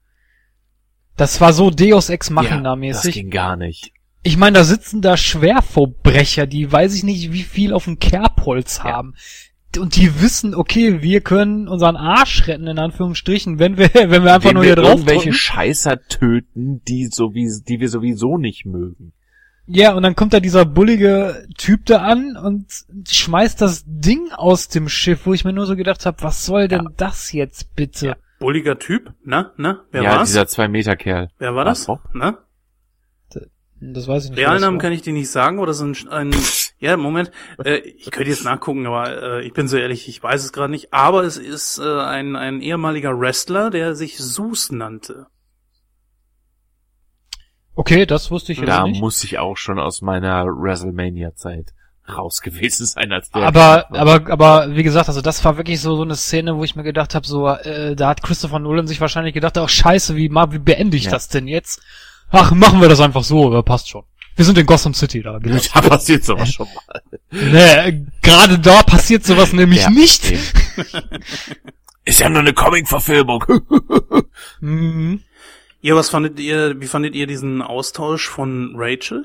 Das 1.17 1.41
war 1.41 1.53
so 1.53 1.71
Deus 1.71 2.09
Ex 2.09 2.31
Machina 2.31 2.71
das 2.71 2.79
mäßig. 2.79 3.15
ging 3.15 3.31
gar 3.31 3.57
nicht. 3.57 3.93
Ich 4.25 4.37
meine, 4.37 4.59
da 4.59 4.65
sitzen 4.65 5.03
da 5.03 5.17
Schwerverbrecher, 5.17 6.47
die 6.47 6.71
weiß 6.71 6.95
ich 6.95 7.03
nicht, 7.03 7.33
wie 7.33 7.43
viel 7.43 7.73
auf 7.73 7.85
dem 7.85 7.99
Kerbholz 7.99 8.81
Ja. 8.85 9.03
Und 9.79 9.97
die 9.97 10.21
wissen, 10.21 10.55
okay, 10.55 11.03
wir 11.03 11.21
können 11.21 11.69
unseren 11.69 11.97
Arsch 11.97 12.47
retten, 12.47 12.67
in 12.67 12.79
Anführungsstrichen, 12.79 13.59
wenn 13.59 13.79
wir, 13.79 13.91
wenn 13.95 14.25
wir 14.25 14.35
einfach 14.35 14.49
Wenn 14.49 14.55
nur 14.55 14.65
wir 14.65 14.75
hier 14.75 14.77
drauf 14.77 14.91
irgendwelche 14.91 15.31
drücken. 15.31 15.35
Scheißer 15.35 16.01
töten, 16.09 16.83
die 16.87 17.07
so 17.07 17.35
wie, 17.35 17.49
die 17.67 17.81
wir 17.81 17.89
sowieso 17.89 18.39
nicht 18.39 18.67
mögen. 18.67 19.13
Ja, 19.67 19.95
und 19.95 20.03
dann 20.03 20.17
kommt 20.17 20.35
da 20.35 20.41
dieser 20.41 20.65
bullige 20.65 21.47
Typ 21.57 21.87
da 21.87 21.99
an 21.99 22.37
und 22.37 22.67
schmeißt 23.09 23.61
das 23.61 23.85
Ding 23.87 24.33
aus 24.33 24.69
dem 24.69 24.89
Schiff, 24.89 25.25
wo 25.25 25.33
ich 25.33 25.45
mir 25.45 25.53
nur 25.53 25.67
so 25.67 25.77
gedacht 25.77 26.05
habe, 26.05 26.23
was 26.23 26.45
soll 26.45 26.69
denn 26.69 26.89
das 26.97 27.33
jetzt 27.33 27.75
bitte? 27.77 28.07
Ja. 28.09 28.17
Bulliger 28.41 28.79
Typ? 28.79 29.13
Na, 29.25 29.53
na, 29.57 29.85
wer 29.93 30.03
ja, 30.03 30.17
war's? 30.17 30.29
dieser 30.29 30.49
zwei 30.49 30.67
Meter 30.67 30.97
Kerl. 30.97 31.31
Wer 31.39 31.55
war 31.55 31.65
das? 31.65 31.87
Na? 32.13 32.39
Das 33.85 34.07
weiß 34.07 34.25
ich 34.27 34.31
nicht. 34.31 34.39
Realnamen 34.39 34.79
kann 34.79 34.93
ich 34.93 35.03
dir 35.03 35.13
nicht 35.13 35.31
sagen, 35.31 35.59
oder 35.59 35.73
so 35.75 35.85
ein, 35.85 35.97
ein 36.09 36.35
ja, 36.79 36.97
Moment, 36.97 37.33
äh, 37.65 37.79
ich 37.79 38.13
könnte 38.13 38.31
jetzt 38.31 38.45
nachgucken, 38.45 38.87
aber 38.87 39.41
äh, 39.41 39.45
ich 39.45 39.53
bin 39.55 39.67
so 39.67 39.77
ehrlich, 39.77 40.09
ich 40.09 40.23
weiß 40.23 40.45
es 40.45 40.53
gerade 40.53 40.71
nicht, 40.71 40.93
aber 40.95 41.25
es 41.25 41.37
ist 41.37 41.79
äh, 41.79 42.01
ein, 42.01 42.37
ein 42.37 42.61
ehemaliger 42.61 43.19
Wrestler, 43.19 43.71
der 43.71 43.97
sich 43.97 44.19
Zeus 44.19 44.71
nannte. 44.71 45.27
Okay, 47.75 48.07
das 48.07 48.31
wusste 48.31 48.53
ich 48.53 48.59
jetzt 48.59 48.69
Da 48.69 48.85
nicht. 48.85 49.01
muss 49.01 49.25
ich 49.25 49.39
auch 49.39 49.57
schon 49.57 49.79
aus 49.81 50.03
meiner 50.03 50.45
WrestleMania-Zeit 50.47 51.73
raus 52.09 52.41
gewesen 52.43 52.85
sein 52.87 53.11
als 53.13 53.31
der. 53.31 53.43
Aber, 53.43 53.87
aber, 53.97 54.31
aber 54.31 54.77
wie 54.77 54.83
gesagt, 54.83 55.09
also 55.09 55.23
das 55.23 55.45
war 55.45 55.57
wirklich 55.57 55.81
so 55.81 55.97
so 55.97 56.03
eine 56.03 56.17
Szene, 56.17 56.57
wo 56.57 56.65
ich 56.65 56.77
mir 56.77 56.83
gedacht 56.83 57.15
habe, 57.15 57.27
so 57.27 57.49
äh, 57.49 57.97
da 57.97 58.09
hat 58.11 58.23
Christopher 58.23 58.59
Nolan 58.59 58.87
sich 58.87 59.01
wahrscheinlich 59.01 59.35
gedacht, 59.35 59.57
ach 59.57 59.69
scheiße, 59.69 60.17
wie, 60.17 60.31
wie 60.31 60.59
beende 60.59 60.97
ich 60.97 61.05
Ja. 61.05 61.11
das 61.13 61.29
denn 61.29 61.49
jetzt? 61.49 61.81
Ach, 62.33 62.51
machen 62.53 62.81
wir 62.81 62.89
das 62.89 63.01
einfach 63.01 63.23
so, 63.25 63.47
aber 63.47 63.63
passt 63.63 63.89
schon. 63.89 64.05
Wir 64.35 64.45
sind 64.45 64.57
in 64.59 64.67
Gotham 64.67 64.95
City, 64.95 65.23
da 65.23 65.39
geht 65.43 65.71
da 65.75 65.81
passiert 65.83 66.25
sowas 66.25 66.53
schon 66.53 66.67
mal. 66.75 67.03
Nee, 67.31 68.07
gerade 68.23 68.59
da 68.59 68.83
passiert 68.83 69.25
sowas 69.25 69.53
nämlich 69.53 69.83
Ja, 69.83 69.91
nicht. 69.91 70.31
eben. 70.33 70.43
Ist 72.05 72.19
ja 72.19 72.29
nur 72.29 72.41
eine 72.41 72.53
Comic-Verfilmung. 72.53 73.45
Mhm. 74.61 75.21
Ja, 75.83 75.95
was 75.95 76.09
fandet 76.11 76.41
ihr, 76.41 76.81
wie 76.81 76.87
fandet 76.87 77.15
ihr 77.15 77.27
diesen 77.29 77.63
Austausch 77.63 78.29
von 78.29 78.73
Rachel? 78.77 79.25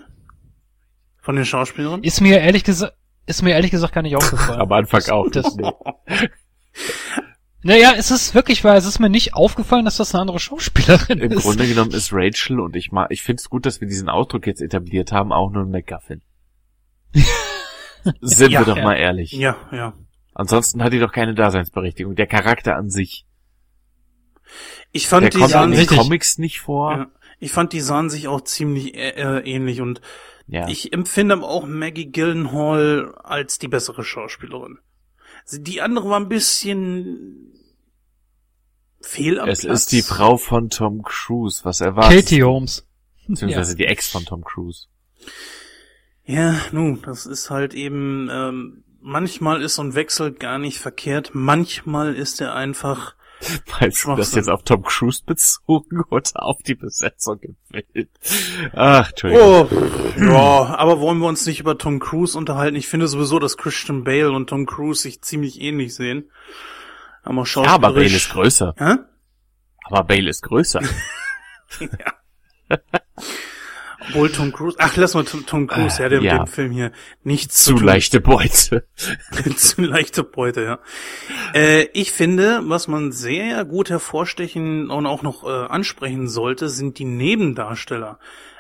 Von 1.22 1.36
den 1.36 1.46
Schauspielerinnen? 1.46 2.04
Ist 2.04 2.22
mir 2.22 2.40
ehrlich 2.40 2.64
gesagt, 2.64 2.94
ist 3.26 3.42
mir 3.42 3.52
ehrlich 3.52 3.72
gesagt 3.72 3.94
gar 3.94 4.02
nicht 4.04 4.16
aufgefallen. 4.16 4.62
Am 4.62 4.72
Anfang 4.72 5.04
auch. 5.10 5.28
Das, 5.32 5.56
naja, 7.64 7.94
es 7.98 8.12
ist 8.12 8.34
wirklich, 8.36 8.64
weil 8.64 8.78
es 8.78 8.86
ist 8.86 9.00
mir 9.00 9.10
nicht 9.10 9.34
aufgefallen, 9.34 9.86
dass 9.86 9.98
das 9.98 10.14
eine 10.14 10.22
andere 10.22 10.40
Schauspielerin 10.40 11.20
Im 11.20 11.32
ist. 11.32 11.44
Grunde 11.44 11.68
genommen 11.68 11.92
ist 11.92 12.12
Rachel 12.14 12.60
und 12.60 12.76
ich 12.76 12.92
mag, 12.92 13.08
ich 13.12 13.24
finde 13.24 13.42
es 13.42 13.50
gut, 13.50 13.66
dass 13.66 13.82
wir 13.82 13.88
diesen 13.88 14.10
Ausdruck 14.10 14.46
jetzt 14.48 14.62
etabliert 14.62 15.12
haben, 15.12 15.32
auch 15.34 15.52
nur 15.52 15.64
ein 15.64 15.72
MacGuffin. 15.72 16.22
Sind 18.22 18.52
Ja, 18.52 18.60
wir 18.62 18.66
doch 18.66 18.78
ja. 18.78 18.84
mal 18.84 18.96
ehrlich. 18.96 19.32
Ja, 19.32 19.58
ja. 19.72 19.94
Ansonsten 20.34 20.84
hat 20.84 20.94
die 20.94 21.00
doch 21.00 21.12
keine 21.12 21.34
Daseinsberechtigung. 21.34 22.16
Der 22.16 22.28
Charakter 22.28 22.76
an 22.76 22.90
sich. 22.90 23.26
Ich 24.92 25.08
fand 25.08 25.24
Der 25.24 25.30
die 25.32 25.40
kommt 25.40 25.50
sahen 25.52 25.66
in 25.66 25.72
den 25.72 25.80
richtig. 25.80 25.98
Comics 25.98 26.38
nicht 26.38 26.60
vor. 26.62 26.92
ja, 26.92 27.08
ich 27.40 27.52
fand 27.52 27.74
die 27.74 27.82
sahen 27.82 28.10
sich 28.10 28.28
auch 28.28 28.42
ziemlich 28.42 28.96
äh, 28.96 29.10
äh, 29.10 29.40
ähnlich 29.52 29.82
und 29.82 30.00
Ja. 30.48 30.68
ich 30.70 30.94
empfinde 30.94 31.34
aber 31.36 31.50
auch 31.50 31.66
Maggie 31.66 32.12
Gyllenhaal 32.12 33.14
als 33.24 33.60
die 33.60 33.68
bessere 33.68 34.04
Schauspielerin. 34.04 34.78
Die 35.52 35.82
andere 35.82 36.10
war 36.10 36.20
ein 36.20 36.30
bisschen 36.30 37.54
fehl 39.02 39.40
am 39.40 39.50
es 39.50 39.62
Platz. 39.62 39.82
ist 39.82 39.92
die 39.92 40.02
Frau 40.02 40.38
von 40.38 40.70
Tom 40.70 41.04
Cruise. 41.04 41.64
Was 41.64 41.82
erwartet? 41.82 42.26
Katie 42.26 42.44
Holmes. 42.44 42.86
Beziehungsweise 43.28 43.76
die 43.76 43.86
Ex 43.86 44.08
von 44.10 44.26
Tom 44.26 44.44
Cruise. 44.44 44.88
Ja, 46.26 46.60
nun, 46.72 47.02
das 47.02 47.26
ist 47.26 47.50
halt 47.50 47.74
eben, 47.74 48.30
ähm, 48.32 48.84
manchmal 49.02 49.62
ist 49.62 49.76
so 49.76 49.82
ein 49.82 49.96
Wechsel 49.96 50.34
gar 50.34 50.60
nicht 50.60 50.80
verkehrt, 50.80 51.32
manchmal 51.34 52.16
ist 52.16 52.42
er 52.42 52.54
einfach, 52.54 53.16
Meinst 53.80 54.04
du 54.06 54.16
das 54.16 54.34
jetzt 54.34 54.50
auf 54.50 54.64
Tom 54.64 54.84
Cruise 54.84 55.22
bezogen 55.26 56.04
oder 56.10 56.44
auf 56.44 56.62
die 56.64 56.76
Besetzung 56.76 57.40
im 57.42 57.56
Film? 57.70 58.08
Ach, 58.74 59.10
Entschuldigung. 59.10 59.68
oh, 59.72 60.24
ja, 60.24 60.76
aber 60.76 61.00
wollen 61.00 61.20
wir 61.20 61.28
uns 61.28 61.46
nicht 61.46 61.60
über 61.60 61.78
Tom 61.78 62.00
Cruise 62.00 62.38
unterhalten? 62.38 62.76
Ich 62.76 62.88
finde 62.88 63.08
sowieso, 63.08 63.40
dass 63.40 63.58
Christian 63.58 64.04
Bale 64.04 64.32
und 64.32 64.50
Tom 64.50 64.66
Cruise 64.66 65.02
sich 65.02 65.22
ziemlich 65.22 65.62
ähnlich 65.62 65.96
sehen. 65.96 66.32
Aber 67.24 67.44
ja, 67.44 67.66
aber 67.66 67.94
Bale 67.94 68.06
ist 68.06 68.12
schauspielerisch... 68.12 68.30
größer. 68.30 68.76
Hä? 68.78 68.96
Aber 69.86 70.04
Bale 70.04 70.30
ist 70.30 70.42
größer. 70.42 70.82
Obwohl 74.10 74.32
Tom 74.32 74.52
Cruise, 74.54 74.78
ach, 74.80 74.96
lass 74.96 75.14
mal 75.14 75.24
Tom, 75.26 75.46
Tom 75.46 75.68
Cruise, 75.68 76.00
Äh, 76.00 76.04
ja, 76.04 76.10
der 76.10 76.22
ja. 76.22 76.38
dem 76.38 76.48
Film 76.48 76.72
hier 76.72 76.92
nichts 77.24 77.64
Zu 77.64 77.74
tun. 77.76 77.84
leichte 77.86 78.22
Beute. 78.22 78.88
zu 79.56 79.82
leichte 79.82 80.24
Beute, 80.24 80.64
ja. 80.64 80.80
Äh, 81.54 81.88
ich 81.94 82.12
finde, 82.12 82.62
was 82.64 82.88
man 82.88 83.12
sehr 83.12 83.66
gut 83.66 83.90
hervorstechen 83.90 84.90
und 84.90 85.06
auch 85.06 85.24
noch 85.24 85.44
äh, 85.44 85.48
ansprechen 85.48 86.28
sollte, 86.28 86.70
sind 86.70 87.00
die 87.00 87.06
Nebendarsteller. 87.06 88.20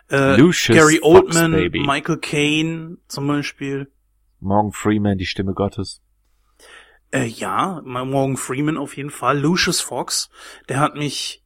Äh, 0.09 0.35
Lucius 0.38 0.77
Gary 0.77 1.00
Fox, 1.01 1.35
Oldman, 1.35 1.51
Baby. 1.51 1.80
Michael 1.85 2.17
Caine 2.17 2.98
zum 3.08 3.27
Beispiel. 3.27 3.92
Morgan 4.40 4.72
Freeman, 4.72 5.17
die 5.17 5.26
Stimme 5.26 5.53
Gottes. 5.53 6.01
Äh, 7.11 7.26
ja, 7.26 7.82
Morgan 7.85 8.38
Freeman 8.38 8.77
auf 8.77 8.98
jeden 8.98 9.09
Fall. 9.11 9.40
Lucius 9.40 9.80
Fox, 9.82 10.30
der 10.69 10.80
hat 10.80 10.95
mich 10.95 11.42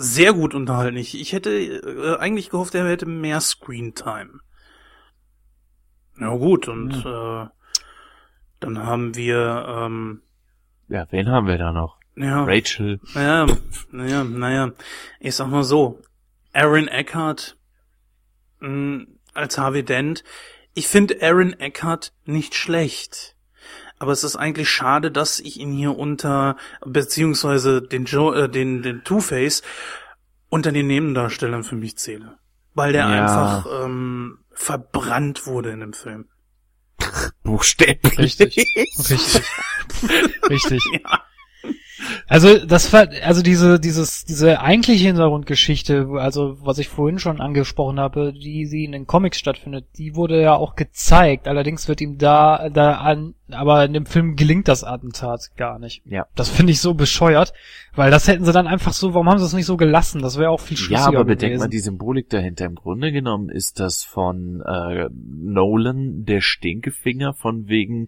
sehr 0.00 0.32
gut 0.32 0.54
unterhalten. 0.54 0.96
Ich, 0.96 1.20
ich 1.20 1.32
hätte 1.32 1.50
äh, 1.50 2.16
eigentlich 2.18 2.50
gehofft, 2.50 2.74
er 2.74 2.88
hätte 2.88 3.04
mehr 3.06 3.40
Screentime. 3.40 4.40
Na 6.14 6.34
gut, 6.36 6.68
und 6.68 6.92
äh, 7.04 7.46
dann 8.60 8.78
haben 8.86 9.14
wir, 9.14 9.66
ähm, 9.68 10.22
Ja, 10.88 11.06
wen 11.10 11.28
haben 11.28 11.46
wir 11.46 11.58
da 11.58 11.72
noch? 11.72 11.98
ja, 12.16 12.42
Rachel. 12.44 13.00
naja, 13.14 13.46
naja, 13.92 14.24
naja, 14.24 14.72
ich 15.20 15.34
sag 15.36 15.48
mal 15.48 15.62
so, 15.64 16.00
Aaron 16.52 16.88
Eckhart 16.88 17.56
mh, 18.60 19.04
als 19.34 19.58
Harvey 19.58 19.84
Dent. 19.84 20.24
Ich 20.74 20.88
finde 20.88 21.18
Aaron 21.22 21.52
Eckhart 21.54 22.12
nicht 22.24 22.54
schlecht. 22.54 23.36
Aber 23.98 24.12
es 24.12 24.24
ist 24.24 24.36
eigentlich 24.36 24.68
schade, 24.68 25.10
dass 25.10 25.38
ich 25.40 25.58
ihn 25.58 25.72
hier 25.72 25.96
unter, 25.98 26.56
beziehungsweise 26.84 27.82
den 27.82 28.04
Joe, 28.04 28.44
äh, 28.44 28.48
den, 28.48 28.82
den 28.82 29.02
Two-Face 29.04 29.62
unter 30.48 30.72
den 30.72 30.86
Nebendarstellern 30.86 31.64
für 31.64 31.74
mich 31.76 31.96
zähle. 31.98 32.38
Weil 32.74 32.92
der 32.92 33.08
Ja. 33.08 33.22
einfach 33.60 33.84
ähm, 33.84 34.38
verbrannt 34.52 35.46
wurde 35.46 35.70
in 35.70 35.80
dem 35.80 35.92
Film. 35.92 36.26
Buchstäblich. 37.42 38.18
Richtig. 38.18 38.56
Richtig. 38.76 39.42
Richtig. 40.48 40.82
Also 42.26 42.64
das 42.64 42.92
war 42.92 43.08
also 43.24 43.42
diese 43.42 43.78
dieses 43.80 44.24
diese 44.24 44.60
eigentliche 44.60 45.06
Hintergrundgeschichte, 45.06 46.08
also 46.18 46.56
was 46.60 46.78
ich 46.78 46.88
vorhin 46.88 47.18
schon 47.18 47.40
angesprochen 47.40 48.00
habe, 48.00 48.32
die 48.32 48.66
sie 48.66 48.84
in 48.84 48.92
den 48.92 49.06
Comics 49.06 49.38
stattfindet, 49.38 49.86
die 49.96 50.14
wurde 50.14 50.40
ja 50.40 50.54
auch 50.54 50.74
gezeigt. 50.76 51.48
Allerdings 51.48 51.88
wird 51.88 52.00
ihm 52.00 52.18
da 52.18 52.68
da 52.70 52.94
an, 52.98 53.34
aber 53.50 53.84
in 53.84 53.92
dem 53.92 54.06
Film 54.06 54.36
gelingt 54.36 54.68
das 54.68 54.84
Attentat 54.84 55.50
gar 55.56 55.78
nicht. 55.78 56.02
Ja. 56.06 56.26
Das 56.34 56.48
finde 56.48 56.72
ich 56.72 56.80
so 56.80 56.94
bescheuert, 56.94 57.52
weil 57.94 58.10
das 58.10 58.28
hätten 58.28 58.44
sie 58.44 58.52
dann 58.52 58.66
einfach 58.66 58.92
so, 58.92 59.14
warum 59.14 59.28
haben 59.28 59.38
sie 59.38 59.44
es 59.46 59.52
nicht 59.54 59.66
so 59.66 59.76
gelassen? 59.76 60.20
Das 60.22 60.38
wäre 60.38 60.50
auch 60.50 60.60
viel 60.60 60.76
Ja, 60.76 60.82
schlüssiger 60.84 61.08
aber 61.08 61.24
bedenk 61.24 61.50
gewesen. 61.52 61.60
mal 61.60 61.68
die 61.68 61.78
Symbolik 61.78 62.28
dahinter. 62.30 62.66
Im 62.66 62.74
Grunde 62.74 63.12
genommen 63.12 63.48
ist 63.48 63.80
das 63.80 64.04
von 64.04 64.62
äh, 64.66 65.08
Nolan 65.12 66.24
der 66.24 66.40
Stinkefinger 66.40 67.32
von 67.34 67.68
wegen, 67.68 68.06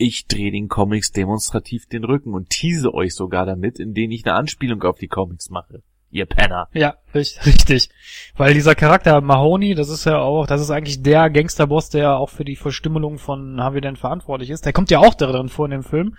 ich 0.00 0.26
drehe 0.26 0.50
den 0.50 0.68
Comics 0.68 1.12
demonstrativ 1.12 1.86
den 1.86 2.04
Rücken 2.04 2.32
und 2.32 2.48
tease 2.48 2.94
euch 2.94 3.14
sogar 3.14 3.44
damit, 3.44 3.78
indem 3.78 4.10
ich 4.10 4.24
eine 4.24 4.34
Anspielung 4.34 4.82
auf 4.82 4.98
die 4.98 5.08
Comics 5.08 5.50
mache. 5.50 5.82
Ihr 6.12 6.24
Penner. 6.26 6.68
Ja, 6.72 6.94
richtig. 7.14 7.90
Weil 8.34 8.54
dieser 8.54 8.74
Charakter 8.74 9.20
Mahoney, 9.20 9.74
das 9.74 9.90
ist 9.90 10.06
ja 10.06 10.18
auch, 10.18 10.46
das 10.46 10.60
ist 10.60 10.70
eigentlich 10.70 11.02
der 11.02 11.30
Gangsterboss, 11.30 11.90
der 11.90 12.16
auch 12.16 12.30
für 12.30 12.44
die 12.44 12.56
Verstümmelung 12.56 13.18
von 13.18 13.60
Harvey 13.60 13.80
Dent 13.80 13.98
verantwortlich 13.98 14.50
ist. 14.50 14.64
Der 14.64 14.72
kommt 14.72 14.90
ja 14.90 14.98
auch 14.98 15.14
darin 15.14 15.50
vor 15.50 15.66
in 15.66 15.70
dem 15.70 15.82
Film, 15.84 16.16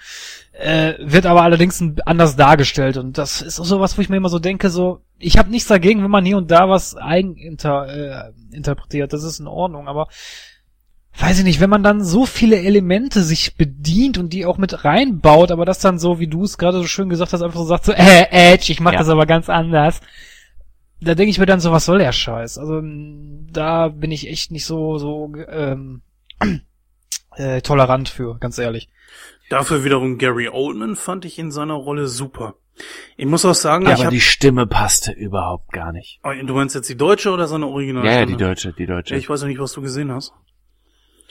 äh, 0.53 0.93
wird 0.99 1.25
aber 1.25 1.41
allerdings 1.41 1.83
anders 2.05 2.37
dargestellt 2.37 2.97
und 2.97 3.17
das 3.17 3.41
ist 3.41 3.59
auch 3.59 3.65
sowas, 3.65 3.97
wo 3.97 4.01
ich 4.01 4.09
mir 4.09 4.17
immer 4.17 4.29
so 4.29 4.39
denke, 4.39 4.69
so, 4.69 5.01
ich 5.17 5.37
habe 5.37 5.49
nichts 5.49 5.67
dagegen, 5.67 6.03
wenn 6.03 6.11
man 6.11 6.25
hier 6.25 6.37
und 6.37 6.51
da 6.51 6.69
was 6.69 6.95
eigen 6.95 7.35
inter, 7.35 7.87
äh, 7.87 8.55
interpretiert, 8.55 9.11
das 9.11 9.23
ist 9.23 9.39
in 9.39 9.47
Ordnung, 9.47 9.87
aber 9.89 10.07
weiß 11.19 11.39
ich 11.39 11.43
nicht, 11.45 11.59
wenn 11.59 11.69
man 11.69 11.83
dann 11.83 12.03
so 12.03 12.25
viele 12.25 12.57
Elemente 12.57 13.21
sich 13.23 13.55
bedient 13.55 14.17
und 14.17 14.31
die 14.33 14.45
auch 14.45 14.57
mit 14.57 14.85
reinbaut, 14.85 15.51
aber 15.51 15.65
das 15.65 15.79
dann 15.79 15.99
so, 15.99 16.19
wie 16.19 16.27
du 16.27 16.43
es 16.43 16.57
gerade 16.57 16.77
so 16.77 16.87
schön 16.87 17.09
gesagt 17.09 17.33
hast, 17.33 17.41
einfach 17.41 17.59
so 17.59 17.65
sagt 17.65 17.85
so, 17.85 17.91
äh, 17.95 18.27
Edge, 18.31 18.71
ich 18.71 18.79
mach 18.79 18.93
Ja. 18.93 18.99
das 18.99 19.09
aber 19.09 19.25
ganz 19.25 19.49
anders. 19.49 20.01
Da 21.01 21.15
denke 21.15 21.31
ich 21.31 21.39
mir 21.39 21.45
dann 21.47 21.59
so, 21.59 21.71
was 21.71 21.85
soll 21.85 21.97
der 21.99 22.11
Scheiß? 22.11 22.57
Also 22.59 22.81
da 22.83 23.87
bin 23.89 24.11
ich 24.11 24.27
echt 24.29 24.51
nicht 24.51 24.65
so 24.65 24.97
so 24.99 25.33
ähm, 25.49 26.01
äh, 27.35 27.61
tolerant 27.61 28.09
für, 28.09 28.37
ganz 28.39 28.57
ehrlich. 28.57 28.89
Dafür 29.49 29.83
wiederum 29.83 30.17
Gary 30.17 30.47
Oldman 30.47 30.95
fand 30.95 31.25
ich 31.25 31.37
in 31.39 31.51
seiner 31.51 31.73
Rolle 31.73 32.07
super. 32.07 32.55
Ich 33.17 33.25
muss 33.25 33.43
auch 33.45 33.53
sagen, 33.55 33.85
Ja, 33.85 33.91
ich 33.91 33.95
aber 33.95 34.05
hab, 34.05 34.11
die 34.11 34.21
Stimme 34.21 34.65
passte 34.65 35.11
überhaupt 35.11 35.71
gar 35.73 35.91
nicht. 35.91 36.19
Oh, 36.23 36.29
du 36.45 36.53
meinst 36.53 36.73
jetzt 36.73 36.89
die 36.89 36.95
deutsche 36.95 37.31
oder 37.31 37.47
seine 37.47 37.67
Original? 37.67 38.05
Ja, 38.05 38.11
ja, 38.19 38.25
die 38.25 38.37
deutsche, 38.37 38.71
die 38.71 38.85
deutsche. 38.85 39.15
ich 39.15 39.29
weiß 39.29 39.41
ja 39.41 39.47
nicht, 39.47 39.59
was 39.59 39.73
du 39.73 39.81
gesehen 39.81 40.11
hast. 40.11 40.31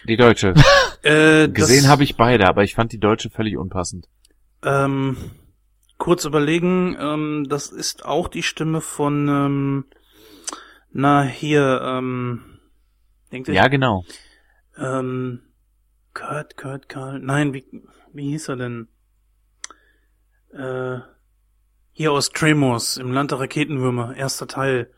Die 0.09 0.17
deutsche. 0.17 0.55
Äh, 1.03 1.49
Gesehen 1.49 1.89
habe 1.89 2.03
ich 2.05 2.19
beide, 2.19 2.47
aber 2.47 2.63
ich 2.63 2.75
fand 2.75 2.93
die 2.93 3.01
deutsche 3.01 3.31
völlig 3.31 3.57
unpassend. 3.57 4.07
Ähm, 4.63 5.17
kurz 5.97 6.27
überlegen, 6.27 6.95
ähm, 7.01 7.47
das 7.49 7.69
ist 7.71 8.05
auch 8.05 8.29
die 8.29 8.43
Stimme 8.43 8.83
von, 8.83 9.27
ähm, 9.29 9.85
na 10.93 11.23
hier, 11.23 11.81
ähm, 11.83 12.59
denkt 13.33 13.49
ihr? 13.49 13.55
Ja, 13.55 13.69
genau. 13.69 14.05
Ähm, 14.77 15.41
Kurt, 16.13 16.59
Kurt, 16.59 16.91
Karl, 16.91 17.19
nein, 17.19 17.55
wie, 17.55 17.65
wie 18.13 18.29
hieß 18.33 18.49
er 18.51 18.57
denn? 18.57 18.89
Äh, 20.53 20.99
hier 21.93 22.13
aus 22.13 22.29
Tremors, 22.29 22.99
im 22.99 23.11
Land 23.11 23.31
der 23.31 23.41
Raketenwürmer, 23.41 24.15
erster 24.17 24.47
Teil. 24.49 24.91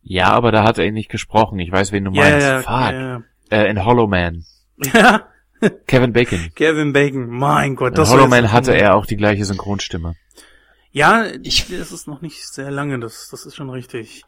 Ja, 0.00 0.30
aber 0.32 0.50
da 0.50 0.64
hat 0.64 0.78
er 0.78 0.86
ihn 0.86 0.94
nicht 0.94 1.10
gesprochen. 1.10 1.58
Ich 1.58 1.70
weiß, 1.70 1.92
wen 1.92 2.04
du 2.06 2.12
Ja, 2.12 2.22
meinst. 2.22 2.46
ja, 2.46 2.58
Fuck. 2.62 2.92
ja, 2.92 3.22
Äh, 3.52 3.70
in 3.70 3.84
Hollow 3.84 4.06
Man. 4.06 4.44
ja. 4.78 5.28
Kevin 5.86 6.12
Bacon. 6.12 6.50
Kevin 6.56 6.92
Bacon, 6.92 7.28
mein 7.28 7.76
Gott, 7.76 7.90
In 7.90 7.94
das 7.94 8.10
Hollow 8.10 8.22
war 8.22 8.36
jetzt- 8.36 8.42
Man 8.46 8.52
hatte 8.52 8.74
er 8.74 8.96
auch 8.96 9.06
die 9.06 9.16
gleiche 9.16 9.44
Synchronstimme. 9.44 10.16
Ja, 10.90 11.24
ich, 11.42 11.70
es 11.70 11.92
ist 11.92 12.06
noch 12.08 12.20
nicht 12.20 12.46
sehr 12.46 12.70
lange, 12.70 12.98
das, 12.98 13.28
das 13.30 13.46
ist 13.46 13.54
schon 13.56 13.70
richtig. 13.70 14.24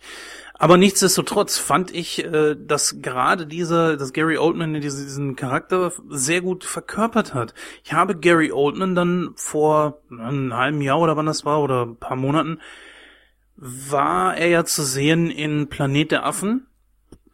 Aber 0.55 0.77
nichtsdestotrotz 0.79 1.59
fand 1.59 1.91
ich, 1.93 2.25
äh, 2.25 2.55
dass 2.59 3.03
gerade 3.03 3.47
dieser, 3.47 3.97
dass 3.97 4.13
Gary 4.13 4.39
Oldman 4.39 4.81
diesen, 4.81 5.05
diesen 5.05 5.37
Charakter 5.37 5.93
sehr 6.09 6.41
gut 6.41 6.65
verkörpert 6.65 7.35
hat. 7.35 7.53
Ich 7.83 7.93
habe 7.93 8.17
Gary 8.17 8.51
Oldman 8.53 8.95
dann 8.95 9.31
vor 9.35 10.01
einem 10.11 10.55
halben 10.55 10.81
Jahr 10.81 11.01
oder 11.01 11.17
wann 11.17 11.27
das 11.27 11.45
war 11.45 11.61
oder 11.61 11.85
ein 11.85 11.97
paar 11.97 12.17
Monaten, 12.17 12.61
war 13.57 14.37
er 14.37 14.49
ja 14.49 14.65
zu 14.65 14.83
sehen 14.85 15.31
in 15.31 15.69
Planet 15.69 16.13
der 16.13 16.25
Affen, 16.27 16.67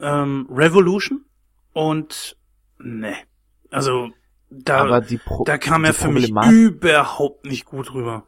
ähm, 0.01 0.49
Revolution 0.51 1.25
und 1.73 2.37
ne, 2.79 3.15
also 3.71 4.11
da, 4.51 5.01
da 5.45 5.59
kam 5.59 5.85
er 5.85 5.95
für 5.95 6.11
mich 6.11 6.31
überhaupt 6.31 7.45
nicht 7.45 7.65
gut 7.67 7.95
rüber. 7.95 8.25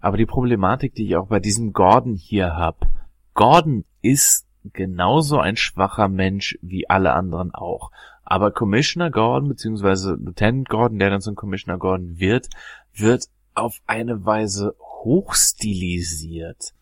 Aber 0.00 0.16
die 0.16 0.26
Problematik, 0.26 0.94
die 0.94 1.06
ich 1.06 1.16
auch 1.16 1.28
bei 1.28 1.38
diesem 1.38 1.72
Gordon 1.72 2.16
hier 2.16 2.56
hab, 2.56 2.86
Gordon 3.34 3.84
ist 4.02 4.46
genauso 4.72 5.38
ein 5.38 5.56
schwacher 5.56 6.08
Mensch 6.08 6.58
wie 6.62 6.88
alle 6.88 7.12
anderen 7.12 7.54
auch. 7.54 7.90
Aber 8.24 8.50
Commissioner 8.50 9.10
Gordon, 9.10 9.48
beziehungsweise 9.48 10.14
Lieutenant 10.14 10.68
Gordon, 10.68 10.98
der 10.98 11.10
dann 11.10 11.20
zum 11.20 11.34
Commissioner 11.34 11.78
Gordon 11.78 12.18
wird, 12.18 12.48
wird 12.94 13.26
auf 13.54 13.78
eine 13.86 14.24
Weise 14.24 14.74
hochstilisiert. 14.80 16.72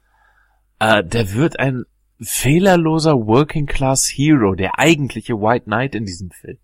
Äh, 0.79 1.05
der 1.05 1.33
wird 1.35 1.59
ein 1.59 1.85
fehlerloser 2.21 3.15
Working 3.27 3.67
Class 3.67 4.07
Hero, 4.09 4.55
der 4.55 4.79
eigentliche 4.79 5.35
White 5.41 5.65
Knight 5.67 5.95
in 5.95 6.05
diesem 6.05 6.31
Film. 6.31 6.59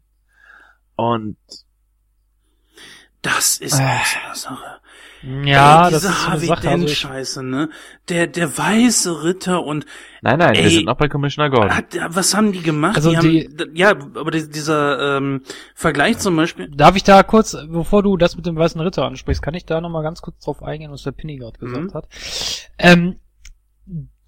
Und 0.97 1.36
das 3.23 3.57
ist 3.58 3.78
äh, 3.78 3.83
eine 3.83 4.34
Sache. 4.34 4.81
Ja, 5.44 5.86
ey, 5.86 5.92
das 5.92 6.05
ist 6.05 6.26
Harvey 6.28 6.49
eine 6.50 6.57
Sache. 6.57 6.60
Dent 6.68 6.83
Also 6.83 6.94
Scheiße, 6.94 7.42
ne? 7.42 7.70
Der 8.10 8.26
der 8.26 8.58
weiße 8.58 9.24
Ritter 9.24 9.65
und 9.65 9.86
nein, 10.20 10.39
nein, 10.39 10.55
wir 10.55 10.65
Ey, 10.65 10.68
sind 10.70 10.84
noch 10.84 10.99
bei 10.99 11.08
Commissioner 11.08 11.49
Gordon. 11.49 11.74
hat, 11.74 11.97
was 12.08 12.34
haben 12.34 12.52
die 12.52 12.60
gemacht? 12.60 12.97
Also 12.97 13.10
die 13.18 13.49
die- 13.49 13.65
haben, 13.65 13.74
ja, 13.74 13.91
aber 13.92 14.31
die, 14.31 14.50
dieser 14.50 15.16
ähm, 15.16 15.41
Vergleich 15.74 16.18
zum 16.18 16.36
Beispiel. 16.36 16.68
Darf 16.68 16.94
ich 16.97 17.05
da 17.05 17.23
kurz, 17.23 17.57
bevor 17.68 18.02
du 18.02 18.18
das 18.18 18.36
mit 18.36 18.44
dem 18.44 18.57
Weißen 18.57 18.78
Ritter 18.83 19.05
ansprichst, 19.07 19.41
kann 19.42 19.55
ich 19.55 19.65
da 19.65 19.81
nochmal 19.81 20.02
ganz 20.02 20.20
kurz 20.20 20.44
drauf 20.44 20.62
eingehen, 20.62 20.91
was 20.92 21.05
der 21.05 21.12
Pinny 21.12 21.36
gerade 21.39 21.58
gesagt 21.58 21.84
Mhm. 21.84 21.94
hat? 21.94 22.08
Ähm, 22.76 23.16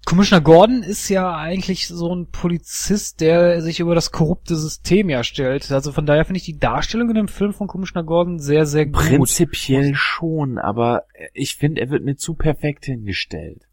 Commissioner 0.07 0.41
Gordon 0.41 0.83
ist 0.83 1.09
ja 1.09 1.35
eigentlich 1.35 1.89
so 1.89 2.15
ein 2.15 2.27
Polizist, 2.27 3.19
der 3.19 3.61
sich 3.61 3.81
über 3.81 3.93
das 3.93 4.13
korrupte 4.13 4.55
System 4.55 5.09
ja 5.09 5.21
stellt. 5.21 5.69
Also 5.69 5.91
von 5.91 6.05
daher 6.05 6.23
finde 6.23 6.37
ich 6.37 6.45
die 6.45 6.57
Darstellung 6.57 7.09
in 7.09 7.15
dem 7.15 7.27
Film 7.27 7.51
von 7.51 7.67
Commissioner 7.67 8.05
Gordon 8.05 8.39
sehr, 8.39 8.65
sehr 8.65 8.85
gut. 8.85 9.03
Prinzipiell 9.03 9.95
schon, 9.95 10.59
aber 10.59 11.03
ich 11.33 11.57
finde, 11.57 11.81
er 11.81 11.89
wird 11.89 12.05
mir 12.05 12.15
zu 12.15 12.35
perfekt 12.35 12.85
hingestellt. 12.85 13.63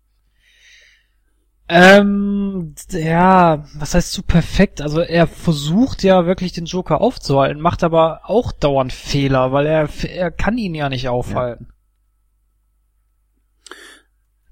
Ähm, 1.69 2.75
ja, 2.91 3.65
was 3.77 3.95
heißt 3.95 4.11
zu 4.11 4.25
perfekt? 4.25 4.81
Also 4.81 5.03
er 5.03 5.29
versucht 5.29 6.03
ja 6.03 6.27
wirklich 6.27 6.51
den 6.51 6.65
Joker 6.65 7.01
aufzuhalten, 7.01 7.63
macht 7.63 7.85
aber 7.85 8.23
auch 8.25 8.51
dauernd 8.51 8.93
Fehler, 8.93 9.53
weil 9.53 9.67
er, 9.67 9.89
er 10.13 10.33
kann 10.33 10.59
ihn 10.59 10.75
ja 10.75 10.89
nicht 10.89 11.09
aufhalten. 11.09 11.69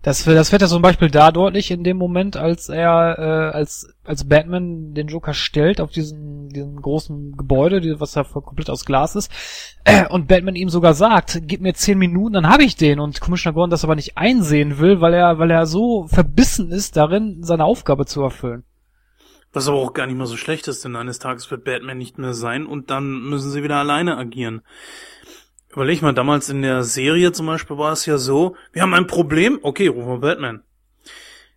Das, 0.03 0.27
wird- 0.27 0.37
das 0.37 0.51
wird 0.51 0.63
ja 0.63 0.69
zum 0.69 0.83
Beispiel 0.83 1.11
da 1.11 1.31
deutlich 1.31 1.71
in 1.71 1.85
dem 1.85 1.97
Moment, 1.97 2.37
als 2.37 2.69
er, 2.69 3.17
äh, 3.19 3.57
als, 3.57 3.95
als 4.05 4.25
Batman 4.29 4.95
den 4.95 5.07
Joker 5.07 5.33
stellt 5.33 5.81
auf 5.81 5.93
diesen, 5.93 6.49
diesen 6.49 6.83
großen 6.83 7.37
Gebäude, 7.37 7.81
die, 7.81 8.01
was 8.01 8.17
ja 8.17 8.25
komplett 8.25 8.69
aus 8.69 8.85
Glas 8.85 9.15
ist, 9.15 9.31
äh, 9.85 10.09
und 10.09 10.27
Batman 10.27 10.57
ihm 10.57 10.71
sogar 10.71 10.95
sagt, 10.95 11.43
gib 11.43 11.61
mir 11.61 11.75
zehn 11.75 11.99
Minuten, 11.99 12.35
dann 12.35 12.49
habe 12.49 12.65
ich 12.65 12.75
den, 12.75 12.99
und 12.99 13.21
Commissioner 13.21 13.55
Gordon 13.55 13.71
das 13.71 13.85
aber 13.85 13.95
nicht 13.95 14.19
einsehen 14.19 14.79
will, 14.79 15.01
weil 15.01 15.15
er, 15.15 15.39
weil 15.39 15.53
er 15.53 15.67
so 15.67 16.09
verbissen 16.09 16.73
ist 16.73 16.97
darin, 16.97 17.39
seine 17.45 17.65
Aufgabe 17.65 18.05
zu 18.05 18.23
erfüllen. 18.23 18.65
Was 19.53 19.69
aber 19.69 19.77
auch 19.79 19.93
gar 19.93 20.07
nicht 20.07 20.17
mal 20.17 20.27
so 20.27 20.37
schlecht 20.39 20.67
ist, 20.67 20.85
denn 20.85 20.97
eines 20.97 21.19
Tages 21.21 21.51
wird 21.51 21.65
Batman 21.65 21.99
nicht 21.99 22.19
mehr 22.19 22.33
sein 22.33 22.67
und 22.67 22.91
dann 22.91 23.21
müssen 23.29 23.51
sie 23.51 23.63
wieder 23.63 23.77
alleine 23.77 24.17
agieren. 24.17 24.63
Überleg 25.73 26.03
mal, 26.03 26.13
damals 26.13 26.51
in 26.51 26.61
der 26.61 26.83
Serie 26.83 27.33
zum 27.33 27.47
Beispiel 27.47 27.79
war 27.79 27.93
es 27.93 28.05
ja 28.05 28.19
so, 28.19 28.57
wir 28.73 28.83
haben 28.83 28.93
ein 28.93 29.07
Problem, 29.07 29.59
okay, 29.63 29.87
rufen 29.87 30.09
wir 30.09 30.19
Batman. 30.19 30.63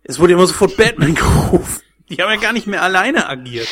Es 0.04 0.18
wurde 0.18 0.32
immer 0.32 0.46
sofort 0.46 0.76
Batman 0.76 1.14
gerufen. 1.14 1.82
Die 2.08 2.16
haben 2.22 2.30
ja 2.30 2.40
gar 2.40 2.52
nicht 2.52 2.66
mehr 2.66 2.82
alleine 2.82 3.28
agiert. 3.28 3.68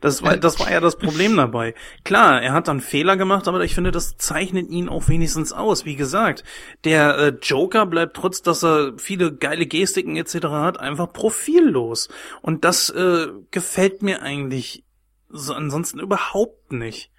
Das 0.00 0.22
war, 0.22 0.36
das 0.36 0.58
war 0.58 0.70
ja 0.70 0.80
das 0.80 0.96
Problem 0.96 1.36
dabei. 1.36 1.74
Klar, 2.04 2.42
er 2.42 2.52
hat 2.52 2.68
dann 2.68 2.80
Fehler 2.80 3.16
gemacht, 3.16 3.48
aber 3.48 3.62
ich 3.62 3.74
finde, 3.74 3.92
das 3.92 4.16
zeichnet 4.18 4.68
ihn 4.68 4.88
auch 4.88 5.08
wenigstens 5.08 5.52
aus. 5.52 5.84
Wie 5.84 5.96
gesagt, 5.96 6.44
der 6.84 7.16
äh, 7.16 7.28
Joker 7.40 7.86
bleibt 7.86 8.16
trotz, 8.16 8.42
dass 8.42 8.64
er 8.64 8.94
viele 8.98 9.34
geile 9.34 9.66
Gestiken 9.66 10.16
etc. 10.16 10.46
hat, 10.48 10.80
einfach 10.80 11.12
profillos. 11.12 12.08
Und 12.42 12.64
das 12.64 12.90
äh, 12.90 13.28
gefällt 13.50 14.02
mir 14.02 14.20
eigentlich 14.20 14.84
so 15.30 15.54
ansonsten 15.54 16.00
überhaupt 16.00 16.72
nicht. 16.72 17.10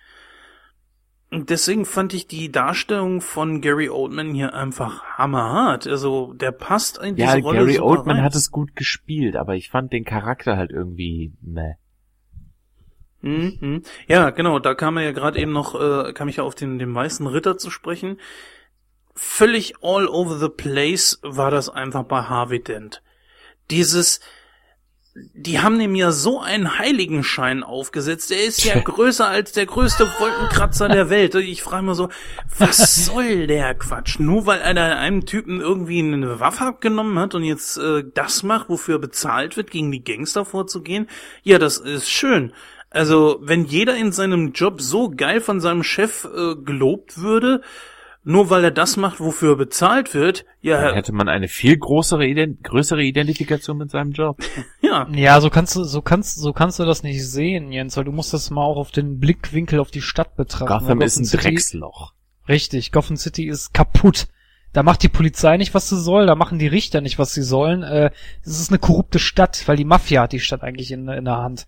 Deswegen 1.32 1.86
fand 1.86 2.14
ich 2.14 2.28
die 2.28 2.52
Darstellung 2.52 3.20
von 3.20 3.60
Gary 3.60 3.90
Oldman 3.90 4.34
hier 4.34 4.54
einfach 4.54 5.04
hammerhart. 5.04 5.86
Also, 5.86 6.34
der 6.34 6.52
passt 6.54 7.00
in 7.00 7.18
diese 7.18 7.40
Ja, 7.40 7.44
Rolle 7.44 7.60
Gary 7.60 7.74
super 7.74 7.86
Oldman 7.86 8.18
rein. 8.18 8.24
hat 8.24 8.34
es 8.36 8.50
gut 8.50 8.76
gespielt, 8.78 9.36
aber 9.36 9.56
ich 9.56 9.70
fand 9.70 9.92
den 9.92 10.06
Charakter 10.06 10.56
halt 10.56 10.72
irgendwie, 10.72 11.34
ne. 11.42 11.78
Mhm. 13.22 13.84
Ja, 14.08 14.30
genau, 14.30 14.60
da 14.60 14.74
kam 14.76 14.98
er 14.98 15.04
ja 15.04 15.12
gerade 15.12 15.40
eben 15.40 15.52
noch, 15.52 15.76
äh, 15.76 16.14
kam 16.14 16.30
ich 16.30 16.38
ja 16.38 16.44
auf 16.44 16.56
den, 16.56 16.80
den 16.80 16.94
weißen 16.94 17.28
Ritter 17.28 17.58
zu 17.58 17.70
sprechen. 17.72 18.20
Völlig 19.16 19.74
all 19.82 20.08
over 20.08 20.38
the 20.38 20.50
place 20.50 21.20
war 21.24 21.52
das 21.52 21.70
einfach 21.70 22.04
bei 22.04 22.22
Harvey 22.22 22.64
Dent. 22.64 23.02
Dieses, 23.72 24.22
die 25.34 25.60
haben 25.60 25.80
ihm 25.80 25.96
ja 25.96 26.12
so 26.12 26.40
einen 26.40 26.78
Heiligenschein 26.78 27.64
aufgesetzt. 27.64 28.32
Er 28.32 28.44
ist 28.44 28.64
ja 28.64 28.80
größer 28.80 29.28
als 29.28 29.52
der 29.52 29.66
größte 29.66 30.08
Wolkenkratzer 30.20 30.90
der 30.90 31.10
Welt. 31.10 31.34
Ich 31.36 31.64
frage 31.64 31.84
mal 31.84 31.96
so, 31.96 32.10
was 32.58 33.06
soll 33.06 33.48
der 33.48 33.74
Quatsch? 33.76 34.20
Nur 34.20 34.46
weil 34.46 34.62
einer 34.62 34.98
einem 34.98 35.26
Typen 35.26 35.60
irgendwie 35.60 36.00
eine 36.00 36.40
Waffe 36.40 36.66
abgenommen 36.66 37.18
hat 37.20 37.36
und 37.36 37.44
jetzt 37.44 37.78
äh, 37.78 38.04
das 38.14 38.44
macht, 38.44 38.70
wofür 38.70 38.96
er 38.96 39.00
bezahlt 39.00 39.58
wird, 39.58 39.72
gegen 39.72 39.92
die 39.92 40.04
Gangster 40.04 40.46
vorzugehen? 40.46 41.08
Ja, 41.44 41.58
das 41.58 41.78
ist 41.78 42.10
schön. 42.10 42.54
Also, 42.90 43.40
wenn 43.42 43.66
jeder 43.66 43.96
in 43.96 44.12
seinem 44.12 44.54
Job 44.54 44.82
so 44.82 45.10
geil 45.10 45.42
von 45.42 45.60
seinem 45.60 45.84
Chef 45.84 46.26
äh, 46.26 46.56
gelobt 46.56 47.18
würde, 47.20 47.62
nur 48.28 48.50
weil 48.50 48.64
er 48.66 48.72
das 48.72 48.98
macht, 48.98 49.20
wofür 49.22 49.54
er 49.54 49.56
bezahlt 49.56 50.14
wird, 50.14 50.44
Dann 50.62 50.72
ja, 50.72 50.94
hätte 50.94 51.14
man 51.14 51.30
eine 51.30 51.48
viel 51.48 51.78
größere, 51.78 52.28
Ident 52.28 52.62
größere 52.64 53.02
Identifikation 53.02 53.78
mit 53.78 53.90
seinem 53.90 54.12
Job. 54.12 54.38
ja. 54.82 55.08
Ja, 55.14 55.40
so 55.40 55.50
kannst 55.50 55.76
du, 55.78 55.86
so 55.86 56.02
kannst, 56.02 56.38
so 56.38 56.52
kannst 56.52 56.78
du 56.80 56.86
das 56.86 57.04
nicht 57.04 57.26
sehen, 57.26 57.72
Jens, 57.72 57.96
weil 57.96 58.04
du 58.04 58.12
musst 58.12 58.34
das 58.34 58.50
mal 58.50 58.64
auch 58.64 58.76
auf 58.78 58.92
den 58.92 59.20
Blickwinkel 59.20 59.80
auf 59.80 59.92
die 59.92 60.02
Stadt 60.02 60.36
betrachten. 60.36 60.68
Gotham 60.68 61.00
Weil 61.00 61.08
ist 61.08 61.18
ein 61.18 61.26
City- 61.26 61.44
Drecksloch. 61.52 62.14
Richtig, 62.50 62.92
Gotham 62.92 63.16
City 63.16 63.48
ist 63.48 63.74
kaputt. 63.74 64.28
Da 64.74 64.84
macht 64.84 65.02
die 65.02 65.10
Polizei 65.10 65.58
nicht, 65.58 65.74
was 65.74 65.90
sie 65.90 66.00
soll, 66.00 66.26
da 66.26 66.36
machen 66.36 66.60
die 66.60 66.68
Richter 66.68 67.02
nicht, 67.02 67.18
was 67.18 67.34
sie 67.34 67.42
sollen. 67.42 67.84
Äh, 67.84 68.12
es 68.44 68.60
ist 68.60 68.70
eine 68.70 68.80
korrupte 68.80 69.18
Stadt, 69.18 69.68
weil 69.68 69.78
die 69.78 69.86
Mafia 69.86 70.24
hat 70.24 70.34
die 70.34 70.40
Stadt 70.40 70.64
eigentlich 70.64 70.92
in, 70.92 71.08
in 71.08 71.26
der 71.26 71.38
Hand. 71.38 71.66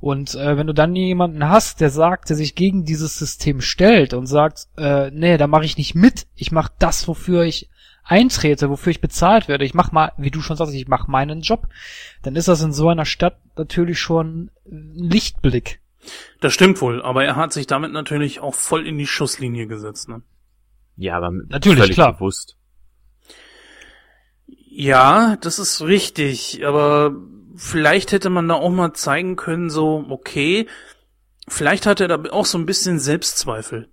Und 0.00 0.34
äh, 0.34 0.56
wenn 0.56 0.66
du 0.66 0.72
dann 0.72 0.94
jemanden 0.94 1.48
hast, 1.48 1.80
der 1.80 1.90
sagt, 1.90 2.30
der 2.30 2.36
sich 2.36 2.54
gegen 2.54 2.84
dieses 2.84 3.18
System 3.18 3.60
stellt 3.60 4.14
und 4.14 4.26
sagt, 4.26 4.68
äh, 4.76 5.10
nee, 5.10 5.36
da 5.36 5.46
mache 5.46 5.64
ich 5.64 5.76
nicht 5.76 5.94
mit, 5.94 6.26
ich 6.34 6.52
mache 6.52 6.72
das, 6.78 7.08
wofür 7.08 7.42
ich 7.42 7.68
eintrete, 8.04 8.70
wofür 8.70 8.90
ich 8.90 9.00
bezahlt 9.00 9.48
werde, 9.48 9.64
ich 9.64 9.74
mach 9.74 9.92
mal, 9.92 10.12
wie 10.16 10.30
du 10.30 10.40
schon 10.40 10.56
sagst, 10.56 10.74
ich 10.74 10.88
mache 10.88 11.10
meinen 11.10 11.40
Job, 11.40 11.68
dann 12.22 12.36
ist 12.36 12.48
das 12.48 12.62
in 12.62 12.72
so 12.72 12.88
einer 12.88 13.04
Stadt 13.04 13.38
natürlich 13.56 13.98
schon 13.98 14.50
ein 14.70 14.94
Lichtblick. 14.94 15.80
Das 16.40 16.54
stimmt 16.54 16.80
wohl, 16.80 17.02
aber 17.02 17.24
er 17.24 17.36
hat 17.36 17.52
sich 17.52 17.66
damit 17.66 17.92
natürlich 17.92 18.40
auch 18.40 18.54
voll 18.54 18.86
in 18.86 18.96
die 18.96 19.08
Schusslinie 19.08 19.66
gesetzt, 19.66 20.08
ne? 20.08 20.22
Ja, 20.96 21.16
aber 21.16 21.30
Natürlich, 21.48 21.78
völlig 21.80 21.94
klar. 21.96 22.14
bewusst. 22.14 22.56
Ja, 24.70 25.36
das 25.36 25.58
ist 25.58 25.82
richtig, 25.82 26.64
aber 26.66 27.14
vielleicht 27.56 28.12
hätte 28.12 28.30
man 28.30 28.46
da 28.48 28.54
auch 28.54 28.70
mal 28.70 28.92
zeigen 28.92 29.36
können, 29.36 29.70
so, 29.70 30.04
okay, 30.08 30.66
vielleicht 31.48 31.86
hat 31.86 32.00
er 32.00 32.08
da 32.08 32.30
auch 32.30 32.44
so 32.46 32.58
ein 32.58 32.66
bisschen 32.66 32.98
Selbstzweifel. 32.98 33.88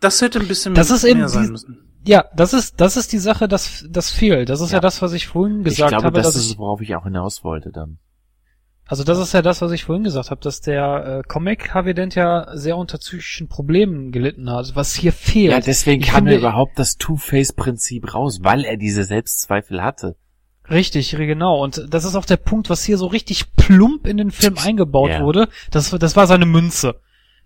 Das 0.00 0.20
hätte 0.20 0.38
ein 0.40 0.48
bisschen 0.48 0.74
Das 0.74 0.90
ist 0.90 1.04
eben 1.04 1.20
mehr 1.20 1.28
sein 1.28 1.44
die- 1.46 1.50
müssen. 1.52 1.80
Ja, 2.06 2.26
das 2.36 2.52
ist, 2.52 2.80
das 2.82 2.98
ist 2.98 3.12
die 3.12 3.18
Sache, 3.18 3.48
das, 3.48 3.86
das 3.88 4.10
fehlt. 4.10 4.50
Das 4.50 4.60
ist 4.60 4.70
ja, 4.72 4.76
Ja. 4.76 4.80
das, 4.80 5.00
was 5.00 5.14
ich 5.14 5.26
vorhin 5.26 5.60
Ich 5.60 5.64
gesagt 5.64 5.88
glaube, 5.88 6.04
habe. 6.04 6.16
das 6.18 6.26
dass 6.34 6.36
ist, 6.36 6.50
ich, 6.52 6.58
worauf 6.58 6.82
ich 6.82 6.94
auch 6.94 7.04
hinaus 7.04 7.42
wollte 7.44 7.70
dann. 7.72 7.98
Also 8.86 9.02
das 9.04 9.18
ist 9.18 9.32
ja 9.32 9.40
das, 9.42 9.62
was 9.62 9.72
ich 9.72 9.84
vorhin 9.84 10.04
gesagt 10.04 10.30
habe, 10.30 10.40
dass 10.42 10.60
der 10.60 11.22
äh, 11.24 11.28
Comic 11.28 11.72
Harvey 11.72 11.94
Dent 11.94 12.14
ja 12.14 12.46
sehr 12.56 12.76
unter 12.76 12.98
psychischen 12.98 13.48
Problemen 13.48 14.12
gelitten 14.12 14.50
hat, 14.50 14.72
was 14.74 14.94
hier 14.94 15.12
fehlt. 15.12 15.52
Ja, 15.52 15.60
deswegen 15.60 16.02
Ich 16.02 16.08
kam 16.08 16.24
mir 16.24 16.36
überhaupt 16.36 16.78
das 16.78 16.96
Two-Face-Prinzip 16.98 18.14
raus, 18.14 18.40
weil 18.42 18.64
er 18.64 18.76
diese 18.76 19.04
Selbstzweifel 19.04 19.82
hatte. 19.82 20.16
Richtig, 20.70 21.10
genau. 21.10 21.62
Und 21.62 21.86
das 21.90 22.04
ist 22.04 22.14
auch 22.14 22.24
der 22.24 22.36
Punkt, 22.38 22.70
was 22.70 22.84
hier 22.84 22.96
so 22.98 23.06
richtig 23.06 23.54
plump 23.56 24.06
in 24.06 24.16
den 24.16 24.30
Film 24.30 24.56
eingebaut 24.58 25.10
Ja. 25.10 25.20
wurde. 25.22 25.48
Das, 25.70 25.90
das 25.90 26.16
war 26.16 26.26
seine 26.26 26.46
Münze. 26.46 27.00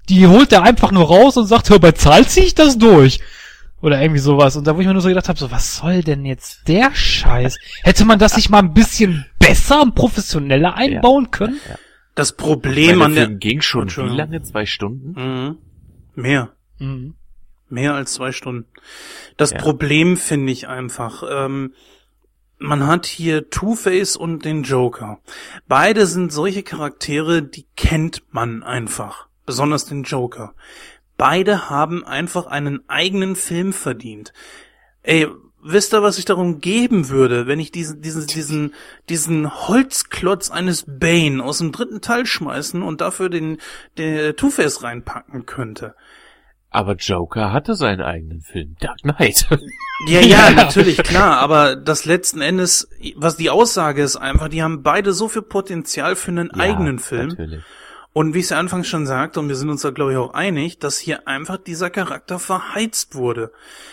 Die 0.08 0.26
holt 0.26 0.52
er 0.52 0.62
einfach 0.62 0.92
nur 0.92 1.06
raus 1.06 1.36
und 1.36 1.46
sagt, 1.46 1.68
hör, 1.70 1.78
bei 1.78 1.92
Zahl 1.92 2.26
zieh 2.26 2.40
ich 2.40 2.54
das 2.54 2.78
durch. 2.78 3.20
Oder 3.80 4.00
irgendwie 4.00 4.20
sowas. 4.20 4.56
Und 4.56 4.66
da 4.66 4.74
wo 4.76 4.80
ich 4.80 4.86
mir 4.86 4.92
nur 4.92 5.02
so 5.02 5.08
gedacht 5.08 5.28
habe, 5.28 5.38
so, 5.38 5.50
was 5.50 5.76
soll 5.76 6.02
denn 6.02 6.24
jetzt 6.24 6.66
der 6.66 6.92
Scheiß? 6.94 7.56
Hätte 7.82 8.04
man 8.04 8.18
das 8.18 8.36
nicht 8.36 8.50
mal 8.50 8.58
ein 8.60 8.72
bisschen 8.72 9.26
besser 9.48 9.82
und 9.82 9.94
professioneller 9.94 10.74
einbauen 10.74 11.30
können? 11.30 11.60
Ja. 11.68 11.76
Das 12.14 12.32
Problem 12.32 13.00
an 13.02 13.14
der 13.14 13.28
ging 13.28 13.60
schon 13.60 13.88
wie 13.88 14.16
lange? 14.16 14.42
Zwei 14.42 14.66
Stunden? 14.66 15.12
Mhm. 15.20 15.58
Mehr. 16.14 16.52
Mhm. 16.78 17.14
Mehr 17.68 17.94
als 17.94 18.14
zwei 18.14 18.32
Stunden. 18.32 18.66
Das 19.36 19.52
Ja. 19.52 19.58
Problem 19.58 20.16
finde 20.16 20.52
ich 20.52 20.68
einfach, 20.68 21.22
ähm, 21.30 21.74
man 22.58 22.86
hat 22.86 23.06
hier 23.06 23.50
Two-Face 23.50 24.16
und 24.16 24.44
den 24.44 24.64
Joker. 24.64 25.20
Beide 25.68 26.06
sind 26.06 26.32
solche 26.32 26.62
Charaktere, 26.64 27.42
die 27.42 27.66
kennt 27.76 28.22
man 28.32 28.62
einfach. 28.64 29.28
Besonders 29.46 29.84
den 29.86 30.02
Joker. 30.02 30.54
Beide 31.16 31.70
haben 31.70 32.04
einfach 32.04 32.46
einen 32.46 32.88
eigenen 32.88 33.36
Film 33.36 33.72
verdient. 33.72 34.32
Ey, 35.02 35.28
wisst 35.62 35.92
ihr, 35.92 36.02
was 36.02 36.18
ich 36.18 36.24
darum 36.24 36.60
geben 36.60 37.08
würde, 37.08 37.46
wenn 37.46 37.60
ich 37.60 37.72
diesen, 37.72 38.00
diesen, 38.00 38.26
diesen, 38.26 38.74
diesen 39.08 39.68
Holzklotz 39.68 40.50
eines 40.50 40.84
Bane 40.86 41.42
aus 41.42 41.58
dem 41.58 41.72
dritten 41.72 42.00
Teil 42.00 42.26
schmeißen 42.26 42.82
und 42.82 43.00
dafür 43.00 43.28
den, 43.28 43.58
den 43.96 44.36
Two-Face 44.36 44.82
reinpacken 44.82 45.46
könnte? 45.46 45.94
Aber 46.70 46.96
Joker 46.96 47.52
hatte 47.52 47.74
seinen 47.74 48.02
eigenen 48.02 48.42
Film, 48.42 48.76
Dark 48.80 48.98
Knight. 48.98 49.46
Ja, 50.06 50.20
ja, 50.20 50.50
natürlich, 50.54 50.98
klar, 50.98 51.38
aber 51.38 51.74
das 51.74 52.04
letzten 52.04 52.40
Endes, 52.40 52.88
was 53.16 53.36
die 53.36 53.50
Aussage 53.50 54.00
ist 54.00 54.14
einfach, 54.14 54.46
die 54.46 54.62
haben 54.62 54.84
beide 54.84 55.12
so 55.12 55.26
viel 55.26 55.42
Potenzial 55.42 56.14
für 56.14 56.30
einen 56.30 56.52
Ja, 56.54 56.62
eigenen 56.62 57.00
Film. 57.00 57.30
Natürlich. 57.30 57.64
Und 58.12 58.32
wie 58.32 58.38
ich 58.38 58.44
es 58.44 58.50
ja 58.50 58.60
anfangs 58.60 58.86
schon 58.86 59.08
sagte, 59.08 59.40
und 59.40 59.48
wir 59.48 59.56
sind 59.56 59.70
uns 59.70 59.82
da 59.82 59.90
glaube 59.90 60.12
ich 60.12 60.18
auch 60.18 60.34
einig, 60.34 60.78
dass 60.78 60.98
hier 60.98 61.26
einfach 61.26 61.56
dieser 61.56 61.90
Charakter 61.90 62.38
verheizt 62.38 63.16
wurde. 63.16 63.50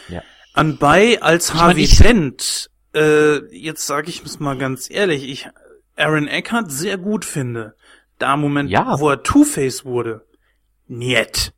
Ja. 0.10 0.22
Anbei 0.56 1.22
als 1.22 1.50
Ich 1.50 1.56
Harvey 1.56 1.88
Dent, 1.88 2.70
äh, 2.94 3.38
jetzt 3.56 3.86
sage 3.86 4.10
ich 4.10 4.24
es 4.24 4.40
mal 4.40 4.58
ganz 4.58 4.90
ehrlich, 4.90 5.28
ich 5.28 5.48
Aaron 5.98 6.28
Eckhart 6.28 6.72
sehr 6.72 6.98
gut 6.98 7.26
finde. 7.26 7.76
Da 8.20 8.38
Moment, 8.38 8.70
Ja. 8.70 9.00
wo 9.00 9.10
er 9.10 9.22
Two-Face 9.24 9.84
wurde, 9.86 10.26
niet. 10.88 11.52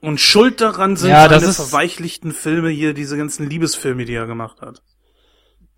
Und 0.00 0.20
schuld 0.20 0.60
daran 0.60 0.96
sind 0.96 1.10
Ja, 1.10 1.28
seine 1.28 1.52
verweichlichten 1.52 2.32
Filme 2.32 2.70
hier, 2.70 2.94
diese 2.94 3.16
ganzen 3.16 3.48
Liebesfilme, 3.48 4.04
die 4.04 4.14
er 4.14 4.26
gemacht 4.26 4.60
hat. 4.60 4.82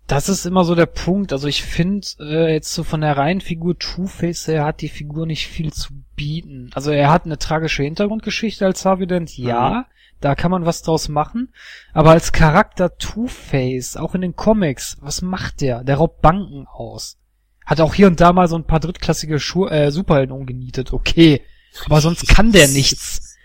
Das 0.05 0.29
ist 0.29 0.45
immer 0.45 0.63
so 0.63 0.73
der 0.75 0.85
Punkt. 0.85 1.33
Also 1.33 1.47
ich 1.47 1.63
finde 1.63 2.07
äh, 2.19 2.53
jetzt 2.53 2.73
so 2.73 2.83
von 2.85 3.01
der 3.01 3.17
reinen 3.17 3.41
Figur 3.41 3.77
Two-Face, 3.77 4.47
er 4.47 4.63
hat 4.63 4.79
die 4.81 4.87
Figur 4.89 5.25
nicht 5.25 5.47
viel 5.47 5.73
zu 5.73 5.93
bieten. 6.15 6.71
Also 6.73 6.91
er 6.91 7.11
hat 7.11 7.25
eine 7.25 7.37
tragische 7.37 7.83
Hintergrundgeschichte 7.83 8.65
als 8.65 8.85
Harvey 8.85 9.07
Dent, 9.07 9.37
ja, 9.37 9.85
da 10.19 10.35
kann 10.35 10.51
man 10.51 10.65
was 10.65 10.81
draus 10.81 11.09
machen. 11.09 11.53
Aber 11.93 12.11
als 12.11 12.31
Charakter 12.31 12.97
Two-Face, 12.97 13.97
auch 13.97 14.15
in 14.15 14.21
den 14.21 14.35
Comics, 14.35 14.97
was 15.01 15.21
macht 15.21 15.61
der? 15.61 15.83
Der 15.83 15.97
raubt 15.97 16.21
Banken 16.21 16.67
aus. 16.67 17.17
Hat 17.65 17.81
auch 17.81 17.93
hier 17.93 18.07
und 18.07 18.21
da 18.21 18.33
mal 18.33 18.47
so 18.47 18.55
ein 18.55 18.65
paar 18.65 18.79
drittklassige 18.79 19.39
Schu 19.39 19.67
äh, 19.67 19.91
Superhelden 19.91 20.35
umgenietet, 20.35 20.93
okay. 20.93 21.41
Aber 21.85 22.01
sonst 22.01 22.27
kann 22.27 22.51
der 22.51 22.67
nichts. 22.67 23.37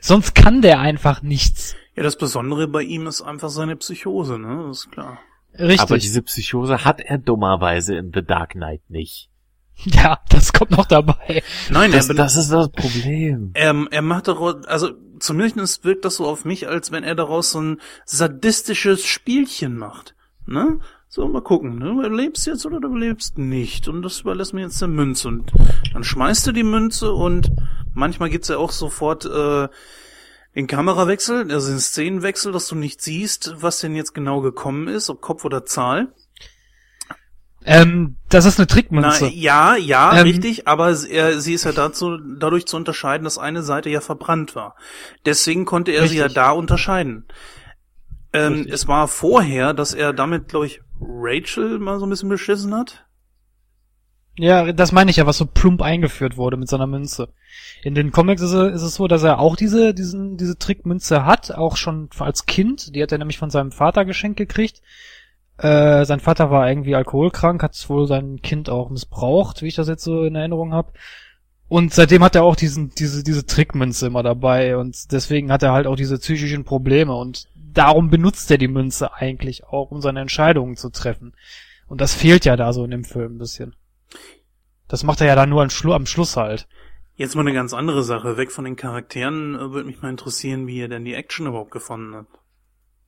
Sonst 0.00 0.34
kann 0.34 0.62
der 0.62 0.80
einfach 0.80 1.22
nichts. 1.22 1.74
Ja, 1.94 2.02
das 2.02 2.16
Besondere 2.16 2.68
bei 2.68 2.82
ihm 2.82 3.06
ist 3.06 3.22
einfach 3.22 3.50
seine 3.50 3.76
Psychose, 3.76 4.38
ne? 4.38 4.64
Das 4.68 4.80
ist 4.80 4.92
klar. 4.92 5.18
Richtig. 5.58 5.80
Aber 5.80 5.98
diese 5.98 6.22
Psychose 6.22 6.84
hat 6.84 7.00
er 7.00 7.18
dummerweise 7.18 7.96
in 7.96 8.12
The 8.14 8.22
Dark 8.22 8.52
Knight 8.52 8.82
nicht. 8.88 9.28
ja, 9.84 10.18
das 10.28 10.52
kommt 10.52 10.70
noch 10.70 10.86
dabei. 10.86 11.42
Nein, 11.70 11.92
Das, 11.92 12.08
er, 12.08 12.14
das 12.14 12.36
ist 12.36 12.50
das 12.50 12.70
Problem. 12.70 13.50
er, 13.54 13.74
er 13.90 14.02
macht 14.02 14.28
daraus, 14.28 14.64
also 14.66 14.90
zumindest 15.22 15.84
wirkt 15.84 16.04
das 16.04 16.16
so 16.16 16.26
auf 16.26 16.44
mich, 16.44 16.68
als 16.68 16.92
wenn 16.92 17.04
er 17.04 17.14
daraus 17.14 17.52
so 17.52 17.60
ein 17.60 17.80
sadistisches 18.04 19.04
Spielchen 19.04 19.76
macht. 19.76 20.14
Ne? 20.46 20.80
So, 21.08 21.28
mal 21.28 21.42
gucken, 21.42 21.78
ne? 21.78 21.94
Du 22.08 22.08
lebst 22.08 22.46
jetzt 22.46 22.64
oder 22.64 22.80
du 22.80 22.94
lebst 22.96 23.36
nicht. 23.36 23.86
Und 23.86 24.02
das 24.02 24.20
überlässt 24.20 24.54
mir 24.54 24.62
jetzt 24.62 24.80
der 24.80 24.88
Münze. 24.88 25.28
Und 25.28 25.52
dann 25.92 26.04
schmeißt 26.04 26.46
du 26.46 26.52
die 26.52 26.62
Münze 26.62 27.12
und 27.12 27.50
manchmal 27.94 28.30
gibt's 28.30 28.48
ja 28.48 28.56
auch 28.56 28.72
sofort 28.72 29.26
äh, 29.26 29.68
den 30.54 30.66
Kamerawechsel, 30.66 31.52
also 31.52 31.68
den 31.68 31.80
Szenenwechsel, 31.80 32.52
dass 32.52 32.66
du 32.68 32.76
nicht 32.76 33.00
siehst, 33.02 33.54
was 33.58 33.80
denn 33.80 33.94
jetzt 33.94 34.14
genau 34.14 34.40
gekommen 34.40 34.88
ist, 34.88 35.10
ob 35.10 35.20
Kopf 35.20 35.44
oder 35.44 35.64
Zahl. 35.64 36.12
Ähm, 37.64 38.16
das 38.28 38.44
ist 38.44 38.58
eine 38.58 38.66
Trickmünze. 38.66 39.24
Na, 39.26 39.30
ja, 39.30 39.76
ja, 39.76 40.16
Ähm, 40.16 40.22
richtig, 40.22 40.66
aber 40.66 40.94
sie- 40.94 41.10
er, 41.12 41.40
sie 41.40 41.54
ist 41.54 41.64
ja 41.64 41.72
dazu, 41.72 42.18
dadurch 42.18 42.66
zu 42.66 42.76
unterscheiden, 42.76 43.24
dass 43.24 43.38
eine 43.38 43.62
Seite 43.62 43.88
ja 43.90 44.00
verbrannt 44.00 44.54
war. 44.56 44.74
Deswegen 45.26 45.64
konnte 45.64 45.92
er 45.92 46.08
sie 46.08 46.16
ja 46.16 46.24
Richtig. 46.24 46.34
da 46.42 46.50
unterscheiden. 46.50 47.26
Ähm, 48.32 48.54
Richtig. 48.54 48.72
es 48.72 48.88
war 48.88 49.06
vorher, 49.08 49.74
dass 49.74 49.94
er 49.94 50.12
damit, 50.12 50.48
glaube 50.48 50.66
ich, 50.66 50.80
Rachel 51.00 51.78
mal 51.78 51.98
so 51.98 52.06
ein 52.06 52.10
bisschen 52.10 52.28
beschissen 52.28 52.74
hat. 52.74 53.04
Ja, 54.36 54.72
das 54.72 54.92
meine 54.92 55.10
ich 55.10 55.18
ja, 55.18 55.26
was 55.26 55.36
so 55.36 55.44
plump 55.44 55.82
eingeführt 55.82 56.38
wurde 56.38 56.56
mit 56.56 56.68
seiner 56.68 56.86
Münze. 56.86 57.28
In 57.82 57.94
den 57.94 58.12
Comics 58.12 58.40
ist, 58.40 58.52
es- 58.52 58.76
ist 58.76 58.82
es 58.82 58.94
so, 58.94 59.06
dass 59.06 59.22
er 59.22 59.38
auch 59.38 59.56
diese, 59.56 59.92
diesen, 59.92 60.38
diese 60.38 60.56
Trickmünze 60.58 61.26
hat, 61.26 61.50
auch 61.50 61.76
schon 61.76 62.08
als 62.18 62.46
Kind. 62.46 62.94
Die 62.96 63.02
hat 63.02 63.12
er 63.12 63.18
nämlich 63.18 63.36
von 63.38 63.50
seinem 63.50 63.72
Vater 63.72 64.04
geschenkt 64.06 64.38
gekriegt. 64.38 64.80
Äh, 65.58 66.04
sein 66.04 66.20
Vater 66.20 66.50
war 66.50 66.68
irgendwie 66.68 66.94
alkoholkrank, 66.94 67.62
hat 67.62 67.88
wohl 67.88 68.06
sein 68.06 68.40
Kind 68.42 68.70
auch 68.70 68.90
missbraucht, 68.90 69.62
wie 69.62 69.68
ich 69.68 69.74
das 69.74 69.88
jetzt 69.88 70.04
so 70.04 70.24
in 70.24 70.34
Erinnerung 70.34 70.72
habe. 70.72 70.92
Und 71.68 71.94
seitdem 71.94 72.22
hat 72.22 72.34
er 72.34 72.42
auch 72.42 72.56
diesen, 72.56 72.90
diese, 72.90 73.22
diese 73.22 73.46
Trickmünze 73.46 74.06
immer 74.06 74.22
dabei 74.22 74.76
und 74.76 75.10
deswegen 75.12 75.50
hat 75.50 75.62
er 75.62 75.72
halt 75.72 75.86
auch 75.86 75.96
diese 75.96 76.18
psychischen 76.18 76.64
Probleme 76.64 77.14
und 77.14 77.48
darum 77.54 78.10
benutzt 78.10 78.50
er 78.50 78.58
die 78.58 78.68
Münze 78.68 79.14
eigentlich 79.14 79.64
auch, 79.64 79.90
um 79.90 80.02
seine 80.02 80.20
Entscheidungen 80.20 80.76
zu 80.76 80.90
treffen. 80.90 81.34
Und 81.86 82.00
das 82.00 82.14
fehlt 82.14 82.44
ja 82.44 82.56
da 82.56 82.72
so 82.72 82.84
in 82.84 82.90
dem 82.90 83.04
Film 83.04 83.36
ein 83.36 83.38
bisschen. 83.38 83.74
Das 84.88 85.04
macht 85.04 85.22
er 85.22 85.26
ja 85.26 85.34
dann 85.34 85.48
nur 85.48 85.62
am, 85.62 85.70
Schlu 85.70 85.94
am 85.94 86.04
Schluss 86.04 86.36
halt. 86.36 86.68
Jetzt 87.16 87.34
mal 87.34 87.42
eine 87.42 87.54
ganz 87.54 87.72
andere 87.72 88.02
Sache. 88.02 88.36
Weg 88.36 88.52
von 88.52 88.64
den 88.64 88.76
Charakteren 88.76 89.54
äh, 89.54 89.70
würde 89.72 89.86
mich 89.86 90.02
mal 90.02 90.10
interessieren, 90.10 90.66
wie 90.66 90.80
er 90.80 90.88
denn 90.88 91.04
die 91.04 91.14
Action 91.14 91.46
überhaupt 91.46 91.70
gefunden 91.70 92.14
hat. 92.14 92.26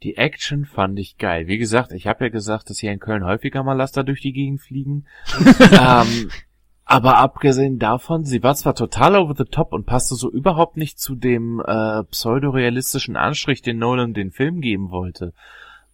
Die 0.04 0.18
Action 0.18 0.66
fand 0.66 0.98
ich 0.98 1.16
geil. 1.16 1.46
Wie 1.46 1.56
gesagt, 1.56 1.90
ich 1.92 2.06
habe 2.06 2.26
ja 2.26 2.30
gesagt, 2.30 2.68
dass 2.68 2.78
hier 2.78 2.92
in 2.92 3.00
Köln 3.00 3.24
häufiger 3.24 3.62
mal 3.62 3.72
Laster 3.72 4.04
durch 4.04 4.20
die 4.20 4.34
Gegend 4.34 4.60
fliegen. 4.60 5.06
ähm, 5.72 6.30
aber 6.84 7.16
abgesehen 7.16 7.78
davon, 7.78 8.24
sie 8.24 8.42
war 8.42 8.54
zwar 8.54 8.74
total 8.74 9.16
over 9.16 9.34
the 9.34 9.50
top 9.50 9.72
und 9.72 9.86
passte 9.86 10.14
so 10.14 10.30
überhaupt 10.30 10.76
nicht 10.76 11.00
zu 11.00 11.14
dem 11.14 11.62
äh, 11.66 12.04
pseudorealistischen 12.04 13.16
Anstrich, 13.16 13.62
den 13.62 13.78
Nolan 13.78 14.12
den 14.12 14.30
Film 14.30 14.60
geben 14.60 14.90
wollte. 14.90 15.32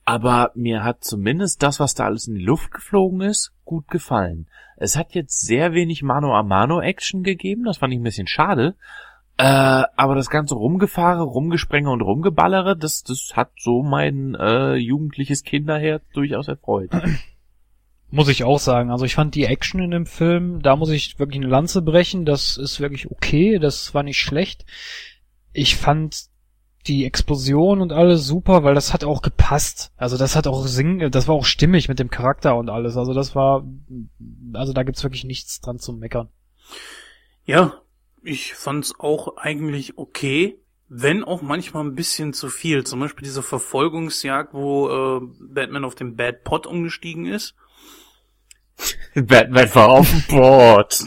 Aber 0.04 0.50
mir 0.56 0.82
hat 0.82 1.04
zumindest 1.04 1.62
das, 1.62 1.78
was 1.78 1.94
da 1.94 2.06
alles 2.06 2.26
in 2.26 2.34
die 2.34 2.44
Luft 2.44 2.72
geflogen 2.72 3.20
ist, 3.20 3.52
gut 3.64 3.86
gefallen. 3.86 4.48
Es 4.76 4.96
hat 4.96 5.14
jetzt 5.14 5.46
sehr 5.46 5.72
wenig 5.72 6.02
Mano-a-Mano-Action 6.02 7.22
gegeben, 7.22 7.62
das 7.62 7.78
fand 7.78 7.92
ich 7.92 8.00
ein 8.00 8.04
bisschen 8.04 8.26
schade. 8.26 8.74
Äh, 9.40 9.86
aber 9.96 10.16
das 10.16 10.28
ganze 10.28 10.54
Rumgefahre, 10.54 11.22
Rumgesprenge 11.22 11.90
und 11.90 12.02
Rumgeballere, 12.02 12.76
das, 12.76 13.04
das 13.04 13.30
hat 13.36 13.52
so 13.58 13.82
mein 13.82 14.34
äh, 14.34 14.74
jugendliches 14.74 15.44
Kinderherz 15.44 16.02
durchaus 16.12 16.46
erfreut. 16.46 16.90
Muss 18.10 18.28
ich 18.28 18.44
auch 18.44 18.58
sagen. 18.58 18.90
Also 18.90 19.06
ich 19.06 19.14
fand 19.14 19.34
die 19.34 19.46
Action 19.46 19.80
in 19.80 19.92
dem 19.92 20.04
Film, 20.04 20.60
da 20.60 20.76
muss 20.76 20.90
ich 20.90 21.18
wirklich 21.18 21.40
eine 21.40 21.48
Lanze 21.48 21.80
brechen. 21.80 22.26
Das 22.26 22.58
ist 22.58 22.80
wirklich 22.80 23.10
okay. 23.10 23.58
Das 23.58 23.94
war 23.94 24.02
nicht 24.02 24.18
schlecht. 24.18 24.66
Ich 25.52 25.76
fand 25.76 26.24
die 26.86 27.06
Explosion 27.06 27.80
und 27.80 27.92
alles 27.92 28.26
super, 28.26 28.62
weil 28.62 28.74
das 28.74 28.92
hat 28.92 29.04
auch 29.04 29.22
gepasst. 29.22 29.92
Also 29.96 30.18
das 30.18 30.36
hat 30.36 30.48
auch 30.48 30.66
sing, 30.66 31.08
das 31.10 31.28
war 31.28 31.36
auch 31.36 31.44
stimmig 31.46 31.88
mit 31.88 31.98
dem 31.98 32.10
Charakter 32.10 32.56
und 32.56 32.68
alles. 32.68 32.96
Also 32.96 33.14
das 33.14 33.34
war, 33.34 33.64
also 34.52 34.74
da 34.74 34.82
gibt's 34.82 35.04
wirklich 35.04 35.24
nichts 35.24 35.60
dran 35.60 35.78
zu 35.78 35.94
meckern. 35.94 36.28
Ja, 37.46 37.79
ich 38.22 38.54
fand's 38.54 38.94
auch 38.98 39.36
eigentlich 39.36 39.98
okay, 39.98 40.58
wenn 40.88 41.22
auch 41.24 41.40
manchmal 41.40 41.84
ein 41.84 41.94
bisschen 41.94 42.32
zu 42.32 42.48
viel. 42.48 42.84
Zum 42.84 43.00
Beispiel 43.00 43.24
diese 43.24 43.42
Verfolgungsjagd, 43.42 44.52
wo 44.52 44.88
äh, 44.88 45.20
Batman 45.40 45.84
auf 45.84 45.94
den 45.94 46.16
Bad 46.16 46.44
Pot 46.44 46.66
umgestiegen 46.66 47.26
ist. 47.26 47.54
Batman 49.14 49.74
war 49.74 49.88
auf 49.88 50.10
dem 50.10 50.22
Board. 50.36 51.00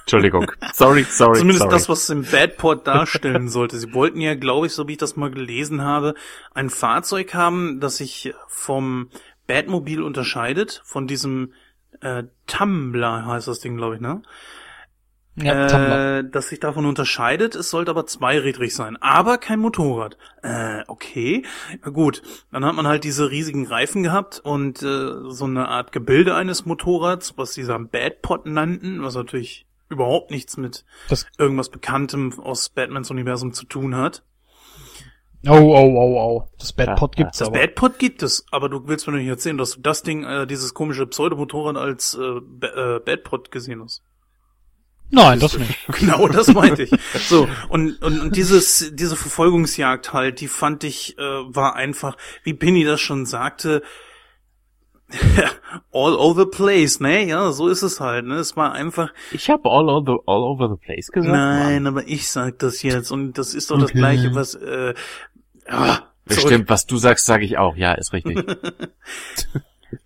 Entschuldigung. 0.00 0.50
Sorry, 0.72 1.04
sorry, 1.04 1.38
Zumindest 1.38 1.60
sorry. 1.60 1.72
das, 1.72 1.88
was 1.88 2.10
im 2.10 2.24
Bad 2.24 2.56
Pot 2.56 2.86
darstellen 2.86 3.48
sollte. 3.48 3.78
Sie 3.78 3.92
wollten 3.94 4.20
ja, 4.20 4.34
glaube 4.34 4.66
ich, 4.66 4.72
so 4.72 4.88
wie 4.88 4.92
ich 4.92 4.98
das 4.98 5.16
mal 5.16 5.30
gelesen 5.30 5.82
habe, 5.82 6.14
ein 6.54 6.70
Fahrzeug 6.70 7.34
haben, 7.34 7.80
das 7.80 7.98
sich 7.98 8.34
vom 8.48 9.10
Batmobil 9.46 10.02
unterscheidet, 10.02 10.82
von 10.84 11.06
diesem 11.06 11.52
äh, 12.00 12.24
Tumbler 12.46 13.26
heißt 13.26 13.48
das 13.48 13.60
Ding, 13.60 13.76
glaube 13.76 13.96
ich, 13.96 14.00
ne? 14.00 14.22
Ja, 15.36 16.18
äh, 16.18 16.24
das 16.28 16.48
sich 16.48 16.60
davon 16.60 16.84
unterscheidet. 16.86 17.54
Es 17.54 17.70
sollte 17.70 17.90
aber 17.92 18.04
zweirädrig 18.06 18.74
sein, 18.74 18.96
aber 19.00 19.38
kein 19.38 19.60
Motorrad. 19.60 20.18
Äh, 20.42 20.82
okay, 20.88 21.44
Na 21.84 21.90
gut. 21.90 22.22
Dann 22.52 22.64
hat 22.64 22.74
man 22.74 22.86
halt 22.86 23.04
diese 23.04 23.30
riesigen 23.30 23.66
Reifen 23.66 24.02
gehabt 24.02 24.40
und 24.42 24.82
äh, 24.82 25.12
so 25.28 25.44
eine 25.44 25.68
Art 25.68 25.92
Gebilde 25.92 26.34
eines 26.34 26.66
Motorrads, 26.66 27.34
was 27.38 27.52
dieser 27.52 27.78
Badpot 27.78 28.46
nannten, 28.46 29.02
was 29.02 29.14
natürlich 29.14 29.66
überhaupt 29.88 30.30
nichts 30.30 30.56
mit 30.56 30.84
Das- 31.08 31.26
irgendwas 31.38 31.68
Bekanntem 31.70 32.38
aus 32.40 32.68
Batmans 32.68 33.10
Universum 33.10 33.52
zu 33.52 33.64
tun 33.66 33.96
hat. 33.96 34.22
Oh, 35.46 35.52
oh, 35.52 35.94
oh, 35.96 36.20
oh. 36.20 36.48
Das 36.58 36.72
Bad 36.74 36.96
Pot 36.98 37.16
gibt's 37.16 37.38
Das 37.38 37.48
aber. 37.48 37.58
Bad 37.60 37.74
Pot 37.74 37.98
gibt 37.98 38.22
es, 38.22 38.44
aber 38.50 38.68
du 38.68 38.86
willst 38.88 39.06
mir 39.06 39.14
nicht 39.16 39.26
erzählen, 39.26 39.56
dass 39.56 39.72
du 39.76 39.80
das 39.80 40.02
Ding, 40.02 40.22
äh, 40.24 40.46
dieses 40.46 40.74
komische 40.74 41.06
Pseudomotorrad 41.06 41.76
als 41.78 42.14
äh, 42.14 42.66
äh, 42.66 43.00
Bad 43.00 43.24
Pot 43.24 43.50
gesehen 43.50 43.82
hast. 43.82 44.02
Nein, 45.10 45.40
das 45.40 45.58
nicht. 45.58 45.76
Genau, 45.98 46.28
das 46.28 46.48
meinte 46.48 46.84
ich. 46.84 46.90
So, 47.28 47.48
und, 47.68 48.00
und, 48.02 48.20
und 48.20 48.36
dieses, 48.36 48.92
diese 48.94 49.16
Verfolgungsjagd 49.16 50.12
halt, 50.12 50.40
die 50.40 50.48
fand 50.48 50.84
ich, 50.84 51.18
äh, 51.18 51.22
war 51.22 51.74
einfach, 51.74 52.16
wie 52.44 52.54
Penny 52.54 52.84
das 52.84 53.00
schon 53.00 53.26
sagte, 53.26 53.82
all 55.92 56.14
over 56.14 56.42
the 56.42 56.48
place, 56.48 57.00
ne? 57.00 57.24
Ja, 57.26 57.50
so 57.50 57.66
ist 57.68 57.82
es 57.82 57.98
halt, 57.98 58.26
ne? 58.26 58.36
Es 58.36 58.56
war 58.56 58.72
einfach, 58.72 59.10
Ich 59.32 59.50
habe 59.50 59.68
all, 59.68 59.88
over 59.88 60.12
the, 60.12 60.18
all 60.26 60.42
over 60.44 60.68
the 60.68 60.76
place 60.76 61.08
gesagt. 61.10 61.32
nein, 61.32 61.86
aber 61.88 62.06
ich 62.06 62.30
sag 62.30 62.60
das 62.60 62.82
jetzt 62.82 63.10
und 63.10 63.36
das 63.36 63.54
ist 63.54 63.70
doch 63.72 63.78
das 63.78 63.90
Okay. 63.90 63.98
gleiche, 63.98 64.34
was, 64.34 64.54
äh, 64.54 64.94
ah. 65.66 66.02
Bestimmt, 66.26 66.68
was 66.68 66.86
du 66.86 66.96
sagst, 66.96 67.26
sage 67.26 67.44
ich 67.44 67.58
auch. 67.58 67.74
Ja, 67.74 67.94
ist 67.94 68.12
richtig. 68.12 68.38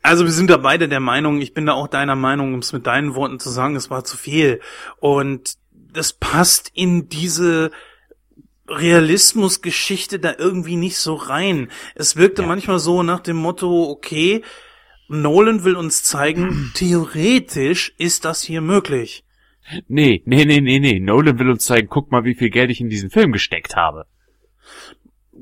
Also 0.03 0.25
wir 0.25 0.33
sind 0.33 0.51
da 0.51 0.57
beide 0.57 0.89
der 0.89 1.01
Meinung, 1.01 1.41
ich 1.41 1.55
bin 1.55 1.67
da 1.67 1.73
auch 1.73 1.89
deiner 1.89 2.17
Meinung, 2.17 2.55
um 2.55 2.61
es 2.61 2.73
mit 2.73 2.87
deinen 2.87 3.15
Worten 3.15 3.39
zu 3.39 3.51
sagen, 3.51 3.77
es 3.77 3.91
war 3.91 4.05
zu 4.05 4.17
viel. 4.17 4.61
Und 4.99 5.57
das 5.73 6.13
passt 6.13 6.71
in 6.75 7.09
diese 7.09 7.71
Realismusgeschichte 8.69 10.19
da 10.19 10.35
irgendwie 10.39 10.77
nicht 10.77 10.97
so 10.99 11.15
rein. 11.15 11.71
Es 11.95 12.17
wirkte 12.17 12.43
manchmal 12.43 12.79
so 12.79 13.03
nach 13.03 13.21
dem 13.21 13.37
Motto, 13.37 13.91
okay, 13.91 14.43
Nolan 15.09 15.65
will 15.65 15.77
uns 15.77 16.03
zeigen, 16.03 16.71
theoretisch 16.75 17.95
ist 17.99 18.25
das 18.25 18.43
hier 18.43 18.61
möglich. 18.61 19.25
Nee, 19.89 20.23
nee, 20.27 20.45
nee, 20.45 20.61
nee, 20.61 20.79
nee. 20.79 21.01
Nolan 21.01 21.39
will 21.39 21.51
uns 21.51 21.65
zeigen, 21.65 21.89
guck 21.89 22.11
mal, 22.11 22.25
wie 22.25 22.35
viel 22.35 22.51
Geld 22.51 22.71
ich 22.71 22.81
in 22.81 22.89
diesen 22.89 23.11
Film 23.11 23.33
gesteckt 23.33 23.77
habe. 23.77 24.07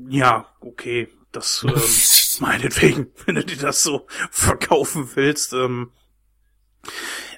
Ja, 0.09 0.47
okay, 0.59 1.07
das 1.35 1.65
ähm, 1.67 2.41
meinetwegen, 2.41 3.07
wenn 3.25 3.35
du 3.35 3.43
dir 3.43 3.57
das 3.57 3.83
so 3.83 4.07
verkaufen 4.31 5.09
willst. 5.15 5.53
Ähm, 5.53 5.91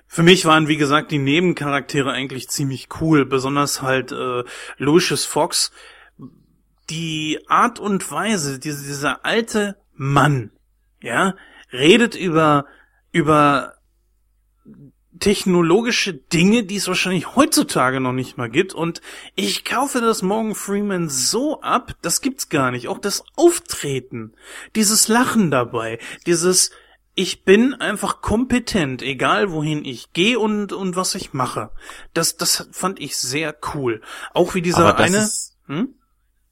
für 0.08 0.24
mich 0.24 0.46
waren, 0.46 0.68
wie 0.68 0.78
gesagt, 0.78 1.12
die 1.12 1.18
Nebencharaktere 1.18 2.12
eigentlich 2.12 2.50
ziemlich 2.50 2.88
cool, 3.02 3.26
besonders 3.26 3.82
halt 3.82 4.12
äh, 4.12 4.44
Lucius 4.78 5.26
Fox. 5.26 5.72
Die 6.90 7.40
Art 7.48 7.80
und 7.80 8.12
Weise, 8.12 8.60
diese, 8.60 8.86
dieser 8.86 9.26
alte 9.26 9.76
Mann, 9.94 10.52
ja, 11.02 11.36
redet 11.74 12.14
über 12.16 12.68
über 13.12 13.76
technologische 15.20 16.14
Dinge, 16.14 16.64
die 16.64 16.76
es 16.76 16.88
wahrscheinlich 16.88 17.36
heutzutage 17.36 18.00
noch 18.00 18.12
nicht 18.14 18.38
mal 18.38 18.50
gibt. 18.50 18.74
Und 18.74 19.02
ich 19.36 19.66
kaufe 19.66 20.02
das 20.02 20.22
Morgan 20.22 20.56
Freeman 20.56 21.10
so 21.10 21.62
ab, 21.62 21.94
das 22.02 22.22
gibt's 22.22 22.50
gar 22.50 22.72
nicht. 22.72 22.88
Auch 22.88 23.00
das 23.00 23.24
Auftreten, 23.36 24.34
dieses 24.76 25.08
Lachen 25.08 25.52
dabei, 25.52 26.00
dieses 26.26 26.72
ich 27.18 27.46
bin 27.46 27.74
einfach 27.76 28.20
kompetent, 28.22 29.02
egal 29.02 29.50
wohin 29.52 29.86
ich 29.86 30.12
gehe 30.12 30.38
und, 30.38 30.74
und 30.74 30.98
was 30.98 31.16
ich 31.16 31.32
mache. 31.32 31.72
Das, 32.14 32.36
das 32.36 32.68
fand 32.74 33.00
ich 33.00 33.16
sehr 33.16 33.56
cool. 33.74 34.02
Auch 34.34 34.54
wie 34.54 34.62
dieser 34.62 34.98
eine. 34.98 35.18
ist- 35.20 35.56
hm? 35.68 35.96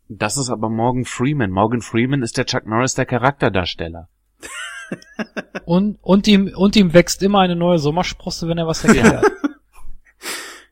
Das 0.08 0.38
ist 0.38 0.50
aber 0.50 0.70
Morgan 0.70 1.04
Freeman. 1.06 1.52
Morgan 1.52 1.82
Freeman 1.82 2.22
ist 2.22 2.38
der 2.38 2.46
Chuck 2.46 2.66
Norris 2.66 2.94
der 2.94 3.06
Charakterdarsteller. 3.06 4.08
Und, 5.66 5.98
und 6.02 6.28
ihm, 6.28 6.52
und 6.56 6.76
ihm 6.76 6.94
wächst 6.94 7.24
immer 7.24 7.40
eine 7.40 7.56
neue 7.56 7.80
Sommersprosse, 7.80 8.48
wenn 8.48 8.58
er 8.58 8.68
was 8.68 8.84
erklärt. 8.84 9.26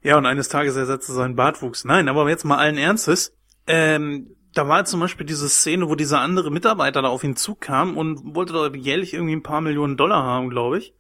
Ja, 0.04 0.18
und 0.18 0.26
eines 0.26 0.50
Tages 0.50 0.76
ersetzte 0.76 1.14
sein 1.14 1.36
Bartwuchs. 1.36 1.86
Nein, 1.86 2.10
aber 2.10 2.28
jetzt 2.28 2.44
mal 2.44 2.58
allen 2.58 2.78
Ernstes. 2.78 3.38
Ähm, 3.68 4.36
da 4.54 4.68
war 4.68 4.84
zum 4.86 5.00
Beispiel 5.00 5.26
diese 5.26 5.48
Szene, 5.48 5.90
wo 5.90 5.96
dieser 5.96 6.22
andere 6.22 6.52
Mitarbeiter 6.52 7.02
da 7.02 7.10
auf 7.10 7.24
ihn 7.24 7.36
zukam 7.36 7.98
und 7.98 8.36
wollte 8.36 8.54
da 8.54 8.68
jährlich 8.76 9.14
irgendwie 9.14 9.36
ein 9.36 9.44
paar 9.44 9.62
Millionen 9.62 9.98
Dollar 9.98 10.24
haben, 10.24 10.50
glaube 10.50 10.80
ich. 10.80 10.96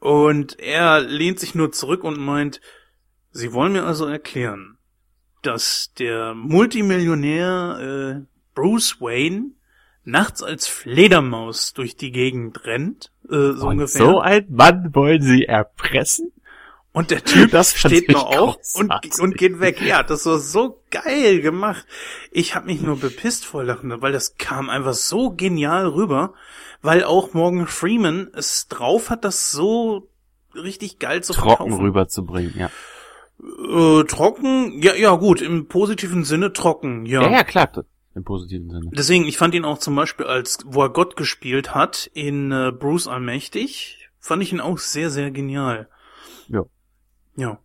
Und 0.00 0.58
er 0.60 1.00
lehnt 1.00 1.40
sich 1.40 1.54
nur 1.54 1.72
zurück 1.72 2.04
und 2.04 2.18
meint, 2.18 2.60
Sie 3.30 3.52
wollen 3.52 3.72
mir 3.72 3.84
also 3.84 4.06
erklären, 4.06 4.78
dass 5.42 5.92
der 5.94 6.34
Multimillionär 6.34 8.20
äh, 8.20 8.26
Bruce 8.54 9.00
Wayne 9.00 9.52
nachts 10.04 10.42
als 10.42 10.66
Fledermaus 10.66 11.72
durch 11.72 11.96
die 11.96 12.12
Gegend 12.12 12.64
rennt, 12.64 13.10
äh, 13.28 13.52
so 13.52 13.66
Und 13.66 13.72
ungefähr. 13.80 14.00
so 14.06 14.20
ein 14.20 14.46
Mann 14.50 14.94
wollen 14.94 15.22
sie 15.22 15.44
erpressen? 15.44 16.30
Und 16.92 17.10
der 17.10 17.24
Typ 17.24 17.50
Das 17.50 17.74
steht 17.76 18.08
nur 18.08 18.28
auf 18.28 18.56
und, 18.74 18.92
und 19.18 19.36
geht 19.36 19.58
weg. 19.58 19.80
Ja, 19.82 20.04
das 20.04 20.26
war 20.26 20.38
so 20.38 20.80
geil 20.92 21.40
gemacht. 21.40 21.84
Ich 22.30 22.54
habe 22.54 22.66
mich 22.66 22.80
nur 22.82 22.96
bepisst 23.00 23.44
vor 23.44 23.64
Lachen, 23.64 24.00
weil 24.00 24.12
das 24.12 24.36
kam 24.36 24.70
einfach 24.70 24.94
so 24.94 25.30
genial 25.30 25.88
rüber, 25.88 26.34
weil 26.82 27.02
auch 27.02 27.32
Morgan 27.34 27.66
Freeman 27.66 28.28
es 28.32 28.68
drauf 28.68 29.10
hat, 29.10 29.24
das 29.24 29.50
so 29.50 30.08
richtig 30.54 31.00
geil 31.00 31.24
zu 31.24 31.32
Trocken 31.32 31.56
verkaufen. 31.56 31.84
rüberzubringen, 31.84 32.54
ja. 32.56 32.70
Äh, 33.42 34.04
trocken, 34.04 34.80
ja, 34.80 34.94
ja 34.94 35.16
gut, 35.16 35.42
im 35.42 35.66
positiven 35.66 36.22
Sinne 36.22 36.52
trocken, 36.52 37.06
ja. 37.06 37.22
Ja, 37.22 37.30
ja, 37.32 37.42
klar. 37.44 37.72
Im 38.14 38.24
positiven 38.24 38.70
Sinne. 38.70 38.90
Deswegen, 38.92 39.24
ich 39.24 39.36
fand 39.36 39.54
ihn 39.54 39.64
auch 39.64 39.78
zum 39.78 39.96
Beispiel 39.96 40.26
als, 40.26 40.58
wo 40.66 40.82
er 40.82 40.90
Gott 40.90 41.16
gespielt 41.16 41.74
hat, 41.74 42.10
in 42.14 42.52
äh, 42.52 42.72
Bruce 42.72 43.08
Allmächtig, 43.08 44.08
fand 44.20 44.42
ich 44.42 44.52
ihn 44.52 44.60
auch 44.60 44.78
sehr, 44.78 45.10
sehr 45.10 45.30
genial. 45.30 45.88
Ja. 46.48 46.62
Ja. 47.36 47.58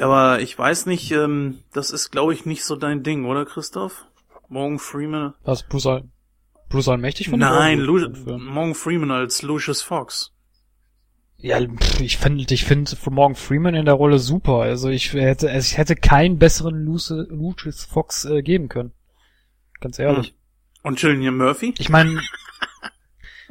Aber 0.00 0.40
ich 0.40 0.56
weiß 0.56 0.86
nicht, 0.86 1.10
ähm, 1.12 1.60
das 1.72 1.90
ist, 1.90 2.10
glaube 2.10 2.34
ich, 2.34 2.46
nicht 2.46 2.64
so 2.64 2.76
dein 2.76 3.02
Ding, 3.02 3.24
oder 3.24 3.44
Christoph? 3.44 4.06
Morgan 4.48 4.78
Freeman? 4.78 5.34
Was, 5.42 5.64
Bruce, 5.64 5.86
All, 5.86 6.04
Bruce 6.68 6.88
Allmächtig 6.88 7.28
von 7.28 7.38
Nein, 7.38 7.80
Lu 7.80 8.08
Morgan 8.38 8.74
Freeman 8.74 9.10
als 9.10 9.42
Lucius 9.42 9.82
Fox. 9.82 10.32
Ja, 11.36 11.58
ich 12.00 12.16
finde, 12.16 12.54
ich 12.54 12.64
finde 12.64 12.92
Morgan 13.10 13.34
Freeman 13.34 13.74
in 13.74 13.84
der 13.84 13.94
Rolle 13.94 14.18
super. 14.18 14.60
Also 14.60 14.88
ich 14.88 15.12
hätte, 15.12 15.50
ich 15.50 15.76
hätte 15.76 15.94
keinen 15.94 16.38
besseren 16.38 16.84
Lucius 16.84 17.84
Fox 17.84 18.24
äh, 18.24 18.42
geben 18.42 18.68
können. 18.68 18.92
Ganz 19.84 19.98
ehrlich. 19.98 20.34
Und 20.82 20.98
Cillian 20.98 21.36
Murphy? 21.36 21.74
Ich 21.76 21.90
meine, 21.90 22.18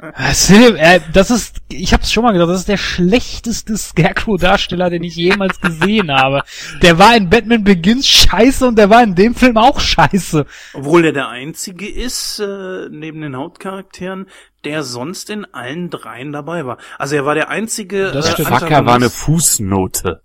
äh, 0.00 1.00
das 1.12 1.30
ist, 1.30 1.58
ich 1.68 1.92
hab's 1.92 2.10
schon 2.10 2.24
mal 2.24 2.32
gesagt, 2.32 2.50
das 2.50 2.58
ist 2.58 2.68
der 2.68 2.76
schlechteste 2.76 3.76
Scarecrow-Darsteller, 3.76 4.90
den 4.90 5.04
ich 5.04 5.14
jemals 5.14 5.60
gesehen 5.60 6.10
habe. 6.10 6.42
Der 6.82 6.98
war 6.98 7.16
in 7.16 7.30
Batman 7.30 7.62
Begins 7.62 8.08
scheiße 8.08 8.66
und 8.66 8.78
der 8.78 8.90
war 8.90 9.04
in 9.04 9.14
dem 9.14 9.36
Film 9.36 9.56
auch 9.56 9.78
scheiße. 9.78 10.44
Obwohl 10.72 11.04
er 11.04 11.12
der 11.12 11.28
einzige 11.28 11.88
ist, 11.88 12.40
äh, 12.40 12.88
neben 12.90 13.20
den 13.20 13.36
Hauptcharakteren, 13.36 14.26
der 14.64 14.82
sonst 14.82 15.30
in 15.30 15.44
allen 15.54 15.88
dreien 15.88 16.32
dabei 16.32 16.66
war. 16.66 16.78
Also 16.98 17.14
er 17.14 17.26
war 17.26 17.36
der 17.36 17.48
einzige. 17.48 18.10
Das 18.10 18.36
äh. 18.36 18.44
Fucker 18.44 18.86
war 18.86 18.96
eine. 18.96 19.08
Fußnote. 19.08 20.20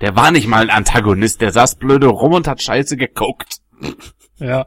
Der 0.00 0.16
war 0.16 0.32
nicht 0.32 0.48
mal 0.48 0.62
ein 0.62 0.70
Antagonist, 0.70 1.40
der 1.42 1.52
saß 1.52 1.76
blöde 1.76 2.08
rum 2.08 2.32
und 2.32 2.48
hat 2.48 2.60
scheiße 2.60 2.96
geguckt. 2.96 3.58
Ja. 4.38 4.66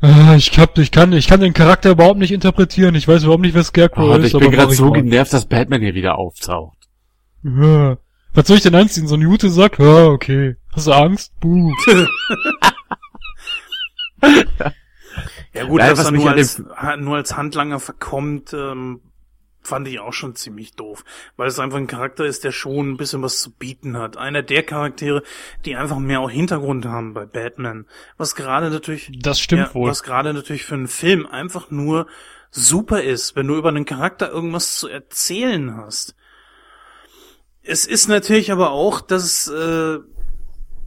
Ah, 0.00 0.34
Ich 0.36 0.56
hab, 0.58 0.78
ich 0.78 0.90
kann, 0.92 1.12
ich 1.12 1.26
kann 1.26 1.40
den 1.40 1.54
Charakter 1.54 1.90
überhaupt 1.90 2.18
nicht 2.20 2.30
interpretieren. 2.32 2.94
Ich 2.94 3.08
weiß 3.08 3.24
überhaupt 3.24 3.42
nicht, 3.42 3.54
wer 3.54 3.64
Scarecrow 3.64 4.10
Oh, 4.10 4.14
ist. 4.16 4.32
ich 4.32 4.38
bin 4.40 4.50
gerade 4.52 4.72
so 4.72 4.86
mal. 4.90 5.02
genervt, 5.02 5.32
dass 5.32 5.46
Batman 5.46 5.80
hier 5.80 5.94
wieder 5.94 6.18
auftaucht. 6.18 6.78
Ja. 7.42 7.96
Was 8.34 8.46
soll 8.46 8.58
ich 8.58 8.62
denn 8.62 8.74
anziehen? 8.76 9.08
So 9.08 9.16
ein 9.16 9.22
Jute-Sack? 9.22 9.78
Ja, 9.80 10.06
okay. 10.06 10.56
Hast 10.72 10.86
du 10.86 10.92
Angst? 10.92 11.32
Buh. 11.40 11.72
Ja 15.54 15.64
gut, 15.64 15.78
Nein, 15.80 15.90
dass 15.90 16.04
er 16.04 16.10
nur 16.12 16.30
als, 16.30 16.62
nur 16.98 17.16
als 17.16 17.36
Handlanger 17.36 17.80
verkommt, 17.80 18.52
ähm, 18.52 19.00
fand 19.68 19.86
ich 19.86 20.00
auch 20.00 20.12
schon 20.12 20.34
ziemlich 20.34 20.72
doof. 20.72 21.04
Weil 21.36 21.48
es 21.48 21.58
einfach 21.58 21.78
ein 21.78 21.86
Charakter 21.86 22.24
ist, 22.24 22.44
der 22.44 22.52
schon 22.52 22.90
ein 22.92 22.96
bisschen 22.96 23.22
was 23.22 23.40
zu 23.40 23.52
bieten 23.52 23.96
hat. 23.96 24.16
Einer 24.16 24.42
der 24.42 24.62
Charaktere, 24.62 25.22
die 25.64 25.76
einfach 25.76 25.98
mehr 25.98 26.20
auch 26.20 26.30
Hintergrund 26.30 26.86
haben 26.86 27.14
bei 27.14 27.26
Batman. 27.26 27.86
Was 28.16 28.34
gerade 28.34 28.70
natürlich, 28.70 29.10
Das 29.22 29.40
stimmt 29.40 29.68
ja, 29.68 29.74
wohl. 29.74 29.90
was 29.90 30.02
gerade 30.02 30.32
natürlich 30.32 30.64
für 30.64 30.74
einen 30.74 30.88
Film 30.88 31.26
einfach 31.26 31.70
nur 31.70 32.06
super 32.50 33.02
ist, 33.02 33.36
wenn 33.36 33.46
du 33.46 33.56
über 33.56 33.68
einen 33.68 33.84
Charakter 33.84 34.30
irgendwas 34.30 34.76
zu 34.76 34.88
erzählen 34.88 35.76
hast. 35.76 36.14
Es 37.62 37.84
ist 37.86 38.08
natürlich 38.08 38.50
aber 38.50 38.70
auch, 38.70 39.02
dass 39.02 39.48
äh, 39.48 39.98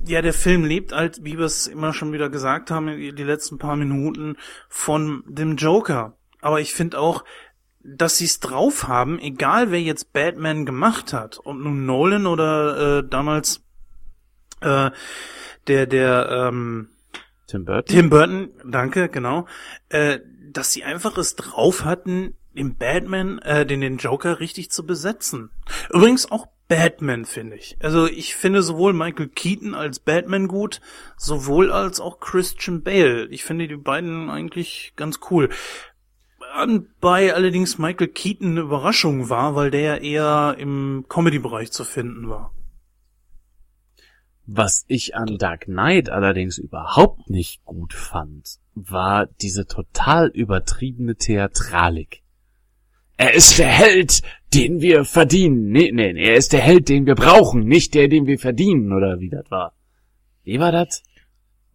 ja 0.05 0.21
der 0.23 0.33
Film 0.33 0.65
lebt 0.65 0.93
halt, 0.93 1.23
wie 1.23 1.37
wir 1.37 1.45
es 1.45 1.67
immer 1.67 1.93
schon 1.93 2.11
wieder 2.11 2.29
gesagt 2.29 2.71
haben, 2.71 2.87
die 2.87 3.11
letzten 3.23 3.59
paar 3.59 3.75
Minuten 3.75 4.37
von 4.67 5.23
dem 5.27 5.57
Joker. 5.57 6.17
Aber 6.41 6.59
ich 6.59 6.73
finde 6.73 6.99
auch, 6.99 7.23
dass 7.83 8.17
sie 8.17 8.25
es 8.25 8.39
drauf 8.39 8.87
haben, 8.87 9.19
egal 9.19 9.71
wer 9.71 9.81
jetzt 9.81 10.13
Batman 10.13 10.65
gemacht 10.65 11.13
hat, 11.13 11.39
ob 11.43 11.57
nun 11.57 11.85
Nolan 11.85 12.27
oder 12.27 12.99
äh, 12.99 13.07
damals 13.07 13.61
äh, 14.61 14.91
der 15.67 15.85
der 15.87 16.49
ähm, 16.49 16.89
Tim 17.47 17.65
Burton? 17.65 17.95
Tim 17.95 18.09
Burton, 18.09 18.49
danke, 18.65 19.09
genau, 19.09 19.47
äh, 19.89 20.19
dass 20.51 20.71
sie 20.71 20.83
einfach 20.83 21.17
es 21.17 21.35
drauf 21.35 21.85
hatten, 21.85 22.35
den 22.53 22.75
Batman, 22.77 23.39
äh, 23.39 23.65
den, 23.65 23.81
den 23.81 23.97
Joker 23.97 24.39
richtig 24.39 24.71
zu 24.71 24.85
besetzen. 24.85 25.49
Übrigens 25.89 26.29
auch 26.31 26.47
Batman, 26.67 27.25
finde 27.25 27.57
ich. 27.57 27.75
Also 27.81 28.07
ich 28.07 28.35
finde 28.35 28.61
sowohl 28.61 28.93
Michael 28.93 29.27
Keaton 29.27 29.75
als 29.75 29.99
Batman 29.99 30.47
gut, 30.47 30.79
sowohl 31.17 31.69
als 31.71 31.99
auch 31.99 32.21
Christian 32.21 32.81
Bale. 32.81 33.27
Ich 33.27 33.43
finde 33.43 33.67
die 33.67 33.75
beiden 33.75 34.29
eigentlich 34.29 34.93
ganz 34.95 35.19
cool. 35.29 35.49
Bei 36.99 37.33
allerdings 37.33 37.77
Michael 37.77 38.09
Keaton 38.09 38.51
eine 38.51 38.61
Überraschung 38.61 39.29
war, 39.29 39.55
weil 39.55 39.71
der 39.71 40.01
eher 40.01 40.55
im 40.59 41.05
Comedy-Bereich 41.07 41.71
zu 41.71 41.83
finden 41.83 42.29
war. 42.29 42.53
Was 44.45 44.83
ich 44.87 45.15
an 45.15 45.37
Dark 45.37 45.65
Knight 45.65 46.09
allerdings 46.09 46.57
überhaupt 46.57 47.29
nicht 47.29 47.63
gut 47.63 47.93
fand, 47.93 48.59
war 48.75 49.27
diese 49.27 49.65
total 49.65 50.27
übertriebene 50.27 51.15
Theatralik. 51.15 52.21
Er 53.17 53.33
ist 53.33 53.59
der 53.59 53.67
Held, 53.67 54.21
den 54.53 54.81
wir 54.81 55.05
verdienen. 55.05 55.71
Nee, 55.71 55.91
nee, 55.91 56.21
er 56.21 56.35
ist 56.35 56.53
der 56.53 56.61
Held, 56.61 56.89
den 56.89 57.05
wir 57.05 57.15
brauchen, 57.15 57.65
nicht 57.65 57.93
der, 57.93 58.07
den 58.07 58.25
wir 58.25 58.39
verdienen, 58.39 58.91
oder 58.91 59.19
wie 59.19 59.29
das 59.29 59.49
war. 59.51 59.73
Wie 60.43 60.59
war 60.59 60.71
das? 60.71 61.03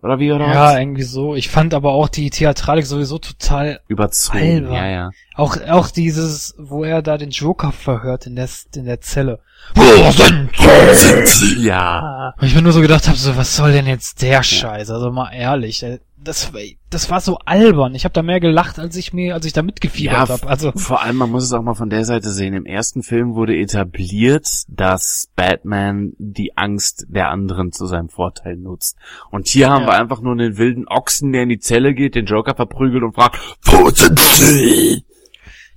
Oder 0.06 0.18
wie 0.20 0.32
oder 0.32 0.46
Ja, 0.46 0.72
was? 0.72 0.78
irgendwie 0.78 1.02
so. 1.02 1.34
Ich 1.34 1.48
fand 1.48 1.74
aber 1.74 1.92
auch 1.92 2.08
die 2.08 2.30
Theatralik 2.30 2.86
sowieso 2.86 3.18
total 3.18 3.80
überzogen. 3.88 4.38
Albern. 4.38 4.72
Ja, 4.72 4.86
ja. 4.88 5.10
Auch 5.34 5.56
auch 5.68 5.90
dieses, 5.90 6.54
wo 6.58 6.84
er 6.84 7.02
da 7.02 7.18
den 7.18 7.30
Joker 7.30 7.72
verhört 7.72 8.26
in 8.26 8.36
der 8.36 8.48
in 8.74 8.84
der 8.86 9.00
Zelle. 9.00 9.40
Wo 9.74 10.10
sind 10.10 11.28
sie? 11.28 11.62
Ja. 11.62 12.34
Und 12.40 12.46
ich 12.46 12.54
mir 12.54 12.62
nur 12.62 12.72
so 12.72 12.80
gedacht 12.80 13.08
habe, 13.08 13.16
so 13.16 13.36
was 13.36 13.56
soll 13.56 13.72
denn 13.72 13.86
jetzt 13.86 14.22
der 14.22 14.42
Scheiß? 14.42 14.90
Also 14.90 15.10
mal 15.10 15.30
ehrlich, 15.32 15.82
äh, 15.82 15.98
das 16.26 16.50
das 16.90 17.10
war 17.10 17.20
so 17.20 17.38
albern. 17.44 17.94
Ich 17.94 18.04
habe 18.04 18.12
da 18.12 18.22
mehr 18.22 18.40
gelacht, 18.40 18.78
als 18.78 18.96
ich 18.96 19.12
mir 19.12 19.34
als 19.34 19.46
ich 19.46 19.52
da 19.52 19.62
mitgefiebert 19.62 20.28
ja, 20.28 20.28
habe. 20.28 20.48
Also 20.48 20.72
vor 20.74 21.02
allem 21.02 21.16
man 21.16 21.30
muss 21.30 21.44
es 21.44 21.52
auch 21.52 21.62
mal 21.62 21.74
von 21.74 21.90
der 21.90 22.04
Seite 22.04 22.30
sehen. 22.30 22.54
Im 22.54 22.66
ersten 22.66 23.02
Film 23.02 23.34
wurde 23.34 23.56
etabliert, 23.56 24.64
dass 24.68 25.30
Batman 25.36 26.12
die 26.18 26.56
Angst 26.56 27.06
der 27.08 27.30
anderen 27.30 27.70
zu 27.70 27.86
seinem 27.86 28.08
Vorteil 28.08 28.56
nutzt. 28.56 28.96
Und 29.30 29.46
hier 29.48 29.70
haben 29.70 29.82
ja. 29.82 29.88
wir 29.88 30.00
einfach 30.00 30.20
nur 30.20 30.32
einen 30.32 30.58
wilden 30.58 30.88
Ochsen, 30.88 31.32
der 31.32 31.44
in 31.44 31.48
die 31.48 31.60
Zelle 31.60 31.94
geht, 31.94 32.14
den 32.14 32.26
Joker 32.26 32.54
verprügelt 32.54 33.04
und 33.04 33.14
fragt, 33.14 33.38
wo 33.62 33.90
sind 33.90 34.18
sie? 34.18 35.04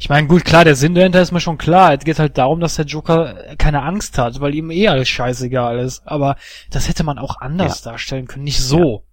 Ich 0.02 0.08
meine, 0.08 0.28
gut, 0.28 0.46
klar, 0.46 0.64
der 0.64 0.78
Sinn 0.78 0.96
dahinter 0.96 1.22
ist 1.22 1.34
mir 1.34 1.42
schon 1.42 1.58
klar. 1.58 1.94
Es 1.94 2.06
geht 2.06 2.20
halt 2.20 2.38
darum, 2.38 2.62
dass 2.62 2.76
der 2.76 2.86
Joker 2.86 3.36
keine 3.58 3.84
Angst 3.84 4.18
hat, 4.18 4.40
weil 4.40 4.56
ihm 4.56 4.72
eh 4.72 4.88
alles 4.88 5.10
scheißegal 5.10 5.78
ist. 5.80 6.08
Aber 6.08 6.38
das 6.72 6.88
hätte 6.88 7.04
man 7.04 7.20
auch 7.20 7.42
anders 7.42 7.84
ja. 7.84 7.92
darstellen 7.92 8.26
können, 8.26 8.46
nicht 8.46 8.62
so. 8.62 9.04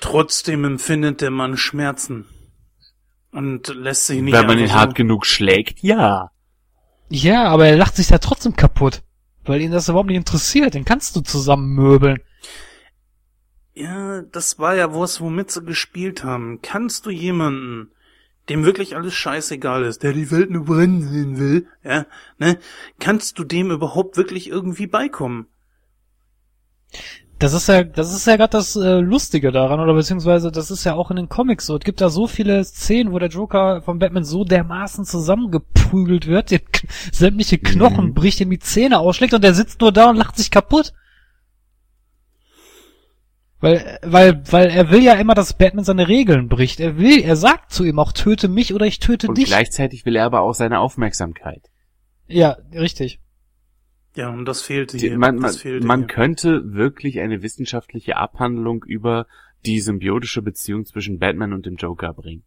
Trotzdem 0.00 0.64
empfindet 0.64 1.20
der 1.20 1.30
Mann 1.30 1.56
Schmerzen. 1.56 2.26
Und 3.30 3.68
lässt 3.68 4.08
sich 4.08 4.20
nicht 4.20 4.34
Wenn 4.34 4.46
man 4.46 4.58
ihn 4.58 4.66
so 4.66 4.74
hart 4.74 4.96
genug 4.96 5.24
schlägt, 5.24 5.84
ja. 5.84 6.32
Ja, 7.08 7.44
aber 7.44 7.68
er 7.68 7.76
lacht 7.76 7.94
sich 7.94 8.08
da 8.08 8.18
trotzdem 8.18 8.56
kaputt. 8.56 9.02
Weil 9.44 9.60
ihn 9.60 9.70
das 9.70 9.88
überhaupt 9.88 10.08
nicht 10.08 10.16
interessiert. 10.16 10.74
Den 10.74 10.84
kannst 10.84 11.14
du 11.14 11.20
zusammenmöbeln. 11.20 12.18
Ja, 13.74 14.22
das 14.22 14.58
war 14.58 14.74
ja 14.74 14.92
was, 14.92 15.20
womit 15.20 15.52
sie 15.52 15.64
gespielt 15.64 16.24
haben. 16.24 16.60
Kannst 16.60 17.06
du 17.06 17.10
jemanden, 17.10 17.92
dem 18.48 18.64
wirklich 18.64 18.96
alles 18.96 19.14
scheißegal 19.14 19.84
ist, 19.84 20.02
der 20.02 20.12
die 20.12 20.30
Welt 20.30 20.50
nur 20.50 20.64
brennen 20.64 21.02
sehen 21.02 21.38
will, 21.38 21.66
ja, 21.84 22.06
ne, 22.38 22.58
kannst 22.98 23.38
du 23.38 23.44
dem 23.44 23.70
überhaupt 23.70 24.16
wirklich 24.16 24.48
irgendwie 24.48 24.86
beikommen? 24.86 25.46
Das 27.38 27.54
ist 27.54 27.68
ja, 27.68 27.82
das 27.82 28.14
ist 28.14 28.26
ja 28.26 28.36
gerade 28.36 28.52
das 28.52 28.76
äh, 28.76 29.00
Lustige 29.00 29.50
daran, 29.50 29.80
oder 29.80 29.94
beziehungsweise 29.94 30.52
das 30.52 30.70
ist 30.70 30.84
ja 30.84 30.94
auch 30.94 31.10
in 31.10 31.16
den 31.16 31.28
Comics 31.28 31.66
so. 31.66 31.76
Es 31.76 31.84
gibt 31.84 32.00
da 32.00 32.08
so 32.08 32.28
viele 32.28 32.62
Szenen, 32.64 33.12
wo 33.12 33.18
der 33.18 33.30
Joker 33.30 33.82
von 33.82 33.98
Batman 33.98 34.22
so 34.22 34.44
dermaßen 34.44 35.04
zusammengeprügelt 35.04 36.28
wird, 36.28 36.52
der 36.52 36.60
sämtliche 37.10 37.58
Knochen 37.58 38.06
mhm. 38.06 38.14
bricht, 38.14 38.40
ihm 38.40 38.50
die 38.50 38.60
Zähne 38.60 39.00
ausschlägt 39.00 39.34
und 39.34 39.42
der 39.42 39.54
sitzt 39.54 39.80
nur 39.80 39.90
da 39.90 40.10
und 40.10 40.16
lacht 40.16 40.36
sich 40.36 40.52
kaputt. 40.52 40.92
Weil, 43.62 44.00
weil, 44.02 44.42
weil 44.50 44.70
er 44.70 44.90
will 44.90 45.04
ja 45.04 45.14
immer, 45.14 45.34
dass 45.34 45.56
Batman 45.56 45.84
seine 45.84 46.08
Regeln 46.08 46.48
bricht. 46.48 46.80
Er 46.80 46.98
will, 46.98 47.20
er 47.20 47.36
sagt 47.36 47.72
zu 47.72 47.84
ihm 47.84 48.00
auch, 48.00 48.10
töte 48.10 48.48
mich 48.48 48.74
oder 48.74 48.86
ich 48.86 48.98
töte 48.98 49.28
und 49.28 49.38
dich. 49.38 49.46
Gleichzeitig 49.46 50.04
will 50.04 50.16
er 50.16 50.24
aber 50.24 50.40
auch 50.40 50.52
seine 50.52 50.80
Aufmerksamkeit. 50.80 51.70
Ja, 52.26 52.56
richtig. 52.74 53.20
Ja, 54.16 54.30
und 54.30 54.46
das 54.46 54.62
fehlt 54.62 54.90
hier. 54.90 55.16
Man, 55.16 55.36
man, 55.36 55.52
fehlte 55.52 55.86
man 55.86 56.00
hier. 56.00 56.06
könnte 56.08 56.74
wirklich 56.74 57.20
eine 57.20 57.42
wissenschaftliche 57.42 58.16
Abhandlung 58.16 58.82
über 58.82 59.28
die 59.64 59.80
symbiotische 59.80 60.42
Beziehung 60.42 60.84
zwischen 60.84 61.20
Batman 61.20 61.52
und 61.52 61.64
dem 61.64 61.76
Joker 61.76 62.12
bringen. 62.14 62.42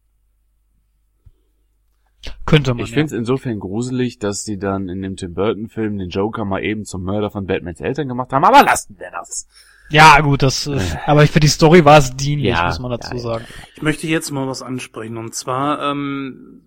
Könnte 2.44 2.74
man. 2.74 2.84
Ich 2.84 2.90
finde 2.90 3.06
es 3.06 3.12
ja. 3.12 3.18
insofern 3.18 3.58
gruselig, 3.58 4.18
dass 4.18 4.44
sie 4.44 4.58
dann 4.58 4.90
in 4.90 5.00
dem 5.00 5.16
Tim 5.16 5.32
Burton 5.32 5.68
Film 5.68 5.96
den 5.96 6.10
Joker 6.10 6.44
mal 6.44 6.62
eben 6.62 6.84
zum 6.84 7.04
Mörder 7.04 7.30
von 7.30 7.46
Batmans 7.46 7.80
Eltern 7.80 8.06
gemacht 8.06 8.34
haben, 8.34 8.44
aber 8.44 8.62
lassen 8.62 8.98
wir 8.98 9.10
das. 9.10 9.48
Ja, 9.88 10.20
gut, 10.20 10.42
das, 10.42 10.66
äh, 10.66 10.80
aber 11.06 11.26
für 11.26 11.40
die 11.40 11.48
Story 11.48 11.84
war 11.84 11.98
es 11.98 12.16
dienlich, 12.16 12.48
ja, 12.48 12.66
muss 12.66 12.78
man 12.78 12.90
dazu 12.90 13.14
ja, 13.14 13.20
sagen. 13.20 13.44
Ich 13.74 13.82
möchte 13.82 14.06
jetzt 14.06 14.30
mal 14.30 14.48
was 14.48 14.62
ansprechen, 14.62 15.16
und 15.16 15.34
zwar, 15.34 15.80
ähm, 15.90 16.62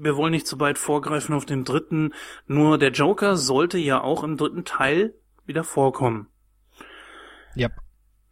wir 0.00 0.16
wollen 0.16 0.30
nicht 0.30 0.46
zu 0.46 0.60
weit 0.60 0.78
vorgreifen 0.78 1.34
auf 1.34 1.46
den 1.46 1.64
dritten, 1.64 2.12
nur 2.46 2.78
der 2.78 2.92
Joker 2.92 3.36
sollte 3.36 3.78
ja 3.78 4.00
auch 4.00 4.22
im 4.22 4.36
dritten 4.36 4.64
Teil 4.64 5.14
wieder 5.46 5.64
vorkommen. 5.64 6.28
Ja. 7.54 7.68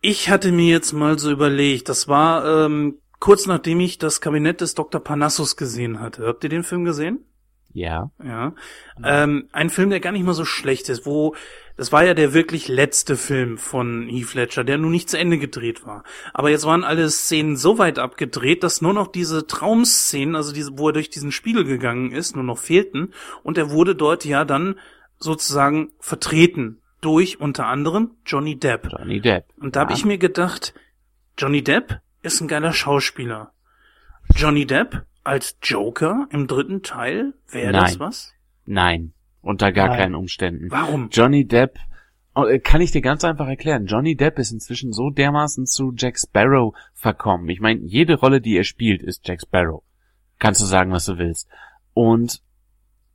Ich 0.00 0.31
hatte 0.31 0.52
mir 0.52 0.70
jetzt 0.70 0.92
mal 0.92 1.18
so 1.18 1.31
überlegt, 1.31 1.89
das 1.89 2.07
war 2.07 2.65
ähm, 2.67 2.99
kurz 3.18 3.47
nachdem 3.47 3.81
ich 3.81 3.99
das 3.99 4.20
Kabinett 4.20 4.60
des 4.60 4.75
Dr. 4.75 5.02
Panassus 5.02 5.57
gesehen 5.57 5.99
hatte. 6.00 6.26
Habt 6.26 6.44
ihr 6.44 6.50
den 6.50 6.62
Film 6.62 6.84
gesehen? 6.84 7.25
Ja. 7.72 8.10
Ja. 8.24 8.55
Ähm, 9.05 9.48
ein 9.52 9.70
Film, 9.70 9.90
der 9.90 10.00
gar 10.00 10.12
nicht 10.12 10.24
mal 10.24 10.34
so 10.34 10.44
schlecht 10.44 10.88
ist, 10.88 11.06
wo 11.06 11.34
das 11.78 11.92
war 11.92 12.05
ja 12.05 12.12
der 12.12 12.34
wirklich 12.34 12.66
letzte 12.66 13.16
Film 13.16 13.56
von 13.56 14.08
Heath 14.08 14.34
Ledger, 14.34 14.64
der 14.64 14.78
nun 14.78 14.90
nicht 14.90 15.08
zu 15.08 15.16
Ende 15.16 15.38
gedreht 15.38 15.86
war. 15.86 16.02
Aber 16.34 16.50
jetzt 16.50 16.66
waren 16.66 16.82
alle 16.82 17.08
Szenen 17.08 17.56
so 17.56 17.78
weit 17.78 18.00
abgedreht, 18.00 18.64
dass 18.64 18.82
nur 18.82 18.92
noch 18.92 19.06
diese 19.06 19.47
Traumszenen, 19.47 20.34
also 20.34 20.52
diese, 20.52 20.76
wo 20.76 20.88
er 20.88 20.92
durch 20.92 21.08
diesen 21.08 21.30
Spiegel 21.30 21.62
gegangen 21.62 22.10
ist, 22.10 22.34
nur 22.34 22.44
noch 22.44 22.58
fehlten. 22.58 23.14
Und 23.44 23.58
er 23.58 23.70
wurde 23.70 23.94
dort 23.94 24.24
ja 24.24 24.44
dann 24.44 24.74
sozusagen 25.20 25.92
vertreten 26.00 26.82
durch 27.00 27.38
unter 27.38 27.66
anderem 27.66 28.10
Johnny 28.26 28.58
Depp. 28.58 28.88
Johnny 28.90 29.20
Depp. 29.20 29.44
Und 29.60 29.76
da 29.76 29.80
ja. 29.80 29.84
habe 29.84 29.94
ich 29.94 30.05
mir 30.05 30.18
gedacht, 30.18 30.74
Johnny 31.38 31.62
Depp 31.62 32.00
ist 32.22 32.40
ein 32.40 32.48
geiler 32.48 32.72
Schauspieler. 32.72 33.52
Johnny 34.34 34.66
Depp 34.66 35.05
als 35.28 35.58
Joker 35.62 36.26
im 36.31 36.47
dritten 36.47 36.82
Teil, 36.82 37.34
wäre 37.50 37.73
das 37.73 38.00
was? 38.00 38.32
Nein. 38.65 39.12
Unter 39.42 39.73
gar 39.73 39.89
Nein. 39.89 39.98
keinen 39.98 40.15
Umständen. 40.15 40.70
Warum? 40.70 41.10
Johnny 41.12 41.47
Depp, 41.47 41.78
oh, 42.34 42.44
äh, 42.44 42.58
kann 42.58 42.81
ich 42.81 42.92
dir 42.92 43.02
ganz 43.02 43.24
einfach 43.24 43.47
erklären. 43.47 43.84
Johnny 43.84 44.16
Depp 44.16 44.39
ist 44.39 44.52
inzwischen 44.52 44.92
so 44.92 45.10
dermaßen 45.10 45.66
zu 45.66 45.92
Jack 45.94 46.18
Sparrow 46.18 46.74
verkommen. 46.94 47.48
Ich 47.50 47.60
meine, 47.60 47.81
jede 47.81 48.18
Rolle, 48.18 48.40
die 48.40 48.57
er 48.57 48.65
spielt, 48.65 49.02
ist 49.02 49.28
Jack 49.28 49.42
Sparrow. 49.42 49.82
Kannst 50.39 50.62
du 50.62 50.65
sagen, 50.65 50.92
was 50.92 51.05
du 51.05 51.18
willst. 51.18 51.47
Und 51.92 52.42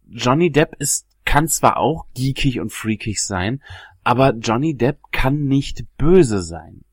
Johnny 0.07 0.51
Depp 0.51 0.75
ist, 0.77 1.07
kann 1.25 1.47
zwar 1.47 1.77
auch 1.77 2.05
geekig 2.15 2.59
und 2.59 2.71
freakig 2.71 3.23
sein, 3.23 3.61
aber 4.03 4.35
Johnny 4.35 4.75
Depp 4.75 4.99
kann 5.11 5.45
nicht 5.45 5.85
böse 5.97 6.43
sein. 6.43 6.83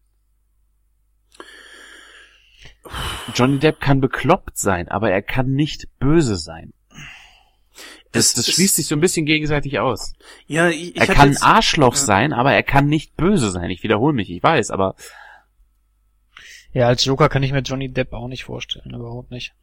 Johnny 3.34 3.59
Depp 3.59 3.81
kann 3.81 4.00
bekloppt 4.00 4.59
sein, 4.59 4.89
aber 4.89 5.10
er 5.10 5.23
kann 5.23 5.52
nicht 5.52 5.89
böse 5.99 6.36
sein. 6.36 6.73
Das, 8.12 8.33
das, 8.33 8.50
schließt 8.50 8.76
sich 8.76 8.86
so 8.86 8.97
ein 8.97 9.00
bisschen 9.00 9.25
gegenseitig 9.25 9.78
aus. 9.78 10.15
Ja, 10.47 10.68
ich, 10.68 10.97
ich 10.97 11.00
er 11.00 11.07
kann 11.07 11.28
jetzt, 11.31 11.44
Arschloch 11.44 11.94
ja. 11.94 12.00
sein, 12.00 12.33
aber 12.33 12.52
er 12.52 12.65
kann 12.65 12.86
nicht 12.86 13.17
böse 13.17 13.50
sein. 13.50 13.70
Ich 13.70 13.84
wiederhole 13.84 14.12
mich, 14.12 14.31
ich 14.31 14.42
weiß, 14.42 14.70
aber. 14.70 14.97
Ja, 16.73 16.89
als 16.89 17.05
Joker 17.05 17.28
kann 17.28 17.42
ich 17.42 17.52
mir 17.52 17.60
Johnny 17.60 17.92
Depp 17.92 18.12
auch 18.12 18.26
nicht 18.26 18.44
vorstellen, 18.44 18.94
überhaupt 18.94 19.31
nicht. 19.31 19.55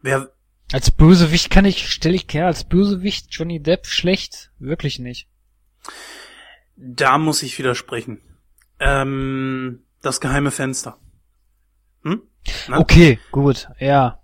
Wer, 0.00 0.30
als 0.72 0.90
Bösewicht 0.90 1.50
kann 1.50 1.64
ich, 1.64 1.90
stelle 1.90 2.14
ich 2.14 2.26
her, 2.30 2.46
als 2.46 2.64
Bösewicht 2.64 3.26
Johnny 3.30 3.60
Depp 3.60 3.86
schlecht, 3.86 4.50
wirklich 4.58 4.98
nicht. 4.98 5.28
Da 6.76 7.18
muss 7.18 7.42
ich 7.42 7.58
widersprechen. 7.58 8.20
Ähm, 8.80 9.82
das 10.00 10.20
geheime 10.20 10.50
Fenster. 10.50 10.98
Hm? 12.02 12.22
Okay, 12.70 13.18
gut, 13.30 13.68
ja. 13.78 14.18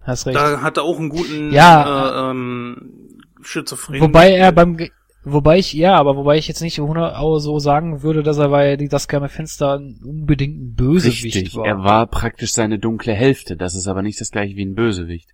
Hast 0.00 0.26
recht. 0.26 0.36
Da 0.36 0.60
hat 0.60 0.76
er 0.76 0.82
auch 0.82 0.98
einen 0.98 1.08
guten 1.08 1.52
ja, 1.52 2.28
äh, 2.28 2.30
ähm, 2.30 3.18
Schizophren. 3.42 4.00
Wobei 4.00 4.32
er 4.32 4.52
beim 4.52 4.76
Wobei 5.24 5.58
ich, 5.58 5.72
ja, 5.72 5.94
aber 5.94 6.16
wobei 6.16 6.36
ich 6.36 6.48
jetzt 6.48 6.62
nicht 6.62 6.74
so 6.74 7.58
sagen 7.60 8.02
würde, 8.02 8.24
dass 8.24 8.38
er 8.38 8.48
bei 8.48 8.76
das 8.76 9.06
geheime 9.06 9.28
Fenster 9.28 9.76
unbedingt 9.76 10.60
ein 10.60 10.74
Bösewicht 10.74 11.24
Richtig, 11.24 11.54
war. 11.54 11.64
er 11.64 11.78
war 11.78 12.08
praktisch 12.08 12.52
seine 12.52 12.80
dunkle 12.80 13.12
Hälfte. 13.12 13.56
Das 13.56 13.76
ist 13.76 13.86
aber 13.86 14.02
nicht 14.02 14.20
das 14.20 14.32
gleiche 14.32 14.56
wie 14.56 14.64
ein 14.64 14.74
Bösewicht. 14.74 15.30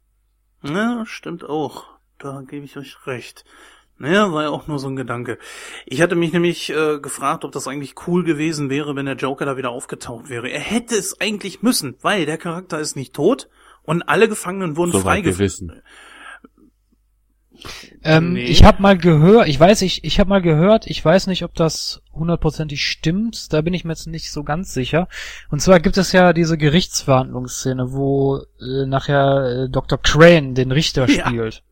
Ja, 0.63 1.05
stimmt 1.07 1.43
auch. 1.43 1.85
Da 2.19 2.43
gebe 2.47 2.67
ich 2.67 2.77
euch 2.77 3.07
recht. 3.07 3.47
Naja, 4.01 4.33
war 4.33 4.45
ja 4.45 4.51
auch 4.51 4.69
nur 4.69 4.79
so 4.79 4.89
ein 4.89 4.95
Gedanke. 4.97 5.39
Ich 5.87 6.01
hatte 6.01 6.15
mich 6.15 6.33
nämlich 6.33 6.71
äh, 6.71 7.01
gefragt, 7.01 7.45
ob 7.45 7.51
das 7.53 7.67
eigentlich 7.67 7.95
cool 8.07 8.23
gewesen 8.23 8.71
wäre, 8.71 8.95
wenn 8.95 9.07
der 9.07 9.17
Joker 9.17 9.45
da 9.45 9.57
wieder 9.57 9.71
aufgetaucht 9.71 10.29
wäre. 10.29 10.49
Er 10.49 10.61
hätte 10.61 10.95
es 10.95 11.21
eigentlich 11.21 11.63
müssen, 11.63 11.97
weil 12.01 12.25
der 12.25 12.39
Charakter 12.39 12.79
ist 12.79 12.95
nicht 12.95 13.13
tot 13.13 13.49
und 13.83 14.03
alle 14.03 14.29
Gefangenen 14.29 14.77
wurden 14.77 14.93
so 14.93 15.01
freigelassen. 15.01 15.83
Ähm, 18.05 18.35
Nee. 18.35 18.45
Ich 18.45 18.63
habe 18.63 18.81
mal 18.81 18.97
gehört, 18.97 19.49
ich 19.49 19.59
weiß, 19.59 19.83
ich, 19.83 20.05
ich 20.05 20.21
habe 20.21 20.31
mal 20.31 20.43
gehört, 20.43 20.87
ich 20.87 21.05
weiß 21.05 21.27
nicht, 21.27 21.43
ob 21.43 21.55
das 21.55 22.01
hundertprozentig 22.13 22.85
stimmt, 22.85 23.53
da 23.53 23.63
bin 23.63 23.75
ich 23.75 23.85
mir 23.85 23.93
jetzt 23.93 24.07
nicht 24.07 24.31
so 24.31 24.45
ganz 24.45 24.73
sicher. 24.73 25.09
Und 25.51 25.61
zwar 25.61 25.81
gibt 25.81 25.97
es 25.97 26.13
ja 26.13 26.33
diese 26.33 26.57
Gerichtsverhandlungsszene, 26.57 27.93
wo 27.93 28.45
äh, 28.61 28.87
nachher 28.87 29.65
äh, 29.65 29.69
Dr. 29.69 29.99
Crane 30.01 30.55
den 30.55 30.71
Richter 30.71 31.09
Ja. 31.11 31.27
spielt. 31.27 31.65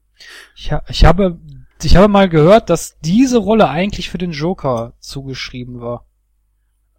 Ich, 0.57 0.73
ich 0.89 1.05
habe 1.05 1.39
ich 1.85 1.97
habe 1.97 2.09
mal 2.09 2.29
gehört, 2.29 2.71
dass 2.71 2.99
diese 3.01 3.39
Rolle 3.39 3.69
eigentlich 3.69 4.11
für 4.11 4.19
den 4.19 4.33
Joker 4.33 4.95
zugeschrieben 4.99 5.81
war. 5.81 6.07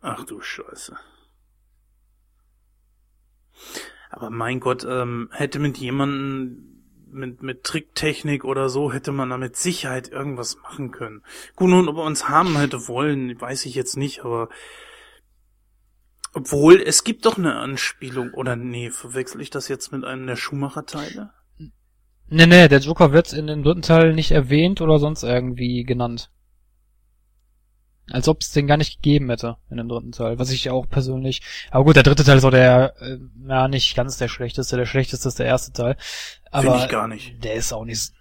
Ach 0.02 0.24
du 0.24 0.40
Scheiße. 0.40 0.96
Aber 4.10 4.30
mein 4.30 4.60
Gott, 4.60 4.86
ähm, 4.88 5.30
hätte 5.32 5.60
mit 5.60 5.78
jemandem 5.78 6.78
mit, 7.12 7.42
mit 7.42 7.64
Tricktechnik 7.64 8.44
oder 8.44 8.70
so, 8.70 8.92
hätte 8.92 9.12
man 9.12 9.30
da 9.30 9.38
mit 9.38 9.56
Sicherheit 9.56 10.10
irgendwas 10.10 10.58
machen 10.62 10.92
können. 10.92 11.24
Gut, 11.56 11.70
nun, 11.70 11.88
ob 11.88 11.98
er 11.98 12.04
uns 12.04 12.30
haben 12.30 12.58
hätte 12.58 12.88
wollen, 12.88 13.40
weiß 13.40 13.66
ich 13.66 13.76
jetzt 13.76 13.98
nicht, 13.98 14.22
aber 14.24 14.50
obwohl, 16.34 16.82
es 16.82 17.04
gibt 17.04 17.26
doch 17.26 17.38
eine 17.38 17.56
Anspielung, 17.56 18.34
oder 18.34 18.56
nee, 18.56 18.92
verwechsel 18.92 19.42
ich 19.42 19.50
das 19.50 19.68
jetzt 19.68 19.92
mit 19.92 20.04
einem 20.04 20.28
der 20.28 20.36
Schumacher-Teile? 20.36 21.34
Nee, 22.30 22.46
nee, 22.46 22.68
der 22.68 22.80
Joker 22.80 23.14
wird 23.14 23.32
in 23.34 23.48
dem 23.48 23.64
dritten 23.64 23.82
Teil 23.82 24.14
nicht 24.14 24.32
erwähnt 24.32 24.82
oder 24.82 25.00
sonst 25.00 25.24
irgendwie 25.24 25.84
genannt. 25.84 26.30
Als 28.10 28.28
ob 28.30 28.42
es 28.42 28.52
den 28.52 28.68
gar 28.68 28.78
nicht 28.78 29.02
gegeben 29.02 29.30
hätte 29.30 29.58
in 29.70 29.78
dem 29.78 29.90
dritten 29.90 30.14
Teil, 30.14 30.40
was 30.40 30.50
ich 30.52 30.70
auch 30.70 30.88
persönlich. 30.88 31.42
Aber 31.72 31.84
gut, 31.86 31.96
der 31.98 32.04
dritte 32.04 32.24
Teil 32.24 32.38
ist 32.38 32.46
auch 32.46 32.52
der, 32.52 32.94
äh, 33.02 33.18
ja, 33.48 33.68
nicht 33.68 33.96
ganz 33.96 34.18
der 34.18 34.30
schlechteste. 34.30 34.78
Der 34.78 34.86
schlechteste 34.86 35.28
ist 35.28 35.40
der 35.40 35.46
erste 35.46 35.74
Teil. 35.74 35.98
Finde 36.52 36.72
Aber 36.72 36.84
ich 36.84 36.90
gar 36.90 37.08
nicht. 37.08 37.44
der 37.44 37.56
ist 37.56 37.74
auch 37.74 37.84
nicht, 37.84 38.14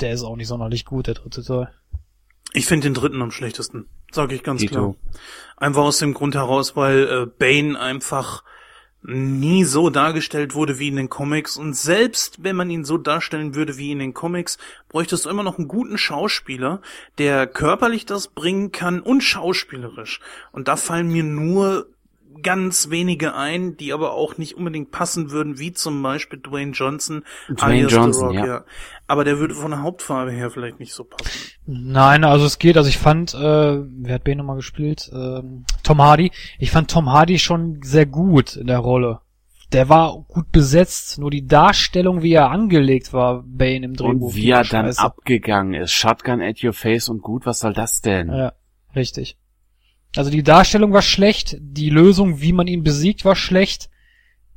der 0.00 0.12
ist 0.12 0.24
auch 0.24 0.34
nicht 0.34 0.48
sonderlich 0.48 0.84
gut, 0.84 1.06
der 1.06 1.14
dritte 1.14 1.44
Teil. 1.44 1.68
Ich 2.52 2.66
finde 2.66 2.88
den 2.88 2.94
dritten 2.94 3.22
am 3.22 3.30
schlechtesten, 3.30 3.86
sage 4.10 4.34
ich 4.34 4.42
ganz 4.42 4.60
Dito. 4.60 4.74
klar. 4.74 4.94
Einfach 5.56 5.82
aus 5.82 5.98
dem 5.98 6.14
Grund 6.14 6.34
heraus, 6.34 6.74
weil 6.76 7.04
äh, 7.04 7.26
Bane 7.26 7.78
einfach 7.78 8.42
nie 9.02 9.64
so 9.64 9.90
dargestellt 9.90 10.54
wurde 10.54 10.78
wie 10.78 10.88
in 10.88 10.96
den 10.96 11.08
Comics 11.08 11.56
und 11.56 11.74
selbst 11.74 12.44
wenn 12.44 12.56
man 12.56 12.70
ihn 12.70 12.84
so 12.84 12.98
darstellen 12.98 13.54
würde 13.54 13.76
wie 13.76 13.90
in 13.90 13.98
den 13.98 14.14
Comics, 14.14 14.58
bräuchtest 14.88 15.24
du 15.24 15.30
immer 15.30 15.42
noch 15.42 15.58
einen 15.58 15.68
guten 15.68 15.98
Schauspieler, 15.98 16.80
der 17.18 17.46
körperlich 17.46 18.06
das 18.06 18.28
bringen 18.28 18.70
kann 18.70 19.00
und 19.00 19.22
schauspielerisch. 19.22 20.20
Und 20.52 20.68
da 20.68 20.76
fallen 20.76 21.08
mir 21.08 21.24
nur 21.24 21.88
ganz 22.42 22.90
wenige 22.90 23.34
ein, 23.34 23.76
die 23.76 23.92
aber 23.92 24.12
auch 24.12 24.38
nicht 24.38 24.56
unbedingt 24.56 24.90
passen 24.90 25.30
würden, 25.30 25.58
wie 25.58 25.72
zum 25.72 26.02
Beispiel 26.02 26.38
Dwayne 26.38 26.72
Johnson, 26.72 27.24
Dwayne 27.48 27.62
alias 27.62 27.90
The 27.90 27.96
Johnson, 27.96 28.36
Rock, 28.38 28.46
ja. 28.46 28.64
Aber 29.06 29.24
der 29.24 29.38
würde 29.38 29.54
von 29.54 29.72
der 29.72 29.82
Hauptfarbe 29.82 30.30
her 30.30 30.50
vielleicht 30.50 30.80
nicht 30.80 30.92
so 30.92 31.04
passen. 31.04 31.30
Nein, 31.66 32.24
also 32.24 32.46
es 32.46 32.58
geht, 32.58 32.76
also 32.76 32.88
ich 32.88 32.98
fand, 32.98 33.34
äh, 33.34 33.38
wer 33.38 34.14
hat 34.14 34.24
Bane 34.24 34.36
nochmal 34.36 34.56
gespielt? 34.56 35.10
Ähm, 35.12 35.64
Tom 35.82 36.00
Hardy. 36.00 36.32
Ich 36.58 36.70
fand 36.70 36.90
Tom 36.90 37.10
Hardy 37.12 37.38
schon 37.38 37.80
sehr 37.82 38.06
gut 38.06 38.56
in 38.56 38.68
der 38.68 38.78
Rolle. 38.78 39.20
Der 39.72 39.88
war 39.88 40.24
gut 40.28 40.52
besetzt, 40.52 41.18
nur 41.18 41.30
die 41.30 41.46
Darstellung, 41.46 42.22
wie 42.22 42.34
er 42.34 42.50
angelegt 42.50 43.12
war, 43.12 43.42
Bane 43.46 43.86
im 43.86 43.94
Drehbuch. 43.94 44.28
Und 44.28 44.34
wie 44.34 44.50
er 44.50 44.64
dann 44.64 44.86
scheiße. 44.86 45.00
abgegangen 45.00 45.74
ist. 45.74 45.92
Shotgun 45.92 46.42
at 46.42 46.62
your 46.62 46.74
face 46.74 47.08
und 47.08 47.22
gut, 47.22 47.46
was 47.46 47.60
soll 47.60 47.72
das 47.72 48.02
denn? 48.02 48.30
Ja, 48.30 48.52
richtig. 48.94 49.38
Also 50.16 50.30
die 50.30 50.42
Darstellung 50.42 50.92
war 50.92 51.02
schlecht, 51.02 51.56
die 51.60 51.90
Lösung, 51.90 52.40
wie 52.40 52.52
man 52.52 52.66
ihn 52.66 52.82
besiegt, 52.82 53.24
war 53.24 53.36
schlecht. 53.36 53.88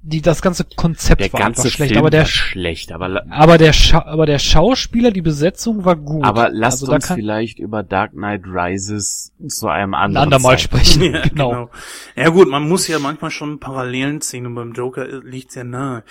Die, 0.07 0.21
das 0.21 0.43
ganze 0.43 0.65
Konzept 0.65 1.19
Der 1.21 1.33
war 1.33 1.39
ganze 1.39 1.61
einfach 1.63 1.73
schlecht, 1.73 1.93
Film 1.93 1.99
aber 2.01 2.11
der, 2.11 2.25
schlecht, 2.25 2.91
aber, 2.91 3.23
aber 3.31 3.57
der, 3.57 3.73
Scha 3.73 4.05
aber 4.05 4.27
der 4.27 4.37
Schauspieler, 4.37 5.09
die 5.09 5.23
Besetzung 5.23 5.83
war 5.83 5.95
gut. 5.95 6.23
aber 6.23 6.49
lasst 6.51 6.83
also 6.83 6.87
da 6.91 6.95
uns 6.97 7.11
vielleicht 7.11 7.57
über 7.57 7.81
Dark 7.81 8.11
Knight 8.11 8.43
Rises 8.45 9.33
zu 9.47 9.67
einem 9.67 9.95
ein 9.95 10.01
anderen 10.03 10.25
andermal 10.25 10.59
Zeitpunkt- 10.59 10.85
sprechen. 10.85 11.13
Ja, 11.15 11.21
genau. 11.23 11.49
genau. 11.49 11.69
Ja 12.15 12.29
gut, 12.29 12.49
man 12.49 12.67
muss 12.69 12.87
ja 12.87 12.99
manchmal 12.99 13.31
schon 13.31 13.59
Parallelen 13.59 14.21
ziehen 14.21 14.45
und 14.45 14.53
beim 14.53 14.73
Joker 14.73 15.07
liegt's 15.23 15.55
ja 15.55 15.63
nahe. 15.63 16.03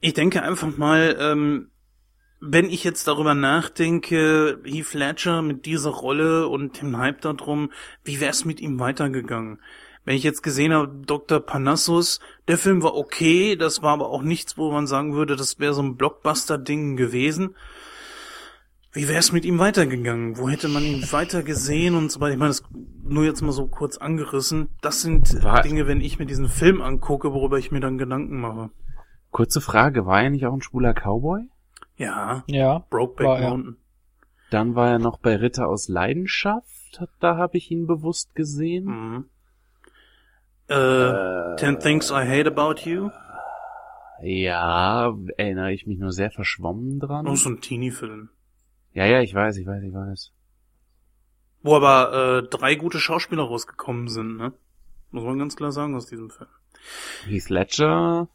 Ich 0.00 0.12
denke 0.12 0.42
einfach 0.42 0.76
mal, 0.76 1.16
ähm, 1.18 1.70
wenn 2.48 2.70
ich 2.70 2.84
jetzt 2.84 3.06
darüber 3.08 3.34
nachdenke, 3.34 4.60
Heath 4.64 4.94
Ledger 4.94 5.42
mit 5.42 5.66
dieser 5.66 5.90
Rolle 5.90 6.48
und 6.48 6.80
dem 6.80 6.96
Hype 6.96 7.20
darum, 7.20 7.70
wie 8.04 8.20
wär's 8.20 8.44
mit 8.44 8.60
ihm 8.60 8.78
weitergegangen? 8.78 9.60
Wenn 10.04 10.16
ich 10.16 10.22
jetzt 10.22 10.42
gesehen 10.42 10.72
habe, 10.72 10.88
Dr. 11.04 11.40
Panassus, 11.40 12.20
der 12.46 12.58
Film 12.58 12.82
war 12.82 12.94
okay, 12.94 13.56
das 13.56 13.82
war 13.82 13.92
aber 13.92 14.08
auch 14.10 14.22
nichts, 14.22 14.56
wo 14.56 14.70
man 14.70 14.86
sagen 14.86 15.14
würde, 15.14 15.34
das 15.34 15.58
wäre 15.58 15.74
so 15.74 15.82
ein 15.82 15.96
Blockbuster-Ding 15.96 16.96
gewesen. 16.96 17.56
Wie 18.92 19.08
wäre 19.08 19.18
es 19.18 19.32
mit 19.32 19.44
ihm 19.44 19.58
weitergegangen? 19.58 20.38
Wo 20.38 20.48
hätte 20.48 20.68
man 20.68 20.82
ihn 20.84 21.02
weiter 21.12 21.42
gesehen 21.42 21.94
und 21.96 22.10
so 22.10 22.20
weiter? 22.20 22.32
Ich 22.32 22.38
meine, 22.38 22.50
das 22.50 22.62
nur 23.04 23.24
jetzt 23.24 23.42
mal 23.42 23.52
so 23.52 23.66
kurz 23.66 23.98
angerissen. 23.98 24.68
Das 24.80 25.02
sind 25.02 25.42
War- 25.42 25.62
Dinge, 25.62 25.86
wenn 25.86 26.00
ich 26.00 26.18
mir 26.18 26.24
diesen 26.26 26.48
Film 26.48 26.80
angucke, 26.80 27.32
worüber 27.34 27.58
ich 27.58 27.70
mir 27.72 27.80
dann 27.80 27.98
Gedanken 27.98 28.40
mache. 28.40 28.70
Kurze 29.32 29.60
Frage, 29.60 30.06
war 30.06 30.22
er 30.22 30.30
nicht 30.30 30.46
auch 30.46 30.54
ein 30.54 30.62
schwuler 30.62 30.94
Cowboy? 30.94 31.48
Ja, 31.96 32.44
Ja. 32.46 32.84
Brokeback 32.90 33.26
War 33.26 33.38
er. 33.40 33.48
Mountain. 33.50 33.76
Dann 34.50 34.74
war 34.74 34.90
er 34.90 34.98
noch 34.98 35.18
bei 35.18 35.36
Ritter 35.36 35.66
aus 35.68 35.88
Leidenschaft, 35.88 37.02
da 37.20 37.36
habe 37.36 37.56
ich 37.56 37.70
ihn 37.70 37.86
bewusst 37.86 38.34
gesehen. 38.34 38.84
Mhm. 38.84 39.24
Äh, 40.68 41.56
Ten 41.56 41.78
Things 41.80 42.10
I 42.10 42.26
Hate 42.26 42.48
About 42.48 42.80
You. 42.88 43.10
Ja, 44.22 45.12
erinnere 45.36 45.72
ich 45.72 45.86
mich 45.86 45.98
nur 45.98 46.12
sehr 46.12 46.30
verschwommen 46.30 47.00
dran. 47.00 47.24
Noch 47.26 47.36
so 47.36 47.50
ein 47.50 47.60
Teenie-Film. 47.60 48.30
Ja, 48.92 49.04
ja, 49.04 49.20
ich 49.20 49.34
weiß, 49.34 49.56
ich 49.58 49.66
weiß, 49.66 49.82
ich 49.82 49.92
weiß. 49.92 50.32
Wo 51.62 51.76
aber 51.76 52.42
äh, 52.44 52.48
drei 52.48 52.76
gute 52.76 52.98
Schauspieler 52.98 53.42
rausgekommen 53.42 54.08
sind, 54.08 54.36
ne? 54.36 54.52
Muss 55.10 55.24
man 55.24 55.38
ganz 55.38 55.56
klar 55.56 55.72
sagen 55.72 55.94
aus 55.94 56.06
diesem 56.06 56.30
Film. 56.30 56.48
Heath 57.26 57.48
Ledger, 57.50 58.28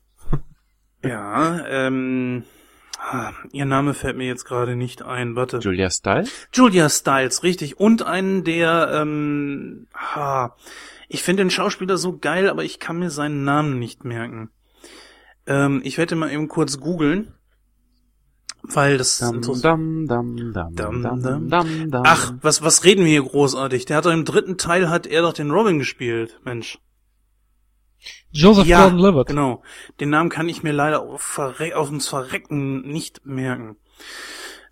Ja, 1.04 1.66
ähm... 1.68 2.44
ah, 3.02 3.34
Ihr 3.52 3.66
Name 3.66 3.94
fällt 3.94 4.18
mir 4.18 4.28
jetzt 4.28 4.46
gerade 4.46 4.76
nicht 4.76 5.02
ein, 5.02 5.36
warte. 5.36 5.58
Julia 5.58 5.90
Stiles. 5.90 6.48
Julia 6.54 6.90
Stiles, 6.90 7.44
richtig. 7.44 7.80
Und 7.80 8.04
einen, 8.04 8.44
der, 8.44 8.92
ähm, 8.94 9.88
ha, 9.96 10.56
ich 11.10 11.24
finde 11.24 11.44
den 11.44 11.50
Schauspieler 11.50 11.98
so 11.98 12.18
geil, 12.18 12.50
aber 12.50 12.64
ich 12.64 12.80
kann 12.80 13.00
mir 13.00 13.10
seinen 13.10 13.44
Namen 13.44 13.80
nicht 13.80 14.06
merken. 14.06 14.50
Ähm, 15.48 15.82
ich 15.84 15.98
werde 15.98 16.16
mal 16.16 16.32
eben 16.32 16.48
kurz 16.48 16.80
googeln, 16.80 17.34
weil 18.64 18.98
das 18.98 19.18
Dam, 19.18 19.42
dam, 19.42 20.08
dam, 20.08 20.38
Dam, 20.54 20.76
dam, 20.76 21.22
dam. 21.22 21.50
dam, 21.50 21.92
dam. 21.92 22.04
Ach, 22.06 22.34
was, 22.42 22.62
was 22.62 22.84
reden 22.84 23.04
wir 23.04 23.12
hier 23.12 23.24
großartig? 23.24 23.86
Der 23.86 23.98
hat 23.98 24.06
doch 24.06 24.12
im 24.14 24.26
dritten 24.26 24.58
Teil 24.58 24.90
hat 24.90 25.08
er 25.08 25.24
doch 25.24 25.34
den 25.34 25.52
Robin 25.52 25.80
gespielt, 25.80 26.40
Mensch. 26.46 26.80
Joseph 28.32 28.68
ja, 28.68 28.82
Gordon-Levitt. 28.84 29.28
genau. 29.28 29.62
Den 30.00 30.10
Namen 30.10 30.30
kann 30.30 30.50
ich 30.50 30.64
mir 30.64 30.72
leider 30.72 31.02
auf, 31.02 31.22
Verre 31.22 31.76
auf 31.76 31.90
uns 31.90 32.08
Verrecken 32.08 32.82
nicht 32.82 33.26
merken. 33.26 33.78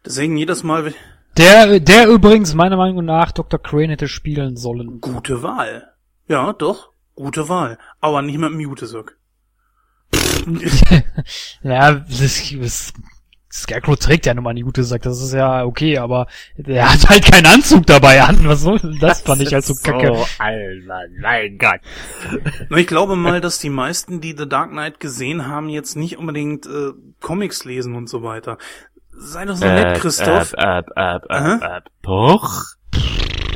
Deswegen 0.05 0.37
jedes 0.37 0.63
Mal 0.63 0.93
Der, 1.37 1.79
der 1.79 2.07
übrigens 2.07 2.53
meiner 2.53 2.77
Meinung 2.77 3.03
nach 3.05 3.31
Dr. 3.31 3.61
Crane 3.61 3.89
hätte 3.89 4.07
spielen 4.07 4.55
sollen. 4.55 5.01
gute 5.01 5.43
Wahl. 5.43 5.91
Ja, 6.27 6.53
doch, 6.53 6.91
gute 7.15 7.49
Wahl. 7.49 7.77
Aber 7.99 8.21
nicht 8.21 8.37
mit 8.37 8.51
dem 8.51 8.59
Jutesock. 8.59 9.17
ja, 11.63 11.93
das, 11.93 12.51
das, 12.51 12.93
Scarecrow 13.51 13.97
trägt 13.97 14.25
ja 14.25 14.33
nun 14.33 14.43
mal 14.43 14.51
eine 14.51 14.61
gute 14.61 14.83
Sack, 14.83 15.01
das 15.01 15.21
ist 15.21 15.33
ja 15.33 15.63
okay, 15.63 15.97
aber 15.97 16.27
der 16.55 16.91
hat 16.91 17.09
halt 17.09 17.25
keinen 17.31 17.47
Anzug 17.47 17.85
dabei 17.87 18.21
an. 18.21 18.37
Was 18.47 18.61
soll 18.61 18.79
denn 18.79 18.99
das? 18.99 19.21
fand 19.21 19.41
ich 19.41 19.53
halt 19.53 19.65
so 19.65 19.73
kacke. 19.75 20.25
Alter, 20.37 21.01
mein 21.19 21.57
Gott. 21.57 21.79
Ich 22.77 22.87
glaube 22.87 23.15
mal, 23.15 23.41
dass 23.41 23.59
die 23.59 23.69
meisten, 23.69 24.21
die 24.21 24.35
The 24.37 24.47
Dark 24.47 24.71
Knight 24.71 24.99
gesehen 24.99 25.47
haben, 25.47 25.69
jetzt 25.69 25.95
nicht 25.95 26.17
unbedingt 26.17 26.67
äh, 26.67 26.91
Comics 27.21 27.65
lesen 27.65 27.95
und 27.95 28.07
so 28.07 28.23
weiter. 28.23 28.57
Sei 29.11 29.45
doch 29.45 29.55
so 29.55 29.65
nett, 29.65 29.99
Christoph. 29.99 30.53
Äh, 30.53 30.79
äh, 30.79 30.83
äh, 30.95 31.19
Aha. 31.27 31.55
äh, 31.55 31.77
äh, 31.77 31.81
doch. 32.03 32.65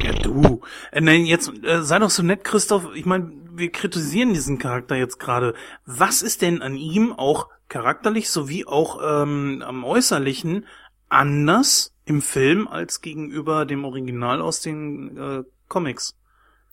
Ja, 0.04 0.12
du. 0.12 0.62
Äh, 0.92 1.02
nein, 1.02 1.26
jetzt 1.26 1.52
äh, 1.64 1.82
sei 1.84 2.00
doch 2.00 2.10
so 2.10 2.24
nett, 2.24 2.44
Christoph. 2.44 2.88
Ich 2.96 3.06
meine, 3.06 3.32
wir 3.54 3.72
kritisieren 3.72 4.34
diesen 4.34 4.58
Charakter 4.58 4.96
jetzt 4.96 5.20
gerade. 5.20 5.54
Was 5.86 6.22
ist 6.22 6.42
denn 6.42 6.62
an 6.62 6.76
ihm 6.76 7.14
auch 7.14 7.48
charakterlich 7.74 8.30
sowie 8.30 8.66
auch 8.66 9.00
ähm, 9.04 9.64
am 9.66 9.84
Äußerlichen 9.84 10.66
anders 11.10 11.92
im 12.06 12.22
Film 12.22 12.68
als 12.68 13.02
gegenüber 13.02 13.66
dem 13.66 13.84
Original 13.84 14.42
aus 14.42 14.62
den 14.62 15.18
äh, 15.18 15.44
Comics? 15.68 16.16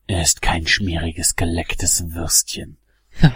Er 0.06 0.22
ist 0.22 0.42
kein 0.42 0.66
schmieriges, 0.66 1.36
gelecktes 1.36 2.12
Würstchen. 2.14 2.76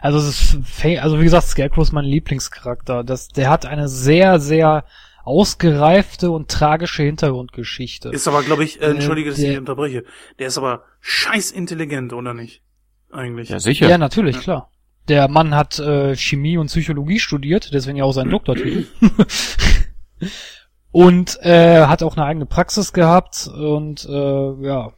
Also, 0.00 0.18
es 0.18 0.54
ist, 0.54 0.84
also 1.00 1.18
wie 1.20 1.24
gesagt, 1.24 1.46
Scarecrow 1.46 1.82
ist 1.82 1.92
mein 1.92 2.04
Lieblingscharakter. 2.04 3.04
Das, 3.04 3.28
der 3.28 3.50
hat 3.50 3.66
eine 3.66 3.88
sehr, 3.88 4.40
sehr 4.40 4.84
ausgereifte 5.24 6.30
und 6.30 6.50
tragische 6.50 7.02
Hintergrundgeschichte. 7.02 8.08
Ist 8.10 8.26
aber, 8.28 8.42
glaube 8.42 8.64
ich, 8.64 8.80
äh, 8.80 8.86
entschuldige, 8.86 9.30
dass 9.30 9.38
ich 9.38 9.44
der- 9.44 9.50
dich 9.52 9.58
unterbreche. 9.60 10.04
Der 10.38 10.46
ist 10.48 10.58
aber 10.58 10.84
scheiß 11.00 11.50
intelligent, 11.52 12.12
oder 12.12 12.32
nicht? 12.34 12.62
Eigentlich. 13.10 13.48
Ja, 13.50 13.60
sicher. 13.60 13.88
Ja, 13.88 13.98
natürlich, 13.98 14.40
klar. 14.40 14.70
Der 15.08 15.28
Mann 15.28 15.54
hat 15.54 15.78
äh, 15.78 16.14
Chemie 16.16 16.58
und 16.58 16.66
Psychologie 16.66 17.18
studiert, 17.18 17.72
deswegen 17.72 17.96
ja 17.96 18.04
auch 18.04 18.12
sein 18.12 18.30
Doktortitel. 18.30 18.86
Und 20.92 21.38
äh, 21.40 21.86
hat 21.86 22.02
auch 22.02 22.16
eine 22.18 22.26
eigene 22.26 22.44
Praxis 22.44 22.92
gehabt 22.92 23.48
und 23.48 24.04
äh, 24.04 24.66
ja, 24.66 24.92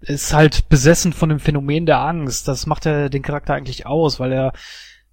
ist 0.00 0.32
halt 0.32 0.68
besessen 0.68 1.12
von 1.12 1.28
dem 1.28 1.40
Phänomen 1.40 1.86
der 1.86 2.00
Angst. 2.00 2.46
Das 2.46 2.66
macht 2.66 2.86
er 2.86 3.10
den 3.10 3.22
Charakter 3.22 3.54
eigentlich 3.54 3.84
aus, 3.84 4.20
weil 4.20 4.32
er 4.32 4.52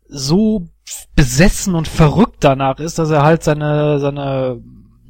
so 0.08 0.68
besessen 1.16 1.74
und 1.74 1.88
verrückt 1.88 2.38
danach 2.42 2.80
ist, 2.80 3.00
dass 3.00 3.10
er 3.10 3.24
halt 3.24 3.44
seine, 3.44 4.00
seine 4.00 4.62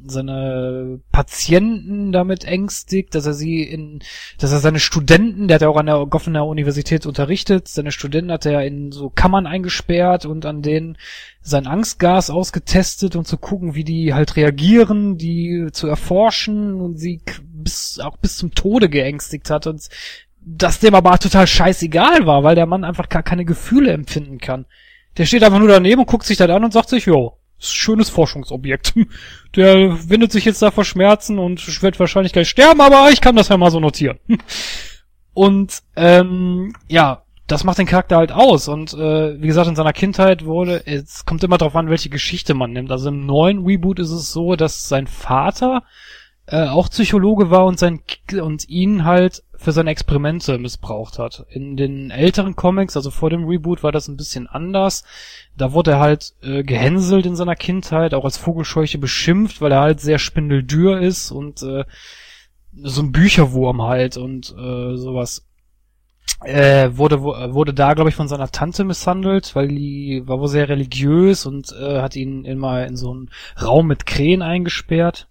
seine 0.08 1.00
Patienten 1.12 2.12
damit 2.12 2.44
ängstigt, 2.44 3.14
dass 3.14 3.26
er 3.26 3.34
sie 3.34 3.62
in, 3.62 4.00
dass 4.38 4.52
er 4.52 4.58
seine 4.58 4.80
Studenten, 4.80 5.48
der 5.48 5.56
hat 5.56 5.62
ja 5.62 5.68
auch 5.68 5.76
an 5.76 5.86
der 5.86 6.06
Goffener 6.06 6.46
Universität 6.46 7.06
unterrichtet, 7.06 7.68
seine 7.68 7.92
Studenten 7.92 8.32
hat 8.32 8.46
er 8.46 8.64
in 8.64 8.92
so 8.92 9.10
Kammern 9.10 9.46
eingesperrt 9.46 10.26
und 10.26 10.46
an 10.46 10.62
denen 10.62 10.98
sein 11.40 11.66
Angstgas 11.66 12.30
ausgetestet 12.30 13.16
und 13.16 13.26
zu 13.26 13.38
gucken, 13.38 13.74
wie 13.74 13.84
die 13.84 14.14
halt 14.14 14.36
reagieren, 14.36 15.16
die 15.16 15.68
zu 15.72 15.86
erforschen 15.86 16.80
und 16.80 16.98
sie 16.98 17.20
bis, 17.42 18.00
auch 18.00 18.16
bis 18.16 18.36
zum 18.36 18.54
Tode 18.54 18.88
geängstigt 18.88 19.50
hat 19.50 19.66
und 19.66 19.88
das 20.40 20.80
dem 20.80 20.94
aber 20.94 21.18
total 21.18 21.46
scheißegal 21.46 22.26
war, 22.26 22.42
weil 22.42 22.54
der 22.54 22.66
Mann 22.66 22.84
einfach 22.84 23.08
gar 23.08 23.22
keine 23.22 23.44
Gefühle 23.44 23.92
empfinden 23.92 24.38
kann. 24.38 24.66
Der 25.16 25.26
steht 25.26 25.42
einfach 25.42 25.58
nur 25.58 25.68
daneben 25.68 26.00
und 26.00 26.06
guckt 26.06 26.24
sich 26.24 26.36
das 26.36 26.48
an 26.48 26.64
und 26.64 26.72
sagt 26.72 26.88
sich, 26.88 27.06
jo, 27.06 27.36
schönes 27.58 28.10
Forschungsobjekt. 28.10 28.94
Der 29.56 30.08
windet 30.08 30.32
sich 30.32 30.44
jetzt 30.44 30.62
da 30.62 30.70
vor 30.70 30.84
Schmerzen 30.84 31.38
und 31.38 31.82
wird 31.82 31.98
wahrscheinlich 31.98 32.32
gleich 32.32 32.48
sterben, 32.48 32.80
aber 32.80 33.10
ich 33.10 33.20
kann 33.20 33.36
das 33.36 33.48
ja 33.48 33.56
mal 33.56 33.70
so 33.70 33.80
notieren. 33.80 34.18
Und 35.34 35.82
ähm, 35.94 36.72
ja, 36.88 37.22
das 37.46 37.62
macht 37.62 37.78
den 37.78 37.86
Charakter 37.86 38.16
halt 38.16 38.32
aus. 38.32 38.66
Und 38.66 38.92
äh, 38.92 39.40
wie 39.40 39.46
gesagt, 39.46 39.68
in 39.68 39.76
seiner 39.76 39.92
Kindheit 39.92 40.44
wurde, 40.44 40.84
es 40.84 41.24
kommt 41.24 41.44
immer 41.44 41.58
darauf 41.58 41.76
an, 41.76 41.88
welche 41.88 42.10
Geschichte 42.10 42.54
man 42.54 42.72
nimmt. 42.72 42.90
Also 42.90 43.08
im 43.08 43.24
neuen 43.24 43.64
Reboot 43.64 44.00
ist 44.00 44.10
es 44.10 44.32
so, 44.32 44.56
dass 44.56 44.88
sein 44.88 45.06
Vater 45.06 45.84
äh, 46.50 46.66
auch 46.66 46.88
Psychologe 46.88 47.50
war 47.50 47.66
und 47.66 47.78
sein 47.78 48.00
und 48.40 48.68
ihn 48.68 49.04
halt 49.04 49.42
für 49.54 49.72
seine 49.72 49.90
Experimente 49.90 50.56
missbraucht 50.56 51.18
hat. 51.18 51.44
In 51.50 51.76
den 51.76 52.10
älteren 52.10 52.56
Comics, 52.56 52.96
also 52.96 53.10
vor 53.10 53.28
dem 53.28 53.44
Reboot, 53.44 53.82
war 53.82 53.92
das 53.92 54.08
ein 54.08 54.16
bisschen 54.16 54.46
anders. 54.46 55.04
Da 55.56 55.72
wurde 55.72 55.92
er 55.92 56.00
halt 56.00 56.34
äh, 56.42 56.62
gehänselt 56.62 57.26
in 57.26 57.36
seiner 57.36 57.56
Kindheit, 57.56 58.14
auch 58.14 58.24
als 58.24 58.38
Vogelscheuche 58.38 58.98
beschimpft, 58.98 59.60
weil 59.60 59.72
er 59.72 59.80
halt 59.80 60.00
sehr 60.00 60.18
spindeldür 60.18 61.00
ist 61.00 61.32
und 61.32 61.62
äh, 61.62 61.84
so 62.82 63.02
ein 63.02 63.12
Bücherwurm 63.12 63.82
halt 63.82 64.16
und 64.16 64.54
äh, 64.56 64.96
sowas. 64.96 65.44
Äh, 66.44 66.90
wurde 66.92 67.20
wurde 67.20 67.74
da 67.74 67.94
glaube 67.94 68.10
ich 68.10 68.16
von 68.16 68.28
seiner 68.28 68.50
Tante 68.50 68.84
misshandelt, 68.84 69.56
weil 69.56 69.68
die 69.68 70.22
war 70.26 70.38
wohl 70.38 70.46
sehr 70.46 70.68
religiös 70.68 71.46
und 71.46 71.72
äh, 71.72 72.00
hat 72.00 72.14
ihn 72.14 72.44
immer 72.44 72.86
in 72.86 72.96
so 72.96 73.10
einen 73.10 73.30
Raum 73.60 73.88
mit 73.88 74.06
Krähen 74.06 74.40
eingesperrt. 74.40 75.26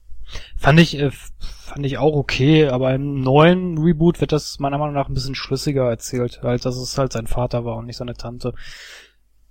Fand 0.56 0.80
ich 0.80 0.98
äh, 0.98 1.12
fand 1.12 1.86
ich 1.86 1.98
auch 1.98 2.16
okay, 2.16 2.68
aber 2.68 2.94
im 2.94 3.22
neuen 3.22 3.78
Reboot 3.78 4.22
wird 4.22 4.32
das 4.32 4.60
meiner 4.60 4.78
Meinung 4.78 4.96
nach 4.96 5.10
ein 5.10 5.14
bisschen 5.14 5.36
schlüssiger 5.36 5.90
erzählt, 5.90 6.42
halt, 6.42 6.66
dass 6.66 6.78
es 6.78 6.98
halt 6.98 7.14
sein 7.14 7.28
Vater 7.28 7.66
war 7.66 7.76
und 7.76 7.86
nicht 7.86 7.98
seine 7.98 8.14
Tante. 8.14 8.54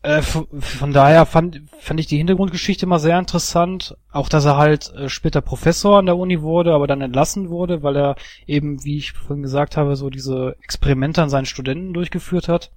Äh, 0.03 0.23
von 0.23 0.93
daher 0.93 1.27
fand, 1.27 1.63
fand 1.81 1.99
ich 1.99 2.07
die 2.07 2.19
Hintergrundgeschichte 2.19 2.87
mal 2.87 3.01
sehr 3.01 3.19
interessant. 3.19 3.97
Auch, 4.13 4.29
dass 4.29 4.45
er 4.45 4.57
halt 4.57 4.93
äh, 4.95 5.09
später 5.09 5.41
Professor 5.41 5.99
an 5.99 6.07
der 6.07 6.17
Uni 6.17 6.43
wurde, 6.43 6.73
aber 6.75 6.87
dann 6.87 7.01
entlassen 7.01 7.51
wurde, 7.51 7.83
weil 7.83 7.97
er 7.97 8.17
eben, 8.47 8.85
wie 8.85 8.99
ich 8.99 9.13
vorhin 9.13 9.43
gesagt 9.43 9.77
habe, 9.77 9.97
so 9.97 10.09
diese 10.09 10.55
Experimente 10.63 11.23
an 11.23 11.29
seinen 11.29 11.47
Studenten 11.47 11.93
durchgeführt 11.93 12.49
hat. 12.49 12.71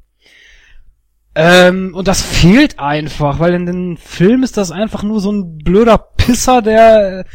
Ähm, 1.35 1.93
und 1.93 2.07
das 2.07 2.21
fehlt 2.21 2.79
einfach, 2.79 3.39
weil 3.39 3.53
in 3.53 3.67
den 3.67 3.97
Film 3.97 4.41
ist 4.41 4.57
das 4.57 4.71
einfach 4.71 5.03
nur 5.03 5.19
so 5.21 5.31
ein 5.31 5.59
blöder 5.59 5.97
Pisser, 6.17 6.61
der 6.63 7.25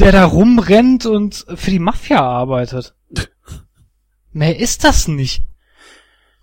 der 0.00 0.12
da 0.12 0.24
rumrennt 0.24 1.06
und 1.06 1.46
für 1.54 1.70
die 1.70 1.78
Mafia 1.78 2.20
arbeitet. 2.20 2.94
Mehr 4.32 4.58
ist 4.58 4.84
das 4.84 5.08
nicht. 5.08 5.42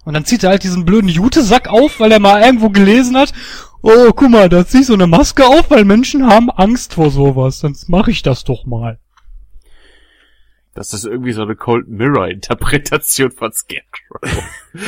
Und 0.03 0.14
dann 0.14 0.25
zieht 0.25 0.43
er 0.43 0.51
halt 0.51 0.64
diesen 0.64 0.85
blöden 0.85 1.09
Jutesack 1.09 1.67
auf, 1.67 2.00
weil 2.00 2.11
er 2.11 2.19
mal 2.19 2.42
irgendwo 2.42 2.69
gelesen 2.69 3.17
hat, 3.17 3.34
oh, 3.82 4.11
guck 4.16 4.30
mal, 4.30 4.50
da 4.50 4.66
zieh 4.66 4.82
ich 4.82 4.88
so 4.88 4.93
eine 4.93 5.08
Maske 5.08 5.45
auf, 5.45 5.72
weil 5.72 5.85
Menschen 5.85 6.27
haben 6.27 6.50
Angst 6.51 6.93
vor 6.93 7.09
sowas. 7.09 7.59
Sonst 7.59 7.90
mache 7.90 8.11
ich 8.11 8.22
das 8.22 8.43
doch 8.43 8.66
mal. 8.66 9.00
Das 10.75 10.93
ist 10.93 11.06
irgendwie 11.06 11.32
so 11.32 11.42
eine 11.42 11.56
Cold 11.56 11.88
Mirror 11.88 12.27
Interpretation 12.27 13.32
von 13.32 13.51
Scarecrow. 13.53 14.43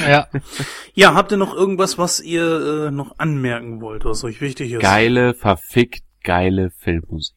ja. 0.07 0.27
Ja, 0.93 1.13
habt 1.13 1.31
ihr 1.31 1.37
noch 1.37 1.53
irgendwas, 1.53 1.97
was 1.97 2.19
ihr 2.19 2.87
äh, 2.87 2.91
noch 2.91 3.19
anmerken 3.19 3.81
wollt, 3.81 4.03
was 4.03 4.23
euch 4.23 4.41
wichtig 4.41 4.73
ist? 4.73 4.81
Geile, 4.81 5.33
verfickt 5.33 6.03
geile 6.23 6.71
Filmmusik. 6.71 7.35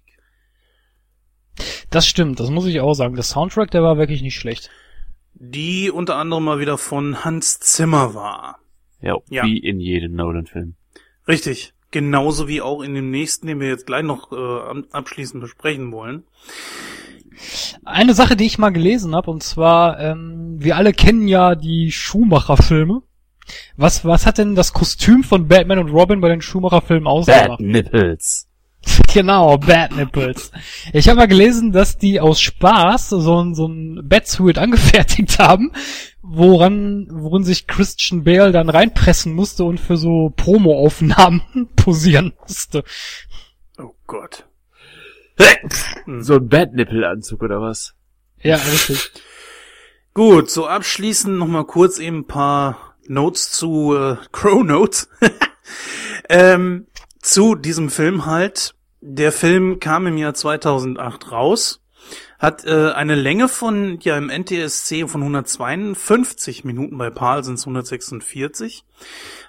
Das 1.90 2.06
stimmt, 2.06 2.40
das 2.40 2.50
muss 2.50 2.66
ich 2.66 2.80
auch 2.80 2.94
sagen. 2.94 3.14
Der 3.14 3.24
Soundtrack, 3.24 3.70
der 3.70 3.82
war 3.82 3.98
wirklich 3.98 4.22
nicht 4.22 4.36
schlecht. 4.36 4.70
Die 5.34 5.90
unter 5.90 6.16
anderem 6.16 6.44
mal 6.44 6.60
wieder 6.60 6.78
von 6.78 7.24
Hans 7.24 7.60
Zimmer 7.60 8.14
war. 8.14 8.58
Ja, 9.00 9.16
ja. 9.30 9.44
wie 9.44 9.58
in 9.58 9.80
jedem 9.80 10.14
Nolan-Film. 10.14 10.74
Richtig. 11.26 11.72
Genauso 11.90 12.46
wie 12.46 12.60
auch 12.60 12.82
in 12.82 12.94
dem 12.94 13.10
nächsten, 13.10 13.46
den 13.46 13.58
wir 13.58 13.68
jetzt 13.68 13.86
gleich 13.86 14.04
noch 14.04 14.30
äh, 14.32 14.82
abschließend 14.92 15.40
besprechen 15.40 15.90
wollen. 15.92 16.24
Eine 17.84 18.14
Sache, 18.14 18.36
die 18.36 18.46
ich 18.46 18.58
mal 18.58 18.70
gelesen 18.70 19.14
habe, 19.14 19.30
und 19.30 19.42
zwar, 19.42 19.98
ähm, 19.98 20.56
wir 20.58 20.76
alle 20.76 20.92
kennen 20.92 21.26
ja 21.26 21.54
die 21.54 21.90
Schumacher-Filme. 21.90 23.02
Was, 23.76 24.04
was 24.04 24.26
hat 24.26 24.38
denn 24.38 24.54
das 24.54 24.72
Kostüm 24.72 25.24
von 25.24 25.48
Batman 25.48 25.78
und 25.78 25.90
Robin 25.90 26.20
bei 26.20 26.28
den 26.28 26.42
Schumacher-Filmen 26.42 27.06
ausgemacht? 27.06 27.48
Bad 27.48 27.60
Nipples. 27.60 28.46
genau, 29.12 29.58
Bad 29.58 29.94
Nipples. 29.96 30.50
Ich 30.92 31.08
habe 31.08 31.18
mal 31.18 31.28
gelesen, 31.28 31.72
dass 31.72 31.98
die 31.98 32.20
aus 32.20 32.40
Spaß 32.40 33.10
so, 33.10 33.42
ein 33.42 33.54
so 33.54 33.66
ein 33.66 34.08
Batsuit 34.08 34.58
angefertigt 34.58 35.38
haben, 35.38 35.72
woran, 36.22 37.06
worin 37.10 37.44
sich 37.44 37.66
Christian 37.66 38.24
Bale 38.24 38.52
dann 38.52 38.68
reinpressen 38.68 39.32
musste 39.34 39.64
und 39.64 39.78
für 39.78 39.96
so 39.96 40.32
Promo-Aufnahmen 40.36 41.42
posieren 41.76 42.32
musste. 42.40 42.84
Oh 43.78 43.94
Gott. 44.06 44.46
So 46.20 46.34
ein 46.34 46.48
Batnippel-Anzug 46.48 47.42
oder 47.42 47.60
was? 47.60 47.94
Ja, 48.42 48.56
richtig. 48.56 49.10
Gut, 50.12 50.50
so 50.50 50.66
abschließend 50.66 51.38
nochmal 51.38 51.64
kurz 51.64 51.98
eben 51.98 52.18
ein 52.18 52.26
paar 52.26 52.96
Notes 53.06 53.52
zu 53.52 53.94
äh, 53.96 54.16
Crow 54.32 54.62
Notes. 54.64 55.08
ähm, 56.28 56.86
zu 57.20 57.54
diesem 57.54 57.90
Film 57.90 58.26
halt. 58.26 58.74
Der 59.00 59.32
Film 59.32 59.80
kam 59.80 60.06
im 60.06 60.18
Jahr 60.18 60.34
2008 60.34 61.32
raus, 61.32 61.80
hat 62.38 62.64
äh, 62.66 62.90
eine 62.90 63.14
Länge 63.14 63.48
von, 63.48 63.98
ja 64.00 64.18
im 64.18 64.28
NTSC 64.28 65.08
von 65.08 65.22
152 65.22 66.64
Minuten, 66.64 66.98
bei 66.98 67.08
PAL 67.08 67.42
sind 67.44 67.54
es 67.54 67.62
146, 67.62 68.84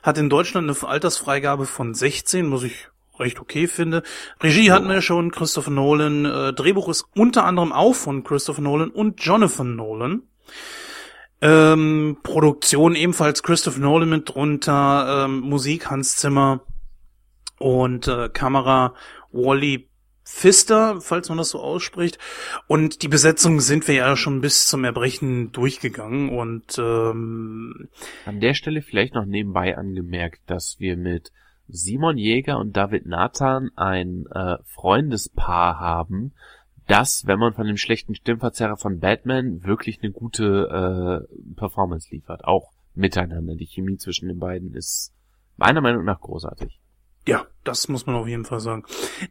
hat 0.03 0.17
in 0.17 0.29
Deutschland 0.29 0.69
eine 0.69 0.89
Altersfreigabe 0.89 1.65
von 1.65 1.93
16, 1.93 2.47
muss 2.47 2.63
ich 2.63 2.87
recht 3.19 3.39
okay 3.39 3.67
finde. 3.67 4.03
Regie 4.41 4.71
hatten 4.71 4.87
wir 4.87 5.01
schon, 5.01 5.31
Christopher 5.31 5.71
Nolan, 5.71 6.25
äh, 6.25 6.53
Drehbuch 6.53 6.87
ist 6.89 7.05
unter 7.15 7.45
anderem 7.45 7.73
auch 7.73 7.93
von 7.93 8.23
Christopher 8.23 8.61
Nolan 8.61 8.89
und 8.89 9.21
Jonathan 9.21 9.75
Nolan. 9.75 10.23
Ähm, 11.41 12.17
Produktion 12.23 12.95
ebenfalls 12.95 13.43
Christopher 13.43 13.79
Nolan 13.79 14.09
mit 14.09 14.29
drunter, 14.29 15.25
ähm, 15.25 15.39
Musik 15.41 15.89
Hans 15.89 16.15
Zimmer, 16.17 16.61
und 17.61 18.07
äh, 18.07 18.29
Kamera 18.29 18.93
Wally 19.31 19.87
Pfister, 20.23 21.01
falls 21.01 21.29
man 21.29 21.37
das 21.37 21.49
so 21.49 21.59
ausspricht. 21.59 22.17
Und 22.67 23.01
die 23.01 23.07
Besetzung 23.07 23.59
sind 23.59 23.87
wir 23.87 23.95
ja 23.95 24.15
schon 24.15 24.41
bis 24.41 24.65
zum 24.65 24.83
Erbrechen 24.83 25.51
durchgegangen 25.51 26.29
und 26.29 26.77
ähm, 26.77 27.89
an 28.25 28.39
der 28.39 28.53
Stelle 28.53 28.81
vielleicht 28.81 29.13
noch 29.13 29.25
nebenbei 29.25 29.77
angemerkt, 29.77 30.41
dass 30.47 30.79
wir 30.79 30.95
mit 30.95 31.31
Simon 31.67 32.17
Jäger 32.17 32.59
und 32.59 32.75
David 32.75 33.05
Nathan 33.05 33.71
ein 33.75 34.25
äh, 34.33 34.57
Freundespaar 34.65 35.79
haben, 35.79 36.33
das, 36.87 37.25
wenn 37.25 37.39
man 37.39 37.53
von 37.53 37.67
dem 37.67 37.77
schlechten 37.77 38.15
Stimmverzerrer 38.15 38.77
von 38.77 38.99
Batman 38.99 39.63
wirklich 39.63 39.99
eine 40.01 40.11
gute 40.11 41.27
äh, 41.29 41.55
Performance 41.55 42.09
liefert, 42.11 42.43
auch 42.43 42.71
miteinander. 42.95 43.55
Die 43.55 43.67
Chemie 43.67 43.97
zwischen 43.97 44.27
den 44.27 44.39
beiden 44.39 44.73
ist 44.73 45.13
meiner 45.57 45.81
Meinung 45.81 46.03
nach 46.03 46.19
großartig. 46.19 46.80
Ja, 47.27 47.45
das 47.63 47.87
muss 47.87 48.07
man 48.07 48.15
auf 48.15 48.27
jeden 48.27 48.45
Fall 48.45 48.59
sagen. 48.59 48.83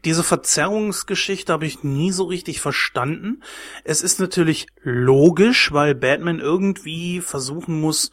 Diese 0.05 0.23
Verzerrungsgeschichte 0.23 1.53
habe 1.53 1.67
ich 1.67 1.83
nie 1.83 2.13
so 2.13 2.25
richtig 2.25 2.61
verstanden. 2.61 3.43
Es 3.83 4.03
ist 4.03 4.21
natürlich 4.21 4.67
logisch, 4.83 5.73
weil 5.73 5.95
Batman 5.95 6.39
irgendwie 6.39 7.21
versuchen 7.21 7.81
muss, 7.81 8.13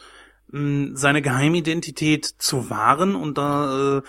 seine 0.49 1.21
Geheimidentität 1.21 2.25
zu 2.25 2.69
wahren 2.69 3.15
und 3.15 3.37
da, 3.37 3.97
äh, 3.97 4.01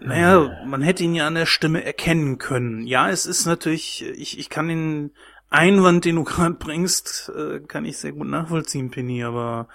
naja, 0.00 0.50
man 0.66 0.82
hätte 0.82 1.04
ihn 1.04 1.14
ja 1.14 1.26
an 1.26 1.34
der 1.34 1.46
Stimme 1.46 1.84
erkennen 1.84 2.38
können. 2.38 2.86
Ja, 2.86 3.08
es 3.08 3.24
ist 3.24 3.46
natürlich, 3.46 4.04
ich, 4.04 4.38
ich 4.38 4.50
kann 4.50 4.68
den 4.68 5.10
Einwand, 5.48 6.04
den 6.04 6.16
du 6.16 6.24
gerade 6.24 6.54
bringst, 6.54 7.32
äh, 7.34 7.60
kann 7.60 7.86
ich 7.86 7.96
sehr 7.96 8.12
gut 8.12 8.28
nachvollziehen, 8.28 8.90
Penny, 8.90 9.24
aber 9.24 9.68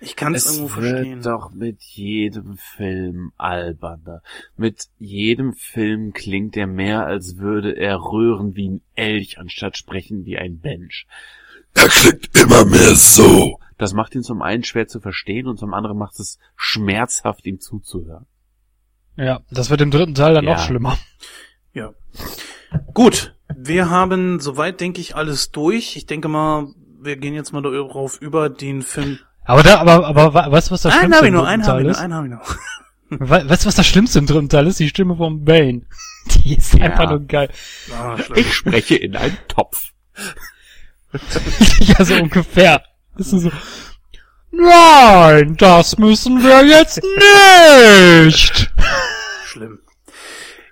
Ich 0.00 0.14
kann 0.14 0.34
es 0.34 0.46
irgendwo 0.46 0.76
wird 0.80 0.90
verstehen. 0.90 1.22
doch 1.22 1.50
mit 1.52 1.82
jedem 1.82 2.56
Film 2.56 3.32
alberner. 3.36 4.22
Mit 4.56 4.86
jedem 4.98 5.54
Film 5.54 6.12
klingt 6.12 6.56
er 6.56 6.66
mehr, 6.68 7.04
als 7.06 7.38
würde 7.38 7.76
er 7.76 7.96
röhren 7.96 8.54
wie 8.54 8.68
ein 8.68 8.80
Elch, 8.94 9.38
anstatt 9.38 9.76
sprechen 9.76 10.24
wie 10.24 10.38
ein 10.38 10.60
Mensch. 10.62 11.06
Er 11.74 11.88
klingt 11.88 12.30
immer 12.40 12.64
mehr 12.64 12.94
so. 12.94 13.58
Das 13.76 13.92
macht 13.92 14.14
ihn 14.14 14.22
zum 14.22 14.40
einen 14.42 14.64
schwer 14.64 14.86
zu 14.88 15.00
verstehen 15.00 15.46
und 15.46 15.58
zum 15.58 15.74
anderen 15.74 15.98
macht 15.98 16.18
es 16.20 16.38
schmerzhaft, 16.56 17.44
ihm 17.46 17.60
zuzuhören. 17.60 18.26
Ja, 19.16 19.40
das 19.50 19.68
wird 19.70 19.80
im 19.80 19.90
dritten 19.90 20.14
Teil 20.14 20.34
dann 20.34 20.44
Ja. 20.44 20.52
noch 20.54 20.60
schlimmer. 20.60 20.96
Ja. 21.72 21.92
Gut, 22.94 23.34
wir 23.56 23.90
haben 23.90 24.40
soweit, 24.40 24.80
denke 24.80 25.00
ich, 25.00 25.16
alles 25.16 25.50
durch. 25.50 25.96
Ich 25.96 26.06
denke 26.06 26.28
mal, 26.28 26.68
wir 27.00 27.16
gehen 27.16 27.34
jetzt 27.34 27.52
mal 27.52 27.62
darauf 27.62 28.20
über 28.20 28.48
den 28.48 28.82
Film. 28.82 29.18
Aber 29.48 29.62
da, 29.62 29.78
aber, 29.78 30.06
aber, 30.06 30.34
we- 30.34 30.52
weißt 30.52 30.68
du, 30.68 30.72
was 30.72 30.82
das 30.82 30.92
Einen 30.92 31.12
Schlimmste 31.12 31.16
habe 31.16 31.26
ich 31.26 31.28
im 31.28 31.34
noch, 31.34 31.40
dritten 31.46 31.52
einen 31.52 31.66
habe 31.66 31.72
Teil 31.82 31.90
ich 31.90 31.96
noch, 31.96 32.02
einen 32.02 32.14
habe 32.14 32.26
ich 32.26 32.32
noch. 32.32 32.56
We 33.10 33.48
weißt 33.48 33.62
du, 33.64 33.66
was 33.68 33.74
das 33.76 33.86
Schlimmste 33.86 34.18
im 34.18 34.26
dritten 34.26 34.48
Teil 34.50 34.66
ist? 34.66 34.78
Die 34.78 34.88
Stimme 34.88 35.16
von 35.16 35.44
Bane. 35.44 35.82
Die 36.44 36.56
ist 36.56 36.74
Ja. 36.74 36.84
einfach 36.84 37.08
nur 37.08 37.20
geil. 37.26 37.48
Schlimm. 38.24 38.36
Ich 38.36 38.54
spreche 38.54 38.96
in 38.96 39.16
einen 39.16 39.38
Topf. 39.48 39.90
ja, 41.80 42.04
so 42.04 42.14
ungefähr. 42.16 42.82
Das 43.16 43.32
ist 43.32 43.42
so, 43.44 43.50
nein, 44.50 45.56
das 45.56 45.96
müssen 45.98 46.42
wir 46.42 46.66
jetzt 46.66 47.00
nicht. 48.22 48.70
Schlimm. 49.46 49.78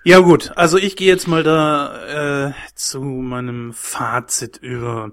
Ja 0.03 0.19
gut, 0.19 0.51
also 0.55 0.77
ich 0.77 0.95
gehe 0.95 1.07
jetzt 1.07 1.27
mal 1.27 1.43
da 1.43 2.47
äh, 2.49 2.53
zu 2.75 3.01
meinem 3.01 3.73
Fazit 3.73 4.57
über. 4.57 5.11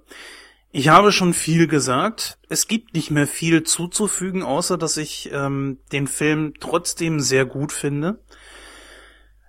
Ich 0.77 0.89
habe 0.89 1.13
schon 1.13 1.35
viel 1.35 1.69
gesagt. 1.69 2.37
Es 2.49 2.67
gibt 2.67 2.95
nicht 2.95 3.13
mehr 3.13 3.29
viel 3.29 3.63
zuzufügen, 3.63 4.43
außer 4.43 4.77
dass 4.77 4.97
ich 4.97 5.31
ähm, 5.33 5.79
den 5.93 6.09
Film 6.09 6.55
trotzdem 6.59 7.21
sehr 7.21 7.45
gut 7.45 7.71
finde. 7.71 8.19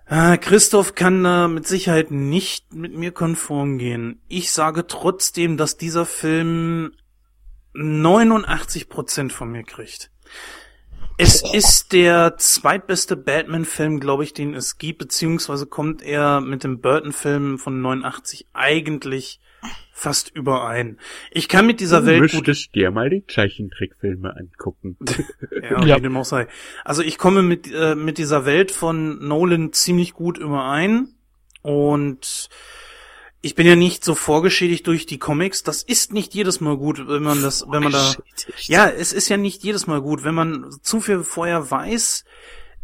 Äh, 0.06 0.38
Christoph 0.38 0.94
kann 0.94 1.24
da 1.24 1.48
mit 1.48 1.66
Sicherheit 1.66 2.12
nicht 2.12 2.72
mit 2.74 2.94
mir 2.94 3.10
konform 3.10 3.76
gehen. 3.76 4.20
Ich 4.28 4.52
sage 4.52 4.86
trotzdem, 4.86 5.56
dass 5.56 5.76
dieser 5.76 6.06
Film 6.06 6.92
89% 7.74 9.32
von 9.32 9.50
mir 9.50 9.64
kriegt. 9.64 10.12
Es 11.18 11.42
ist 11.42 11.92
der 11.92 12.36
zweitbeste 12.36 13.16
Batman-Film, 13.16 13.98
glaube 13.98 14.22
ich, 14.22 14.32
den 14.32 14.54
es 14.54 14.78
gibt, 14.78 15.00
beziehungsweise 15.00 15.66
kommt 15.66 16.02
er 16.02 16.40
mit 16.40 16.62
dem 16.62 16.80
Burton-Film 16.80 17.58
von 17.58 17.80
89 17.80 18.46
eigentlich 18.52 19.40
fast 19.98 20.30
überein. 20.36 20.98
Ich 21.30 21.48
kann 21.48 21.66
mit 21.66 21.80
dieser 21.80 22.04
Welt 22.04 22.20
gut 22.20 22.46
müsstest 22.46 22.74
dir 22.74 22.90
mal 22.90 23.08
die 23.08 23.24
Zeichentrickfilme 23.26 24.36
angucken. 24.36 24.98
ja, 25.62 25.82
wie 25.82 25.88
Ja. 25.88 25.98
dem 25.98 26.14
auch 26.18 26.24
sei. 26.26 26.48
Also 26.84 27.00
ich 27.00 27.16
komme 27.16 27.42
mit, 27.42 27.72
äh, 27.72 27.94
mit 27.94 28.18
dieser 28.18 28.44
Welt 28.44 28.70
von 28.70 29.26
Nolan 29.26 29.72
ziemlich 29.72 30.12
gut 30.12 30.36
überein 30.36 31.14
und 31.62 32.50
ich 33.40 33.54
bin 33.54 33.66
ja 33.66 33.74
nicht 33.74 34.04
so 34.04 34.14
vorgeschädigt 34.14 34.86
durch 34.86 35.06
die 35.06 35.18
Comics. 35.18 35.62
Das 35.62 35.82
ist 35.82 36.12
nicht 36.12 36.34
jedes 36.34 36.60
Mal 36.60 36.76
gut, 36.76 37.08
wenn 37.08 37.22
man 37.22 37.40
das, 37.40 37.64
wenn 37.70 37.82
man 37.82 37.92
da, 37.92 38.14
ja, 38.64 38.88
es 38.90 39.14
ist 39.14 39.30
ja 39.30 39.38
nicht 39.38 39.64
jedes 39.64 39.86
Mal 39.86 40.02
gut, 40.02 40.24
wenn 40.24 40.34
man 40.34 40.70
zu 40.82 41.00
viel 41.00 41.22
vorher 41.22 41.70
weiß, 41.70 42.24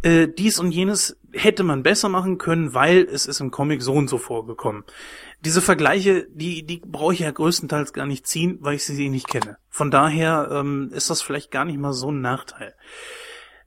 äh, 0.01 0.29
dies 0.29 0.59
und 0.59 0.73
jenes 0.73 1.19
hätte 1.33 1.63
man 1.63 1.83
besser 1.83 2.09
machen 2.09 2.39
können, 2.39 2.73
weil 2.73 3.03
es 3.03 3.27
ist 3.27 3.41
im 3.41 3.51
Comic 3.51 3.83
so 3.83 3.93
und 3.93 4.09
so 4.09 4.17
vorgekommen. 4.19 4.85
Diese 5.45 5.61
Vergleiche, 5.61 6.29
die, 6.31 6.65
die 6.65 6.79
brauche 6.79 7.15
ich 7.15 7.21
ja 7.21 7.31
größtenteils 7.31 7.93
gar 7.93 8.07
nicht 8.07 8.27
ziehen, 8.27 8.59
weil 8.61 8.77
ich 8.77 8.85
sie 8.85 9.09
nicht 9.09 9.27
kenne. 9.27 9.59
Von 9.69 9.91
daher 9.91 10.49
ähm, 10.53 10.91
ist 10.93 11.11
das 11.11 11.21
vielleicht 11.21 11.51
gar 11.51 11.65
nicht 11.65 11.79
mal 11.79 11.93
so 11.93 12.13
ein 12.13 12.21
Nachteil. 12.21 12.75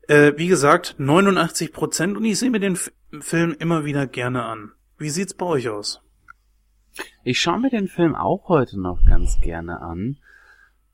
Äh, 0.08 0.34
wie 0.38 0.48
gesagt, 0.48 0.96
89 0.98 1.74
Prozent 1.74 2.16
und 2.16 2.24
ich 2.24 2.40
sehe 2.40 2.50
mir 2.50 2.60
den 2.60 2.74
F 2.74 2.92
Film 3.20 3.56
immer 3.60 3.86
wieder 3.86 4.08
gerne 4.08 4.44
an. 4.44 4.72
Wie 4.98 5.10
sieht's 5.10 5.34
bei 5.34 5.46
euch 5.46 5.70
aus? 5.70 6.02
Ich 7.24 7.40
schaue 7.40 7.60
mir 7.60 7.70
den 7.70 7.88
Film 7.88 8.16
auch 8.16 8.48
heute 8.50 8.80
noch 8.80 9.04
ganz 9.06 9.40
gerne 9.42 9.82
an. 9.82 10.18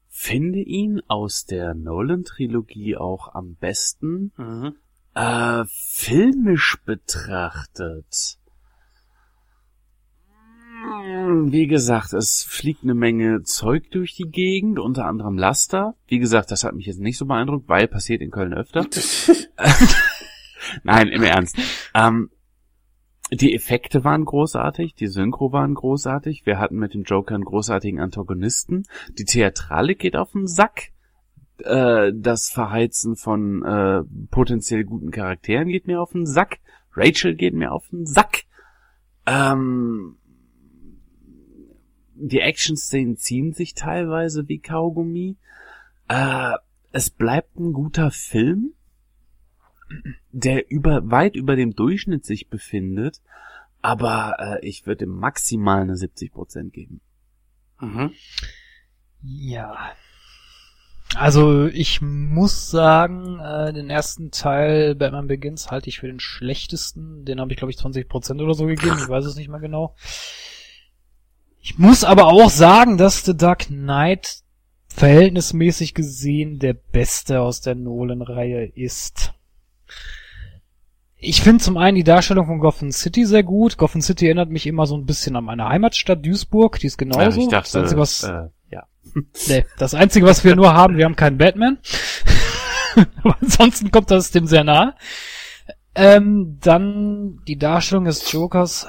Finde 0.08 0.60
ihn 0.60 1.01
aus 1.08 1.45
der 1.45 1.74
Nolan-Trilogie 1.74 2.98
auch 2.98 3.34
am 3.34 3.56
besten. 3.56 4.32
Mhm. 4.38 4.76
Äh, 5.14 5.64
filmisch 5.68 6.77
betrachtet. 6.85 8.38
Wie 10.84 11.68
gesagt, 11.68 12.14
es 12.14 12.43
fliegt 12.43 12.84
eine 12.84 12.93
Menge 12.93 13.43
Zeug 13.43 13.92
durch 13.92 14.16
die 14.16 14.30
Gegend, 14.30 14.80
unter 14.80 15.06
anderem 15.06 15.38
Laster. 15.38 15.95
Wie 16.08 16.19
gesagt, 16.19 16.51
das 16.51 16.64
hat 16.64 16.76
mich 16.76 16.85
jetzt 16.85 17.00
nicht 17.00 17.18
so 17.18 17.26
beeindruckt, 17.26 17.68
weil 17.68 17.88
passiert 17.88 18.22
in 18.22 18.32
Köln 18.32 18.53
öfter. 18.53 18.85
Nein, 20.84 21.08
im 21.10 21.24
Ernst. 21.24 21.58
Ähm, 21.93 22.30
die 23.32 23.56
Effekte 23.56 24.03
waren 24.03 24.26
großartig, 24.26 24.93
die 24.93 25.08
Synchro 25.08 25.53
waren 25.53 25.74
großartig, 25.74 26.45
wir 26.45 26.60
hatten 26.60 26.76
mit 26.76 26.93
dem 26.93 27.03
Joker 27.03 27.35
einen 27.35 27.45
großartigen 27.45 28.00
Antagonisten, 28.00 28.84
die 29.18 29.24
Theatralik 29.24 30.00
geht 30.00 30.18
auf 30.18 30.34
den 30.34 30.48
Sack, 30.48 30.92
äh, 31.60 32.11
das 32.14 32.50
Verheizen 32.50 33.16
von 33.16 33.64
äh, 33.64 34.03
potenziell 34.32 34.84
guten 34.84 35.11
Charakteren 35.11 35.69
geht 35.69 35.88
mir 35.88 36.01
auf 36.01 36.11
den 36.11 36.26
Sack, 36.26 36.60
Rachel 36.93 37.35
geht 37.35 37.53
mir 37.53 37.72
auf 37.72 37.88
den 37.88 38.06
Sack, 38.06 38.43
ähm, 39.26 40.18
die 42.22 42.40
Action-Szenen 42.40 43.17
ziehen 43.17 43.53
sich 43.53 43.74
teilweise 43.74 44.48
wie 44.48 44.59
Kaugummi, 44.59 45.38
äh, 46.08 46.53
es 46.91 47.09
bleibt 47.09 47.58
ein 47.58 47.74
guter 47.74 48.11
Film, 48.11 48.74
der 50.32 50.69
über 50.69 51.09
weit 51.09 51.35
über 51.35 51.56
dem 51.56 51.75
Durchschnitt 51.75 52.25
sich 52.25 52.50
befindet, 52.50 53.22
aber 53.82 54.35
äh, 54.40 54.67
ich 54.67 54.85
würde 54.85 55.06
ihm 55.06 55.11
maximal 55.11 55.82
eine 55.82 55.95
70% 55.95 56.69
geben. 56.69 57.01
Mhm. 57.80 58.11
Ja. 59.22 59.93
Also 61.16 61.67
ich 61.67 62.01
muss 62.01 62.69
sagen, 62.69 63.40
äh, 63.40 63.74
den 63.74 63.90
ersten 63.90 64.32
Teil 64.32 64.95
Batman 64.95 65.27
Begins 65.27 65.69
halte 65.72 65.90
ich 65.90 66.00
für 66.00 66.08
den 66.08 66.22
schlechtesten. 66.22 67.25
Den 67.25 67.41
habe 67.41 67.51
ich 67.51 67.58
glaube 67.58 67.72
ich 67.72 67.77
20% 67.77 68.41
oder 68.41 68.53
so 68.53 68.66
gegeben. 68.66 68.98
Ich 68.98 69.09
weiß 69.09 69.25
es 69.25 69.35
nicht 69.35 69.50
mehr 69.50 69.59
genau. 69.59 69.95
Ich 71.61 71.77
muss 71.77 72.03
aber 72.03 72.25
auch 72.25 72.49
sagen, 72.49 72.98
dass 72.98 73.23
The 73.23 73.38
Dark 73.38 73.67
Knight 73.67 74.41
verhältnismäßig 74.88 75.93
gesehen 75.93 76.59
der 76.59 76.73
beste 76.73 77.41
aus 77.41 77.61
der 77.61 77.75
Nolan-Reihe 77.75 78.65
ist. 78.65 79.33
Ich 81.23 81.41
finde 81.41 81.64
zum 81.64 81.77
einen 81.77 81.95
die 81.95 82.03
Darstellung 82.03 82.48
von 82.48 82.59
Gotham 82.59 82.91
City 82.91 83.25
sehr 83.25 83.43
gut. 83.43 83.77
Gotham 83.77 84.01
City 84.01 84.25
erinnert 84.25 84.49
mich 84.49 84.65
immer 84.65 84.88
so 84.88 84.98
ein 84.98 85.06
bisschen 85.06 85.35
an 85.35 85.43
meine 85.43 85.69
Heimatstadt 85.69 86.25
Duisburg. 86.25 86.80
Die 86.80 86.88
ist 86.88 86.98
genauso. 86.98 87.19
Also 87.19 87.41
ich 87.41 87.48
das 87.48 87.72
dachte, 87.72 87.80
Einzige, 87.81 88.01
was, 88.01 88.23
äh, 88.23 88.48
ja. 88.72 88.83
Nee, 89.48 89.65
das 89.77 89.93
Einzige, 89.93 90.25
was 90.25 90.43
wir 90.43 90.56
nur 90.56 90.73
haben, 90.73 90.98
wir 90.98 91.06
haben 91.06 91.15
keinen 91.15 91.38
Batman. 91.38 91.77
Aber 93.23 93.38
ansonsten 93.40 93.91
kommt 93.91 94.09
das 94.09 94.31
dem 94.31 94.48
sehr 94.48 94.64
nahe. 94.64 94.95
Ähm, 95.93 96.57
dann 96.59 97.41
die 97.48 97.57
Darstellung 97.57 98.06
des 98.06 98.31
Jokers. 98.31 98.88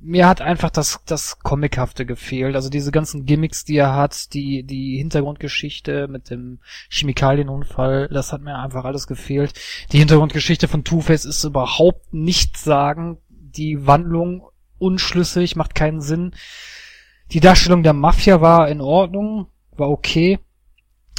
Mir 0.00 0.28
hat 0.28 0.40
einfach 0.40 0.70
das, 0.70 1.00
das 1.06 1.40
Comichafte 1.40 2.06
gefehlt. 2.06 2.54
Also 2.54 2.70
diese 2.70 2.92
ganzen 2.92 3.26
Gimmicks, 3.26 3.64
die 3.64 3.76
er 3.76 3.94
hat, 3.94 4.32
die, 4.32 4.62
die 4.62 4.96
Hintergrundgeschichte 4.96 6.06
mit 6.06 6.30
dem 6.30 6.60
Chemikalienunfall, 6.88 8.08
das 8.08 8.32
hat 8.32 8.42
mir 8.42 8.56
einfach 8.56 8.84
alles 8.84 9.06
gefehlt. 9.06 9.54
Die 9.92 9.98
Hintergrundgeschichte 9.98 10.68
von 10.68 10.84
Two-Face 10.84 11.24
ist 11.24 11.42
überhaupt 11.42 12.14
nichts 12.14 12.62
sagen. 12.62 13.18
Die 13.28 13.86
Wandlung 13.86 14.48
unschlüssig, 14.78 15.56
macht 15.56 15.74
keinen 15.74 16.00
Sinn. 16.00 16.34
Die 17.32 17.40
Darstellung 17.40 17.82
der 17.82 17.92
Mafia 17.92 18.40
war 18.40 18.68
in 18.68 18.80
Ordnung, 18.80 19.48
war 19.76 19.90
okay. 19.90 20.38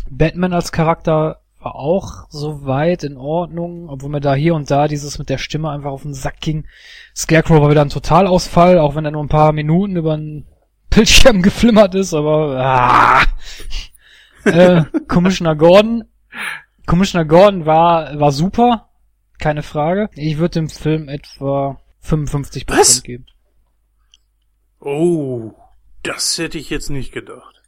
Batman 0.09 0.53
als 0.53 0.71
Charakter 0.71 1.41
war 1.59 1.75
auch 1.75 2.27
soweit 2.29 3.03
in 3.03 3.17
Ordnung, 3.17 3.89
obwohl 3.89 4.09
mir 4.09 4.21
da 4.21 4.33
hier 4.33 4.55
und 4.55 4.71
da 4.71 4.87
dieses 4.87 5.19
mit 5.19 5.29
der 5.29 5.37
Stimme 5.37 5.69
einfach 5.69 5.91
auf 5.91 6.03
den 6.03 6.13
Sack 6.13 6.39
ging. 6.39 6.65
Scarecrow 7.15 7.61
war 7.61 7.69
wieder 7.69 7.81
ein 7.81 7.89
Totalausfall, 7.89 8.79
auch 8.79 8.95
wenn 8.95 9.05
er 9.05 9.11
nur 9.11 9.23
ein 9.23 9.29
paar 9.29 9.51
Minuten 9.51 9.97
über 9.97 10.15
den 10.15 10.45
Bildschirm 10.89 11.41
geflimmert 11.43 11.95
ist, 11.95 12.13
aber 12.13 12.57
ah. 12.57 13.23
äh, 14.45 14.83
Commissioner 15.07 15.55
Gordon, 15.55 16.05
Commissioner 16.85 17.25
Gordon 17.25 17.65
war 17.65 18.17
war 18.19 18.31
super, 18.31 18.89
keine 19.37 19.63
Frage. 19.63 20.09
Ich 20.15 20.37
würde 20.37 20.53
dem 20.53 20.69
Film 20.69 21.09
etwa 21.09 21.79
55 21.99 22.65
Was? 22.69 23.03
geben. 23.03 23.25
Oh, 24.79 25.53
das 26.03 26.37
hätte 26.37 26.57
ich 26.57 26.69
jetzt 26.69 26.89
nicht 26.89 27.11
gedacht. 27.11 27.61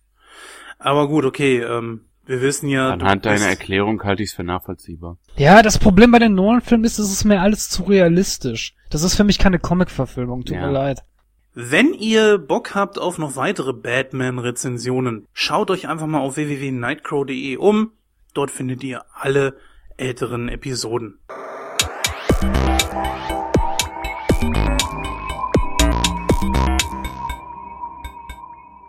Aber 0.80 1.08
gut, 1.10 1.26
okay, 1.26 1.60
ähm, 1.60 2.06
wir 2.26 2.42
wissen 2.42 2.70
ja. 2.70 2.90
Anhand 2.92 3.26
deiner 3.26 3.46
Erklärung 3.48 4.02
halte 4.04 4.24
ich 4.24 4.30
es 4.30 4.36
für 4.36 4.44
nachvollziehbar. 4.44 5.18
Ja, 5.38 5.62
das 5.62 5.80
Problem 5.80 6.12
bei 6.12 6.20
den 6.20 6.36
Nolan-Filmen 6.36 6.86
ist, 6.86 7.00
es 7.00 7.12
ist 7.12 7.26
mir 7.26 7.42
alles 7.42 7.70
zu 7.70 7.84
realistisch. 7.84 8.76
Das 8.90 9.04
ist 9.04 9.16
für 9.16 9.24
mich 9.24 9.40
keine 9.40 9.60
Comic-Verfilmung, 9.60 10.44
tut 10.46 10.56
Ja. 10.56 10.66
mir 10.68 10.72
leid. 10.72 11.04
Wenn 11.54 11.94
ihr 11.94 12.38
Bock 12.38 12.76
habt 12.76 12.98
auf 12.98 13.18
noch 13.18 13.36
weitere 13.36 13.74
Batman-Rezensionen, 13.74 15.28
schaut 15.34 15.70
euch 15.70 15.88
einfach 15.90 16.08
mal 16.08 16.20
auf 16.22 16.38
www.nightcrow.de 16.38 17.58
um. 17.58 17.92
Dort 18.34 18.52
findet 18.52 18.84
ihr 18.84 19.04
alle 19.14 19.58
älteren 19.98 20.48
Episoden. 20.48 21.20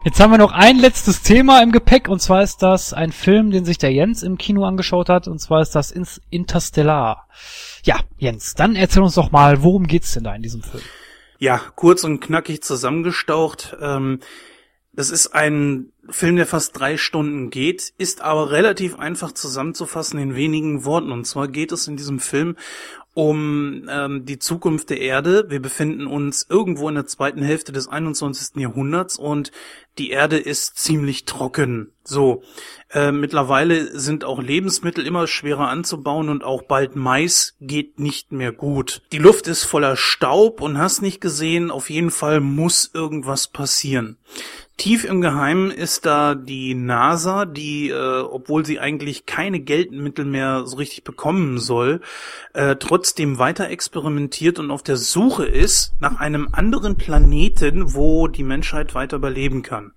Jetzt 0.05 0.19
haben 0.19 0.33
wir 0.33 0.39
noch 0.39 0.51
ein 0.51 0.79
letztes 0.79 1.23
Thema 1.23 1.63
im 1.63 1.71
Gepäck 1.71 2.09
und 2.09 2.21
zwar 2.21 2.43
ist 2.43 2.61
das 2.61 2.93
ein 2.93 3.13
Film, 3.13 3.53
den 3.53 3.65
sich 3.65 3.79
der 3.79 3.93
Jens 3.93 4.25
im 4.25 4.37
Kino 4.37 4.65
angeschaut 4.65 5.09
hat 5.09 5.29
und 5.29 5.39
zwar 5.39 5.63
ist 5.63 5.77
das 5.77 5.95
Interstellar. 6.29 7.29
Ja, 7.85 8.01
Jens, 8.19 8.55
dann 8.55 8.75
erzähl 8.75 9.03
uns 9.03 9.15
doch 9.15 9.31
mal, 9.31 9.63
worum 9.63 9.87
geht's 9.87 10.13
denn 10.15 10.25
da 10.25 10.35
in 10.35 10.43
diesem 10.43 10.63
Film? 10.63 10.83
Ja, 11.39 11.61
kurz 11.77 12.03
und 12.03 12.19
knackig 12.19 12.65
zusammengestaucht. 12.65 13.77
Ähm, 13.81 14.19
das 14.93 15.11
ist 15.11 15.29
ein 15.29 15.93
Film, 16.09 16.35
der 16.35 16.47
fast 16.47 16.77
drei 16.77 16.97
Stunden 16.97 17.51
geht, 17.51 17.93
ist 17.97 18.23
aber 18.23 18.51
relativ 18.51 18.99
einfach 18.99 19.31
zusammenzufassen 19.31 20.19
in 20.19 20.35
wenigen 20.35 20.85
Worten. 20.85 21.13
Und 21.13 21.27
zwar 21.27 21.47
geht 21.47 21.71
es 21.71 21.87
in 21.87 21.97
diesem 21.97 22.19
Film 22.19 22.57
um 23.15 23.89
ähm, 23.91 24.25
die 24.25 24.39
Zukunft 24.39 24.91
der 24.91 25.01
Erde. 25.01 25.47
Wir 25.49 25.61
befinden 25.61 26.07
uns 26.07 26.47
irgendwo 26.49 26.89
in 26.89 26.95
der 26.95 27.07
zweiten 27.07 27.43
Hälfte 27.43 27.73
des 27.73 27.89
21. 27.89 28.57
Jahrhunderts 28.57 29.19
und 29.19 29.53
die 29.99 30.11
Erde 30.11 30.39
ist 30.39 30.79
ziemlich 30.79 31.27
trocken. 31.27 31.93
So, 32.05 32.43
äh, 32.91 33.13
mittlerweile 33.13 33.99
sind 33.99 34.25
auch 34.25 34.41
Lebensmittel 34.41 35.07
immer 35.07 35.27
schwerer 35.27 35.69
anzubauen 35.69 36.31
und 36.31 36.43
auch 36.43 36.63
bald 36.63 36.97
Mais 36.97 37.55
geht 37.61 38.01
nicht 38.01 38.33
mehr 38.33 38.53
gut. 38.53 39.03
Die 39.13 39.19
Luft 39.19 39.47
ist 39.47 39.65
voller 39.65 39.97
Staub 39.97 40.63
und 40.63 40.79
hast 40.79 41.03
nicht 41.03 41.21
gesehen, 41.21 41.71
auf 41.71 41.91
jeden 41.91 42.11
Fall 42.11 42.41
muss 42.41 42.91
irgendwas 42.93 43.49
passieren. 43.49 44.17
Tief 44.79 45.05
im 45.05 45.21
Geheimen 45.21 45.71
ist 45.71 46.07
da 46.07 46.35
die 46.35 46.75
NASA, 46.75 47.45
die, 47.45 47.91
äh, 47.91 48.21
obwohl 48.21 48.65
sie 48.65 48.81
eigentlich 48.81 49.27
keine 49.27 49.61
Geldmittel 49.61 50.25
mehr 50.25 50.67
so 50.67 50.77
richtig 50.77 51.05
bekommen 51.05 51.59
soll, 51.59 52.01
äh, 52.55 52.77
trotzdem 52.77 53.39
weiter 53.39 53.69
experimentiert 53.69 54.59
und 54.59 54.71
auf 54.71 54.83
der 54.83 54.97
Suche 54.97 55.45
ist 55.45 55.93
nach 56.01 56.19
einem 56.19 56.49
anderen 56.53 56.97
Planeten, 56.97 57.95
wo 57.95 58.29
die 58.29 58.43
Menschheit 58.43 58.95
weiter 58.95 59.19
überleben 59.19 59.63
kann. 59.63 59.93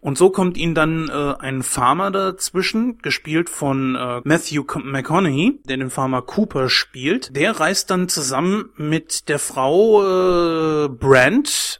Und 0.00 0.16
so 0.16 0.30
kommt 0.30 0.56
ihnen 0.56 0.74
dann 0.74 1.08
äh, 1.08 1.34
ein 1.38 1.62
Farmer 1.62 2.10
dazwischen, 2.10 2.98
gespielt 2.98 3.50
von 3.50 3.96
äh, 3.96 4.22
Matthew 4.24 4.64
McConaughey, 4.82 5.60
der 5.64 5.76
den 5.76 5.90
Farmer 5.90 6.22
Cooper 6.22 6.70
spielt. 6.70 7.36
Der 7.36 7.60
reist 7.60 7.90
dann 7.90 8.08
zusammen 8.08 8.70
mit 8.76 9.28
der 9.28 9.38
Frau 9.38 10.84
äh, 10.84 10.88
Brand 10.88 11.79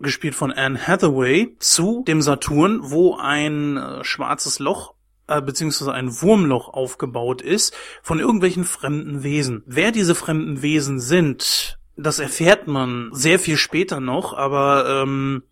gespielt 0.00 0.34
von 0.34 0.52
Anne 0.52 0.86
Hathaway, 0.86 1.56
zu 1.58 2.04
dem 2.06 2.22
Saturn, 2.22 2.80
wo 2.82 3.16
ein 3.16 3.76
äh, 3.76 4.04
schwarzes 4.04 4.58
Loch 4.58 4.94
äh, 5.30 5.40
beziehungsweise 5.40 5.92
ein 5.92 6.20
Wurmloch 6.20 6.68
aufgebaut 6.68 7.40
ist 7.40 7.74
von 8.02 8.18
irgendwelchen 8.18 8.64
fremden 8.64 9.22
Wesen. 9.22 9.62
Wer 9.66 9.92
diese 9.92 10.14
fremden 10.14 10.62
Wesen 10.62 11.00
sind, 11.00 11.78
das 11.96 12.18
erfährt 12.18 12.66
man 12.66 13.10
sehr 13.12 13.38
viel 13.38 13.56
später 13.56 14.00
noch, 14.00 14.32
aber 14.34 15.02
ähm, 15.02 15.42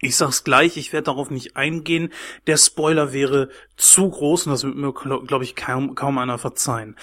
ich 0.00 0.16
sag's 0.16 0.44
gleich, 0.44 0.76
ich 0.76 0.92
werde 0.92 1.06
darauf 1.06 1.30
nicht 1.30 1.56
eingehen. 1.56 2.12
Der 2.46 2.56
Spoiler 2.56 3.12
wäre 3.12 3.50
zu 3.76 4.08
groß 4.08 4.46
und 4.46 4.52
das 4.52 4.64
wird 4.64 4.76
mir, 4.76 4.92
glaube 4.92 5.26
glaub 5.26 5.42
ich, 5.42 5.56
kaum, 5.56 5.94
kaum 5.94 6.18
einer 6.18 6.38
verzeihen. 6.38 6.96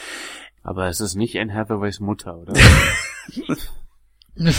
Aber 0.64 0.88
es 0.88 1.00
ist 1.00 1.16
nicht 1.16 1.38
Anne 1.38 1.54
Hathaways 1.54 2.00
Mutter, 2.00 2.38
oder? 2.38 2.54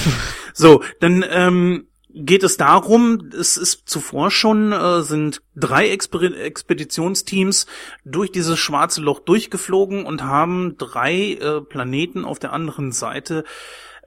so, 0.53 0.83
dann 1.01 1.25
ähm, 1.29 1.89
geht 2.11 2.43
es 2.43 2.57
darum, 2.57 3.31
es 3.39 3.57
ist 3.57 3.89
zuvor 3.89 4.31
schon, 4.31 4.73
äh, 4.73 5.03
sind 5.03 5.43
drei 5.55 5.91
Exper 5.91 6.23
Expeditionsteams 6.23 7.67
durch 8.05 8.33
dieses 8.33 8.59
schwarze 8.59 9.01
Loch 9.01 9.21
durchgeflogen 9.21 10.05
und 10.05 10.23
haben 10.23 10.77
drei 10.79 11.33
äh, 11.35 11.61
Planeten 11.61 12.25
auf 12.25 12.39
der 12.39 12.53
anderen 12.53 12.93
Seite 12.93 13.45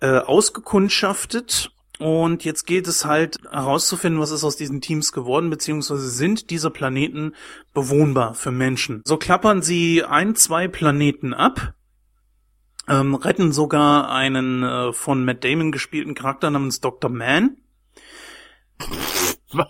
äh, 0.01 0.17
ausgekundschaftet. 0.17 1.71
Und 1.99 2.43
jetzt 2.43 2.65
geht 2.65 2.87
es 2.87 3.05
halt 3.05 3.37
herauszufinden, 3.51 4.19
was 4.19 4.31
ist 4.31 4.43
aus 4.43 4.55
diesen 4.55 4.81
Teams 4.81 5.11
geworden, 5.11 5.51
beziehungsweise 5.51 6.09
sind 6.09 6.49
diese 6.49 6.71
Planeten 6.71 7.35
bewohnbar 7.75 8.33
für 8.33 8.51
Menschen. 8.51 9.03
So 9.05 9.17
klappern 9.17 9.61
sie 9.61 10.03
ein, 10.03 10.33
zwei 10.33 10.67
Planeten 10.67 11.35
ab, 11.35 11.75
ähm, 12.87 13.13
retten 13.13 13.51
sogar 13.51 14.09
einen 14.09 14.63
äh, 14.63 14.93
von 14.93 15.23
Matt 15.23 15.43
Damon 15.43 15.71
gespielten 15.71 16.15
Charakter 16.15 16.49
namens 16.49 16.81
Dr. 16.81 17.11
Man 17.11 17.57
was? 19.51 19.67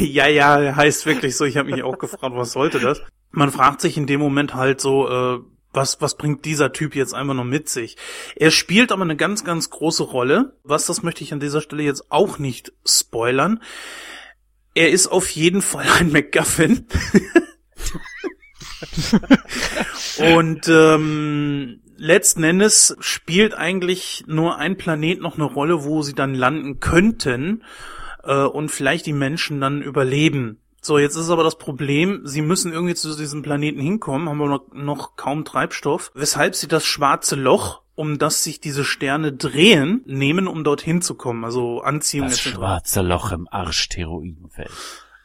ja, 0.00 0.28
ja, 0.28 0.76
heißt 0.76 1.06
wirklich 1.06 1.36
so. 1.36 1.44
Ich 1.44 1.56
habe 1.56 1.70
mich 1.70 1.82
auch 1.82 1.98
gefragt, 1.98 2.34
was 2.34 2.52
sollte 2.52 2.80
das? 2.80 3.00
Man 3.30 3.50
fragt 3.50 3.80
sich 3.80 3.96
in 3.96 4.06
dem 4.06 4.20
Moment 4.20 4.54
halt 4.54 4.80
so, 4.80 5.08
äh, 5.08 5.38
was, 5.72 6.00
was 6.00 6.16
bringt 6.16 6.44
dieser 6.44 6.72
Typ 6.72 6.96
jetzt 6.96 7.14
einfach 7.14 7.34
noch 7.34 7.44
mit 7.44 7.68
sich? 7.68 7.96
Er 8.36 8.50
spielt 8.50 8.90
aber 8.90 9.02
eine 9.02 9.16
ganz, 9.16 9.44
ganz 9.44 9.70
große 9.70 10.02
Rolle. 10.02 10.56
Was, 10.64 10.86
das 10.86 11.02
möchte 11.02 11.24
ich 11.24 11.32
an 11.32 11.40
dieser 11.40 11.60
Stelle 11.60 11.82
jetzt 11.82 12.10
auch 12.10 12.38
nicht 12.38 12.72
spoilern. 12.86 13.62
Er 14.74 14.90
ist 14.90 15.08
auf 15.08 15.28
jeden 15.30 15.62
Fall 15.62 15.86
ein 15.98 16.12
MacGuffin. 16.12 16.86
Und 20.34 20.68
ähm, 20.68 21.80
letzten 21.96 22.44
Endes 22.44 22.96
spielt 23.00 23.54
eigentlich 23.54 24.24
nur 24.26 24.58
ein 24.58 24.76
Planet 24.76 25.20
noch 25.20 25.34
eine 25.34 25.44
Rolle, 25.44 25.84
wo 25.84 26.02
sie 26.02 26.14
dann 26.14 26.34
landen 26.34 26.80
könnten 26.80 27.62
äh, 28.28 28.44
und 28.44 28.70
vielleicht 28.70 29.06
die 29.06 29.12
Menschen 29.12 29.60
dann 29.60 29.82
überleben. 29.82 30.60
So, 30.80 30.98
jetzt 30.98 31.16
ist 31.16 31.30
aber 31.30 31.42
das 31.42 31.58
Problem, 31.58 32.20
sie 32.24 32.42
müssen 32.42 32.72
irgendwie 32.72 32.94
zu 32.94 33.16
diesem 33.16 33.42
Planeten 33.42 33.80
hinkommen, 33.80 34.28
haben 34.28 34.40
aber 34.40 34.50
noch, 34.50 34.72
noch 34.72 35.16
kaum 35.16 35.44
Treibstoff, 35.44 36.12
weshalb 36.14 36.54
sie 36.54 36.68
das 36.68 36.86
schwarze 36.86 37.34
Loch 37.34 37.82
um 37.98 38.16
das 38.16 38.44
sich 38.44 38.60
diese 38.60 38.84
Sterne 38.84 39.32
drehen, 39.32 40.02
nehmen, 40.06 40.46
um 40.46 40.62
dorthin 40.62 41.02
zu 41.02 41.16
kommen. 41.16 41.44
Also 41.44 41.80
Anziehung. 41.80 42.28
Das 42.28 42.38
schwarze 42.38 43.02
Loch 43.02 43.32
im 43.32 43.48
Arsch-Steroidenfeld. 43.50 44.70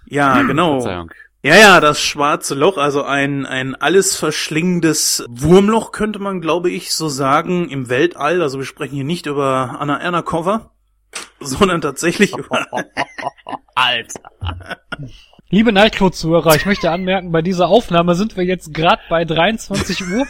Ja, 0.07 0.41
genau. 0.41 0.82
Verzeihung. 0.82 1.11
Ja, 1.43 1.56
ja, 1.56 1.80
das 1.80 2.01
schwarze 2.01 2.56
Loch, 2.56 2.77
also 2.77 3.03
ein, 3.03 3.45
ein 3.45 3.75
alles 3.75 4.15
verschlingendes 4.15 5.23
Wurmloch, 5.30 5.91
könnte 5.91 6.17
man, 6.17 6.41
glaube 6.41 6.72
ich, 6.72 6.95
so 6.95 7.09
sagen, 7.09 7.69
im 7.69 7.90
Weltall. 7.90 8.41
Also 8.41 8.57
wir 8.57 8.65
sprechen 8.65 8.95
hier 8.95 9.03
nicht 9.03 9.27
über 9.27 9.75
Anna 9.80 9.99
Ernakova, 9.99 10.72
sondern 11.40 11.82
tatsächlich 11.82 12.33
über... 12.38 12.66
Alter. 13.75 14.22
Liebe 15.50 15.72
Nightclub-Zuhörer, 15.72 16.56
ich 16.56 16.66
möchte 16.66 16.92
anmerken, 16.92 17.32
bei 17.32 17.42
dieser 17.42 17.67
Aufnahme 17.67 18.16
sind 18.16 18.38
wir 18.38 18.43
jetzt 18.43 18.74
gerade 18.74 19.01
bei 19.09 19.25
23 19.25 20.03
Uhr. 20.08 20.25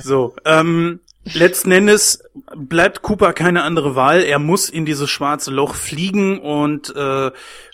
so, 0.00 0.34
ähm, 0.44 1.00
letzten 1.32 1.72
Endes 1.72 2.22
bleibt 2.54 3.02
Cooper 3.02 3.32
keine 3.32 3.62
andere 3.62 3.96
Wahl. 3.96 4.22
Er 4.22 4.38
muss 4.38 4.68
in 4.68 4.84
dieses 4.84 5.10
schwarze 5.10 5.50
Loch 5.50 5.74
fliegen 5.74 6.38
und 6.38 6.94
äh, 6.94 7.30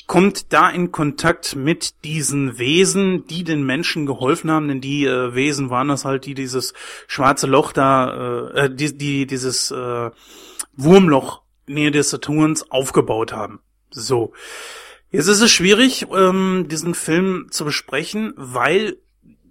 kommt 0.07 0.53
da 0.53 0.69
in 0.71 0.93
Kontakt 0.93 1.55
mit 1.55 2.05
diesen 2.05 2.59
Wesen, 2.59 3.27
die 3.27 3.45
den 3.45 3.63
Menschen 3.63 4.07
geholfen 4.07 4.51
haben, 4.51 4.69
denn 4.69 4.81
die 4.81 5.05
äh, 5.05 5.35
Wesen 5.35 5.71
waren 5.71 5.89
das 5.89 6.05
halt, 6.05 6.27
die 6.27 6.35
dieses 6.35 6.75
schwarze 7.07 7.47
Loch 7.47 7.73
da, 7.73 8.49
äh, 8.55 8.75
die, 8.75 8.97
die 8.97 9.27
dieses 9.27 9.71
äh, 9.71 10.11
Wurmloch 10.77 11.43
Nähe 11.67 11.91
des 11.91 12.11
Saturns 12.11 12.71
aufgebaut 12.71 13.33
haben. 13.33 13.61
So. 13.91 14.33
Jetzt 15.11 15.27
ist 15.27 15.41
es 15.41 15.51
schwierig, 15.51 16.07
ähm, 16.13 16.67
diesen 16.69 16.95
Film 16.95 17.49
zu 17.51 17.65
besprechen, 17.65 18.33
weil 18.37 18.99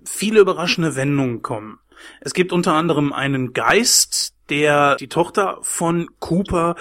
viele 0.05 0.39
überraschende 0.39 0.95
Wendungen 0.95 1.41
kommen. 1.41 1.79
Es 2.21 2.33
gibt 2.33 2.53
unter 2.53 2.73
anderem 2.73 3.11
einen 3.11 3.51
Geist, 3.51 4.33
der 4.49 4.95
die 4.95 5.09
Tochter 5.09 5.59
von 5.61 6.07
Cooper 6.19 6.75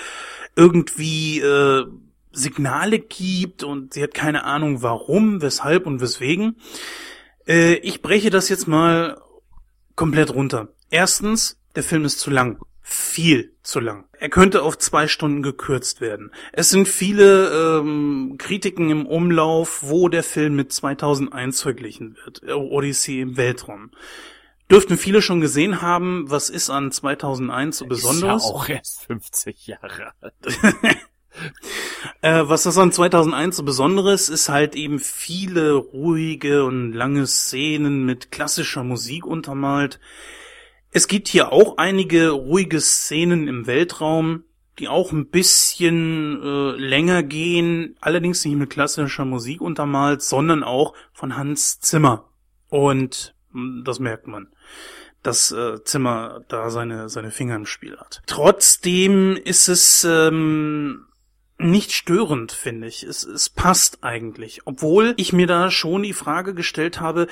irgendwie 0.54 1.40
äh, 1.40 1.86
Signale 2.32 3.00
gibt 3.00 3.64
und 3.64 3.94
sie 3.94 4.02
hat 4.02 4.14
keine 4.14 4.44
Ahnung 4.44 4.82
warum, 4.82 5.42
weshalb 5.42 5.86
und 5.86 6.00
weswegen. 6.00 6.56
Äh, 7.46 7.74
ich 7.76 8.00
breche 8.00 8.30
das 8.30 8.48
jetzt 8.48 8.68
mal 8.68 9.20
komplett 9.96 10.32
runter. 10.32 10.68
Erstens, 10.90 11.58
der 11.74 11.82
Film 11.82 12.04
ist 12.04 12.20
zu 12.20 12.30
lang 12.30 12.58
viel 12.90 13.54
zu 13.62 13.80
lang. 13.80 14.06
Er 14.18 14.30
könnte 14.30 14.62
auf 14.62 14.78
zwei 14.78 15.08
Stunden 15.08 15.42
gekürzt 15.42 16.00
werden. 16.00 16.32
Es 16.52 16.70
sind 16.70 16.88
viele 16.88 17.80
ähm, 17.80 18.36
Kritiken 18.38 18.88
im 18.88 19.06
Umlauf, 19.06 19.80
wo 19.82 20.08
der 20.08 20.22
Film 20.22 20.56
mit 20.56 20.72
2001 20.72 21.60
verglichen 21.60 22.16
wird. 22.24 22.42
Odyssey 22.48 23.20
im 23.20 23.36
Weltraum. 23.36 23.90
Dürften 24.70 24.96
viele 24.96 25.20
schon 25.20 25.42
gesehen 25.42 25.82
haben, 25.82 26.30
was 26.30 26.48
ist 26.48 26.70
an 26.70 26.90
2001 26.90 27.76
so 27.76 27.86
besonders? 27.86 28.44
Ist 28.44 28.48
ja 28.48 28.54
auch 28.54 28.68
erst 28.68 29.04
50 29.04 29.66
Jahre 29.66 30.12
alt. 30.20 30.34
äh, 32.22 32.42
was 32.44 32.62
das 32.62 32.78
an 32.78 32.90
2001 32.90 33.56
so 33.56 33.64
besonderes 33.64 34.30
ist 34.30 34.48
halt 34.48 34.74
eben 34.76 34.98
viele 34.98 35.74
ruhige 35.74 36.64
und 36.64 36.92
lange 36.92 37.26
Szenen 37.26 38.06
mit 38.06 38.30
klassischer 38.30 38.82
Musik 38.82 39.26
untermalt. 39.26 40.00
Es 40.90 41.08
gibt 41.08 41.28
hier 41.28 41.52
auch 41.52 41.76
einige 41.76 42.30
ruhige 42.30 42.80
Szenen 42.80 43.48
im 43.48 43.66
Weltraum, 43.66 44.44
die 44.78 44.88
auch 44.88 45.12
ein 45.12 45.28
bisschen 45.28 46.40
äh, 46.42 46.70
länger 46.80 47.22
gehen, 47.22 47.96
allerdings 48.00 48.44
nicht 48.44 48.56
mit 48.56 48.70
klassischer 48.70 49.24
Musik 49.24 49.60
untermalt, 49.60 50.22
sondern 50.22 50.62
auch 50.62 50.94
von 51.12 51.36
Hans 51.36 51.80
Zimmer 51.80 52.28
Und 52.68 53.34
mh, 53.52 53.82
das 53.84 53.98
merkt 53.98 54.26
man 54.26 54.48
dass 55.22 55.50
äh, 55.50 55.82
Zimmer 55.84 56.44
da 56.48 56.70
seine, 56.70 57.08
seine 57.08 57.30
Finger 57.30 57.56
im 57.56 57.66
Spiel 57.66 57.96
hat. 57.98 58.22
Trotzdem 58.26 59.36
ist 59.36 59.68
es 59.68 60.04
ähm, 60.04 61.06
nicht 61.58 61.92
störend, 61.92 62.52
finde 62.52 62.86
ich. 62.86 63.02
Es, 63.02 63.24
es 63.24 63.50
passt 63.50 64.04
eigentlich. 64.04 64.62
Obwohl 64.64 65.14
ich 65.16 65.32
mir 65.32 65.46
da 65.46 65.70
schon 65.70 66.04
die 66.04 66.12
Frage 66.12 66.54
gestellt 66.54 67.00
habe, 67.00 67.26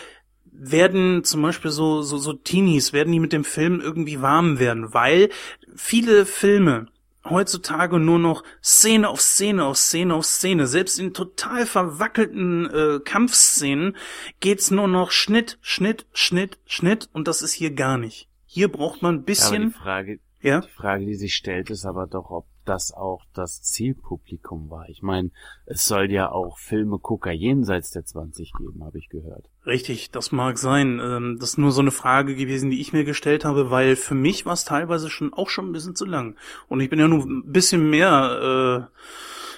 werden 0.58 1.24
zum 1.24 1.42
Beispiel 1.42 1.70
so, 1.70 2.02
so, 2.02 2.18
so 2.18 2.32
Teenies, 2.32 2.92
werden 2.92 3.12
die 3.12 3.20
mit 3.20 3.32
dem 3.32 3.44
Film 3.44 3.80
irgendwie 3.80 4.22
warm 4.22 4.58
werden? 4.58 4.92
Weil 4.92 5.30
viele 5.74 6.26
Filme, 6.26 6.86
heutzutage 7.30 7.98
nur 7.98 8.18
noch 8.18 8.42
Szene 8.62 9.08
auf 9.08 9.20
Szene 9.20 9.64
auf 9.64 9.76
Szene 9.76 10.14
auf 10.14 10.24
Szene. 10.24 10.66
Selbst 10.66 10.98
in 10.98 11.12
total 11.12 11.66
verwackelten 11.66 12.66
äh, 12.66 13.00
Kampfszenen 13.04 13.96
geht's 14.40 14.70
nur 14.70 14.88
noch 14.88 15.10
Schnitt, 15.10 15.58
Schnitt, 15.60 16.06
Schnitt, 16.12 16.58
Schnitt 16.64 17.08
und 17.12 17.28
das 17.28 17.42
ist 17.42 17.52
hier 17.52 17.72
gar 17.72 17.98
nicht. 17.98 18.28
Hier 18.44 18.68
braucht 18.68 19.02
man 19.02 19.16
ein 19.16 19.24
bisschen. 19.24 19.54
Aber 19.54 19.64
die 19.64 19.70
Frage, 19.70 20.20
ja? 20.40 20.60
die 20.60 20.68
Frage, 20.68 21.06
die 21.06 21.14
sich 21.14 21.34
stellt, 21.34 21.70
ist 21.70 21.84
aber 21.84 22.06
doch, 22.06 22.30
ob 22.30 22.46
das 22.68 22.92
auch 22.92 23.22
das 23.32 23.62
Zielpublikum 23.62 24.70
war. 24.70 24.88
Ich 24.88 25.02
meine, 25.02 25.30
es 25.64 25.86
soll 25.86 26.10
ja 26.10 26.30
auch 26.30 26.58
Filme-Gucker 26.58 27.32
jenseits 27.32 27.90
der 27.90 28.04
20 28.04 28.52
geben, 28.52 28.84
habe 28.84 28.98
ich 28.98 29.08
gehört. 29.08 29.46
Richtig, 29.64 30.10
das 30.10 30.32
mag 30.32 30.58
sein. 30.58 31.00
Ähm, 31.02 31.38
das 31.40 31.50
ist 31.50 31.58
nur 31.58 31.72
so 31.72 31.80
eine 31.80 31.90
Frage 31.90 32.36
gewesen, 32.36 32.70
die 32.70 32.80
ich 32.80 32.92
mir 32.92 33.04
gestellt 33.04 33.44
habe, 33.44 33.70
weil 33.70 33.96
für 33.96 34.14
mich 34.14 34.46
war 34.46 34.52
es 34.52 34.64
teilweise 34.64 35.10
schon 35.10 35.32
auch 35.32 35.48
schon 35.48 35.68
ein 35.68 35.72
bisschen 35.72 35.96
zu 35.96 36.04
lang. 36.04 36.36
Und 36.68 36.80
ich 36.80 36.90
bin 36.90 36.98
ja 36.98 37.08
nur 37.08 37.24
ein 37.24 37.50
bisschen 37.52 37.88
mehr 37.90 38.90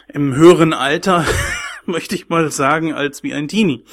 äh, 0.08 0.14
im 0.14 0.34
höheren 0.34 0.72
Alter, 0.72 1.24
möchte 1.86 2.14
ich 2.14 2.28
mal 2.28 2.50
sagen, 2.50 2.92
als 2.92 3.22
wie 3.22 3.34
ein 3.34 3.48
Teenie. 3.48 3.84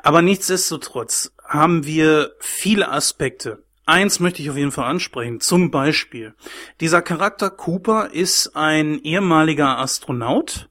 Aber 0.00 0.22
nichtsdestotrotz 0.22 1.32
haben 1.44 1.84
wir 1.86 2.32
viele 2.38 2.90
Aspekte, 2.90 3.64
Eins 3.88 4.20
möchte 4.20 4.42
ich 4.42 4.50
auf 4.50 4.56
jeden 4.58 4.70
Fall 4.70 4.84
ansprechen. 4.84 5.40
Zum 5.40 5.70
Beispiel, 5.70 6.34
dieser 6.78 7.00
Charakter 7.00 7.48
Cooper 7.48 8.10
ist 8.12 8.54
ein 8.54 8.98
ehemaliger 8.98 9.78
Astronaut, 9.78 10.68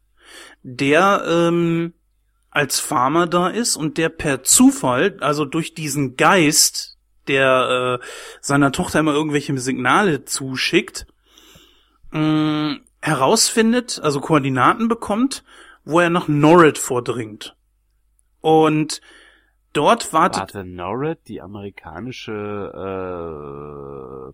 der 0.62 1.24
ähm, 1.28 1.96
als 2.52 2.80
Farmer 2.80 3.26
da 3.26 3.48
ist 3.48 3.76
und 3.76 3.98
der 3.98 4.10
per 4.10 4.44
Zufall, 4.44 5.18
also 5.20 5.46
durch 5.46 5.74
diesen 5.74 6.16
Geist, 6.16 7.00
der 7.28 8.00
äh, 8.04 8.06
seiner 8.40 8.72
Tochter 8.72 9.00
immer 9.00 9.14
irgendwelche 9.14 9.58
Signale 9.58 10.26
zuschickt, 10.26 11.08
äh, 12.14 12.76
herausfindet, 13.02 14.00
also 14.00 14.20
Koordinaten 14.20 14.90
bekommt, 14.90 15.44
wo 15.86 16.00
er 16.00 16.12
nach 16.12 16.28
Norrid 16.28 16.78
vordringt. 16.78 17.56
Und 18.42 19.02
Dort 19.78 20.12
wartet. 20.12 20.56
Warte, 20.56 20.64
Norred, 20.64 21.20
die 21.28 21.40
amerikanische 21.40 22.32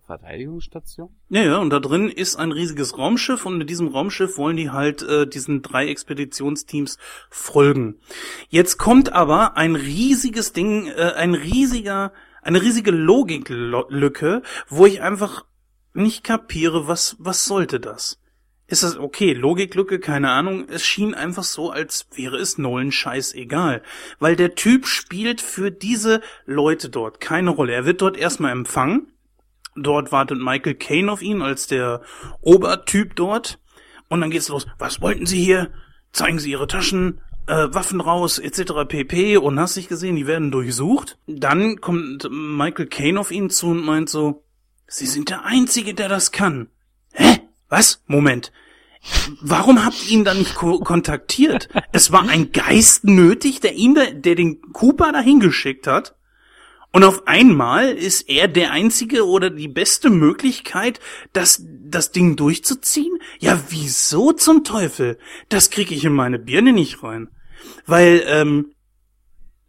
Verteidigungsstation? 0.06 1.10
Ja, 1.28 1.42
ja, 1.42 1.58
und 1.58 1.68
da 1.68 1.80
drin 1.80 2.08
ist 2.08 2.36
ein 2.36 2.50
riesiges 2.50 2.96
Raumschiff 2.96 3.44
und 3.44 3.58
mit 3.58 3.68
diesem 3.68 3.88
Raumschiff 3.88 4.38
wollen 4.38 4.56
die 4.56 4.70
halt 4.70 5.02
äh, 5.02 5.26
diesen 5.26 5.60
drei 5.60 5.88
Expeditionsteams 5.88 6.96
folgen. 7.28 8.00
Jetzt 8.48 8.78
kommt 8.78 9.12
aber 9.12 9.58
ein 9.58 9.76
riesiges 9.76 10.54
Ding, 10.54 10.86
äh, 10.86 11.12
ein 11.14 11.34
riesiger, 11.34 12.14
eine 12.40 12.62
riesige 12.62 12.90
Logiklücke, 12.90 14.40
wo 14.68 14.86
ich 14.86 15.02
einfach 15.02 15.44
nicht 15.92 16.24
kapiere, 16.24 16.88
was, 16.88 17.16
was 17.18 17.44
sollte 17.44 17.80
das? 17.80 18.18
Ist 18.74 18.82
das 18.82 18.98
okay, 18.98 19.32
Logiklücke, 19.32 20.00
keine 20.00 20.30
Ahnung, 20.30 20.66
es 20.68 20.84
schien 20.84 21.14
einfach 21.14 21.44
so, 21.44 21.70
als 21.70 22.08
wäre 22.14 22.36
es 22.36 22.58
Nolan 22.58 22.90
scheißegal. 22.90 23.82
Weil 24.18 24.34
der 24.36 24.56
Typ 24.56 24.86
spielt 24.86 25.40
für 25.40 25.70
diese 25.70 26.20
Leute 26.44 26.88
dort 26.88 27.20
keine 27.20 27.50
Rolle. 27.50 27.72
Er 27.72 27.86
wird 27.86 28.02
dort 28.02 28.16
erstmal 28.16 28.52
empfangen. 28.52 29.12
Dort 29.76 30.10
wartet 30.10 30.38
Michael 30.38 30.74
Caine 30.74 31.10
auf 31.10 31.22
ihn 31.22 31.40
als 31.40 31.68
der 31.68 32.02
Obertyp 32.40 33.14
dort. 33.14 33.60
Und 34.08 34.20
dann 34.20 34.30
geht's 34.30 34.48
los. 34.48 34.66
Was 34.78 35.00
wollten 35.00 35.26
Sie 35.26 35.42
hier? 35.42 35.70
Zeigen 36.12 36.40
Sie 36.40 36.50
Ihre 36.50 36.66
Taschen, 36.66 37.20
äh, 37.46 37.68
Waffen 37.70 38.00
raus, 38.00 38.38
etc. 38.38 38.88
pp. 38.88 39.36
Und 39.36 39.60
hast 39.60 39.76
dich 39.76 39.88
gesehen, 39.88 40.16
die 40.16 40.26
werden 40.26 40.50
durchsucht. 40.50 41.18
Dann 41.26 41.80
kommt 41.80 42.28
Michael 42.30 42.86
Caine 42.86 43.20
auf 43.20 43.30
ihn 43.30 43.50
zu 43.50 43.68
und 43.68 43.84
meint 43.84 44.10
so, 44.10 44.44
Sie 44.86 45.06
sind 45.06 45.30
der 45.30 45.44
Einzige, 45.44 45.94
der 45.94 46.08
das 46.08 46.32
kann. 46.32 46.68
Hä? 47.12 47.40
Was? 47.68 48.02
Moment. 48.06 48.52
Warum 49.40 49.84
habt 49.84 50.04
ihr 50.04 50.12
ihn 50.12 50.24
dann 50.24 50.38
nicht 50.38 50.54
ko 50.54 50.78
kontaktiert? 50.80 51.68
Es 51.92 52.10
war 52.10 52.28
ein 52.28 52.52
Geist 52.52 53.04
nötig, 53.04 53.60
der 53.60 53.74
ihn, 53.74 53.94
da, 53.94 54.10
der 54.10 54.34
den 54.34 54.60
Cooper 54.72 55.12
dahin 55.12 55.40
geschickt 55.40 55.86
hat. 55.86 56.14
Und 56.92 57.04
auf 57.04 57.26
einmal 57.26 57.90
ist 57.90 58.28
er 58.28 58.46
der 58.46 58.70
einzige 58.70 59.26
oder 59.26 59.50
die 59.50 59.68
beste 59.68 60.10
Möglichkeit, 60.10 61.00
das, 61.32 61.62
das 61.66 62.12
Ding 62.12 62.36
durchzuziehen? 62.36 63.18
Ja, 63.40 63.60
wieso 63.68 64.32
zum 64.32 64.62
Teufel? 64.62 65.18
Das 65.48 65.70
krieg 65.70 65.90
ich 65.90 66.04
in 66.04 66.12
meine 66.12 66.38
Birne 66.38 66.72
nicht 66.72 67.02
rein. 67.02 67.28
Weil, 67.84 68.22
ähm, 68.26 68.74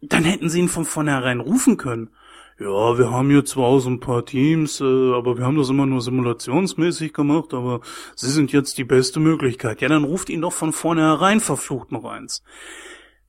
dann 0.00 0.24
hätten 0.24 0.48
sie 0.48 0.60
ihn 0.60 0.68
von 0.68 0.84
vornherein 0.84 1.40
rufen 1.40 1.76
können 1.76 2.10
ja, 2.58 2.98
wir 2.98 3.10
haben 3.10 3.28
hier 3.28 3.44
zwar 3.44 3.80
so 3.80 3.90
ein 3.90 4.00
paar 4.00 4.24
Teams, 4.24 4.80
äh, 4.80 4.84
aber 4.84 5.36
wir 5.36 5.44
haben 5.44 5.58
das 5.58 5.68
immer 5.68 5.84
nur 5.84 6.00
simulationsmäßig 6.00 7.12
gemacht, 7.12 7.52
aber 7.52 7.80
sie 8.14 8.30
sind 8.30 8.50
jetzt 8.52 8.78
die 8.78 8.84
beste 8.84 9.20
Möglichkeit. 9.20 9.82
Ja, 9.82 9.88
dann 9.88 10.04
ruft 10.04 10.30
ihn 10.30 10.40
doch 10.40 10.54
von 10.54 10.72
vornherein 10.72 11.40
verflucht 11.40 11.92
noch 11.92 12.04
eins. 12.04 12.42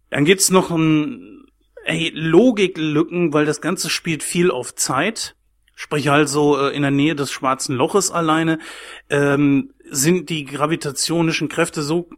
Dann 0.09 0.23
gibt's 0.23 0.49
noch 0.49 0.71
ein, 0.71 1.45
ey, 1.83 2.11
Logiklücken, 2.13 3.33
weil 3.33 3.45
das 3.45 3.59
Ganze 3.59 3.89
spielt 3.89 4.23
viel 4.23 4.49
auf 4.49 4.75
Zeit. 4.75 5.35
Sprich 5.75 6.09
also 6.09 6.57
äh, 6.57 6.75
in 6.75 6.81
der 6.81 6.91
Nähe 6.91 7.15
des 7.15 7.29
schwarzen 7.29 7.75
Loches 7.75 8.11
alleine 8.11 8.59
ähm, 9.09 9.73
sind 9.89 10.29
die 10.29 10.45
gravitationischen 10.45 11.49
Kräfte 11.49 11.83
so 11.83 12.09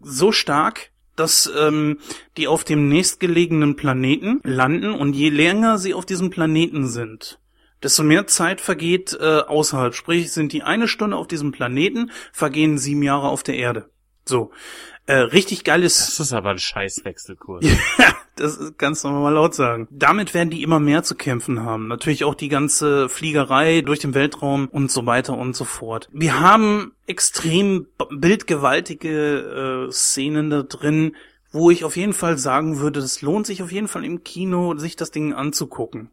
so 0.00 0.30
stark, 0.30 0.92
dass 1.18 1.50
ähm, 1.58 1.98
die 2.36 2.48
auf 2.48 2.64
dem 2.64 2.88
nächstgelegenen 2.88 3.76
Planeten 3.76 4.40
landen 4.44 4.92
und 4.92 5.14
je 5.14 5.30
länger 5.30 5.78
sie 5.78 5.94
auf 5.94 6.06
diesem 6.06 6.30
Planeten 6.30 6.86
sind, 6.86 7.40
desto 7.82 8.02
mehr 8.02 8.26
Zeit 8.26 8.60
vergeht 8.60 9.16
äh, 9.20 9.40
außerhalb. 9.40 9.94
Sprich, 9.94 10.32
sind 10.32 10.52
die 10.52 10.62
eine 10.62 10.88
Stunde 10.88 11.16
auf 11.16 11.26
diesem 11.26 11.52
Planeten, 11.52 12.10
vergehen 12.32 12.78
sieben 12.78 13.02
Jahre 13.02 13.28
auf 13.28 13.42
der 13.42 13.56
Erde. 13.56 13.90
So. 14.24 14.50
Äh, 15.08 15.20
richtig 15.20 15.64
geiles. 15.64 15.96
Das 15.96 16.20
ist 16.20 16.34
aber 16.34 16.50
ein 16.50 16.58
scheiß 16.58 17.02
Wechselkurs. 17.06 17.64
ja, 17.98 18.14
das 18.36 18.74
kannst 18.76 19.04
du 19.04 19.08
mal 19.08 19.32
laut 19.32 19.54
sagen. 19.54 19.88
Damit 19.90 20.34
werden 20.34 20.50
die 20.50 20.62
immer 20.62 20.80
mehr 20.80 21.02
zu 21.02 21.14
kämpfen 21.14 21.64
haben. 21.64 21.88
Natürlich 21.88 22.24
auch 22.24 22.34
die 22.34 22.50
ganze 22.50 23.08
Fliegerei 23.08 23.80
durch 23.80 24.00
den 24.00 24.12
Weltraum 24.12 24.68
und 24.68 24.90
so 24.90 25.06
weiter 25.06 25.38
und 25.38 25.56
so 25.56 25.64
fort. 25.64 26.10
Wir 26.12 26.40
haben 26.40 26.92
extrem 27.06 27.86
bildgewaltige 28.10 29.86
äh, 29.88 29.92
Szenen 29.92 30.50
da 30.50 30.62
drin, 30.62 31.16
wo 31.52 31.70
ich 31.70 31.84
auf 31.84 31.96
jeden 31.96 32.12
Fall 32.12 32.36
sagen 32.36 32.78
würde, 32.78 33.00
es 33.00 33.22
lohnt 33.22 33.46
sich 33.46 33.62
auf 33.62 33.72
jeden 33.72 33.88
Fall 33.88 34.04
im 34.04 34.24
Kino, 34.24 34.76
sich 34.76 34.94
das 34.94 35.10
Ding 35.10 35.32
anzugucken. 35.32 36.10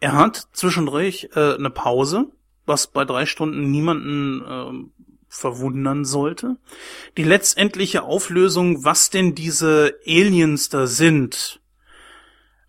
Er 0.00 0.12
hat 0.12 0.48
zwischendurch 0.52 1.30
äh, 1.34 1.54
eine 1.54 1.70
Pause, 1.70 2.26
was 2.66 2.88
bei 2.88 3.06
drei 3.06 3.24
Stunden 3.24 3.70
niemanden 3.70 4.42
äh, 4.42 5.05
verwundern 5.36 6.04
sollte. 6.04 6.56
Die 7.16 7.24
letztendliche 7.24 8.02
Auflösung, 8.02 8.84
was 8.84 9.10
denn 9.10 9.34
diese 9.34 9.94
Aliens 10.06 10.68
da 10.68 10.86
sind, 10.86 11.60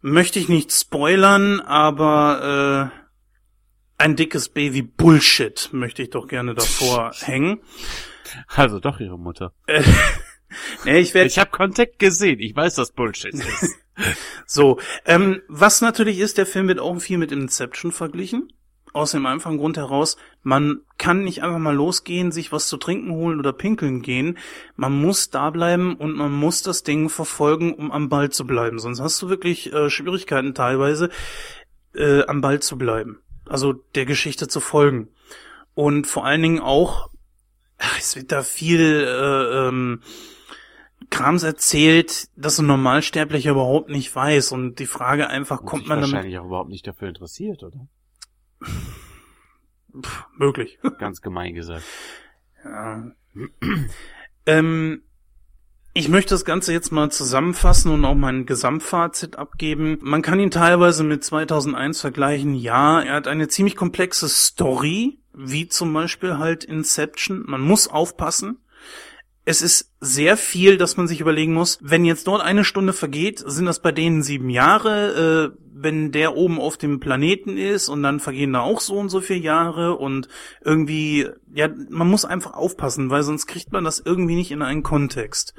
möchte 0.01 0.39
ich 0.39 0.49
nicht 0.49 0.71
spoilern, 0.71 1.59
aber 1.59 2.91
äh, 2.93 4.03
ein 4.03 4.15
dickes 4.15 4.49
Baby 4.49 4.83
Bullshit 4.83 5.69
möchte 5.71 6.03
ich 6.03 6.09
doch 6.11 6.27
gerne 6.27 6.53
davor 6.53 7.11
hängen. 7.19 7.61
Also 8.47 8.79
doch 8.79 8.99
ihre 8.99 9.17
Mutter. 9.17 9.53
nee, 10.85 10.99
ich 10.99 11.13
werd, 11.13 11.27
ich 11.27 11.39
habe 11.39 11.49
Kontakt 11.49 11.97
gesehen. 11.99 12.39
Ich 12.39 12.55
weiß, 12.55 12.75
dass 12.75 12.91
Bullshit 12.91 13.33
ist. 13.33 13.75
so, 14.45 14.79
ähm, 15.05 15.41
was 15.47 15.81
natürlich 15.81 16.19
ist, 16.19 16.37
der 16.37 16.45
Film 16.45 16.67
wird 16.67 16.79
auch 16.79 16.99
viel 16.99 17.17
mit 17.17 17.31
Inception 17.31 17.91
verglichen 17.91 18.51
aus 18.93 19.11
dem 19.11 19.25
einfachen 19.25 19.57
Grund 19.57 19.77
heraus, 19.77 20.17
man 20.47 20.79
kann 20.97 21.25
nicht 21.25 21.43
einfach 21.43 21.59
mal 21.59 21.75
losgehen, 21.75 22.31
sich 22.31 22.53
was 22.53 22.69
zu 22.69 22.77
trinken 22.77 23.11
holen 23.11 23.37
oder 23.37 23.51
pinkeln 23.51 24.01
gehen. 24.01 24.37
Man 24.77 24.93
muss 24.93 25.29
da 25.29 25.49
bleiben 25.49 25.97
und 25.97 26.15
man 26.15 26.31
muss 26.31 26.61
das 26.61 26.83
Ding 26.83 27.09
verfolgen, 27.09 27.73
um 27.73 27.91
am 27.91 28.07
Ball 28.07 28.29
zu 28.29 28.47
bleiben. 28.47 28.79
Sonst 28.79 29.01
hast 29.01 29.21
du 29.21 29.27
wirklich 29.27 29.73
äh, 29.73 29.89
Schwierigkeiten 29.89 30.53
teilweise, 30.53 31.09
äh, 31.93 32.25
am 32.27 32.39
Ball 32.39 32.61
zu 32.61 32.77
bleiben. 32.77 33.19
Also 33.45 33.73
der 33.73 34.05
Geschichte 34.05 34.47
zu 34.47 34.61
folgen. 34.61 35.09
Und 35.73 36.07
vor 36.07 36.25
allen 36.25 36.41
Dingen 36.41 36.61
auch, 36.61 37.09
ach, 37.77 37.97
es 37.99 38.15
wird 38.15 38.31
da 38.31 38.41
viel 38.41 38.79
äh, 38.79 39.67
ähm, 39.67 39.99
Krams 41.09 41.43
erzählt, 41.43 42.29
dass 42.37 42.57
ein 42.57 42.67
Normalsterblicher 42.67 43.51
überhaupt 43.51 43.89
nicht 43.89 44.15
weiß. 44.15 44.53
Und 44.53 44.79
die 44.79 44.85
Frage 44.85 45.27
einfach, 45.27 45.59
und 45.59 45.65
kommt 45.65 45.87
man 45.87 45.99
damit... 45.99 46.13
wahrscheinlich 46.13 46.39
auch 46.39 46.45
überhaupt 46.45 46.69
nicht 46.69 46.87
dafür 46.87 47.09
interessiert, 47.09 47.63
oder? 47.63 47.89
Pff, 50.01 50.25
möglich. 50.37 50.79
Ganz 50.99 51.21
gemein 51.21 51.53
gesagt. 51.53 51.83
Ja. 52.63 53.11
ähm, 54.45 55.01
Ich 55.93 56.09
möchte 56.09 56.35
das 56.35 56.45
Ganze 56.45 56.73
jetzt 56.73 56.91
mal 56.91 57.09
zusammenfassen 57.11 57.91
und 57.91 58.05
auch 58.05 58.15
mein 58.15 58.45
Gesamtfazit 58.45 59.35
abgeben. 59.37 59.97
Man 60.01 60.21
kann 60.21 60.39
ihn 60.39 60.51
teilweise 60.51 61.03
mit 61.03 61.23
2001 61.23 62.01
vergleichen. 62.01 62.53
Ja, 62.53 63.01
er 63.01 63.15
hat 63.15 63.27
eine 63.27 63.47
ziemlich 63.47 63.75
komplexe 63.75 64.29
Story, 64.29 65.19
wie 65.33 65.67
zum 65.67 65.93
Beispiel 65.93 66.37
halt 66.37 66.63
Inception. 66.63 67.43
Man 67.47 67.61
muss 67.61 67.87
aufpassen. 67.87 68.59
Es 69.49 69.61
ist 69.61 69.93
sehr 70.01 70.35
viel, 70.35 70.75
dass 70.75 70.97
man 70.97 71.07
sich 71.07 71.21
überlegen 71.21 71.53
muss, 71.53 71.79
wenn 71.81 72.03
jetzt 72.03 72.27
dort 72.27 72.41
eine 72.41 72.65
Stunde 72.65 72.91
vergeht, 72.91 73.41
sind 73.45 73.65
das 73.65 73.81
bei 73.81 73.93
denen 73.93 74.21
sieben 74.21 74.49
Jahre, 74.49 75.53
äh, 75.55 75.57
wenn 75.73 76.11
der 76.11 76.35
oben 76.35 76.59
auf 76.59 76.75
dem 76.75 76.99
Planeten 76.99 77.55
ist 77.55 77.87
und 77.87 78.03
dann 78.03 78.19
vergehen 78.19 78.51
da 78.51 78.59
auch 78.59 78.81
so 78.81 78.95
und 78.95 79.07
so 79.07 79.21
viele 79.21 79.39
Jahre 79.39 79.95
und 79.95 80.27
irgendwie, 80.65 81.29
ja, 81.53 81.69
man 81.89 82.09
muss 82.09 82.25
einfach 82.25 82.55
aufpassen, 82.55 83.09
weil 83.09 83.23
sonst 83.23 83.47
kriegt 83.47 83.71
man 83.71 83.85
das 83.85 83.99
irgendwie 84.03 84.35
nicht 84.35 84.51
in 84.51 84.61
einen 84.61 84.83
Kontext. 84.83 85.53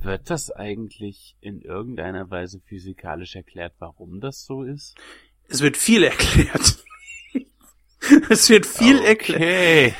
Wird 0.00 0.30
das 0.30 0.50
eigentlich 0.50 1.36
in 1.42 1.60
irgendeiner 1.60 2.30
Weise 2.30 2.62
physikalisch 2.66 3.36
erklärt, 3.36 3.74
warum 3.78 4.20
das 4.20 4.46
so 4.46 4.62
ist? 4.62 4.94
Es 5.48 5.60
wird 5.60 5.76
viel 5.76 6.02
erklärt. 6.04 6.78
es 8.30 8.48
wird 8.48 8.64
viel 8.64 9.00
Okay. 9.00 9.06
erklärt. 9.06 9.94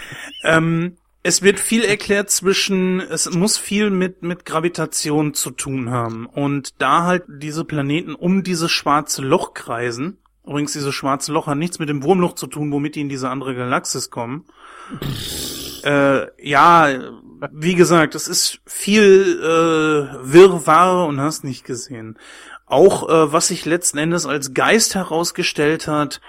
Ähm, 0.45 0.97
es 1.23 1.43
wird 1.43 1.61
viel 1.61 1.85
erklärt 1.85 2.31
zwischen, 2.31 3.01
es 3.01 3.31
muss 3.31 3.57
viel 3.57 3.91
mit, 3.91 4.23
mit 4.23 4.45
Gravitation 4.45 5.35
zu 5.35 5.51
tun 5.51 5.91
haben. 5.91 6.27
Und 6.27 6.81
da 6.81 7.05
halt 7.05 7.25
diese 7.29 7.65
Planeten 7.65 8.15
um 8.15 8.43
dieses 8.43 8.71
schwarze 8.71 9.23
Loch 9.23 9.55
kreisen, 9.55 10.19
übrigens 10.45 10.73
dieses 10.73 10.95
schwarze 10.95 11.33
Loch 11.33 11.47
hat 11.47 11.59
nichts 11.59 11.79
mit 11.79 11.89
dem 11.89 12.03
Wurmloch 12.03 12.35
zu 12.35 12.49
tun, 12.49 12.73
womit 12.73 12.97
die 12.97 13.03
in 13.03 13.09
diese 13.09 13.31
andere 13.31 13.55
Galaxis 13.55 14.11
kommen. 14.11 14.47
äh, 15.85 16.27
ja, 16.45 16.89
wie 17.53 17.75
gesagt, 17.77 18.17
es 18.17 18.27
ist 18.27 18.61
viel 18.67 19.41
äh, 19.41 20.33
Wirrwarr 20.33 21.07
und 21.07 21.21
hast 21.21 21.45
nicht 21.45 21.65
gesehen. 21.65 22.19
Auch 22.67 23.09
äh, 23.09 23.33
was 23.33 23.49
sich 23.49 23.65
letzten 23.65 23.99
Endes 23.99 24.27
als 24.27 24.55
Geist 24.55 24.97
herausgestellt 24.97 25.87
hat, 25.87 26.21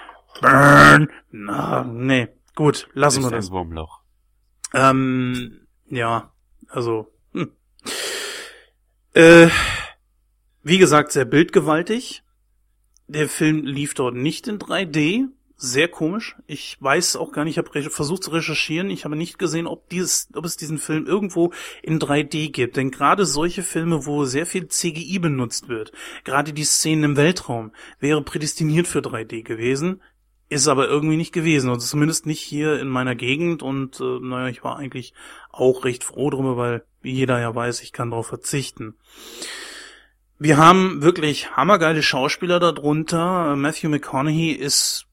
Burn, 0.42 1.10
na, 1.32 1.84
nee, 1.84 2.28
gut, 2.56 2.90
lassen 2.94 3.22
wir 3.22 3.28
ein 3.28 3.34
das. 3.34 3.52
Wurmloch. 3.52 4.03
Ähm, 4.74 5.68
ja, 5.88 6.32
also, 6.68 7.08
hm. 7.34 7.52
äh, 9.14 9.48
wie 10.64 10.78
gesagt, 10.78 11.12
sehr 11.12 11.26
bildgewaltig. 11.26 12.24
Der 13.08 13.30
Film 13.30 13.66
lief 13.66 13.94
dort 13.94 14.16
nicht 14.16 14.48
in 14.48 14.58
3D. 14.58 15.28
Sehr 15.56 15.88
komisch. 15.88 16.36
Ich 16.48 16.78
weiß 16.82 17.16
auch 17.16 17.32
gar 17.32 17.46
nicht, 17.46 17.58
ich 17.58 17.58
habe 17.58 17.90
versucht 17.90 18.24
zu 18.24 18.32
recherchieren. 18.32 18.90
Ich 18.90 19.06
habe 19.06 19.16
nicht 19.16 19.38
gesehen, 19.38 19.68
ob, 19.68 19.88
dieses, 19.90 20.28
ob 20.34 20.44
es 20.46 20.58
diesen 20.58 20.78
Film 20.78 21.06
irgendwo 21.06 21.54
in 21.84 22.00
3D 22.00 22.52
gibt. 22.52 22.76
Denn 22.76 22.92
gerade 22.92 23.26
solche 23.26 23.62
Filme, 23.62 24.06
wo 24.06 24.26
sehr 24.26 24.46
viel 24.46 24.68
CGI 24.68 25.20
benutzt 25.20 25.70
wird, 25.70 25.92
gerade 26.24 26.54
die 26.54 26.66
Szenen 26.66 27.04
im 27.04 27.18
Weltraum, 27.18 27.72
wäre 28.00 28.24
prädestiniert 28.24 28.88
für 28.88 29.00
3D 29.00 29.44
gewesen. 29.44 30.02
Ist 30.54 30.68
aber 30.68 30.88
irgendwie 30.88 31.18
nicht 31.18 31.34
gewesen. 31.34 31.72
Also 31.72 31.88
zumindest 31.88 32.28
nicht 32.28 32.40
hier 32.40 32.80
in 32.80 32.88
meiner 32.88 33.16
Gegend. 33.16 33.64
Und 33.64 34.00
äh, 34.00 34.20
naja, 34.22 34.50
ich 34.50 34.64
war 34.64 34.78
eigentlich 34.78 35.16
auch 35.50 35.84
recht 35.84 36.04
froh 36.04 36.30
drüber, 36.30 36.58
weil 36.58 36.86
jeder 37.02 37.40
ja 37.40 37.56
weiß, 37.56 37.82
ich 37.82 37.92
kann 37.92 38.12
darauf 38.12 38.28
verzichten. 38.28 38.94
Wir 40.38 40.58
haben 40.58 41.02
wirklich 41.02 41.58
hammergeile 41.58 42.04
Schauspieler 42.04 42.60
darunter. 42.60 43.56
Matthew 43.56 43.90
McConaughey 43.90 44.52
ist 44.52 45.08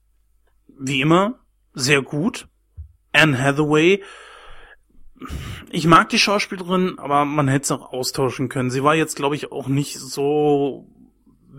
wie 0.78 1.00
immer 1.00 1.38
sehr 1.72 2.02
gut. 2.02 2.46
Anne 3.12 3.42
Hathaway. 3.42 4.02
Ich 5.70 5.86
mag 5.86 6.10
die 6.10 6.18
Schauspielerin, 6.18 6.98
aber 6.98 7.24
man 7.24 7.48
hätte 7.48 7.62
es 7.62 7.70
auch 7.70 7.94
austauschen 7.94 8.50
können. 8.50 8.70
Sie 8.70 8.84
war 8.84 8.94
jetzt, 8.94 9.16
glaube 9.16 9.36
ich, 9.36 9.52
auch 9.52 9.68
nicht 9.68 9.98
so 9.98 10.86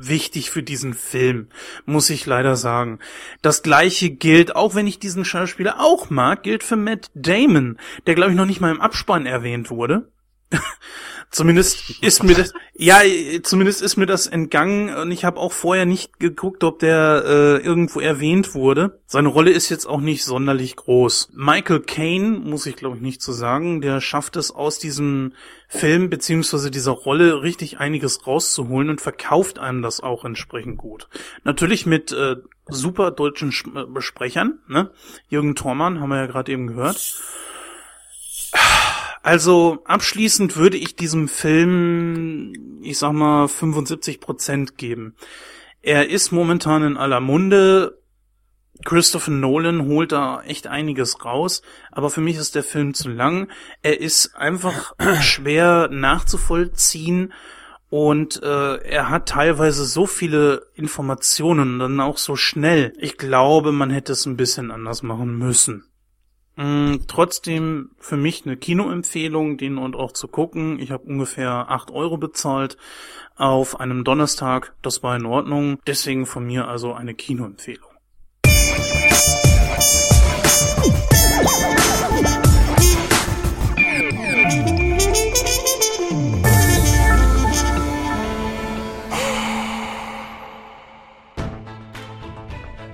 wichtig 0.07 0.49
für 0.49 0.63
diesen 0.63 0.93
Film, 0.93 1.47
muss 1.85 2.09
ich 2.09 2.25
leider 2.25 2.55
sagen. 2.55 2.99
Das 3.41 3.63
gleiche 3.63 4.09
gilt, 4.09 4.55
auch 4.55 4.75
wenn 4.75 4.88
ich 4.88 4.99
diesen 4.99 5.25
Schauspieler 5.25 5.80
auch 5.80 6.09
mag, 6.09 6.43
gilt 6.43 6.63
für 6.63 6.75
Matt 6.75 7.09
Damon, 7.13 7.77
der 8.07 8.15
glaube 8.15 8.31
ich 8.31 8.38
noch 8.38 8.45
nicht 8.45 8.61
mal 8.61 8.71
im 8.71 8.81
Abspann 8.81 9.25
erwähnt 9.25 9.69
wurde. 9.69 10.11
zumindest 11.31 12.01
ist 12.01 12.23
mir 12.23 12.35
das, 12.35 12.53
ja, 12.73 12.99
zumindest 13.43 13.81
ist 13.81 13.97
mir 13.97 14.05
das 14.05 14.27
entgangen 14.27 14.93
und 14.93 15.11
ich 15.11 15.23
habe 15.23 15.39
auch 15.39 15.53
vorher 15.53 15.85
nicht 15.85 16.19
geguckt, 16.19 16.63
ob 16.63 16.80
der 16.80 17.23
äh, 17.25 17.65
irgendwo 17.65 17.99
erwähnt 17.99 18.53
wurde. 18.53 18.99
Seine 19.05 19.30
Rolle 19.30 19.51
ist 19.51 19.69
jetzt 19.69 19.85
auch 19.85 20.01
nicht 20.01 20.23
sonderlich 20.23 20.75
groß. 20.75 21.31
Michael 21.33 21.81
Caine, 21.81 22.39
muss 22.39 22.65
ich 22.65 22.75
glaube 22.75 22.97
ich 22.97 23.01
nicht 23.01 23.21
zu 23.21 23.31
so 23.31 23.39
sagen, 23.39 23.81
der 23.81 24.01
schafft 24.01 24.35
es 24.35 24.51
aus 24.51 24.77
diesem 24.77 25.33
Film 25.67 26.09
beziehungsweise 26.09 26.69
dieser 26.69 26.91
Rolle 26.91 27.41
richtig 27.41 27.80
einiges 27.80 28.27
rauszuholen 28.27 28.89
und 28.89 29.01
verkauft 29.01 29.57
einem 29.57 29.81
das 29.81 30.01
auch 30.01 30.25
entsprechend 30.25 30.77
gut. 30.77 31.07
Natürlich 31.43 31.85
mit 31.85 32.11
äh, 32.11 32.35
super 32.67 33.11
deutschen 33.11 33.51
Sch 33.51 33.65
äh, 33.67 34.01
Sprechern, 34.01 34.59
ne? 34.67 34.91
Jürgen 35.30 35.55
Thormann 35.55 36.01
haben 36.01 36.09
wir 36.09 36.17
ja 36.17 36.27
gerade 36.27 36.51
eben 36.51 36.67
gehört. 36.67 37.15
Also 39.24 39.80
abschließend 39.85 40.58
würde 40.58 40.77
ich 40.77 40.95
diesem 40.95 41.27
Film, 41.27 42.53
ich 42.82 42.98
sag 42.98 43.14
mal, 43.14 43.48
75 43.48 44.19
Prozent 44.19 44.77
geben. 44.77 45.16
Er 45.82 46.09
ist 46.09 46.32
momentan 46.32 46.83
in 46.83 46.98
aller 46.98 47.19
Munde. 47.19 48.00
Christopher 48.83 49.32
Nolan 49.32 49.85
holt 49.85 50.11
da 50.11 50.41
echt 50.41 50.66
einiges 50.66 51.24
raus, 51.24 51.61
aber 51.91 52.09
für 52.09 52.22
mich 52.22 52.38
ist 52.38 52.56
der 52.56 52.64
Film 52.64 52.95
zu 52.95 53.09
lang. 53.09 53.48
Er 53.83 54.00
ist 54.00 54.35
einfach 54.35 54.95
schwer 55.22 55.88
nachzuvollziehen 55.91 57.32
und 57.90 58.41
äh, 58.41 58.77
er 58.77 59.09
hat 59.09 59.30
teilweise 59.30 59.85
so 59.85 60.08
viele 60.08 60.67
Informationen 60.74 61.74
und 61.74 61.80
dann 61.80 62.00
auch 62.00 62.17
so 62.17 62.35
schnell. 62.35 62.93
Ich 62.98 63.17
glaube, 63.17 63.72
man 63.72 63.91
hätte 63.91 64.14
es 64.14 64.25
ein 64.25 64.38
bisschen 64.38 64.72
anders 64.72 65.03
machen 65.03 65.38
müssen. 65.38 65.90
Mm, 66.55 66.95
trotzdem 67.07 67.91
für 67.99 68.17
mich 68.17 68.45
eine 68.45 68.57
Kinoempfehlung, 68.57 69.57
den 69.57 69.77
und 69.77 69.95
auch 69.95 70.11
zu 70.11 70.27
gucken. 70.27 70.80
Ich 70.80 70.91
habe 70.91 71.03
ungefähr 71.05 71.69
acht 71.69 71.91
Euro 71.91 72.17
bezahlt 72.17 72.77
auf 73.35 73.80
einem 73.80 74.03
Donnerstag. 74.03 74.75
Das 74.81 75.01
war 75.03 75.15
in 75.15 75.25
Ordnung. 75.25 75.80
Deswegen 75.88 76.25
von 76.25 76.45
mir 76.45 76.67
also 76.67 76.93
eine 76.93 77.13
Kinoempfehlung. 77.13 77.91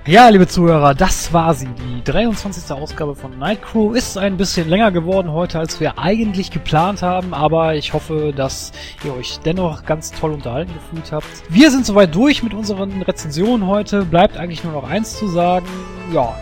Ja, 0.08 0.30
liebe 0.30 0.48
Zuhörer, 0.48 0.94
das 0.94 1.34
war 1.34 1.52
sie. 1.52 1.68
Die 1.68 2.02
23. 2.02 2.74
Ausgabe 2.74 3.14
von 3.14 3.38
Nightcrew 3.38 3.92
ist 3.92 4.16
ein 4.16 4.38
bisschen 4.38 4.66
länger 4.66 4.90
geworden 4.90 5.32
heute, 5.32 5.58
als 5.58 5.80
wir 5.80 5.98
eigentlich 5.98 6.50
geplant 6.50 7.02
haben, 7.02 7.34
aber 7.34 7.74
ich 7.74 7.92
hoffe, 7.92 8.32
dass 8.34 8.72
ihr 9.04 9.14
euch 9.14 9.38
dennoch 9.44 9.84
ganz 9.84 10.10
toll 10.12 10.32
unterhalten 10.32 10.72
gefühlt 10.72 11.12
habt. 11.12 11.26
Wir 11.50 11.70
sind 11.70 11.84
soweit 11.84 12.14
durch 12.14 12.42
mit 12.42 12.54
unseren 12.54 13.02
Rezensionen 13.02 13.66
heute. 13.66 14.06
Bleibt 14.06 14.38
eigentlich 14.38 14.64
nur 14.64 14.72
noch 14.72 14.88
eins 14.88 15.18
zu 15.18 15.28
sagen. 15.28 15.66
Ja, 16.10 16.34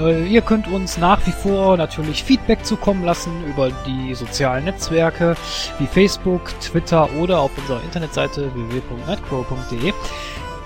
äh, 0.00 0.28
ihr 0.28 0.42
könnt 0.42 0.68
uns 0.68 0.96
nach 0.96 1.26
wie 1.26 1.32
vor 1.32 1.76
natürlich 1.76 2.22
Feedback 2.22 2.64
zukommen 2.64 3.04
lassen 3.04 3.32
über 3.44 3.72
die 3.88 4.14
sozialen 4.14 4.66
Netzwerke 4.66 5.34
wie 5.80 5.86
Facebook, 5.88 6.54
Twitter 6.60 7.08
oder 7.20 7.40
auf 7.40 7.50
unserer 7.58 7.82
Internetseite 7.82 8.54
www.nightcrow.de. 8.54 9.92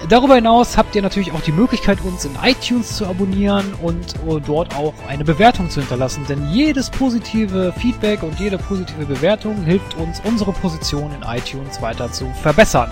Darüber 0.08 0.34
hinaus 0.34 0.76
habt 0.76 0.94
ihr 0.94 1.02
natürlich 1.02 1.32
auch 1.32 1.40
die 1.40 1.52
Möglichkeit, 1.52 1.98
uns 2.02 2.24
in 2.24 2.32
iTunes 2.42 2.97
zu 2.97 3.06
abonnieren 3.06 3.73
und 3.82 4.14
uh, 4.26 4.39
dort 4.39 4.76
auch 4.76 4.92
eine 5.08 5.24
Bewertung 5.24 5.70
zu 5.70 5.81
hinterlassen. 5.81 6.26
Denn 6.28 6.50
jedes 6.50 6.90
positive 6.90 7.73
Feedback 7.78 8.23
und 8.23 8.39
jede 8.39 8.58
positive 8.58 9.06
Bewertung 9.06 9.62
hilft 9.64 9.97
uns, 9.97 10.20
unsere 10.24 10.52
Position 10.52 11.10
in 11.12 11.23
iTunes 11.23 11.81
weiter 11.81 12.12
zu 12.12 12.26
verbessern. 12.42 12.90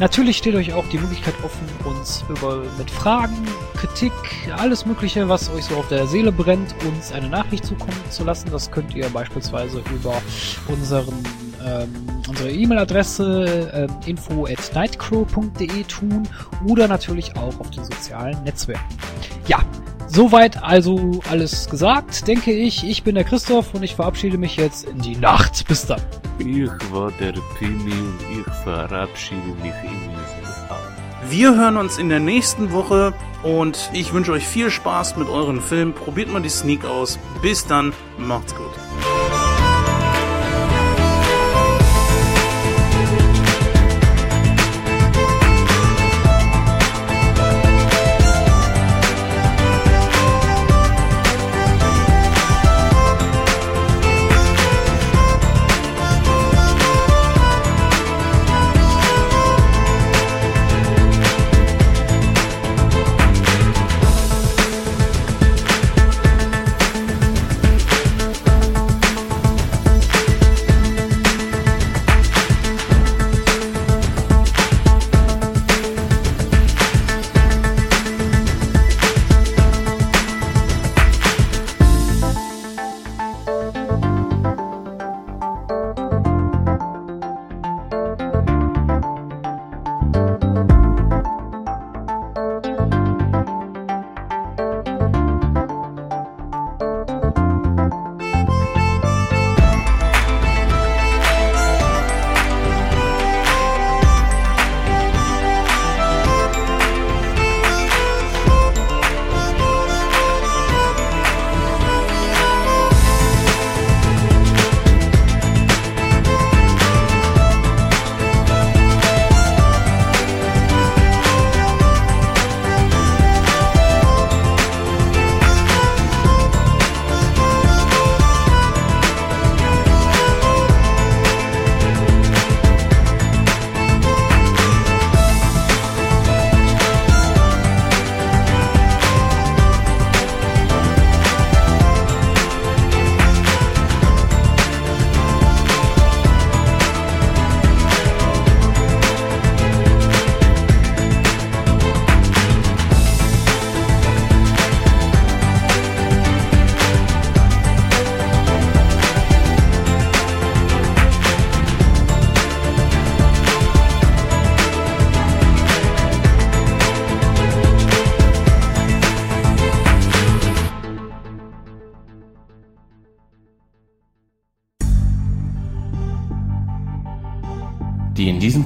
Natürlich 0.00 0.38
steht 0.38 0.54
euch 0.54 0.72
auch 0.72 0.86
die 0.88 0.98
Möglichkeit 0.98 1.34
offen, 1.44 1.66
uns 1.84 2.24
über, 2.28 2.64
mit 2.76 2.90
Fragen, 2.90 3.36
Kritik, 3.76 4.12
alles 4.56 4.84
Mögliche, 4.84 5.28
was 5.28 5.50
euch 5.50 5.64
so 5.64 5.76
auf 5.76 5.88
der 5.88 6.06
Seele 6.06 6.32
brennt, 6.32 6.74
uns 6.86 7.12
eine 7.12 7.28
Nachricht 7.28 7.66
zukommen 7.66 8.00
zu 8.10 8.24
lassen. 8.24 8.48
Das 8.50 8.70
könnt 8.70 8.94
ihr 8.94 9.08
beispielsweise 9.10 9.82
über 9.92 10.20
unseren 10.68 11.22
ähm, 11.64 11.92
unsere 12.28 12.50
E-Mail-Adresse 12.50 13.70
ähm, 13.72 13.90
info 14.06 14.46
at 14.46 14.74
nightcrow.de 14.74 15.84
tun 15.84 16.28
oder 16.66 16.88
natürlich 16.88 17.36
auch 17.36 17.58
auf 17.60 17.70
den 17.70 17.84
sozialen 17.84 18.42
Netzwerken. 18.44 18.84
Ja, 19.46 19.60
soweit 20.06 20.62
also 20.62 21.20
alles 21.30 21.68
gesagt, 21.68 22.26
denke 22.26 22.52
ich. 22.52 22.84
Ich 22.84 23.02
bin 23.02 23.14
der 23.14 23.24
Christoph 23.24 23.74
und 23.74 23.82
ich 23.82 23.94
verabschiede 23.94 24.38
mich 24.38 24.56
jetzt 24.56 24.84
in 24.84 24.98
die 25.00 25.16
Nacht. 25.16 25.66
Bis 25.68 25.86
dann. 25.86 26.00
Ich 26.38 26.68
war 26.92 27.10
der 27.20 27.34
Pimi 27.58 27.92
und 27.92 28.18
ich 28.30 28.54
verabschiede 28.64 29.48
mich 29.62 29.74
in. 29.82 30.08
Wir 31.30 31.54
hören 31.54 31.76
uns 31.76 31.98
in 31.98 32.08
der 32.08 32.20
nächsten 32.20 32.72
Woche 32.72 33.12
und 33.42 33.90
ich 33.92 34.14
wünsche 34.14 34.32
euch 34.32 34.46
viel 34.46 34.70
Spaß 34.70 35.16
mit 35.16 35.28
euren 35.28 35.60
Filmen. 35.60 35.92
Probiert 35.92 36.32
mal 36.32 36.40
die 36.40 36.48
Sneak 36.48 36.86
aus. 36.86 37.18
Bis 37.42 37.66
dann, 37.66 37.92
macht's 38.16 38.54
gut. 38.54 38.87